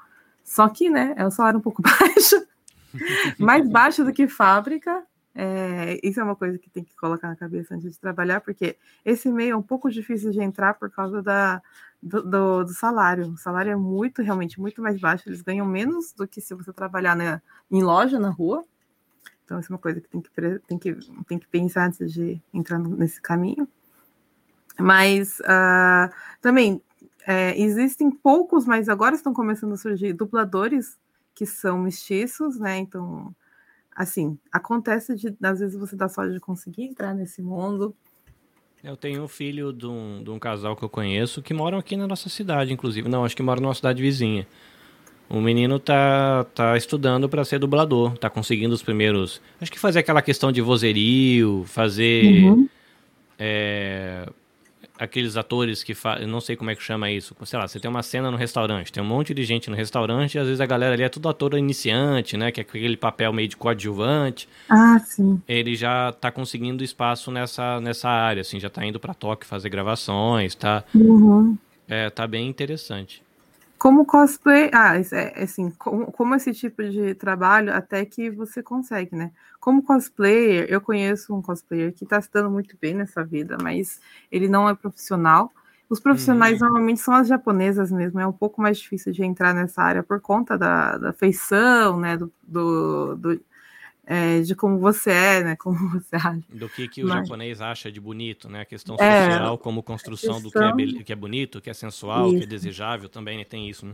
Só 0.43 0.67
que, 0.69 0.89
né, 0.89 1.13
é 1.17 1.25
um 1.25 1.31
salário 1.31 1.59
um 1.59 1.61
pouco 1.61 1.81
baixo, 1.81 2.47
mais 3.39 3.67
baixo 3.67 4.03
do 4.03 4.13
que 4.13 4.27
fábrica. 4.27 5.03
É, 5.33 5.99
isso 6.03 6.19
é 6.19 6.23
uma 6.23 6.35
coisa 6.35 6.57
que 6.59 6.69
tem 6.69 6.83
que 6.83 6.95
colocar 6.95 7.29
na 7.29 7.35
cabeça 7.35 7.73
antes 7.73 7.93
de 7.93 7.99
trabalhar, 7.99 8.41
porque 8.41 8.75
esse 9.05 9.31
meio 9.31 9.53
é 9.53 9.55
um 9.55 9.61
pouco 9.61 9.89
difícil 9.89 10.29
de 10.29 10.41
entrar 10.41 10.73
por 10.73 10.91
causa 10.91 11.23
da, 11.23 11.61
do, 12.03 12.21
do, 12.21 12.63
do, 12.65 12.73
salário. 12.73 13.29
O 13.31 13.37
salário 13.37 13.71
é 13.71 13.75
muito, 13.75 14.21
realmente, 14.21 14.59
muito 14.59 14.81
mais 14.81 14.99
baixo. 14.99 15.29
Eles 15.29 15.41
ganham 15.41 15.65
menos 15.65 16.11
do 16.13 16.27
que 16.27 16.41
se 16.41 16.53
você 16.53 16.73
trabalhar 16.73 17.15
na, 17.15 17.41
em 17.71 17.81
loja, 17.81 18.19
na 18.19 18.29
rua. 18.29 18.63
Então, 19.51 19.59
isso 19.59 19.69
é 19.69 19.75
uma 19.75 19.81
coisa 19.81 19.99
que 19.99 20.07
tem 20.07 20.21
que, 20.21 20.29
tem 20.65 20.77
que, 20.77 20.95
tem 21.27 21.37
que 21.37 21.47
pensar 21.47 21.87
antes 21.87 22.13
de 22.13 22.41
entrar 22.53 22.79
nesse 22.79 23.21
caminho. 23.21 23.67
Mas 24.79 25.41
uh, 25.41 26.09
também 26.39 26.81
é, 27.27 27.59
existem 27.59 28.09
poucos, 28.09 28.65
mas 28.65 28.87
agora 28.87 29.13
estão 29.13 29.33
começando 29.33 29.73
a 29.73 29.77
surgir 29.77 30.13
dubladores 30.13 30.97
que 31.35 31.45
são 31.45 31.79
mestiços, 31.79 32.57
né? 32.57 32.77
Então, 32.77 33.35
assim, 33.93 34.39
acontece 34.53 35.15
de 35.15 35.35
às 35.43 35.59
vezes 35.59 35.77
você 35.77 35.97
dá 35.97 36.07
sorte 36.07 36.31
de 36.31 36.39
conseguir 36.39 36.83
entrar 36.83 37.13
nesse 37.13 37.41
mundo. 37.41 37.93
Eu 38.81 38.95
tenho 38.95 39.21
um 39.21 39.27
filho 39.27 39.73
de 39.73 39.85
um, 39.85 40.23
de 40.23 40.29
um 40.29 40.39
casal 40.39 40.77
que 40.77 40.83
eu 40.83 40.89
conheço 40.89 41.41
que 41.41 41.53
moram 41.53 41.77
aqui 41.77 41.97
na 41.97 42.07
nossa 42.07 42.29
cidade, 42.29 42.71
inclusive. 42.71 43.09
Não, 43.09 43.25
acho 43.25 43.35
que 43.35 43.43
mora 43.43 43.59
numa 43.59 43.75
cidade 43.75 44.01
vizinha. 44.01 44.47
O 45.31 45.39
menino 45.39 45.79
tá, 45.79 46.45
tá 46.53 46.75
estudando 46.75 47.29
para 47.29 47.45
ser 47.45 47.57
dublador, 47.57 48.17
tá 48.17 48.29
conseguindo 48.29 48.75
os 48.75 48.83
primeiros. 48.83 49.41
Acho 49.61 49.71
que 49.71 49.79
fazer 49.79 49.99
aquela 49.99 50.21
questão 50.21 50.51
de 50.51 50.59
vozerio, 50.59 51.63
fazer. 51.67 52.43
Uhum. 52.43 52.67
É, 53.39 54.27
aqueles 54.99 55.37
atores 55.37 55.83
que 55.83 55.93
fazem. 55.93 56.27
Não 56.27 56.41
sei 56.41 56.57
como 56.57 56.69
é 56.69 56.75
que 56.75 56.83
chama 56.83 57.09
isso. 57.09 57.33
Sei 57.45 57.57
lá, 57.57 57.65
você 57.65 57.79
tem 57.79 57.89
uma 57.89 58.03
cena 58.03 58.29
no 58.29 58.35
restaurante, 58.35 58.91
tem 58.91 59.01
um 59.01 59.05
monte 59.05 59.33
de 59.33 59.45
gente 59.45 59.69
no 59.69 59.75
restaurante 59.75 60.35
e 60.35 60.39
às 60.39 60.47
vezes 60.47 60.59
a 60.59 60.65
galera 60.65 60.95
ali 60.95 61.03
é 61.03 61.09
tudo 61.09 61.29
ator 61.29 61.57
iniciante, 61.57 62.35
né? 62.35 62.51
Que 62.51 62.59
é 62.59 62.63
aquele 62.63 62.97
papel 62.97 63.31
meio 63.31 63.47
de 63.47 63.55
coadjuvante. 63.55 64.49
Ah, 64.69 64.99
sim. 64.99 65.41
Ele 65.47 65.75
já 65.75 66.11
tá 66.11 66.29
conseguindo 66.29 66.83
espaço 66.83 67.31
nessa, 67.31 67.79
nessa 67.79 68.09
área, 68.09 68.41
assim, 68.41 68.59
já 68.59 68.69
tá 68.69 68.85
indo 68.85 68.99
para 68.99 69.13
Tóquio 69.13 69.47
fazer 69.47 69.69
gravações, 69.69 70.55
tá? 70.55 70.83
Uhum. 70.93 71.57
É, 71.87 72.09
tá 72.09 72.27
bem 72.27 72.49
interessante. 72.49 73.23
Como 73.81 74.05
cosplay, 74.05 74.69
ah, 74.71 74.93
é, 74.95 75.41
assim, 75.41 75.71
como, 75.71 76.11
como, 76.11 76.35
esse 76.35 76.53
tipo 76.53 76.83
de 76.83 77.15
trabalho, 77.15 77.73
até 77.73 78.05
que 78.05 78.29
você 78.29 78.61
consegue, 78.61 79.15
né? 79.15 79.31
Como 79.59 79.81
cosplayer, 79.81 80.67
eu 80.69 80.79
conheço 80.79 81.33
um 81.33 81.41
cosplayer 81.41 81.91
que 81.91 82.03
está 82.03 82.21
se 82.21 82.29
dando 82.31 82.51
muito 82.51 82.77
bem 82.79 82.93
nessa 82.93 83.25
vida, 83.25 83.57
mas 83.59 83.99
ele 84.31 84.47
não 84.47 84.69
é 84.69 84.75
profissional. 84.75 85.51
Os 85.89 85.99
profissionais 85.99 86.61
uhum. 86.61 86.67
normalmente 86.67 86.99
são 86.99 87.15
as 87.15 87.27
japonesas 87.27 87.91
mesmo, 87.91 88.19
é 88.19 88.27
um 88.27 88.31
pouco 88.31 88.61
mais 88.61 88.77
difícil 88.77 89.11
de 89.11 89.23
entrar 89.23 89.51
nessa 89.51 89.81
área 89.81 90.03
por 90.03 90.21
conta 90.21 90.55
da, 90.55 90.99
da 90.99 91.11
feição, 91.11 91.99
né? 91.99 92.15
Do, 92.15 92.31
do, 92.43 93.15
do 93.15 93.41
é, 94.05 94.41
de 94.41 94.55
como 94.55 94.79
você 94.79 95.11
é, 95.11 95.43
né? 95.43 95.55
Como 95.61 95.77
você 95.89 96.15
age. 96.15 96.43
Do 96.49 96.67
que, 96.67 96.87
que 96.87 97.03
o 97.03 97.07
Mas... 97.07 97.27
japonês 97.27 97.61
acha 97.61 97.91
de 97.91 97.99
bonito, 97.99 98.49
né? 98.49 98.61
A 98.61 98.65
questão 98.65 98.95
é, 98.99 99.31
social 99.31 99.57
como 99.57 99.83
construção 99.83 100.41
questão... 100.41 100.75
do 100.75 100.77
que 100.77 100.99
é, 100.99 101.03
que 101.03 101.13
é 101.13 101.15
bonito, 101.15 101.61
que 101.61 101.69
é 101.69 101.73
sensual, 101.73 102.27
isso. 102.29 102.37
que 102.39 102.43
é 102.43 102.47
desejável, 102.47 103.07
também 103.07 103.43
tem 103.45 103.69
isso, 103.69 103.85
né? 103.85 103.93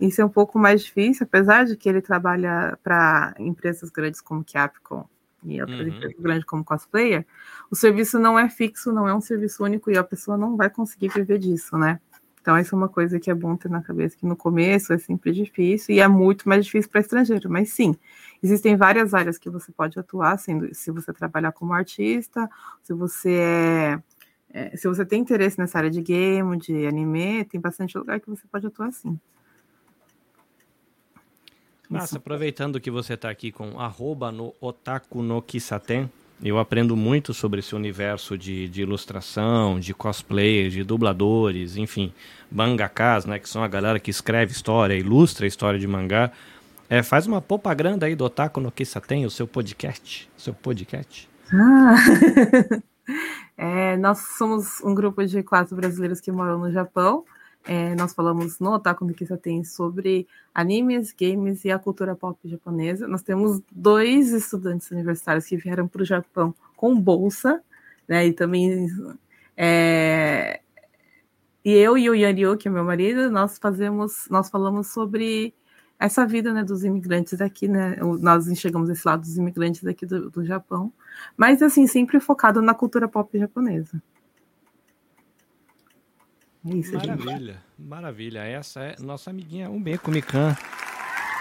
Isso 0.00 0.20
é 0.20 0.24
um 0.24 0.28
pouco 0.28 0.58
mais 0.58 0.82
difícil, 0.84 1.24
apesar 1.24 1.64
de 1.64 1.76
que 1.76 1.88
ele 1.88 2.00
trabalha 2.00 2.78
para 2.84 3.34
empresas 3.38 3.90
grandes 3.90 4.20
como 4.20 4.44
Capcom 4.44 5.04
e 5.44 5.60
outras 5.60 5.80
uhum. 5.80 5.88
empresas 5.88 6.20
grandes 6.20 6.44
como 6.44 6.64
cosplayer, 6.64 7.26
o 7.70 7.74
serviço 7.74 8.18
não 8.18 8.38
é 8.38 8.48
fixo, 8.48 8.92
não 8.92 9.08
é 9.08 9.14
um 9.14 9.20
serviço 9.20 9.64
único 9.64 9.90
e 9.90 9.98
a 9.98 10.04
pessoa 10.04 10.36
não 10.36 10.56
vai 10.56 10.70
conseguir 10.70 11.08
viver 11.08 11.38
disso, 11.38 11.76
né? 11.76 12.00
Então, 12.40 12.56
isso 12.58 12.74
é 12.74 12.78
uma 12.78 12.88
coisa 12.88 13.18
que 13.18 13.30
é 13.30 13.34
bom 13.34 13.56
ter 13.56 13.68
na 13.68 13.82
cabeça, 13.82 14.16
que 14.16 14.24
no 14.24 14.36
começo 14.36 14.92
é 14.92 14.98
sempre 14.98 15.32
difícil 15.32 15.94
e 15.94 16.00
é 16.00 16.08
muito 16.08 16.48
mais 16.48 16.64
difícil 16.64 16.90
para 16.90 17.00
estrangeiro, 17.00 17.50
mas 17.50 17.70
sim, 17.70 17.94
existem 18.42 18.76
várias 18.76 19.14
áreas 19.14 19.38
que 19.38 19.50
você 19.50 19.72
pode 19.72 19.98
atuar, 19.98 20.38
sendo 20.38 20.74
se 20.74 20.90
você 20.90 21.12
trabalhar 21.12 21.52
como 21.52 21.72
artista, 21.72 22.48
se 22.82 22.92
você 22.92 23.38
é, 23.38 24.02
é, 24.50 24.76
se 24.76 24.88
você 24.88 25.04
tem 25.04 25.20
interesse 25.20 25.58
nessa 25.58 25.78
área 25.78 25.90
de 25.90 26.00
game, 26.00 26.56
de 26.56 26.86
anime, 26.86 27.44
tem 27.44 27.60
bastante 27.60 27.96
lugar 27.98 28.18
que 28.20 28.28
você 28.28 28.46
pode 28.50 28.66
atuar 28.66 28.92
sim. 28.92 29.18
Massa, 31.88 32.18
aproveitando 32.18 32.80
que 32.80 32.90
você 32.90 33.14
está 33.14 33.30
aqui 33.30 33.50
com 33.50 33.80
arroba 33.80 34.30
no 34.30 34.54
Otaku 34.60 35.22
no 35.22 35.40
Kisaten, 35.40 36.10
eu 36.42 36.58
aprendo 36.58 36.94
muito 36.94 37.34
sobre 37.34 37.60
esse 37.60 37.74
universo 37.74 38.38
de, 38.38 38.68
de 38.68 38.82
ilustração, 38.82 39.80
de 39.80 39.92
cosplay, 39.92 40.68
de 40.68 40.84
dubladores, 40.84 41.76
enfim, 41.76 42.12
mangakas, 42.52 43.24
né, 43.24 43.38
que 43.38 43.48
são 43.48 43.62
a 43.62 43.68
galera 43.68 43.98
que 43.98 44.10
escreve 44.10 44.52
história, 44.52 44.94
ilustra 44.94 45.46
a 45.46 45.48
história 45.48 45.80
de 45.80 45.86
mangá. 45.86 46.30
É, 46.90 47.02
faz 47.02 47.26
uma 47.26 47.42
propaganda 47.42 48.06
aí 48.06 48.16
do 48.16 48.24
Otaku 48.24 48.60
no 48.60 48.72
Kisaten, 48.72 49.26
o 49.26 49.30
seu 49.30 49.46
podcast, 49.46 50.30
seu 50.38 50.54
podcast. 50.54 51.28
Ah. 51.52 51.96
é, 53.58 53.96
nós 53.98 54.20
somos 54.38 54.80
um 54.82 54.94
grupo 54.94 55.22
de 55.26 55.42
quatro 55.42 55.76
brasileiros 55.76 56.18
que 56.18 56.32
moram 56.32 56.58
no 56.58 56.72
Japão. 56.72 57.26
É, 57.66 57.94
nós 57.94 58.14
falamos 58.14 58.58
no 58.58 58.72
Otaku 58.72 59.04
no 59.04 59.12
Kisaten 59.12 59.64
sobre 59.64 60.26
animes, 60.54 61.12
games 61.12 61.62
e 61.66 61.70
a 61.70 61.78
cultura 61.78 62.16
pop 62.16 62.38
japonesa. 62.48 63.06
Nós 63.06 63.22
temos 63.22 63.60
dois 63.70 64.32
estudantes 64.32 64.90
universitários 64.90 65.44
que 65.44 65.58
vieram 65.58 65.86
para 65.86 66.00
o 66.00 66.06
Japão 66.06 66.54
com 66.74 66.98
bolsa, 66.98 67.62
né? 68.08 68.26
E 68.26 68.32
também 68.32 68.88
É, 69.54 70.60
e 71.62 71.72
eu 71.74 71.98
e 71.98 72.08
o 72.08 72.14
Yanryu, 72.14 72.56
que 72.56 72.68
é 72.68 72.70
meu 72.70 72.84
marido, 72.84 73.30
nós 73.30 73.58
fazemos, 73.58 74.26
nós 74.30 74.48
falamos 74.48 74.86
sobre 74.86 75.52
essa 75.98 76.24
vida 76.24 76.52
né, 76.52 76.62
dos 76.62 76.84
imigrantes 76.84 77.40
aqui, 77.40 77.66
né? 77.66 77.96
Nós 78.20 78.46
enxergamos 78.46 78.88
esse 78.88 79.06
lado 79.06 79.22
dos 79.22 79.36
imigrantes 79.36 79.84
aqui 79.84 80.06
do, 80.06 80.30
do 80.30 80.44
Japão, 80.44 80.92
mas 81.36 81.60
assim, 81.60 81.86
sempre 81.86 82.20
focado 82.20 82.62
na 82.62 82.72
cultura 82.72 83.08
pop 83.08 83.36
japonesa. 83.36 84.00
É 86.66 86.74
isso, 86.74 86.94
maravilha, 86.94 87.52
gente. 87.54 87.88
maravilha. 87.88 88.38
Essa 88.40 88.80
é 88.80 88.96
nossa 89.00 89.30
amiguinha 89.30 89.70
Umeko 89.70 90.10
Mikan, 90.10 90.56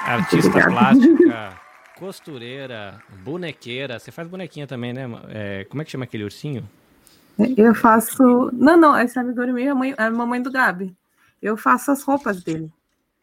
artista 0.05 0.63
plástica, 0.63 1.59
costureira, 1.97 2.99
bonequeira. 3.23 3.99
Você 3.99 4.11
faz 4.11 4.27
bonequinha 4.27 4.65
também, 4.65 4.93
né? 4.93 5.03
É, 5.29 5.65
como 5.65 5.81
é 5.81 5.85
que 5.85 5.91
chama 5.91 6.05
aquele 6.05 6.23
ursinho? 6.23 6.67
Eu 7.55 7.75
faço. 7.75 8.49
Não, 8.53 8.75
não, 8.75 8.95
essa 8.95 9.21
amiga 9.21 9.45
minha 9.47 9.67
é 9.67 9.71
a, 9.71 9.75
mãe, 9.75 9.95
é 9.95 10.03
a 10.03 10.11
mamãe 10.11 10.41
do 10.41 10.51
Gabi. 10.51 10.95
Eu 11.41 11.55
faço 11.55 11.91
as 11.91 12.01
roupas 12.01 12.43
dele. 12.43 12.71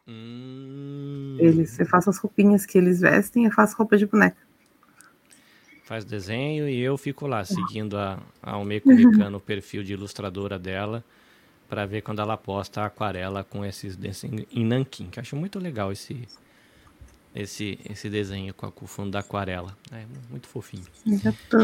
Hum... 0.07 1.37
Eles, 1.39 1.79
eu 1.79 1.87
faço 1.87 2.11
as 2.11 2.19
roupinhas 2.19 2.67
que 2.67 2.79
eles 2.79 3.01
vestem, 3.01 3.45
eu 3.45 3.51
faço 3.51 3.77
roupa 3.77 3.97
de 3.97 4.07
boneca. 4.07 4.37
Faz 5.85 6.05
desenho 6.05 6.69
e 6.69 6.81
eu 6.81 6.97
fico 6.97 7.27
lá 7.27 7.45
seguindo 7.45 7.97
a, 7.99 8.19
a 8.43 8.53
Almeco 8.53 8.89
Micano, 8.89 9.37
o 9.39 9.41
perfil 9.41 9.83
de 9.83 9.93
ilustradora 9.93 10.59
dela, 10.59 11.05
para 11.69 11.85
ver 11.85 12.03
quando 12.03 12.21
ela 12.21 12.37
posta 12.37 12.83
a 12.83 12.87
aquarela 12.87 13.45
com 13.45 13.65
esses 13.65 13.95
desenhos 13.95 14.47
em 14.51 14.65
nanquim, 14.65 15.11
que 15.11 15.19
eu 15.19 15.21
acho 15.21 15.37
muito 15.37 15.59
legal 15.59 15.93
esse, 15.93 16.27
esse, 17.35 17.79
esse 17.89 18.09
desenho 18.09 18.55
com, 18.55 18.67
a, 18.67 18.73
com 18.73 18.87
o 18.87 18.89
fundo 18.89 19.11
da 19.11 19.19
aquarela. 19.19 19.77
É 19.93 20.05
muito 20.31 20.47
fofinho. 20.49 20.87
Já 21.07 21.33
tô. 21.51 21.59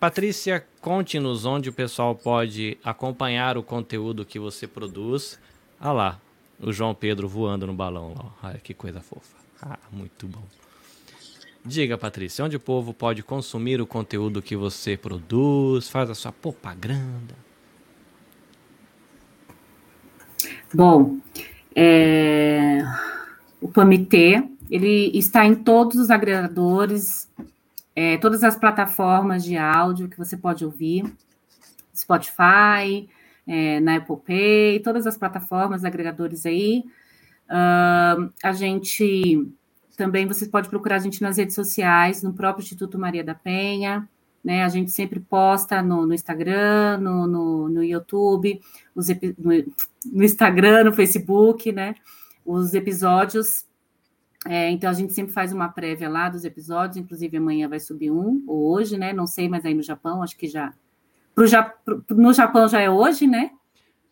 Patrícia, 0.00 0.64
conte-nos 0.80 1.44
onde 1.44 1.68
o 1.68 1.72
pessoal 1.72 2.14
pode 2.14 2.78
acompanhar 2.84 3.58
o 3.58 3.64
conteúdo 3.64 4.24
que 4.24 4.38
você 4.38 4.66
produz. 4.66 5.38
Ah 5.80 5.92
lá, 5.92 6.20
o 6.60 6.72
João 6.72 6.94
Pedro 6.94 7.28
voando 7.28 7.66
no 7.66 7.74
balão. 7.74 8.32
Ai, 8.42 8.58
que 8.62 8.74
coisa 8.74 9.00
fofa. 9.00 9.36
Ah, 9.62 9.78
muito 9.92 10.26
bom. 10.26 10.42
Diga, 11.64 11.98
Patrícia, 11.98 12.44
onde 12.44 12.56
o 12.56 12.60
povo 12.60 12.94
pode 12.94 13.22
consumir 13.22 13.80
o 13.80 13.86
conteúdo 13.86 14.40
que 14.40 14.56
você 14.56 14.96
produz, 14.96 15.88
faz 15.88 16.08
a 16.08 16.14
sua 16.14 16.32
propaganda? 16.32 17.34
Bom, 20.72 21.18
é... 21.74 22.82
o 23.60 23.68
PAMITê, 23.68 24.42
ele 24.70 25.10
está 25.16 25.44
em 25.44 25.54
todos 25.54 25.96
os 25.96 26.10
agregadores 26.10 27.28
é, 28.00 28.16
todas 28.16 28.44
as 28.44 28.54
plataformas 28.54 29.42
de 29.42 29.56
áudio 29.56 30.08
que 30.08 30.16
você 30.16 30.36
pode 30.36 30.64
ouvir, 30.64 31.04
Spotify, 31.92 33.08
é, 33.48 33.80
na 33.80 33.96
Apple 33.96 34.18
Pay, 34.24 34.80
todas 34.80 35.06
as 35.06 35.16
plataformas, 35.16 35.84
agregadores 35.84 36.46
aí. 36.46 36.84
Uh, 37.48 38.30
a 38.44 38.52
gente 38.52 39.50
também 39.96 40.28
você 40.28 40.46
pode 40.46 40.68
procurar 40.68 40.96
a 40.96 41.00
gente 41.00 41.22
nas 41.22 41.38
redes 41.38 41.54
sociais, 41.54 42.22
no 42.22 42.34
próprio 42.34 42.62
Instituto 42.62 42.98
Maria 42.98 43.24
da 43.24 43.34
Penha. 43.34 44.08
Né, 44.44 44.62
a 44.62 44.68
gente 44.68 44.92
sempre 44.92 45.18
posta 45.18 45.82
no, 45.82 46.06
no 46.06 46.14
Instagram, 46.14 46.98
no, 46.98 47.26
no, 47.26 47.68
no 47.68 47.82
YouTube, 47.82 48.60
os 48.94 49.08
no, 49.08 49.50
no 50.06 50.24
Instagram, 50.24 50.84
no 50.84 50.92
Facebook, 50.92 51.72
né? 51.72 51.96
Os 52.46 52.72
episódios 52.72 53.66
é, 54.46 54.70
então 54.70 54.88
a 54.88 54.92
gente 54.92 55.12
sempre 55.12 55.32
faz 55.32 55.52
uma 55.52 55.68
prévia 55.68 56.08
lá 56.08 56.28
dos 56.28 56.44
episódios, 56.44 56.96
inclusive 56.96 57.36
amanhã 57.36 57.68
vai 57.68 57.80
subir 57.80 58.10
um, 58.10 58.42
ou 58.46 58.72
hoje, 58.72 58.96
né? 58.96 59.12
Não 59.12 59.26
sei, 59.26 59.48
mas 59.48 59.64
aí 59.64 59.74
no 59.74 59.82
Japão, 59.82 60.22
acho 60.22 60.36
que 60.36 60.46
já. 60.46 60.72
Pro, 61.84 62.02
pro, 62.02 62.16
no 62.16 62.32
Japão 62.32 62.68
já 62.68 62.80
é 62.80 62.90
hoje, 62.90 63.26
né? 63.26 63.50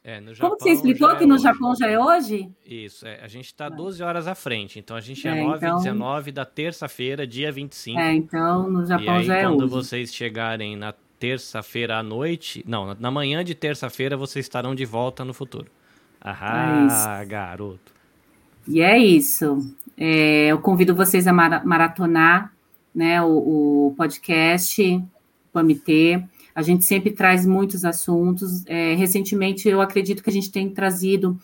É, 0.04 0.22
Japão 0.32 0.50
Como 0.50 0.60
você 0.60 0.70
explicou 0.70 1.16
que 1.16 1.24
é 1.24 1.26
no 1.26 1.34
hoje. 1.34 1.42
Japão 1.42 1.74
já 1.74 1.88
é 1.88 1.98
hoje? 1.98 2.48
Isso, 2.64 3.04
é, 3.04 3.20
a 3.20 3.26
gente 3.26 3.46
está 3.46 3.68
12 3.68 4.00
horas 4.04 4.28
à 4.28 4.36
frente, 4.36 4.78
então 4.78 4.96
a 4.96 5.00
gente 5.00 5.26
é, 5.26 5.36
é 5.36 5.42
9 5.42 5.56
então... 5.56 5.78
19 5.78 6.30
da 6.30 6.44
terça-feira, 6.44 7.26
dia 7.26 7.50
25. 7.50 7.98
É, 7.98 8.14
então 8.14 8.70
no 8.70 8.86
Japão 8.86 9.16
e 9.16 9.18
aí, 9.18 9.24
já 9.24 9.36
é 9.36 9.48
hoje. 9.48 9.56
quando 9.56 9.68
vocês 9.68 10.14
chegarem 10.14 10.76
na 10.76 10.94
terça-feira 11.18 11.98
à 11.98 12.02
noite, 12.04 12.62
não, 12.68 12.94
na 12.94 13.10
manhã 13.10 13.42
de 13.42 13.56
terça-feira 13.56 14.16
vocês 14.16 14.44
estarão 14.44 14.76
de 14.76 14.84
volta 14.84 15.24
no 15.24 15.34
futuro. 15.34 15.66
Ah, 16.20 17.18
é 17.20 17.24
garoto. 17.24 17.92
E 18.68 18.80
é 18.80 18.96
isso. 18.96 19.58
É, 19.96 20.46
eu 20.46 20.60
convido 20.60 20.94
vocês 20.94 21.26
a 21.26 21.32
maratonar 21.32 22.52
né, 22.94 23.20
o, 23.22 23.88
o 23.88 23.94
podcast, 23.96 24.82
o 24.82 25.02
PAMITê. 25.52 26.22
A 26.56 26.62
gente 26.62 26.86
sempre 26.86 27.10
traz 27.10 27.44
muitos 27.44 27.84
assuntos. 27.84 28.64
É, 28.64 28.94
recentemente, 28.94 29.68
eu 29.68 29.82
acredito 29.82 30.22
que 30.22 30.30
a 30.30 30.32
gente 30.32 30.50
tem 30.50 30.70
trazido 30.70 31.38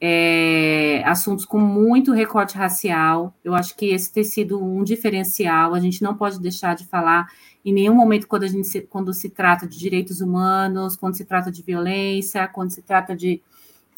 é, 0.00 1.02
assuntos 1.04 1.44
com 1.44 1.60
muito 1.60 2.12
recorte 2.12 2.56
racial. 2.56 3.34
Eu 3.44 3.54
acho 3.54 3.76
que 3.76 3.90
esse 3.90 4.10
tem 4.10 4.24
sido 4.24 4.58
um 4.64 4.82
diferencial. 4.82 5.74
A 5.74 5.80
gente 5.80 6.02
não 6.02 6.16
pode 6.16 6.40
deixar 6.40 6.74
de 6.74 6.86
falar 6.86 7.28
em 7.62 7.74
nenhum 7.74 7.94
momento 7.94 8.26
quando 8.26 8.44
a 8.44 8.48
gente 8.48 8.66
se, 8.66 8.80
quando 8.80 9.12
se 9.12 9.28
trata 9.28 9.66
de 9.66 9.78
direitos 9.78 10.22
humanos, 10.22 10.96
quando 10.96 11.14
se 11.14 11.26
trata 11.26 11.52
de 11.52 11.62
violência, 11.62 12.48
quando 12.48 12.70
se 12.70 12.80
trata 12.80 13.14
de 13.14 13.42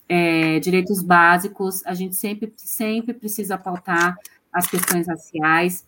é, 0.08 0.58
direitos 0.58 1.00
básicos, 1.00 1.86
a 1.86 1.94
gente 1.94 2.16
sempre, 2.16 2.52
sempre 2.56 3.14
precisa 3.14 3.56
pautar 3.56 4.16
as 4.52 4.66
questões 4.66 5.06
raciais. 5.06 5.86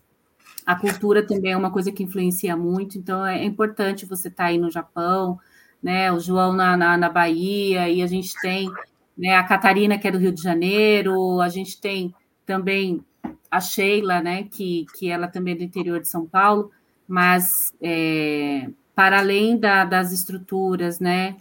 A 0.65 0.75
cultura 0.75 1.25
também 1.25 1.51
é 1.51 1.57
uma 1.57 1.71
coisa 1.71 1.91
que 1.91 2.03
influencia 2.03 2.55
muito, 2.55 2.97
então 2.97 3.25
é 3.25 3.43
importante 3.43 4.05
você 4.05 4.27
estar 4.27 4.43
tá 4.43 4.49
aí 4.49 4.57
no 4.57 4.69
Japão, 4.69 5.39
né? 5.81 6.11
O 6.11 6.19
João 6.19 6.53
na, 6.53 6.77
na, 6.77 6.97
na, 6.97 7.09
Bahia, 7.09 7.89
e 7.89 8.01
a 8.01 8.07
gente 8.07 8.33
tem 8.41 8.69
né, 9.17 9.35
a 9.35 9.43
Catarina, 9.43 9.97
que 9.97 10.07
é 10.07 10.11
do 10.11 10.17
Rio 10.17 10.31
de 10.31 10.41
Janeiro, 10.41 11.41
a 11.41 11.49
gente 11.49 11.79
tem 11.79 12.13
também 12.45 13.03
a 13.49 13.59
Sheila, 13.59 14.21
né? 14.21 14.43
Que, 14.43 14.85
que 14.97 15.09
ela 15.09 15.27
também 15.27 15.53
é 15.53 15.57
do 15.57 15.63
interior 15.63 15.99
de 15.99 16.07
São 16.07 16.25
Paulo, 16.25 16.71
mas 17.07 17.73
é, 17.81 18.69
para 18.95 19.19
além 19.19 19.57
da, 19.57 19.85
das 19.85 20.11
estruturas, 20.11 20.99
né? 20.99 21.35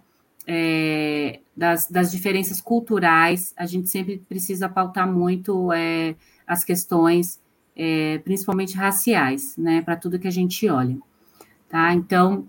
é, 0.48 1.40
das, 1.54 1.88
das, 1.88 2.10
diferenças 2.10 2.58
culturais, 2.58 3.52
a 3.54 3.66
gente 3.66 3.90
sempre 3.90 4.16
precisa 4.26 4.66
pautar 4.66 5.06
muito 5.06 5.70
é, 5.74 6.16
as 6.46 6.64
questões, 6.64 7.38
é, 7.78 8.18
principalmente 8.18 8.76
raciais, 8.76 9.56
né, 9.56 9.80
para 9.80 9.96
tudo 9.96 10.18
que 10.18 10.26
a 10.26 10.32
gente 10.32 10.68
olha. 10.68 10.98
Tá? 11.68 11.94
Então, 11.94 12.46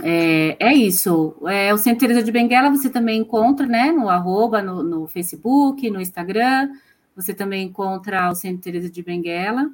é, 0.00 0.56
é 0.60 0.72
isso. 0.72 1.34
É, 1.46 1.74
o 1.74 1.78
Centro 1.78 2.00
Teresa 2.00 2.22
de 2.22 2.30
Benguela 2.30 2.70
você 2.70 2.88
também 2.88 3.20
encontra 3.20 3.66
né, 3.66 3.90
no 3.90 4.08
arroba, 4.08 4.62
no, 4.62 4.82
no 4.82 5.08
Facebook, 5.08 5.90
no 5.90 6.00
Instagram, 6.00 6.70
você 7.16 7.34
também 7.34 7.66
encontra 7.66 8.30
o 8.30 8.34
Centro 8.34 8.62
Teresa 8.62 8.88
de 8.88 9.02
Benguela. 9.02 9.70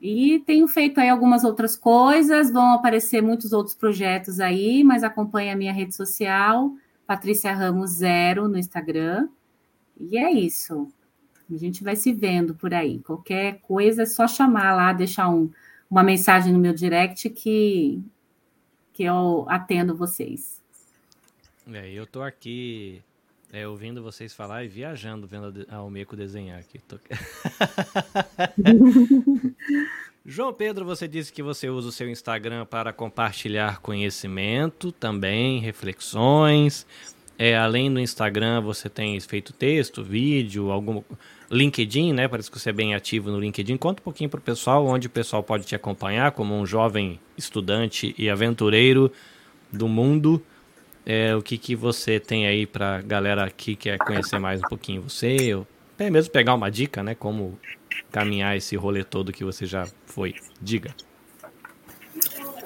E 0.00 0.40
tenho 0.46 0.68
feito 0.68 1.00
aí 1.00 1.08
algumas 1.08 1.44
outras 1.44 1.76
coisas, 1.76 2.52
vão 2.52 2.72
aparecer 2.74 3.20
muitos 3.20 3.52
outros 3.52 3.74
projetos 3.74 4.38
aí, 4.38 4.84
mas 4.84 5.02
acompanhe 5.02 5.50
a 5.50 5.56
minha 5.56 5.72
rede 5.72 5.94
social, 5.94 6.72
Patrícia 7.06 7.52
Ramos 7.52 7.90
Zero 7.90 8.46
no 8.48 8.58
Instagram. 8.58 9.28
E 9.98 10.16
é 10.16 10.30
isso. 10.30 10.88
A 11.50 11.56
gente 11.56 11.82
vai 11.82 11.96
se 11.96 12.12
vendo 12.12 12.54
por 12.54 12.74
aí. 12.74 12.98
Qualquer 13.00 13.60
coisa 13.60 14.02
é 14.02 14.06
só 14.06 14.28
chamar 14.28 14.74
lá, 14.74 14.92
deixar 14.92 15.28
um, 15.28 15.50
uma 15.90 16.02
mensagem 16.02 16.52
no 16.52 16.58
meu 16.58 16.74
direct 16.74 17.30
que, 17.30 18.02
que 18.92 19.04
eu 19.04 19.46
atendo 19.48 19.96
vocês. 19.96 20.62
É, 21.72 21.90
eu 21.90 22.06
tô 22.06 22.22
aqui 22.22 23.02
é, 23.52 23.66
ouvindo 23.66 24.02
vocês 24.02 24.34
falar 24.34 24.64
e 24.64 24.68
viajando 24.68 25.26
vendo 25.26 25.66
a 25.68 25.76
Almeco 25.76 26.14
desenhar 26.14 26.58
aqui. 26.58 26.78
Tô... 26.80 26.98
João 30.24 30.52
Pedro, 30.52 30.84
você 30.84 31.08
disse 31.08 31.32
que 31.32 31.42
você 31.42 31.70
usa 31.70 31.88
o 31.88 31.92
seu 31.92 32.10
Instagram 32.10 32.66
para 32.66 32.92
compartilhar 32.92 33.80
conhecimento, 33.80 34.92
também 34.92 35.60
reflexões. 35.60 36.86
É, 37.38 37.56
além 37.56 37.92
do 37.92 37.98
Instagram, 37.98 38.60
você 38.60 38.90
tem 38.90 39.18
feito 39.20 39.52
texto, 39.54 40.04
vídeo, 40.04 40.70
algum 40.70 41.02
LinkedIn, 41.50 42.12
né? 42.12 42.28
Parece 42.28 42.50
que 42.50 42.58
você 42.58 42.70
é 42.70 42.72
bem 42.72 42.94
ativo 42.94 43.30
no 43.30 43.40
LinkedIn. 43.40 43.76
Conta 43.76 44.00
um 44.00 44.04
pouquinho 44.04 44.28
para 44.28 44.38
o 44.38 44.42
pessoal 44.42 44.86
onde 44.86 45.06
o 45.06 45.10
pessoal 45.10 45.42
pode 45.42 45.64
te 45.64 45.74
acompanhar 45.74 46.32
como 46.32 46.54
um 46.54 46.66
jovem 46.66 47.18
estudante 47.36 48.14
e 48.18 48.28
aventureiro 48.28 49.10
do 49.72 49.88
mundo. 49.88 50.42
É, 51.06 51.34
o 51.34 51.40
que, 51.40 51.56
que 51.56 51.74
você 51.74 52.20
tem 52.20 52.46
aí 52.46 52.66
para 52.66 53.00
galera 53.00 53.50
que 53.50 53.74
quer 53.74 53.96
conhecer 53.98 54.38
mais 54.38 54.60
um 54.60 54.68
pouquinho 54.68 55.02
você, 55.02 55.54
ou 55.54 55.66
até 55.94 56.10
mesmo 56.10 56.30
pegar 56.30 56.54
uma 56.54 56.70
dica, 56.70 57.02
né? 57.02 57.14
Como 57.14 57.58
caminhar 58.12 58.56
esse 58.56 58.76
rolê 58.76 59.02
todo 59.02 59.32
que 59.32 59.42
você 59.42 59.64
já 59.64 59.86
foi. 60.04 60.34
Diga. 60.60 60.94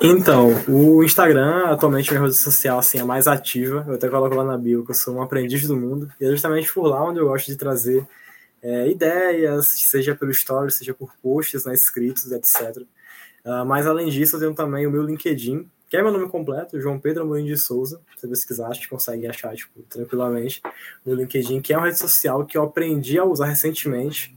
Então, 0.01 0.51
o 0.67 1.05
Instagram 1.05 1.67
atualmente 1.67 2.11
é 2.11 2.15
minha 2.15 2.25
rede 2.25 2.37
social 2.37 2.81
assim, 2.81 2.99
a 2.99 3.05
mais 3.05 3.29
ativa. 3.29 3.85
Eu 3.87 3.95
até 3.95 4.09
coloco 4.09 4.35
lá 4.35 4.43
na 4.43 4.59
bio 4.59 4.85
que 4.85 4.91
eu 4.91 4.95
sou 4.97 5.15
um 5.15 5.23
aprendiz 5.23 5.69
do 5.69 5.77
mundo. 5.77 6.11
E 6.21 6.25
é 6.25 6.31
justamente 6.31 6.73
por 6.73 6.89
lá 6.89 7.05
onde 7.05 7.21
eu 7.21 7.29
gosto 7.29 7.47
de 7.47 7.57
trazer 7.57 8.05
é, 8.63 8.89
ideias, 8.89 9.69
seja 9.69 10.15
pelo 10.15 10.33
stories, 10.33 10.77
seja 10.77 10.95
por 10.95 11.13
posts 11.21 11.65
né, 11.65 11.75
escritos, 11.75 12.31
etc. 12.31 12.83
Uh, 13.45 13.67
mas 13.67 13.87
além 13.87 14.09
disso, 14.09 14.37
eu 14.37 14.41
tenho 14.41 14.55
também 14.55 14.87
o 14.87 14.91
meu 14.91 15.03
LinkedIn, 15.03 15.69
que 15.91 15.97
é 15.97 16.03
meu 16.03 16.13
nome 16.13 16.29
completo, 16.29 16.81
João 16.81 16.99
Pedro 16.99 17.25
Amorim 17.25 17.45
de 17.45 17.57
Souza. 17.57 18.01
Se 18.15 18.21
você 18.21 18.29
pesquisar, 18.29 18.69
acho 18.69 18.89
consegue 18.89 19.27
achar 19.27 19.55
tipo, 19.55 19.83
tranquilamente 19.83 20.63
no 21.05 21.15
LinkedIn, 21.15 21.61
que 21.61 21.73
é 21.75 21.77
uma 21.77 21.87
rede 21.87 21.99
social 21.99 22.47
que 22.47 22.57
eu 22.57 22.63
aprendi 22.63 23.19
a 23.19 23.25
usar 23.25 23.47
recentemente. 23.47 24.35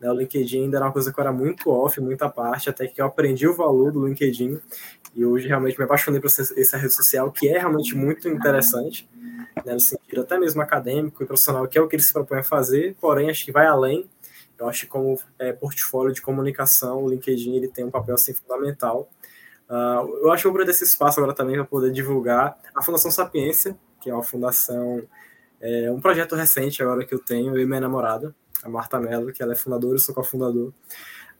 Né? 0.00 0.10
O 0.10 0.14
LinkedIn 0.14 0.62
ainda 0.62 0.78
era 0.78 0.86
uma 0.86 0.92
coisa 0.92 1.12
que 1.12 1.18
eu 1.18 1.22
era 1.22 1.32
muito 1.32 1.68
off, 1.68 2.00
muita 2.00 2.28
parte, 2.28 2.70
até 2.70 2.86
que 2.86 3.02
eu 3.02 3.06
aprendi 3.06 3.46
o 3.46 3.54
valor 3.54 3.92
do 3.92 4.06
LinkedIn. 4.06 4.58
E 5.14 5.24
hoje 5.24 5.46
realmente 5.46 5.76
me 5.76 5.84
apaixonei 5.84 6.20
por 6.20 6.28
essa 6.28 6.76
rede 6.76 6.94
social, 6.94 7.30
que 7.30 7.48
é 7.48 7.58
realmente 7.58 7.94
muito 7.94 8.28
interessante, 8.28 9.08
né? 9.64 9.74
no 9.74 9.80
sentido 9.80 10.22
até 10.22 10.38
mesmo 10.38 10.62
acadêmico 10.62 11.22
e 11.22 11.26
profissional, 11.26 11.66
que 11.66 11.78
é 11.78 11.80
o 11.80 11.88
que 11.88 11.96
ele 11.96 12.02
se 12.02 12.12
propõe 12.12 12.38
a 12.38 12.44
fazer, 12.44 12.96
porém 13.00 13.30
acho 13.30 13.44
que 13.44 13.52
vai 13.52 13.66
além. 13.66 14.08
Eu 14.58 14.68
acho 14.68 14.82
que 14.82 14.86
como 14.86 15.18
é, 15.38 15.52
portfólio 15.52 16.12
de 16.12 16.22
comunicação, 16.22 17.04
o 17.04 17.10
LinkedIn 17.10 17.56
ele 17.56 17.68
tem 17.68 17.84
um 17.84 17.90
papel 17.90 18.14
assim, 18.14 18.32
fundamental. 18.32 19.08
Uh, 19.68 20.18
eu 20.22 20.30
acho 20.30 20.42
que 20.42 20.48
vou 20.48 20.56
perder 20.56 20.70
esse 20.70 20.84
espaço 20.84 21.18
agora 21.18 21.34
também 21.34 21.56
para 21.56 21.64
poder 21.64 21.90
divulgar 21.90 22.56
a 22.74 22.82
Fundação 22.82 23.10
Sapiência, 23.10 23.76
que 24.00 24.10
é 24.10 24.14
uma 24.14 24.22
fundação, 24.22 25.02
é, 25.60 25.90
um 25.90 26.00
projeto 26.00 26.36
recente 26.36 26.82
agora 26.82 27.04
que 27.04 27.14
eu 27.14 27.18
tenho, 27.18 27.56
eu 27.56 27.62
e 27.62 27.66
minha 27.66 27.80
namorada, 27.80 28.34
a 28.62 28.68
Marta 28.68 29.00
Mello, 29.00 29.32
que 29.32 29.42
ela 29.42 29.52
é 29.52 29.56
fundadora, 29.56 29.94
eu 29.94 29.98
sou 29.98 30.14
cofundador. 30.14 30.72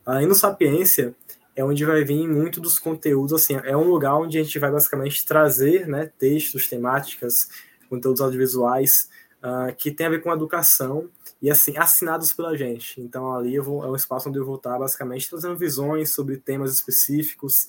Uh, 0.05 0.21
e 0.21 0.25
no 0.25 0.35
Sapiência 0.35 1.15
é 1.55 1.63
onde 1.63 1.85
vai 1.85 2.03
vir 2.03 2.27
muito 2.27 2.59
dos 2.59 2.77
conteúdos, 2.77 3.33
assim, 3.33 3.57
é 3.63 3.77
um 3.77 3.87
lugar 3.87 4.15
onde 4.17 4.37
a 4.37 4.43
gente 4.43 4.59
vai 4.59 4.71
basicamente 4.71 5.25
trazer 5.25 5.87
né, 5.87 6.11
textos, 6.19 6.67
temáticas, 6.67 7.49
conteúdos 7.89 8.21
audiovisuais 8.21 9.09
uh, 9.43 9.75
que 9.75 9.91
tem 9.91 10.07
a 10.07 10.09
ver 10.09 10.21
com 10.21 10.31
educação 10.31 11.09
e 11.41 11.49
assim, 11.49 11.77
assinados 11.77 12.33
pela 12.33 12.55
gente. 12.55 12.99
Então 13.01 13.33
ali 13.33 13.59
vou, 13.59 13.83
é 13.83 13.87
um 13.87 13.95
espaço 13.95 14.29
onde 14.29 14.39
eu 14.39 14.45
vou 14.45 14.55
estar 14.55 14.77
basicamente 14.77 15.29
trazendo 15.29 15.55
visões 15.55 16.13
sobre 16.13 16.37
temas 16.37 16.73
específicos, 16.73 17.67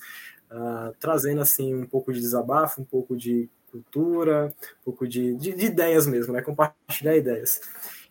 uh, 0.51 0.93
trazendo 0.99 1.41
assim 1.41 1.75
um 1.75 1.85
pouco 1.85 2.11
de 2.11 2.19
desabafo, 2.19 2.81
um 2.81 2.85
pouco 2.85 3.15
de 3.15 3.49
cultura, 3.71 4.53
um 4.81 4.83
pouco 4.83 5.07
de, 5.07 5.35
de, 5.35 5.53
de 5.53 5.65
ideias 5.65 6.07
mesmo, 6.07 6.33
né? 6.33 6.41
Compartilhar 6.41 7.15
ideias. 7.15 7.61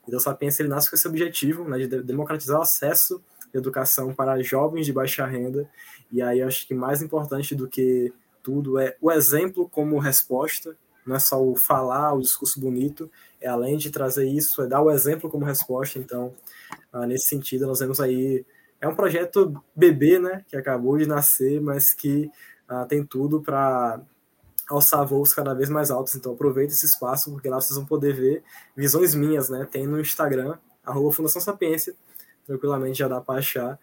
Então, 0.07 0.21
Sapiens 0.21 0.59
ele 0.61 0.69
nasce 0.69 0.89
com 0.89 0.97
esse 0.97 1.09
objetivo, 1.09 1.65
né, 1.69 1.79
de 1.79 2.03
democratizar 2.03 2.59
o 2.59 2.63
acesso 2.63 3.21
à 3.53 3.59
educação 3.59 4.15
para 4.15 4.41
jovens 4.43 4.87
de 4.87 4.93
baixa 4.93 5.27
renda. 5.27 5.69
E 6.13 6.23
aí, 6.23 6.41
eu 6.41 6.47
acho 6.47 6.67
que 6.67 6.75
mais 6.75 7.03
importante 7.03 7.55
do 7.55 7.67
que 7.67 8.13
tudo 8.43 8.79
é 8.79 8.97
o 9.01 9.11
exemplo 9.11 9.69
como 9.69 9.99
resposta, 9.99 10.77
não 11.07 11.17
é 11.17 11.19
só 11.19 11.43
o 11.43 11.57
falar, 11.57 12.15
o 12.15 12.21
discurso 12.21 12.61
bonito, 12.61 13.11
é 13.41 13.49
além 13.49 13.77
de 13.77 13.91
trazer 13.91 14.27
isso, 14.27 14.63
é 14.63 14.67
dar 14.67 14.83
o 14.83 14.91
exemplo 14.91 15.31
como 15.31 15.45
resposta. 15.45 15.99
Então, 15.99 16.33
ah, 16.93 17.07
nesse 17.07 17.29
sentido, 17.29 17.67
nós 17.67 17.81
vemos 17.81 18.01
aí 18.01 18.45
é 18.81 18.87
um 18.89 18.95
projeto 18.95 19.63
bebê, 19.75 20.19
né, 20.19 20.45
que 20.49 20.57
acabou 20.57 20.99
de 20.99 21.07
nascer, 21.07 21.61
mas 21.61 21.95
que 21.95 22.31
uh, 22.71 22.87
tem 22.87 23.05
tudo 23.05 23.41
para 23.41 24.01
alçar 24.69 25.07
voos 25.07 25.33
cada 25.33 25.55
vez 25.55 25.71
mais 25.71 25.91
altos. 25.91 26.15
Então 26.15 26.33
aproveita 26.33 26.73
esse 26.73 26.87
espaço, 26.87 27.31
porque 27.31 27.49
lá 27.49 27.61
vocês 27.61 27.77
vão 27.77 27.87
poder 27.87 28.15
ver 28.15 28.43
visões 28.77 29.15
minhas, 29.15 29.49
né? 29.49 29.67
Tem 29.71 29.87
no 29.87 30.01
Instagram, 30.01 30.59
arroba 30.85 31.13
Fundação 31.13 31.41
Sapiência, 31.41 31.95
tranquilamente 32.45 32.99
já 32.99 33.09
dá 33.09 33.21
para 33.21 33.39
achar. 33.39 33.79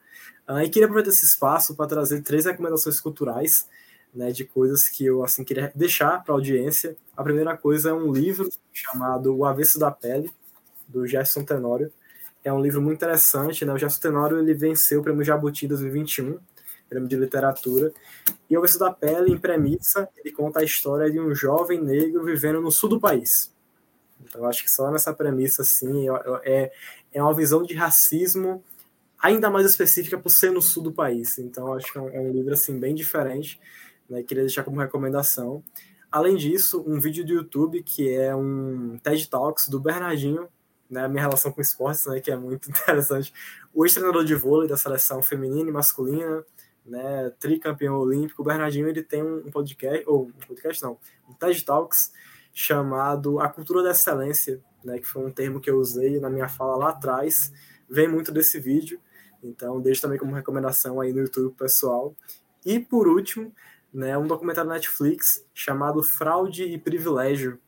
Uh, 0.48 0.60
e 0.60 0.70
queria 0.70 0.86
aproveitar 0.86 1.10
esse 1.10 1.26
espaço 1.26 1.76
para 1.76 1.88
trazer 1.88 2.22
três 2.22 2.46
recomendações 2.46 3.00
culturais, 3.00 3.68
né, 4.14 4.32
de 4.32 4.46
coisas 4.46 4.88
que 4.88 5.06
eu 5.06 5.24
assim 5.24 5.44
queria 5.44 5.72
deixar 5.74 6.24
para 6.24 6.34
a 6.34 6.38
audiência. 6.38 6.96
A 7.16 7.24
primeira 7.24 7.58
coisa 7.58 7.90
é 7.90 7.94
um 7.94 8.12
livro 8.12 8.50
chamado 8.72 9.36
O 9.36 9.46
Avesso 9.46 9.80
da 9.80 9.92
Pele, 9.92 10.32
do 10.88 11.06
Gerson 11.08 11.44
Tenório. 11.44 11.92
É 12.44 12.52
um 12.52 12.62
livro 12.62 12.82
muito 12.82 12.98
interessante, 12.98 13.66
né? 13.66 13.74
O 13.74 13.78
Gerson 13.78 14.00
Tenório 14.00 14.38
ele 14.38 14.54
venceu 14.54 15.00
o 15.00 15.04
Prêmio 15.04 15.24
Jabuti 15.24 15.68
2021, 15.68 16.38
prêmio 16.90 17.10
de 17.10 17.16
literatura. 17.16 17.92
E 18.50 18.58
o 18.58 18.62
Verso 18.62 18.78
da 18.78 18.92
Pele, 18.92 19.32
em 19.32 19.38
premissa, 19.38 20.08
ele 20.18 20.32
conta 20.32 20.60
a 20.60 20.64
história 20.64 21.10
de 21.12 21.20
um 21.20 21.34
jovem 21.34 21.82
negro 21.82 22.24
vivendo 22.24 22.62
no 22.62 22.72
sul 22.72 22.90
do 22.90 23.00
país. 23.00 23.52
Então, 24.22 24.46
acho 24.46 24.64
que 24.64 24.72
só 24.72 24.92
nessa 24.92 25.14
premissa, 25.14 25.64
assim, 25.64 26.08
é, 26.44 26.72
é 27.12 27.22
uma 27.22 27.34
visão 27.34 27.64
de 27.64 27.74
racismo 27.74 28.64
ainda 29.20 29.50
mais 29.50 29.66
específica 29.66 30.18
por 30.18 30.30
ser 30.30 30.52
no 30.52 30.62
sul 30.62 30.84
do 30.84 30.92
país. 30.92 31.38
Então, 31.38 31.74
acho 31.74 31.92
que 31.92 31.98
é 31.98 32.16
é 32.16 32.20
um 32.20 32.32
livro, 32.32 32.54
assim, 32.54 32.80
bem 32.80 32.94
diferente, 32.94 33.60
né? 34.10 34.24
Queria 34.24 34.44
deixar 34.44 34.64
como 34.64 34.80
recomendação. 34.80 35.64
Além 36.12 36.36
disso, 36.36 36.84
um 36.86 37.00
vídeo 37.00 37.26
do 37.26 37.34
YouTube 37.34 37.82
que 37.82 38.14
é 38.14 38.36
um 38.36 39.00
TED 39.02 39.30
Talks 39.30 39.68
do 39.68 39.80
Bernardinho, 39.80 40.48
né, 40.88 41.08
minha 41.08 41.24
relação 41.24 41.52
com 41.52 41.60
esportes, 41.60 42.06
né, 42.06 42.20
que 42.20 42.30
é 42.30 42.36
muito 42.36 42.70
interessante. 42.72 43.34
O 43.74 43.84
ex-treinador 43.84 44.24
de 44.24 44.36
vôlei 44.36 44.70
da 44.70 44.78
seleção 44.78 45.24
feminina 45.24 45.70
e 45.70 45.74
masculina, 45.74 46.46
né, 46.86 47.32
tricampeão 47.40 47.98
olímpico, 47.98 48.44
o 48.44 48.46
Bernardinho, 48.46 48.88
ele 48.88 49.02
tem 49.02 49.24
um 49.24 49.50
podcast, 49.50 50.04
ou 50.06 50.28
um 50.28 50.48
podcast 50.48 50.84
não, 50.84 51.00
um 51.28 51.34
TED 51.34 51.66
Talks 51.66 52.12
chamado 52.54 53.40
A 53.40 53.50
Cultura 53.50 53.82
da 53.82 53.90
Excelência, 53.90 54.62
né, 54.84 55.00
que 55.00 55.08
foi 55.08 55.26
um 55.26 55.32
termo 55.32 55.60
que 55.60 55.70
eu 55.70 55.80
usei 55.80 56.20
na 56.20 56.30
minha 56.30 56.48
fala 56.48 56.76
lá 56.76 56.90
atrás, 56.90 57.52
vem 57.90 58.08
muito 58.08 58.32
desse 58.32 58.60
vídeo, 58.60 59.00
então 59.42 59.82
deixo 59.82 60.02
também 60.02 60.20
como 60.20 60.36
recomendação 60.36 61.02
aí 61.02 61.12
no 61.12 61.22
YouTube 61.22 61.56
pessoal. 61.56 62.16
E 62.64 62.80
por 62.80 63.08
último, 63.08 63.52
né, 63.94 64.18
um 64.18 64.26
documentário 64.26 64.70
Netflix 64.70 65.46
chamado 65.54 66.02
Fraude 66.02 66.64
e 66.64 66.78
Privilégio, 66.78 67.60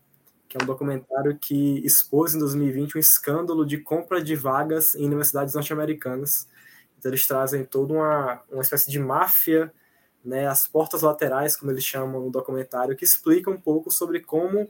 que 0.47 0.57
é 0.57 0.63
um 0.63 0.65
documentário 0.65 1.37
que 1.37 1.85
expôs 1.85 2.33
em 2.33 2.39
2020 2.39 2.95
um 2.95 2.99
escândalo 2.99 3.65
de 3.65 3.77
compra 3.77 4.21
de 4.21 4.35
vagas 4.35 4.95
em 4.95 5.05
universidades 5.05 5.53
norte-americanas. 5.53 6.47
Então, 6.97 7.11
eles 7.11 7.27
trazem 7.27 7.63
toda 7.63 7.93
uma, 7.93 8.41
uma 8.51 8.61
espécie 8.61 8.89
de 8.89 8.99
máfia, 8.99 9.71
né, 10.23 10.47
as 10.47 10.67
portas 10.67 11.03
laterais, 11.03 11.55
como 11.55 11.71
eles 11.71 11.83
chamam 11.83 12.21
no 12.21 12.31
documentário, 12.31 12.95
que 12.95 13.05
explica 13.05 13.51
um 13.51 13.59
pouco 13.59 13.91
sobre 13.91 14.19
como 14.21 14.67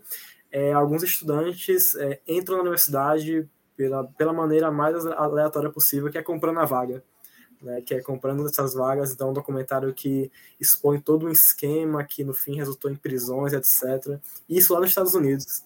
é, 0.51 0.73
alguns 0.73 1.03
estudantes 1.03 1.95
é, 1.95 2.19
entram 2.27 2.57
na 2.57 2.63
universidade 2.63 3.49
pela, 3.77 4.03
pela 4.17 4.33
maneira 4.33 4.69
mais 4.71 5.05
aleatória 5.05 5.69
possível, 5.69 6.09
que 6.09 6.17
é 6.17 6.23
comprando 6.23 6.59
a 6.59 6.65
vaga. 6.65 7.03
Né, 7.61 7.81
que 7.81 7.95
é 7.95 8.01
comprando 8.01 8.45
essas 8.45 8.73
vagas, 8.73 9.11
então 9.11 9.29
é 9.29 9.31
um 9.31 9.33
documentário 9.33 9.91
que 9.93 10.29
expõe 10.59 10.99
todo 10.99 11.25
um 11.25 11.29
esquema 11.29 12.03
que 12.03 12.23
no 12.23 12.33
fim 12.33 12.55
resultou 12.57 12.91
em 12.91 12.95
prisões, 12.95 13.53
etc. 13.53 14.19
Isso 14.47 14.73
lá 14.73 14.81
nos 14.81 14.89
Estados 14.89 15.15
Unidos. 15.15 15.63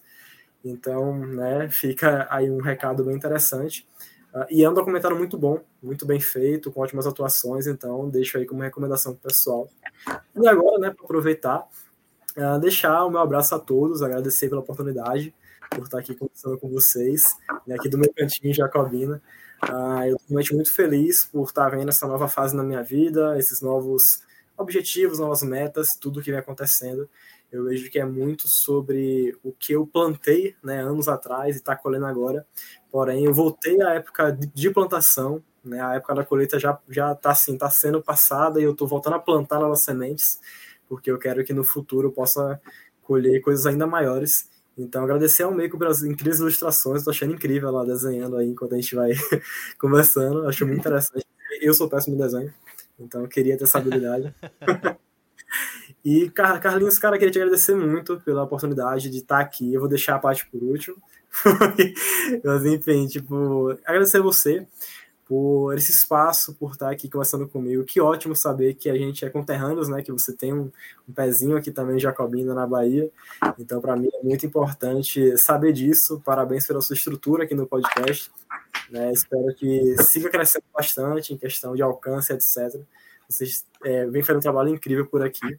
Então, 0.64 1.18
né, 1.18 1.68
fica 1.68 2.26
aí 2.30 2.50
um 2.50 2.60
recado 2.60 3.04
bem 3.04 3.16
interessante. 3.16 3.86
Uh, 4.34 4.46
e 4.48 4.62
é 4.62 4.70
um 4.70 4.74
documentário 4.74 5.16
muito 5.16 5.36
bom, 5.36 5.60
muito 5.82 6.06
bem 6.06 6.20
feito, 6.20 6.70
com 6.70 6.80
ótimas 6.80 7.06
atuações, 7.06 7.66
então 7.66 8.08
deixo 8.08 8.38
aí 8.38 8.46
como 8.46 8.62
recomendação 8.62 9.14
pessoal. 9.16 9.68
E 10.36 10.46
agora, 10.46 10.78
né, 10.78 10.90
para 10.90 11.04
aproveitar, 11.04 11.66
uh, 12.36 12.60
deixar 12.60 13.04
o 13.04 13.10
meu 13.10 13.20
abraço 13.20 13.54
a 13.54 13.58
todos, 13.58 14.02
agradecer 14.02 14.48
pela 14.48 14.60
oportunidade, 14.60 15.34
por 15.70 15.82
estar 15.82 15.98
aqui 15.98 16.14
conversando 16.14 16.58
com 16.58 16.68
vocês, 16.68 17.24
né, 17.66 17.74
aqui 17.74 17.88
do 17.88 17.98
meu 17.98 18.12
cantinho 18.14 18.54
Jacobina. 18.54 19.20
Uh, 19.62 20.04
eu 20.04 20.16
estou 20.16 20.28
realmente 20.28 20.54
muito 20.54 20.72
feliz 20.72 21.24
por 21.24 21.44
estar 21.44 21.68
vendo 21.68 21.88
essa 21.88 22.06
nova 22.06 22.28
fase 22.28 22.56
na 22.56 22.62
minha 22.62 22.82
vida, 22.82 23.38
esses 23.38 23.60
novos 23.60 24.22
objetivos, 24.56 25.18
novas 25.18 25.42
metas, 25.42 25.96
tudo 26.00 26.22
que 26.22 26.30
vem 26.30 26.40
acontecendo 26.40 27.08
eu 27.52 27.64
vejo 27.64 27.90
que 27.90 27.98
é 27.98 28.04
muito 28.04 28.48
sobre 28.48 29.36
o 29.42 29.52
que 29.52 29.72
eu 29.72 29.86
plantei 29.86 30.54
né, 30.62 30.82
anos 30.82 31.08
atrás 31.08 31.56
e 31.56 31.58
está 31.58 31.74
colhendo 31.74 32.06
agora. 32.06 32.46
Porém, 32.90 33.24
eu 33.24 33.34
voltei 33.34 33.80
à 33.82 33.94
época 33.94 34.30
de 34.32 34.70
plantação, 34.70 35.42
né, 35.64 35.80
a 35.80 35.94
época 35.94 36.14
da 36.14 36.24
colheita 36.24 36.58
já 36.58 36.78
já 36.88 37.12
está 37.12 37.32
assim, 37.32 37.58
tá 37.58 37.68
sendo 37.68 38.00
passada 38.02 38.60
e 38.60 38.64
eu 38.64 38.72
estou 38.72 38.86
voltando 38.86 39.16
a 39.16 39.18
plantar 39.18 39.58
novas 39.58 39.82
sementes, 39.82 40.40
porque 40.88 41.10
eu 41.10 41.18
quero 41.18 41.44
que 41.44 41.52
no 41.52 41.64
futuro 41.64 42.08
eu 42.08 42.12
possa 42.12 42.60
colher 43.02 43.40
coisas 43.40 43.66
ainda 43.66 43.86
maiores. 43.86 44.48
Então, 44.78 45.04
agradecer 45.04 45.42
ao 45.42 45.52
Meiko 45.52 45.78
pelas 45.78 46.02
incríveis 46.02 46.40
ilustrações, 46.40 46.98
estou 46.98 47.10
achando 47.10 47.34
incrível 47.34 47.68
ela 47.68 47.84
desenhando 47.84 48.36
aí 48.36 48.48
enquanto 48.48 48.74
a 48.74 48.76
gente 48.76 48.94
vai 48.94 49.10
conversando, 49.78 50.46
acho 50.46 50.66
muito 50.66 50.80
interessante. 50.80 51.26
Eu 51.60 51.74
sou 51.74 51.88
péssimo 51.88 52.16
em 52.16 52.18
desenho, 52.18 52.54
então 52.98 53.22
eu 53.22 53.28
queria 53.28 53.58
ter 53.58 53.64
essa 53.64 53.78
habilidade. 53.78 54.34
E, 56.04 56.30
Carlinhos, 56.30 56.98
cara, 56.98 57.18
queria 57.18 57.32
te 57.32 57.38
agradecer 57.38 57.74
muito 57.74 58.18
pela 58.20 58.44
oportunidade 58.44 59.10
de 59.10 59.18
estar 59.18 59.40
aqui. 59.40 59.74
Eu 59.74 59.80
vou 59.80 59.88
deixar 59.88 60.16
a 60.16 60.18
parte 60.18 60.46
por 60.46 60.62
último. 60.62 60.96
Mas, 62.44 62.64
enfim, 62.64 63.06
tipo, 63.06 63.70
agradecer 63.84 64.20
você 64.20 64.66
por 65.30 65.76
esse 65.76 65.92
espaço, 65.92 66.56
por 66.56 66.72
estar 66.72 66.90
aqui 66.90 67.08
conversando 67.08 67.46
comigo. 67.46 67.84
Que 67.84 68.00
ótimo 68.00 68.34
saber 68.34 68.74
que 68.74 68.90
a 68.90 68.96
gente 68.96 69.24
é 69.24 69.30
conterrâneos, 69.30 69.88
né? 69.88 70.02
Que 70.02 70.10
você 70.10 70.32
tem 70.32 70.52
um, 70.52 70.72
um 71.08 71.12
pezinho 71.12 71.56
aqui 71.56 71.70
também 71.70 71.98
em 71.98 72.00
Jacobina, 72.00 72.52
na 72.52 72.66
Bahia. 72.66 73.08
Então, 73.56 73.80
para 73.80 73.94
mim 73.94 74.08
é 74.12 74.24
muito 74.24 74.44
importante 74.44 75.38
saber 75.38 75.72
disso. 75.72 76.20
Parabéns 76.24 76.66
pela 76.66 76.80
sua 76.80 76.94
estrutura 76.94 77.44
aqui 77.44 77.54
no 77.54 77.64
podcast. 77.64 78.28
Né? 78.90 79.12
Espero 79.12 79.54
que 79.54 79.94
siga 80.02 80.28
crescendo 80.28 80.64
bastante 80.74 81.32
em 81.32 81.38
questão 81.38 81.76
de 81.76 81.82
alcance, 81.82 82.32
etc. 82.32 82.80
Vocês 83.28 83.64
é, 83.84 84.06
vem 84.06 84.24
fazendo 84.24 84.38
um 84.38 84.42
trabalho 84.42 84.70
incrível 84.70 85.06
por 85.06 85.24
aqui. 85.24 85.56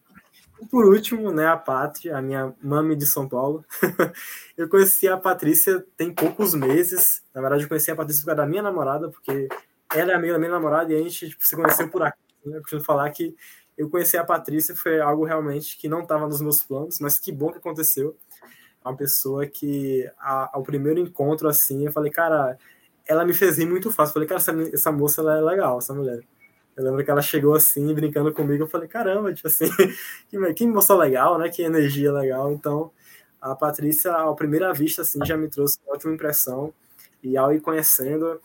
Por 0.69 0.85
último, 0.85 1.31
né, 1.31 1.48
a 1.48 1.57
Pátria, 1.57 2.17
a 2.17 2.22
minha 2.22 2.53
mami 2.61 2.95
de 2.95 3.06
São 3.06 3.27
Paulo. 3.27 3.65
eu 4.56 4.69
conheci 4.69 5.07
a 5.07 5.17
Patrícia 5.17 5.83
tem 5.98 6.14
poucos 6.14 6.53
meses. 6.53 7.23
Na 7.33 7.41
verdade, 7.41 7.64
eu 7.64 7.69
conheci 7.69 7.90
a 7.90 7.95
Patrícia 7.95 8.22
por 8.22 8.27
causa 8.27 8.41
da 8.41 8.48
minha 8.48 8.61
namorada, 8.61 9.09
porque 9.09 9.48
ela 9.93 10.11
é 10.11 10.15
amiga 10.15 10.33
da 10.33 10.40
minha 10.40 10.51
namorada 10.51 10.93
e 10.93 10.95
a 10.95 10.99
gente 10.99 11.30
tipo, 11.30 11.45
se 11.45 11.56
conheceu 11.56 11.90
por 11.90 12.03
aqui. 12.03 12.19
Né? 12.45 12.57
Eu 12.57 12.61
costumo 12.61 12.83
falar 12.83 13.09
que 13.11 13.35
eu 13.77 13.90
conheci 13.90 14.17
a 14.17 14.23
Patrícia 14.23 14.75
foi 14.75 14.99
algo 14.99 15.25
realmente 15.25 15.77
que 15.77 15.90
não 15.90 16.01
estava 16.01 16.27
nos 16.27 16.41
meus 16.41 16.61
planos, 16.61 16.99
mas 16.99 17.17
que 17.17 17.31
bom 17.31 17.51
que 17.51 17.57
aconteceu. 17.57 18.15
É 18.83 18.88
uma 18.88 18.95
pessoa 18.95 19.45
que, 19.48 20.09
a, 20.19 20.56
ao 20.56 20.64
primeiro 20.64 20.99
encontro, 20.99 21.48
assim, 21.48 21.85
eu 21.85 21.91
falei, 21.91 22.11
cara, 22.11 22.57
ela 23.06 23.25
me 23.25 23.33
fez 23.33 23.57
rir 23.57 23.65
muito 23.65 23.91
fácil. 23.91 24.11
Eu 24.11 24.14
falei, 24.14 24.27
cara, 24.27 24.40
essa, 24.40 24.51
essa 24.73 24.91
moça 24.91 25.22
ela 25.22 25.38
é 25.38 25.41
legal, 25.41 25.77
essa 25.80 25.93
mulher. 25.93 26.22
Eu 26.82 26.85
lembro 26.85 27.06
que 27.06 27.11
ela 27.11 27.22
chegou 27.22 27.53
assim, 27.53 27.93
brincando 27.93 28.34
comigo, 28.34 28.64
eu 28.64 28.68
falei, 28.68 28.88
caramba, 28.88 29.34
tipo 29.34 29.48
assim, 29.48 29.66
que, 30.30 30.53
que 30.53 30.68
moça 30.68 30.95
legal, 30.95 31.38
né? 31.38 31.50
Que 31.50 31.61
energia 31.61 32.11
legal. 32.11 32.51
Então, 32.51 32.92
a 33.40 33.56
Patrícia, 33.56 34.11
à 34.11 34.34
primeira 34.34 34.74
vista, 34.74 35.03
assim, 35.03 35.19
já 35.26 35.38
me 35.38 35.48
trouxe 35.48 35.77
uma 35.85 35.95
ótima 35.95 36.14
impressão. 36.14 36.74
E 37.24 37.38
ao 37.38 37.53
ir 37.53 37.61
conhecendo, 37.61 38.42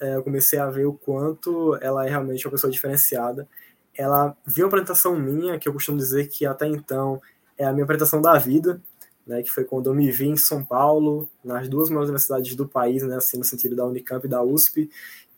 é, 0.00 0.16
eu 0.16 0.22
comecei 0.22 0.58
a 0.58 0.70
ver 0.70 0.86
o 0.86 0.94
quanto 0.94 1.76
ela 1.82 2.06
é 2.06 2.10
realmente 2.10 2.46
uma 2.46 2.52
pessoa 2.52 2.70
diferenciada. 2.70 3.46
Ela 3.94 4.36
viu 4.46 4.64
uma 4.64 4.68
apresentação 4.68 5.14
minha, 5.16 5.58
que 5.58 5.68
eu 5.68 5.72
costumo 5.72 5.98
dizer 5.98 6.28
que 6.28 6.46
até 6.46 6.66
então 6.66 7.20
é 7.58 7.66
a 7.66 7.72
minha 7.72 7.84
apresentação 7.84 8.22
da 8.22 8.38
vida, 8.38 8.80
né, 9.26 9.42
que 9.42 9.50
foi 9.50 9.64
quando 9.64 9.90
eu 9.90 9.94
me 9.94 10.10
vi 10.10 10.28
em 10.28 10.36
São 10.36 10.64
Paulo, 10.64 11.28
nas 11.44 11.68
duas 11.68 11.90
maiores 11.90 12.08
universidades 12.08 12.54
do 12.54 12.66
país, 12.66 13.02
né, 13.02 13.16
assim, 13.16 13.36
no 13.36 13.44
sentido 13.44 13.76
da 13.76 13.84
Unicamp 13.84 14.24
e 14.24 14.30
da 14.30 14.42
USP, 14.42 14.88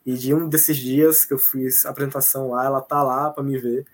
e 0.05 0.13
de 0.13 0.33
um 0.33 0.49
desses 0.49 0.77
dias 0.77 1.25
que 1.25 1.33
eu 1.33 1.37
fiz 1.37 1.85
a 1.85 1.89
apresentação 1.89 2.49
lá, 2.51 2.65
ela 2.65 2.81
tá 2.81 3.03
lá 3.03 3.29
para 3.29 3.43
me 3.43 3.57
ver. 3.57 3.85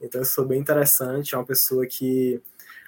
Então 0.00 0.22
isso 0.22 0.34
foi 0.34 0.46
bem 0.46 0.60
interessante, 0.60 1.34
é 1.34 1.38
uma 1.38 1.44
pessoa 1.44 1.86
que, 1.86 2.40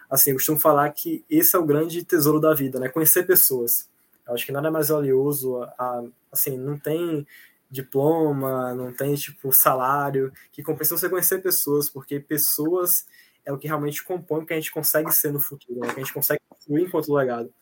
assim, 0.08 0.30
eu 0.30 0.36
costumo 0.36 0.58
falar 0.58 0.90
que 0.90 1.24
esse 1.28 1.54
é 1.54 1.58
o 1.58 1.66
grande 1.66 2.04
tesouro 2.04 2.40
da 2.40 2.54
vida, 2.54 2.80
né, 2.80 2.88
conhecer 2.88 3.26
pessoas. 3.26 3.88
Eu 4.26 4.34
acho 4.34 4.46
que 4.46 4.52
nada 4.52 4.70
mais 4.70 4.88
valioso, 4.88 5.62
a, 5.78 6.02
assim, 6.30 6.56
não 6.56 6.78
tem 6.78 7.26
diploma, 7.70 8.74
não 8.74 8.92
tem, 8.92 9.14
tipo, 9.14 9.52
salário, 9.52 10.32
que 10.52 10.62
compensa 10.62 10.96
você 10.96 11.08
conhecer 11.08 11.42
pessoas, 11.42 11.88
porque 11.88 12.20
pessoas 12.20 13.06
é 13.44 13.52
o 13.52 13.58
que 13.58 13.66
realmente 13.66 14.04
compõe 14.04 14.42
o 14.42 14.46
que 14.46 14.52
a 14.52 14.56
gente 14.56 14.70
consegue 14.70 15.10
ser 15.10 15.32
no 15.32 15.40
futuro, 15.40 15.80
né? 15.80 15.88
o 15.88 15.94
que 15.94 16.00
a 16.00 16.04
gente 16.04 16.14
consegue 16.14 16.40
construir 16.48 16.82
enquanto 16.82 17.12
legado. 17.12 17.52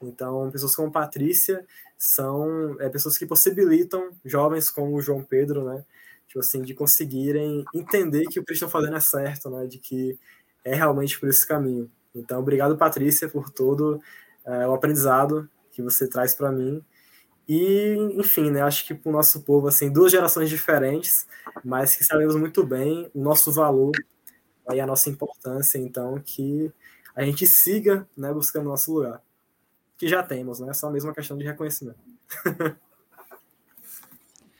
Então, 0.00 0.50
pessoas 0.50 0.74
como 0.74 0.90
Patrícia 0.90 1.64
são 2.02 2.76
é, 2.80 2.88
pessoas 2.88 3.16
que 3.16 3.26
possibilitam 3.26 4.10
jovens 4.24 4.70
como 4.70 4.94
o 4.94 5.00
João 5.00 5.22
Pedro, 5.22 5.64
né? 5.64 5.84
Tipo 6.26 6.40
assim, 6.40 6.62
de 6.62 6.74
conseguirem 6.74 7.64
entender 7.74 8.26
que 8.26 8.40
o 8.40 8.44
que 8.44 8.52
eles 8.52 8.56
estão 8.56 8.68
fazendo 8.68 8.96
é 8.96 9.00
certo, 9.00 9.50
né? 9.50 9.66
De 9.66 9.78
que 9.78 10.18
é 10.64 10.74
realmente 10.74 11.18
por 11.18 11.28
esse 11.28 11.46
caminho. 11.46 11.90
Então, 12.14 12.40
obrigado, 12.40 12.76
Patrícia, 12.76 13.28
por 13.28 13.50
todo 13.50 14.00
é, 14.44 14.66
o 14.66 14.74
aprendizado 14.74 15.48
que 15.70 15.82
você 15.82 16.08
traz 16.08 16.34
para 16.34 16.50
mim. 16.50 16.84
E, 17.48 17.96
enfim, 18.14 18.50
né, 18.50 18.62
acho 18.62 18.86
que 18.86 18.94
para 18.94 19.10
o 19.10 19.12
nosso 19.12 19.42
povo, 19.42 19.68
assim, 19.68 19.92
duas 19.92 20.12
gerações 20.12 20.48
diferentes, 20.48 21.26
mas 21.64 21.96
que 21.96 22.04
sabemos 22.04 22.36
muito 22.36 22.64
bem 22.64 23.10
o 23.14 23.20
nosso 23.20 23.52
valor 23.52 23.92
aí 24.68 24.80
a 24.80 24.86
nossa 24.86 25.10
importância, 25.10 25.78
então, 25.78 26.20
que 26.24 26.72
a 27.14 27.24
gente 27.24 27.46
siga 27.46 28.08
né, 28.16 28.32
buscando 28.32 28.68
nosso 28.68 28.92
lugar. 28.94 29.20
Que 30.02 30.08
já 30.08 30.20
temos, 30.20 30.58
né? 30.58 30.70
É 30.70 30.74
só 30.74 30.88
a 30.88 30.90
mesma 30.90 31.14
questão 31.14 31.38
de 31.38 31.44
reconhecimento. 31.44 32.00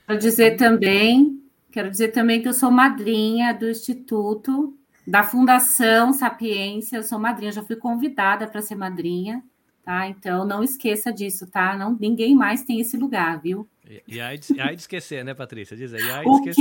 Quero 0.07 0.19
dizer 0.21 0.57
também, 0.57 1.43
quero 1.73 1.91
dizer 1.91 2.09
também 2.09 2.41
que 2.41 2.47
eu 2.47 2.53
sou 2.53 2.71
madrinha 2.71 3.53
do 3.53 3.69
Instituto, 3.69 4.77
da 5.05 5.25
Fundação 5.25 6.13
Sapiência, 6.13 6.99
eu 6.99 7.03
sou 7.03 7.19
madrinha, 7.19 7.51
já 7.51 7.63
fui 7.63 7.75
convidada 7.75 8.47
para 8.47 8.61
ser 8.61 8.77
madrinha, 8.77 9.43
tá? 9.85 10.07
Então 10.07 10.45
não 10.45 10.63
esqueça 10.63 11.13
disso, 11.13 11.51
tá? 11.51 11.77
Não, 11.77 11.97
ninguém 11.99 12.37
mais 12.37 12.63
tem 12.63 12.81
esse 12.81 12.97
lugar, 12.97 13.41
viu? 13.41 13.67
E, 13.89 14.03
e 14.07 14.21
aí, 14.21 14.39
de, 14.39 14.61
aí 14.61 14.77
de 14.77 14.83
esquecer, 14.83 15.25
né, 15.25 15.35
Patrícia? 15.35 15.77
Diz 15.77 15.93
aí, 15.93 16.09
aí 16.11 16.25
o 16.25 16.41
quê? 16.43 16.53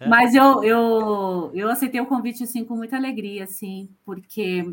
Mas 0.08 0.34
eu, 0.34 0.62
eu, 0.64 1.50
eu 1.52 1.68
aceitei 1.68 2.00
o 2.00 2.06
convite, 2.06 2.44
assim, 2.44 2.64
com 2.64 2.76
muita 2.76 2.96
alegria, 2.96 3.44
assim, 3.44 3.90
porque 4.04 4.72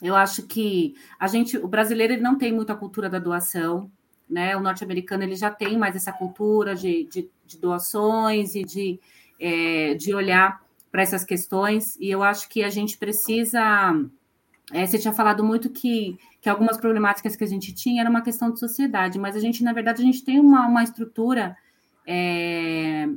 eu 0.00 0.14
acho 0.14 0.46
que 0.46 0.94
a 1.18 1.26
gente, 1.26 1.56
o 1.56 1.66
brasileiro, 1.66 2.14
ele 2.14 2.22
não 2.22 2.38
tem 2.38 2.52
muita 2.52 2.74
cultura 2.74 3.10
da 3.10 3.18
doação, 3.18 3.90
né? 4.28 4.56
O 4.56 4.60
norte-americano, 4.60 5.22
ele 5.22 5.36
já 5.36 5.50
tem 5.50 5.76
mais 5.76 5.96
essa 5.96 6.12
cultura 6.12 6.74
de, 6.74 7.04
de, 7.04 7.28
de 7.46 7.58
doações 7.58 8.54
e 8.54 8.64
de, 8.64 9.00
é, 9.38 9.94
de 9.94 10.14
olhar 10.14 10.62
para 10.90 11.02
essas 11.02 11.24
questões, 11.24 11.96
e 11.96 12.10
eu 12.10 12.22
acho 12.22 12.48
que 12.50 12.62
a 12.62 12.68
gente 12.68 12.98
precisa 12.98 13.60
é, 14.72 14.86
você 14.86 14.98
tinha 14.98 15.12
falado 15.12 15.42
muito 15.44 15.68
que, 15.70 16.18
que 16.40 16.48
algumas 16.48 16.78
problemáticas 16.78 17.36
que 17.36 17.44
a 17.44 17.46
gente 17.46 17.74
tinha 17.74 18.00
era 18.02 18.10
uma 18.10 18.22
questão 18.22 18.50
de 18.50 18.58
sociedade, 18.58 19.18
mas 19.18 19.36
a 19.36 19.40
gente, 19.40 19.62
na 19.62 19.72
verdade, 19.72 20.02
a 20.02 20.04
gente 20.04 20.24
tem 20.24 20.40
uma, 20.40 20.66
uma 20.66 20.82
estrutura 20.82 21.56
é, 22.06 23.08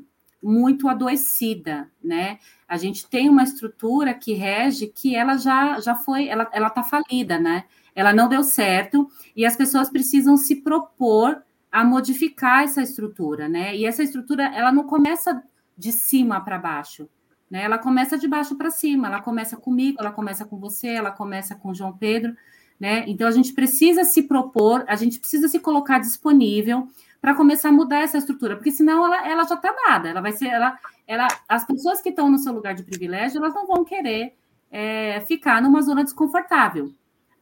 muito 0.45 0.87
adoecida, 0.87 1.89
né? 2.03 2.37
A 2.67 2.77
gente 2.77 3.09
tem 3.09 3.27
uma 3.27 3.43
estrutura 3.43 4.13
que 4.13 4.33
rege 4.33 4.87
que 4.87 5.15
ela 5.15 5.37
já, 5.37 5.79
já 5.79 5.95
foi, 5.95 6.27
ela 6.27 6.67
está 6.67 6.83
falida, 6.83 7.39
né? 7.39 7.63
Ela 7.95 8.13
não 8.13 8.29
deu 8.29 8.43
certo 8.43 9.09
e 9.35 9.43
as 9.43 9.55
pessoas 9.55 9.89
precisam 9.89 10.37
se 10.37 10.57
propor 10.57 11.41
a 11.71 11.83
modificar 11.83 12.63
essa 12.63 12.81
estrutura, 12.81 13.49
né? 13.49 13.75
E 13.75 13.85
essa 13.85 14.03
estrutura, 14.03 14.43
ela 14.55 14.71
não 14.71 14.83
começa 14.83 15.43
de 15.75 15.91
cima 15.91 16.39
para 16.39 16.59
baixo, 16.59 17.09
né? 17.49 17.63
Ela 17.63 17.79
começa 17.79 18.15
de 18.15 18.27
baixo 18.27 18.55
para 18.55 18.69
cima, 18.69 19.07
ela 19.07 19.21
começa 19.21 19.57
comigo, 19.57 19.97
ela 19.99 20.11
começa 20.11 20.45
com 20.45 20.59
você, 20.59 20.89
ela 20.89 21.11
começa 21.11 21.55
com 21.55 21.73
João 21.73 21.97
Pedro, 21.97 22.35
né? 22.79 23.03
Então 23.07 23.27
a 23.27 23.31
gente 23.31 23.51
precisa 23.51 24.03
se 24.03 24.23
propor, 24.23 24.85
a 24.87 24.95
gente 24.95 25.19
precisa 25.19 25.47
se 25.47 25.59
colocar 25.59 25.97
disponível 25.97 26.87
para 27.21 27.35
começar 27.35 27.69
a 27.69 27.71
mudar 27.71 27.99
essa 27.99 28.17
estrutura, 28.17 28.55
porque 28.55 28.71
senão 28.71 29.05
ela, 29.05 29.27
ela 29.27 29.43
já 29.43 29.55
está 29.55 29.73
dada, 29.87 30.09
ela 30.09 30.21
vai 30.21 30.31
ser, 30.31 30.47
ela, 30.47 30.77
ela, 31.07 31.27
as 31.47 31.65
pessoas 31.65 32.01
que 32.01 32.09
estão 32.09 32.29
no 32.29 32.37
seu 32.37 32.53
lugar 32.53 32.73
de 32.73 32.83
privilégio, 32.83 33.39
elas 33.39 33.53
não 33.53 33.65
vão 33.65 33.83
querer 33.83 34.35
é, 34.71 35.21
ficar 35.21 35.61
numa 35.61 35.81
zona 35.81 36.03
desconfortável. 36.03 36.91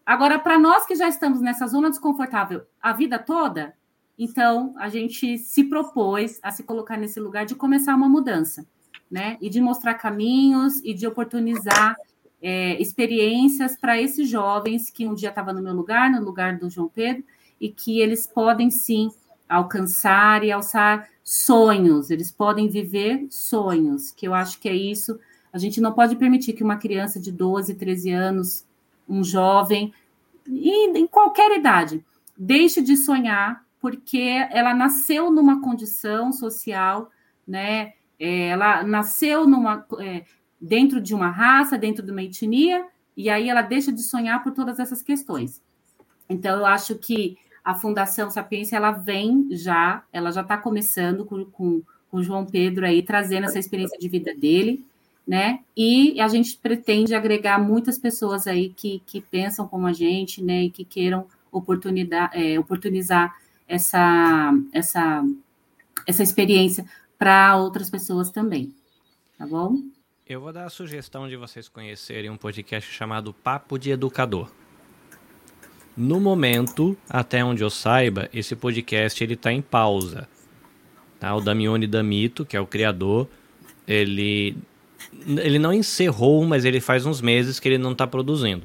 Agora, 0.06 0.40
para 0.40 0.60
nós 0.60 0.86
que 0.86 0.96
já 0.96 1.08
estamos 1.08 1.42
nessa 1.42 1.68
zona 1.68 1.90
desconfortável 1.90 2.64
a 2.82 2.94
vida 2.94 3.18
toda, 3.20 3.74
então 4.18 4.74
a 4.78 4.90
gente 4.90 5.38
se 5.38 5.64
propôs 5.64 6.40
a 6.44 6.52
se 6.52 6.64
colocar 6.64 6.98
nesse 6.98 7.20
lugar 7.20 7.46
de 7.46 7.56
começar 7.56 7.96
uma 7.96 8.10
mudança 8.10 8.66
né? 9.14 9.38
E 9.40 9.48
de 9.48 9.62
mostrar 9.62 9.94
caminhos 9.94 10.82
e 10.84 10.92
de 10.92 11.06
oportunizar 11.06 11.96
é, 12.42 12.82
experiências 12.82 13.78
para 13.78 14.02
esses 14.02 14.28
jovens 14.28 14.90
que 14.90 15.08
um 15.08 15.14
dia 15.14 15.30
estavam 15.30 15.54
no 15.54 15.62
meu 15.62 15.72
lugar, 15.72 16.10
no 16.10 16.20
lugar 16.20 16.58
do 16.58 16.68
João 16.68 16.90
Pedro, 16.90 17.24
e 17.62 17.70
que 17.70 18.00
eles 18.00 18.26
podem 18.26 18.72
sim 18.72 19.12
alcançar 19.48 20.44
e 20.44 20.52
alçar 20.52 21.08
sonhos, 21.24 22.10
eles 22.10 22.32
podem 22.32 22.68
viver 22.68 23.26
sonhos, 23.30 24.12
que 24.12 24.28
eu 24.28 24.34
acho 24.34 24.60
que 24.60 24.68
é 24.68 24.76
isso. 24.76 25.20
A 25.52 25.58
gente 25.58 25.80
não 25.80 25.94
pode 25.94 26.16
permitir 26.16 26.54
que 26.54 26.64
uma 26.64 26.78
criança 26.78 27.20
de 27.20 27.32
12, 27.32 27.76
13 27.76 28.12
anos, 28.12 28.66
um 29.08 29.24
jovem, 29.24 29.94
em 30.48 31.08
qualquer 31.08 31.58
idade, 31.58 32.04
deixe 32.38 32.82
de 32.82 32.98
sonhar 32.98 33.64
porque 33.80 34.48
ela 34.50 34.74
nasceu 34.74 35.30
numa 35.30 35.62
condição 35.62 36.32
social, 36.32 37.12
né, 37.46 37.94
é, 38.18 38.48
ela 38.48 38.82
nasceu 38.84 39.46
numa, 39.46 39.86
é, 40.00 40.24
dentro 40.60 41.02
de 41.02 41.14
uma 41.14 41.30
raça, 41.30 41.78
dentro 41.78 42.02
de 42.02 42.10
uma 42.10 42.24
etnia, 42.24 42.86
e 43.16 43.30
aí 43.30 43.50
ela 43.50 43.62
deixa 43.62 43.92
de 43.92 44.02
sonhar 44.02 44.42
por 44.42 44.54
todas 44.54 44.80
essas 44.80 45.02
questões. 45.02 45.62
Então, 46.30 46.60
eu 46.60 46.66
acho 46.66 46.96
que 46.96 47.38
a 47.64 47.74
Fundação 47.76 48.30
Sapiência, 48.30 48.76
ela 48.76 48.92
vem 48.92 49.48
já, 49.52 50.04
ela 50.12 50.32
já 50.32 50.42
está 50.42 50.58
começando 50.58 51.24
com, 51.24 51.46
com, 51.46 51.82
com 52.12 52.18
o 52.18 52.24
João 52.24 52.46
Pedro 52.46 52.86
aí, 52.86 53.02
trazendo 53.02 53.46
essa 53.46 53.60
experiência 53.60 53.98
de 53.98 54.10
vida 54.10 54.36
dele, 54.36 54.86
né? 55.26 55.60
E 55.76 56.20
a 56.20 56.28
gente 56.28 56.58
pretende 56.58 57.16
agregar 57.16 57.58
muitas 57.58 57.98
pessoas 57.98 58.48
aí 58.48 58.70
que, 58.70 59.02
que 59.06 59.22
pensam 59.22 59.68
como 59.68 59.88
a 59.88 59.94
gente, 59.94 60.44
né? 60.44 60.64
E 60.64 60.70
que 60.70 60.84
queiram 60.84 61.26
oportunidade, 61.52 62.38
é, 62.38 62.60
oportunizar 62.60 63.34
essa, 63.68 64.52
essa, 64.74 65.24
essa 66.06 66.24
experiência 66.24 66.86
para 67.18 67.56
outras 67.56 67.90
pessoas 67.90 68.30
também. 68.30 68.76
Tá 69.38 69.48
bom? 69.48 69.78
Eu 70.28 70.42
vou 70.42 70.52
dar 70.52 70.66
a 70.66 70.70
sugestão 70.70 71.30
de 71.30 71.38
vocês 71.38 71.70
conhecerem 71.70 72.30
um 72.30 72.38
podcast 72.38 72.92
chamado 72.92 73.34
Papo 73.34 73.78
de 73.78 73.92
Educador. 73.92 74.50
No 75.96 76.20
momento, 76.20 76.98
até 77.08 77.44
onde 77.44 77.64
eu 77.64 77.70
saiba, 77.70 78.30
esse 78.34 78.56
podcast 78.56 79.24
ele 79.24 79.36
está 79.36 79.52
em 79.52 79.62
pausa. 79.62 80.28
Tá? 81.20 81.36
O 81.36 81.42
Damione 81.42 81.86
Damito, 81.86 82.46
que 82.46 82.58
é 82.58 82.60
o 82.60 82.66
criador, 82.66 83.28
ele 83.88 84.56
ele 85.38 85.60
não 85.60 85.74
encerrou, 85.74 86.44
mas 86.46 86.66
ele 86.66 86.80
faz 86.80 87.06
uns 87.06 87.22
meses 87.22 87.60
que 87.60 87.68
ele 87.68 87.78
não 87.78 87.92
está 87.92 88.08
produzindo. 88.08 88.64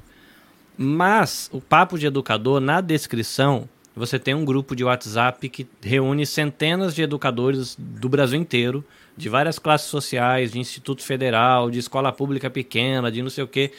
Mas 0.76 1.50
o 1.52 1.60
Papo 1.60 1.98
de 1.98 2.07
Educador, 2.07 2.60
na 2.60 2.81
descrição, 2.81 3.68
você 3.94 4.18
tem 4.18 4.34
um 4.34 4.44
grupo 4.44 4.76
de 4.76 4.84
WhatsApp 4.84 5.48
que 5.48 5.66
reúne 5.82 6.24
centenas 6.24 6.94
de 6.94 7.02
educadores 7.02 7.76
do 7.76 8.08
Brasil 8.08 8.40
inteiro, 8.40 8.84
de 9.16 9.28
várias 9.28 9.58
classes 9.58 9.89
sociais, 9.89 10.52
de 10.52 10.60
Instituto 10.60 11.02
Federal, 11.02 11.70
de 11.70 11.81
escola 11.81 12.12
pública 12.12 12.48
pequena, 12.48 13.10
de 13.10 13.20
não 13.20 13.31
sei 13.31 13.42
o 13.42 13.48
quê. 13.48 13.73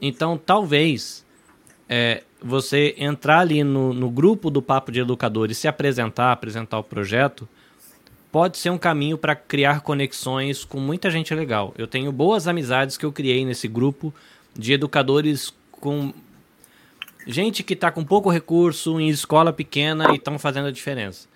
Então, 0.00 0.38
talvez 0.38 1.25
é, 1.88 2.22
você 2.42 2.94
entrar 2.98 3.40
ali 3.40 3.62
no, 3.62 3.92
no 3.92 4.10
grupo 4.10 4.50
do 4.50 4.60
Papo 4.60 4.92
de 4.92 5.00
Educadores, 5.00 5.58
se 5.58 5.68
apresentar, 5.68 6.32
apresentar 6.32 6.78
o 6.78 6.84
projeto, 6.84 7.48
pode 8.30 8.58
ser 8.58 8.70
um 8.70 8.78
caminho 8.78 9.16
para 9.16 9.34
criar 9.34 9.80
conexões 9.80 10.64
com 10.64 10.78
muita 10.78 11.10
gente 11.10 11.34
legal. 11.34 11.74
Eu 11.78 11.86
tenho 11.86 12.12
boas 12.12 12.46
amizades 12.46 12.96
que 12.96 13.06
eu 13.06 13.12
criei 13.12 13.44
nesse 13.44 13.68
grupo 13.68 14.12
de 14.54 14.72
educadores 14.72 15.52
com 15.70 16.12
gente 17.26 17.62
que 17.62 17.74
está 17.74 17.90
com 17.90 18.04
pouco 18.04 18.30
recurso 18.30 19.00
em 19.00 19.08
escola 19.08 19.52
pequena 19.52 20.12
e 20.12 20.16
estão 20.16 20.38
fazendo 20.38 20.68
a 20.68 20.70
diferença. 20.70 21.28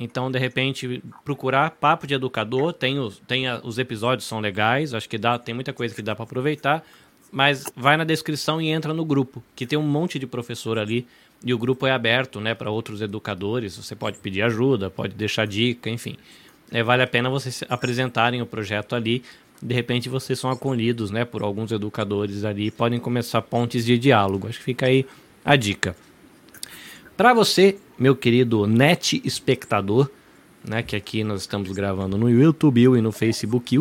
Então, 0.00 0.30
de 0.30 0.38
repente, 0.38 1.02
procurar 1.24 1.72
papo 1.72 2.06
de 2.06 2.14
educador, 2.14 2.72
tem 2.72 2.98
os, 2.98 3.18
tem 3.26 3.48
a, 3.48 3.60
os 3.64 3.78
episódios 3.78 4.26
são 4.26 4.38
legais, 4.38 4.94
acho 4.94 5.08
que 5.08 5.18
dá, 5.18 5.38
tem 5.38 5.54
muita 5.54 5.72
coisa 5.72 5.94
que 5.94 6.02
dá 6.02 6.14
para 6.14 6.22
aproveitar, 6.22 6.84
mas 7.30 7.64
vai 7.76 7.96
na 7.96 8.04
descrição 8.04 8.60
e 8.60 8.68
entra 8.68 8.94
no 8.94 9.04
grupo, 9.04 9.42
que 9.54 9.66
tem 9.66 9.78
um 9.78 9.82
monte 9.82 10.18
de 10.18 10.26
professor 10.26 10.78
ali 10.78 11.06
e 11.44 11.54
o 11.54 11.58
grupo 11.58 11.86
é 11.86 11.92
aberto, 11.92 12.40
né, 12.40 12.54
para 12.54 12.70
outros 12.70 13.00
educadores. 13.00 13.76
Você 13.76 13.94
pode 13.94 14.18
pedir 14.18 14.42
ajuda, 14.42 14.90
pode 14.90 15.14
deixar 15.14 15.46
dica, 15.46 15.88
enfim. 15.88 16.16
É, 16.70 16.82
vale 16.82 17.02
a 17.02 17.06
pena 17.06 17.30
vocês 17.30 17.62
apresentarem 17.68 18.42
o 18.42 18.46
projeto 18.46 18.94
ali. 18.94 19.22
De 19.62 19.74
repente 19.74 20.08
vocês 20.08 20.38
são 20.38 20.50
acolhidos, 20.50 21.10
né, 21.10 21.24
por 21.24 21.42
alguns 21.42 21.70
educadores 21.70 22.44
ali 22.44 22.66
e 22.66 22.70
podem 22.70 22.98
começar 22.98 23.42
pontes 23.42 23.84
de 23.84 23.98
diálogo. 23.98 24.48
Acho 24.48 24.58
que 24.58 24.64
fica 24.64 24.86
aí 24.86 25.06
a 25.44 25.56
dica. 25.56 25.96
Para 27.16 27.34
você, 27.34 27.76
meu 27.98 28.14
querido 28.14 28.66
net 28.66 29.20
espectador, 29.24 30.10
né, 30.64 30.82
que 30.82 30.96
aqui 30.96 31.24
nós 31.24 31.42
estamos 31.42 31.70
gravando 31.72 32.16
no 32.16 32.30
YouTube 32.30 32.82
e 32.82 33.00
no 33.00 33.12
Facebook. 33.12 33.78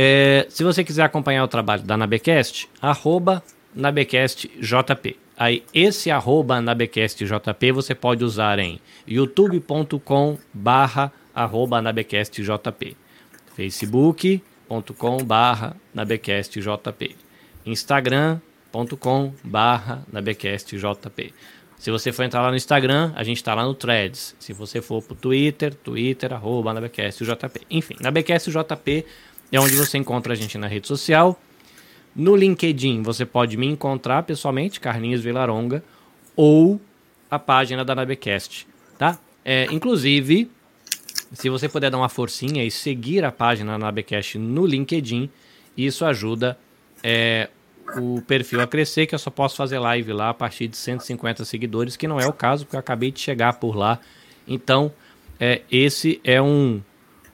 É, 0.00 0.46
se 0.48 0.62
você 0.62 0.84
quiser 0.84 1.02
acompanhar 1.02 1.42
o 1.42 1.48
trabalho 1.48 1.82
da 1.82 1.96
Nabecast, 1.96 2.70
arroba 2.80 3.42
NabecastJP. 3.74 5.16
Aí, 5.36 5.64
esse 5.74 6.08
arroba 6.08 6.60
NabecastJP 6.60 7.72
você 7.72 7.96
pode 7.96 8.22
usar 8.22 8.60
em 8.60 8.80
youtube.com 9.08 10.38
barra 10.54 11.12
arroba 11.34 11.82
NabecastJP, 11.82 12.96
facebook.com 13.56 15.24
barra 15.24 15.76
NabecastJP, 15.92 17.16
instagram.com 17.66 19.32
barra 19.42 20.04
NabecastJP. 20.12 21.34
Se 21.76 21.92
você 21.92 22.10
for 22.10 22.24
entrar 22.24 22.42
lá 22.42 22.50
no 22.50 22.56
Instagram, 22.56 23.12
a 23.14 23.22
gente 23.22 23.36
está 23.36 23.54
lá 23.54 23.64
no 23.64 23.72
Threads. 23.72 24.34
Se 24.40 24.52
você 24.52 24.82
for 24.82 25.00
para 25.00 25.12
o 25.12 25.16
Twitter, 25.16 25.72
Twitter, 25.74 26.32
arroba 26.32 26.74
NabecastJP. 26.74 27.60
Enfim, 27.70 27.94
NabecastJP 28.00 29.04
é 29.50 29.60
onde 29.60 29.76
você 29.76 29.98
encontra 29.98 30.32
a 30.32 30.36
gente 30.36 30.58
na 30.58 30.66
rede 30.66 30.86
social. 30.86 31.40
No 32.14 32.34
LinkedIn, 32.34 33.02
você 33.02 33.24
pode 33.24 33.56
me 33.56 33.66
encontrar 33.66 34.22
pessoalmente, 34.24 34.80
Carlinhos 34.80 35.22
Vilaronga, 35.22 35.82
ou 36.34 36.80
a 37.30 37.38
página 37.38 37.84
da 37.84 37.94
Nabecast, 37.94 38.66
tá? 38.98 39.18
É, 39.44 39.66
inclusive, 39.70 40.50
se 41.32 41.48
você 41.48 41.68
puder 41.68 41.90
dar 41.90 41.98
uma 41.98 42.08
forcinha 42.08 42.64
e 42.64 42.70
seguir 42.70 43.24
a 43.24 43.30
página 43.30 43.72
da 43.72 43.78
Nabecast 43.78 44.38
no 44.38 44.66
LinkedIn, 44.66 45.30
isso 45.76 46.04
ajuda 46.04 46.58
é, 47.02 47.48
o 47.96 48.20
perfil 48.22 48.60
a 48.60 48.66
crescer, 48.66 49.06
que 49.06 49.14
eu 49.14 49.18
só 49.18 49.30
posso 49.30 49.56
fazer 49.56 49.78
live 49.78 50.12
lá 50.12 50.30
a 50.30 50.34
partir 50.34 50.68
de 50.68 50.76
150 50.76 51.44
seguidores, 51.44 51.96
que 51.96 52.08
não 52.08 52.20
é 52.20 52.26
o 52.26 52.32
caso, 52.32 52.64
porque 52.64 52.76
eu 52.76 52.80
acabei 52.80 53.10
de 53.10 53.20
chegar 53.20 53.54
por 53.54 53.76
lá. 53.76 54.00
Então, 54.46 54.92
é, 55.38 55.62
esse 55.70 56.20
é 56.24 56.40
um, 56.40 56.80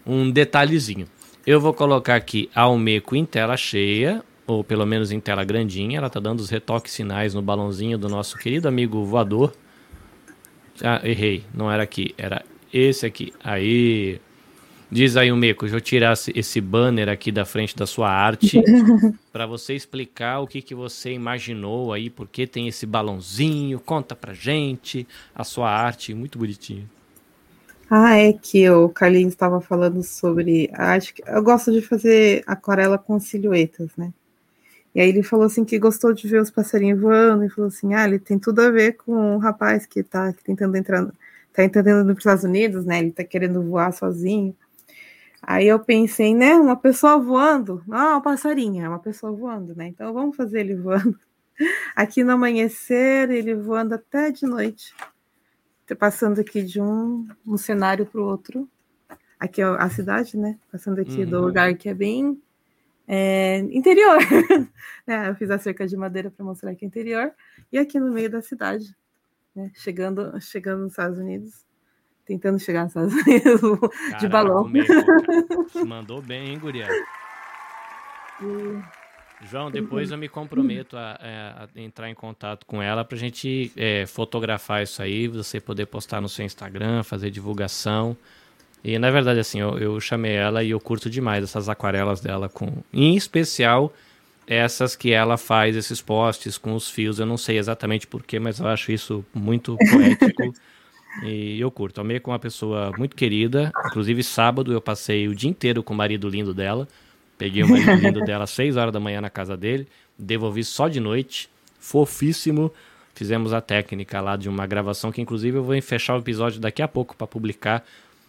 um 0.06 0.30
detalhezinho. 0.30 1.08
Eu 1.46 1.60
vou 1.60 1.74
colocar 1.74 2.16
aqui 2.16 2.48
a 2.54 2.62
Almeco 2.62 3.14
em 3.14 3.26
tela 3.26 3.54
cheia, 3.54 4.24
ou 4.46 4.64
pelo 4.64 4.86
menos 4.86 5.12
em 5.12 5.20
tela 5.20 5.44
grandinha. 5.44 5.98
Ela 5.98 6.08
tá 6.08 6.18
dando 6.18 6.40
os 6.40 6.48
retoques 6.48 6.96
finais 6.96 7.34
no 7.34 7.42
balãozinho 7.42 7.98
do 7.98 8.08
nosso 8.08 8.38
querido 8.38 8.66
amigo 8.66 9.04
voador. 9.04 9.52
Ah, 10.82 11.02
errei, 11.04 11.44
não 11.52 11.70
era 11.70 11.82
aqui, 11.82 12.14
era 12.16 12.42
esse 12.72 13.04
aqui. 13.04 13.30
Aí. 13.42 14.18
Diz 14.90 15.16
aí 15.16 15.30
o 15.30 15.36
Meco, 15.36 15.64
deixa 15.64 15.76
eu 15.76 15.80
tirar 15.80 16.14
esse 16.34 16.60
banner 16.60 17.08
aqui 17.08 17.32
da 17.32 17.44
frente 17.44 17.76
da 17.76 17.84
sua 17.84 18.08
arte 18.08 18.62
para 19.32 19.44
você 19.44 19.74
explicar 19.74 20.38
o 20.40 20.46
que, 20.46 20.62
que 20.62 20.74
você 20.74 21.12
imaginou 21.12 21.92
aí, 21.92 22.08
porque 22.08 22.46
tem 22.46 22.68
esse 22.68 22.86
balãozinho, 22.86 23.80
conta 23.80 24.14
pra 24.14 24.32
gente 24.32 25.06
a 25.34 25.42
sua 25.42 25.68
arte, 25.68 26.14
muito 26.14 26.38
bonitinho. 26.38 26.88
Ah, 27.96 28.16
é 28.18 28.32
que 28.32 28.68
o 28.70 28.88
Carlinhos 28.88 29.34
estava 29.34 29.60
falando 29.60 30.02
sobre. 30.02 30.68
Acho 30.74 31.14
que 31.14 31.22
eu 31.24 31.42
gosto 31.44 31.70
de 31.70 31.80
fazer 31.80 32.42
aquarela 32.46 32.98
com 32.98 33.20
silhuetas, 33.20 33.90
né? 33.96 34.12
E 34.94 35.00
aí 35.00 35.08
ele 35.10 35.22
falou 35.22 35.46
assim 35.46 35.64
que 35.64 35.78
gostou 35.78 36.12
de 36.14 36.28
ver 36.28 36.40
os 36.42 36.50
passarinhos 36.50 37.00
voando 37.00 37.44
e 37.44 37.50
falou 37.50 37.68
assim: 37.68 37.94
"Ah, 37.94 38.04
ele 38.06 38.18
tem 38.18 38.38
tudo 38.38 38.60
a 38.62 38.70
ver 38.70 38.94
com 38.94 39.36
o 39.36 39.38
rapaz 39.38 39.86
que 39.86 40.02
tá 40.02 40.32
tentando 40.44 40.76
entrar, 40.76 41.06
tá 41.06 41.12
tentando 41.68 41.88
ir 41.90 42.04
para 42.06 42.12
os 42.14 42.18
Estados 42.18 42.44
Unidos, 42.44 42.84
né? 42.86 43.00
Ele 43.00 43.12
tá 43.12 43.24
querendo 43.24 43.62
voar 43.62 43.92
sozinho". 43.92 44.56
Aí 45.42 45.68
eu 45.68 45.78
pensei, 45.80 46.34
né, 46.34 46.54
uma 46.56 46.76
pessoa 46.76 47.18
voando, 47.18 47.82
não 47.86 47.98
é 47.98 48.08
uma 48.14 48.22
passarinha, 48.22 48.84
é 48.86 48.88
uma 48.88 48.98
pessoa 49.00 49.32
voando, 49.32 49.74
né? 49.76 49.88
Então 49.88 50.12
vamos 50.14 50.36
fazer 50.36 50.60
ele 50.60 50.74
voando. 50.76 51.18
Aqui 51.96 52.24
no 52.24 52.32
amanhecer, 52.32 53.30
ele 53.30 53.54
voando 53.54 53.94
até 53.94 54.30
de 54.32 54.46
noite. 54.46 54.94
Passando 55.98 56.40
aqui 56.40 56.62
de 56.62 56.80
um, 56.80 57.28
um 57.46 57.56
cenário 57.56 58.06
para 58.06 58.20
o 58.20 58.24
outro. 58.24 58.68
Aqui 59.38 59.60
é 59.60 59.64
a 59.64 59.90
cidade, 59.90 60.36
né? 60.36 60.58
Passando 60.72 61.00
aqui 61.00 61.24
uhum. 61.24 61.30
do 61.30 61.40
lugar 61.40 61.74
que 61.74 61.88
é 61.88 61.94
bem 61.94 62.40
é, 63.06 63.58
interior. 63.70 64.18
né? 65.06 65.28
Eu 65.28 65.34
fiz 65.34 65.50
a 65.50 65.58
cerca 65.58 65.86
de 65.86 65.96
madeira 65.96 66.30
para 66.30 66.44
mostrar 66.44 66.74
que 66.74 66.84
é 66.84 66.88
interior. 66.88 67.32
E 67.70 67.78
aqui 67.78 68.00
no 68.00 68.12
meio 68.12 68.30
da 68.30 68.40
cidade, 68.40 68.96
né? 69.54 69.70
chegando, 69.74 70.40
chegando 70.40 70.82
nos 70.82 70.92
Estados 70.92 71.18
Unidos 71.18 71.64
tentando 72.24 72.58
chegar 72.58 72.84
nos 72.84 72.90
Estados 72.96 73.14
Unidos 73.26 73.60
Caraca, 73.60 74.18
de 74.18 74.28
balão. 74.28 74.70
Mandou 75.86 76.22
bem, 76.22 76.50
hein, 76.50 76.58
Guria? 76.58 76.88
João, 79.50 79.70
depois 79.70 80.10
eu 80.10 80.18
me 80.18 80.28
comprometo 80.28 80.96
a, 80.96 81.18
a, 81.20 81.26
é, 81.26 81.54
a, 81.78 81.80
entrar 81.80 82.10
em 82.10 82.14
contato 82.14 82.64
com 82.66 82.82
ela 82.82 83.04
para 83.04 83.16
a 83.16 83.18
gente 83.18 83.70
é, 83.76 84.06
fotografar 84.06 84.82
isso 84.82 85.02
aí, 85.02 85.28
você 85.28 85.60
poder 85.60 85.86
postar 85.86 86.20
no 86.20 86.28
seu 86.28 86.44
Instagram, 86.44 87.02
fazer 87.02 87.30
divulgação. 87.30 88.16
E 88.82 88.98
na 88.98 89.10
verdade, 89.10 89.40
assim, 89.40 89.60
eu, 89.60 89.78
eu 89.78 90.00
chamei 90.00 90.32
ela 90.32 90.62
e 90.62 90.70
eu 90.70 90.80
curto 90.80 91.08
demais 91.08 91.44
essas 91.44 91.68
aquarelas 91.68 92.20
dela, 92.20 92.48
com 92.48 92.70
em 92.92 93.16
especial 93.16 93.92
essas 94.46 94.94
que 94.94 95.12
ela 95.12 95.36
faz 95.36 95.74
esses 95.74 96.02
postes 96.02 96.58
com 96.58 96.74
os 96.74 96.90
fios. 96.90 97.18
Eu 97.18 97.26
não 97.26 97.36
sei 97.36 97.58
exatamente 97.58 98.06
porquê, 98.06 98.38
mas 98.38 98.60
eu 98.60 98.66
acho 98.66 98.92
isso 98.92 99.24
muito 99.34 99.76
poético. 99.90 100.54
E 101.22 101.60
eu 101.60 101.70
curto. 101.70 102.00
Amei 102.00 102.20
com 102.20 102.30
uma 102.30 102.38
pessoa 102.38 102.92
muito 102.98 103.16
querida. 103.16 103.72
Inclusive, 103.86 104.22
sábado 104.22 104.72
eu 104.72 104.80
passei 104.80 105.28
o 105.28 105.34
dia 105.34 105.48
inteiro 105.48 105.82
com 105.82 105.94
o 105.94 105.96
marido 105.96 106.28
lindo 106.28 106.52
dela. 106.52 106.88
Peguei 107.36 107.62
o 107.62 107.68
marido 107.68 107.94
lindo 107.94 108.20
dela 108.20 108.44
às 108.44 108.50
6 108.50 108.76
horas 108.76 108.92
da 108.92 109.00
manhã 109.00 109.20
na 109.20 109.30
casa 109.30 109.56
dele. 109.56 109.86
Devolvi 110.18 110.64
só 110.64 110.88
de 110.88 111.00
noite. 111.00 111.48
Fofíssimo. 111.78 112.72
Fizemos 113.14 113.52
a 113.52 113.60
técnica 113.60 114.20
lá 114.20 114.36
de 114.36 114.48
uma 114.48 114.66
gravação 114.66 115.12
que, 115.12 115.20
inclusive, 115.20 115.58
eu 115.58 115.64
vou 115.64 115.80
fechar 115.80 116.16
o 116.16 116.18
episódio 116.18 116.60
daqui 116.60 116.82
a 116.82 116.88
pouco 116.88 117.16
para 117.16 117.26
publicar 117.26 117.84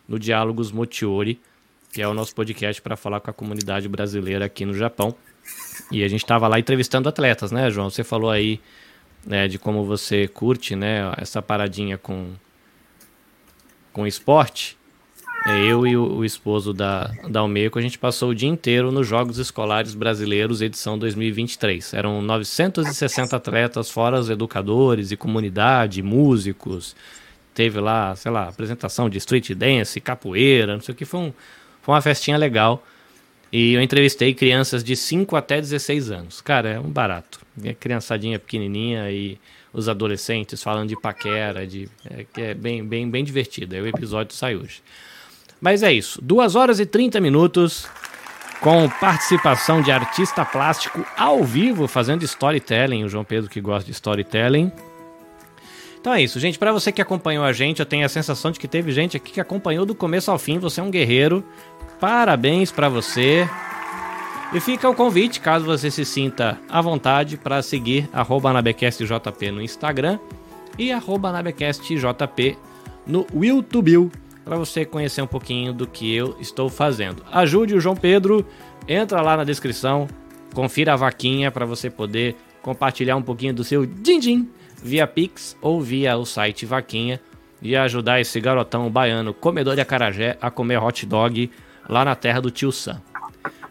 no 0.07 0.19
Diálogos 0.19 0.71
Motiori, 0.71 1.39
que 1.91 2.01
é 2.01 2.07
o 2.07 2.13
nosso 2.13 2.35
podcast 2.35 2.81
para 2.81 2.95
falar 2.95 3.19
com 3.19 3.29
a 3.29 3.33
comunidade 3.33 3.87
brasileira 3.87 4.45
aqui 4.45 4.65
no 4.65 4.73
Japão. 4.73 5.15
E 5.91 6.03
a 6.03 6.07
gente 6.07 6.23
estava 6.23 6.47
lá 6.47 6.59
entrevistando 6.59 7.09
atletas, 7.09 7.51
né, 7.51 7.69
João? 7.71 7.89
Você 7.89 8.03
falou 8.03 8.29
aí 8.29 8.59
né, 9.25 9.47
de 9.47 9.57
como 9.57 9.83
você 9.83 10.27
curte 10.27 10.75
né, 10.75 11.11
essa 11.17 11.41
paradinha 11.41 11.97
com 11.97 12.33
com 13.91 14.05
esporte, 14.05 14.77
eu 15.45 15.85
e 15.85 15.95
o, 15.95 16.17
o, 16.17 16.25
esposo 16.25 16.73
da, 16.73 17.11
da 17.29 17.41
Almeco, 17.41 17.77
a 17.77 17.81
gente 17.81 17.99
passou 17.99 18.29
o 18.29 18.35
dia 18.35 18.49
inteiro 18.49 18.91
nos 18.91 19.07
Jogos 19.07 19.37
Escolares 19.37 19.93
Brasileiros, 19.93 20.61
edição 20.61 20.97
2023. 20.97 21.93
Eram 21.93 22.21
960 22.21 23.35
atletas, 23.35 23.89
fora 23.89 24.19
os 24.19 24.29
educadores 24.29 25.11
e 25.11 25.17
comunidade, 25.17 26.01
músicos. 26.01 26.95
Teve 27.53 27.79
lá, 27.79 28.15
sei 28.15 28.31
lá, 28.31 28.49
apresentação 28.49 29.07
de 29.07 29.19
street 29.19 29.51
dance, 29.51 30.01
capoeira, 30.01 30.73
não 30.73 30.81
sei 30.81 30.93
o 30.93 30.95
que. 30.95 31.05
Foi, 31.05 31.19
um, 31.19 31.33
foi 31.81 31.93
uma 31.93 32.01
festinha 32.01 32.37
legal. 32.37 32.83
E 33.51 33.73
eu 33.73 33.81
entrevistei 33.81 34.33
crianças 34.33 34.83
de 34.83 34.95
5 34.95 35.35
até 35.35 35.61
16 35.61 36.09
anos. 36.09 36.41
Cara, 36.41 36.69
é 36.69 36.79
um 36.79 36.89
barato. 36.89 37.39
É 37.63 37.73
criançadinha 37.73 38.39
pequenininha 38.39 39.11
e 39.11 39.37
os 39.71 39.87
adolescentes 39.87 40.63
falando 40.63 40.89
de 40.89 40.99
paquera, 40.99 41.67
de, 41.67 41.87
é, 42.09 42.25
que 42.33 42.41
é 42.41 42.53
bem, 42.53 42.83
bem, 42.83 43.07
bem 43.07 43.23
divertido. 43.23 43.75
Aí 43.75 43.81
o 43.81 43.87
episódio 43.87 44.35
sai 44.35 44.55
hoje. 44.55 44.81
Mas 45.65 45.81
é 45.81 45.91
isso. 45.91 46.21
2 46.21 46.55
horas 46.55 46.79
e 46.79 46.85
30 46.85 47.19
minutos 47.19 47.87
com 48.61 48.87
participação 48.87 49.81
de 49.81 49.91
artista 49.91 50.45
plástico 50.45 51.03
ao 51.17 51.43
vivo 51.43 51.87
fazendo 51.87 52.21
storytelling. 52.21 53.03
O 53.03 53.09
João 53.09 53.23
Pedro 53.23 53.49
que 53.49 53.59
gosta 53.59 53.83
de 53.83 53.91
storytelling. 53.91 54.71
Então 55.99 56.13
é 56.13 56.21
isso, 56.21 56.39
gente. 56.39 56.59
Para 56.59 56.71
você 56.71 56.91
que 56.91 57.01
acompanhou 57.01 57.43
a 57.43 57.51
gente, 57.51 57.79
eu 57.79 57.85
tenho 57.87 58.05
a 58.05 58.09
sensação 58.09 58.51
de 58.51 58.59
que 58.59 58.67
teve 58.67 58.91
gente 58.91 59.17
aqui 59.17 59.31
que 59.31 59.41
acompanhou 59.41 59.87
do 59.87 59.95
começo 59.95 60.29
ao 60.29 60.37
fim. 60.37 60.59
Você 60.59 60.81
é 60.81 60.83
um 60.83 60.91
guerreiro. 60.91 61.43
Parabéns 61.99 62.71
para 62.71 62.87
você. 62.87 63.49
E 64.53 64.59
fica 64.59 64.87
o 64.87 64.93
convite, 64.93 65.39
caso 65.39 65.65
você 65.65 65.89
se 65.89 66.05
sinta 66.05 66.59
à 66.69 66.79
vontade, 66.79 67.37
para 67.37 67.63
seguir 67.63 68.07
AnabecastJP 68.13 69.49
no 69.49 69.63
Instagram 69.63 70.19
e 70.77 70.91
AnabecastJP 70.91 72.55
no 73.07 73.25
YouTube. 73.33 74.11
Para 74.45 74.55
você 74.55 74.85
conhecer 74.85 75.23
um 75.23 75.27
pouquinho 75.27 75.73
do 75.73 75.87
que 75.87 76.15
eu 76.15 76.37
estou 76.39 76.69
fazendo. 76.69 77.23
Ajude 77.31 77.73
o 77.73 77.79
João 77.81 77.95
Pedro, 77.95 78.45
entra 78.87 79.19
lá 79.21 79.35
na 79.35 79.43
descrição, 79.43 80.07
confira 80.53 80.93
a 80.93 80.95
vaquinha 80.95 81.51
para 81.51 81.65
você 81.65 81.89
poder 81.89 82.35
compartilhar 82.61 83.15
um 83.15 83.23
pouquinho 83.23 83.55
do 83.55 83.63
seu 83.63 83.85
din-din 83.85 84.47
via 84.81 85.07
Pix 85.07 85.57
ou 85.61 85.81
via 85.81 86.15
o 86.15 86.25
site 86.25 86.65
Vaquinha 86.65 87.19
e 87.61 87.75
ajudar 87.75 88.21
esse 88.21 88.39
garotão 88.39 88.89
baiano 88.89 89.33
comedor 89.33 89.73
de 89.73 89.81
acarajé 89.81 90.37
a 90.39 90.51
comer 90.51 90.77
hot 90.77 91.05
dog 91.05 91.49
lá 91.89 92.05
na 92.05 92.15
terra 92.15 92.39
do 92.39 92.51
tio 92.51 92.71
Sam. 92.71 93.01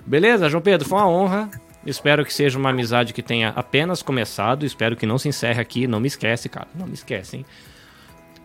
Beleza, 0.04 0.48
João 0.48 0.62
Pedro? 0.62 0.88
Foi 0.88 0.98
uma 0.98 1.08
honra. 1.08 1.50
Espero 1.86 2.24
que 2.24 2.34
seja 2.34 2.58
uma 2.58 2.70
amizade 2.70 3.12
que 3.12 3.22
tenha 3.22 3.50
apenas 3.50 4.02
começado. 4.02 4.66
Espero 4.66 4.96
que 4.96 5.06
não 5.06 5.18
se 5.18 5.28
encerre 5.28 5.60
aqui. 5.60 5.86
Não 5.86 6.00
me 6.00 6.08
esquece, 6.08 6.48
cara. 6.48 6.66
Não 6.74 6.86
me 6.86 6.94
esquece, 6.94 7.36
hein? 7.38 7.46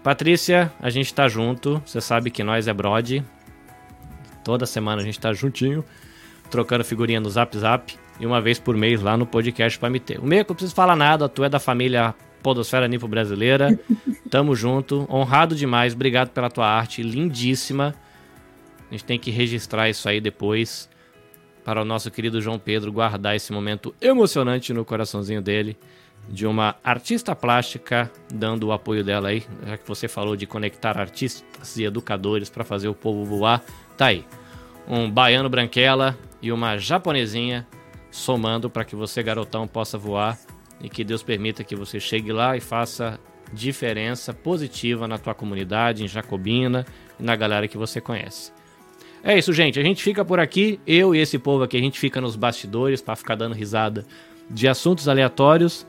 Patrícia, 0.04 0.72
a 0.80 0.90
gente 0.90 1.14
tá 1.14 1.28
junto. 1.28 1.82
Você 1.86 2.00
sabe 2.00 2.32
que 2.32 2.44
nós 2.44 2.68
é 2.68 2.74
Brod. 2.74 3.22
Toda 4.44 4.66
semana 4.66 5.02
a 5.02 5.06
gente 5.06 5.20
tá 5.20 5.34
juntinho, 5.34 5.84
trocando 6.50 6.84
figurinha 6.84 7.20
no 7.20 7.30
Zap 7.30 7.58
Zap. 7.58 7.98
E 8.20 8.26
uma 8.26 8.42
vez 8.42 8.60
por 8.60 8.76
mês 8.76 9.02
lá 9.02 9.16
no 9.16 9.26
podcast 9.26 9.78
para 9.78 9.90
me 9.90 10.00
ter. 10.00 10.20
O 10.20 10.26
meio 10.26 10.44
que 10.44 10.52
eu 10.52 10.56
preciso 10.56 10.76
falar 10.76 10.96
nada, 10.96 11.30
tu 11.30 11.44
é 11.44 11.50
da 11.50 11.60
família 11.60 12.14
Podosfera 12.42 12.88
Nipo 12.88 13.08
Brasileira. 13.08 13.80
Tamo 14.30 14.56
junto. 14.56 15.08
Honrado 15.10 15.56
demais. 15.56 15.94
Obrigado 15.94 16.30
pela 16.30 16.50
tua 16.50 16.68
arte. 16.68 17.04
Lindíssima. 17.04 17.94
A 18.90 18.94
gente 18.94 19.06
tem 19.06 19.20
que 19.20 19.32
registrar 19.32 19.90
isso 19.90 20.08
aí 20.10 20.20
depois. 20.20 20.90
Para 21.64 21.82
o 21.82 21.86
nosso 21.86 22.10
querido 22.10 22.42
João 22.42 22.58
Pedro 22.58 22.92
guardar 22.92 23.36
esse 23.36 23.52
momento 23.52 23.94
emocionante 24.02 24.74
no 24.74 24.84
coraçãozinho 24.84 25.42
dele. 25.42 25.78
De 26.32 26.46
uma 26.46 26.76
artista 26.84 27.36
plástica 27.36 28.10
dando 28.32 28.68
o 28.68 28.72
apoio 28.72 29.04
dela 29.04 29.30
aí. 29.30 29.44
Já 29.66 29.78
que 29.78 29.88
você 29.88 30.08
falou 30.08 30.36
de 30.36 30.46
conectar 30.46 30.98
artistas 30.98 31.76
e 31.76 31.84
educadores 31.84 32.50
para 32.50 32.64
fazer 32.64 32.88
o 32.88 32.94
povo 32.94 33.26
voar. 33.26 33.64
Tá 33.98 34.08
aí. 34.08 34.24
Um 34.88 35.10
baiano 35.10 35.50
branquela 35.50 36.18
e 36.42 36.52
uma 36.52 36.78
japonesinha 36.78 37.68
somando 38.12 38.70
para 38.70 38.86
que 38.86 38.96
você, 38.96 39.22
garotão, 39.22 39.68
possa 39.68 39.98
voar 39.98 40.38
e 40.82 40.90
que 40.90 41.04
Deus 41.04 41.22
permita 41.24 41.64
que 41.64 41.76
você 41.76 42.00
chegue 42.00 42.32
lá 42.32 42.56
e 42.56 42.60
faça 42.62 43.20
diferença 43.52 44.34
positiva 44.34 45.08
na 45.08 45.18
tua 45.18 45.34
comunidade, 45.34 46.04
em 46.04 46.08
Jacobina 46.08 46.86
e 47.20 47.24
na 47.24 47.36
galera 47.36 47.68
que 47.68 47.78
você 47.78 48.00
conhece. 48.00 48.52
É 49.24 49.38
isso, 49.38 49.52
gente. 49.52 49.80
A 49.80 49.84
gente 49.84 50.02
fica 50.02 50.24
por 50.24 50.40
aqui. 50.40 50.80
Eu 50.88 51.14
e 51.14 51.20
esse 51.20 51.38
povo 51.38 51.64
aqui, 51.64 51.76
a 51.76 51.82
gente 51.82 52.00
fica 52.00 52.22
nos 52.22 52.36
bastidores 52.36 53.02
para 53.02 53.16
ficar 53.16 53.36
dando 53.36 53.54
risada 53.54 54.06
de 54.50 54.68
assuntos 54.68 55.08
aleatórios. 55.08 55.86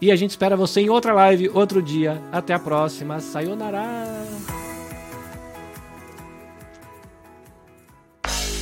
E 0.00 0.10
a 0.10 0.16
gente 0.16 0.30
espera 0.30 0.56
você 0.56 0.80
em 0.80 0.88
outra 0.90 1.12
live, 1.12 1.50
outro 1.50 1.82
dia. 1.82 2.22
Até 2.30 2.54
a 2.54 2.58
próxima. 2.58 3.20
Sayonara! 3.20 4.26